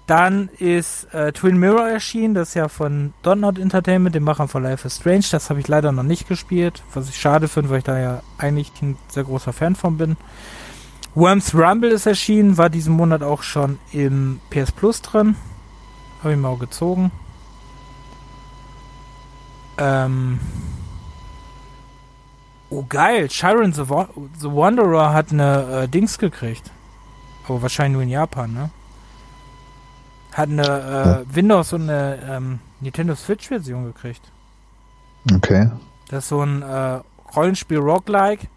Dann 0.07 0.51
ist 0.59 1.05
äh, 1.15 1.33
Twin 1.33 1.57
Mirror 1.57 1.89
erschienen, 1.89 2.35
das 2.35 2.49
ist 2.49 2.55
ja 2.55 2.69
von 2.69 3.15
Donut 3.23 3.59
Entertainment, 3.59 4.15
dem 4.15 4.25
Machern 4.25 4.49
von 4.49 4.63
Life 4.63 4.87
is 4.87 4.97
Strange. 4.97 5.25
Das 5.31 5.49
habe 5.49 5.61
ich 5.61 5.69
leider 5.69 5.93
noch 5.93 6.03
nicht 6.03 6.29
gespielt, 6.29 6.83
was 6.93 7.09
ich 7.09 7.19
schade 7.19 7.49
finde, 7.49 7.71
weil 7.71 7.79
ich 7.79 7.85
da 7.85 7.99
ja 7.99 8.23
eigentlich 8.37 8.71
ein 8.83 8.99
sehr 9.09 9.25
großer 9.25 9.55
Fan 9.55 9.77
von 9.77 9.97
bin. 9.97 10.17
Worms 11.15 11.55
Rumble 11.55 11.91
ist 11.91 12.07
erschienen, 12.07 12.59
war 12.59 12.69
diesen 12.69 12.95
Monat 12.95 13.23
auch 13.23 13.43
schon 13.43 13.79
im 13.93 14.41
PS 14.51 14.73
Plus 14.73 15.01
drin. 15.01 15.37
Habe 16.23 16.35
ich 16.35 16.39
mal 16.39 16.49
auch 16.49 16.59
gezogen. 16.59 17.13
Ähm 19.79 20.41
oh 22.75 22.85
geil, 22.89 23.31
Sharon 23.31 23.73
the, 23.73 23.85
the 24.39 24.51
Wanderer 24.51 25.13
hat 25.13 25.33
eine 25.33 25.83
äh, 25.83 25.89
Dings 25.89 26.19
gekriegt. 26.19 26.71
Aber 27.47 27.63
wahrscheinlich 27.63 27.95
nur 27.95 28.03
in 28.03 28.09
Japan, 28.09 28.53
ne? 28.53 28.71
Hat 30.33 30.49
eine 30.49 31.25
äh, 31.29 31.35
Windows 31.35 31.73
und 31.73 31.83
eine 31.83 32.19
ähm, 32.29 32.59
Nintendo 32.81 33.15
Switch-Version 33.15 33.85
gekriegt. 33.85 34.23
Okay. 35.33 35.71
Das 36.09 36.25
ist 36.25 36.29
so 36.31 36.43
ein 36.43 36.63
äh, 36.63 37.01
Rollenspiel 37.37 37.79
Roguelike, 37.79 38.49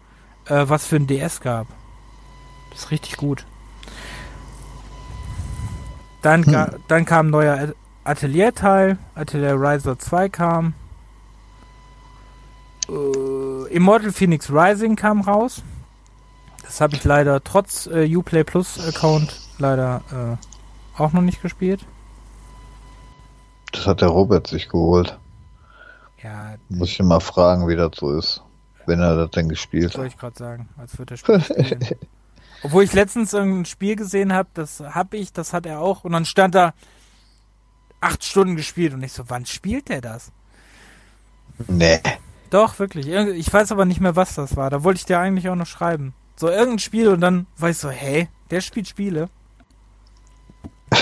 äh, 0.46 0.64
was 0.68 0.86
für 0.86 0.96
ein 0.96 1.06
DS 1.06 1.40
gab. 1.40 1.66
Das 2.70 2.80
ist 2.80 2.90
richtig 2.90 3.16
gut. 3.16 3.46
Dann, 6.22 6.44
hm. 6.44 6.80
dann 6.88 7.04
kam 7.04 7.28
ein 7.28 7.30
neuer 7.30 7.74
Atelier-Teil. 8.04 8.98
Atelier 9.14 9.54
Riser 9.54 9.98
2 9.98 10.28
kam. 10.30 10.74
Äh, 12.88 13.74
Immortal 13.74 14.12
Phoenix 14.12 14.50
Rising 14.50 14.96
kam 14.96 15.20
raus. 15.20 15.62
Das 16.62 16.80
habe 16.80 16.96
ich 16.96 17.04
leider 17.04 17.42
trotz 17.42 17.86
äh, 17.86 18.14
Uplay 18.14 18.44
Plus 18.44 18.78
Account 18.86 19.40
leider 19.58 20.02
äh, 20.12 21.00
auch 21.00 21.12
noch 21.12 21.22
nicht 21.22 21.42
gespielt. 21.42 21.84
Das 23.72 23.86
hat 23.86 24.00
der 24.00 24.08
Robert 24.08 24.46
sich 24.46 24.68
geholt. 24.68 25.18
Ja. 26.22 26.56
Muss 26.68 26.90
ich 26.90 27.00
mal 27.00 27.20
fragen, 27.20 27.68
wie 27.68 27.76
das 27.76 27.92
so 27.96 28.16
ist, 28.18 28.42
wenn 28.86 29.00
er 29.00 29.16
das 29.16 29.30
denn 29.30 29.48
gespielt 29.48 29.90
hat. 29.90 29.94
Soll 29.94 30.06
ich 30.06 30.18
gerade 30.18 30.36
sagen, 30.36 30.68
als 30.76 30.98
würde 30.98 31.14
er 31.14 31.16
spielen. 31.18 31.44
Obwohl 32.62 32.82
ich 32.82 32.92
letztens 32.92 33.34
ein 33.34 33.64
Spiel 33.66 33.94
gesehen 33.94 34.32
habe, 34.32 34.48
das 34.54 34.80
habe 34.80 35.16
ich, 35.16 35.32
das 35.32 35.52
hat 35.52 35.64
er 35.64 35.80
auch, 35.80 36.04
und 36.04 36.12
dann 36.12 36.24
stand 36.24 36.54
da 36.54 36.74
acht 38.00 38.24
Stunden 38.24 38.56
gespielt 38.56 38.94
und 38.94 39.02
ich 39.02 39.12
so, 39.12 39.24
wann 39.28 39.46
spielt 39.46 39.88
der 39.88 40.00
das? 40.00 40.32
Nee. 41.68 42.00
Doch, 42.50 42.78
wirklich. 42.78 43.08
Ich 43.08 43.52
weiß 43.52 43.72
aber 43.72 43.84
nicht 43.84 44.00
mehr, 44.00 44.16
was 44.16 44.34
das 44.34 44.56
war. 44.56 44.70
Da 44.70 44.84
wollte 44.84 44.98
ich 44.98 45.04
dir 45.04 45.18
eigentlich 45.18 45.48
auch 45.48 45.54
noch 45.54 45.66
schreiben. 45.66 46.14
So 46.36 46.48
irgendein 46.48 46.78
Spiel 46.78 47.08
und 47.08 47.20
dann 47.20 47.46
war 47.56 47.70
ich 47.70 47.78
so, 47.78 47.90
hey, 47.90 48.28
der 48.50 48.60
spielt 48.60 48.88
Spiele. 48.88 49.28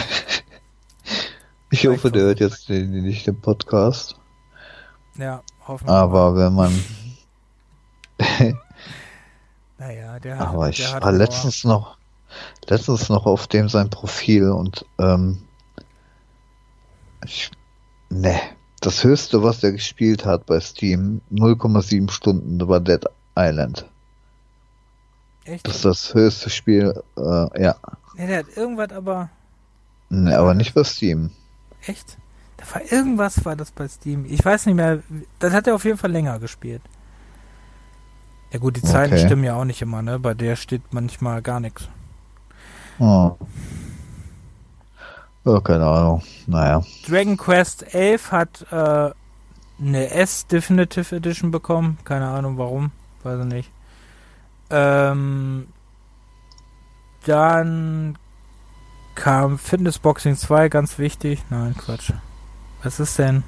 Ich 1.71 1.87
hoffe, 1.87 2.11
der 2.13 2.23
hört 2.23 2.41
jetzt 2.41 2.71
nicht 2.71 3.27
den 3.27 3.41
Podcast. 3.41 4.17
Ja, 5.19 5.43
hoffentlich. 5.67 5.95
Aber 5.95 6.37
wenn 6.37 6.55
man. 6.55 6.85
naja, 9.79 10.19
der 10.21 10.39
hat. 10.39 10.49
Aber 10.49 10.69
ich 10.71 10.79
der 10.79 11.03
war 11.03 11.13
letztens 11.13 11.65
noch, 11.65 11.99
letztens 12.69 13.09
noch 13.09 13.27
auf 13.27 13.49
dem 13.49 13.69
sein 13.69 13.91
Profil 13.91 14.51
und 14.51 14.87
ähm, 14.99 15.43
ich, 17.25 17.51
ne, 18.11 18.41
das 18.87 19.03
höchste, 19.03 19.43
was 19.43 19.61
der 19.61 19.73
gespielt 19.73 20.25
hat 20.25 20.47
bei 20.47 20.61
Steam, 20.61 21.21
0,7 21.33 22.09
Stunden, 22.11 22.69
war 22.69 22.79
Dead 22.79 23.05
Island. 23.37 23.85
Echt? 25.45 25.67
Das 25.67 25.77
ist 25.77 25.85
das 25.85 26.15
höchste 26.15 26.51
Spiel, 26.51 27.03
äh, 27.17 27.63
ja. 27.63 27.77
Ne, 28.15 28.27
der 28.29 28.39
hat 28.39 28.57
irgendwas 28.57 28.93
aber. 28.93 29.29
Ne, 30.09 30.39
aber 30.39 30.55
nicht 30.55 30.73
bei 30.73 30.85
Steam. 30.85 31.31
Echt? 31.85 32.17
Da 32.57 32.65
war 32.75 32.93
irgendwas 32.93 33.45
war 33.45 33.57
das 33.57 33.73
bei 33.73 33.89
Steam. 33.89 34.25
Ich 34.25 34.45
weiß 34.45 34.67
nicht 34.67 34.77
mehr. 34.77 35.03
Das 35.41 35.53
hat 35.53 35.67
er 35.67 35.75
auf 35.75 35.85
jeden 35.85 35.99
Fall 35.99 36.13
länger 36.13 36.39
gespielt. 36.39 36.83
Ja 38.53 38.61
gut, 38.61 38.77
die 38.77 38.83
Zahlen 38.83 39.13
okay. 39.13 39.27
stimmen 39.27 39.45
ja 39.45 39.57
auch 39.57 39.65
nicht 39.65 39.83
immer, 39.83 40.01
ne? 40.01 40.19
Bei 40.21 40.33
der 40.33 40.55
steht 40.55 40.83
manchmal 40.93 41.43
gar 41.43 41.59
nichts. 41.59 41.89
Oh. 43.01 43.37
Oh, 45.47 45.61
keine 45.61 45.87
Ahnung. 45.87 46.23
Naja. 46.49 46.83
Dragon 47.07 47.37
Quest 47.37 47.95
11 47.95 48.33
hat 48.33 48.67
äh, 48.73 49.11
eine 49.81 50.11
S 50.11 50.49
Definitive 50.49 51.15
Edition 51.15 51.53
bekommen. 51.53 51.99
Keine 52.03 52.27
Ahnung 52.27 52.59
warum. 52.59 52.91
Weiß 53.23 53.39
ich 53.39 53.47
nicht. 53.47 53.71
Ähm, 54.71 55.69
dann 57.27 58.19
kam 59.15 59.57
Fitnessboxing 59.59 60.35
2, 60.37 60.69
ganz 60.69 60.99
wichtig. 60.99 61.45
Nein, 61.49 61.77
Quatsch. 61.77 62.13
Was 62.83 62.99
ist 62.99 63.17
denn? 63.21 63.45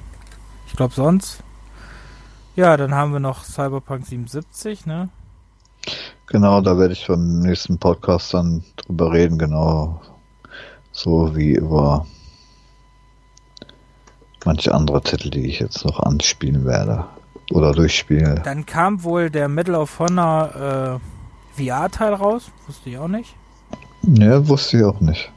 Ich 0.67 0.77
glaube 0.77 0.93
sonst. 0.93 1.43
Ja, 2.55 2.77
dann 2.77 2.95
haben 2.95 3.11
wir 3.11 3.19
noch 3.19 3.43
Cyberpunk 3.43 4.05
77, 4.05 4.85
ne? 4.85 5.09
Genau, 6.27 6.61
da 6.61 6.77
werde 6.77 6.93
ich 6.93 7.07
beim 7.07 7.41
nächsten 7.41 7.77
Podcast 7.77 8.33
dann 8.33 8.63
drüber 8.77 9.11
reden, 9.11 9.37
genau. 9.37 10.01
So 11.01 11.33
wie 11.33 11.53
über 11.53 12.05
manche 14.43 14.73
andere 14.73 15.01
Titel, 15.01 15.29
die 15.29 15.47
ich 15.47 15.59
jetzt 15.59 15.85
noch 15.85 16.01
anspielen 16.01 16.65
werde. 16.65 17.05
Oder 17.51 17.71
durchspiele. 17.71 18.41
Dann 18.43 18.65
kam 18.65 19.01
wohl 19.03 19.29
der 19.29 19.47
Medal 19.47 19.75
of 19.75 19.97
Honor 19.97 20.99
äh, 21.55 21.63
VR-Teil 21.63 22.13
raus. 22.15 22.51
Wusste 22.67 22.89
ich 22.89 22.97
auch 22.97 23.07
nicht. 23.07 23.33
Ne, 24.01 24.45
wusste 24.49 24.77
ich 24.77 24.83
auch 24.83 24.99
nicht. 24.99 25.31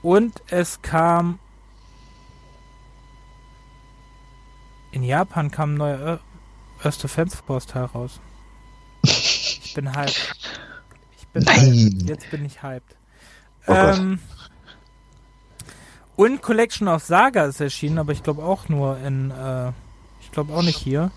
Und 0.00 0.40
es 0.48 0.80
kam. 0.80 1.38
In 4.90 5.02
Japan 5.02 5.50
kam 5.50 5.74
ein 5.74 5.76
neuer 5.76 6.20
Earth 6.82 7.02
Defense 7.02 7.36
Force 7.46 7.66
Teil 7.66 7.84
raus. 7.84 8.20
Ich 9.02 9.74
bin 9.74 9.94
hyped. 9.94 10.34
Ich 11.18 11.28
bin 11.28 11.42
Nein. 11.42 11.74
Hyped. 11.74 12.08
Jetzt 12.08 12.30
bin 12.30 12.46
ich 12.46 12.62
hyped. 12.62 12.96
Oh 13.66 13.74
ähm, 13.74 14.18
und 16.18 16.42
Collection 16.42 16.88
of 16.88 17.04
Saga 17.04 17.44
ist 17.44 17.60
erschienen, 17.60 17.98
aber 17.98 18.10
ich 18.10 18.24
glaube 18.24 18.42
auch 18.42 18.68
nur 18.68 18.98
in. 18.98 19.30
Äh, 19.30 19.68
ich 20.20 20.32
glaube 20.32 20.52
auch 20.52 20.62
nicht 20.62 20.76
hier. 20.76 21.12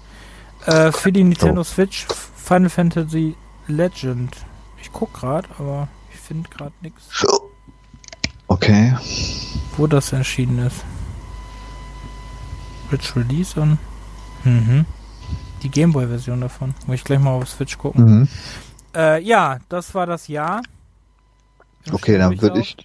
Äh, 0.67 0.91
für 0.91 1.11
die 1.11 1.23
Nintendo 1.23 1.61
oh. 1.61 1.63
Switch 1.63 2.05
Final 2.35 2.69
Fantasy 2.69 3.35
Legend. 3.67 4.37
Ich 4.79 4.91
guck 4.93 5.11
gerade, 5.11 5.49
aber 5.57 5.87
ich 6.13 6.19
finde 6.19 6.47
gerade 6.49 6.73
nichts. 6.81 7.09
Okay. 8.47 8.95
Wo 9.75 9.87
das 9.87 10.13
erschienen 10.13 10.67
ist. 10.67 10.85
Rich 12.91 13.15
Release 13.15 13.59
und. 13.59 13.79
Mhm. 14.43 14.85
Die 15.63 15.69
Gameboy-Version 15.69 16.41
davon. 16.41 16.75
Muss 16.85 16.97
ich 16.97 17.03
gleich 17.03 17.19
mal 17.19 17.31
auf 17.31 17.49
Switch 17.49 17.75
gucken. 17.79 18.05
Mhm. 18.05 18.27
Äh, 18.95 19.19
ja, 19.23 19.57
das 19.67 19.95
war 19.95 20.05
das 20.05 20.27
Jahr. 20.27 20.61
Dann 21.85 21.95
okay, 21.95 22.19
dann 22.19 22.39
würde 22.39 22.59
ich. 22.59 22.77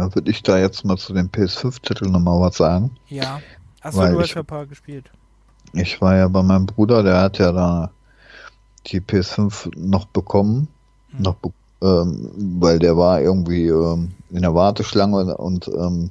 Dann 0.00 0.14
würde 0.14 0.30
ich 0.30 0.42
da 0.42 0.58
jetzt 0.58 0.84
mal 0.84 0.96
zu 0.96 1.12
den 1.12 1.30
PS5-Titeln 1.30 2.10
nochmal 2.10 2.40
was 2.40 2.56
sagen. 2.56 2.92
Ja. 3.08 3.40
Achso, 3.82 4.06
du 4.06 4.18
hast 4.18 4.34
ja 4.34 4.40
ein 4.40 4.46
paar 4.46 4.66
gespielt. 4.66 5.10
Ich 5.74 6.00
war 6.00 6.16
ja 6.16 6.26
bei 6.28 6.42
meinem 6.42 6.64
Bruder, 6.64 7.02
der 7.02 7.20
hat 7.20 7.36
ja 7.36 7.52
da 7.52 7.90
die 8.86 9.00
PS5 9.00 9.76
noch 9.78 10.06
bekommen. 10.06 10.68
Mhm. 11.12 11.22
Noch 11.22 11.34
be 11.34 11.52
ähm, 11.82 12.30
weil 12.60 12.78
der 12.78 12.96
war 12.96 13.20
irgendwie 13.20 13.68
ähm, 13.68 14.12
in 14.30 14.42
der 14.42 14.54
Warteschlange 14.54 15.34
und 15.38 15.66
ähm, 15.68 16.10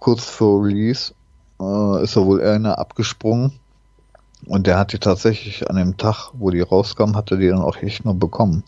kurz 0.00 0.24
vor 0.24 0.64
Release 0.64 1.14
äh, 1.60 2.02
ist 2.02 2.16
er 2.16 2.26
wohl 2.26 2.42
einer 2.42 2.78
abgesprungen 2.78 3.52
und 4.46 4.66
der 4.66 4.78
hat 4.78 4.92
die 4.92 4.98
tatsächlich 4.98 5.70
an 5.70 5.76
dem 5.76 5.96
Tag, 5.96 6.30
wo 6.32 6.50
die 6.50 6.60
rauskam, 6.60 7.14
hatte 7.14 7.38
die 7.38 7.48
dann 7.48 7.62
auch 7.62 7.76
echt 7.76 8.04
noch 8.04 8.14
bekommen. 8.14 8.64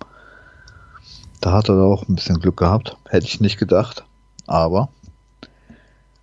Da 1.41 1.51
hat 1.51 1.69
er 1.69 1.83
auch 1.83 2.09
ein 2.09 2.15
bisschen 2.15 2.39
Glück 2.39 2.59
gehabt, 2.59 2.97
hätte 3.09 3.27
ich 3.27 3.41
nicht 3.41 3.59
gedacht, 3.59 4.05
aber 4.47 4.89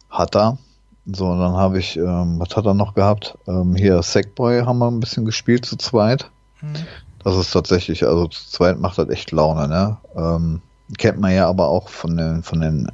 hat 0.10 0.36
er. 0.36 0.58
So, 1.06 1.36
dann 1.38 1.54
habe 1.54 1.80
ich, 1.80 1.98
ähm, 1.98 2.40
was 2.40 2.56
hat 2.56 2.66
er 2.66 2.74
noch 2.74 2.94
gehabt? 2.94 3.38
Ähm, 3.48 3.76
hier 3.76 4.02
Sackboy 4.04 4.62
haben 4.62 4.80
wir 4.80 4.88
ein 4.88 5.00
bisschen 5.00 5.26
gespielt 5.26 5.66
zu 5.66 5.76
zweit. 5.78 6.30
Mhm. 6.62 6.76
Das 7.24 7.36
ist 7.36 7.52
tatsächlich, 7.52 8.06
also 8.06 8.28
zu 8.28 8.50
zweit 8.50 8.80
macht 8.80 8.98
das 8.98 9.10
echt 9.10 9.32
Laune, 9.32 9.68
ne? 9.68 9.98
Ähm, 10.16 10.62
kennt 10.98 11.20
man 11.20 11.34
ja 11.34 11.48
aber 11.48 11.68
auch 11.68 11.90
von 11.90 12.18
den, 12.18 12.44
von 12.44 12.62
den 12.62 12.90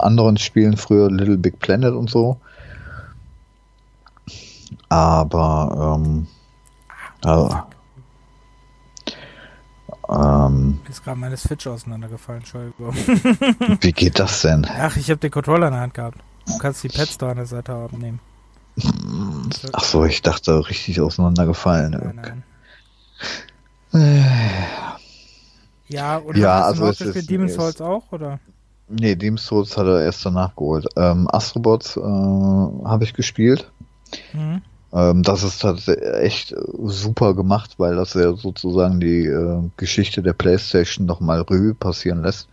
anderen 0.00 0.36
Spielen 0.36 0.76
früher, 0.76 1.10
Little 1.10 1.38
Big 1.38 1.58
Planet 1.58 1.94
und 1.94 2.10
so. 2.10 2.38
Aber, 4.88 5.96
ähm, 5.98 6.26
also, 7.24 7.56
ähm, 10.10 10.80
ist 10.88 11.04
gerade 11.04 11.18
meine 11.18 11.36
Switch 11.36 11.66
auseinandergefallen, 11.66 12.40
Entschuldigung. 12.40 12.94
wie 13.80 13.92
geht 13.92 14.18
das 14.18 14.42
denn? 14.42 14.66
Ach, 14.78 14.96
ich 14.96 15.10
habe 15.10 15.20
den 15.20 15.30
Controller 15.30 15.68
in 15.68 15.72
der 15.72 15.82
Hand 15.82 15.94
gehabt. 15.94 16.18
Du 16.46 16.58
kannst 16.58 16.82
die 16.82 16.88
Pads 16.88 17.18
da 17.18 17.30
an 17.30 17.36
der 17.36 17.46
Seite 17.46 17.72
abnehmen. 17.72 18.20
Ach 19.72 19.84
so, 19.84 20.04
ich 20.04 20.22
dachte 20.22 20.68
richtig 20.68 21.00
auseinandergefallen. 21.00 21.92
Nein, 21.92 22.42
nein. 23.92 24.84
Ja, 25.88 26.20
oder 26.20 26.38
ja, 26.38 26.62
also 26.62 26.84
du 26.84 26.90
noch 26.90 26.98
gespielt 26.98 27.30
Demon's 27.30 27.54
Souls 27.54 27.80
auch, 27.80 28.12
oder? 28.12 28.38
Nee, 28.88 29.16
Demon's 29.16 29.44
Souls 29.44 29.76
hat 29.76 29.86
er 29.86 30.02
erst 30.02 30.24
danach 30.24 30.54
geholt. 30.54 30.86
Ähm, 30.96 31.28
Astrobots 31.30 31.96
äh, 31.96 32.00
habe 32.00 33.04
ich 33.04 33.12
gespielt. 33.12 33.70
Mhm. 34.32 34.62
Ähm, 34.92 35.22
das 35.22 35.42
ist 35.42 35.62
tatsächlich 35.62 36.04
echt 36.14 36.54
super 36.82 37.34
gemacht, 37.34 37.74
weil 37.78 37.96
das 37.96 38.14
ja 38.14 38.34
sozusagen 38.34 39.00
die 39.00 39.26
äh, 39.26 39.62
Geschichte 39.76 40.22
der 40.22 40.32
PlayStation 40.32 41.06
nochmal 41.06 41.42
Revue 41.42 41.74
passieren 41.74 42.22
lässt. 42.22 42.48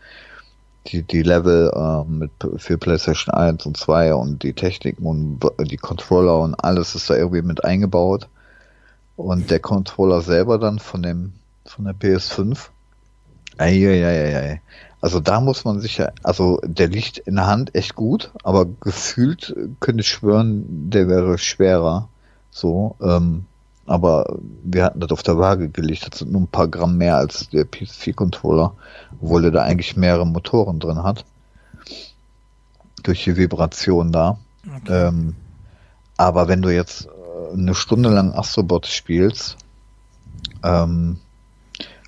Die, 0.88 1.04
die 1.04 1.24
Level 1.24 1.72
äh, 1.76 2.10
mit 2.10 2.32
für 2.58 2.78
PlayStation 2.78 3.34
1 3.34 3.66
und 3.66 3.76
2 3.76 4.14
und 4.14 4.44
die 4.44 4.54
Techniken 4.54 5.06
und 5.06 5.40
die 5.70 5.78
Controller 5.78 6.40
und 6.40 6.56
alles 6.56 6.96
ist 6.96 7.10
da 7.10 7.16
irgendwie 7.16 7.42
mit 7.42 7.64
eingebaut. 7.66 8.28
Und 9.18 9.50
der 9.50 9.60
Controller 9.60 10.22
selber 10.22 10.60
dann 10.60 10.80
von 10.80 11.02
dem 11.02 11.34
von 11.66 11.86
der 11.86 11.96
PS5 11.96 12.70
Eieieiei. 13.58 14.62
Also 15.02 15.20
da 15.20 15.42
muss 15.42 15.66
man 15.66 15.80
sich 15.80 15.98
ja, 15.98 16.12
also 16.24 16.60
der 16.64 16.88
liegt 16.88 17.20
in 17.20 17.36
der 17.36 17.48
Hand 17.48 17.76
echt 17.76 17.96
gut, 17.96 18.32
aber 18.44 18.66
gefühlt 18.66 19.56
könnte 19.80 20.02
ich 20.02 20.08
schwören, 20.08 20.90
der 20.90 21.08
wäre 21.08 21.38
schwerer. 21.38 22.10
So, 22.58 22.96
ähm, 23.02 23.46
aber 23.86 24.26
wir 24.64 24.84
hatten 24.84 25.00
das 25.00 25.12
auf 25.12 25.22
der 25.22 25.38
Waage 25.38 25.70
gelegt, 25.70 26.12
das 26.12 26.20
sind 26.20 26.32
nur 26.32 26.42
ein 26.42 26.48
paar 26.48 26.68
Gramm 26.68 26.98
mehr 26.98 27.18
als 27.18 27.50
der 27.50 27.66
PS4-Controller, 27.66 28.74
obwohl 29.22 29.46
er 29.46 29.52
da 29.52 29.62
eigentlich 29.62 29.96
mehrere 29.96 30.26
Motoren 30.26 30.80
drin 30.80 31.04
hat. 31.04 31.24
Durch 33.04 33.24
die 33.24 33.38
Vibration 33.38 34.12
da. 34.12 34.40
Okay. 34.66 35.08
Ähm, 35.08 35.36
aber 36.18 36.48
wenn 36.48 36.64
du 36.64 36.74
jetzt 36.74 37.06
äh, 37.06 37.54
eine 37.54 37.76
Stunde 37.76 38.10
lang 38.10 38.34
Astrobot 38.34 38.88
spielst, 38.88 39.58
ähm, 40.64 41.20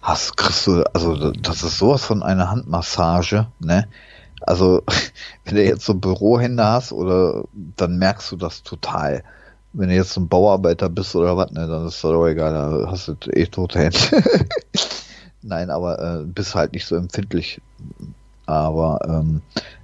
hast, 0.01 0.35
kriegst 0.35 0.65
du, 0.65 0.83
also 0.93 1.31
das 1.31 1.61
ist 1.61 1.77
sowas 1.77 2.03
von 2.03 2.23
einer 2.23 2.49
Handmassage, 2.49 3.47
ne? 3.59 3.87
Also, 4.41 4.81
wenn 5.45 5.55
du 5.55 5.63
jetzt 5.63 5.85
so 5.85 5.93
Bürohände 5.93 6.65
hast 6.65 6.91
oder 6.91 7.43
dann 7.53 7.99
merkst 7.99 8.31
du 8.31 8.35
das 8.35 8.63
total. 8.63 9.23
Wenn 9.73 9.89
du 9.89 9.95
jetzt 9.95 10.17
ein 10.17 10.27
Bauarbeiter 10.27 10.89
bist 10.89 11.15
oder 11.15 11.37
was, 11.37 11.51
ne, 11.51 11.67
dann 11.67 11.85
ist 11.85 12.03
das 12.03 12.11
auch 12.11 12.25
egal, 12.25 12.53
da 12.53 12.91
hast 12.91 13.07
du 13.07 13.15
eh 13.31 13.45
tote 13.45 13.79
Hände. 13.79 13.99
Nein, 15.41 15.69
aber 15.69 16.21
äh, 16.21 16.25
bist 16.25 16.55
halt 16.55 16.73
nicht 16.73 16.85
so 16.85 16.95
empfindlich. 16.95 17.61
Aber 18.45 18.99
ähm, 19.07 19.41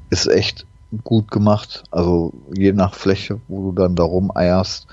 ist 0.10 0.28
echt 0.28 0.66
gut 1.04 1.30
gemacht. 1.30 1.84
Also 1.92 2.34
je 2.54 2.74
nach 2.74 2.94
Fläche, 2.94 3.40
wo 3.48 3.72
du 3.72 3.82
dann 3.82 3.96
da 3.96 4.04
rumeierst, 4.04 4.88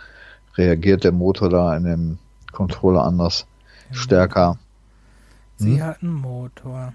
reagiert 0.56 1.04
der 1.04 1.12
Motor 1.12 1.48
da 1.48 1.76
in 1.76 1.84
dem 1.84 2.18
Controller 2.52 3.04
anders, 3.04 3.46
mhm. 3.88 3.94
stärker. 3.94 4.58
Sie 5.56 5.80
hm? 5.80 5.82
hat 5.82 6.02
einen 6.02 6.12
Motor. 6.12 6.92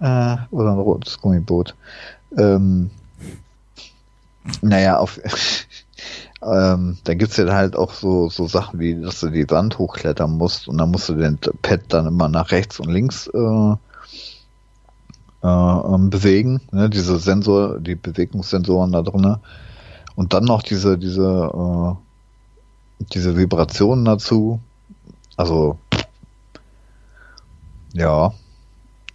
Äh, 0.00 0.36
oder 0.50 0.72
ein 0.72 0.78
rotes 0.78 1.18
Gummiboot. 1.18 1.74
Ähm, 2.36 2.90
naja, 4.60 4.98
auf, 4.98 5.20
ähm, 6.42 6.98
da 7.04 7.14
gibt's 7.14 7.36
ja 7.36 7.52
halt 7.52 7.76
auch 7.76 7.92
so, 7.92 8.28
so 8.28 8.46
Sachen 8.46 8.80
wie, 8.80 9.00
dass 9.00 9.20
du 9.20 9.30
die 9.30 9.48
Wand 9.50 9.78
hochklettern 9.78 10.36
musst 10.36 10.68
und 10.68 10.78
dann 10.78 10.90
musst 10.90 11.08
du 11.08 11.14
den 11.14 11.38
Pad 11.62 11.80
dann 11.88 12.06
immer 12.06 12.28
nach 12.28 12.50
rechts 12.50 12.80
und 12.80 12.90
links 12.90 13.26
äh, 13.28 13.74
äh, 15.42 15.46
ähm, 15.46 16.10
bewegen, 16.10 16.60
ne? 16.72 16.90
diese 16.90 17.18
Sensor, 17.18 17.78
die 17.78 17.94
Bewegungssensoren 17.94 18.92
da 18.92 19.02
drinne 19.02 19.40
und 20.16 20.32
dann 20.32 20.44
noch 20.44 20.62
diese, 20.62 20.98
diese, 20.98 21.50
äh, 21.54 23.04
diese 23.12 23.36
Vibrationen 23.36 24.04
dazu. 24.04 24.60
Also 25.36 25.78
ja, 27.92 28.32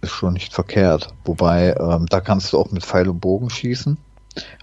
ist 0.00 0.12
schon 0.12 0.34
nicht 0.34 0.52
verkehrt. 0.52 1.12
Wobei, 1.24 1.74
ähm, 1.78 2.06
da 2.06 2.20
kannst 2.20 2.52
du 2.52 2.58
auch 2.58 2.70
mit 2.70 2.84
Pfeil 2.84 3.08
und 3.08 3.20
Bogen 3.20 3.50
schießen. 3.50 3.98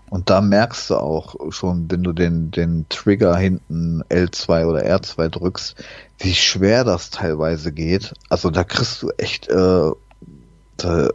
Und 0.10 0.30
da 0.30 0.42
merkst 0.42 0.90
du 0.90 0.96
auch 0.96 1.36
schon, 1.52 1.92
wenn 1.92 2.04
du 2.04 2.14
den, 2.14 2.52
den 2.52 2.86
Trigger 2.90 3.36
hinten 3.36 4.04
L2 4.04 4.66
oder 4.66 4.86
R2 4.86 5.30
drückst, 5.30 5.76
wie 6.20 6.34
schwer 6.34 6.84
das 6.84 7.10
teilweise 7.10 7.74
geht. 7.74 8.14
Also 8.30 8.50
da 8.50 8.64
kriegst 8.64 9.02
du 9.04 9.10
echt 9.18 9.50
äh, 9.50 9.92
da, 10.78 11.10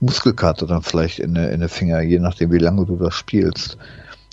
Muskelkarte 0.00 0.66
dann 0.66 0.82
vielleicht 0.82 1.18
in 1.18 1.34
den 1.34 1.62
in 1.62 1.68
Finger, 1.68 2.00
je 2.00 2.18
nachdem 2.18 2.52
wie 2.52 2.58
lange 2.58 2.84
du 2.84 2.96
das 2.96 3.14
spielst. 3.14 3.78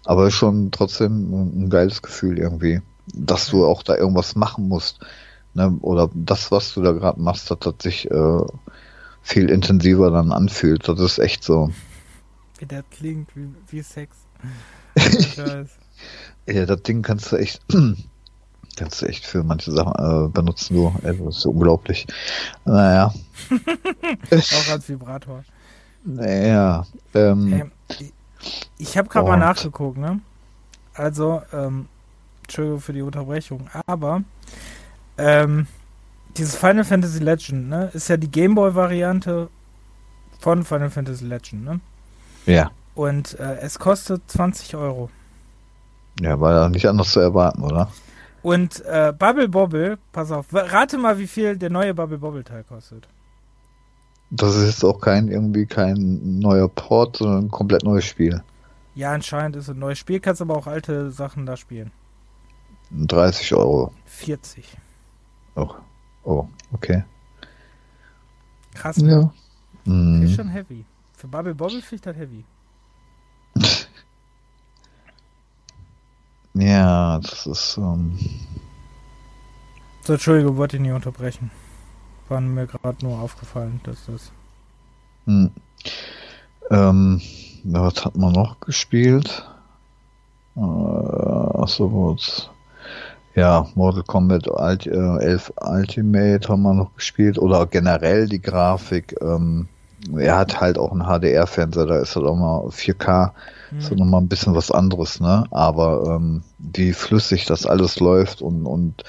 Aber 0.05 0.31
schon 0.31 0.71
trotzdem 0.71 1.65
ein 1.65 1.69
geiles 1.69 2.01
Gefühl 2.01 2.39
irgendwie, 2.39 2.81
dass 3.13 3.47
du 3.47 3.65
auch 3.65 3.83
da 3.83 3.95
irgendwas 3.95 4.35
machen 4.35 4.67
musst. 4.67 4.99
Ne? 5.53 5.77
Oder 5.81 6.09
das, 6.13 6.51
was 6.51 6.73
du 6.73 6.81
da 6.81 6.91
gerade 6.91 7.21
machst, 7.21 7.49
dass 7.51 7.59
das 7.59 7.75
sich 7.81 8.09
äh, 8.09 8.41
viel 9.21 9.49
intensiver 9.49 10.11
dann 10.11 10.31
anfühlt. 10.31 10.87
Das 10.87 10.99
ist 10.99 11.19
echt 11.19 11.43
so. 11.43 11.71
Wie 12.59 12.65
das 12.65 12.83
klingt, 12.91 13.35
wie, 13.35 13.53
wie 13.69 13.81
Sex. 13.81 14.15
ja, 16.47 16.65
das 16.65 16.83
Ding 16.83 17.01
kannst 17.01 17.31
du 17.31 17.37
echt, 17.37 17.61
kannst 18.77 19.01
du 19.01 19.05
echt 19.05 19.25
für 19.25 19.43
manche 19.43 19.71
Sachen 19.71 19.93
äh, 19.93 20.29
benutzen. 20.29 20.75
Du, 20.75 20.93
das 21.01 21.17
ist 21.19 21.45
unglaublich. 21.45 22.07
Naja. 22.65 23.13
Auch 24.31 24.71
als 24.71 24.89
Vibrator. 24.89 25.43
Naja. 26.03 26.85
Ähm, 27.13 27.53
ähm, 27.53 27.71
ich 27.99 28.13
ich 28.77 28.97
habe 28.97 29.09
gerade 29.09 29.27
mal 29.27 29.37
nachgeguckt, 29.37 29.97
ne? 29.97 30.21
Also, 30.93 31.41
ähm, 31.51 31.87
Entschuldigung 32.43 32.79
für 32.79 32.93
die 32.93 33.01
Unterbrechung, 33.01 33.69
aber 33.85 34.23
ähm, 35.17 35.67
dieses 36.37 36.55
Final 36.55 36.83
Fantasy 36.83 37.19
Legend, 37.19 37.69
ne, 37.69 37.91
ist 37.93 38.07
ja 38.07 38.17
die 38.17 38.31
Gameboy-Variante 38.31 39.49
von 40.39 40.63
Final 40.63 40.89
Fantasy 40.89 41.25
Legend, 41.25 41.63
ne? 41.65 41.79
Ja. 42.47 42.71
Und 42.95 43.39
äh, 43.39 43.57
es 43.59 43.77
kostet 43.77 44.23
20 44.31 44.75
Euro. 44.75 45.09
Ja, 46.19 46.39
war 46.39 46.53
ja 46.53 46.69
nicht 46.69 46.87
anders 46.87 47.11
zu 47.11 47.19
erwarten, 47.19 47.61
oder? 47.61 47.89
Und 48.41 48.83
äh, 48.85 49.13
Bubble 49.17 49.49
Bobble, 49.49 49.97
pass 50.11 50.31
auf, 50.31 50.47
rate 50.51 50.97
mal, 50.97 51.19
wie 51.19 51.27
viel 51.27 51.57
der 51.57 51.69
neue 51.69 51.93
Bubble 51.93 52.17
Bobble 52.17 52.43
Teil 52.43 52.63
kostet. 52.63 53.07
Das 54.29 54.55
ist 54.55 54.65
jetzt 54.65 54.83
auch 54.83 54.99
kein 54.99 55.27
irgendwie 55.27 55.65
kein 55.65 56.39
neuer 56.39 56.69
Port, 56.69 57.17
sondern 57.17 57.45
ein 57.45 57.51
komplett 57.51 57.83
neues 57.83 58.05
Spiel. 58.05 58.41
Ja, 58.95 59.11
anscheinend 59.11 59.55
ist 59.55 59.65
es 59.65 59.69
ein 59.69 59.79
neues 59.79 59.99
Spiel, 59.99 60.19
kannst 60.19 60.41
aber 60.41 60.55
auch 60.55 60.67
alte 60.67 61.11
Sachen 61.11 61.45
da 61.45 61.55
spielen. 61.55 61.91
30 62.91 63.53
Euro. 63.53 63.91
40. 64.05 64.65
Oh, 65.55 65.69
oh, 66.23 66.47
okay. 66.71 67.03
Krass. 68.73 68.97
Ja. 68.97 69.03
Ne? 69.03 69.31
Mm. 69.85 70.23
Ist 70.23 70.35
schon 70.35 70.49
heavy. 70.49 70.85
Für 71.17 71.27
Bubble 71.27 71.55
Bobble 71.55 71.81
finde 71.81 71.95
ich 71.95 72.01
das 72.01 72.15
heavy. 72.15 72.45
ja, 76.53 77.19
das 77.19 77.47
ist. 77.47 77.77
Um... 77.79 77.83
Ähm, 77.83 78.19
so, 80.03 80.13
Entschuldigung, 80.13 80.57
wollte 80.57 80.77
ich 80.77 80.83
nicht 80.83 80.91
unterbrechen. 80.91 81.49
War 82.29 82.39
mir 82.39 82.67
gerade 82.67 83.03
nur 83.03 83.19
aufgefallen, 83.19 83.81
dass 83.83 84.05
das. 84.05 84.31
Hm. 85.25 85.49
Ähm, 86.69 87.19
was 87.63 88.05
hat 88.05 88.15
man 88.15 88.33
noch 88.33 88.59
gespielt? 88.59 89.43
Äh, 90.55 90.59
achso, 90.59 91.91
was? 91.91 92.51
Ja, 93.33 93.67
Mortal 93.73 94.03
Kombat 94.03 94.47
Ult 94.47 94.85
äh, 94.85 94.91
11 94.91 95.53
Ultimate 95.61 96.47
haben 96.47 96.61
wir 96.61 96.75
noch 96.75 96.93
gespielt 96.93 97.39
oder 97.39 97.65
generell 97.65 98.27
die 98.29 98.41
Grafik. 98.41 99.15
Ähm, 99.19 99.67
er 100.15 100.37
hat 100.37 100.61
halt 100.61 100.77
auch 100.77 100.91
einen 100.91 101.03
HDR-Fernseher, 101.03 101.85
da 101.85 101.99
ist 101.99 102.15
halt 102.15 102.25
auch 102.25 102.35
mal 102.35 102.67
4K, 102.67 103.31
mhm. 103.71 103.79
ist 103.79 103.89
halt 103.89 103.99
nochmal 103.99 104.21
ein 104.21 104.27
bisschen 104.27 104.55
was 104.55 104.71
anderes, 104.71 105.19
ne? 105.19 105.45
Aber 105.51 106.15
ähm, 106.15 106.43
wie 106.59 106.93
flüssig 106.93 107.45
das 107.45 107.65
alles 107.65 107.99
läuft 107.99 108.41
und, 108.41 108.65
und 108.65 109.03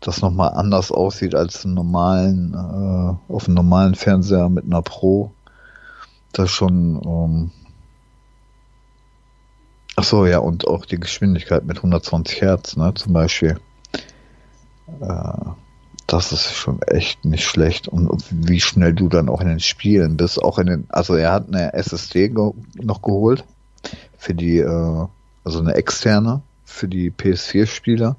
das 0.00 0.22
nochmal 0.22 0.52
anders 0.54 0.90
aussieht 0.90 1.34
als 1.34 1.64
einen 1.64 1.74
normalen, 1.74 2.54
äh, 2.54 3.32
auf 3.32 3.46
einem 3.46 3.54
normalen 3.54 3.94
Fernseher 3.94 4.48
mit 4.48 4.64
einer 4.64 4.82
Pro, 4.82 5.32
das 6.32 6.50
schon 6.50 7.00
ähm, 7.04 7.50
Ach 9.94 10.04
so, 10.04 10.24
ja, 10.26 10.38
und 10.38 10.66
auch 10.66 10.86
die 10.86 10.98
Geschwindigkeit 10.98 11.64
mit 11.64 11.76
120 11.76 12.40
Hertz, 12.40 12.76
ne, 12.76 12.94
zum 12.94 13.12
Beispiel. 13.12 13.60
Äh, 15.00 15.34
das 16.12 16.32
ist 16.32 16.52
schon 16.52 16.82
echt 16.82 17.24
nicht 17.24 17.46
schlecht. 17.46 17.88
Und 17.88 18.22
wie 18.30 18.60
schnell 18.60 18.92
du 18.92 19.08
dann 19.08 19.28
auch 19.28 19.40
in 19.40 19.48
den 19.48 19.60
Spielen 19.60 20.16
bist, 20.16 20.42
auch 20.42 20.58
in 20.58 20.66
den, 20.66 20.84
also 20.88 21.14
er 21.14 21.32
hat 21.32 21.48
eine 21.48 21.72
SSD 21.72 22.28
ge 22.28 22.52
noch 22.74 23.02
geholt 23.02 23.44
für 24.18 24.34
die, 24.34 24.58
äh, 24.58 25.06
also 25.44 25.60
eine 25.60 25.74
externe 25.74 26.42
für 26.64 26.86
die 26.86 27.10
PS4-Spieler. 27.10 28.16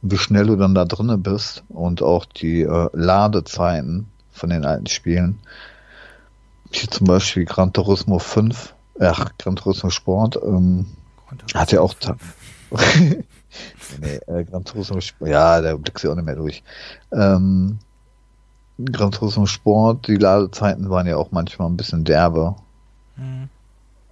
Wie 0.00 0.18
schnell 0.18 0.46
du 0.46 0.56
dann 0.56 0.74
da 0.74 0.84
drinnen 0.84 1.22
bist 1.22 1.62
und 1.68 2.02
auch 2.02 2.24
die 2.24 2.62
äh, 2.62 2.88
Ladezeiten 2.92 4.08
von 4.32 4.50
den 4.50 4.64
alten 4.64 4.86
Spielen. 4.86 5.38
Hier 6.72 6.90
zum 6.90 7.06
Beispiel 7.06 7.44
Gran 7.44 7.72
Turismo 7.72 8.18
5 8.18 8.74
Ach, 9.00 9.30
Gran 9.38 9.56
Turismo 9.56 9.90
Sport. 9.90 10.38
Ähm, 10.42 10.86
hat 11.54 11.72
ja 11.72 11.80
auch 11.80 11.94
nee, 14.00 14.20
äh, 14.26 14.44
Gran 14.44 14.64
Turismo 14.64 15.00
Sport, 15.00 15.30
ja, 15.30 15.60
der 15.60 15.76
blickst 15.76 16.04
ja 16.04 16.10
auch 16.10 16.14
nicht 16.14 16.24
mehr 16.24 16.36
durch. 16.36 16.62
Ähm, 17.12 17.78
Gran 18.78 19.12
Turismo 19.12 19.46
Sport, 19.46 20.06
die 20.08 20.16
Ladezeiten 20.16 20.90
waren 20.90 21.06
ja 21.06 21.16
auch 21.16 21.30
manchmal 21.30 21.68
ein 21.68 21.76
bisschen 21.76 22.04
derbe. 22.04 22.54
Mhm. 23.16 23.48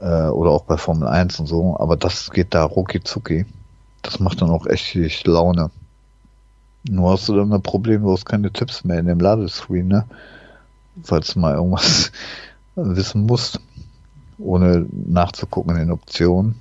Äh, 0.01 0.29
oder 0.29 0.51
auch 0.51 0.65
bei 0.65 0.77
Formel 0.77 1.09
1 1.09 1.41
und 1.41 1.47
so, 1.47 1.77
aber 1.79 1.97
das 1.97 2.31
geht 2.31 2.55
da 2.55 2.65
rucki 2.65 3.03
zucki. 3.03 3.47
Das 4.03 4.19
macht 4.19 4.41
dann 4.41 4.51
auch 4.51 4.67
echt 4.67 5.27
Laune. 5.27 5.71
Nur 6.89 7.13
hast 7.13 7.29
du 7.29 7.37
dann 7.37 7.53
ein 7.53 7.63
Problem, 7.63 8.03
du 8.03 8.13
hast 8.13 8.25
keine 8.25 8.51
Tipps 8.51 8.85
mehr 8.85 8.99
in 8.99 9.07
dem 9.07 9.21
Ladescreen, 9.21 9.89
ne? 9.89 10.07
Falls 11.03 11.35
du 11.35 11.41
mal 11.41 11.55
irgendwas 11.55 12.11
wissen 12.75 13.27
musst, 13.27 13.61
ohne 14.39 14.87
nachzugucken 14.91 15.73
in 15.73 15.79
den 15.81 15.91
Optionen. 15.93 16.55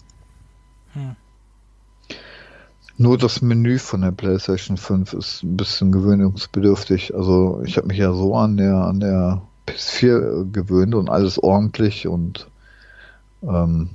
Nur 3.02 3.18
das 3.18 3.42
Menü 3.42 3.80
von 3.80 4.02
der 4.02 4.11
PlayStation 4.11 4.76
5 4.76 5.14
ist 5.14 5.42
ein 5.42 5.56
bisschen 5.56 5.94
gewöhnungsbedürftig. 5.94 7.16
Also 7.16 7.61
ich 7.64 7.78
habe 7.78 7.88
mich 7.88 7.98
ja 7.98 8.11
so 8.11 8.36
an 8.36 8.58
der 8.58 8.76
an 8.76 9.00
der 9.00 9.42
PS4 9.68 10.52
gewöhnt 10.52 10.94
und 10.94 11.10
alles 11.10 11.42
ordentlich 11.42 12.10
und 12.10 12.50
ähm, 13.42 13.90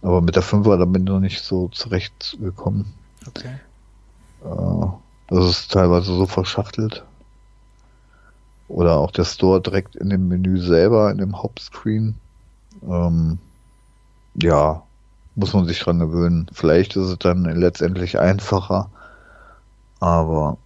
aber 0.00 0.22
mit 0.22 0.36
der 0.36 0.42
5er 0.42 0.78
da 0.78 0.86
bin 0.86 1.02
ich 1.02 1.08
noch 1.08 1.20
nicht 1.20 1.44
so 1.44 1.68
zurechtgekommen. 1.68 2.86
Okay. 3.28 3.56
Äh, 4.42 4.86
das 5.28 5.50
ist 5.50 5.72
teilweise 5.72 6.14
so 6.14 6.24
verschachtelt. 6.24 7.04
Oder 8.68 8.96
auch 8.96 9.10
der 9.10 9.24
Store 9.24 9.60
direkt 9.60 9.96
in 9.96 10.08
dem 10.08 10.28
Menü 10.28 10.62
selber, 10.62 11.10
in 11.10 11.18
dem 11.18 11.42
Hauptscreen. 11.42 12.14
Ähm, 12.88 13.38
ja, 14.40 14.85
muss 15.36 15.52
man 15.52 15.66
sich 15.66 15.78
dran 15.78 15.98
gewöhnen. 15.98 16.46
Vielleicht 16.52 16.96
ist 16.96 17.08
es 17.08 17.18
dann 17.18 17.44
letztendlich 17.44 18.18
einfacher, 18.18 18.90
aber 20.00 20.56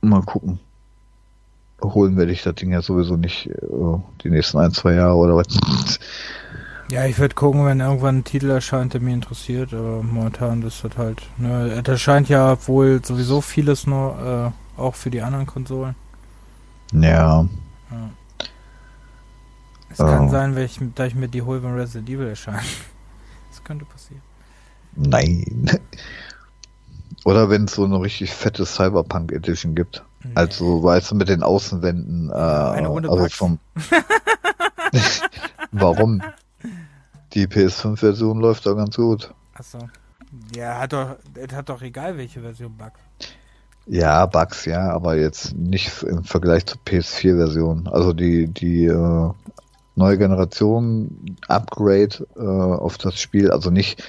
mal 0.00 0.22
gucken. 0.22 0.60
Holen 1.82 2.16
werde 2.16 2.32
ich 2.32 2.42
das 2.42 2.54
Ding 2.56 2.72
ja 2.72 2.82
sowieso 2.82 3.16
nicht 3.16 3.46
äh, 3.46 3.56
die 4.22 4.30
nächsten 4.30 4.58
ein, 4.58 4.72
zwei 4.72 4.94
Jahre 4.94 5.14
oder 5.14 5.36
was. 5.36 5.46
Ja, 6.90 7.04
ich 7.04 7.18
würde 7.18 7.34
gucken, 7.34 7.66
wenn 7.66 7.80
irgendwann 7.80 8.18
ein 8.18 8.24
Titel 8.24 8.50
erscheint, 8.50 8.94
der 8.94 9.00
mich 9.00 9.14
interessiert, 9.14 9.74
aber 9.74 10.02
momentan 10.02 10.62
ist 10.62 10.82
das 10.82 10.96
halt, 10.96 11.22
ne, 11.36 11.80
da 11.82 11.92
erscheint 11.92 12.28
ja 12.28 12.56
wohl 12.66 13.04
sowieso 13.04 13.40
vieles 13.42 13.86
nur, 13.86 14.52
äh, 14.76 14.80
auch 14.80 14.94
für 14.94 15.10
die 15.10 15.20
anderen 15.20 15.46
Konsolen. 15.46 15.94
Ja. 16.92 17.46
ja. 17.90 18.10
Es 19.90 20.00
oh. 20.00 20.06
kann 20.06 20.30
sein, 20.30 20.56
ich, 20.56 20.80
da 20.94 21.06
ich 21.06 21.14
mir 21.14 21.28
die 21.28 21.42
hole, 21.42 21.62
wenn 21.62 21.74
Resident 21.74 22.08
Evil 22.08 22.28
erscheint. 22.28 22.64
Könnte 23.68 23.84
passieren. 23.84 24.22
Nein. 24.96 25.70
Oder 27.26 27.50
wenn 27.50 27.64
es 27.64 27.74
so 27.74 27.84
eine 27.84 28.00
richtig 28.00 28.32
fette 28.32 28.64
Cyberpunk 28.64 29.30
Edition 29.30 29.74
gibt. 29.74 30.02
Nee. 30.24 30.30
Also, 30.34 30.82
weißt 30.82 31.10
du, 31.10 31.16
mit 31.16 31.28
den 31.28 31.42
Außenwänden. 31.42 32.30
Äh, 32.30 32.32
Eine 32.32 32.88
also 32.88 33.28
vom 33.28 33.58
Warum? 35.72 36.22
Die 37.34 37.46
PS5-Version 37.46 38.40
läuft 38.40 38.64
da 38.64 38.72
ganz 38.72 38.96
gut. 38.96 39.34
Achso. 39.52 39.78
Ja, 40.56 40.78
hat 40.78 40.94
doch, 40.94 41.16
es 41.34 41.54
hat 41.54 41.68
doch 41.68 41.82
egal, 41.82 42.16
welche 42.16 42.40
Version 42.40 42.74
Bugs. 42.74 43.00
Ja, 43.84 44.24
Bugs, 44.24 44.64
ja, 44.64 44.90
aber 44.90 45.16
jetzt 45.16 45.54
nicht 45.54 46.02
im 46.04 46.24
Vergleich 46.24 46.64
zur 46.64 46.80
PS4-Version. 46.86 47.86
Also 47.88 48.14
die, 48.14 48.46
die 48.46 48.86
äh, 48.86 49.30
neue 49.98 50.16
Generation 50.16 51.36
Upgrade 51.48 52.26
äh, 52.36 52.40
auf 52.40 52.96
das 52.98 53.20
Spiel, 53.20 53.50
also 53.50 53.70
nicht 53.70 54.02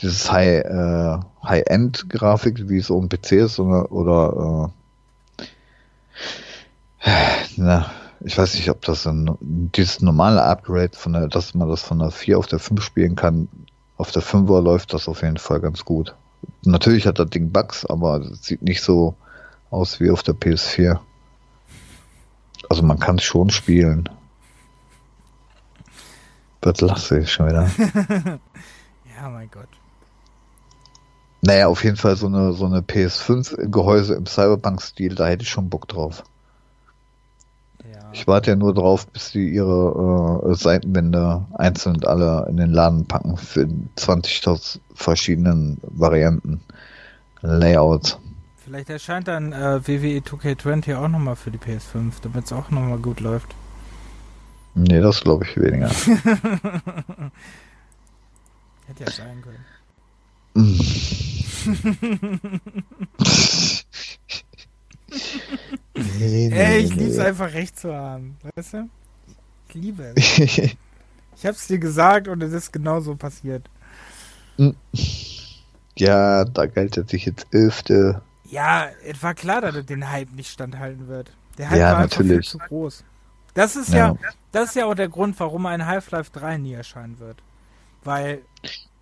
dieses 0.00 0.30
High, 0.30 0.64
äh, 0.64 1.18
High-End-Grafik, 1.44 2.68
wie 2.68 2.78
es 2.78 2.90
ein 2.90 3.08
PC 3.08 3.32
ist, 3.32 3.54
sondern 3.56 3.86
oder 3.86 4.72
äh, 5.38 5.42
na, 7.56 7.90
ich 8.20 8.36
weiß 8.36 8.54
nicht, 8.54 8.70
ob 8.70 8.82
das 8.82 9.06
ein, 9.06 9.36
dieses 9.40 10.00
normale 10.00 10.42
Upgrade 10.42 10.96
von 10.96 11.12
der, 11.12 11.28
dass 11.28 11.54
man 11.54 11.68
das 11.68 11.82
von 11.82 11.98
der 11.98 12.10
4 12.10 12.38
auf 12.38 12.46
der 12.46 12.58
5 12.58 12.82
spielen 12.82 13.14
kann. 13.14 13.48
Auf 13.96 14.10
der 14.10 14.22
5er 14.22 14.60
läuft 14.62 14.92
das 14.92 15.08
auf 15.08 15.22
jeden 15.22 15.38
Fall 15.38 15.60
ganz 15.60 15.84
gut. 15.84 16.14
Natürlich 16.64 17.06
hat 17.06 17.18
das 17.18 17.30
Ding 17.30 17.50
Bugs, 17.50 17.86
aber 17.86 18.22
sieht 18.34 18.62
nicht 18.62 18.82
so 18.82 19.14
aus 19.70 20.00
wie 20.00 20.10
auf 20.10 20.22
der 20.22 20.34
PS4. 20.34 20.98
Also 22.68 22.82
man 22.82 22.98
kann 22.98 23.16
es 23.16 23.24
schon 23.24 23.50
spielen. 23.50 24.08
Das 26.66 26.80
lasse 26.80 27.20
ich 27.20 27.32
schon 27.32 27.46
wieder. 27.46 27.70
ja, 29.16 29.30
mein 29.30 29.48
Gott. 29.52 29.68
Naja, 31.40 31.68
auf 31.68 31.84
jeden 31.84 31.96
Fall 31.96 32.16
so 32.16 32.26
eine, 32.26 32.54
so 32.54 32.66
eine 32.66 32.80
PS5-Gehäuse 32.80 34.14
im 34.14 34.26
Cyberpunk-Stil, 34.26 35.14
da 35.14 35.28
hätte 35.28 35.44
ich 35.44 35.48
schon 35.48 35.70
Bock 35.70 35.86
drauf. 35.86 36.24
Ich 38.12 38.26
warte 38.26 38.50
ja 38.50 38.56
nur 38.56 38.74
drauf, 38.74 39.06
bis 39.06 39.30
sie 39.30 39.48
ihre 39.48 40.50
äh, 40.50 40.54
Seitenwände 40.54 41.44
einzeln 41.54 42.02
alle 42.04 42.46
in 42.48 42.56
den 42.56 42.70
Laden 42.70 43.06
packen 43.06 43.36
für 43.36 43.68
20.000 43.98 44.80
verschiedenen 44.94 45.78
Varianten, 45.82 46.62
Layouts. 47.42 48.18
Vielleicht 48.56 48.90
erscheint 48.90 49.28
dann 49.28 49.52
äh, 49.52 49.86
WWE 49.86 50.18
2K20 50.18 50.96
auch 50.96 51.08
nochmal 51.08 51.36
für 51.36 51.52
die 51.52 51.58
PS5, 51.58 52.14
damit 52.22 52.46
es 52.46 52.52
auch 52.52 52.70
nochmal 52.70 52.98
gut 52.98 53.20
läuft. 53.20 53.54
Nee, 54.78 55.00
das 55.00 55.22
glaube 55.22 55.46
ich 55.46 55.56
weniger. 55.56 55.88
Hätte 58.86 59.04
ja 59.04 59.10
sein 59.10 59.42
können. 59.42 59.64
Nee, 66.18 66.28
nee, 66.28 66.50
Ey, 66.52 66.80
ich 66.80 66.90
nee. 66.90 66.96
liebe 66.96 67.10
es 67.10 67.18
einfach 67.18 67.54
recht 67.54 67.78
zu 67.78 67.94
haben. 67.94 68.36
Weißt 68.54 68.74
du? 68.74 68.90
Ich 69.68 69.74
liebe 69.74 70.12
es. 70.14 70.38
ich 70.38 70.76
hab's 71.42 71.66
dir 71.68 71.78
gesagt 71.78 72.28
und 72.28 72.42
es 72.42 72.52
ist 72.52 72.70
genauso 72.70 73.16
passiert. 73.16 73.70
Ja, 75.96 76.44
da 76.44 76.66
galt 76.66 76.98
er 76.98 77.04
sich 77.04 77.24
jetzt 77.24 77.46
Elfte. 77.50 78.20
Ja, 78.44 78.88
es 79.06 79.22
war 79.22 79.32
klar, 79.32 79.62
dass 79.62 79.74
er 79.74 79.84
den 79.84 80.10
Hype 80.10 80.32
nicht 80.32 80.50
standhalten 80.50 81.08
wird. 81.08 81.32
Der 81.56 81.70
Hype 81.70 81.78
ja, 81.78 81.92
war 81.92 82.00
natürlich. 82.00 82.32
einfach 82.32 82.50
viel 82.50 82.60
zu 82.60 82.68
groß. 82.68 83.04
Das 83.56 83.74
ist 83.74 83.92
ja. 83.92 84.10
ja, 84.10 84.16
das 84.52 84.68
ist 84.68 84.74
ja 84.76 84.86
auch 84.86 84.94
der 84.94 85.08
Grund, 85.08 85.38
warum 85.40 85.66
ein 85.66 85.84
Half-Life 85.84 86.30
3 86.32 86.58
nie 86.58 86.74
erscheinen 86.74 87.18
wird. 87.18 87.38
Weil. 88.04 88.42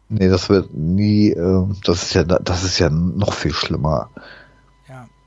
Nee, 0.09 0.29
das 0.29 0.49
wird 0.49 0.73
nie, 0.73 1.31
äh, 1.31 1.67
das 1.85 2.05
ist 2.05 2.15
ja, 2.15 2.25
das 2.25 2.65
ist 2.65 2.79
ja 2.79 2.89
noch 2.89 3.35
viel 3.35 3.53
schlimmer. 3.53 4.09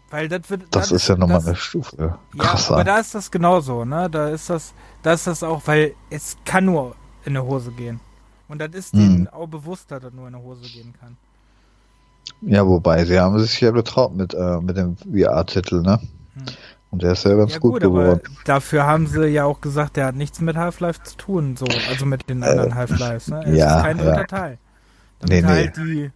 Weil 0.10 0.30
das 0.30 0.50
wird. 0.50 0.64
Das, 0.72 0.90
das 0.90 0.92
ist 1.04 1.08
ja 1.10 1.16
nochmal 1.16 1.42
eine 1.46 1.56
Stufe. 1.56 2.18
Krasser. 2.38 2.70
Ja, 2.70 2.76
aber 2.76 2.84
da 2.84 2.98
ist 3.00 3.14
das 3.14 3.30
genauso, 3.30 3.84
ne? 3.84 4.10
Da 4.10 4.30
ist 4.30 4.50
das, 4.50 4.74
da 5.04 5.14
ist 5.14 5.28
das 5.28 5.44
auch, 5.44 5.62
weil 5.66 5.96
es 6.10 6.38
kann 6.46 6.66
nur 6.66 6.96
in 7.26 7.36
eine 7.36 7.46
Hose 7.46 7.72
gehen. 7.72 8.00
Und 8.48 8.60
das 8.60 8.70
ist 8.74 8.94
denen 8.94 9.28
auch 9.28 9.48
bewusst, 9.48 9.92
dass 9.92 10.02
das 10.02 10.14
nur 10.14 10.28
in 10.28 10.36
eine 10.36 10.44
Hose 10.44 10.62
gehen 10.62 10.94
kann. 10.98 11.18
Ja, 12.42 12.66
wobei, 12.66 13.04
sie 13.04 13.20
haben 13.20 13.38
sich 13.40 13.60
ja 13.60 13.72
getraut 13.72 14.16
mit, 14.16 14.34
äh, 14.34 14.62
mit 14.62 14.78
dem 14.78 14.96
VR-Titel, 14.98 15.82
ne? 15.82 16.00
Hm. 16.36 16.46
Und 16.90 17.04
der 17.04 17.12
ist 17.12 17.26
ja 17.26 17.36
ganz 17.36 17.54
ja, 17.54 17.60
gut, 17.60 17.74
gut 17.74 17.82
geworden. 17.82 18.22
dafür 18.46 18.86
haben 18.86 19.08
sie 19.08 19.28
ja 19.28 19.44
auch 19.44 19.60
gesagt, 19.60 19.98
der 19.98 20.06
hat 20.06 20.16
nichts 20.16 20.40
mit 20.40 20.56
Half-Life 20.56 21.04
zu 21.04 21.18
tun, 21.18 21.58
so, 21.58 21.66
also 21.90 22.06
mit 22.06 22.30
den 22.30 22.44
anderen 22.44 22.72
äh, 22.72 22.76
Half-Lives, 22.76 23.28
ne? 23.28 23.44
Er 23.46 23.54
ja, 23.54 23.78
ist 23.78 23.84
kein 23.84 23.98
ja. 23.98 24.04
dritter 24.04 24.28
Teil. 24.28 24.58
Damit 25.20 25.34
nee, 25.34 25.42
nee. 25.42 25.48
halt 25.48 25.78
die 25.78 26.12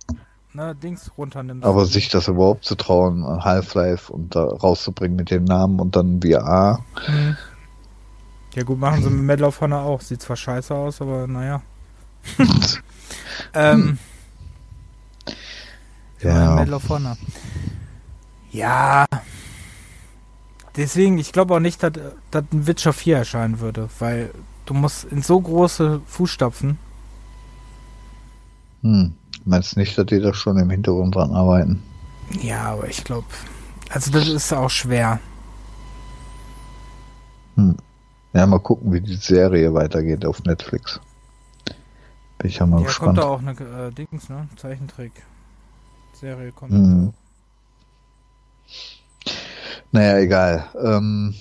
ne, 0.54 0.76
Dings 0.76 1.12
runternimmst. 1.18 1.66
Aber 1.66 1.86
sich 1.86 2.10
das 2.10 2.28
überhaupt 2.28 2.64
zu 2.64 2.76
trauen, 2.76 3.26
Half-Life 3.44 4.12
und 4.12 4.36
da 4.36 4.44
rauszubringen 4.44 5.18
mit 5.18 5.30
dem 5.30 5.44
Namen 5.44 5.80
und 5.80 5.96
dann 5.96 6.22
VR. 6.22 6.80
Mhm. 7.08 7.38
Ja 8.56 8.64
gut, 8.64 8.80
machen 8.80 9.02
sie 9.02 9.10
mit 9.10 9.24
Medal 9.24 9.48
of 9.48 9.62
Honor 9.62 9.84
auch. 9.84 10.02
Sieht 10.02 10.22
zwar 10.22 10.36
scheiße 10.36 10.76
aus, 10.76 11.02
aber 11.02 11.26
naja. 11.28 11.62
ähm, 13.54 13.98
ja. 16.22 16.56
Medal 16.56 16.74
of 16.74 16.90
Honor. 16.90 17.18
Ja. 18.52 19.06
Deswegen, 20.78 21.18
ich 21.18 21.34
glaube 21.34 21.56
auch 21.56 21.60
nicht, 21.60 21.84
dass, 21.84 21.94
dass 22.32 22.44
ein 22.52 22.68
Witcher 22.68 22.94
4 22.94 23.18
erscheinen 23.18 23.60
würde, 23.60 23.90
weil 24.00 24.32
du 24.66 24.74
musst 24.74 25.04
in 25.06 25.22
so 25.22 25.40
große 25.40 26.02
Fußstapfen. 26.06 26.78
Hm. 28.82 29.14
Meinst 29.44 29.76
nicht, 29.76 29.98
dass 29.98 30.06
die 30.06 30.20
da 30.20 30.34
schon 30.34 30.58
im 30.58 30.70
Hintergrund 30.70 31.16
dran 31.16 31.32
arbeiten? 31.32 31.82
Ja, 32.42 32.74
aber 32.74 32.88
ich 32.88 33.04
glaube, 33.04 33.28
also 33.90 34.12
das 34.12 34.28
ist 34.28 34.54
auch 34.54 34.70
schwer. 34.70 35.20
Hm. 37.56 37.76
Ja, 38.34 38.46
mal 38.46 38.60
gucken, 38.60 38.94
wie 38.94 39.02
die 39.02 39.16
Serie 39.16 39.74
weitergeht 39.74 40.26
auf 40.26 40.44
Netflix. 40.44 41.02
Bin 42.38 42.50
ich 42.50 42.58
ja 42.58 42.66
mal 42.66 42.80
ja, 42.80 42.88
gespannt. 42.88 43.18
kommt 43.18 43.20
da 43.20 43.24
auch 43.24 43.40
eine 43.40 43.88
äh, 43.88 43.92
Dings, 43.92 44.30
ne? 44.30 44.48
Zeichentrick. 44.56 45.12
Serie 46.14 46.52
kommt 46.52 46.72
hm. 46.72 47.14
Naja, 49.92 50.18
egal. 50.18 50.66
Ähm, 50.82 51.34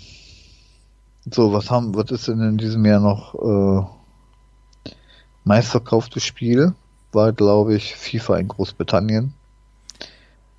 so, 1.30 1.52
was 1.52 1.70
haben, 1.70 1.94
was 1.94 2.10
ist 2.10 2.28
denn 2.28 2.40
in 2.40 2.58
diesem 2.58 2.84
Jahr 2.84 3.00
noch 3.00 3.34
äh, 4.86 4.90
meistverkauftes 5.44 6.24
Spiel? 6.24 6.74
war, 7.12 7.32
glaube 7.32 7.74
ich, 7.74 7.94
FIFA 7.96 8.38
in 8.38 8.48
Großbritannien. 8.48 9.34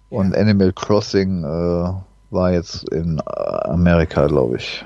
Und 0.10 0.34
ja. 0.34 0.40
Animal 0.40 0.74
Crossing 0.74 1.44
äh, 1.44 1.94
war 2.32 2.52
jetzt 2.52 2.90
in 2.90 3.20
äh, 3.20 3.22
Amerika, 3.22 4.28
glaube 4.28 4.58
ich. 4.58 4.86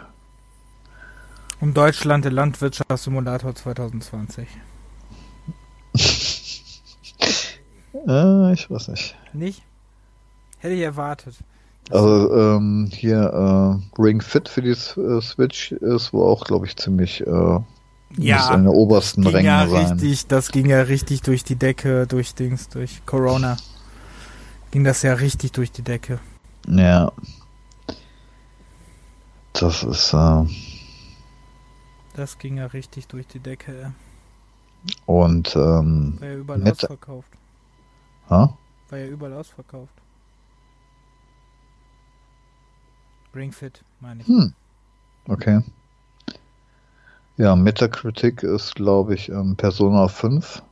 Um 1.59 1.73
Deutschland 1.73 2.25
der 2.25 2.31
Landwirtschaftssimulator 2.31 3.55
2020. 3.55 4.47
äh, 8.07 8.53
ich 8.53 8.69
weiß 8.69 8.89
nicht. 8.89 9.15
Nicht? 9.33 9.63
Hätte 10.59 10.75
ich 10.75 10.81
erwartet. 10.81 11.35
Also 11.91 12.33
ähm, 12.33 12.89
hier 12.91 13.79
äh, 13.97 14.01
Ring 14.01 14.21
Fit 14.21 14.49
für 14.49 14.61
die 14.61 14.71
äh, 14.71 15.21
Switch 15.21 15.71
ist 15.71 16.13
wohl 16.13 16.25
auch, 16.25 16.43
glaube 16.45 16.65
ich, 16.65 16.75
ziemlich 16.77 17.21
äh, 17.21 17.59
ja, 18.17 18.53
in 18.53 18.63
der 18.63 18.73
obersten 18.73 19.25
Ränge 19.27 19.47
ja 19.47 19.67
sein. 19.67 19.91
Richtig, 19.91 20.27
das 20.27 20.51
ging 20.51 20.67
ja 20.67 20.81
richtig 20.81 21.21
durch 21.21 21.43
die 21.43 21.55
Decke, 21.55 22.07
durch 22.07 22.33
Dings, 22.33 22.69
durch 22.69 23.05
Corona. 23.05 23.57
Ging 24.71 24.83
das 24.83 25.03
ja 25.03 25.13
richtig 25.13 25.51
durch 25.51 25.71
die 25.71 25.83
Decke. 25.83 26.19
Ja. 26.67 27.11
Das 29.53 29.83
ist. 29.83 30.13
Äh, 30.13 30.45
das 32.15 32.37
ging 32.39 32.57
ja 32.57 32.65
richtig 32.67 33.07
durch 33.07 33.27
die 33.27 33.39
Decke. 33.39 33.93
Und 35.05 35.55
ähm, 35.55 36.17
war 36.19 36.27
ja 36.27 36.35
überall 36.35 36.59
mit, 36.59 36.73
ausverkauft. 36.73 37.29
Ha? 38.29 38.57
War 38.89 38.97
ja 38.97 39.07
überall 39.07 39.33
ausverkauft. 39.33 39.93
Ring 43.35 43.51
Fit, 43.51 43.83
meine 43.99 44.21
ich. 44.21 44.27
Hm. 44.27 44.53
Okay. 45.27 45.61
Ja, 47.37 47.55
Metacritic 47.55 48.43
ist, 48.43 48.75
glaube 48.75 49.13
ich, 49.13 49.29
ähm, 49.29 49.55
Persona 49.55 50.07
5 50.07 50.63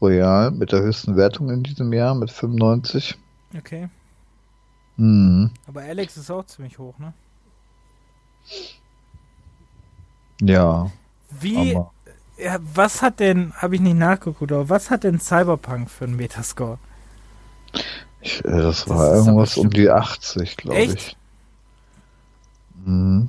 Royal 0.00 0.50
mit 0.50 0.72
der 0.72 0.80
höchsten 0.80 1.16
Wertung 1.16 1.50
in 1.50 1.62
diesem 1.62 1.92
Jahr 1.92 2.14
mit 2.14 2.30
95. 2.30 3.16
Okay. 3.56 3.88
Mhm. 4.96 5.50
Aber 5.66 5.82
Alex 5.82 6.16
ist 6.16 6.30
auch 6.30 6.44
ziemlich 6.46 6.78
hoch, 6.78 6.98
ne? 6.98 7.12
Ja. 10.40 10.90
Wie, 11.40 11.72
ja, 12.38 12.58
was 12.74 13.02
hat 13.02 13.20
denn, 13.20 13.52
habe 13.54 13.74
ich 13.74 13.80
nicht 13.80 13.96
nachgeguckt, 13.96 14.52
aber 14.52 14.68
was 14.68 14.90
hat 14.90 15.04
denn 15.04 15.20
Cyberpunk 15.20 15.90
für 15.90 16.04
einen 16.04 16.16
Metascore? 16.16 16.78
Ich, 18.20 18.44
äh, 18.44 18.50
das, 18.50 18.84
das 18.84 18.88
war 18.88 19.14
irgendwas 19.16 19.56
um 19.56 19.70
die 19.70 19.90
80, 19.90 20.56
glaube 20.56 20.80
ich. 20.80 21.16
Mhm. 22.86 23.28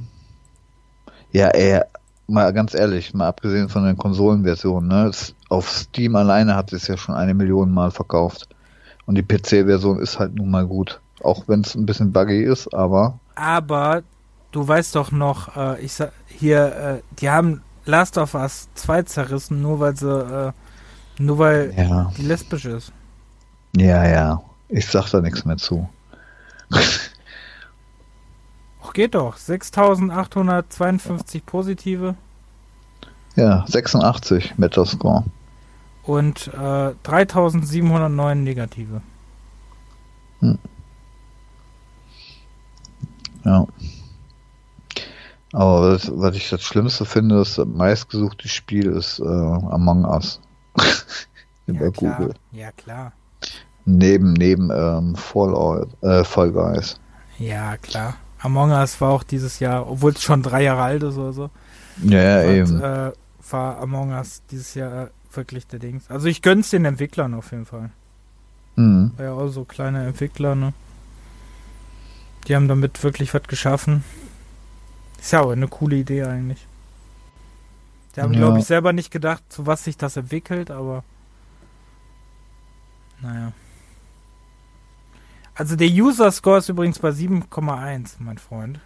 Ja, 1.31 1.49
ey, 1.49 1.81
mal 2.27 2.53
ganz 2.53 2.73
ehrlich, 2.73 3.13
mal 3.13 3.27
abgesehen 3.27 3.69
von 3.69 3.83
den 3.83 3.97
Konsolenversionen, 3.97 4.87
ne, 4.87 5.11
auf 5.49 5.69
Steam 5.69 6.15
alleine 6.15 6.55
hat 6.55 6.71
es 6.73 6.87
ja 6.87 6.97
schon 6.97 7.15
eine 7.15 7.33
Million 7.33 7.71
Mal 7.71 7.91
verkauft. 7.91 8.47
Und 9.05 9.15
die 9.15 9.23
PC-Version 9.23 9.99
ist 9.99 10.19
halt 10.19 10.35
nun 10.35 10.51
mal 10.51 10.65
gut. 10.65 10.99
Auch 11.23 11.47
wenn 11.47 11.61
es 11.61 11.75
ein 11.75 11.85
bisschen 11.85 12.11
buggy 12.11 12.43
ist, 12.43 12.73
aber. 12.73 13.19
Aber 13.35 14.03
du 14.51 14.67
weißt 14.67 14.95
doch 14.95 15.11
noch, 15.11 15.55
äh, 15.55 15.81
ich 15.81 15.93
sag 15.93 16.11
hier, 16.27 16.75
äh, 16.75 17.01
die 17.19 17.29
haben 17.29 17.61
Last 17.85 18.17
of 18.17 18.33
Us 18.35 18.67
2 18.75 19.03
zerrissen, 19.03 19.61
nur 19.61 19.79
weil 19.79 19.95
sie, 19.95 20.09
äh, 20.09 20.51
nur 21.19 21.39
weil 21.39 21.73
ja. 21.75 22.11
die 22.17 22.23
lesbisch 22.23 22.65
ist. 22.65 22.91
Ja, 23.77 24.05
ja. 24.05 24.41
Ich 24.69 24.87
sag 24.87 25.09
da 25.11 25.21
nichts 25.21 25.45
mehr 25.45 25.57
zu. 25.57 25.87
Geht 28.97 29.13
doch. 29.13 29.37
6852 29.37 31.45
positive. 31.45 32.15
Ja, 33.35 33.63
86 33.67 34.57
Metascore. 34.57 35.23
Und 36.01 36.47
äh, 36.47 36.95
3709 37.03 38.43
negative. 38.43 39.01
Hm. 40.39 40.57
Ja. 43.43 43.67
Aber 45.53 45.93
was, 45.93 46.11
was, 46.11 46.35
ich 46.35 46.49
das 46.49 46.63
Schlimmste 46.63 47.05
finde, 47.05 47.35
das 47.35 47.59
meistgesuchte 47.59 48.47
Spiel 48.47 48.87
ist 48.87 49.19
äh, 49.19 49.23
Among 49.23 50.05
Us. 50.05 50.41
Über 51.67 51.85
ja, 51.85 51.91
Google. 51.91 52.33
Ja, 52.51 52.71
klar. 52.71 53.11
Neben, 53.85 54.33
neben 54.33 54.71
ähm, 54.71 55.15
Fall, 55.15 55.85
äh, 56.01 56.23
Fall 56.23 56.51
Guys. 56.51 56.99
Ja, 57.37 57.77
klar. 57.77 58.15
Among 58.39 58.71
Us 58.71 58.99
war 59.01 59.09
auch 59.11 59.23
dieses 59.23 59.59
Jahr, 59.59 59.89
obwohl 59.89 60.11
es 60.11 60.21
schon 60.21 60.43
drei 60.43 60.63
Jahre 60.63 60.83
alt 60.83 61.03
ist 61.03 61.17
oder 61.17 61.33
so. 61.33 61.49
Ja, 62.03 62.41
ja 62.41 62.49
und, 62.49 62.55
eben. 62.55 62.81
Äh, 62.81 63.11
war 63.49 63.79
Among 63.79 64.11
Us 64.11 64.41
dieses 64.51 64.73
Jahr 64.75 65.09
wirklich 65.33 65.67
der 65.67 65.79
Dings. 65.79 66.09
Also 66.09 66.27
ich 66.27 66.41
gönn's 66.41 66.69
den 66.69 66.85
Entwicklern 66.85 67.33
auf 67.33 67.51
jeden 67.51 67.65
Fall. 67.65 67.89
Mhm. 68.75 69.11
War 69.17 69.25
ja 69.25 69.33
auch 69.33 69.47
so 69.47 69.63
kleine 69.63 70.05
Entwickler, 70.05 70.55
ne? 70.55 70.73
Die 72.47 72.55
haben 72.55 72.67
damit 72.67 73.03
wirklich 73.03 73.33
was 73.33 73.43
geschaffen. 73.43 74.03
Ist 75.19 75.33
ja 75.33 75.41
auch 75.41 75.51
eine 75.51 75.67
coole 75.67 75.97
Idee 75.97 76.23
eigentlich. 76.23 76.65
Die 78.15 78.21
haben, 78.21 78.33
ja. 78.33 78.39
glaube 78.39 78.59
ich, 78.59 78.65
selber 78.65 78.93
nicht 78.93 79.11
gedacht, 79.11 79.43
zu 79.49 79.65
was 79.65 79.83
sich 79.83 79.97
das 79.97 80.17
entwickelt, 80.17 80.71
aber 80.71 81.03
naja. 83.21 83.51
Also 85.57 85.75
der 85.75 85.87
User 85.87 86.31
Score 86.31 86.59
ist 86.59 86.69
übrigens 86.69 86.99
bei 86.99 87.09
7,1, 87.09 88.17
mein 88.19 88.37
Freund. 88.37 88.79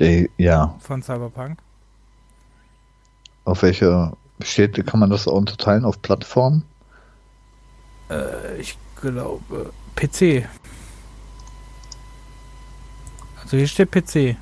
Der, 0.00 0.28
ja. 0.38 0.74
Von 0.80 1.02
Cyberpunk. 1.02 1.60
Auf 3.44 3.62
welche 3.62 4.12
steht, 4.40 4.84
kann 4.84 4.98
man 4.98 5.10
das 5.10 5.28
auch 5.28 5.34
unterteilen 5.34 5.84
auf 5.84 6.02
Plattformen? 6.02 6.64
Äh, 8.10 8.60
ich 8.60 8.76
glaube 9.00 9.72
PC. 9.94 10.48
Also 13.40 13.56
hier 13.56 13.68
steht 13.68 13.92
PC. 13.92 14.36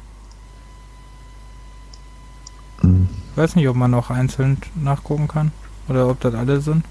Hm. 2.80 3.08
Ich 3.32 3.36
weiß 3.36 3.56
nicht, 3.56 3.68
ob 3.68 3.76
man 3.76 3.90
noch 3.90 4.08
einzeln 4.08 4.58
nachgucken 4.74 5.28
kann. 5.28 5.52
Oder 5.86 6.08
ob 6.08 6.18
das 6.20 6.34
alle 6.34 6.62
sind. 6.62 6.84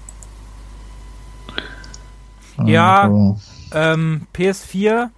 Ja, 2.66 3.02
also. 3.02 3.38
ähm, 3.72 4.26
PS4 4.34 5.10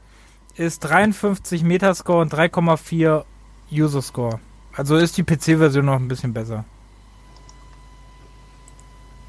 ist 0.57 0.81
53 0.81 1.62
Metascore 1.62 2.23
und 2.23 2.33
3,4 2.33 3.25
User 3.73 4.03
Score. 4.03 4.41
Also 4.75 4.97
ist 4.97 5.17
die 5.17 5.23
PC-Version 5.23 5.87
noch 5.87 5.97
ein 5.97 6.09
bisschen 6.09 6.33
besser. 6.33 6.65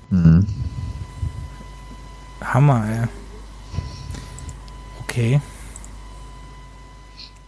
Mhm. 0.09 0.47
Hammer, 2.41 2.85
ey. 2.87 3.07
Okay. 5.03 5.41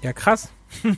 Ja, 0.02 0.14
krass. 0.14 0.50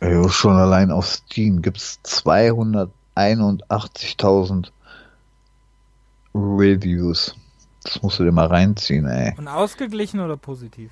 ja, 0.00 0.28
schon 0.28 0.56
allein 0.56 0.90
auf 0.90 1.06
Steam 1.06 1.62
gibt 1.62 1.76
es 1.78 2.00
281.000 2.04 4.68
Reviews. 6.34 7.34
Das 7.84 8.02
musst 8.02 8.18
du 8.18 8.24
dir 8.24 8.32
mal 8.32 8.46
reinziehen, 8.46 9.06
ey. 9.06 9.34
Und 9.36 9.46
ausgeglichen 9.46 10.20
oder 10.20 10.36
positiv? 10.36 10.90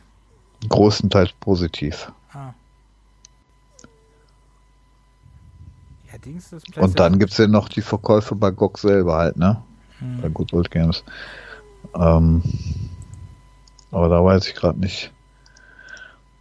Großenteils 0.68 1.32
positiv. 1.40 2.12
Ah. 2.32 2.52
Ja, 6.12 6.18
Dings, 6.18 6.54
Und 6.76 7.00
dann 7.00 7.18
gibt 7.18 7.32
es 7.32 7.38
ja 7.38 7.46
noch 7.48 7.68
die 7.68 7.80
Verkäufe 7.80 8.34
bei 8.34 8.50
GOG 8.50 8.78
selber 8.78 9.16
halt, 9.16 9.36
ne? 9.38 9.62
Hm. 9.98 10.20
Bei 10.20 10.28
Good 10.28 10.52
Old 10.52 10.70
Games. 10.70 11.02
Ähm, 11.94 12.42
aber 13.90 14.08
da 14.08 14.22
weiß 14.22 14.46
ich 14.46 14.54
gerade 14.54 14.78
nicht, 14.78 15.10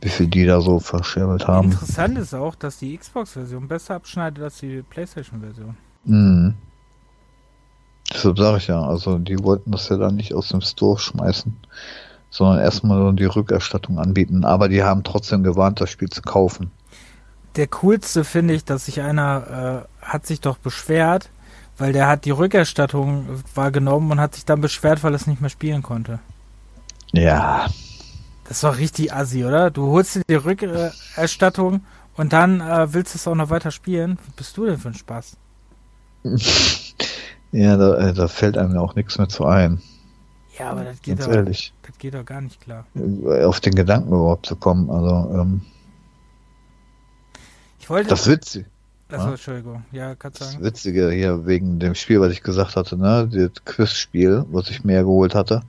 wie 0.01 0.09
viel 0.09 0.27
die 0.27 0.45
da 0.45 0.59
so 0.59 0.80
verscherbelt 0.80 1.47
haben. 1.47 1.71
Interessant 1.71 2.17
ist 2.17 2.33
auch, 2.33 2.55
dass 2.55 2.77
die 2.80 2.97
Xbox-Version 2.97 3.67
besser 3.67 3.95
abschneidet 3.95 4.43
als 4.43 4.59
die 4.59 4.81
PlayStation-Version. 4.81 5.77
Mhm. 6.03 6.55
Deshalb 8.14 8.38
sage 8.38 8.57
ich 8.57 8.67
ja, 8.67 8.81
also 8.81 9.17
die 9.17 9.41
wollten 9.43 9.72
das 9.72 9.90
ja 9.90 9.98
dann 9.98 10.15
nicht 10.15 10.33
aus 10.33 10.49
dem 10.49 10.61
Store 10.61 10.99
schmeißen, 10.99 11.56
sondern 12.30 12.59
erstmal 12.59 13.14
die 13.14 13.25
Rückerstattung 13.25 13.99
anbieten. 13.99 14.43
Aber 14.43 14.69
die 14.69 14.83
haben 14.83 15.03
trotzdem 15.03 15.43
gewarnt, 15.43 15.80
das 15.81 15.90
Spiel 15.90 16.09
zu 16.09 16.22
kaufen. 16.22 16.72
Der 17.56 17.67
coolste 17.67 18.23
finde 18.23 18.53
ich, 18.53 18.64
dass 18.64 18.85
sich 18.85 19.01
einer 19.01 19.88
äh, 20.01 20.06
hat 20.06 20.25
sich 20.25 20.41
doch 20.41 20.57
beschwert, 20.57 21.30
weil 21.77 21.93
der 21.93 22.07
hat 22.07 22.25
die 22.25 22.31
Rückerstattung 22.31 23.43
wahrgenommen 23.56 24.11
und 24.11 24.19
hat 24.19 24.35
sich 24.35 24.45
dann 24.45 24.61
beschwert, 24.61 25.03
weil 25.03 25.14
er 25.14 25.17
es 25.17 25.27
nicht 25.27 25.41
mehr 25.41 25.49
spielen 25.49 25.81
konnte. 25.81 26.19
Ja. 27.11 27.67
Das 28.45 28.57
ist 28.57 28.64
doch 28.64 28.77
richtig 28.77 29.14
assi, 29.14 29.45
oder? 29.45 29.72
Du 29.72 29.88
holst 29.88 30.15
dir 30.15 30.23
die 30.30 30.35
Rückerstattung 30.35 31.81
und 32.15 32.33
dann 32.33 32.61
äh, 32.61 32.93
willst 32.93 33.14
du 33.14 33.17
es 33.17 33.27
auch 33.27 33.35
noch 33.35 33.49
weiter 33.49 33.72
spielen. 33.72 34.17
Was 34.25 34.35
bist 34.35 34.57
du 34.57 34.65
denn 34.65 34.77
für 34.77 34.90
ein 34.90 34.93
Spaß? 34.93 35.38
Ja, 37.51 37.77
da, 37.77 37.95
äh, 37.95 38.13
da 38.13 38.27
fällt 38.27 38.57
einem 38.57 38.77
auch 38.77 38.95
nichts 38.95 39.17
mehr 39.17 39.27
zu 39.30 39.45
ein. 39.45 39.81
Ja, 40.57 40.71
aber 40.71 40.83
das 40.83 41.01
geht, 41.01 41.17
Ganz 41.17 41.27
doch, 41.27 41.35
ehrlich. 41.35 41.73
das 41.83 41.97
geht 41.97 42.13
doch 42.13 42.25
gar 42.25 42.41
nicht 42.41 42.61
klar. 42.61 42.85
Auf 43.45 43.59
den 43.59 43.75
Gedanken 43.75 44.09
überhaupt 44.09 44.45
zu 44.45 44.55
kommen, 44.55 44.89
also, 44.89 45.39
ähm, 45.39 45.61
ich 47.80 47.89
wollte. 47.89 48.09
Das 48.09 48.21
ist 48.21 48.27
witzig. 48.27 48.65
Achso, 49.09 49.25
ne? 49.25 49.31
Entschuldigung. 49.31 49.83
Ja, 49.91 50.15
kannst 50.15 50.39
sagen. 50.39 50.57
Das 50.59 50.63
Witzige 50.63 51.11
hier 51.11 51.45
wegen 51.45 51.80
dem 51.80 51.95
Spiel, 51.95 52.21
was 52.21 52.31
ich 52.31 52.43
gesagt 52.43 52.75
hatte, 52.75 52.97
ne? 52.97 53.27
Das 53.31 53.65
Quizspiel, 53.65 54.45
was 54.51 54.69
ich 54.69 54.83
mir 54.83 55.01
geholt 55.01 55.35
hatte. 55.35 55.63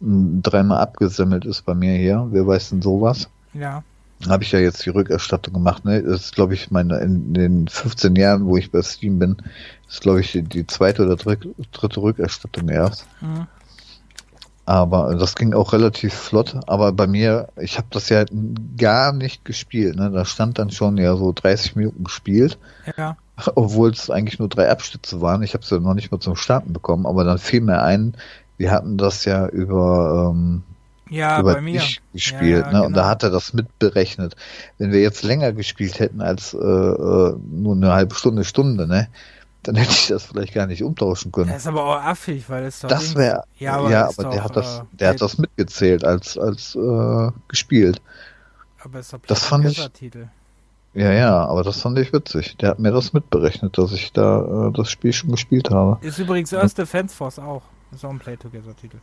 Mhm. 0.00 0.42
Dreimal 0.42 0.78
abgesammelt 0.78 1.44
ist 1.44 1.62
bei 1.62 1.74
mir 1.74 1.96
hier. 1.96 2.26
Wer 2.30 2.46
weiß 2.46 2.70
denn 2.70 2.82
sowas? 2.82 3.28
Ja. 3.52 3.82
Habe 4.28 4.42
ich 4.44 4.52
ja 4.52 4.58
jetzt 4.58 4.84
die 4.86 4.90
Rückerstattung 4.90 5.54
gemacht, 5.54 5.84
ne? 5.84 6.02
Das 6.02 6.26
ist, 6.26 6.34
glaube 6.34 6.54
ich, 6.54 6.70
meine, 6.70 6.98
in 6.98 7.34
den 7.34 7.68
15 7.68 8.16
Jahren, 8.16 8.46
wo 8.46 8.56
ich 8.56 8.70
bei 8.70 8.80
Steam 8.80 9.18
bin, 9.18 9.36
ist, 9.88 10.00
glaube 10.00 10.20
ich, 10.20 10.32
die, 10.32 10.42
die, 10.42 10.66
zweite 10.66 11.04
oder 11.04 11.16
dritte 11.16 12.00
Rückerstattung 12.00 12.68
erst. 12.68 13.06
Mhm. 13.20 13.46
Aber 14.66 15.14
das 15.16 15.34
ging 15.34 15.52
auch 15.52 15.72
relativ 15.72 16.14
flott. 16.14 16.56
Aber 16.66 16.92
bei 16.92 17.06
mir, 17.06 17.48
ich 17.60 17.76
habe 17.76 17.88
das 17.90 18.08
ja 18.08 18.24
gar 18.78 19.12
nicht 19.12 19.44
gespielt. 19.44 19.96
Ne? 19.96 20.10
Da 20.10 20.24
stand 20.24 20.58
dann 20.58 20.70
schon 20.70 20.96
ja 20.96 21.16
so 21.16 21.32
30 21.32 21.76
Minuten 21.76 22.04
gespielt. 22.04 22.58
Ja. 22.96 23.16
Obwohl 23.54 23.90
es 23.90 24.08
eigentlich 24.10 24.38
nur 24.38 24.48
drei 24.48 24.70
Abstütze 24.70 25.20
waren. 25.20 25.42
Ich 25.42 25.52
habe 25.52 25.64
es 25.64 25.70
ja 25.70 25.78
noch 25.78 25.94
nicht 25.94 26.10
mal 26.10 26.20
zum 26.20 26.36
Starten 26.36 26.72
bekommen. 26.72 27.04
Aber 27.04 27.24
dann 27.24 27.38
fiel 27.38 27.60
mir 27.60 27.82
ein, 27.82 28.14
wir 28.56 28.70
hatten 28.70 28.96
das 28.96 29.26
ja 29.26 29.46
über, 29.48 30.32
ähm, 30.32 30.62
ja, 31.14 31.40
über 31.40 31.54
bei 31.54 31.60
mir. 31.60 31.82
gespielt. 32.12 32.42
Ja, 32.42 32.48
ja, 32.48 32.58
ne? 32.58 32.70
Genau. 32.70 32.86
Und 32.86 32.92
da 32.94 33.02
genau. 33.02 33.10
hat 33.10 33.22
er 33.22 33.30
das 33.30 33.52
mitberechnet. 33.52 34.36
Wenn 34.78 34.92
wir 34.92 35.00
jetzt 35.00 35.22
länger 35.22 35.52
gespielt 35.52 35.98
hätten 35.98 36.20
als 36.20 36.54
äh, 36.54 36.58
äh 36.58 37.36
nur 37.50 37.74
eine 37.74 37.92
halbe 37.92 38.14
Stunde, 38.14 38.44
Stunde, 38.44 38.86
ne? 38.86 39.08
dann 39.64 39.74
hätte 39.76 39.90
ich 39.90 40.08
das 40.08 40.24
vielleicht 40.26 40.54
gar 40.54 40.66
nicht 40.66 40.82
umtauschen 40.82 41.32
können. 41.32 41.48
Das 41.48 41.62
ist 41.62 41.66
aber 41.66 41.84
auch 41.84 42.02
affig, 42.02 42.48
weil 42.48 42.64
es 42.64 42.80
doch. 42.80 42.88
Das 42.88 43.14
wäre. 43.14 43.44
Ja, 43.58 43.78
aber, 43.78 43.90
ja, 43.90 44.08
aber 44.08 44.30
der 44.30 44.44
hat 44.44 44.56
das, 44.56 44.78
äh, 44.78 44.82
der 44.92 45.08
hat 45.10 45.20
das 45.20 45.38
mitgezählt 45.38 46.04
als 46.04 46.38
als 46.38 46.74
äh, 46.74 47.30
gespielt. 47.48 48.00
Aber 48.82 48.98
es 48.98 49.06
ist 49.06 49.12
doch 49.14 49.20
das 49.26 49.44
fand 49.44 49.64
ich. 49.66 49.88
Titel. 49.90 50.28
Ja, 50.92 51.10
ja, 51.12 51.44
aber 51.44 51.64
das 51.64 51.80
fand 51.80 51.98
ich 51.98 52.12
witzig. 52.12 52.56
Der 52.58 52.70
hat 52.70 52.78
mir 52.78 52.92
das 52.92 53.12
mitberechnet, 53.12 53.76
dass 53.76 53.90
ich 53.92 54.12
da 54.12 54.68
äh, 54.68 54.72
das 54.72 54.90
Spiel 54.90 55.12
schon 55.12 55.32
gespielt 55.32 55.70
habe. 55.70 56.04
Ist 56.06 56.18
übrigens 56.18 56.54
Earth 56.54 56.78
Defense 56.78 57.14
Force 57.16 57.40
auch. 57.40 57.62
Ist 57.92 58.04
auch 58.04 58.10
ein 58.10 58.20
Play-Together-Titel. 58.20 58.98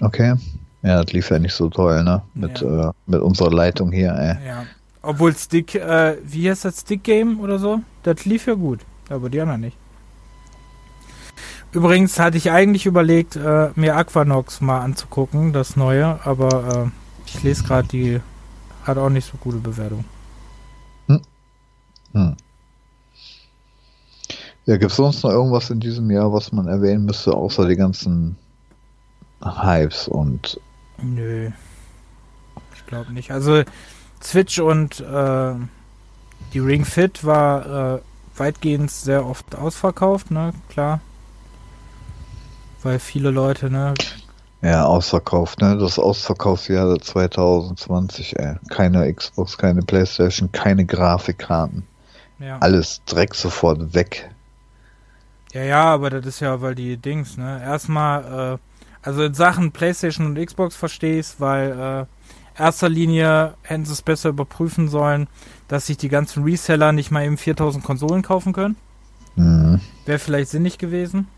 Okay. 0.00 0.34
Ja, 0.82 1.02
das 1.02 1.12
lief 1.12 1.30
ja 1.30 1.38
nicht 1.38 1.54
so 1.54 1.68
toll, 1.68 2.02
ne? 2.02 2.22
Mit, 2.34 2.60
ja. 2.60 2.90
äh, 2.90 2.92
mit 3.06 3.20
unserer 3.20 3.50
Leitung 3.50 3.92
hier, 3.92 4.14
ey. 4.14 4.46
Ja. 4.46 4.64
Obwohl 5.02 5.34
Stick, 5.34 5.74
äh, 5.74 6.16
wie 6.24 6.48
heißt 6.48 6.64
das 6.64 6.80
Stick 6.80 7.04
Game 7.04 7.40
oder 7.40 7.58
so? 7.58 7.80
Das 8.02 8.24
lief 8.24 8.46
ja 8.46 8.54
gut 8.54 8.80
aber 9.12 9.30
die 9.30 9.40
anderen 9.40 9.60
nicht. 9.60 9.76
Übrigens 11.72 12.18
hatte 12.18 12.36
ich 12.36 12.50
eigentlich 12.50 12.86
überlegt, 12.86 13.36
äh, 13.36 13.70
mir 13.76 13.96
Aquanox 13.96 14.60
mal 14.60 14.80
anzugucken, 14.80 15.52
das 15.52 15.76
neue, 15.76 16.24
aber 16.24 16.86
äh, 16.86 17.26
ich 17.26 17.42
lese 17.42 17.64
gerade, 17.64 17.88
die 17.88 18.20
hat 18.84 18.98
auch 18.98 19.08
nicht 19.08 19.30
so 19.30 19.38
gute 19.38 19.58
Bewertung. 19.58 20.04
Hm. 21.06 21.22
Hm. 22.12 22.36
Ja, 24.66 24.76
gibt 24.76 24.90
es 24.90 24.96
sonst 24.96 25.22
noch 25.24 25.30
irgendwas 25.30 25.70
in 25.70 25.80
diesem 25.80 26.10
Jahr, 26.10 26.32
was 26.32 26.52
man 26.52 26.68
erwähnen 26.68 27.06
müsste, 27.06 27.32
außer 27.32 27.66
die 27.66 27.76
ganzen 27.76 28.36
Hypes 29.42 30.08
und. 30.08 30.60
Nö. 31.02 31.50
Ich 32.74 32.86
glaube 32.86 33.12
nicht. 33.12 33.30
Also 33.30 33.62
Switch 34.22 34.58
und 34.58 35.00
äh, 35.00 35.54
die 36.52 36.58
Ring 36.58 36.84
Fit 36.84 37.24
war 37.24 37.96
äh, 37.96 38.00
weitgehend 38.36 38.90
sehr 38.90 39.26
oft 39.26 39.54
ausverkauft, 39.54 40.30
ne, 40.30 40.52
klar. 40.68 41.00
Weil 42.82 42.98
viele 42.98 43.30
Leute, 43.30 43.70
ne. 43.70 43.94
Ja, 44.60 44.84
ausverkauft, 44.84 45.60
ne? 45.60 45.76
Das 45.76 45.98
Ausverkaufsjahr 45.98 46.98
2020, 46.98 48.38
ey. 48.38 48.56
Keine 48.70 49.12
Xbox, 49.12 49.58
keine 49.58 49.82
Playstation, 49.82 50.50
keine 50.52 50.84
Grafikkarten. 50.84 51.84
Ja. 52.38 52.58
Alles 52.58 53.02
direkt 53.04 53.36
sofort 53.36 53.94
weg. 53.94 54.30
Ja, 55.52 55.62
ja, 55.62 55.84
aber 55.84 56.10
das 56.10 56.26
ist 56.26 56.40
ja, 56.40 56.60
weil 56.60 56.74
die 56.74 56.96
Dings, 56.96 57.36
ne? 57.36 57.60
Erstmal, 57.62 58.54
äh, 58.54 58.58
also 59.02 59.24
in 59.24 59.34
Sachen 59.34 59.72
Playstation 59.72 60.26
und 60.26 60.44
Xbox 60.44 60.76
verstehe 60.76 61.18
ich 61.18 61.34
weil 61.38 62.06
äh, 62.56 62.60
erster 62.60 62.88
Linie 62.88 63.54
hätten 63.62 63.84
sie 63.84 63.92
es 63.92 64.02
besser 64.02 64.30
überprüfen 64.30 64.88
sollen, 64.88 65.28
dass 65.68 65.86
sich 65.86 65.96
die 65.96 66.08
ganzen 66.08 66.44
Reseller 66.44 66.92
nicht 66.92 67.10
mal 67.10 67.24
eben 67.24 67.36
4000 67.36 67.84
Konsolen 67.84 68.22
kaufen 68.22 68.52
können. 68.52 68.76
Mhm. 69.36 69.80
Wäre 70.06 70.18
vielleicht 70.18 70.50
sinnig 70.50 70.78
gewesen. 70.78 71.28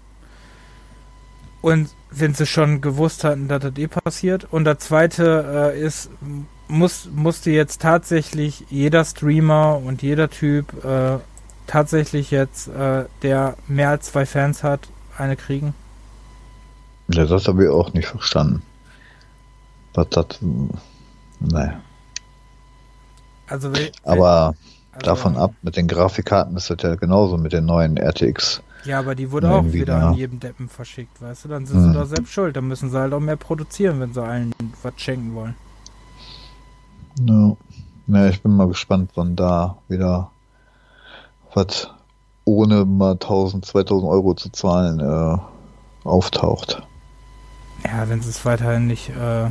Und 1.63 1.89
wenn 2.11 2.35
sie 2.35 2.47
schon 2.47 2.81
gewusst 2.83 3.25
hatten, 3.25 3.49
dass 3.49 3.63
das 3.63 3.77
eh 3.79 3.87
passiert. 3.87 4.47
Und 4.51 4.65
der 4.65 4.79
zweite 4.79 5.73
äh, 5.75 5.81
ist, 5.81 6.11
muss, 6.69 7.09
musste 7.15 7.51
jetzt 7.51 7.81
tatsächlich 7.81 8.67
jeder 8.69 9.05
Streamer 9.05 9.81
und 9.83 10.03
jeder 10.03 10.29
Typ 10.29 10.85
äh, 10.85 11.19
tatsächlich 11.67 12.31
jetzt, 12.31 12.69
äh, 12.69 13.05
der 13.23 13.57
mehr 13.67 13.91
als 13.91 14.07
zwei 14.13 14.27
Fans 14.27 14.63
hat, 14.63 14.89
eine 15.17 15.37
kriegen? 15.37 15.75
Ja, 17.09 17.27
das 17.27 17.49
habe 17.49 17.65
ich 17.65 17.71
auch 17.71 17.93
nicht 17.93 18.09
verstanden. 18.09 18.63
Was 19.95 20.09
das. 20.11 20.27
Naja. 21.41 21.81
Also, 23.47 23.71
aber 24.05 24.55
also, 24.93 25.05
davon 25.05 25.37
ab, 25.37 25.53
mit 25.63 25.77
den 25.77 25.87
Grafikkarten 25.87 26.57
ist 26.57 26.71
das 26.71 26.79
ja 26.81 26.95
genauso 26.95 27.37
mit 27.37 27.53
den 27.53 27.67
neuen 27.67 27.97
RTX. 27.99 28.63
Ja, 28.85 28.99
aber 28.99 29.15
die 29.15 29.31
wurde 29.31 29.51
auch 29.51 29.65
wieder 29.65 30.09
an 30.09 30.15
jedem 30.15 30.41
Deppen 30.41 30.69
verschickt, 30.69 31.21
weißt 31.21 31.45
du? 31.45 31.49
Dann 31.49 31.67
sind 31.67 31.79
hm. 31.79 31.93
sie 31.93 31.99
doch 31.99 32.07
selbst 32.07 32.33
schuld. 32.33 32.57
Dann 32.57 32.69
müssen 32.69 32.91
sie 32.91 32.99
halt 32.99 33.13
auch 33.13 33.21
mehr 33.21 33.37
produzieren, 33.37 34.01
wenn 34.01 34.13
sie 34.13 34.23
allen 34.23 34.55
was 34.83 34.93
schenken 34.97 35.35
wollen. 35.35 35.55
Ja. 37.21 37.57
ja, 38.09 38.29
ich 38.29 38.43
bin 38.43 38.57
mal 38.57 38.69
gespannt, 38.69 39.13
wann 39.15 39.37
da 39.37 39.79
wieder 39.89 40.31
was 41.55 41.91
ohne 42.45 42.85
mal 42.85 43.13
1000, 43.13 43.65
2000 43.65 44.11
Euro 44.11 44.35
zu 44.35 44.51
zahlen 44.51 45.01
äh, 45.01 45.39
auftaucht. 46.07 46.83
Ja, 47.85 48.09
wenn 48.09 48.23
sie 48.23 48.31
es 48.31 48.45
weiterhin 48.45 48.87
nicht, 48.87 49.11
äh, 49.11 49.51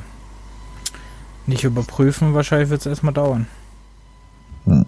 nicht 1.45 1.63
überprüfen, 1.63 2.33
wahrscheinlich 2.33 2.69
wird 2.69 2.81
es 2.81 2.87
erstmal 2.87 3.13
dauern. 3.13 3.47
Hm. 4.65 4.85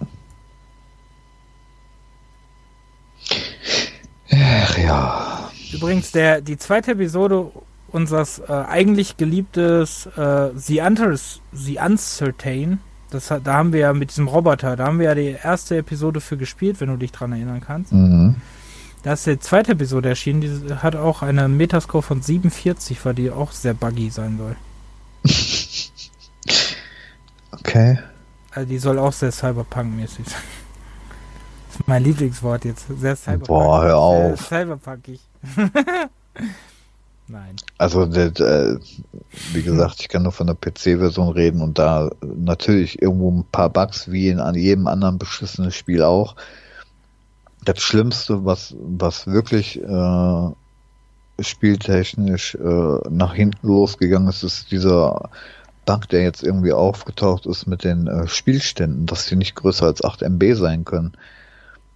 Ach 4.32 4.78
ja. 4.78 5.50
Übrigens, 5.72 6.12
der, 6.12 6.40
die 6.40 6.58
zweite 6.58 6.92
Episode 6.92 7.50
unseres 7.88 8.40
äh, 8.40 8.52
eigentlich 8.52 9.16
geliebtes 9.16 10.06
äh, 10.16 10.50
The, 10.54 10.80
Unters, 10.80 11.40
The 11.52 11.78
Uncertain, 11.78 12.80
das, 13.10 13.28
da 13.28 13.52
haben 13.54 13.72
wir 13.72 13.80
ja 13.80 13.92
mit 13.92 14.10
diesem 14.10 14.26
Roboter, 14.26 14.76
da 14.76 14.86
haben 14.86 14.98
wir 14.98 15.06
ja 15.06 15.14
die 15.14 15.36
erste 15.42 15.78
Episode 15.78 16.20
für 16.20 16.36
gespielt, 16.36 16.80
wenn 16.80 16.88
du 16.88 16.96
dich 16.96 17.12
dran 17.12 17.32
erinnern 17.32 17.60
kannst. 17.60 17.92
Mhm. 17.92 18.36
Da 19.06 19.12
ist 19.12 19.24
die 19.24 19.38
zweite 19.38 19.70
Episode 19.70 20.08
erschienen, 20.08 20.40
die 20.40 20.74
hat 20.74 20.96
auch 20.96 21.22
eine 21.22 21.46
Metascore 21.46 22.02
von 22.02 22.22
47, 22.22 23.04
weil 23.04 23.14
die 23.14 23.30
auch 23.30 23.52
sehr 23.52 23.72
buggy 23.72 24.10
sein 24.10 24.36
soll. 24.36 24.56
okay. 27.52 28.00
Also 28.50 28.68
die 28.68 28.78
soll 28.78 28.98
auch 28.98 29.12
sehr 29.12 29.30
Cyberpunk-mäßig 29.30 30.28
sein. 30.28 30.40
Das 31.68 31.78
ist 31.78 31.86
mein 31.86 32.02
Lieblingswort 32.02 32.64
jetzt. 32.64 32.86
Sehr 32.98 33.14
Cyberpunk. 33.14 33.46
Boah, 33.46 33.84
hör 33.84 33.96
auf. 33.96 34.40
Sehr 34.40 34.62
cyberpunkig. 34.62 35.20
Nein. 37.28 37.54
Also, 37.78 38.06
das, 38.06 38.40
äh, 38.40 38.76
wie 39.52 39.62
gesagt, 39.62 40.00
ich 40.00 40.08
kann 40.08 40.24
nur 40.24 40.32
von 40.32 40.48
der 40.48 40.56
PC-Version 40.56 41.28
reden 41.28 41.60
und 41.60 41.78
da 41.78 42.10
natürlich 42.22 43.00
irgendwo 43.00 43.30
ein 43.30 43.44
paar 43.52 43.70
Bugs, 43.70 44.10
wie 44.10 44.30
in 44.30 44.40
an 44.40 44.56
jedem 44.56 44.88
anderen 44.88 45.18
beschissenen 45.18 45.70
Spiel 45.70 46.02
auch. 46.02 46.34
Das 47.66 47.80
Schlimmste, 47.80 48.44
was, 48.44 48.74
was 48.78 49.26
wirklich 49.26 49.82
äh, 49.82 50.50
spieltechnisch 51.40 52.54
äh, 52.54 52.98
nach 53.10 53.34
hinten 53.34 53.66
losgegangen 53.66 54.28
ist, 54.28 54.42
ist 54.42 54.70
dieser 54.70 55.30
Bug, 55.84 56.08
der 56.08 56.22
jetzt 56.22 56.42
irgendwie 56.42 56.72
aufgetaucht 56.72 57.44
ist 57.46 57.66
mit 57.66 57.84
den 57.84 58.06
äh, 58.06 58.28
Spielständen, 58.28 59.06
dass 59.06 59.26
die 59.26 59.36
nicht 59.36 59.56
größer 59.56 59.84
als 59.84 60.02
8 60.02 60.22
MB 60.22 60.54
sein 60.54 60.84
können. 60.84 61.12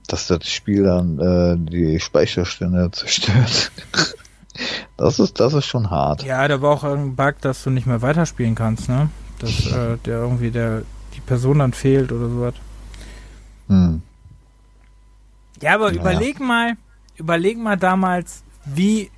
Dass 0.08 0.26
das 0.26 0.48
Spiel 0.48 0.84
dann 0.84 1.18
äh, 1.18 1.56
die 1.56 2.00
Speicherstände 2.00 2.90
zerstört. 2.92 3.70
das 4.96 5.20
ist, 5.20 5.38
das 5.38 5.54
ist 5.54 5.66
schon 5.66 5.88
hart. 5.88 6.24
Ja, 6.24 6.46
da 6.48 6.60
war 6.60 6.72
auch 6.72 6.84
ein 6.84 7.14
Bug, 7.14 7.40
dass 7.40 7.62
du 7.62 7.70
nicht 7.70 7.86
mehr 7.86 8.02
weiterspielen 8.02 8.56
kannst, 8.56 8.88
ne? 8.88 9.08
Dass 9.38 9.66
äh, 9.66 9.96
der 10.04 10.18
irgendwie 10.18 10.50
der 10.50 10.82
die 11.14 11.20
Person 11.20 11.60
dann 11.60 11.72
fehlt 11.72 12.12
oder 12.12 12.28
sowas. 12.28 12.54
Hm. 13.68 14.02
Ja, 15.62 15.74
aber 15.74 15.90
naja. 15.90 16.00
überleg 16.00 16.40
mal, 16.40 16.76
überleg 17.16 17.58
mal 17.58 17.76
damals, 17.76 18.42
wie, 18.64 19.10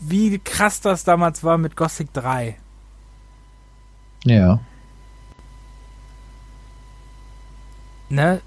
wie 0.00 0.38
krass 0.38 0.80
das 0.80 1.04
damals 1.04 1.42
war 1.42 1.58
mit 1.58 1.76
Gothic 1.76 2.12
3. 2.12 2.56
Ja. 4.24 4.60
Ne? 8.08 8.40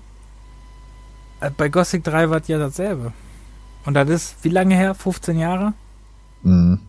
Äh, 1.42 1.52
bei 1.52 1.70
Gothic 1.70 2.04
3 2.04 2.30
war 2.30 2.42
es 2.42 2.48
ja 2.48 2.60
dasselbe. 2.60 3.14
Und 3.86 3.94
das 3.94 4.10
ist, 4.10 4.44
wie 4.44 4.50
lange 4.50 4.76
her? 4.76 4.94
15 4.94 5.40
Jahre? 5.40 5.74
Mhm. 6.44 6.80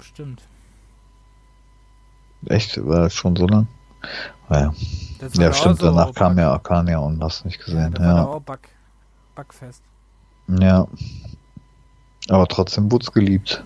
Stimmt. 0.00 0.42
Echt? 2.46 2.84
War 2.86 3.02
das 3.02 3.14
schon 3.14 3.36
so 3.36 3.46
lang? 3.46 3.66
Naja. 4.48 4.72
Ja, 5.20 5.42
ja 5.42 5.52
stimmt, 5.52 5.82
danach 5.82 6.14
kam 6.14 6.38
ja 6.38 6.52
Arcania 6.52 6.98
und 6.98 7.22
hast 7.22 7.44
nicht 7.44 7.62
gesehen. 7.62 7.94
Ja, 7.98 8.16
ja. 8.16 8.40
Bugfest. 9.40 9.82
Ja. 10.48 10.86
Aber 12.28 12.46
trotzdem 12.46 12.92
wurde 12.92 13.04
es 13.04 13.12
geliebt. 13.12 13.64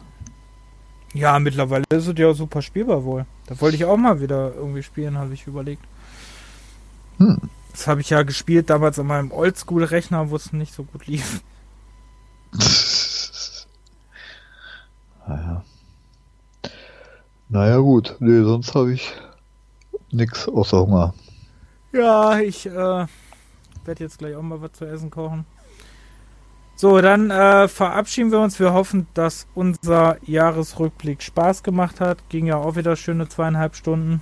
Ja, 1.13 1.39
mittlerweile 1.39 1.85
ist 1.91 2.07
es 2.07 2.19
ja 2.19 2.33
super 2.33 2.63
spielbar 2.63 3.05
wohl. 3.05 3.27
Da 3.47 3.61
wollte 3.61 3.77
ich 3.77 3.85
auch 3.85 3.97
mal 3.97 4.21
wieder 4.21 4.55
irgendwie 4.55 4.83
spielen, 4.83 5.19
habe 5.19 5.35
ich 5.35 5.47
überlegt. 5.47 5.85
Hm. 7.19 7.39
Das 7.73 7.87
habe 7.87 8.01
ich 8.01 8.11
ja 8.11 8.23
gespielt 8.23 8.71
damals 8.71 8.99
an 8.99 9.07
meinem 9.07 9.33
Oldschool-Rechner, 9.33 10.31
wo 10.31 10.37
es 10.37 10.53
nicht 10.53 10.73
so 10.73 10.85
gut 10.85 11.07
lief. 11.07 11.43
naja. 15.27 15.65
Naja, 17.49 17.79
gut. 17.79 18.17
Nee, 18.21 18.43
sonst 18.43 18.75
habe 18.75 18.93
ich 18.93 19.13
nichts 20.11 20.49
außer 20.49 20.81
Hunger. 20.81 21.15
Ja, 21.93 22.39
ich 22.39 22.67
äh, 22.67 22.71
werde 23.85 24.05
jetzt 24.05 24.19
gleich 24.19 24.35
auch 24.35 24.43
mal 24.43 24.61
was 24.61 24.73
zu 24.73 24.85
essen 24.85 25.11
kochen. 25.11 25.47
So, 26.77 27.01
dann 27.01 27.31
äh, 27.31 27.69
verabschieden 27.69 28.33
wir 28.33 28.41
uns. 28.41 28.59
Wir 28.59 28.73
hoffen, 28.73 29.07
dass 29.15 29.47
unser 29.55 30.17
Jahresrückblick 30.27 31.23
Spaß 31.23 31.63
gemacht 31.63 32.01
hat. 32.01 32.19
Ging 32.29 32.47
ja 32.47 32.57
auch 32.57 32.77
wieder 32.77 32.97
schöne 32.97 33.29
zweieinhalb 33.29 33.77
Stunden. 33.77 34.21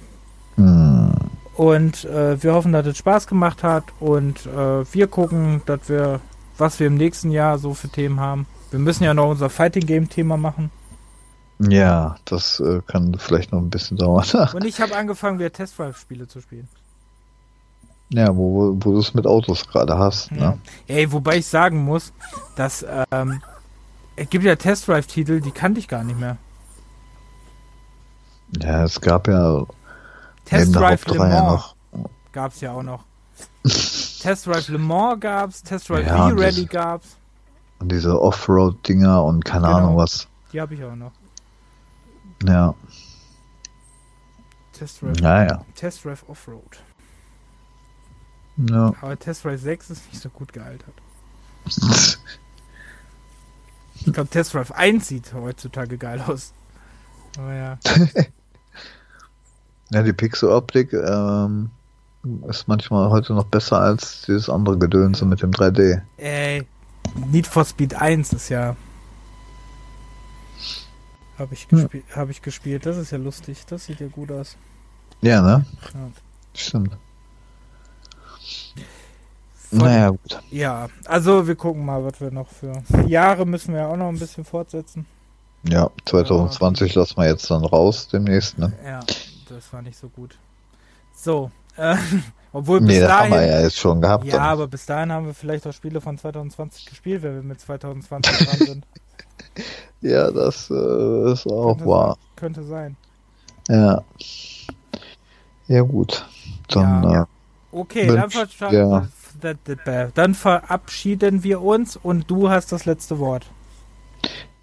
Hm. 0.56 1.14
Und 1.56 2.05
äh, 2.05 2.42
wir 2.42 2.55
hoffen, 2.55 2.72
dass 2.72 2.86
es 2.86 2.98
Spaß 2.98 3.26
gemacht 3.26 3.62
hat. 3.62 3.84
Und 4.00 4.47
äh, 4.47 4.84
wir 4.92 5.06
gucken, 5.06 5.62
dass 5.66 5.89
wir, 5.89 6.20
was 6.58 6.78
wir 6.78 6.86
im 6.89 6.97
nächsten 6.97 7.31
Jahr 7.31 7.58
so 7.58 7.74
für 7.74 7.89
Themen 7.89 8.20
haben. 8.20 8.47
Wir 8.70 8.78
müssen 8.78 9.05
ja 9.05 9.14
noch 9.14 9.31
unser 9.31 9.50
Fighting 9.50 9.86
Game 9.86 10.08
Thema 10.08 10.36
machen. 10.36 10.70
Ja, 11.58 12.16
das 12.24 12.60
äh, 12.60 12.81
kann 12.86 13.16
vielleicht 13.18 13.52
noch 13.52 13.60
ein 13.60 13.70
bisschen 13.70 13.97
dauern. 13.97 14.24
Und 14.55 14.64
ich 14.64 14.81
habe 14.81 14.97
angefangen, 14.97 15.39
wieder 15.39 15.52
Test 15.52 15.78
Drive 15.78 15.98
Spiele 15.98 16.26
zu 16.26 16.40
spielen. 16.40 16.68
Ja, 18.12 18.36
wo, 18.36 18.74
wo 18.74 18.92
du 18.92 18.99
es 18.99 19.15
mit 19.15 19.26
Autos 19.26 19.66
gerade 19.66 19.97
hast. 19.97 20.31
Ja. 20.32 20.50
Ne? 20.50 20.58
Ey, 20.86 21.10
wobei 21.10 21.39
ich 21.39 21.47
sagen 21.47 21.82
muss, 21.82 22.12
dass 22.57 22.84
ähm, 23.10 23.42
es 24.16 24.28
gibt 24.28 24.44
ja 24.44 24.55
Test 24.57 24.86
Drive 24.86 25.07
Titel, 25.07 25.41
die 25.41 25.50
kannte 25.50 25.81
ich 25.81 25.89
gar 25.89 26.05
nicht 26.05 26.20
mehr. 26.20 26.36
Ja, 28.60 28.84
es 28.84 29.00
gab 29.00 29.28
ja 29.28 29.65
Test 30.44 30.74
Drive 30.74 31.07
Le 31.07 31.18
Mans 31.18 31.32
ja 31.32 31.42
noch. 31.42 31.76
gab's 32.32 32.60
ja 32.60 32.73
auch 32.73 32.82
noch. 32.82 33.05
Test 33.62 34.47
Drive 34.47 34.68
Le 34.68 34.78
Mans 34.78 35.18
gab's, 35.20 35.62
Test 35.62 35.89
Drive 35.89 36.07
ja, 36.07 36.28
V-Ready 36.28 36.66
gab's. 36.66 37.16
Und 37.78 37.91
diese 37.91 38.20
Offroad-Dinger 38.20 39.24
und 39.24 39.44
keine 39.44 39.66
genau, 39.66 39.78
Ahnung 39.78 39.97
was. 39.97 40.28
Die 40.52 40.60
habe 40.60 40.74
ich 40.74 40.84
auch 40.84 40.94
noch. 40.94 41.12
Ja. 42.47 42.74
Test 44.73 45.00
Drive, 45.00 45.18
naja. 45.20 45.65
Test 45.74 46.05
Drive 46.05 46.24
Offroad. 46.28 46.78
Ja. 48.56 48.94
Aber 49.00 49.18
Test 49.18 49.44
Drive 49.44 49.60
6 49.60 49.90
ist 49.90 50.08
nicht 50.10 50.22
so 50.22 50.28
gut 50.28 50.52
gealtert. 50.52 50.94
ich 53.94 54.12
glaube, 54.12 54.28
Test 54.28 54.55
Drive 54.55 54.72
1 54.72 55.08
sieht 55.08 55.32
heutzutage 55.32 55.98
geil 55.98 56.22
aus. 56.26 56.52
Aber 57.39 57.55
ja. 57.55 57.78
ja, 59.90 60.02
die 60.02 60.12
Pixel-Optik 60.12 60.92
ähm, 60.92 61.70
ist 62.48 62.68
manchmal 62.68 63.10
heute 63.10 63.32
noch 63.32 63.47
besser 63.47 63.81
als 63.81 64.22
dieses 64.22 64.50
andere 64.50 64.78
Gedönse 64.78 65.24
mit 65.24 65.42
dem 65.42 65.50
3D. 65.50 66.02
Ey, 66.18 66.66
Need 67.31 67.47
for 67.47 67.64
Speed 67.64 67.94
1 67.94 68.32
ist 68.32 68.48
ja. 68.48 68.76
Habe 71.39 71.55
ich, 71.55 71.66
hm. 71.70 71.89
hab 72.14 72.28
ich 72.28 72.42
gespielt. 72.42 72.86
Das 72.86 72.97
ist 72.97 73.10
ja 73.10 73.18
lustig. 73.18 73.64
Das 73.66 73.86
sieht 73.86 74.00
ja 74.00 74.08
gut 74.08 74.31
aus. 74.31 74.56
Ja, 75.22 75.40
ne? 75.40 75.64
Ja. 75.94 76.10
Stimmt. 76.55 76.97
Von, 79.55 79.78
naja, 79.78 80.10
gut. 80.10 80.42
Ja, 80.50 80.89
also 81.06 81.47
wir 81.47 81.56
gucken 81.56 81.84
mal, 81.84 82.05
was 82.05 82.20
wir 82.20 82.31
noch 82.31 82.48
für 82.48 82.82
Jahre 83.06 83.47
müssen 83.47 83.74
wir 83.74 83.89
auch 83.89 83.97
noch 83.97 84.08
ein 84.08 84.18
bisschen 84.18 84.44
fortsetzen. 84.44 85.06
Ja, 85.68 85.90
2020 86.06 86.94
ja. 86.94 87.00
lassen 87.00 87.16
wir 87.16 87.28
jetzt 87.28 87.50
dann 87.50 87.64
raus 87.64 88.08
demnächst, 88.08 88.58
ne? 88.58 88.72
Ja, 88.84 89.00
das 89.48 89.72
war 89.72 89.81
nicht 89.81 89.98
so 89.98 90.08
gut. 90.08 90.36
So, 91.14 91.50
äh, 91.76 91.97
obwohl 92.52 92.81
bis 92.81 92.89
nee, 92.89 93.00
das 93.00 93.08
dahin, 93.08 93.32
haben 93.32 93.40
wir 93.40 93.47
ja 93.47 93.60
jetzt 93.60 93.78
schon 93.78 94.00
gehabt. 94.00 94.24
Ja, 94.24 94.32
dann. 94.32 94.42
aber 94.42 94.66
bis 94.66 94.86
dahin 94.86 95.12
haben 95.12 95.26
wir 95.26 95.34
vielleicht 95.34 95.66
auch 95.66 95.72
Spiele 95.72 96.00
von 96.00 96.18
2020 96.18 96.86
gespielt, 96.86 97.22
wenn 97.22 97.34
wir 97.36 97.42
mit 97.42 97.60
2020 97.60 98.47
dran 98.47 98.58
sind. 98.66 98.86
Ja, 100.00 100.31
das 100.31 100.70
äh, 100.70 101.32
ist 101.32 101.47
auch 101.47 101.76
könnte 101.76 101.86
wahr. 101.86 102.16
Sein, 102.16 102.36
könnte 102.36 102.64
sein. 102.64 102.97
Ja. 103.68 104.02
Ja, 105.68 105.82
gut. 105.82 106.26
Dann, 106.68 107.05
ja. 107.05 107.22
Äh, 107.22 107.26
okay, 107.73 108.07
dann, 108.07 108.31
ja. 108.70 109.09
Dann 110.15 110.34
verabschieden 110.34 111.42
wir 111.42 111.62
uns 111.62 111.97
und 111.97 112.31
du 112.31 112.49
hast 112.49 112.70
das 112.70 112.84
letzte 112.84 113.18
Wort. 113.18 113.47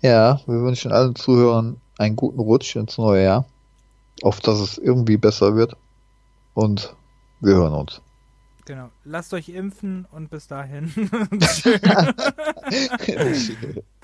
Ja, 0.01 0.39
wir 0.45 0.61
wünschen 0.61 0.91
allen 0.91 1.15
Zuhörern 1.15 1.81
einen 1.97 2.15
guten 2.15 2.39
Rutsch 2.39 2.75
ins 2.75 2.97
neue 2.97 3.23
Jahr. 3.23 3.45
Auf 4.21 4.39
dass 4.39 4.59
es 4.59 4.77
irgendwie 4.77 5.17
besser 5.17 5.55
wird. 5.55 5.75
Und 6.53 6.95
wir 7.39 7.55
hören 7.55 7.73
uns. 7.73 8.01
Genau. 8.65 8.89
Lasst 9.03 9.33
euch 9.33 9.49
impfen 9.49 10.05
und 10.11 10.29
bis 10.29 10.47
dahin. 10.47 10.93